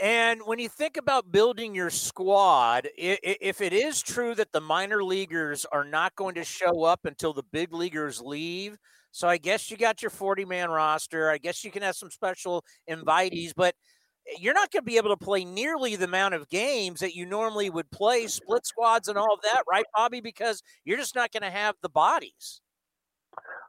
And 0.00 0.42
when 0.44 0.58
you 0.58 0.68
think 0.68 0.96
about 0.96 1.32
building 1.32 1.74
your 1.74 1.90
squad, 1.90 2.88
if 2.96 3.60
it 3.60 3.72
is 3.72 4.02
true 4.02 4.34
that 4.34 4.52
the 4.52 4.60
minor 4.60 5.02
leaguers 5.04 5.64
are 5.70 5.84
not 5.84 6.14
going 6.16 6.34
to 6.34 6.44
show 6.44 6.82
up 6.84 7.00
until 7.04 7.32
the 7.32 7.44
big 7.52 7.72
leaguers 7.72 8.20
leave, 8.20 8.76
so 9.14 9.28
I 9.28 9.36
guess 9.36 9.70
you 9.70 9.76
got 9.76 10.02
your 10.02 10.10
40 10.10 10.44
man 10.44 10.70
roster. 10.70 11.30
I 11.30 11.38
guess 11.38 11.62
you 11.62 11.70
can 11.70 11.82
have 11.82 11.94
some 11.94 12.10
special 12.10 12.64
invitees, 12.90 13.52
but 13.54 13.76
you're 14.38 14.54
not 14.54 14.70
going 14.70 14.82
to 14.82 14.86
be 14.86 14.96
able 14.96 15.10
to 15.10 15.16
play 15.16 15.44
nearly 15.44 15.96
the 15.96 16.04
amount 16.04 16.34
of 16.34 16.48
games 16.48 17.00
that 17.00 17.14
you 17.14 17.26
normally 17.26 17.70
would 17.70 17.90
play, 17.90 18.26
split 18.26 18.66
squads 18.66 19.08
and 19.08 19.18
all 19.18 19.34
of 19.34 19.40
that, 19.42 19.62
right, 19.70 19.84
Bobby? 19.94 20.20
Because 20.20 20.62
you're 20.84 20.98
just 20.98 21.14
not 21.14 21.32
going 21.32 21.42
to 21.42 21.50
have 21.50 21.76
the 21.82 21.88
bodies. 21.88 22.60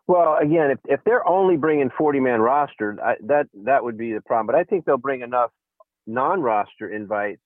Well, 0.08 0.38
again, 0.40 0.72
if, 0.72 0.80
if 0.85 1.00
they're 1.03 1.27
only 1.27 1.58
bringing 1.58 1.90
40 1.98 2.19
man 2.19 2.40
roster, 2.40 2.98
I, 3.03 3.16
that 3.24 3.48
that 3.64 3.84
would 3.84 3.98
be 3.98 4.14
the 4.14 4.22
problem. 4.22 4.48
But 4.48 4.56
I 4.56 4.64
think 4.64 4.85
they'll 4.85 4.98
bring 4.98 5.22
enough 5.22 5.51
non 6.06 6.42
roster 6.42 6.90
invites. 6.90 7.42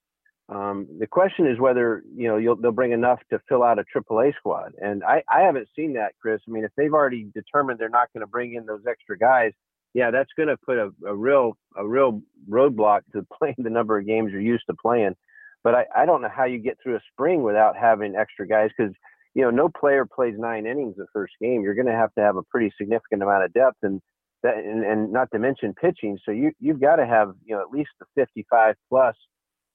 Um, 0.50 0.86
the 0.98 1.06
question 1.06 1.46
is 1.46 1.58
whether 1.58 2.02
you 2.14 2.28
know 2.28 2.56
they'll 2.60 2.72
bring 2.72 2.92
enough 2.92 3.20
to 3.30 3.40
fill 3.48 3.62
out 3.62 3.78
a 3.78 3.84
AAA 3.96 4.34
squad, 4.36 4.72
and 4.82 5.02
I, 5.04 5.22
I 5.32 5.42
haven't 5.42 5.68
seen 5.76 5.94
that, 5.94 6.12
Chris. 6.20 6.40
I 6.46 6.50
mean, 6.50 6.64
if 6.64 6.72
they've 6.76 6.92
already 6.92 7.30
determined 7.32 7.78
they're 7.78 7.88
not 7.88 8.12
going 8.12 8.22
to 8.22 8.26
bring 8.26 8.54
in 8.54 8.66
those 8.66 8.82
extra 8.86 9.16
guys, 9.16 9.52
yeah, 9.94 10.10
that's 10.10 10.30
going 10.36 10.48
to 10.48 10.56
put 10.56 10.78
a, 10.78 10.90
a 11.06 11.14
real 11.14 11.56
a 11.76 11.86
real 11.86 12.22
roadblock 12.48 13.00
to 13.12 13.26
playing 13.38 13.56
the 13.58 13.70
number 13.70 13.98
of 13.98 14.06
games 14.06 14.30
you're 14.32 14.40
used 14.40 14.64
to 14.68 14.76
playing. 14.80 15.14
But 15.62 15.74
I, 15.74 15.84
I 15.94 16.06
don't 16.06 16.22
know 16.22 16.30
how 16.34 16.44
you 16.44 16.58
get 16.58 16.78
through 16.82 16.96
a 16.96 17.00
spring 17.12 17.42
without 17.42 17.76
having 17.76 18.16
extra 18.16 18.46
guys 18.46 18.70
because 18.76 18.94
you 19.34 19.42
know 19.42 19.50
no 19.50 19.68
player 19.68 20.06
plays 20.06 20.34
nine 20.38 20.66
innings 20.66 20.96
the 20.96 21.06
first 21.12 21.34
game. 21.40 21.62
You're 21.62 21.74
going 21.74 21.86
to 21.86 21.92
have 21.92 22.14
to 22.14 22.20
have 22.20 22.36
a 22.36 22.42
pretty 22.42 22.72
significant 22.78 23.22
amount 23.22 23.44
of 23.44 23.52
depth 23.52 23.78
and 23.82 24.00
that 24.42 24.56
and, 24.56 24.84
and 24.84 25.12
not 25.12 25.28
to 25.32 25.38
mention 25.38 25.74
pitching. 25.74 26.18
So 26.24 26.30
you 26.30 26.52
you've 26.60 26.80
got 26.80 26.96
to 26.96 27.06
have 27.06 27.32
you 27.44 27.54
know 27.54 27.60
at 27.60 27.70
least 27.70 27.90
the 27.98 28.06
55 28.14 28.76
plus 28.88 29.16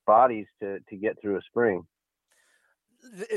bodies 0.08 0.48
to 0.62 0.80
to 0.90 0.96
get 0.96 1.22
through 1.22 1.38
a 1.38 1.42
spring. 1.42 1.84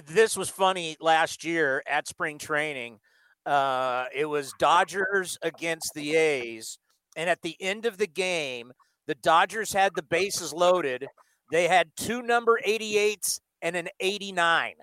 This 0.07 0.37
was 0.37 0.49
funny 0.49 0.97
last 0.99 1.45
year 1.45 1.83
at 1.87 2.09
spring 2.09 2.39
training 2.39 3.01
uh, 3.49 4.05
it 4.15 4.27
was 4.27 4.53
Dodgers 4.59 5.39
against 5.41 5.93
the 5.95 6.17
A's. 6.17 6.79
And 7.17 7.31
at 7.31 7.41
the 7.43 7.57
end 7.61 7.87
of 7.87 7.97
the 7.97 8.07
game, 8.07 8.73
the 9.07 9.15
Dodgers 9.15 9.73
had 9.73 9.95
the 9.95 10.03
bases 10.03 10.53
loaded. 10.53 11.07
They 11.51 11.67
had 11.67 11.89
two 11.97 12.21
number 12.21 12.61
88s 12.67 13.41
and 13.63 13.75
an 13.75 13.89
89. 14.01 14.75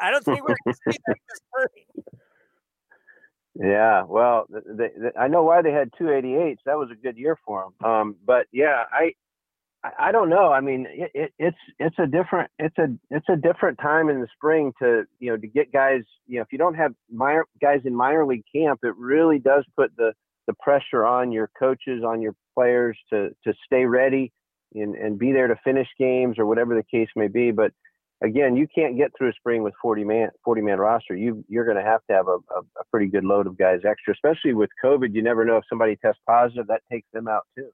I 0.00 0.10
don't 0.10 0.24
think 0.24 0.40
we're 0.40 0.54
going 0.64 0.74
to 0.74 0.92
see 0.92 0.98
that 1.06 1.16
this 1.28 1.40
spring. 1.48 2.04
Yeah, 3.60 4.04
well, 4.04 4.46
they, 4.48 4.90
they, 4.96 5.10
I 5.18 5.26
know 5.26 5.42
why 5.42 5.62
they 5.62 5.72
had 5.72 5.90
two 5.98 6.04
88s. 6.04 6.58
That 6.66 6.78
was 6.78 6.90
a 6.92 6.94
good 6.94 7.18
year 7.18 7.36
for 7.44 7.64
them. 7.80 7.90
Um, 7.90 8.16
but 8.24 8.46
yeah, 8.52 8.84
I 8.92 9.14
I, 9.98 10.12
don't 10.12 10.28
know. 10.28 10.52
I 10.52 10.60
mean, 10.60 10.86
it, 10.88 11.10
it, 11.14 11.32
it's 11.38 11.56
it's 11.78 11.98
a 11.98 12.06
different 12.06 12.50
it's 12.58 12.76
a 12.78 12.88
it's 13.10 13.28
a 13.28 13.36
different 13.36 13.78
time 13.78 14.08
in 14.08 14.20
the 14.20 14.28
spring 14.34 14.72
to 14.80 15.04
you 15.18 15.30
know 15.30 15.36
to 15.36 15.46
get 15.46 15.72
guys. 15.72 16.02
You 16.26 16.36
know, 16.36 16.42
if 16.42 16.48
you 16.52 16.58
don't 16.58 16.74
have 16.74 16.92
minor 17.10 17.46
guys 17.60 17.80
in 17.84 17.94
minor 17.94 18.26
league 18.26 18.44
camp, 18.54 18.80
it 18.82 18.94
really 18.96 19.38
does 19.38 19.64
put 19.76 19.94
the 19.96 20.12
the 20.46 20.54
pressure 20.54 21.04
on 21.04 21.32
your 21.32 21.50
coaches, 21.58 22.02
on 22.04 22.20
your 22.20 22.34
players 22.54 22.98
to 23.10 23.30
to 23.44 23.54
stay 23.64 23.84
ready 23.84 24.32
and 24.74 24.94
and 24.94 25.18
be 25.18 25.32
there 25.32 25.46
to 25.46 25.56
finish 25.64 25.88
games 25.98 26.38
or 26.38 26.46
whatever 26.46 26.74
the 26.74 26.84
case 26.84 27.08
may 27.14 27.28
be. 27.28 27.50
But 27.50 27.72
again, 28.22 28.56
you 28.56 28.66
can't 28.74 28.96
get 28.96 29.12
through 29.16 29.30
a 29.30 29.34
spring 29.34 29.62
with 29.62 29.74
40 29.80 30.04
man 30.04 30.30
40 30.44 30.62
man 30.62 30.78
roster. 30.78 31.14
You 31.14 31.44
you're 31.48 31.64
going 31.64 31.76
to 31.76 31.82
have 31.82 32.00
to 32.08 32.14
have 32.14 32.28
a, 32.28 32.38
a, 32.54 32.60
a 32.80 32.84
pretty 32.90 33.06
good 33.06 33.24
load 33.24 33.46
of 33.46 33.56
guys 33.56 33.80
extra, 33.88 34.14
especially 34.14 34.54
with 34.54 34.70
COVID. 34.84 35.14
You 35.14 35.22
never 35.22 35.44
know 35.44 35.56
if 35.56 35.64
somebody 35.68 35.96
tests 35.96 36.20
positive, 36.26 36.66
that 36.68 36.82
takes 36.90 37.08
them 37.12 37.28
out 37.28 37.46
too. 37.56 37.70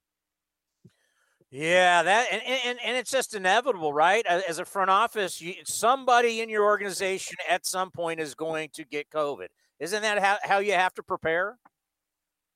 Yeah, 1.56 2.02
that 2.02 2.26
and, 2.32 2.42
and 2.42 2.78
and 2.84 2.96
it's 2.96 3.12
just 3.12 3.32
inevitable, 3.32 3.92
right? 3.92 4.26
As 4.26 4.58
a 4.58 4.64
front 4.64 4.90
office, 4.90 5.40
you, 5.40 5.54
somebody 5.62 6.40
in 6.40 6.48
your 6.48 6.64
organization 6.64 7.36
at 7.48 7.64
some 7.64 7.92
point 7.92 8.18
is 8.18 8.34
going 8.34 8.70
to 8.72 8.84
get 8.84 9.08
COVID. 9.08 9.46
Isn't 9.78 10.02
that 10.02 10.18
how, 10.18 10.38
how 10.42 10.58
you 10.58 10.72
have 10.72 10.92
to 10.94 11.04
prepare? 11.04 11.56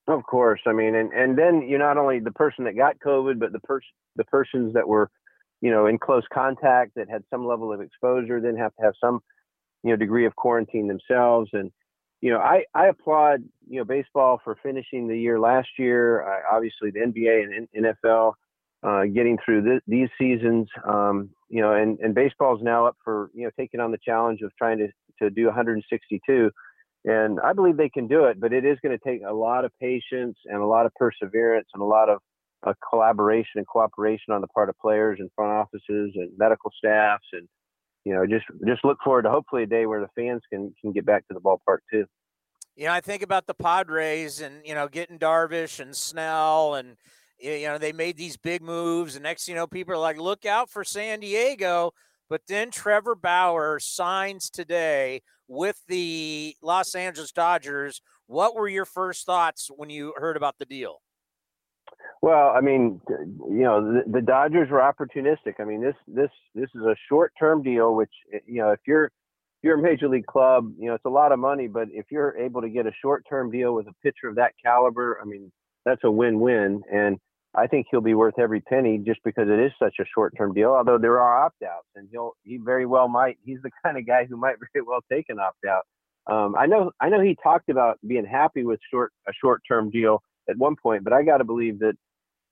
Of 0.09 0.25
course, 0.25 0.61
I 0.67 0.73
mean, 0.73 0.97
and 0.97 1.13
and 1.13 1.39
then 1.39 1.69
you're 1.69 1.79
not 1.79 1.97
only 1.97 2.19
the 2.19 2.33
person 2.33 2.65
that 2.65 2.77
got 2.77 2.99
COVID, 2.99 3.39
but 3.39 3.53
the 3.53 3.61
person 3.61 3.87
the 4.17 4.25
persons 4.25 4.75
that 4.75 4.89
were, 4.89 5.09
you 5.61 5.71
know, 5.71 5.87
in 5.87 5.99
close 5.99 6.25
contact 6.35 6.97
that 6.97 7.09
had 7.09 7.23
some 7.31 7.47
level 7.47 7.73
of 7.73 7.81
exposure, 7.81 8.41
then 8.41 8.57
have 8.57 8.75
to 8.81 8.83
have 8.83 8.95
some, 9.01 9.21
you 9.85 9.91
know, 9.91 9.97
degree 9.97 10.27
of 10.27 10.35
quarantine 10.35 10.89
themselves. 10.89 11.51
And 11.53 11.71
you 12.21 12.33
know, 12.33 12.41
I 12.41 12.65
I 12.75 12.89
applaud 12.89 13.45
you 13.69 13.79
know 13.79 13.85
baseball 13.85 14.41
for 14.43 14.59
finishing 14.61 15.07
the 15.07 15.17
year 15.17 15.39
last 15.39 15.69
year. 15.79 16.25
I, 16.25 16.57
obviously, 16.57 16.91
the 16.91 16.99
NBA 16.99 17.45
and 17.45 17.69
NFL 17.85 18.33
uh, 18.83 19.05
getting 19.05 19.39
through 19.45 19.63
this, 19.63 19.81
these 19.87 20.09
seasons. 20.19 20.69
Um, 20.87 21.31
you 21.49 21.63
know, 21.63 21.73
and 21.73 21.99
and 22.01 22.15
baseball 22.15 22.57
is 22.57 22.63
now 22.63 22.87
up 22.87 22.97
for 23.05 23.31
you 23.35 23.45
know 23.45 23.51
taking 23.59 23.81
on 23.81 23.91
the 23.91 23.99
challenge 24.05 24.41
of 24.43 24.51
trying 24.59 24.79
to 24.79 24.89
to 25.23 25.31
do 25.31 25.47
162 25.47 26.51
and 27.05 27.39
I 27.41 27.53
believe 27.53 27.77
they 27.77 27.89
can 27.89 28.09
do 28.09 28.25
it, 28.25 28.41
but 28.41 28.53
it 28.53 28.65
is 28.65 28.79
going 28.83 28.97
to 28.97 29.05
take 29.05 29.23
a 29.27 29.33
lot 29.33 29.65
of 29.65 29.73
patience 29.81 30.37
and 30.45 30.61
a 30.61 30.67
lot 30.67 30.87
of 30.87 30.93
perseverance 30.95 31.69
and 31.73 31.83
a 31.83 31.87
lot 31.87 32.09
of 32.09 32.19
uh, 32.67 32.73
collaboration 32.91 33.53
and 33.57 33.67
cooperation 33.67 34.33
on 34.33 34.41
the 34.41 34.49
part 34.49 34.69
of 34.69 34.77
players 34.79 35.19
and 35.21 35.31
front 35.35 35.53
offices 35.53 36.13
and 36.17 36.31
medical 36.37 36.73
staffs. 36.77 37.27
And, 37.33 37.49
you 38.05 38.15
know, 38.15 38.27
just, 38.27 38.47
just 38.67 38.85
look 38.85 38.99
forward 39.05 39.23
to 39.23 39.31
hopefully 39.31 39.63
a 39.63 39.67
day 39.67 39.87
where 39.87 40.01
the 40.01 40.09
fans 40.17 40.43
can, 40.53 40.75
can 40.81 40.93
get 40.93 41.07
back 41.07 41.27
to 41.29 41.35
the 41.35 41.41
ballpark 41.41 41.79
too. 41.91 42.05
You 42.75 42.87
know, 42.87 42.93
I 42.93 43.01
think 43.01 43.23
about 43.23 43.47
the 43.47 43.55
Padres 43.55 44.41
and, 44.41 44.55
you 44.65 44.75
know, 44.75 44.89
getting 44.89 45.19
Darvish 45.19 45.81
and 45.81 45.97
Snell 45.97 46.75
and, 46.75 46.97
you 47.39 47.67
know, 47.67 47.79
they 47.79 47.93
made 47.93 48.17
these 48.17 48.37
big 48.37 48.63
moves. 48.63 49.15
And 49.15 49.23
next, 49.23 49.49
you 49.49 49.55
know, 49.55 49.67
people 49.67 49.95
are 49.95 49.99
like, 49.99 50.19
look 50.19 50.47
out 50.47 50.71
for 50.71 50.85
San 50.85 51.21
Diego. 51.21 51.93
But 52.29 52.43
then 52.47 52.71
Trevor 52.71 53.15
Bauer 53.15 53.79
signs 53.81 54.51
today 54.51 55.23
with 55.47 55.83
the 55.89 56.57
Los 56.63 56.95
Angeles 56.95 57.33
Dodgers. 57.33 58.03
What 58.27 58.55
were 58.55 58.69
your 58.69 58.85
first 58.85 59.25
thoughts 59.25 59.71
when 59.75 59.89
you 59.89 60.13
heard 60.17 60.37
about 60.37 60.59
the 60.59 60.67
deal? 60.67 61.01
Well, 62.21 62.53
I 62.55 62.61
mean, 62.61 63.01
you 63.09 63.63
know, 63.63 63.93
the, 63.93 64.03
the 64.11 64.21
Dodgers 64.21 64.69
were 64.71 64.81
opportunistic. 64.81 65.55
I 65.61 65.65
mean, 65.65 65.81
this 65.81 65.95
this 66.07 66.31
this 66.55 66.69
is 66.75 66.83
a 66.83 66.97
short-term 67.09 67.63
deal, 67.63 67.95
which 67.95 68.11
eh, 68.35 68.41
you 68.47 68.61
know, 68.61 68.71
if 68.71 68.81
you're 68.87 69.07
if 69.07 69.63
you're 69.63 69.79
a 69.79 69.83
major 69.83 70.09
league 70.09 70.27
club, 70.27 70.73
you 70.79 70.89
know, 70.89 70.95
it's 70.95 71.05
a 71.05 71.11
lot 71.11 71.33
of 71.33 71.39
money. 71.39 71.69
But 71.69 71.89
if 71.93 72.07
you're 72.11 72.37
able 72.37 72.61
to 72.61 72.69
get 72.69 72.87
a 72.87 72.93
short-term 73.01 73.51
deal 73.51 73.73
with 73.73 73.87
a 73.87 73.95
pitcher 74.03 74.29
of 74.29 74.35
that 74.35 74.53
caliber, 74.63 75.19
I 75.23 75.25
mean, 75.25 75.51
that's 75.85 76.03
a 76.05 76.11
win-win. 76.11 76.83
And 76.93 77.19
I 77.55 77.67
think 77.67 77.87
he'll 77.91 78.01
be 78.01 78.15
worth 78.15 78.39
every 78.39 78.61
penny 78.61 78.99
just 78.99 79.21
because 79.25 79.49
it 79.49 79.59
is 79.59 79.73
such 79.79 79.97
a 80.01 80.05
short-term 80.15 80.55
deal. 80.55 80.71
Although 80.71 80.99
there 80.99 81.21
are 81.21 81.45
opt-outs, 81.47 81.89
and 81.97 82.09
he'll 82.11 82.33
he 82.43 82.59
very 82.59 82.87
well 82.87 83.09
might. 83.09 83.39
He's 83.45 83.59
the 83.63 83.71
kind 83.85 83.97
of 83.97 84.07
guy 84.07 84.27
who 84.27 84.37
might 84.37 84.57
very 84.73 84.85
well 84.87 85.01
take 85.11 85.27
an 85.29 85.39
opt-out. 85.39 85.85
Um, 86.27 86.55
I 86.57 86.67
know 86.67 86.93
I 87.01 87.09
know 87.09 87.21
he 87.21 87.37
talked 87.43 87.69
about 87.71 87.99
being 88.07 88.27
happy 88.27 88.65
with 88.65 88.81
short 88.91 89.13
a 89.27 89.33
short-term 89.41 89.91
deal 89.91 90.23
at 90.49 90.59
one 90.59 90.77
point, 90.81 91.05
but 91.05 91.13
I 91.13 91.23
got 91.23 91.39
to 91.39 91.45
believe 91.45 91.79
that 91.81 91.95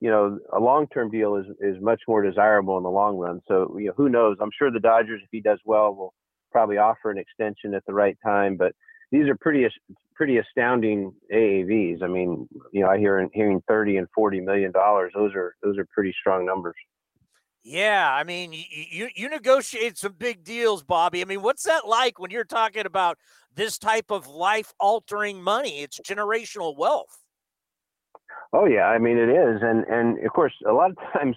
you 0.01 0.11
know 0.11 0.39
a 0.53 0.61
long-term 0.61 1.11
deal 1.11 1.37
is 1.37 1.47
is 1.61 1.77
much 1.81 2.01
more 2.09 2.23
desirable 2.23 2.79
in 2.79 2.83
the 2.83 2.91
long 2.91 3.17
run. 3.17 3.41
So 3.47 3.77
you 3.79 3.89
know 3.89 3.95
who 3.97 4.09
knows? 4.09 4.39
I'm 4.41 4.51
sure 4.59 4.71
the 4.71 4.81
Dodgers, 4.81 5.21
if 5.23 5.29
he 5.31 5.41
does 5.41 5.61
well, 5.65 5.95
will 5.95 6.15
probably 6.53 6.79
offer 6.79 7.11
an 7.11 7.19
extension 7.19 7.75
at 7.75 7.85
the 7.87 7.93
right 7.93 8.17
time. 8.25 8.57
But 8.57 8.73
these 9.11 9.29
are 9.29 9.37
pretty 9.37 9.67
pretty 10.15 10.39
astounding 10.39 11.13
AAVs. 11.33 12.03
I 12.03 12.09
mean, 12.09 12.49
you 12.73 12.83
know, 12.83 12.89
I 12.89 12.99
hear 12.99 13.29
hearing 13.33 13.63
30 13.69 13.99
and 13.99 14.09
40 14.15 14.41
million 14.41 14.73
dollars. 14.73 15.13
Those 15.15 15.35
are 15.35 15.55
those 15.63 15.79
are 15.79 15.87
pretty 15.93 16.15
strong 16.19 16.47
numbers. 16.47 16.75
Yeah, 17.63 18.09
I 18.13 18.23
mean, 18.23 18.53
you, 18.53 18.63
you 18.71 19.09
you 19.17 19.29
negotiate 19.29 19.99
some 19.99 20.13
big 20.13 20.45
deals, 20.45 20.83
Bobby. 20.85 21.21
I 21.21 21.25
mean, 21.25 21.43
what's 21.43 21.65
that 21.65 21.87
like 21.87 22.19
when 22.19 22.31
you're 22.31 22.45
talking 22.45 22.87
about 22.87 23.19
this 23.55 23.79
type 23.79 24.11
of 24.11 24.29
life 24.29 24.73
altering 24.79 25.43
money? 25.43 25.81
It's 25.81 25.99
generational 26.01 26.77
wealth. 26.77 27.25
Oh 28.53 28.67
yeah, 28.67 28.85
I 28.87 28.99
mean 28.99 29.19
it 29.19 29.29
is, 29.29 29.61
and 29.63 29.85
and 29.85 30.25
of 30.25 30.33
course 30.33 30.53
a 30.69 30.73
lot 30.73 30.91
of 30.91 30.97
times, 31.13 31.37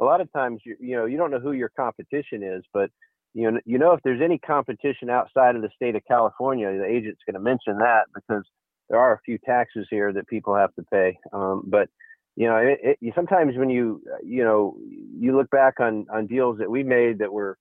a 0.00 0.04
lot 0.04 0.20
of 0.20 0.30
times 0.32 0.60
you 0.64 0.76
you 0.78 0.96
know 0.96 1.06
you 1.06 1.16
don't 1.16 1.30
know 1.30 1.40
who 1.40 1.52
your 1.52 1.70
competition 1.70 2.42
is, 2.42 2.62
but 2.74 2.90
you 3.34 3.50
know, 3.50 3.60
you 3.64 3.78
know, 3.78 3.92
if 3.92 4.00
there's 4.02 4.20
any 4.22 4.38
competition 4.38 5.10
outside 5.10 5.56
of 5.56 5.62
the 5.62 5.70
state 5.74 5.94
of 5.94 6.02
California, 6.06 6.66
the 6.72 6.84
agent's 6.84 7.20
going 7.26 7.34
to 7.34 7.40
mention 7.40 7.78
that 7.78 8.04
because 8.14 8.44
there 8.88 8.98
are 8.98 9.14
a 9.14 9.20
few 9.24 9.38
taxes 9.38 9.86
here 9.88 10.12
that 10.12 10.26
people 10.26 10.54
have 10.54 10.74
to 10.74 10.82
pay. 10.90 11.16
Um, 11.32 11.62
but 11.66 11.88
you 12.36 12.46
know, 12.46 12.56
it, 12.56 12.98
it, 13.00 13.14
sometimes 13.14 13.56
when 13.56 13.70
you 13.70 14.02
you 14.22 14.44
know 14.44 14.76
you 15.16 15.36
look 15.36 15.50
back 15.50 15.74
on 15.80 16.06
on 16.12 16.26
deals 16.26 16.58
that 16.58 16.70
we 16.70 16.82
made 16.82 17.18
that 17.18 17.32
were 17.32 17.56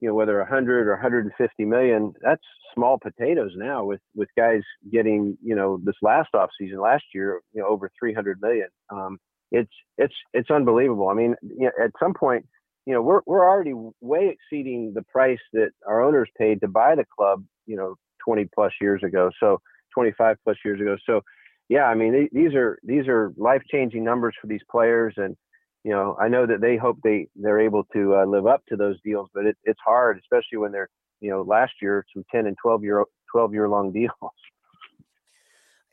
you 0.00 0.08
know 0.08 0.14
whether 0.14 0.38
100 0.38 0.88
or 0.88 0.92
150 0.92 1.64
million, 1.64 2.12
that's 2.20 2.42
small 2.74 2.98
potatoes 2.98 3.52
now 3.56 3.84
with 3.84 4.00
with 4.14 4.28
guys 4.36 4.62
getting 4.92 5.36
you 5.42 5.54
know 5.54 5.78
this 5.84 5.96
last 6.02 6.30
off 6.34 6.50
season 6.58 6.80
last 6.80 7.04
year 7.14 7.40
you 7.52 7.62
know 7.62 7.68
over 7.68 7.90
300 7.98 8.40
million. 8.40 8.68
Um, 8.90 9.18
it's 9.52 9.72
it's 9.98 10.14
it's 10.32 10.50
unbelievable. 10.50 11.08
I 11.08 11.14
mean, 11.14 11.36
you 11.42 11.66
know, 11.66 11.84
at 11.84 11.90
some 12.00 12.14
point 12.14 12.46
you 12.86 12.92
know, 12.92 13.02
we're 13.02 13.20
we're 13.26 13.48
already 13.48 13.74
way 14.00 14.28
exceeding 14.28 14.92
the 14.94 15.02
price 15.02 15.38
that 15.52 15.70
our 15.86 16.02
owners 16.02 16.28
paid 16.36 16.60
to 16.60 16.68
buy 16.68 16.94
the 16.94 17.04
club, 17.16 17.44
you 17.66 17.76
know, 17.76 17.94
20 18.24 18.48
plus 18.54 18.72
years 18.80 19.02
ago. 19.04 19.30
So 19.40 19.60
25 19.94 20.36
plus 20.44 20.56
years 20.64 20.80
ago. 20.80 20.96
So, 21.06 21.22
yeah, 21.68 21.84
I 21.84 21.94
mean, 21.94 22.28
these 22.32 22.54
are 22.54 22.78
these 22.82 23.06
are 23.08 23.32
life 23.36 23.62
changing 23.70 24.04
numbers 24.04 24.34
for 24.40 24.46
these 24.46 24.60
players, 24.70 25.14
and 25.16 25.36
you 25.84 25.92
know, 25.92 26.16
I 26.20 26.28
know 26.28 26.46
that 26.46 26.60
they 26.60 26.76
hope 26.76 26.98
they 27.02 27.28
they're 27.36 27.60
able 27.60 27.84
to 27.94 28.16
uh, 28.16 28.24
live 28.26 28.46
up 28.46 28.62
to 28.68 28.76
those 28.76 29.00
deals, 29.02 29.28
but 29.32 29.46
it, 29.46 29.56
it's 29.64 29.80
hard, 29.84 30.18
especially 30.18 30.58
when 30.58 30.72
they're 30.72 30.90
you 31.20 31.30
know 31.30 31.42
last 31.42 31.72
year 31.80 32.04
some 32.12 32.24
10 32.30 32.46
and 32.46 32.56
12 32.62 32.82
year 32.82 33.04
12 33.30 33.54
year 33.54 33.68
long 33.68 33.92
deals. 33.92 34.10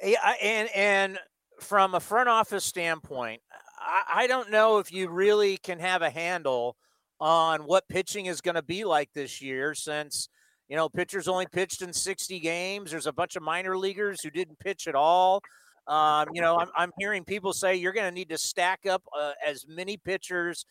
Yeah, 0.03 0.34
and 0.42 0.69
and 0.76 1.19
from 1.61 1.93
a 1.93 2.00
front 2.00 2.30
office 2.30 2.66
standpoint, 2.66 3.42
I, 3.82 4.27
don't 4.27 4.51
know 4.51 4.77
if 4.80 4.91
you 4.91 5.09
really 5.09 5.58
can 5.58 5.80
have 5.80 6.01
a 6.01 6.09
handle 6.09 6.75
on 7.19 7.61
what 7.61 7.88
pitching 7.88 8.27
is 8.27 8.41
going 8.41 8.56
to 8.56 8.61
be 8.61 8.83
like 8.83 9.09
this 9.14 9.41
year 9.41 9.74
since 9.74 10.30
you 10.67 10.75
know 10.75 10.88
pitchers 10.88 11.27
only 11.27 11.48
pitched 11.51 11.82
in 11.82 11.93
60 11.93 12.40
games. 12.40 12.91
There's 12.91 13.08
a 13.08 13.14
bunch 13.14 13.35
of 13.35 13.43
minor 13.43 13.77
leaguers 13.77 14.22
who 14.22 14.30
didn't 14.30 14.59
pitch 14.59 14.88
at 14.88 14.95
all. 14.95 15.41
Um, 15.88 16.27
you 16.33 16.41
know 16.41 16.58
I'm, 16.58 16.69
I'm 16.75 16.91
hearing 16.99 17.24
people 17.24 17.53
say 17.53 17.75
you're 17.75 17.93
going 17.93 18.09
to 18.09 18.14
need 18.14 18.30
to 18.30 18.38
stack 18.38 18.85
up 18.85 19.03
uh, 19.17 19.32
as 19.45 19.66
many 19.67 19.98
pitchers 19.98 20.66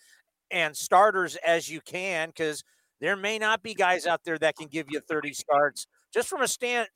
and 0.51 0.77
starters 0.77 1.37
as 1.37 1.69
you 1.69 1.81
can 1.81 2.29
because 2.29 2.63
there 3.01 3.17
may 3.17 3.39
not 3.39 3.63
be 3.63 3.75
guys 3.75 4.07
out 4.07 4.21
there 4.25 4.39
that 4.39 4.57
can 4.57 4.69
give 4.69 4.87
you 4.91 5.01
30 5.01 5.33
starts. 5.33 5.87
Just 6.13 6.29
from 6.29 6.43
a 6.43 6.49
stand 6.49 6.89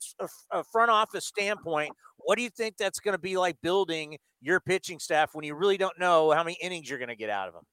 a 0.51 0.63
front 0.63 0.89
office 0.89 1.25
standpoint 1.25 1.91
what 2.25 2.37
do 2.37 2.43
you 2.43 2.49
think 2.49 2.77
that's 2.77 2.99
going 2.99 3.13
to 3.13 3.21
be 3.21 3.37
like 3.37 3.57
building 3.61 4.17
your 4.41 4.59
pitching 4.59 4.99
staff 4.99 5.33
when 5.33 5.45
you 5.45 5.55
really 5.55 5.77
don't 5.77 5.99
know 5.99 6.31
how 6.31 6.43
many 6.43 6.57
innings 6.61 6.89
you're 6.89 6.99
going 6.99 7.09
to 7.09 7.15
get 7.15 7.29
out 7.29 7.47
of 7.47 7.53
them? 7.53 7.63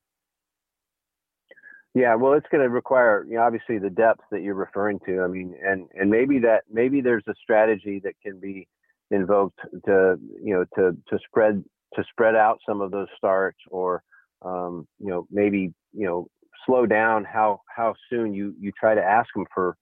Yeah, 1.95 2.15
well, 2.15 2.35
it's 2.35 2.47
going 2.53 2.62
to 2.62 2.69
require, 2.69 3.27
you 3.29 3.35
know, 3.35 3.43
obviously 3.43 3.79
the 3.79 3.91
depth 3.91 4.20
that 4.31 4.43
you're 4.43 4.55
referring 4.55 5.01
to. 5.07 5.23
I 5.23 5.27
mean, 5.27 5.55
and 5.61 5.89
and 5.95 6.09
maybe 6.09 6.39
that 6.41 6.62
maybe 6.70 7.01
there's 7.01 7.25
a 7.29 7.35
strategy 7.43 8.01
that 8.05 8.15
can 8.25 8.39
be 8.39 8.69
invoked 9.11 9.59
to, 9.87 10.17
you 10.41 10.55
know, 10.55 10.65
to 10.77 10.97
to 11.09 11.19
spread 11.27 11.65
to 11.95 12.05
spread 12.11 12.37
out 12.37 12.61
some 12.69 12.81
of 12.81 12.93
those 12.93 13.09
starts, 13.17 13.59
or, 13.70 14.05
um, 14.43 14.87
you 15.01 15.09
know, 15.09 15.27
maybe 15.33 15.75
you 15.93 16.07
know 16.07 16.29
slow 16.65 16.87
down 16.87 17.25
how 17.25 17.61
how 17.75 17.95
soon 18.09 18.33
you 18.35 18.55
you 18.61 18.70
try 18.79 18.95
to 18.95 19.03
ask 19.03 19.29
them 19.35 19.47
for 19.53 19.77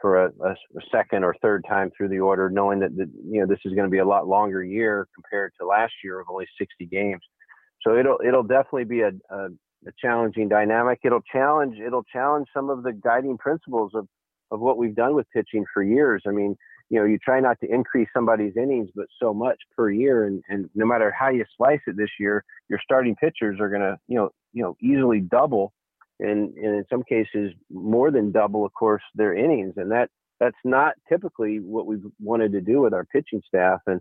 for 0.00 0.26
a, 0.26 0.28
a, 0.44 0.54
second 0.92 1.24
or 1.24 1.34
third 1.42 1.64
time 1.68 1.90
through 1.96 2.08
the 2.08 2.20
order, 2.20 2.50
knowing 2.50 2.80
that 2.80 2.90
you 2.96 3.40
know 3.40 3.46
this 3.46 3.58
is 3.64 3.74
going 3.74 3.86
to 3.86 3.90
be 3.90 3.98
a 3.98 4.04
lot 4.04 4.26
longer 4.26 4.62
year 4.62 5.06
compared 5.14 5.52
to 5.60 5.66
last 5.66 5.92
year 6.02 6.20
of 6.20 6.26
only 6.30 6.46
60 6.58 6.86
games. 6.86 7.22
So 7.82 7.96
it'll 7.96 8.18
it'll 8.26 8.42
definitely 8.42 8.84
be 8.84 9.02
a, 9.02 9.10
a, 9.30 9.46
a 9.86 9.92
challenging 10.00 10.48
dynamic. 10.48 11.00
It'll 11.04 11.22
challenge 11.32 11.76
it'll 11.78 12.04
challenge 12.04 12.48
some 12.54 12.70
of 12.70 12.82
the 12.82 12.92
guiding 12.92 13.38
principles 13.38 13.92
of 13.94 14.06
of 14.50 14.60
what 14.60 14.78
we've 14.78 14.96
done 14.96 15.14
with 15.14 15.26
pitching 15.32 15.64
for 15.72 15.82
years. 15.82 16.22
I 16.26 16.30
mean, 16.30 16.56
you 16.90 16.98
know, 16.98 17.06
you 17.06 17.18
try 17.18 17.40
not 17.40 17.58
to 17.60 17.72
increase 17.72 18.08
somebody's 18.12 18.56
innings, 18.56 18.90
but 18.94 19.06
so 19.22 19.32
much 19.32 19.58
per 19.76 19.90
year. 19.90 20.26
And, 20.26 20.42
and 20.48 20.68
no 20.74 20.84
matter 20.84 21.14
how 21.16 21.30
you 21.30 21.44
slice 21.56 21.78
it 21.86 21.96
this 21.96 22.10
year, 22.18 22.44
your 22.68 22.80
starting 22.82 23.14
pitchers 23.14 23.60
are 23.60 23.68
going 23.68 23.80
to, 23.80 23.96
you 24.08 24.16
know, 24.16 24.30
you 24.52 24.62
know, 24.62 24.76
easily 24.82 25.20
double 25.20 25.72
and, 26.20 26.54
and 26.54 26.76
in 26.76 26.84
some 26.90 27.02
cases 27.02 27.52
more 27.70 28.10
than 28.10 28.32
double, 28.32 28.64
of 28.64 28.72
course, 28.74 29.02
their 29.14 29.34
innings. 29.34 29.74
And 29.76 29.90
that, 29.90 30.08
that's 30.38 30.56
not 30.64 30.94
typically 31.08 31.58
what 31.58 31.86
we've 31.86 32.04
wanted 32.20 32.52
to 32.52 32.60
do 32.60 32.80
with 32.80 32.94
our 32.94 33.04
pitching 33.04 33.42
staff. 33.46 33.80
And, 33.86 34.00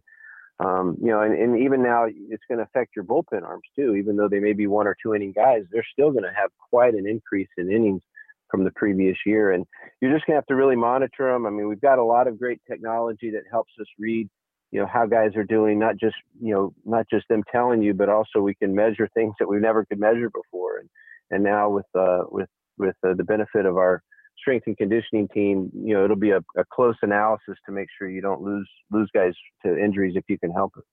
um, 0.59 0.97
you 1.01 1.07
know, 1.07 1.21
and, 1.21 1.33
and 1.33 1.59
even 1.59 1.81
now 1.81 2.05
it's 2.07 2.43
going 2.49 2.59
to 2.59 2.63
affect 2.63 2.95
your 2.95 3.05
bullpen 3.05 3.43
arms 3.43 3.63
too, 3.75 3.95
even 3.95 4.15
though 4.17 4.27
they 4.29 4.39
may 4.39 4.53
be 4.53 4.67
one 4.67 4.87
or 4.87 4.95
two 5.01 5.13
inning 5.13 5.33
guys, 5.33 5.63
they're 5.71 5.85
still 5.91 6.11
going 6.11 6.23
to 6.23 6.33
have 6.35 6.49
quite 6.69 6.93
an 6.93 7.07
increase 7.07 7.49
in 7.57 7.71
innings 7.71 8.01
from 8.49 8.63
the 8.63 8.71
previous 8.71 9.17
year. 9.25 9.51
And 9.51 9.65
you're 10.01 10.13
just 10.13 10.25
going 10.25 10.35
to 10.35 10.39
have 10.39 10.47
to 10.47 10.55
really 10.55 10.75
monitor 10.75 11.31
them. 11.31 11.45
I 11.45 11.49
mean, 11.49 11.67
we've 11.67 11.81
got 11.81 11.99
a 11.99 12.03
lot 12.03 12.27
of 12.27 12.39
great 12.39 12.61
technology 12.69 13.31
that 13.31 13.43
helps 13.51 13.73
us 13.79 13.87
read, 13.97 14.29
you 14.71 14.79
know, 14.79 14.87
how 14.87 15.05
guys 15.05 15.35
are 15.35 15.43
doing, 15.43 15.79
not 15.79 15.97
just, 15.97 16.15
you 16.41 16.53
know, 16.53 16.73
not 16.85 17.05
just 17.09 17.27
them 17.27 17.43
telling 17.51 17.81
you, 17.81 17.93
but 17.93 18.09
also 18.09 18.39
we 18.39 18.55
can 18.55 18.75
measure 18.75 19.09
things 19.13 19.35
that 19.39 19.47
we 19.47 19.59
never 19.59 19.85
could 19.85 19.99
measure 19.99 20.29
before. 20.29 20.79
And, 20.79 20.89
and 21.31 21.43
now 21.43 21.69
with, 21.69 21.85
uh, 21.97 22.23
with, 22.29 22.49
with 22.77 22.95
uh, 23.05 23.13
the 23.13 23.23
benefit 23.23 23.65
of 23.65 23.77
our 23.77 24.01
strength 24.37 24.67
and 24.67 24.77
conditioning 24.77 25.27
team, 25.29 25.69
you 25.73 25.93
know, 25.93 26.03
it'll 26.03 26.15
be 26.15 26.31
a, 26.31 26.41
a 26.57 26.63
close 26.71 26.95
analysis 27.01 27.57
to 27.65 27.71
make 27.71 27.87
sure 27.97 28.09
you 28.09 28.21
don't 28.21 28.41
lose, 28.41 28.69
lose 28.91 29.09
guys 29.13 29.33
to 29.65 29.77
injuries 29.77 30.13
if 30.15 30.23
you 30.27 30.39
can 30.39 30.51
help 30.51 30.73
it. 30.77 30.83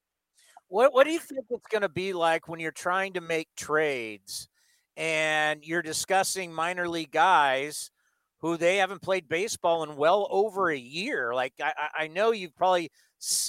What, 0.68 0.92
what 0.92 1.04
do 1.04 1.12
you 1.12 1.20
think 1.20 1.44
it's 1.48 1.66
going 1.70 1.82
to 1.82 1.88
be 1.88 2.12
like 2.12 2.48
when 2.48 2.58
you're 2.58 2.72
trying 2.72 3.12
to 3.14 3.20
make 3.20 3.48
trades 3.56 4.48
and 4.96 5.64
you're 5.64 5.82
discussing 5.82 6.52
minor 6.52 6.88
league 6.88 7.12
guys 7.12 7.90
who 8.40 8.56
they 8.56 8.76
haven't 8.76 9.02
played 9.02 9.28
baseball 9.28 9.82
in 9.82 9.96
well 9.96 10.26
over 10.30 10.70
a 10.70 10.78
year. 10.78 11.34
Like 11.34 11.54
I, 11.60 11.72
I 11.96 12.08
know 12.08 12.32
you've 12.32 12.56
probably, 12.56 12.90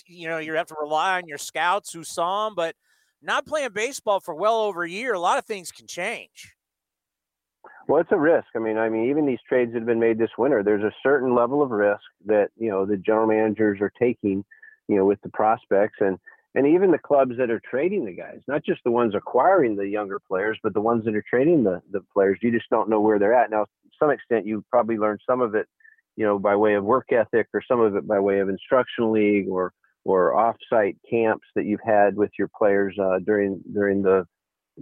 you 0.05 0.27
know, 0.27 0.37
you 0.37 0.53
have 0.53 0.67
to 0.67 0.75
rely 0.79 1.17
on 1.17 1.27
your 1.27 1.37
scouts 1.37 1.91
who 1.91 2.03
saw 2.03 2.45
them, 2.45 2.55
but 2.55 2.75
not 3.21 3.45
playing 3.45 3.71
baseball 3.73 4.19
for 4.19 4.35
well 4.35 4.61
over 4.61 4.83
a 4.83 4.89
year, 4.89 5.13
a 5.13 5.19
lot 5.19 5.37
of 5.37 5.45
things 5.45 5.71
can 5.71 5.87
change. 5.87 6.53
Well, 7.87 8.01
it's 8.01 8.11
a 8.11 8.17
risk. 8.17 8.47
I 8.55 8.59
mean, 8.59 8.77
I 8.77 8.89
mean, 8.89 9.09
even 9.09 9.25
these 9.25 9.39
trades 9.47 9.71
that 9.71 9.79
have 9.79 9.87
been 9.87 9.99
made 9.99 10.17
this 10.17 10.31
winter, 10.37 10.61
there's 10.61 10.83
a 10.83 10.91
certain 11.01 11.33
level 11.33 11.61
of 11.61 11.71
risk 11.71 12.03
that 12.25 12.49
you 12.57 12.69
know 12.69 12.85
the 12.85 12.97
general 12.97 13.27
managers 13.27 13.79
are 13.81 13.91
taking, 13.97 14.43
you 14.87 14.97
know, 14.97 15.05
with 15.05 15.21
the 15.21 15.29
prospects, 15.29 15.97
and 16.01 16.19
and 16.57 16.67
even 16.67 16.91
the 16.91 16.97
clubs 16.97 17.37
that 17.37 17.51
are 17.51 17.61
trading 17.69 18.03
the 18.03 18.13
guys, 18.13 18.39
not 18.47 18.65
just 18.65 18.83
the 18.83 18.91
ones 18.91 19.13
acquiring 19.15 19.75
the 19.75 19.87
younger 19.87 20.19
players, 20.19 20.57
but 20.63 20.73
the 20.73 20.81
ones 20.81 21.05
that 21.05 21.15
are 21.15 21.23
trading 21.29 21.63
the, 21.63 21.81
the 21.91 22.01
players. 22.13 22.39
You 22.41 22.51
just 22.51 22.69
don't 22.69 22.89
know 22.89 22.99
where 22.99 23.19
they're 23.19 23.33
at. 23.33 23.51
Now, 23.51 23.65
to 23.65 23.89
some 23.99 24.09
extent, 24.09 24.47
you 24.47 24.65
probably 24.71 24.97
learned 24.97 25.21
some 25.29 25.39
of 25.39 25.53
it, 25.55 25.67
you 26.15 26.25
know, 26.25 26.39
by 26.39 26.55
way 26.55 26.73
of 26.73 26.83
work 26.83 27.11
ethic 27.11 27.47
or 27.53 27.61
some 27.67 27.79
of 27.79 27.95
it 27.95 28.07
by 28.07 28.19
way 28.19 28.39
of 28.39 28.49
instructional 28.49 29.11
league 29.11 29.47
or, 29.47 29.71
or 30.03 30.33
offsite 30.33 30.95
camps 31.07 31.45
that 31.55 31.65
you've 31.65 31.79
had 31.85 32.15
with 32.15 32.31
your 32.39 32.49
players 32.57 32.97
uh, 32.99 33.19
during, 33.23 33.61
during 33.73 34.01
the, 34.01 34.25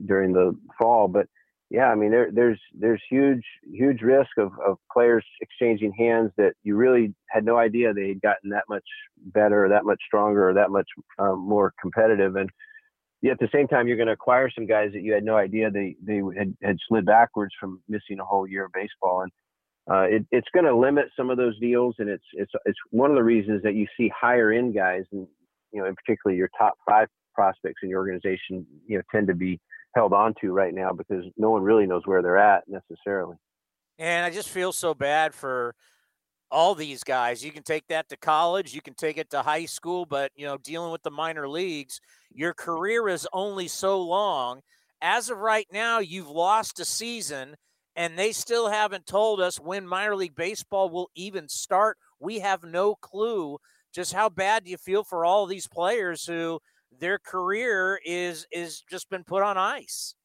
during 0.06 0.32
the 0.32 0.58
fall. 0.80 1.10
But 1.10 1.28
yeah, 1.72 1.88
I 1.88 1.96
mean, 1.96 2.12
there, 2.12 2.30
there's 2.32 2.60
there's 2.78 3.02
huge 3.10 3.44
huge 3.72 4.02
risk 4.02 4.38
of, 4.38 4.52
of 4.66 4.78
players 4.94 5.26
exchanging 5.42 5.94
hands 5.98 6.32
that 6.38 6.54
you 6.64 6.76
really 6.76 7.14
had 7.30 7.44
no 7.44 7.58
idea 7.58 7.94
they 7.94 8.10
had 8.10 8.22
gotten 8.22 8.52
that 8.52 8.66
much 8.70 8.84
better, 9.18 9.66
or 9.66 9.70
that 9.70 9.86
much 9.86 10.00
stronger, 10.06 10.50
or 10.50 10.54
that 10.54 10.70
much 10.70 10.88
um, 11.18 11.40
more 11.40 11.74
competitive. 11.82 12.36
And 12.36 12.50
yet 13.22 13.34
at 13.34 13.40
the 13.40 13.50
same 13.52 13.68
time, 13.68 13.88
you're 13.88 13.98
going 13.98 14.08
to 14.08 14.14
acquire 14.14 14.50
some 14.52 14.68
guys 14.68 14.92
that 14.94 15.02
you 15.02 15.14
had 15.14 15.24
no 15.24 15.38
idea 15.38 15.72
they 15.72 15.96
they 16.06 16.22
had, 16.38 16.56
had 16.62 16.78
slid 16.88 17.06
backwards 17.06 17.54
from 17.60 17.82
missing 17.90 18.20
a 18.20 18.26
whole 18.26 18.48
year 18.48 18.66
of 18.66 18.72
baseball. 18.72 19.22
And 19.24 19.32
uh, 19.90 20.04
it, 20.04 20.26
it's 20.32 20.48
going 20.54 20.66
to 20.66 20.76
limit 20.76 21.06
some 21.18 21.32
of 21.32 21.38
those 21.38 21.60
deals, 21.60 21.96
and 21.98 22.10
it's 22.10 22.26
it's 22.34 22.52
it's 22.66 22.80
one 22.92 23.10
of 23.10 23.16
the 23.16 23.24
reasons 23.24 23.64
that 23.64 23.74
you 23.74 23.88
see 23.98 24.12
higher 24.16 24.52
end 24.52 24.76
guys, 24.76 25.04
and 25.12 25.28
you 25.72 25.82
know, 25.82 25.88
in 25.88 25.96
particular, 25.96 26.36
your 26.36 26.50
top 26.58 26.76
five 26.88 27.08
prospects 27.34 27.82
in 27.82 27.90
your 27.90 28.00
organization, 28.00 28.66
you 28.88 28.98
know, 28.98 29.04
tend 29.12 29.28
to 29.28 29.34
be 29.36 29.60
held 29.96 30.14
on 30.14 30.34
to 30.42 30.52
right 30.52 30.74
now 30.74 30.92
because 30.92 31.24
no 31.38 31.50
one 31.50 31.64
really 31.64 31.88
knows 31.88 32.04
where 32.06 32.22
they're 32.22 32.38
at 32.38 32.64
necessarily. 32.68 33.38
And 33.98 34.26
I 34.26 34.30
just 34.30 34.50
feel 34.50 34.74
so 34.74 34.94
bad 34.94 35.34
for 35.34 35.74
all 36.52 36.76
these 36.76 37.04
guys. 37.04 37.44
You 37.44 37.52
can 37.52 37.64
take 37.64 37.88
that 37.88 38.10
to 38.10 38.18
college, 38.18 38.74
you 38.74 38.82
can 38.82 38.94
take 38.94 39.18
it 39.18 39.30
to 39.32 39.42
high 39.42 39.66
school, 39.66 40.06
but 40.06 40.32
you 40.36 40.46
know, 40.46 40.58
dealing 40.58 40.92
with 40.92 41.04
the 41.04 41.12
minor 41.12 41.48
leagues, 41.48 42.00
your 42.32 42.54
career 42.54 43.08
is 43.08 43.28
only 43.34 43.68
so 43.68 44.02
long. 44.02 44.62
As 45.02 45.30
of 45.30 45.38
right 45.38 45.68
now, 45.72 46.00
you've 46.00 46.30
lost 46.30 46.80
a 46.80 46.86
season 46.86 47.56
and 47.96 48.18
they 48.18 48.34
still 48.34 48.70
haven't 48.70 49.06
told 49.08 49.40
us 49.40 49.60
when 49.60 49.88
minor 49.88 50.16
league 50.16 50.36
baseball 50.36 50.90
will 50.90 51.10
even 51.16 51.48
start. 51.48 51.98
We 52.20 52.40
have 52.40 52.64
no 52.64 52.96
clue. 52.96 53.58
Just 53.94 54.14
how 54.14 54.28
bad 54.28 54.66
do 54.66 54.72
you 54.72 54.78
feel 54.78 55.06
for 55.06 55.24
all 55.24 55.46
these 55.46 55.68
players 55.68 56.26
who 56.26 56.60
their 57.00 57.20
career 57.20 58.00
is 58.06 58.48
is 58.52 58.82
just 58.90 59.10
been 59.10 59.24
put 59.24 59.44
on 59.44 59.58
ice. 59.58 60.16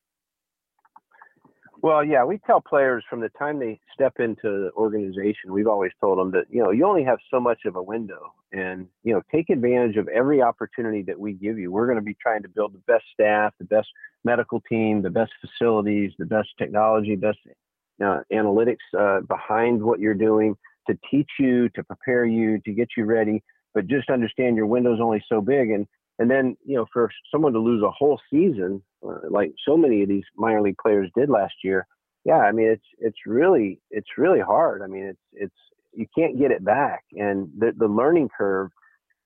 Well, 1.82 2.04
yeah, 2.04 2.24
we 2.24 2.38
tell 2.46 2.60
players 2.60 3.02
from 3.08 3.20
the 3.20 3.30
time 3.30 3.58
they 3.58 3.80
step 3.94 4.20
into 4.20 4.42
the 4.42 4.70
organization, 4.76 5.50
we've 5.50 5.66
always 5.66 5.92
told 5.98 6.18
them 6.18 6.30
that, 6.32 6.44
you 6.50 6.62
know, 6.62 6.70
you 6.72 6.84
only 6.84 7.04
have 7.04 7.18
so 7.30 7.40
much 7.40 7.60
of 7.64 7.76
a 7.76 7.82
window 7.82 8.34
and, 8.52 8.86
you 9.02 9.14
know, 9.14 9.22
take 9.32 9.48
advantage 9.48 9.96
of 9.96 10.06
every 10.08 10.42
opportunity 10.42 11.00
that 11.02 11.18
we 11.18 11.32
give 11.32 11.58
you. 11.58 11.72
We're 11.72 11.86
going 11.86 11.96
to 11.96 12.04
be 12.04 12.16
trying 12.20 12.42
to 12.42 12.50
build 12.50 12.74
the 12.74 12.82
best 12.86 13.04
staff, 13.14 13.54
the 13.58 13.64
best 13.64 13.88
medical 14.24 14.60
team, 14.60 15.00
the 15.00 15.08
best 15.08 15.32
facilities, 15.40 16.12
the 16.18 16.26
best 16.26 16.48
technology, 16.58 17.16
best 17.16 17.38
uh, 18.04 18.20
analytics 18.30 18.76
uh, 18.98 19.20
behind 19.22 19.82
what 19.82 20.00
you're 20.00 20.12
doing 20.12 20.56
to 20.86 20.98
teach 21.10 21.30
you, 21.38 21.70
to 21.70 21.82
prepare 21.82 22.26
you, 22.26 22.58
to 22.66 22.72
get 22.72 22.88
you 22.94 23.06
ready. 23.06 23.42
But 23.72 23.86
just 23.86 24.10
understand 24.10 24.56
your 24.56 24.66
window's 24.66 25.00
only 25.00 25.24
so 25.28 25.40
big. 25.40 25.70
And 25.70 25.86
and 26.20 26.30
then, 26.30 26.54
you 26.66 26.76
know, 26.76 26.84
for 26.92 27.10
someone 27.32 27.54
to 27.54 27.58
lose 27.58 27.82
a 27.82 27.90
whole 27.90 28.20
season, 28.30 28.82
uh, 29.02 29.20
like 29.30 29.52
so 29.66 29.74
many 29.74 30.02
of 30.02 30.08
these 30.10 30.22
minor 30.36 30.60
league 30.60 30.76
players 30.76 31.10
did 31.16 31.30
last 31.30 31.54
year, 31.64 31.86
yeah, 32.26 32.40
I 32.40 32.52
mean, 32.52 32.68
it's 32.68 32.84
it's 32.98 33.16
really 33.24 33.80
it's 33.90 34.18
really 34.18 34.40
hard. 34.40 34.82
I 34.82 34.86
mean, 34.86 35.04
it's 35.04 35.18
it's 35.32 35.54
you 35.94 36.06
can't 36.14 36.38
get 36.38 36.50
it 36.50 36.62
back, 36.62 37.04
and 37.12 37.48
the 37.58 37.72
the 37.74 37.86
learning 37.86 38.28
curve, 38.36 38.70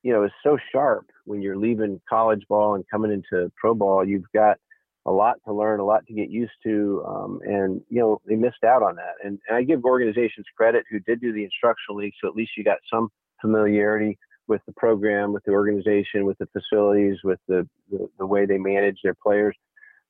you 0.05 0.13
know, 0.13 0.23
is 0.23 0.31
so 0.45 0.57
sharp 0.71 1.07
when 1.25 1.43
you're 1.43 1.57
leaving 1.57 2.01
college 2.09 2.45
ball 2.49 2.77
and 2.77 2.85
coming 2.89 3.11
into 3.11 3.51
pro 3.57 3.75
ball. 3.75 4.07
You've 4.07 4.31
got 4.33 4.59
a 5.05 5.11
lot 5.11 5.39
to 5.49 5.53
learn, 5.53 5.81
a 5.81 5.85
lot 5.85 6.07
to 6.07 6.15
get 6.15 6.31
used 6.31 6.53
to, 6.63 7.05
um, 7.09 7.41
and 7.43 7.81
you 7.89 7.99
know 7.99 8.21
they 8.25 8.37
missed 8.37 8.63
out 8.65 8.85
on 8.85 8.95
that. 8.95 9.15
And, 9.25 9.41
and 9.49 9.57
I 9.57 9.65
give 9.65 9.85
organizations 9.85 10.47
credit 10.57 10.85
who 10.89 11.01
did 11.01 11.21
do 11.21 11.33
the 11.33 11.43
instructional 11.43 11.97
league, 11.97 12.15
so 12.23 12.29
at 12.29 12.37
least 12.37 12.53
you 12.57 12.63
got 12.63 12.79
some 12.89 13.09
familiarity 13.41 14.17
with 14.47 14.61
the 14.67 14.73
program, 14.73 15.33
with 15.33 15.45
the 15.45 15.53
organization, 15.53 16.25
with 16.25 16.39
the 16.39 16.49
facilities, 16.53 17.19
with 17.25 17.39
the, 17.49 17.67
the, 17.91 18.09
the 18.19 18.27
way 18.27 18.47
they 18.47 18.59
manage 18.59 18.99
their 19.03 19.17
players. 19.23 19.57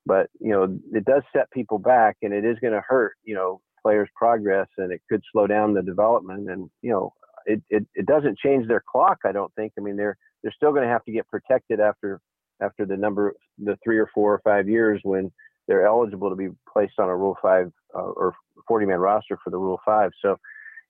But, 0.05 0.29
you 0.39 0.51
know, 0.51 0.77
it 0.93 1.05
does 1.05 1.23
set 1.33 1.49
people 1.51 1.79
back 1.79 2.17
and 2.21 2.33
it 2.33 2.45
is 2.45 2.57
going 2.59 2.73
to 2.73 2.83
hurt, 2.87 3.13
you 3.23 3.33
know, 3.33 3.61
players' 3.81 4.09
progress 4.15 4.67
and 4.77 4.91
it 4.91 5.01
could 5.09 5.21
slow 5.31 5.47
down 5.47 5.73
the 5.73 5.81
development. 5.81 6.49
And, 6.49 6.69
you 6.81 6.91
know, 6.91 7.13
it, 7.45 7.61
it, 7.69 7.87
it 7.95 8.05
doesn't 8.05 8.37
change 8.39 8.67
their 8.67 8.83
clock, 8.91 9.19
I 9.25 9.31
don't 9.31 9.53
think. 9.55 9.73
I 9.77 9.81
mean, 9.81 9.95
they're, 9.95 10.17
they're 10.43 10.53
still 10.55 10.71
going 10.71 10.83
to 10.83 10.89
have 10.89 11.03
to 11.05 11.11
get 11.11 11.27
protected 11.27 11.79
after, 11.79 12.19
after 12.61 12.85
the 12.85 12.97
number, 12.97 13.33
the 13.57 13.77
three 13.83 13.97
or 13.97 14.09
four 14.13 14.33
or 14.33 14.41
five 14.43 14.67
years 14.69 14.99
when 15.03 15.31
they're 15.67 15.87
eligible 15.87 16.29
to 16.29 16.35
be 16.35 16.49
placed 16.71 16.99
on 16.99 17.09
a 17.09 17.15
Rule 17.15 17.37
5 17.41 17.71
uh, 17.95 17.99
or 17.99 18.35
40 18.67 18.85
man 18.85 18.99
roster 18.99 19.37
for 19.43 19.49
the 19.49 19.57
Rule 19.57 19.79
5. 19.85 20.11
So, 20.21 20.37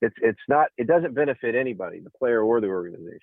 it's 0.01 0.15
it's 0.22 0.40
not 0.48 0.67
it 0.77 0.88
doesn't 0.88 1.14
benefit 1.14 1.56
anybody, 1.56 1.99
the 1.99 2.09
player 2.09 2.41
or 2.41 2.61
the 2.61 2.67
organization. 2.67 3.19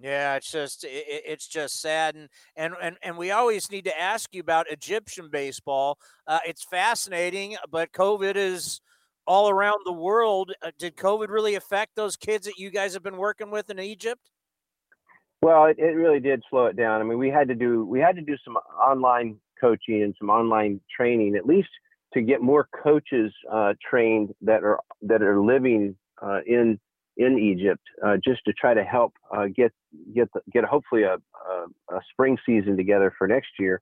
Yeah, 0.00 0.34
it's 0.34 0.50
just 0.50 0.84
it, 0.84 1.04
it's 1.06 1.46
just 1.46 1.80
sad, 1.80 2.14
and, 2.14 2.28
and 2.56 2.74
and 2.80 2.96
and 3.02 3.16
we 3.16 3.30
always 3.30 3.70
need 3.70 3.84
to 3.84 4.00
ask 4.00 4.34
you 4.34 4.40
about 4.40 4.70
Egyptian 4.70 5.28
baseball. 5.30 5.98
Uh, 6.26 6.40
it's 6.46 6.64
fascinating, 6.64 7.56
but 7.70 7.92
COVID 7.92 8.36
is 8.36 8.80
all 9.26 9.48
around 9.48 9.80
the 9.84 9.92
world. 9.92 10.52
Uh, 10.62 10.70
did 10.78 10.96
COVID 10.96 11.28
really 11.28 11.54
affect 11.54 11.96
those 11.96 12.16
kids 12.16 12.46
that 12.46 12.58
you 12.58 12.70
guys 12.70 12.94
have 12.94 13.02
been 13.02 13.16
working 13.16 13.50
with 13.50 13.70
in 13.70 13.78
Egypt? 13.78 14.30
Well, 15.42 15.66
it, 15.66 15.78
it 15.78 15.94
really 15.94 16.20
did 16.20 16.42
slow 16.50 16.66
it 16.66 16.76
down. 16.76 17.00
I 17.00 17.04
mean, 17.04 17.18
we 17.18 17.28
had 17.28 17.48
to 17.48 17.54
do 17.54 17.84
we 17.84 18.00
had 18.00 18.16
to 18.16 18.22
do 18.22 18.36
some 18.44 18.56
online 18.56 19.36
coaching 19.60 20.02
and 20.02 20.14
some 20.18 20.30
online 20.30 20.80
training, 20.94 21.36
at 21.36 21.46
least 21.46 21.68
to 22.14 22.22
get 22.22 22.40
more 22.40 22.68
coaches 22.82 23.32
uh, 23.52 23.74
trained 23.88 24.34
that 24.42 24.64
are 24.64 24.80
that 25.02 25.22
are 25.22 25.40
living 25.40 25.96
in 26.46 26.78
in 27.16 27.38
Egypt 27.38 27.82
uh, 28.04 28.16
just 28.24 28.40
to 28.46 28.52
try 28.52 28.74
to 28.74 28.82
help 28.82 29.12
uh, 29.34 29.46
get 29.54 29.72
get 30.14 30.28
the, 30.34 30.40
get 30.52 30.64
hopefully 30.64 31.02
a, 31.04 31.14
a, 31.14 31.96
a, 31.96 32.00
spring 32.10 32.36
season 32.44 32.76
together 32.76 33.12
for 33.16 33.28
next 33.28 33.50
year. 33.58 33.80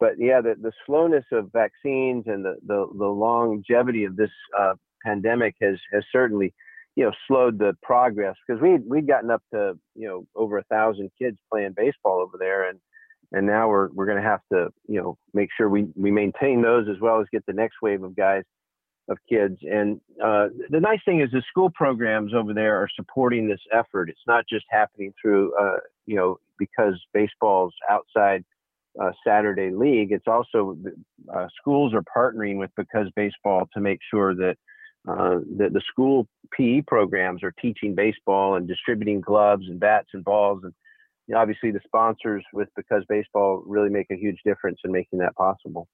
But 0.00 0.12
yeah, 0.18 0.40
the, 0.40 0.54
the 0.60 0.72
slowness 0.86 1.24
of 1.32 1.50
vaccines 1.52 2.24
and 2.26 2.44
the, 2.44 2.56
the, 2.66 2.86
the 2.96 3.06
longevity 3.06 4.04
of 4.04 4.16
this 4.16 4.30
uh, 4.58 4.74
pandemic 5.04 5.54
has 5.60 5.78
has 5.92 6.02
certainly 6.10 6.54
you 6.96 7.04
know 7.04 7.12
slowed 7.28 7.58
the 7.58 7.76
progress 7.82 8.36
because 8.46 8.60
we 8.60 8.78
we'd 8.88 9.06
gotten 9.06 9.30
up 9.30 9.42
to 9.52 9.78
you 9.94 10.08
know 10.08 10.26
over 10.34 10.58
a 10.58 10.64
thousand 10.64 11.10
kids 11.20 11.36
playing 11.52 11.74
baseball 11.76 12.20
over 12.20 12.36
there 12.38 12.68
and 12.68 12.78
and 13.32 13.46
now 13.46 13.68
we're 13.68 13.88
we're 13.92 14.06
going 14.06 14.22
to 14.22 14.28
have 14.28 14.40
to 14.52 14.68
you 14.88 15.00
know 15.00 15.18
make 15.34 15.50
sure 15.56 15.68
we 15.68 15.86
we 15.94 16.10
maintain 16.10 16.62
those 16.62 16.88
as 16.88 17.00
well 17.00 17.20
as 17.20 17.26
get 17.32 17.44
the 17.46 17.52
next 17.52 17.76
wave 17.82 18.02
of 18.02 18.16
guys 18.16 18.44
of 19.08 19.18
kids. 19.28 19.56
And 19.62 20.00
uh, 20.22 20.48
the 20.70 20.80
nice 20.80 21.00
thing 21.04 21.20
is 21.20 21.30
the 21.30 21.42
school 21.48 21.70
programs 21.70 22.34
over 22.34 22.52
there 22.52 22.76
are 22.76 22.88
supporting 22.94 23.48
this 23.48 23.60
effort. 23.72 24.08
It's 24.10 24.18
not 24.26 24.44
just 24.48 24.64
happening 24.70 25.12
through, 25.20 25.54
uh, 25.60 25.78
you 26.06 26.16
know, 26.16 26.38
because 26.58 27.00
baseball's 27.12 27.74
outside 27.88 28.44
uh, 29.00 29.10
Saturday 29.26 29.70
league. 29.70 30.12
It's 30.12 30.26
also 30.26 30.76
uh, 31.32 31.46
schools 31.58 31.92
are 31.94 32.02
partnering 32.02 32.58
with 32.58 32.70
because 32.76 33.06
baseball 33.14 33.68
to 33.74 33.80
make 33.80 34.00
sure 34.10 34.34
that 34.34 34.56
uh, 35.08 35.38
the 35.56 35.82
school 35.88 36.26
PE 36.52 36.82
programs 36.82 37.44
are 37.44 37.52
teaching 37.62 37.94
baseball 37.94 38.56
and 38.56 38.66
distributing 38.66 39.20
gloves 39.20 39.66
and 39.68 39.78
bats 39.78 40.08
and 40.14 40.24
balls 40.24 40.60
and 40.64 40.72
you 41.26 41.34
know, 41.34 41.40
obviously 41.40 41.70
the 41.70 41.80
sponsors 41.84 42.44
with 42.52 42.68
because 42.76 43.04
baseball 43.08 43.62
really 43.66 43.90
make 43.90 44.06
a 44.10 44.16
huge 44.16 44.38
difference 44.44 44.78
in 44.84 44.92
making 44.92 45.18
that 45.18 45.34
possible. 45.34 45.88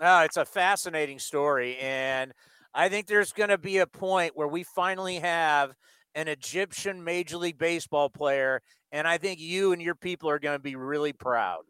Oh, 0.00 0.22
it's 0.22 0.36
a 0.36 0.44
fascinating 0.44 1.18
story. 1.18 1.76
And 1.78 2.32
I 2.74 2.88
think 2.88 3.06
there's 3.06 3.32
going 3.32 3.50
to 3.50 3.58
be 3.58 3.78
a 3.78 3.86
point 3.86 4.32
where 4.34 4.48
we 4.48 4.64
finally 4.64 5.16
have 5.16 5.72
an 6.14 6.28
Egyptian 6.28 7.04
Major 7.04 7.36
League 7.36 7.58
Baseball 7.58 8.10
player. 8.10 8.60
And 8.90 9.06
I 9.06 9.18
think 9.18 9.40
you 9.40 9.72
and 9.72 9.80
your 9.80 9.94
people 9.94 10.28
are 10.30 10.38
going 10.38 10.56
to 10.56 10.62
be 10.62 10.76
really 10.76 11.12
proud. 11.12 11.62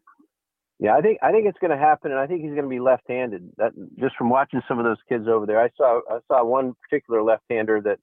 Yeah, 0.78 0.96
I 0.96 1.00
think 1.00 1.18
I 1.22 1.30
think 1.30 1.46
it's 1.46 1.58
going 1.60 1.70
to 1.70 1.76
happen, 1.76 2.10
and 2.10 2.18
I 2.18 2.26
think 2.26 2.40
he's 2.40 2.50
going 2.50 2.64
to 2.64 2.68
be 2.68 2.80
left-handed. 2.80 3.52
That 3.56 3.70
just 4.00 4.16
from 4.16 4.30
watching 4.30 4.62
some 4.66 4.80
of 4.80 4.84
those 4.84 4.96
kids 5.08 5.28
over 5.28 5.46
there, 5.46 5.60
I 5.60 5.68
saw 5.76 6.00
I 6.10 6.18
saw 6.26 6.44
one 6.44 6.74
particular 6.82 7.22
left-hander 7.22 7.82
that 7.82 7.98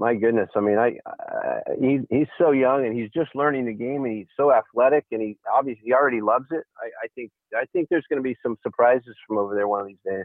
my 0.00 0.14
goodness, 0.14 0.48
I 0.56 0.60
mean, 0.60 0.78
I, 0.78 0.96
I 1.06 1.60
he, 1.78 2.00
he's 2.08 2.26
so 2.38 2.52
young 2.52 2.86
and 2.86 2.98
he's 2.98 3.10
just 3.10 3.34
learning 3.34 3.66
the 3.66 3.74
game 3.74 4.04
and 4.06 4.16
he's 4.16 4.26
so 4.34 4.50
athletic 4.50 5.04
and 5.12 5.20
he 5.20 5.36
obviously 5.52 5.82
he 5.84 5.92
already 5.92 6.22
loves 6.22 6.46
it. 6.50 6.64
I, 6.78 6.86
I 7.04 7.08
think 7.14 7.30
I 7.54 7.66
think 7.74 7.88
there's 7.90 8.06
going 8.08 8.16
to 8.16 8.26
be 8.26 8.34
some 8.42 8.56
surprises 8.62 9.14
from 9.28 9.36
over 9.36 9.54
there 9.54 9.68
one 9.68 9.82
of 9.82 9.86
these 9.88 9.98
days. 10.02 10.24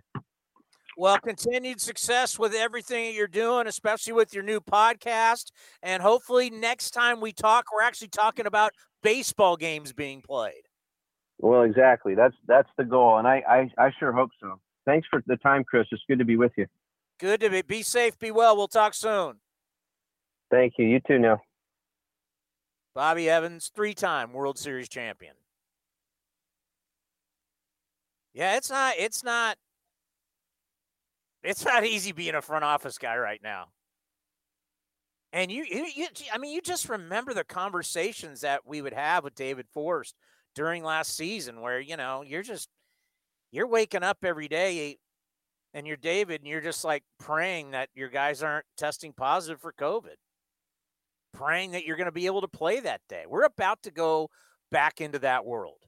Well, 0.98 1.18
continued 1.18 1.82
success 1.82 2.40
with 2.40 2.56
everything 2.56 3.14
you're 3.14 3.28
doing, 3.28 3.68
especially 3.68 4.14
with 4.14 4.34
your 4.34 4.44
new 4.44 4.62
podcast. 4.62 5.52
And 5.84 6.02
hopefully, 6.02 6.50
next 6.50 6.92
time 6.92 7.20
we 7.20 7.34
talk, 7.34 7.66
we're 7.74 7.84
actually 7.84 8.08
talking 8.08 8.46
about 8.46 8.72
baseball 9.04 9.58
games 9.58 9.92
being 9.92 10.22
played. 10.22 10.64
Well, 11.38 11.64
exactly. 11.64 12.16
That's 12.16 12.36
that's 12.48 12.70
the 12.78 12.86
goal, 12.86 13.18
and 13.18 13.28
I 13.28 13.44
I, 13.46 13.88
I 13.88 13.92
sure 14.00 14.14
hope 14.14 14.30
so. 14.42 14.62
Thanks 14.86 15.06
for 15.12 15.22
the 15.28 15.36
time, 15.36 15.66
Chris. 15.66 15.86
It's 15.92 16.02
good 16.08 16.20
to 16.20 16.26
be 16.26 16.38
with 16.38 16.54
you. 16.56 16.68
Good 17.20 17.42
to 17.42 17.50
be. 17.50 17.62
Be 17.62 17.82
safe. 17.82 18.18
Be 18.18 18.32
well. 18.32 18.56
We'll 18.56 18.70
talk 18.70 18.94
soon. 18.94 19.42
Thank 20.56 20.76
you. 20.78 20.86
You 20.86 21.02
too, 21.06 21.20
now. 21.20 21.42
Bobby 22.94 23.30
Evans, 23.30 23.70
three 23.76 23.94
time 23.94 24.32
World 24.32 24.58
Series 24.58 24.88
champion. 24.88 25.34
Yeah, 28.34 28.56
it's 28.56 28.70
not, 28.70 28.94
it's 28.98 29.22
not, 29.22 29.58
it's 31.44 31.66
not 31.66 31.86
easy 31.86 32.14
being 32.14 32.36
a 32.36 32.42
front 32.42 32.64
office 32.64 32.98
guy 32.98 33.18
right 33.18 33.42
now. 33.44 33.66
And 35.34 35.52
you, 35.52 35.66
you, 35.70 35.88
you, 35.94 36.08
I 36.34 36.38
mean, 36.38 36.54
you 36.54 36.62
just 36.62 36.88
remember 36.88 37.34
the 37.34 37.44
conversations 37.44 38.40
that 38.42 38.62
we 38.66 38.82
would 38.82 38.94
have 38.94 39.26
with 39.26 39.36
David 39.36 39.66
Forst 39.74 40.16
during 40.54 40.86
last 40.86 41.18
season 41.18 41.60
where, 41.60 41.82
you 41.82 41.98
know, 41.98 42.24
you're 42.26 42.44
just, 42.44 42.70
you're 43.52 43.68
waking 43.68 44.04
up 44.04 44.20
every 44.24 44.48
day 44.48 44.98
and 45.74 45.86
you're 45.86 45.98
David 45.98 46.40
and 46.40 46.50
you're 46.50 46.62
just 46.62 46.86
like 46.86 47.04
praying 47.20 47.72
that 47.72 47.90
your 47.94 48.08
guys 48.08 48.42
aren't 48.42 48.66
testing 48.78 49.12
positive 49.12 49.60
for 49.60 49.74
COVID 49.74 50.16
praying 51.36 51.72
that 51.72 51.86
you're 51.86 51.98
going 51.98 52.06
to 52.06 52.12
be 52.12 52.26
able 52.26 52.42
to 52.42 52.48
play 52.48 52.80
that 52.80 53.02
day. 53.10 53.26
We're 53.28 53.44
about 53.44 53.84
to 53.84 53.92
go 53.92 54.30
back 54.72 55.02
into 55.02 55.20
that 55.20 55.46
world. 55.46 55.80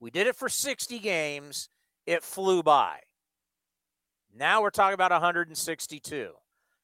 We 0.00 0.10
did 0.10 0.26
it 0.26 0.36
for 0.36 0.48
60 0.48 0.98
games, 0.98 1.68
it 2.06 2.22
flew 2.22 2.62
by. 2.62 3.00
Now 4.34 4.62
we're 4.62 4.70
talking 4.70 4.94
about 4.94 5.12
162. 5.12 6.32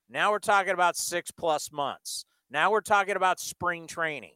Now 0.08 0.30
we're 0.30 0.38
talking 0.38 0.72
about 0.72 0.96
six 0.96 1.30
plus 1.30 1.72
months. 1.72 2.24
Now 2.50 2.70
we're 2.70 2.80
talking 2.80 3.16
about 3.16 3.40
spring 3.40 3.86
training. 3.86 4.34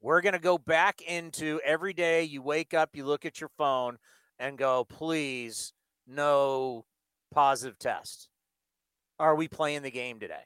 We're 0.00 0.20
going 0.20 0.32
to 0.32 0.38
go 0.38 0.58
back 0.58 1.00
into 1.02 1.60
every 1.64 1.92
day 1.92 2.24
you 2.24 2.42
wake 2.42 2.74
up, 2.74 2.90
you 2.94 3.04
look 3.04 3.24
at 3.24 3.40
your 3.40 3.50
phone 3.56 3.98
and 4.38 4.58
go, 4.58 4.84
please, 4.84 5.72
no 6.06 6.84
positive 7.32 7.78
test. 7.78 8.28
Are 9.18 9.36
we 9.36 9.46
playing 9.46 9.82
the 9.82 9.90
game 9.90 10.18
today? 10.18 10.44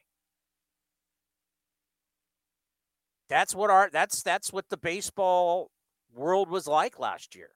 That's 3.29 3.55
what 3.55 3.71
our 3.71 3.91
that's 3.93 4.23
that's 4.23 4.53
what 4.53 4.69
the 4.69 4.77
baseball 4.77 5.71
world 6.15 6.49
was 6.49 6.67
like 6.67 6.99
last 6.99 7.35
year. 7.35 7.51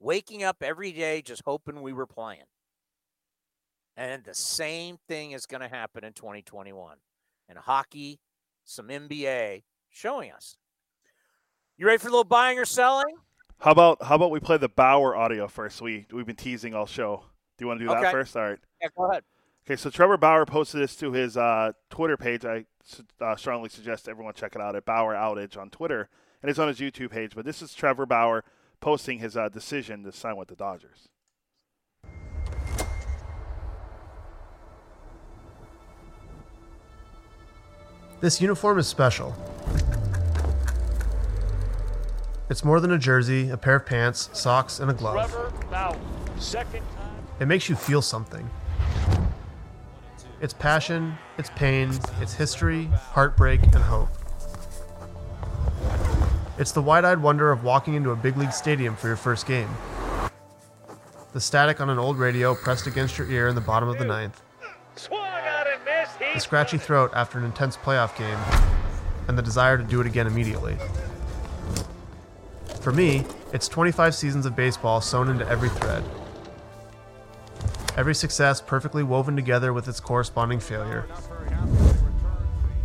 Waking 0.00 0.42
up 0.42 0.62
every 0.62 0.92
day 0.92 1.22
just 1.22 1.42
hoping 1.44 1.82
we 1.82 1.92
were 1.92 2.06
playing. 2.06 2.44
And 3.96 4.22
the 4.24 4.34
same 4.34 4.98
thing 5.08 5.32
is 5.32 5.46
going 5.46 5.60
to 5.60 5.68
happen 5.68 6.04
in 6.04 6.12
2021. 6.12 6.98
And 7.48 7.58
hockey, 7.58 8.20
some 8.64 8.88
NBA 8.88 9.64
showing 9.90 10.30
us. 10.30 10.56
You 11.76 11.86
ready 11.86 11.98
for 11.98 12.08
a 12.08 12.10
little 12.10 12.24
buying 12.24 12.58
or 12.58 12.64
selling? 12.64 13.16
How 13.60 13.72
about 13.72 14.02
how 14.02 14.14
about 14.14 14.30
we 14.30 14.38
play 14.40 14.56
the 14.56 14.68
Bauer 14.68 15.16
audio 15.16 15.48
first? 15.48 15.80
We 15.80 16.06
we've 16.12 16.26
been 16.26 16.36
teasing 16.36 16.74
all 16.74 16.86
show. 16.86 17.24
Do 17.56 17.64
you 17.64 17.66
want 17.68 17.80
to 17.80 17.86
do 17.86 17.90
Okay. 17.92 18.02
that 18.02 18.12
first? 18.12 18.36
All 18.36 18.44
right. 18.44 18.58
Yeah, 18.80 18.88
go 18.96 19.10
ahead. 19.10 19.24
Okay, 19.68 19.76
so 19.76 19.90
Trevor 19.90 20.16
Bauer 20.16 20.46
posted 20.46 20.80
this 20.80 20.96
to 20.96 21.12
his 21.12 21.36
uh, 21.36 21.72
Twitter 21.90 22.16
page. 22.16 22.46
I 22.46 22.64
uh, 23.20 23.36
strongly 23.36 23.68
suggest 23.68 24.08
everyone 24.08 24.32
check 24.32 24.54
it 24.54 24.62
out 24.62 24.74
at 24.74 24.86
Bauer 24.86 25.12
Outage 25.12 25.58
on 25.58 25.68
Twitter, 25.68 26.08
and 26.40 26.48
it's 26.48 26.58
on 26.58 26.68
his 26.68 26.78
YouTube 26.78 27.10
page. 27.10 27.34
But 27.34 27.44
this 27.44 27.60
is 27.60 27.74
Trevor 27.74 28.06
Bauer 28.06 28.44
posting 28.80 29.18
his 29.18 29.36
uh, 29.36 29.50
decision 29.50 30.04
to 30.04 30.12
sign 30.12 30.38
with 30.38 30.48
the 30.48 30.56
Dodgers. 30.56 31.10
This 38.22 38.40
uniform 38.40 38.78
is 38.78 38.86
special. 38.86 39.36
It's 42.48 42.64
more 42.64 42.80
than 42.80 42.92
a 42.92 42.98
jersey, 42.98 43.50
a 43.50 43.58
pair 43.58 43.76
of 43.76 43.84
pants, 43.84 44.30
socks, 44.32 44.80
and 44.80 44.90
a 44.90 44.94
glove. 44.94 45.30
Trevor 45.30 45.52
Bauer, 45.70 45.98
second 46.38 46.84
time. 46.96 47.26
It 47.38 47.44
makes 47.44 47.68
you 47.68 47.76
feel 47.76 48.00
something. 48.00 48.48
It's 50.40 50.54
passion, 50.54 51.18
it's 51.36 51.50
pain, 51.50 51.90
it's 52.20 52.32
history, 52.32 52.84
heartbreak, 52.86 53.60
and 53.60 53.74
hope. 53.74 54.08
It's 56.58 56.70
the 56.70 56.80
wide 56.80 57.04
eyed 57.04 57.20
wonder 57.20 57.50
of 57.50 57.64
walking 57.64 57.94
into 57.94 58.12
a 58.12 58.16
big 58.16 58.36
league 58.36 58.52
stadium 58.52 58.94
for 58.94 59.08
your 59.08 59.16
first 59.16 59.46
game. 59.46 59.68
The 61.32 61.40
static 61.40 61.80
on 61.80 61.90
an 61.90 61.98
old 61.98 62.18
radio 62.18 62.54
pressed 62.54 62.86
against 62.86 63.18
your 63.18 63.28
ear 63.28 63.48
in 63.48 63.56
the 63.56 63.60
bottom 63.60 63.88
of 63.88 63.98
the 63.98 64.04
ninth. 64.04 64.40
Swung 64.94 65.20
on 65.20 65.66
and 65.66 65.84
missed. 65.84 66.18
The 66.20 66.38
scratchy 66.38 66.78
throat 66.78 67.10
after 67.14 67.38
an 67.38 67.44
intense 67.44 67.76
playoff 67.76 68.16
game, 68.16 68.38
and 69.26 69.36
the 69.36 69.42
desire 69.42 69.76
to 69.76 69.82
do 69.82 70.00
it 70.00 70.06
again 70.06 70.28
immediately. 70.28 70.76
For 72.80 72.92
me, 72.92 73.24
it's 73.52 73.66
25 73.66 74.14
seasons 74.14 74.46
of 74.46 74.54
baseball 74.54 75.00
sewn 75.00 75.30
into 75.30 75.48
every 75.48 75.68
thread. 75.68 76.04
Every 77.96 78.14
success 78.14 78.60
perfectly 78.60 79.02
woven 79.02 79.34
together 79.34 79.72
with 79.72 79.88
its 79.88 80.00
corresponding 80.00 80.60
failure. 80.60 81.06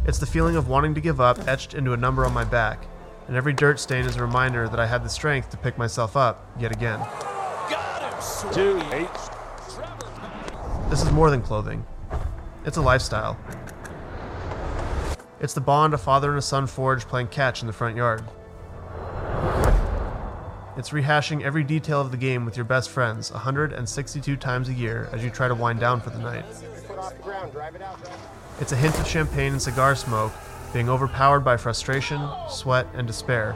It's 0.06 0.20
the 0.20 0.26
feeling 0.26 0.56
of 0.56 0.68
wanting 0.68 0.96
to 0.96 1.02
give 1.02 1.22
up 1.22 1.48
etched 1.48 1.74
into 1.74 1.94
a 1.94 1.98
number 1.98 2.26
on 2.26 2.34
my 2.34 2.44
back, 2.44 2.86
and 3.28 3.38
every 3.38 3.54
dirt 3.54 3.80
stain 3.80 4.06
is 4.06 4.16
a 4.16 4.22
reminder 4.22 4.68
that 4.68 4.80
I 4.80 4.86
had 4.86 5.04
the 5.04 5.10
strength 5.10 5.50
to 5.52 5.58
pick 5.58 5.78
myself 5.78 6.18
up 6.18 6.50
yet 6.60 6.72
again. 6.72 7.00
This 10.90 11.02
is 11.02 11.12
more 11.12 11.30
than 11.30 11.42
clothing. 11.42 11.86
It's 12.66 12.78
a 12.78 12.82
lifestyle. 12.82 13.38
It's 15.40 15.54
the 15.54 15.62
bond 15.62 15.94
a 15.94 15.98
father 15.98 16.30
and 16.30 16.40
a 16.40 16.42
son 16.42 16.68
forge 16.68 17.06
playing 17.06 17.28
catch 17.28 17.62
in 17.62 17.68
the 17.68 17.74
front 17.74 17.98
yard. 17.98 18.24
It's 20.76 20.90
rehashing 20.90 21.44
every 21.44 21.64
detail 21.64 22.02
of 22.02 22.10
the 22.10 22.18
game 22.18 22.46
with 22.46 22.58
your 22.58 22.66
best 22.66 22.90
friends 22.90 23.32
162 23.32 24.36
times 24.38 24.70
a 24.70 24.74
year 24.74 25.08
as 25.12 25.24
you 25.24 25.30
try 25.30 25.48
to 25.48 25.54
wind 25.54 25.80
down 25.80 26.02
for 26.02 26.10
the 26.10 26.18
night. 26.18 26.46
It's 28.60 28.72
a 28.72 28.76
hint 28.76 29.00
of 29.00 29.08
champagne 29.08 29.52
and 29.52 29.62
cigar 29.62 29.94
smoke 29.96 30.34
being 30.74 30.90
overpowered 30.90 31.42
by 31.42 31.58
frustration, 31.58 32.28
sweat, 32.50 32.88
and 32.96 33.06
despair. 33.06 33.56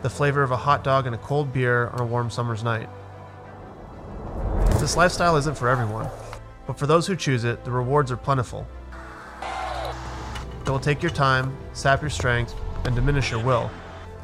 The 0.00 0.08
flavor 0.08 0.42
of 0.42 0.50
a 0.50 0.56
hot 0.56 0.82
dog 0.82 1.04
and 1.04 1.14
a 1.14 1.18
cold 1.18 1.52
beer 1.52 1.88
on 1.88 2.00
a 2.00 2.06
warm 2.06 2.30
summer's 2.30 2.64
night. 2.64 2.88
This 4.80 4.96
lifestyle 4.96 5.36
isn't 5.36 5.58
for 5.58 5.68
everyone, 5.68 6.08
but 6.66 6.78
for 6.78 6.86
those 6.86 7.06
who 7.06 7.16
choose 7.16 7.44
it, 7.44 7.64
the 7.66 7.70
rewards 7.70 8.10
are 8.10 8.16
plentiful. 8.16 8.66
It 10.62 10.70
will 10.70 10.80
take 10.80 11.02
your 11.02 11.12
time, 11.12 11.54
sap 11.74 12.00
your 12.00 12.08
strength, 12.08 12.54
and 12.86 12.94
diminish 12.94 13.30
your 13.30 13.44
will, 13.44 13.70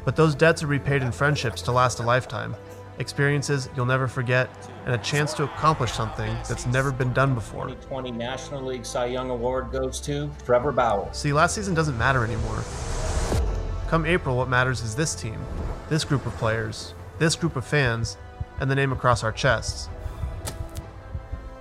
but 0.05 0.15
those 0.15 0.35
debts 0.35 0.63
are 0.63 0.67
repaid 0.67 1.01
in 1.01 1.11
friendships 1.11 1.61
to 1.63 1.71
last 1.71 1.99
a 1.99 2.03
lifetime, 2.03 2.55
experiences 2.99 3.69
you'll 3.75 3.85
never 3.85 4.07
forget, 4.07 4.49
and 4.85 4.95
a 4.95 4.97
chance 4.99 5.33
to 5.33 5.43
accomplish 5.43 5.91
something 5.91 6.33
that's 6.47 6.65
never 6.65 6.91
been 6.91 7.13
done 7.13 7.33
before. 7.33 7.65
2020 7.65 8.11
National 8.11 8.63
League 8.63 8.85
Cy 8.85 9.07
Young 9.07 9.29
Award 9.29 9.71
goes 9.71 9.99
to 10.01 10.29
Trevor 10.45 10.71
Bauer. 10.71 11.09
See, 11.13 11.33
last 11.33 11.55
season 11.55 11.73
doesn't 11.73 11.97
matter 11.97 12.23
anymore. 12.23 12.63
Come 13.87 14.05
April, 14.05 14.37
what 14.37 14.47
matters 14.47 14.81
is 14.81 14.95
this 14.95 15.15
team, 15.15 15.39
this 15.89 16.03
group 16.03 16.25
of 16.25 16.33
players, 16.37 16.93
this 17.19 17.35
group 17.35 17.55
of 17.55 17.65
fans, 17.65 18.17
and 18.59 18.69
the 18.69 18.75
name 18.75 18.91
across 18.91 19.23
our 19.23 19.31
chests. 19.31 19.89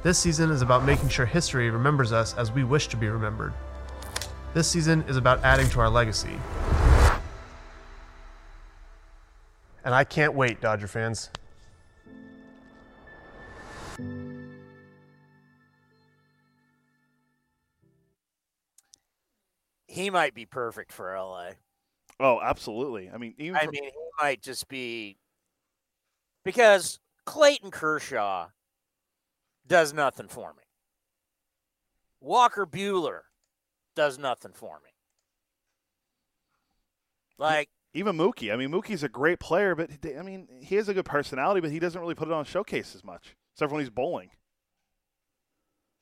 This 0.03 0.19
season 0.19 0.51
is 0.51 0.63
about 0.63 0.85
making 0.85 1.09
sure 1.09 1.27
history 1.27 1.71
remembers 1.71 2.13
us 2.13 2.35
as 2.35 2.53
we 2.53 2.65
wish 2.65 2.89
to 2.89 2.97
be 2.97 3.09
remembered. 3.09 3.53
This 4.55 4.69
season 4.69 5.05
is 5.09 5.17
about 5.17 5.45
adding 5.45 5.69
to 5.71 5.81
our 5.81 5.91
legacy. 5.91 6.39
And 9.85 9.95
I 9.95 10.05
can't 10.05 10.35
wait, 10.35 10.61
Dodger 10.61 10.87
fans. 10.89 11.31
He 19.87 20.11
might 20.11 20.35
be 20.35 20.47
perfect 20.47 20.93
for 20.93 21.15
LA. 21.17 21.51
Oh, 22.21 22.41
absolutely. 22.41 23.11
I 23.11 23.17
mean, 23.17 23.35
even 23.39 23.57
I 23.57 23.65
for- 23.65 23.73
mean, 23.73 23.85
he 23.85 23.91
might 24.21 24.43
just 24.43 24.69
be 24.69 25.19
because 26.45 27.01
Clayton 27.27 27.71
Kershaw 27.71 28.49
does 29.67 29.93
nothing 29.93 30.29
for 30.29 30.53
me. 30.55 30.63
Walker 32.21 32.67
Buehler 32.67 33.21
does 33.97 34.19
nothing 34.19 34.53
for 34.53 34.81
me. 34.85 34.91
Like 37.39 37.71
even 37.95 38.17
Mookie. 38.17 38.53
I 38.53 38.57
mean, 38.57 38.71
Mookie's 38.71 39.03
a 39.03 39.09
great 39.09 39.41
player, 39.41 39.75
but 39.75 39.91
I 40.19 40.23
mean, 40.23 40.49
he 40.61 40.77
has 40.77 40.89
a 40.89 40.95
good 40.95 41.05
personality, 41.05 41.61
but 41.61 41.71
he 41.71 41.79
doesn't 41.79 42.01
really 42.01 42.15
put 42.15 42.29
it 42.29 42.35
on 42.35 42.45
showcase 42.45 42.95
as 42.95 43.05
much, 43.05 43.37
except 43.55 43.73
when 43.73 43.81
he's 43.81 43.91
bowling. 43.91 44.31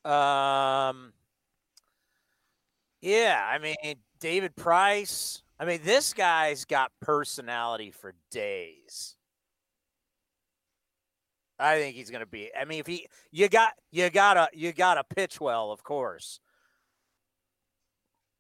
Um, 0.05 1.13
yeah, 3.01 3.47
I 3.51 3.59
mean 3.59 3.77
David 4.21 4.57
Price. 4.57 5.43
I 5.61 5.65
mean, 5.65 5.81
this 5.83 6.13
guy's 6.15 6.65
got 6.65 6.93
personality 7.01 7.91
for 7.91 8.15
days. 8.31 9.17
I 11.59 11.79
think 11.79 11.97
he's 11.97 12.11
going 12.11 12.21
to 12.21 12.27
be. 12.27 12.51
I 12.59 12.65
mean, 12.65 12.79
if 12.79 12.87
he, 12.87 13.09
you 13.33 13.49
got, 13.49 13.73
you 13.91 14.09
gotta, 14.11 14.49
you 14.53 14.73
gotta 14.73 15.03
pitch 15.03 15.41
well, 15.41 15.73
of 15.73 15.83
course. 15.83 16.39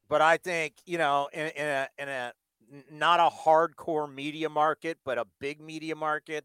But 0.08 0.22
I 0.22 0.36
think 0.38 0.74
you 0.86 0.96
know, 0.96 1.28
in, 1.32 1.48
in 1.48 1.66
a 1.66 1.88
in 1.98 2.08
a 2.08 2.32
not 2.90 3.20
a 3.20 3.30
hardcore 3.30 4.12
media 4.12 4.48
market, 4.48 4.98
but 5.04 5.18
a 5.18 5.26
big 5.40 5.60
media 5.60 5.96
market, 5.96 6.44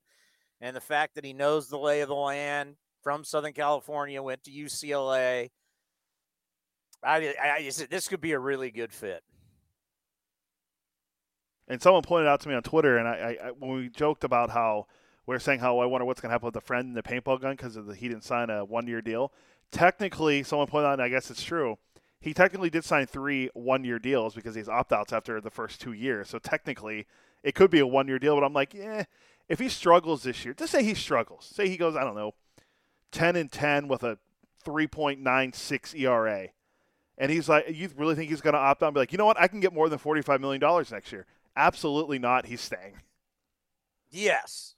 and 0.61 0.75
the 0.75 0.81
fact 0.81 1.15
that 1.15 1.25
he 1.25 1.33
knows 1.33 1.67
the 1.67 1.77
lay 1.77 2.01
of 2.01 2.09
the 2.09 2.15
land 2.15 2.75
from 3.01 3.23
Southern 3.23 3.53
California, 3.53 4.21
went 4.21 4.43
to 4.45 4.51
UCLA. 4.51 5.49
I, 7.03 7.17
I, 7.17 7.49
I 7.57 7.71
this 7.89 8.07
could 8.07 8.21
be 8.21 8.31
a 8.31 8.39
really 8.39 8.71
good 8.71 8.93
fit. 8.93 9.23
And 11.67 11.81
someone 11.81 12.01
pointed 12.01 12.27
out 12.27 12.39
to 12.41 12.49
me 12.49 12.55
on 12.55 12.63
Twitter, 12.63 12.97
and 12.97 13.07
I, 13.07 13.37
I, 13.41 13.47
I 13.47 13.51
when 13.51 13.71
we 13.71 13.89
joked 13.89 14.23
about 14.23 14.49
how 14.49 14.87
we 15.25 15.35
are 15.35 15.39
saying 15.39 15.59
how 15.59 15.79
I 15.79 15.85
wonder 15.85 16.05
what's 16.05 16.21
going 16.21 16.29
to 16.29 16.33
happen 16.33 16.47
with 16.47 16.53
the 16.53 16.61
friend 16.61 16.87
and 16.87 16.97
the 16.97 17.03
paintball 17.03 17.41
gun 17.41 17.55
because 17.55 17.75
of 17.75 17.85
the, 17.85 17.95
he 17.95 18.07
didn't 18.07 18.23
sign 18.23 18.49
a 18.49 18.65
one 18.65 18.87
year 18.87 19.01
deal. 19.01 19.31
Technically, 19.71 20.43
someone 20.43 20.67
pointed 20.67 20.87
out, 20.87 20.93
and 20.93 21.01
I 21.01 21.09
guess 21.09 21.31
it's 21.31 21.43
true. 21.43 21.77
He 22.23 22.33
technically 22.33 22.69
did 22.69 22.85
sign 22.85 23.05
three 23.05 23.49
one 23.53 23.83
year 23.83 23.99
deals 23.99 24.33
because 24.33 24.55
he's 24.55 24.69
opt 24.69 24.93
outs 24.93 25.11
after 25.11 25.41
the 25.41 25.49
first 25.49 25.81
two 25.81 25.91
years. 25.91 26.29
So 26.29 26.39
technically, 26.39 27.05
it 27.43 27.53
could 27.53 27.69
be 27.69 27.79
a 27.79 27.85
one 27.85 28.07
year 28.07 28.17
deal. 28.17 28.35
But 28.35 28.45
I'm 28.45 28.53
like, 28.53 28.73
yeah, 28.73 29.03
if 29.49 29.59
he 29.59 29.67
struggles 29.67 30.23
this 30.23 30.45
year, 30.45 30.53
just 30.53 30.71
say 30.71 30.83
he 30.83 30.93
struggles. 30.93 31.51
Say 31.53 31.67
he 31.67 31.75
goes, 31.75 31.97
I 31.97 32.05
don't 32.05 32.15
know, 32.15 32.33
ten 33.11 33.35
and 33.35 33.51
ten 33.51 33.89
with 33.89 34.03
a 34.03 34.19
3.96 34.63 35.99
ERA. 35.99 36.47
And 37.17 37.29
he's 37.29 37.49
like, 37.49 37.65
you 37.69 37.89
really 37.97 38.15
think 38.15 38.29
he's 38.29 38.39
going 38.39 38.53
to 38.53 38.59
opt 38.59 38.81
out 38.81 38.87
and 38.87 38.93
be 38.93 39.01
like, 39.01 39.11
you 39.11 39.17
know 39.17 39.25
what? 39.25 39.39
I 39.39 39.47
can 39.47 39.59
get 39.59 39.73
more 39.73 39.89
than 39.89 39.99
$45 39.99 40.39
million 40.39 40.85
next 40.91 41.11
year. 41.11 41.25
Absolutely 41.57 42.19
not. 42.19 42.45
He's 42.45 42.61
staying. 42.61 43.01
Yes. 44.09 44.75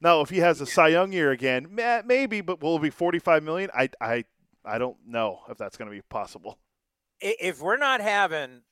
No, 0.00 0.20
if 0.20 0.30
he 0.30 0.38
has 0.38 0.60
a 0.60 0.66
Cy 0.66 0.88
Young 0.88 1.12
year 1.12 1.30
again, 1.30 1.68
maybe, 2.04 2.40
but 2.40 2.60
will 2.60 2.76
it 2.76 2.82
be 2.82 2.90
45 2.90 3.42
million? 3.44 3.70
I, 3.72 3.88
I, 4.00 4.24
I 4.64 4.78
don't 4.78 4.96
know 5.06 5.42
if 5.48 5.56
that's 5.56 5.76
going 5.76 5.88
to 5.88 5.96
be 5.96 6.02
possible. 6.02 6.58
If 7.22 7.62
we're 7.62 7.76
not 7.76 8.00
having, 8.00 8.62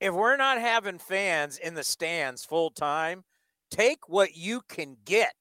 if 0.00 0.14
we're 0.14 0.36
not 0.36 0.60
having 0.60 0.98
fans 0.98 1.58
in 1.58 1.74
the 1.74 1.84
stands 1.84 2.44
full 2.44 2.70
time, 2.70 3.24
take 3.70 4.08
what 4.08 4.36
you 4.36 4.62
can 4.68 4.96
get. 5.04 5.34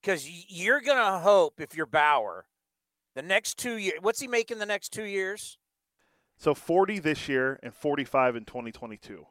Because 0.00 0.28
you're 0.48 0.80
gonna 0.80 1.18
hope 1.18 1.60
if 1.60 1.76
you're 1.76 1.86
Bauer, 1.86 2.46
the 3.14 3.22
next 3.22 3.58
two 3.58 3.76
years. 3.76 3.98
What's 4.00 4.20
he 4.20 4.28
making 4.28 4.58
the 4.58 4.66
next 4.66 4.92
two 4.92 5.04
years? 5.04 5.58
So 6.38 6.54
40 6.54 7.00
this 7.00 7.28
year 7.28 7.58
and 7.62 7.74
45 7.74 8.36
in 8.36 8.44
2022. 8.44 9.26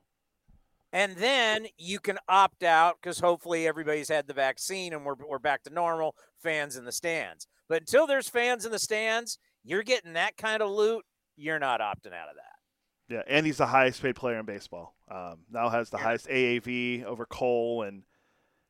And 0.93 1.15
then 1.15 1.67
you 1.77 1.99
can 1.99 2.17
opt 2.27 2.63
out 2.63 2.97
because 3.01 3.19
hopefully 3.19 3.67
everybody's 3.67 4.09
had 4.09 4.27
the 4.27 4.33
vaccine 4.33 4.93
and 4.93 5.05
we're, 5.05 5.15
we're 5.15 5.39
back 5.39 5.63
to 5.63 5.69
normal, 5.69 6.15
fans 6.41 6.75
in 6.75 6.85
the 6.85 6.91
stands. 6.91 7.47
But 7.67 7.81
until 7.81 8.07
there's 8.07 8.29
fans 8.29 8.65
in 8.65 8.71
the 8.71 8.79
stands, 8.79 9.37
you're 9.67 9.83
getting 9.83 10.13
that 10.13 10.37
kind 10.37 10.61
of 10.61 10.69
loot, 10.69 11.05
you're 11.35 11.59
not 11.59 11.81
opting 11.81 12.13
out 12.13 12.29
of 12.29 12.35
that. 12.35 13.13
Yeah, 13.13 13.21
and 13.27 13.45
he's 13.45 13.57
the 13.57 13.67
highest 13.67 14.01
paid 14.01 14.15
player 14.15 14.39
in 14.39 14.45
baseball. 14.45 14.95
Um, 15.09 15.39
now 15.51 15.69
has 15.69 15.89
the 15.89 15.97
highest 15.97 16.27
AAV 16.27 17.05
over 17.05 17.25
Cole, 17.25 17.83
and 17.83 18.03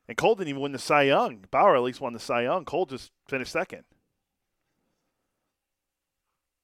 and 0.08 0.16
Cole 0.16 0.34
didn't 0.34 0.48
even 0.48 0.62
win 0.62 0.72
the 0.72 0.78
Cy 0.78 1.02
Young. 1.02 1.44
Bauer 1.50 1.76
at 1.76 1.82
least 1.82 2.00
won 2.00 2.12
the 2.12 2.20
Cy 2.20 2.42
Young. 2.42 2.64
Cole 2.64 2.86
just 2.86 3.10
finished 3.28 3.52
second. 3.52 3.84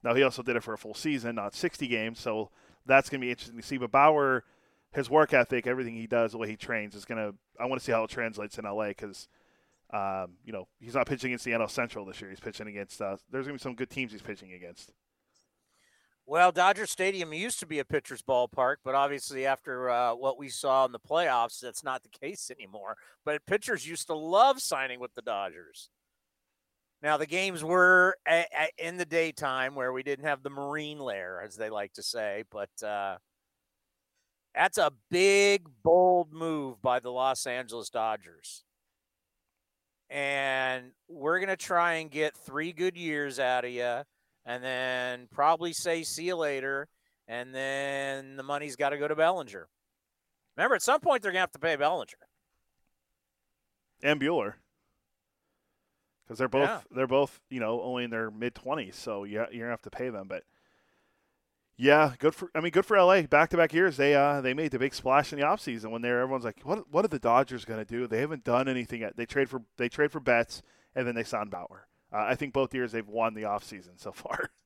Now 0.02 0.14
he 0.14 0.22
also 0.22 0.42
did 0.42 0.56
it 0.56 0.62
for 0.62 0.74
a 0.74 0.78
full 0.78 0.94
season, 0.94 1.36
not 1.36 1.54
60 1.54 1.86
games, 1.88 2.20
so 2.20 2.50
that's 2.86 3.08
going 3.08 3.20
to 3.20 3.24
be 3.24 3.30
interesting 3.30 3.56
to 3.56 3.66
see. 3.66 3.78
But 3.78 3.90
Bauer, 3.90 4.44
his 4.92 5.08
work 5.08 5.32
ethic, 5.32 5.66
everything 5.66 5.94
he 5.94 6.06
does, 6.06 6.32
the 6.32 6.38
way 6.38 6.48
he 6.48 6.56
trains, 6.56 6.94
is 6.94 7.04
going 7.04 7.18
to. 7.18 7.34
I 7.58 7.66
want 7.66 7.80
to 7.80 7.84
see 7.84 7.92
how 7.92 8.04
it 8.04 8.10
translates 8.10 8.58
in 8.58 8.64
LA 8.64 8.88
because, 8.88 9.28
um, 9.94 10.32
you 10.44 10.52
know, 10.52 10.66
he's 10.80 10.94
not 10.94 11.06
pitching 11.06 11.30
against 11.30 11.44
the 11.44 11.52
NL 11.52 11.70
Central 11.70 12.04
this 12.04 12.20
year. 12.20 12.28
He's 12.28 12.40
pitching 12.40 12.66
against. 12.66 13.00
Uh, 13.00 13.16
there's 13.30 13.46
going 13.46 13.56
to 13.56 13.62
be 13.62 13.62
some 13.62 13.76
good 13.76 13.90
teams 13.90 14.10
he's 14.10 14.22
pitching 14.22 14.52
against. 14.52 14.92
Well, 16.26 16.50
Dodger 16.50 16.86
Stadium 16.86 17.32
used 17.32 17.60
to 17.60 17.66
be 17.66 17.78
a 17.78 17.84
pitcher's 17.84 18.22
ballpark, 18.22 18.76
but 18.82 18.94
obviously 18.94 19.46
after 19.46 19.90
uh, 19.90 20.14
what 20.14 20.38
we 20.38 20.48
saw 20.48 20.84
in 20.86 20.92
the 20.92 20.98
playoffs, 20.98 21.60
that's 21.60 21.84
not 21.84 22.02
the 22.02 22.08
case 22.20 22.50
anymore. 22.50 22.96
But 23.24 23.46
pitchers 23.46 23.86
used 23.86 24.08
to 24.08 24.14
love 24.14 24.60
signing 24.60 24.98
with 24.98 25.14
the 25.14 25.22
Dodgers. 25.22 25.90
Now 27.00 27.16
the 27.16 27.26
games 27.26 27.62
were 27.62 28.16
a, 28.26 28.46
a, 28.58 28.68
in 28.84 28.96
the 28.96 29.04
daytime 29.04 29.74
where 29.74 29.92
we 29.92 30.02
didn't 30.02 30.24
have 30.24 30.42
the 30.42 30.50
marine 30.50 30.98
layer, 30.98 31.40
as 31.44 31.54
they 31.54 31.70
like 31.70 31.92
to 31.92 32.02
say, 32.02 32.44
but 32.50 32.82
uh, 32.82 33.18
that's 34.54 34.78
a 34.78 34.92
big, 35.10 35.68
bold 35.84 36.32
move 36.32 36.80
by 36.80 36.98
the 37.00 37.10
Los 37.10 37.46
Angeles 37.46 37.90
Dodgers. 37.90 38.64
And 40.10 40.92
we're 41.08 41.38
going 41.38 41.48
to 41.48 41.56
try 41.56 41.94
and 41.94 42.10
get 42.10 42.36
three 42.36 42.72
good 42.72 42.96
years 42.96 43.38
out 43.40 43.64
of 43.64 43.70
you 43.70 44.02
and 44.46 44.62
then 44.62 45.26
probably 45.32 45.72
say 45.72 46.02
see 46.02 46.24
you 46.24 46.36
later, 46.36 46.86
and 47.26 47.54
then 47.54 48.36
the 48.36 48.42
money's 48.42 48.76
got 48.76 48.90
to 48.90 48.98
go 48.98 49.08
to 49.08 49.16
Bellinger. 49.16 49.68
Remember, 50.56 50.74
at 50.76 50.82
some 50.82 51.00
point 51.00 51.22
they're 51.22 51.32
gonna 51.32 51.40
have 51.40 51.52
to 51.52 51.58
pay 51.58 51.76
Bellinger. 51.76 52.18
and 54.02 54.20
Buehler 54.20 54.54
because 56.24 56.38
they're 56.38 56.46
both 56.48 56.68
Yeah. 56.68 56.80
they're 56.90 57.06
both 57.06 57.40
you 57.48 57.58
know 57.58 57.80
only 57.80 58.04
in 58.04 58.10
their 58.10 58.30
mid 58.30 58.54
twenties, 58.54 58.96
so 58.96 59.24
yeah, 59.24 59.46
you're 59.50 59.66
gonna 59.66 59.70
have 59.70 59.82
to 59.82 59.90
pay 59.90 60.10
them. 60.10 60.28
But 60.28 60.44
yeah, 61.76 62.14
good 62.18 62.34
for 62.34 62.50
I 62.54 62.60
mean 62.60 62.70
good 62.70 62.86
for 62.86 62.96
LA. 62.96 63.22
Back 63.22 63.50
to 63.50 63.56
back 63.56 63.72
years, 63.72 63.96
they 63.96 64.14
uh 64.14 64.40
they 64.40 64.54
made 64.54 64.70
the 64.70 64.78
big 64.78 64.94
splash 64.94 65.32
in 65.32 65.38
the 65.38 65.44
offseason 65.44 65.90
when 65.90 66.02
they're 66.02 66.20
everyone's 66.20 66.44
like, 66.44 66.60
what 66.62 66.90
what 66.90 67.04
are 67.04 67.08
the 67.08 67.18
Dodgers 67.18 67.64
gonna 67.64 67.84
do? 67.84 68.06
They 68.06 68.20
haven't 68.20 68.44
done 68.44 68.68
anything 68.68 69.00
yet. 69.00 69.16
They 69.16 69.26
trade 69.26 69.50
for 69.50 69.62
they 69.76 69.88
trade 69.88 70.12
for 70.12 70.20
Betts 70.20 70.62
and 70.94 71.06
then 71.06 71.14
they 71.14 71.24
signed 71.24 71.50
Bauer. 71.50 71.88
Uh, 72.12 72.24
I 72.28 72.36
think 72.36 72.52
both 72.52 72.74
years 72.74 72.92
they've 72.92 73.06
won 73.06 73.34
the 73.34 73.42
offseason 73.42 74.00
so 74.00 74.12
far. 74.12 74.50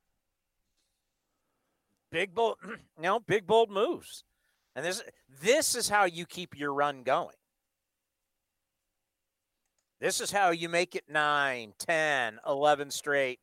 Big 2.11 2.33
bold, 2.33 2.57
know, 2.99 3.19
big 3.19 3.45
bold 3.45 3.69
moves, 3.69 4.23
and 4.75 4.83
this 4.83 5.03
this 5.43 5.75
is 5.75 5.89
how 5.89 6.05
you 6.05 6.25
keep 6.25 6.57
your 6.57 6.73
run 6.73 7.03
going. 7.03 7.35
This 10.01 10.19
is 10.19 10.31
how 10.31 10.49
you 10.49 10.69
make 10.69 10.95
it 10.95 11.03
9, 11.07 11.73
10, 11.77 12.39
11 12.47 12.89
straight 12.89 13.39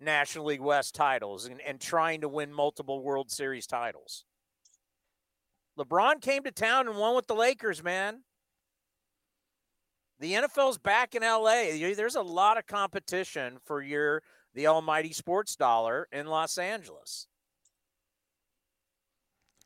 National 0.00 0.46
League 0.46 0.60
West 0.60 0.94
titles 0.94 1.46
and, 1.46 1.60
and 1.60 1.80
trying 1.80 2.20
to 2.20 2.28
win 2.28 2.52
multiple 2.52 3.02
World 3.02 3.30
Series 3.30 3.66
titles. 3.66 4.24
LeBron 5.78 6.20
came 6.20 6.42
to 6.42 6.50
town 6.50 6.88
and 6.88 6.96
won 6.96 7.14
with 7.14 7.26
the 7.26 7.34
Lakers, 7.34 7.82
man. 7.82 8.22
The 10.20 10.32
NFL's 10.32 10.78
back 10.78 11.14
in 11.14 11.22
LA. 11.22 11.94
There's 11.94 12.16
a 12.16 12.22
lot 12.22 12.58
of 12.58 12.66
competition 12.66 13.58
for 13.64 13.80
your 13.80 14.22
the 14.54 14.66
almighty 14.66 15.12
sports 15.12 15.54
dollar 15.54 16.08
in 16.10 16.26
Los 16.26 16.58
Angeles. 16.58 17.28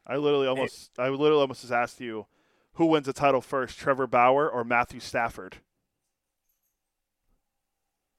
I 0.07 0.17
literally 0.17 0.49
almost 0.49 0.91
I 0.99 1.09
literally 1.09 1.41
almost 1.41 1.63
just 1.63 1.73
asked 1.73 2.01
you 2.01 2.27
who 2.75 2.87
wins 2.87 3.07
the 3.07 3.13
title 3.13 3.41
first, 3.41 3.79
Trevor 3.79 4.07
Bauer 4.07 4.49
or 4.49 4.65
Matthew 4.65 5.01
Stafford? 5.01 5.59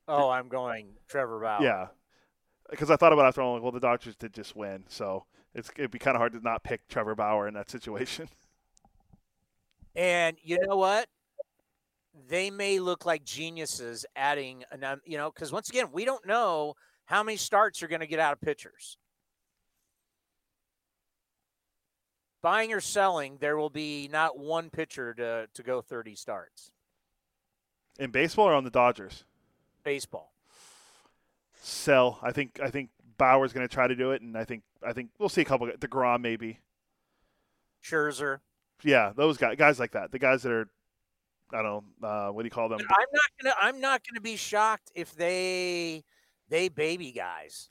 Oh, 0.08 0.30
I'm 0.30 0.48
going 0.48 0.94
Trevor 1.08 1.40
Bauer. 1.40 1.64
Yeah, 1.64 1.88
because 2.70 2.90
I 2.90 2.96
thought 2.96 3.14
about 3.14 3.26
it 3.26 3.28
after. 3.30 3.42
I'm 3.42 3.54
like, 3.54 3.64
well, 3.64 3.72
the 3.72 3.80
Dodgers 3.80 4.16
did 4.16 4.34
just 4.34 4.56
win, 4.56 4.84
so 4.88 5.26
it's 5.54 5.70
it'd 5.78 5.92
be 5.92 6.00
kind 6.00 6.16
of 6.16 6.20
hard 6.20 6.34
to 6.34 6.40
not 6.40 6.64
pick 6.64 6.88
Trevor 6.88 7.16
Bauer 7.16 7.48
in 7.48 7.54
that 7.54 7.70
situation. 7.70 8.30
And 9.96 10.38
you 10.42 10.58
know 10.60 10.76
what? 10.76 11.08
they 12.30 12.52
may 12.52 12.80
look 12.80 13.06
like 13.06 13.24
geniuses 13.24 14.06
adding, 14.16 14.64
an, 14.72 15.02
you 15.06 15.18
know, 15.18 15.32
because 15.32 15.52
once 15.52 15.70
again, 15.70 15.88
we 15.92 16.06
don't 16.06 16.26
know 16.26 16.76
how 17.06 17.24
many 17.24 17.38
starts 17.38 17.82
you're 17.82 17.90
going 17.90 18.02
to 18.02 18.08
get 18.08 18.20
out 18.20 18.34
of 18.34 18.42
pitchers. 18.42 18.98
Buying 22.42 22.74
or 22.74 22.82
selling, 22.82 23.38
there 23.40 23.58
will 23.58 23.70
be 23.70 24.10
not 24.12 24.38
one 24.38 24.70
pitcher 24.70 25.14
to, 25.14 25.48
to 25.54 25.64
go 25.64 25.82
30 25.82 26.16
starts. 26.16 26.72
In 28.00 28.12
baseball 28.12 28.50
or 28.50 28.54
on 28.54 28.64
the 28.64 28.70
Dodgers? 28.70 29.24
Baseball. 29.84 30.33
Sell. 31.64 32.20
I 32.22 32.32
think 32.32 32.60
I 32.62 32.70
think 32.70 32.90
Bauer's 33.18 33.54
going 33.54 33.68
to 33.68 33.74
try 33.74 33.88
to 33.88 33.96
do 33.96 34.12
it, 34.12 34.22
and 34.22 34.38
I 34.38 34.44
think 34.44 34.64
I 34.86 34.92
think 34.94 35.12
we'll 35.18 35.30
see 35.30 35.42
a 35.42 35.46
couple. 35.46 35.68
deGrom 35.68 36.22
maybe. 36.22 36.60
Scherzer. 37.84 38.40
Yeah, 38.84 39.14
those 39.16 39.38
guys, 39.38 39.56
guys 39.58 39.80
like 39.80 39.92
that. 39.92 40.12
The 40.12 40.20
guys 40.20 40.44
that 40.44 40.52
are, 40.52 40.68
I 41.54 41.62
don't 41.62 41.86
know, 42.02 42.08
uh, 42.08 42.30
what 42.32 42.42
do 42.42 42.48
you 42.48 42.52
call 42.52 42.68
them? 42.68 42.80
I'm 42.82 43.08
not 43.14 43.24
gonna. 43.42 43.56
I'm 43.62 43.82
not 43.82 44.02
gonna 44.06 44.22
be 44.22 44.36
shocked 44.36 44.92
if 44.94 45.16
they 45.16 46.04
they 46.50 46.68
baby 46.68 47.12
guys. 47.12 47.70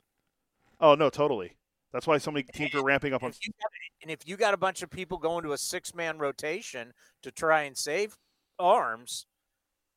Oh 0.79 0.95
no, 0.95 1.09
totally. 1.09 1.57
That's 1.91 2.07
why 2.07 2.17
so 2.17 2.31
many 2.31 2.43
teams 2.43 2.73
are 2.73 2.83
ramping 2.83 3.13
up 3.13 3.21
on. 3.21 3.29
If 3.29 3.39
got, 3.41 3.69
and 4.01 4.11
if 4.11 4.27
you 4.27 4.37
got 4.37 4.55
a 4.55 4.57
bunch 4.57 4.81
of 4.81 4.89
people 4.89 5.19
going 5.19 5.43
to 5.43 5.53
a 5.53 5.57
six 5.57 5.93
man 5.93 6.17
rotation 6.17 6.93
to 7.21 7.31
try 7.31 7.61
and 7.61 7.77
save 7.77 8.17
arms, 8.57 9.27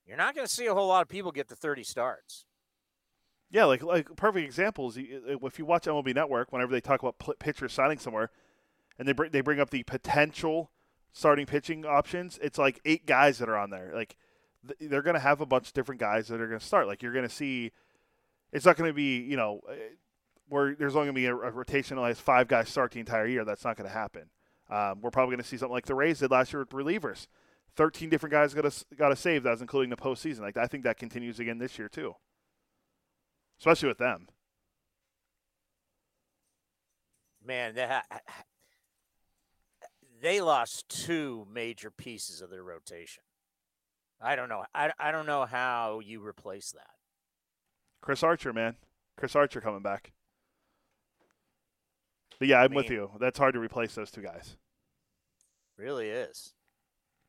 you're 0.06 0.18
not 0.18 0.34
going 0.34 0.46
to 0.46 0.52
see 0.52 0.66
a 0.66 0.74
whole 0.74 0.88
lot 0.88 1.00
of 1.00 1.08
people 1.08 1.32
get 1.32 1.48
to 1.48 1.56
30 1.56 1.82
starts. 1.82 2.45
Yeah, 3.50 3.64
like 3.64 3.82
like 3.82 4.14
perfect 4.16 4.44
examples. 4.44 4.96
If 4.98 5.58
you 5.58 5.64
watch 5.64 5.84
MLB 5.84 6.14
Network, 6.14 6.52
whenever 6.52 6.72
they 6.72 6.80
talk 6.80 7.02
about 7.02 7.38
pitchers 7.38 7.72
signing 7.72 7.98
somewhere, 7.98 8.30
and 8.98 9.06
they 9.06 9.12
bring 9.12 9.30
they 9.30 9.40
bring 9.40 9.60
up 9.60 9.70
the 9.70 9.82
potential 9.84 10.70
starting 11.12 11.46
pitching 11.46 11.86
options, 11.86 12.38
it's 12.42 12.58
like 12.58 12.80
eight 12.84 13.06
guys 13.06 13.38
that 13.38 13.48
are 13.48 13.56
on 13.56 13.70
there. 13.70 13.92
Like 13.94 14.16
they're 14.80 15.02
going 15.02 15.14
to 15.14 15.20
have 15.20 15.40
a 15.40 15.46
bunch 15.46 15.68
of 15.68 15.74
different 15.74 16.00
guys 16.00 16.28
that 16.28 16.40
are 16.40 16.48
going 16.48 16.58
to 16.58 16.64
start. 16.64 16.86
Like 16.86 17.02
you're 17.02 17.12
going 17.12 17.28
to 17.28 17.34
see, 17.34 17.70
it's 18.52 18.66
not 18.66 18.76
going 18.76 18.90
to 18.90 18.94
be 18.94 19.20
you 19.20 19.36
know 19.36 19.60
where 20.48 20.74
there's 20.74 20.96
only 20.96 21.06
going 21.06 21.14
to 21.14 21.20
be 21.20 21.26
a, 21.26 21.34
a 21.34 21.50
rotation 21.50 21.96
that 21.96 22.04
has 22.04 22.20
five 22.20 22.48
guys 22.48 22.68
start 22.68 22.92
the 22.92 23.00
entire 23.00 23.26
year. 23.26 23.44
That's 23.44 23.64
not 23.64 23.76
going 23.76 23.88
to 23.88 23.94
happen. 23.94 24.30
Um, 24.68 25.00
we're 25.00 25.10
probably 25.10 25.34
going 25.34 25.42
to 25.42 25.48
see 25.48 25.56
something 25.56 25.72
like 25.72 25.86
the 25.86 25.94
Rays 25.94 26.18
did 26.18 26.30
last 26.30 26.52
year 26.52 26.60
with 26.60 26.70
relievers. 26.70 27.28
13 27.76 28.08
different 28.08 28.32
guys 28.32 28.54
got 28.54 28.70
to 28.70 28.84
got 28.96 29.10
to 29.10 29.16
save. 29.16 29.42
That's 29.42 29.60
including 29.60 29.90
the 29.90 29.96
postseason. 29.96 30.40
Like 30.40 30.56
I 30.56 30.66
think 30.66 30.84
that 30.84 30.96
continues 30.98 31.38
again 31.38 31.58
this 31.58 31.78
year 31.78 31.88
too, 31.88 32.14
especially 33.58 33.88
with 33.88 33.98
them. 33.98 34.28
Man, 37.44 37.74
they 37.74 37.86
ha- 37.86 38.02
they 40.20 40.40
lost 40.40 40.88
two 40.88 41.46
major 41.52 41.90
pieces 41.90 42.40
of 42.40 42.50
their 42.50 42.62
rotation. 42.62 43.22
I 44.20 44.34
don't 44.34 44.48
know. 44.48 44.64
I, 44.74 44.92
I 44.98 45.12
don't 45.12 45.26
know 45.26 45.44
how 45.44 46.00
you 46.04 46.26
replace 46.26 46.72
that. 46.72 46.90
Chris 48.00 48.22
Archer, 48.22 48.52
man. 48.52 48.76
Chris 49.16 49.36
Archer 49.36 49.60
coming 49.60 49.82
back. 49.82 50.12
But 52.38 52.48
yeah, 52.48 52.58
I'm 52.58 52.64
I 52.64 52.68
mean, 52.68 52.76
with 52.76 52.90
you. 52.90 53.10
That's 53.20 53.38
hard 53.38 53.54
to 53.54 53.60
replace 53.60 53.94
those 53.94 54.10
two 54.10 54.22
guys. 54.22 54.56
Really 55.76 56.08
is. 56.08 56.54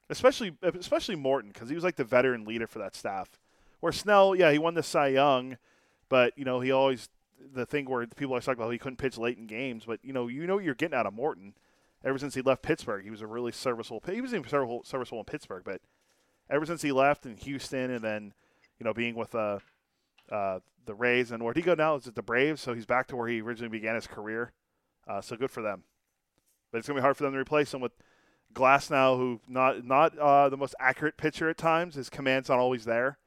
Especially 0.10 0.54
especially 0.62 1.16
Morton 1.16 1.52
because 1.52 1.70
he 1.70 1.76
was 1.76 1.84
like 1.84 1.98
the 1.98 2.04
veteran 2.04 2.46
leader 2.46 2.68
for 2.68 2.80
that 2.80 2.96
staff. 2.96 3.40
Where 3.80 3.92
Snell, 3.92 4.36
yeah, 4.36 4.52
he 4.52 4.58
won 4.58 4.74
the 4.74 4.84
Cy 4.84 5.10
Young, 5.10 5.58
but 6.10 6.38
you 6.38 6.46
know 6.46 6.60
he 6.60 6.72
always 6.72 7.10
the 7.54 7.66
thing 7.66 7.86
where 7.90 8.06
people 8.08 8.34
always 8.34 8.46
talk 8.46 8.56
about 8.56 8.72
he 8.72 8.78
couldn't 8.78 8.98
pitch 8.98 9.18
late 9.18 9.38
in 9.38 9.48
games. 9.48 9.86
But 9.86 10.00
you 10.04 10.14
know 10.14 10.28
you 10.28 10.48
know 10.48 10.60
you're 10.60 10.76
getting 10.76 10.98
out 10.98 11.06
of 11.06 11.14
Morton. 11.14 11.54
Ever 12.04 12.20
since 12.20 12.36
he 12.36 12.42
left 12.42 12.62
Pittsburgh, 12.62 13.04
he 13.04 13.10
was 13.10 13.22
a 13.22 13.28
really 13.28 13.52
serviceable. 13.52 14.04
He 14.06 14.22
was 14.22 14.34
even 14.34 14.48
serviceable, 14.48 14.84
serviceable 14.84 15.20
in 15.20 15.26
Pittsburgh, 15.26 15.64
but 15.66 15.82
ever 16.50 16.66
since 16.66 16.82
he 16.82 16.92
left 16.92 17.26
in 17.26 17.36
Houston 17.38 17.92
and 17.92 18.04
then 18.04 18.34
you 18.80 18.84
know 18.84 18.94
being 18.94 19.16
with 19.16 19.34
uh, 19.34 19.60
uh, 20.32 20.60
the 20.86 20.94
Rays 20.94 21.32
and 21.32 21.42
where 21.42 21.50
would 21.50 21.58
he 21.58 21.64
go 21.64 21.74
now? 21.74 21.96
Is 21.96 22.08
it 22.08 22.16
the 22.16 22.22
Braves? 22.22 22.62
So 22.62 22.74
he's 22.74 22.86
back 22.86 23.08
to 23.08 23.16
where 23.16 23.28
he 23.28 23.42
originally 23.42 23.70
began 23.70 23.96
his 23.96 24.08
career. 24.08 24.52
Uh, 25.08 25.22
so 25.22 25.36
good 25.36 25.52
for 25.52 25.62
them. 25.62 25.84
But 26.72 26.80
it's 26.80 26.88
to 26.88 26.94
be 26.94 27.02
hard 27.02 27.18
for 27.18 27.24
them 27.24 27.34
to 27.34 27.40
replace 27.40 27.74
him 27.74 27.82
with 27.82 27.94
Glasnow, 28.54 29.18
who 29.18 29.40
not 29.48 29.86
not 29.86 30.18
uh, 30.18 30.50
the 30.50 30.58
most 30.58 30.76
accurate 30.80 31.18
pitcher 31.18 31.50
at 31.50 31.58
times. 31.58 31.96
His 31.96 32.10
command's 32.10 32.50
not 32.50 32.60
always 32.60 32.86
there, 32.86 33.18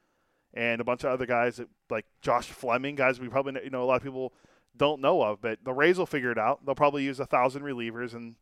and 0.55 0.81
a 0.81 0.85
bunch 0.85 1.05
of 1.05 1.11
other 1.11 1.27
guys 1.27 1.57
that, 1.57 1.69
like 1.91 2.07
Josh 2.23 2.49
Fleming, 2.49 2.97
guys 2.97 3.21
we 3.21 3.29
probably 3.29 3.63
you 3.65 3.71
know 3.71 3.83
a 3.83 3.87
lot 3.87 3.97
of 3.97 4.03
people 4.03 4.33
don't 4.77 5.01
know 5.01 5.23
of. 5.23 5.41
But 5.41 5.65
the 5.65 5.73
Rays 5.73 5.99
will 5.99 6.07
figure 6.07 6.33
it 6.33 6.39
out. 6.39 6.65
They'll 6.65 6.75
probably 6.75 7.05
use 7.05 7.21
a 7.21 7.27
thousand 7.27 7.63
relievers 7.63 8.15
and 8.15 8.37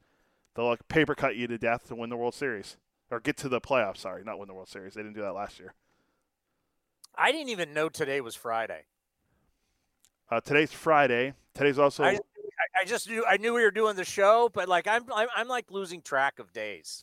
they'll 0.55 0.67
like 0.67 0.87
paper 0.89 1.15
cut 1.15 1.37
you 1.37 1.47
to 1.47 1.59
death 1.59 1.89
to 1.89 1.95
win 1.95 2.11
the 2.11 2.17
World 2.17 2.35
Series 2.35 2.77
or 3.11 3.21
get 3.21 3.37
to 3.39 3.49
the 3.49 3.61
playoffs. 3.61 3.99
Sorry, 3.99 4.25
not 4.25 4.39
win 4.39 4.49
the 4.49 4.55
World 4.55 4.69
Series. 4.69 4.95
They 4.95 5.03
didn't 5.03 5.17
do 5.17 5.23
that 5.23 5.35
last 5.35 5.59
year. 5.59 5.75
I 7.15 7.33
didn't 7.33 7.49
even 7.49 7.75
know 7.75 7.89
today 7.89 8.21
was 8.21 8.35
Friday. 8.35 8.85
Uh, 10.31 10.41
today's 10.41 10.73
Friday. 10.73 11.35
Today's 11.55 11.79
also. 11.79 12.05
I, 12.05 12.19
I 12.81 12.85
just 12.85 13.09
knew 13.09 13.25
I 13.27 13.39
knew 13.39 13.55
we 13.55 13.63
were 13.63 13.71
doing 13.71 13.97
the 13.97 14.05
show, 14.05 14.51
but 14.53 14.69
like 14.69 14.87
I'm 14.87 15.05
I'm, 15.13 15.29
I'm 15.37 15.49
like 15.49 15.71
losing 15.71 16.03
track 16.03 16.39
of 16.39 16.53
days. 16.53 17.03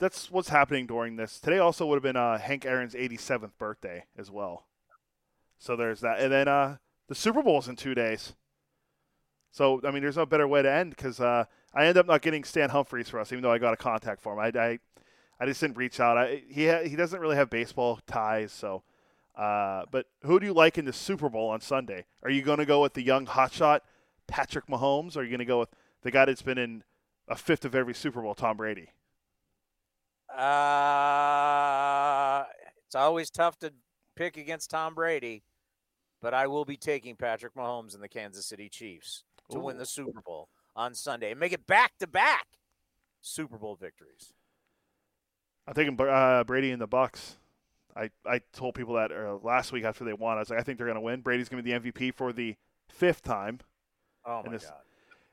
That's 0.00 0.30
what's 0.30 0.48
happening 0.48 0.86
during 0.86 1.16
this. 1.16 1.38
Today 1.38 1.58
also 1.58 1.84
would 1.86 1.96
have 1.96 2.02
been 2.02 2.16
uh, 2.16 2.38
Hank 2.38 2.64
Aaron's 2.64 2.94
87th 2.94 3.50
birthday 3.58 4.06
as 4.16 4.30
well. 4.30 4.66
So 5.58 5.76
there's 5.76 6.00
that, 6.00 6.20
and 6.20 6.32
then 6.32 6.48
uh, 6.48 6.78
the 7.06 7.14
Super 7.14 7.42
Bowl's 7.42 7.68
in 7.68 7.76
two 7.76 7.94
days. 7.94 8.32
So 9.52 9.78
I 9.84 9.90
mean, 9.90 10.02
there's 10.02 10.16
no 10.16 10.24
better 10.24 10.48
way 10.48 10.62
to 10.62 10.72
end 10.72 10.96
because 10.96 11.20
uh, 11.20 11.44
I 11.74 11.84
end 11.84 11.98
up 11.98 12.06
not 12.06 12.22
getting 12.22 12.44
Stan 12.44 12.70
Humphries 12.70 13.10
for 13.10 13.20
us, 13.20 13.30
even 13.30 13.42
though 13.42 13.52
I 13.52 13.58
got 13.58 13.74
a 13.74 13.76
contact 13.76 14.22
for 14.22 14.32
him. 14.32 14.38
I, 14.38 14.58
I, 14.58 14.78
I 15.38 15.46
just 15.46 15.60
didn't 15.60 15.76
reach 15.76 16.00
out. 16.00 16.16
I, 16.16 16.42
he 16.48 16.66
ha- 16.66 16.82
he 16.82 16.96
doesn't 16.96 17.20
really 17.20 17.36
have 17.36 17.50
baseball 17.50 18.00
ties, 18.06 18.52
so. 18.52 18.82
Uh, 19.36 19.84
but 19.90 20.06
who 20.22 20.40
do 20.40 20.46
you 20.46 20.52
like 20.52 20.78
in 20.78 20.86
the 20.86 20.92
Super 20.92 21.28
Bowl 21.28 21.48
on 21.50 21.60
Sunday? 21.60 22.04
Are 22.22 22.30
you 22.30 22.42
going 22.42 22.58
to 22.58 22.66
go 22.66 22.82
with 22.82 22.94
the 22.94 23.02
young 23.02 23.26
hotshot 23.26 23.80
Patrick 24.26 24.66
Mahomes, 24.66 25.16
or 25.16 25.20
are 25.20 25.22
you 25.24 25.30
going 25.30 25.38
to 25.40 25.44
go 25.44 25.60
with 25.60 25.70
the 26.02 26.10
guy 26.10 26.24
that's 26.24 26.42
been 26.42 26.58
in 26.58 26.84
a 27.28 27.36
fifth 27.36 27.64
of 27.64 27.74
every 27.74 27.94
Super 27.94 28.22
Bowl, 28.22 28.34
Tom 28.34 28.56
Brady? 28.56 28.88
Uh, 30.36 30.44
it's 32.86 32.94
always 32.94 33.30
tough 33.30 33.58
to 33.60 33.72
pick 34.16 34.36
against 34.36 34.70
Tom 34.70 34.94
Brady, 34.94 35.42
but 36.22 36.34
I 36.34 36.46
will 36.46 36.64
be 36.64 36.76
taking 36.76 37.16
Patrick 37.16 37.54
Mahomes 37.54 37.94
and 37.94 38.02
the 38.02 38.08
Kansas 38.08 38.46
City 38.46 38.68
Chiefs 38.68 39.24
to 39.50 39.58
Ooh. 39.58 39.62
win 39.62 39.78
the 39.78 39.86
Super 39.86 40.20
Bowl 40.20 40.48
on 40.76 40.94
Sunday 40.94 41.32
and 41.32 41.40
make 41.40 41.52
it 41.52 41.66
back 41.66 41.92
to 41.98 42.06
back 42.06 42.46
Super 43.20 43.58
Bowl 43.58 43.76
victories. 43.76 44.32
I'm 45.66 45.74
taking 45.74 46.00
uh, 46.00 46.44
Brady 46.44 46.70
and 46.70 46.80
the 46.80 46.88
Bucs. 46.88 47.36
I, 47.96 48.10
I 48.24 48.40
told 48.52 48.74
people 48.74 48.94
that 48.94 49.12
uh, 49.12 49.38
last 49.42 49.72
week 49.72 49.84
after 49.84 50.04
they 50.04 50.12
won. 50.12 50.36
I 50.36 50.40
was 50.40 50.50
like, 50.50 50.58
I 50.58 50.62
think 50.62 50.78
they're 50.78 50.86
going 50.86 50.96
to 50.96 51.00
win. 51.00 51.20
Brady's 51.20 51.48
going 51.48 51.62
to 51.62 51.64
be 51.64 51.72
the 51.72 51.92
MVP 51.92 52.14
for 52.14 52.32
the 52.32 52.56
fifth 52.88 53.22
time. 53.22 53.60
Oh 54.24 54.42
my 54.44 54.52
this, 54.52 54.64
god! 54.64 54.74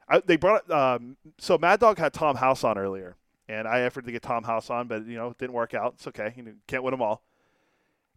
I, 0.10 0.22
they 0.26 0.38
brought 0.38 0.70
um, 0.72 1.18
so 1.38 1.58
Mad 1.58 1.80
Dog 1.80 1.98
had 1.98 2.14
Tom 2.14 2.36
House 2.36 2.64
on 2.64 2.78
earlier, 2.78 3.16
and 3.50 3.68
I 3.68 3.86
offered 3.86 4.06
to 4.06 4.12
get 4.12 4.22
Tom 4.22 4.44
House 4.44 4.70
on, 4.70 4.88
but 4.88 5.06
you 5.06 5.18
know 5.18 5.30
it 5.30 5.38
didn't 5.38 5.54
work 5.54 5.74
out. 5.74 5.94
It's 5.96 6.08
okay. 6.08 6.34
You 6.36 6.56
can't 6.68 6.84
win 6.84 6.92
them 6.92 7.02
all. 7.02 7.24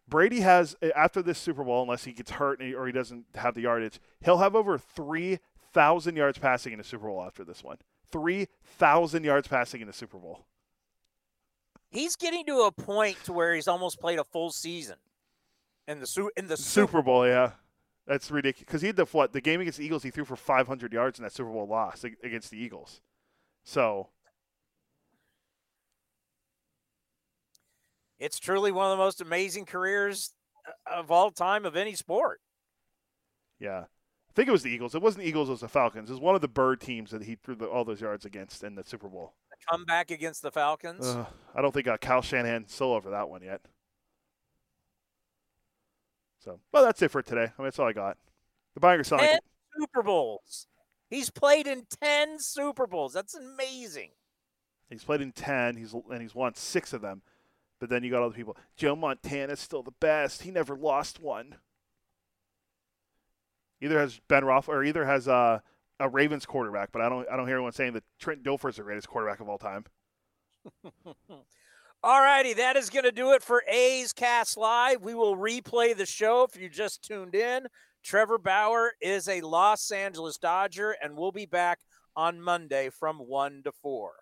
Brady 0.07 0.41
has 0.41 0.75
after 0.95 1.21
this 1.21 1.39
Super 1.39 1.63
Bowl, 1.63 1.83
unless 1.83 2.03
he 2.03 2.11
gets 2.11 2.31
hurt 2.31 2.61
or 2.61 2.85
he 2.85 2.91
doesn't 2.91 3.25
have 3.35 3.55
the 3.55 3.61
yardage, 3.61 3.99
he'll 4.21 4.39
have 4.39 4.55
over 4.55 4.77
three 4.77 5.39
thousand 5.73 6.15
yards 6.15 6.37
passing 6.37 6.73
in 6.73 6.77
the 6.77 6.83
Super 6.83 7.07
Bowl 7.07 7.23
after 7.23 7.43
this 7.43 7.63
one. 7.63 7.77
Three 8.11 8.47
thousand 8.63 9.23
yards 9.23 9.47
passing 9.47 9.81
in 9.81 9.87
the 9.87 9.93
Super 9.93 10.17
Bowl. 10.17 10.45
He's 11.89 12.15
getting 12.15 12.45
to 12.45 12.61
a 12.61 12.71
point 12.71 13.17
to 13.25 13.33
where 13.33 13.53
he's 13.53 13.67
almost 13.67 13.99
played 13.99 14.19
a 14.19 14.23
full 14.23 14.51
season 14.51 14.95
in 15.87 15.99
the 15.99 16.29
in 16.35 16.47
the 16.47 16.57
Super 16.57 17.01
Bowl. 17.01 17.25
Yeah, 17.25 17.51
that's 18.05 18.31
ridiculous. 18.31 18.65
Because 18.65 18.81
he 18.81 18.87
had 18.87 18.95
the 18.95 19.05
what 19.05 19.33
the 19.33 19.41
game 19.41 19.61
against 19.61 19.77
the 19.79 19.85
Eagles, 19.85 20.03
he 20.03 20.11
threw 20.11 20.25
for 20.25 20.35
500 20.35 20.91
yards 20.93 21.19
in 21.19 21.23
that 21.23 21.33
Super 21.33 21.51
Bowl 21.51 21.67
loss 21.67 22.03
against 22.03 22.51
the 22.51 22.57
Eagles. 22.57 23.01
So 23.63 24.09
it's 28.21 28.39
truly 28.39 28.71
one 28.71 28.85
of 28.85 28.97
the 28.97 29.03
most 29.03 29.19
amazing 29.19 29.65
careers 29.65 30.33
uh, 30.65 30.99
of 30.99 31.11
all 31.11 31.31
time 31.31 31.65
of 31.65 31.75
any 31.75 31.95
sport. 31.95 32.39
Yeah. 33.59 33.81
I 33.81 34.33
think 34.33 34.47
it 34.47 34.51
was 34.51 34.63
the 34.63 34.69
Eagles. 34.69 34.95
It 34.95 35.01
wasn't 35.01 35.23
the 35.23 35.29
Eagles, 35.29 35.49
it 35.49 35.53
was 35.53 35.61
the 35.61 35.67
Falcons. 35.67 36.09
It 36.09 36.13
was 36.13 36.21
one 36.21 36.35
of 36.35 36.41
the 36.41 36.47
bird 36.47 36.79
teams 36.79 37.11
that 37.11 37.23
he 37.23 37.35
threw 37.35 37.55
the, 37.55 37.65
all 37.65 37.83
those 37.83 37.99
yards 37.99 38.23
against 38.23 38.63
in 38.63 38.75
the 38.75 38.83
Super 38.83 39.09
Bowl. 39.09 39.33
Come 39.69 39.85
back 39.85 40.09
against 40.09 40.41
the 40.41 40.51
Falcons? 40.51 41.05
Uh, 41.05 41.25
I 41.53 41.61
don't 41.61 41.73
think 41.73 41.87
uh, 41.87 41.97
Kyle 41.97 42.21
Shanahan's 42.21 42.71
still 42.71 42.93
over 42.93 43.11
that 43.11 43.29
one 43.29 43.43
yet. 43.43 43.61
So, 46.39 46.59
well, 46.71 46.83
that's 46.83 47.01
it 47.01 47.11
for 47.11 47.21
today. 47.21 47.41
I 47.41 47.61
mean, 47.61 47.65
that's 47.65 47.77
all 47.77 47.87
I 47.87 47.93
got. 47.93 48.17
The 48.75 49.03
selling. 49.03 49.25
Ten 49.25 49.39
Super 49.79 50.01
Bowls. 50.01 50.67
He's 51.09 51.29
played 51.29 51.67
in 51.67 51.83
ten 52.01 52.39
Super 52.39 52.87
Bowls. 52.87 53.13
That's 53.13 53.35
amazing. 53.35 54.11
He's 54.89 55.03
played 55.03 55.21
in 55.21 55.33
ten. 55.33 55.75
He's 55.75 55.93
and 55.93 56.21
he's 56.21 56.33
won 56.33 56.55
six 56.55 56.93
of 56.93 57.01
them. 57.01 57.21
But 57.81 57.89
then 57.89 58.03
you 58.03 58.11
got 58.11 58.21
other 58.21 58.35
people. 58.35 58.55
Joe 58.77 58.95
Montana's 58.95 59.59
still 59.59 59.81
the 59.81 59.91
best. 59.99 60.43
He 60.43 60.51
never 60.51 60.77
lost 60.77 61.19
one. 61.19 61.55
Either 63.81 63.99
has 63.99 64.21
Ben 64.27 64.45
Roth 64.45 64.69
or 64.69 64.83
either 64.83 65.03
has 65.03 65.27
uh, 65.27 65.59
a 65.99 66.07
Ravens 66.07 66.45
quarterback, 66.45 66.91
but 66.91 67.01
I 67.01 67.09
don't 67.09 67.27
I 67.27 67.35
don't 67.35 67.47
hear 67.47 67.55
anyone 67.55 67.71
saying 67.71 67.93
that 67.93 68.03
Trent 68.19 68.43
Dilfer's 68.43 68.75
the 68.75 68.83
greatest 68.83 69.09
quarterback 69.09 69.39
of 69.39 69.49
all 69.49 69.57
time. 69.57 69.85
All 72.03 72.19
righty, 72.19 72.53
that 72.53 72.77
is 72.77 72.89
going 72.89 73.03
to 73.03 73.11
do 73.11 73.33
it 73.33 73.43
for 73.43 73.63
A's 73.67 74.11
Cast 74.11 74.57
Live. 74.57 75.03
We 75.03 75.13
will 75.13 75.37
replay 75.37 75.95
the 75.95 76.07
show 76.07 76.43
if 76.43 76.59
you 76.59 76.67
just 76.67 77.03
tuned 77.03 77.35
in. 77.35 77.67
Trevor 78.03 78.39
Bauer 78.39 78.93
is 78.99 79.27
a 79.27 79.41
Los 79.41 79.91
Angeles 79.91 80.39
Dodger, 80.39 80.95
and 80.99 81.15
we'll 81.15 81.31
be 81.31 81.45
back 81.45 81.77
on 82.15 82.41
Monday 82.41 82.89
from 82.89 83.17
1 83.17 83.61
to 83.65 83.71
4. 83.71 84.13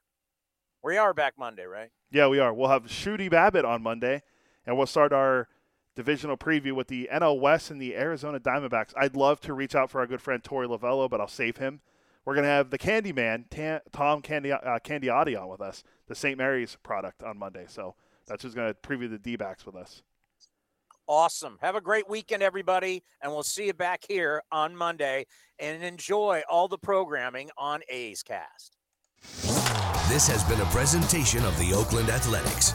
We 0.83 0.97
are 0.97 1.13
back 1.13 1.35
Monday, 1.37 1.63
right? 1.63 1.91
Yeah, 2.11 2.27
we 2.27 2.39
are. 2.39 2.53
We'll 2.53 2.69
have 2.69 2.85
Shooty 2.85 3.29
Babitt 3.29 3.65
on 3.65 3.83
Monday, 3.83 4.23
and 4.65 4.77
we'll 4.77 4.87
start 4.87 5.13
our 5.13 5.47
divisional 5.95 6.37
preview 6.37 6.71
with 6.71 6.87
the 6.87 7.09
NL 7.11 7.39
West 7.39 7.69
and 7.69 7.81
the 7.81 7.95
Arizona 7.95 8.39
Diamondbacks. 8.39 8.93
I'd 8.97 9.15
love 9.15 9.39
to 9.41 9.53
reach 9.53 9.75
out 9.75 9.91
for 9.91 9.99
our 9.99 10.07
good 10.07 10.21
friend 10.21 10.41
Torey 10.41 10.67
Lovullo, 10.67 11.09
but 11.09 11.21
I'll 11.21 11.27
save 11.27 11.57
him. 11.57 11.81
We're 12.25 12.33
going 12.33 12.45
to 12.45 12.49
have 12.49 12.69
the 12.69 12.77
Candyman, 12.77 13.45
Tom 13.91 14.21
Candy, 14.21 14.51
uh, 14.51 14.79
Candiotti, 14.79 15.39
on 15.39 15.49
with 15.49 15.61
us, 15.61 15.83
the 16.07 16.15
St. 16.15 16.37
Mary's 16.37 16.77
product 16.83 17.23
on 17.23 17.37
Monday. 17.37 17.65
So 17.67 17.95
that's 18.27 18.43
who's 18.43 18.55
going 18.55 18.73
to 18.73 18.79
preview 18.79 19.09
the 19.09 19.19
D 19.19 19.35
backs 19.35 19.65
with 19.65 19.75
us. 19.75 20.01
Awesome. 21.07 21.57
Have 21.61 21.75
a 21.75 21.81
great 21.81 22.07
weekend, 22.07 22.43
everybody, 22.43 23.03
and 23.21 23.31
we'll 23.31 23.41
see 23.41 23.65
you 23.65 23.73
back 23.73 24.03
here 24.07 24.43
on 24.51 24.75
Monday 24.75 25.25
and 25.57 25.83
enjoy 25.83 26.43
all 26.49 26.67
the 26.67 26.77
programming 26.77 27.49
on 27.57 27.81
A's 27.89 28.21
Cast. 28.21 28.77
This 30.07 30.27
has 30.27 30.43
been 30.43 30.61
a 30.61 30.65
presentation 30.65 31.43
of 31.45 31.57
the 31.59 31.73
Oakland 31.73 32.09
Athletics. 32.09 32.73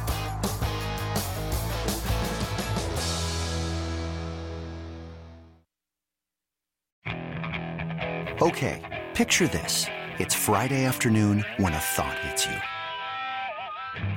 Okay, 8.43 8.83
picture 9.15 9.49
this. 9.49 9.87
It's 10.19 10.35
Friday 10.35 10.85
afternoon 10.85 11.45
when 11.57 11.73
a 11.73 11.79
thought 11.79 12.19
hits 12.19 12.47
you. 12.47 12.57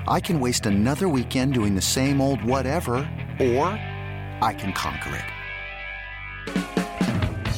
I 0.07 0.19
can 0.19 0.39
waste 0.39 0.65
another 0.65 1.07
weekend 1.07 1.53
doing 1.53 1.75
the 1.75 1.81
same 1.81 2.19
old 2.19 2.43
whatever, 2.43 2.95
or 3.39 3.67
I 4.41 4.55
can 4.57 4.73
conquer 4.73 5.15
it. 5.15 5.36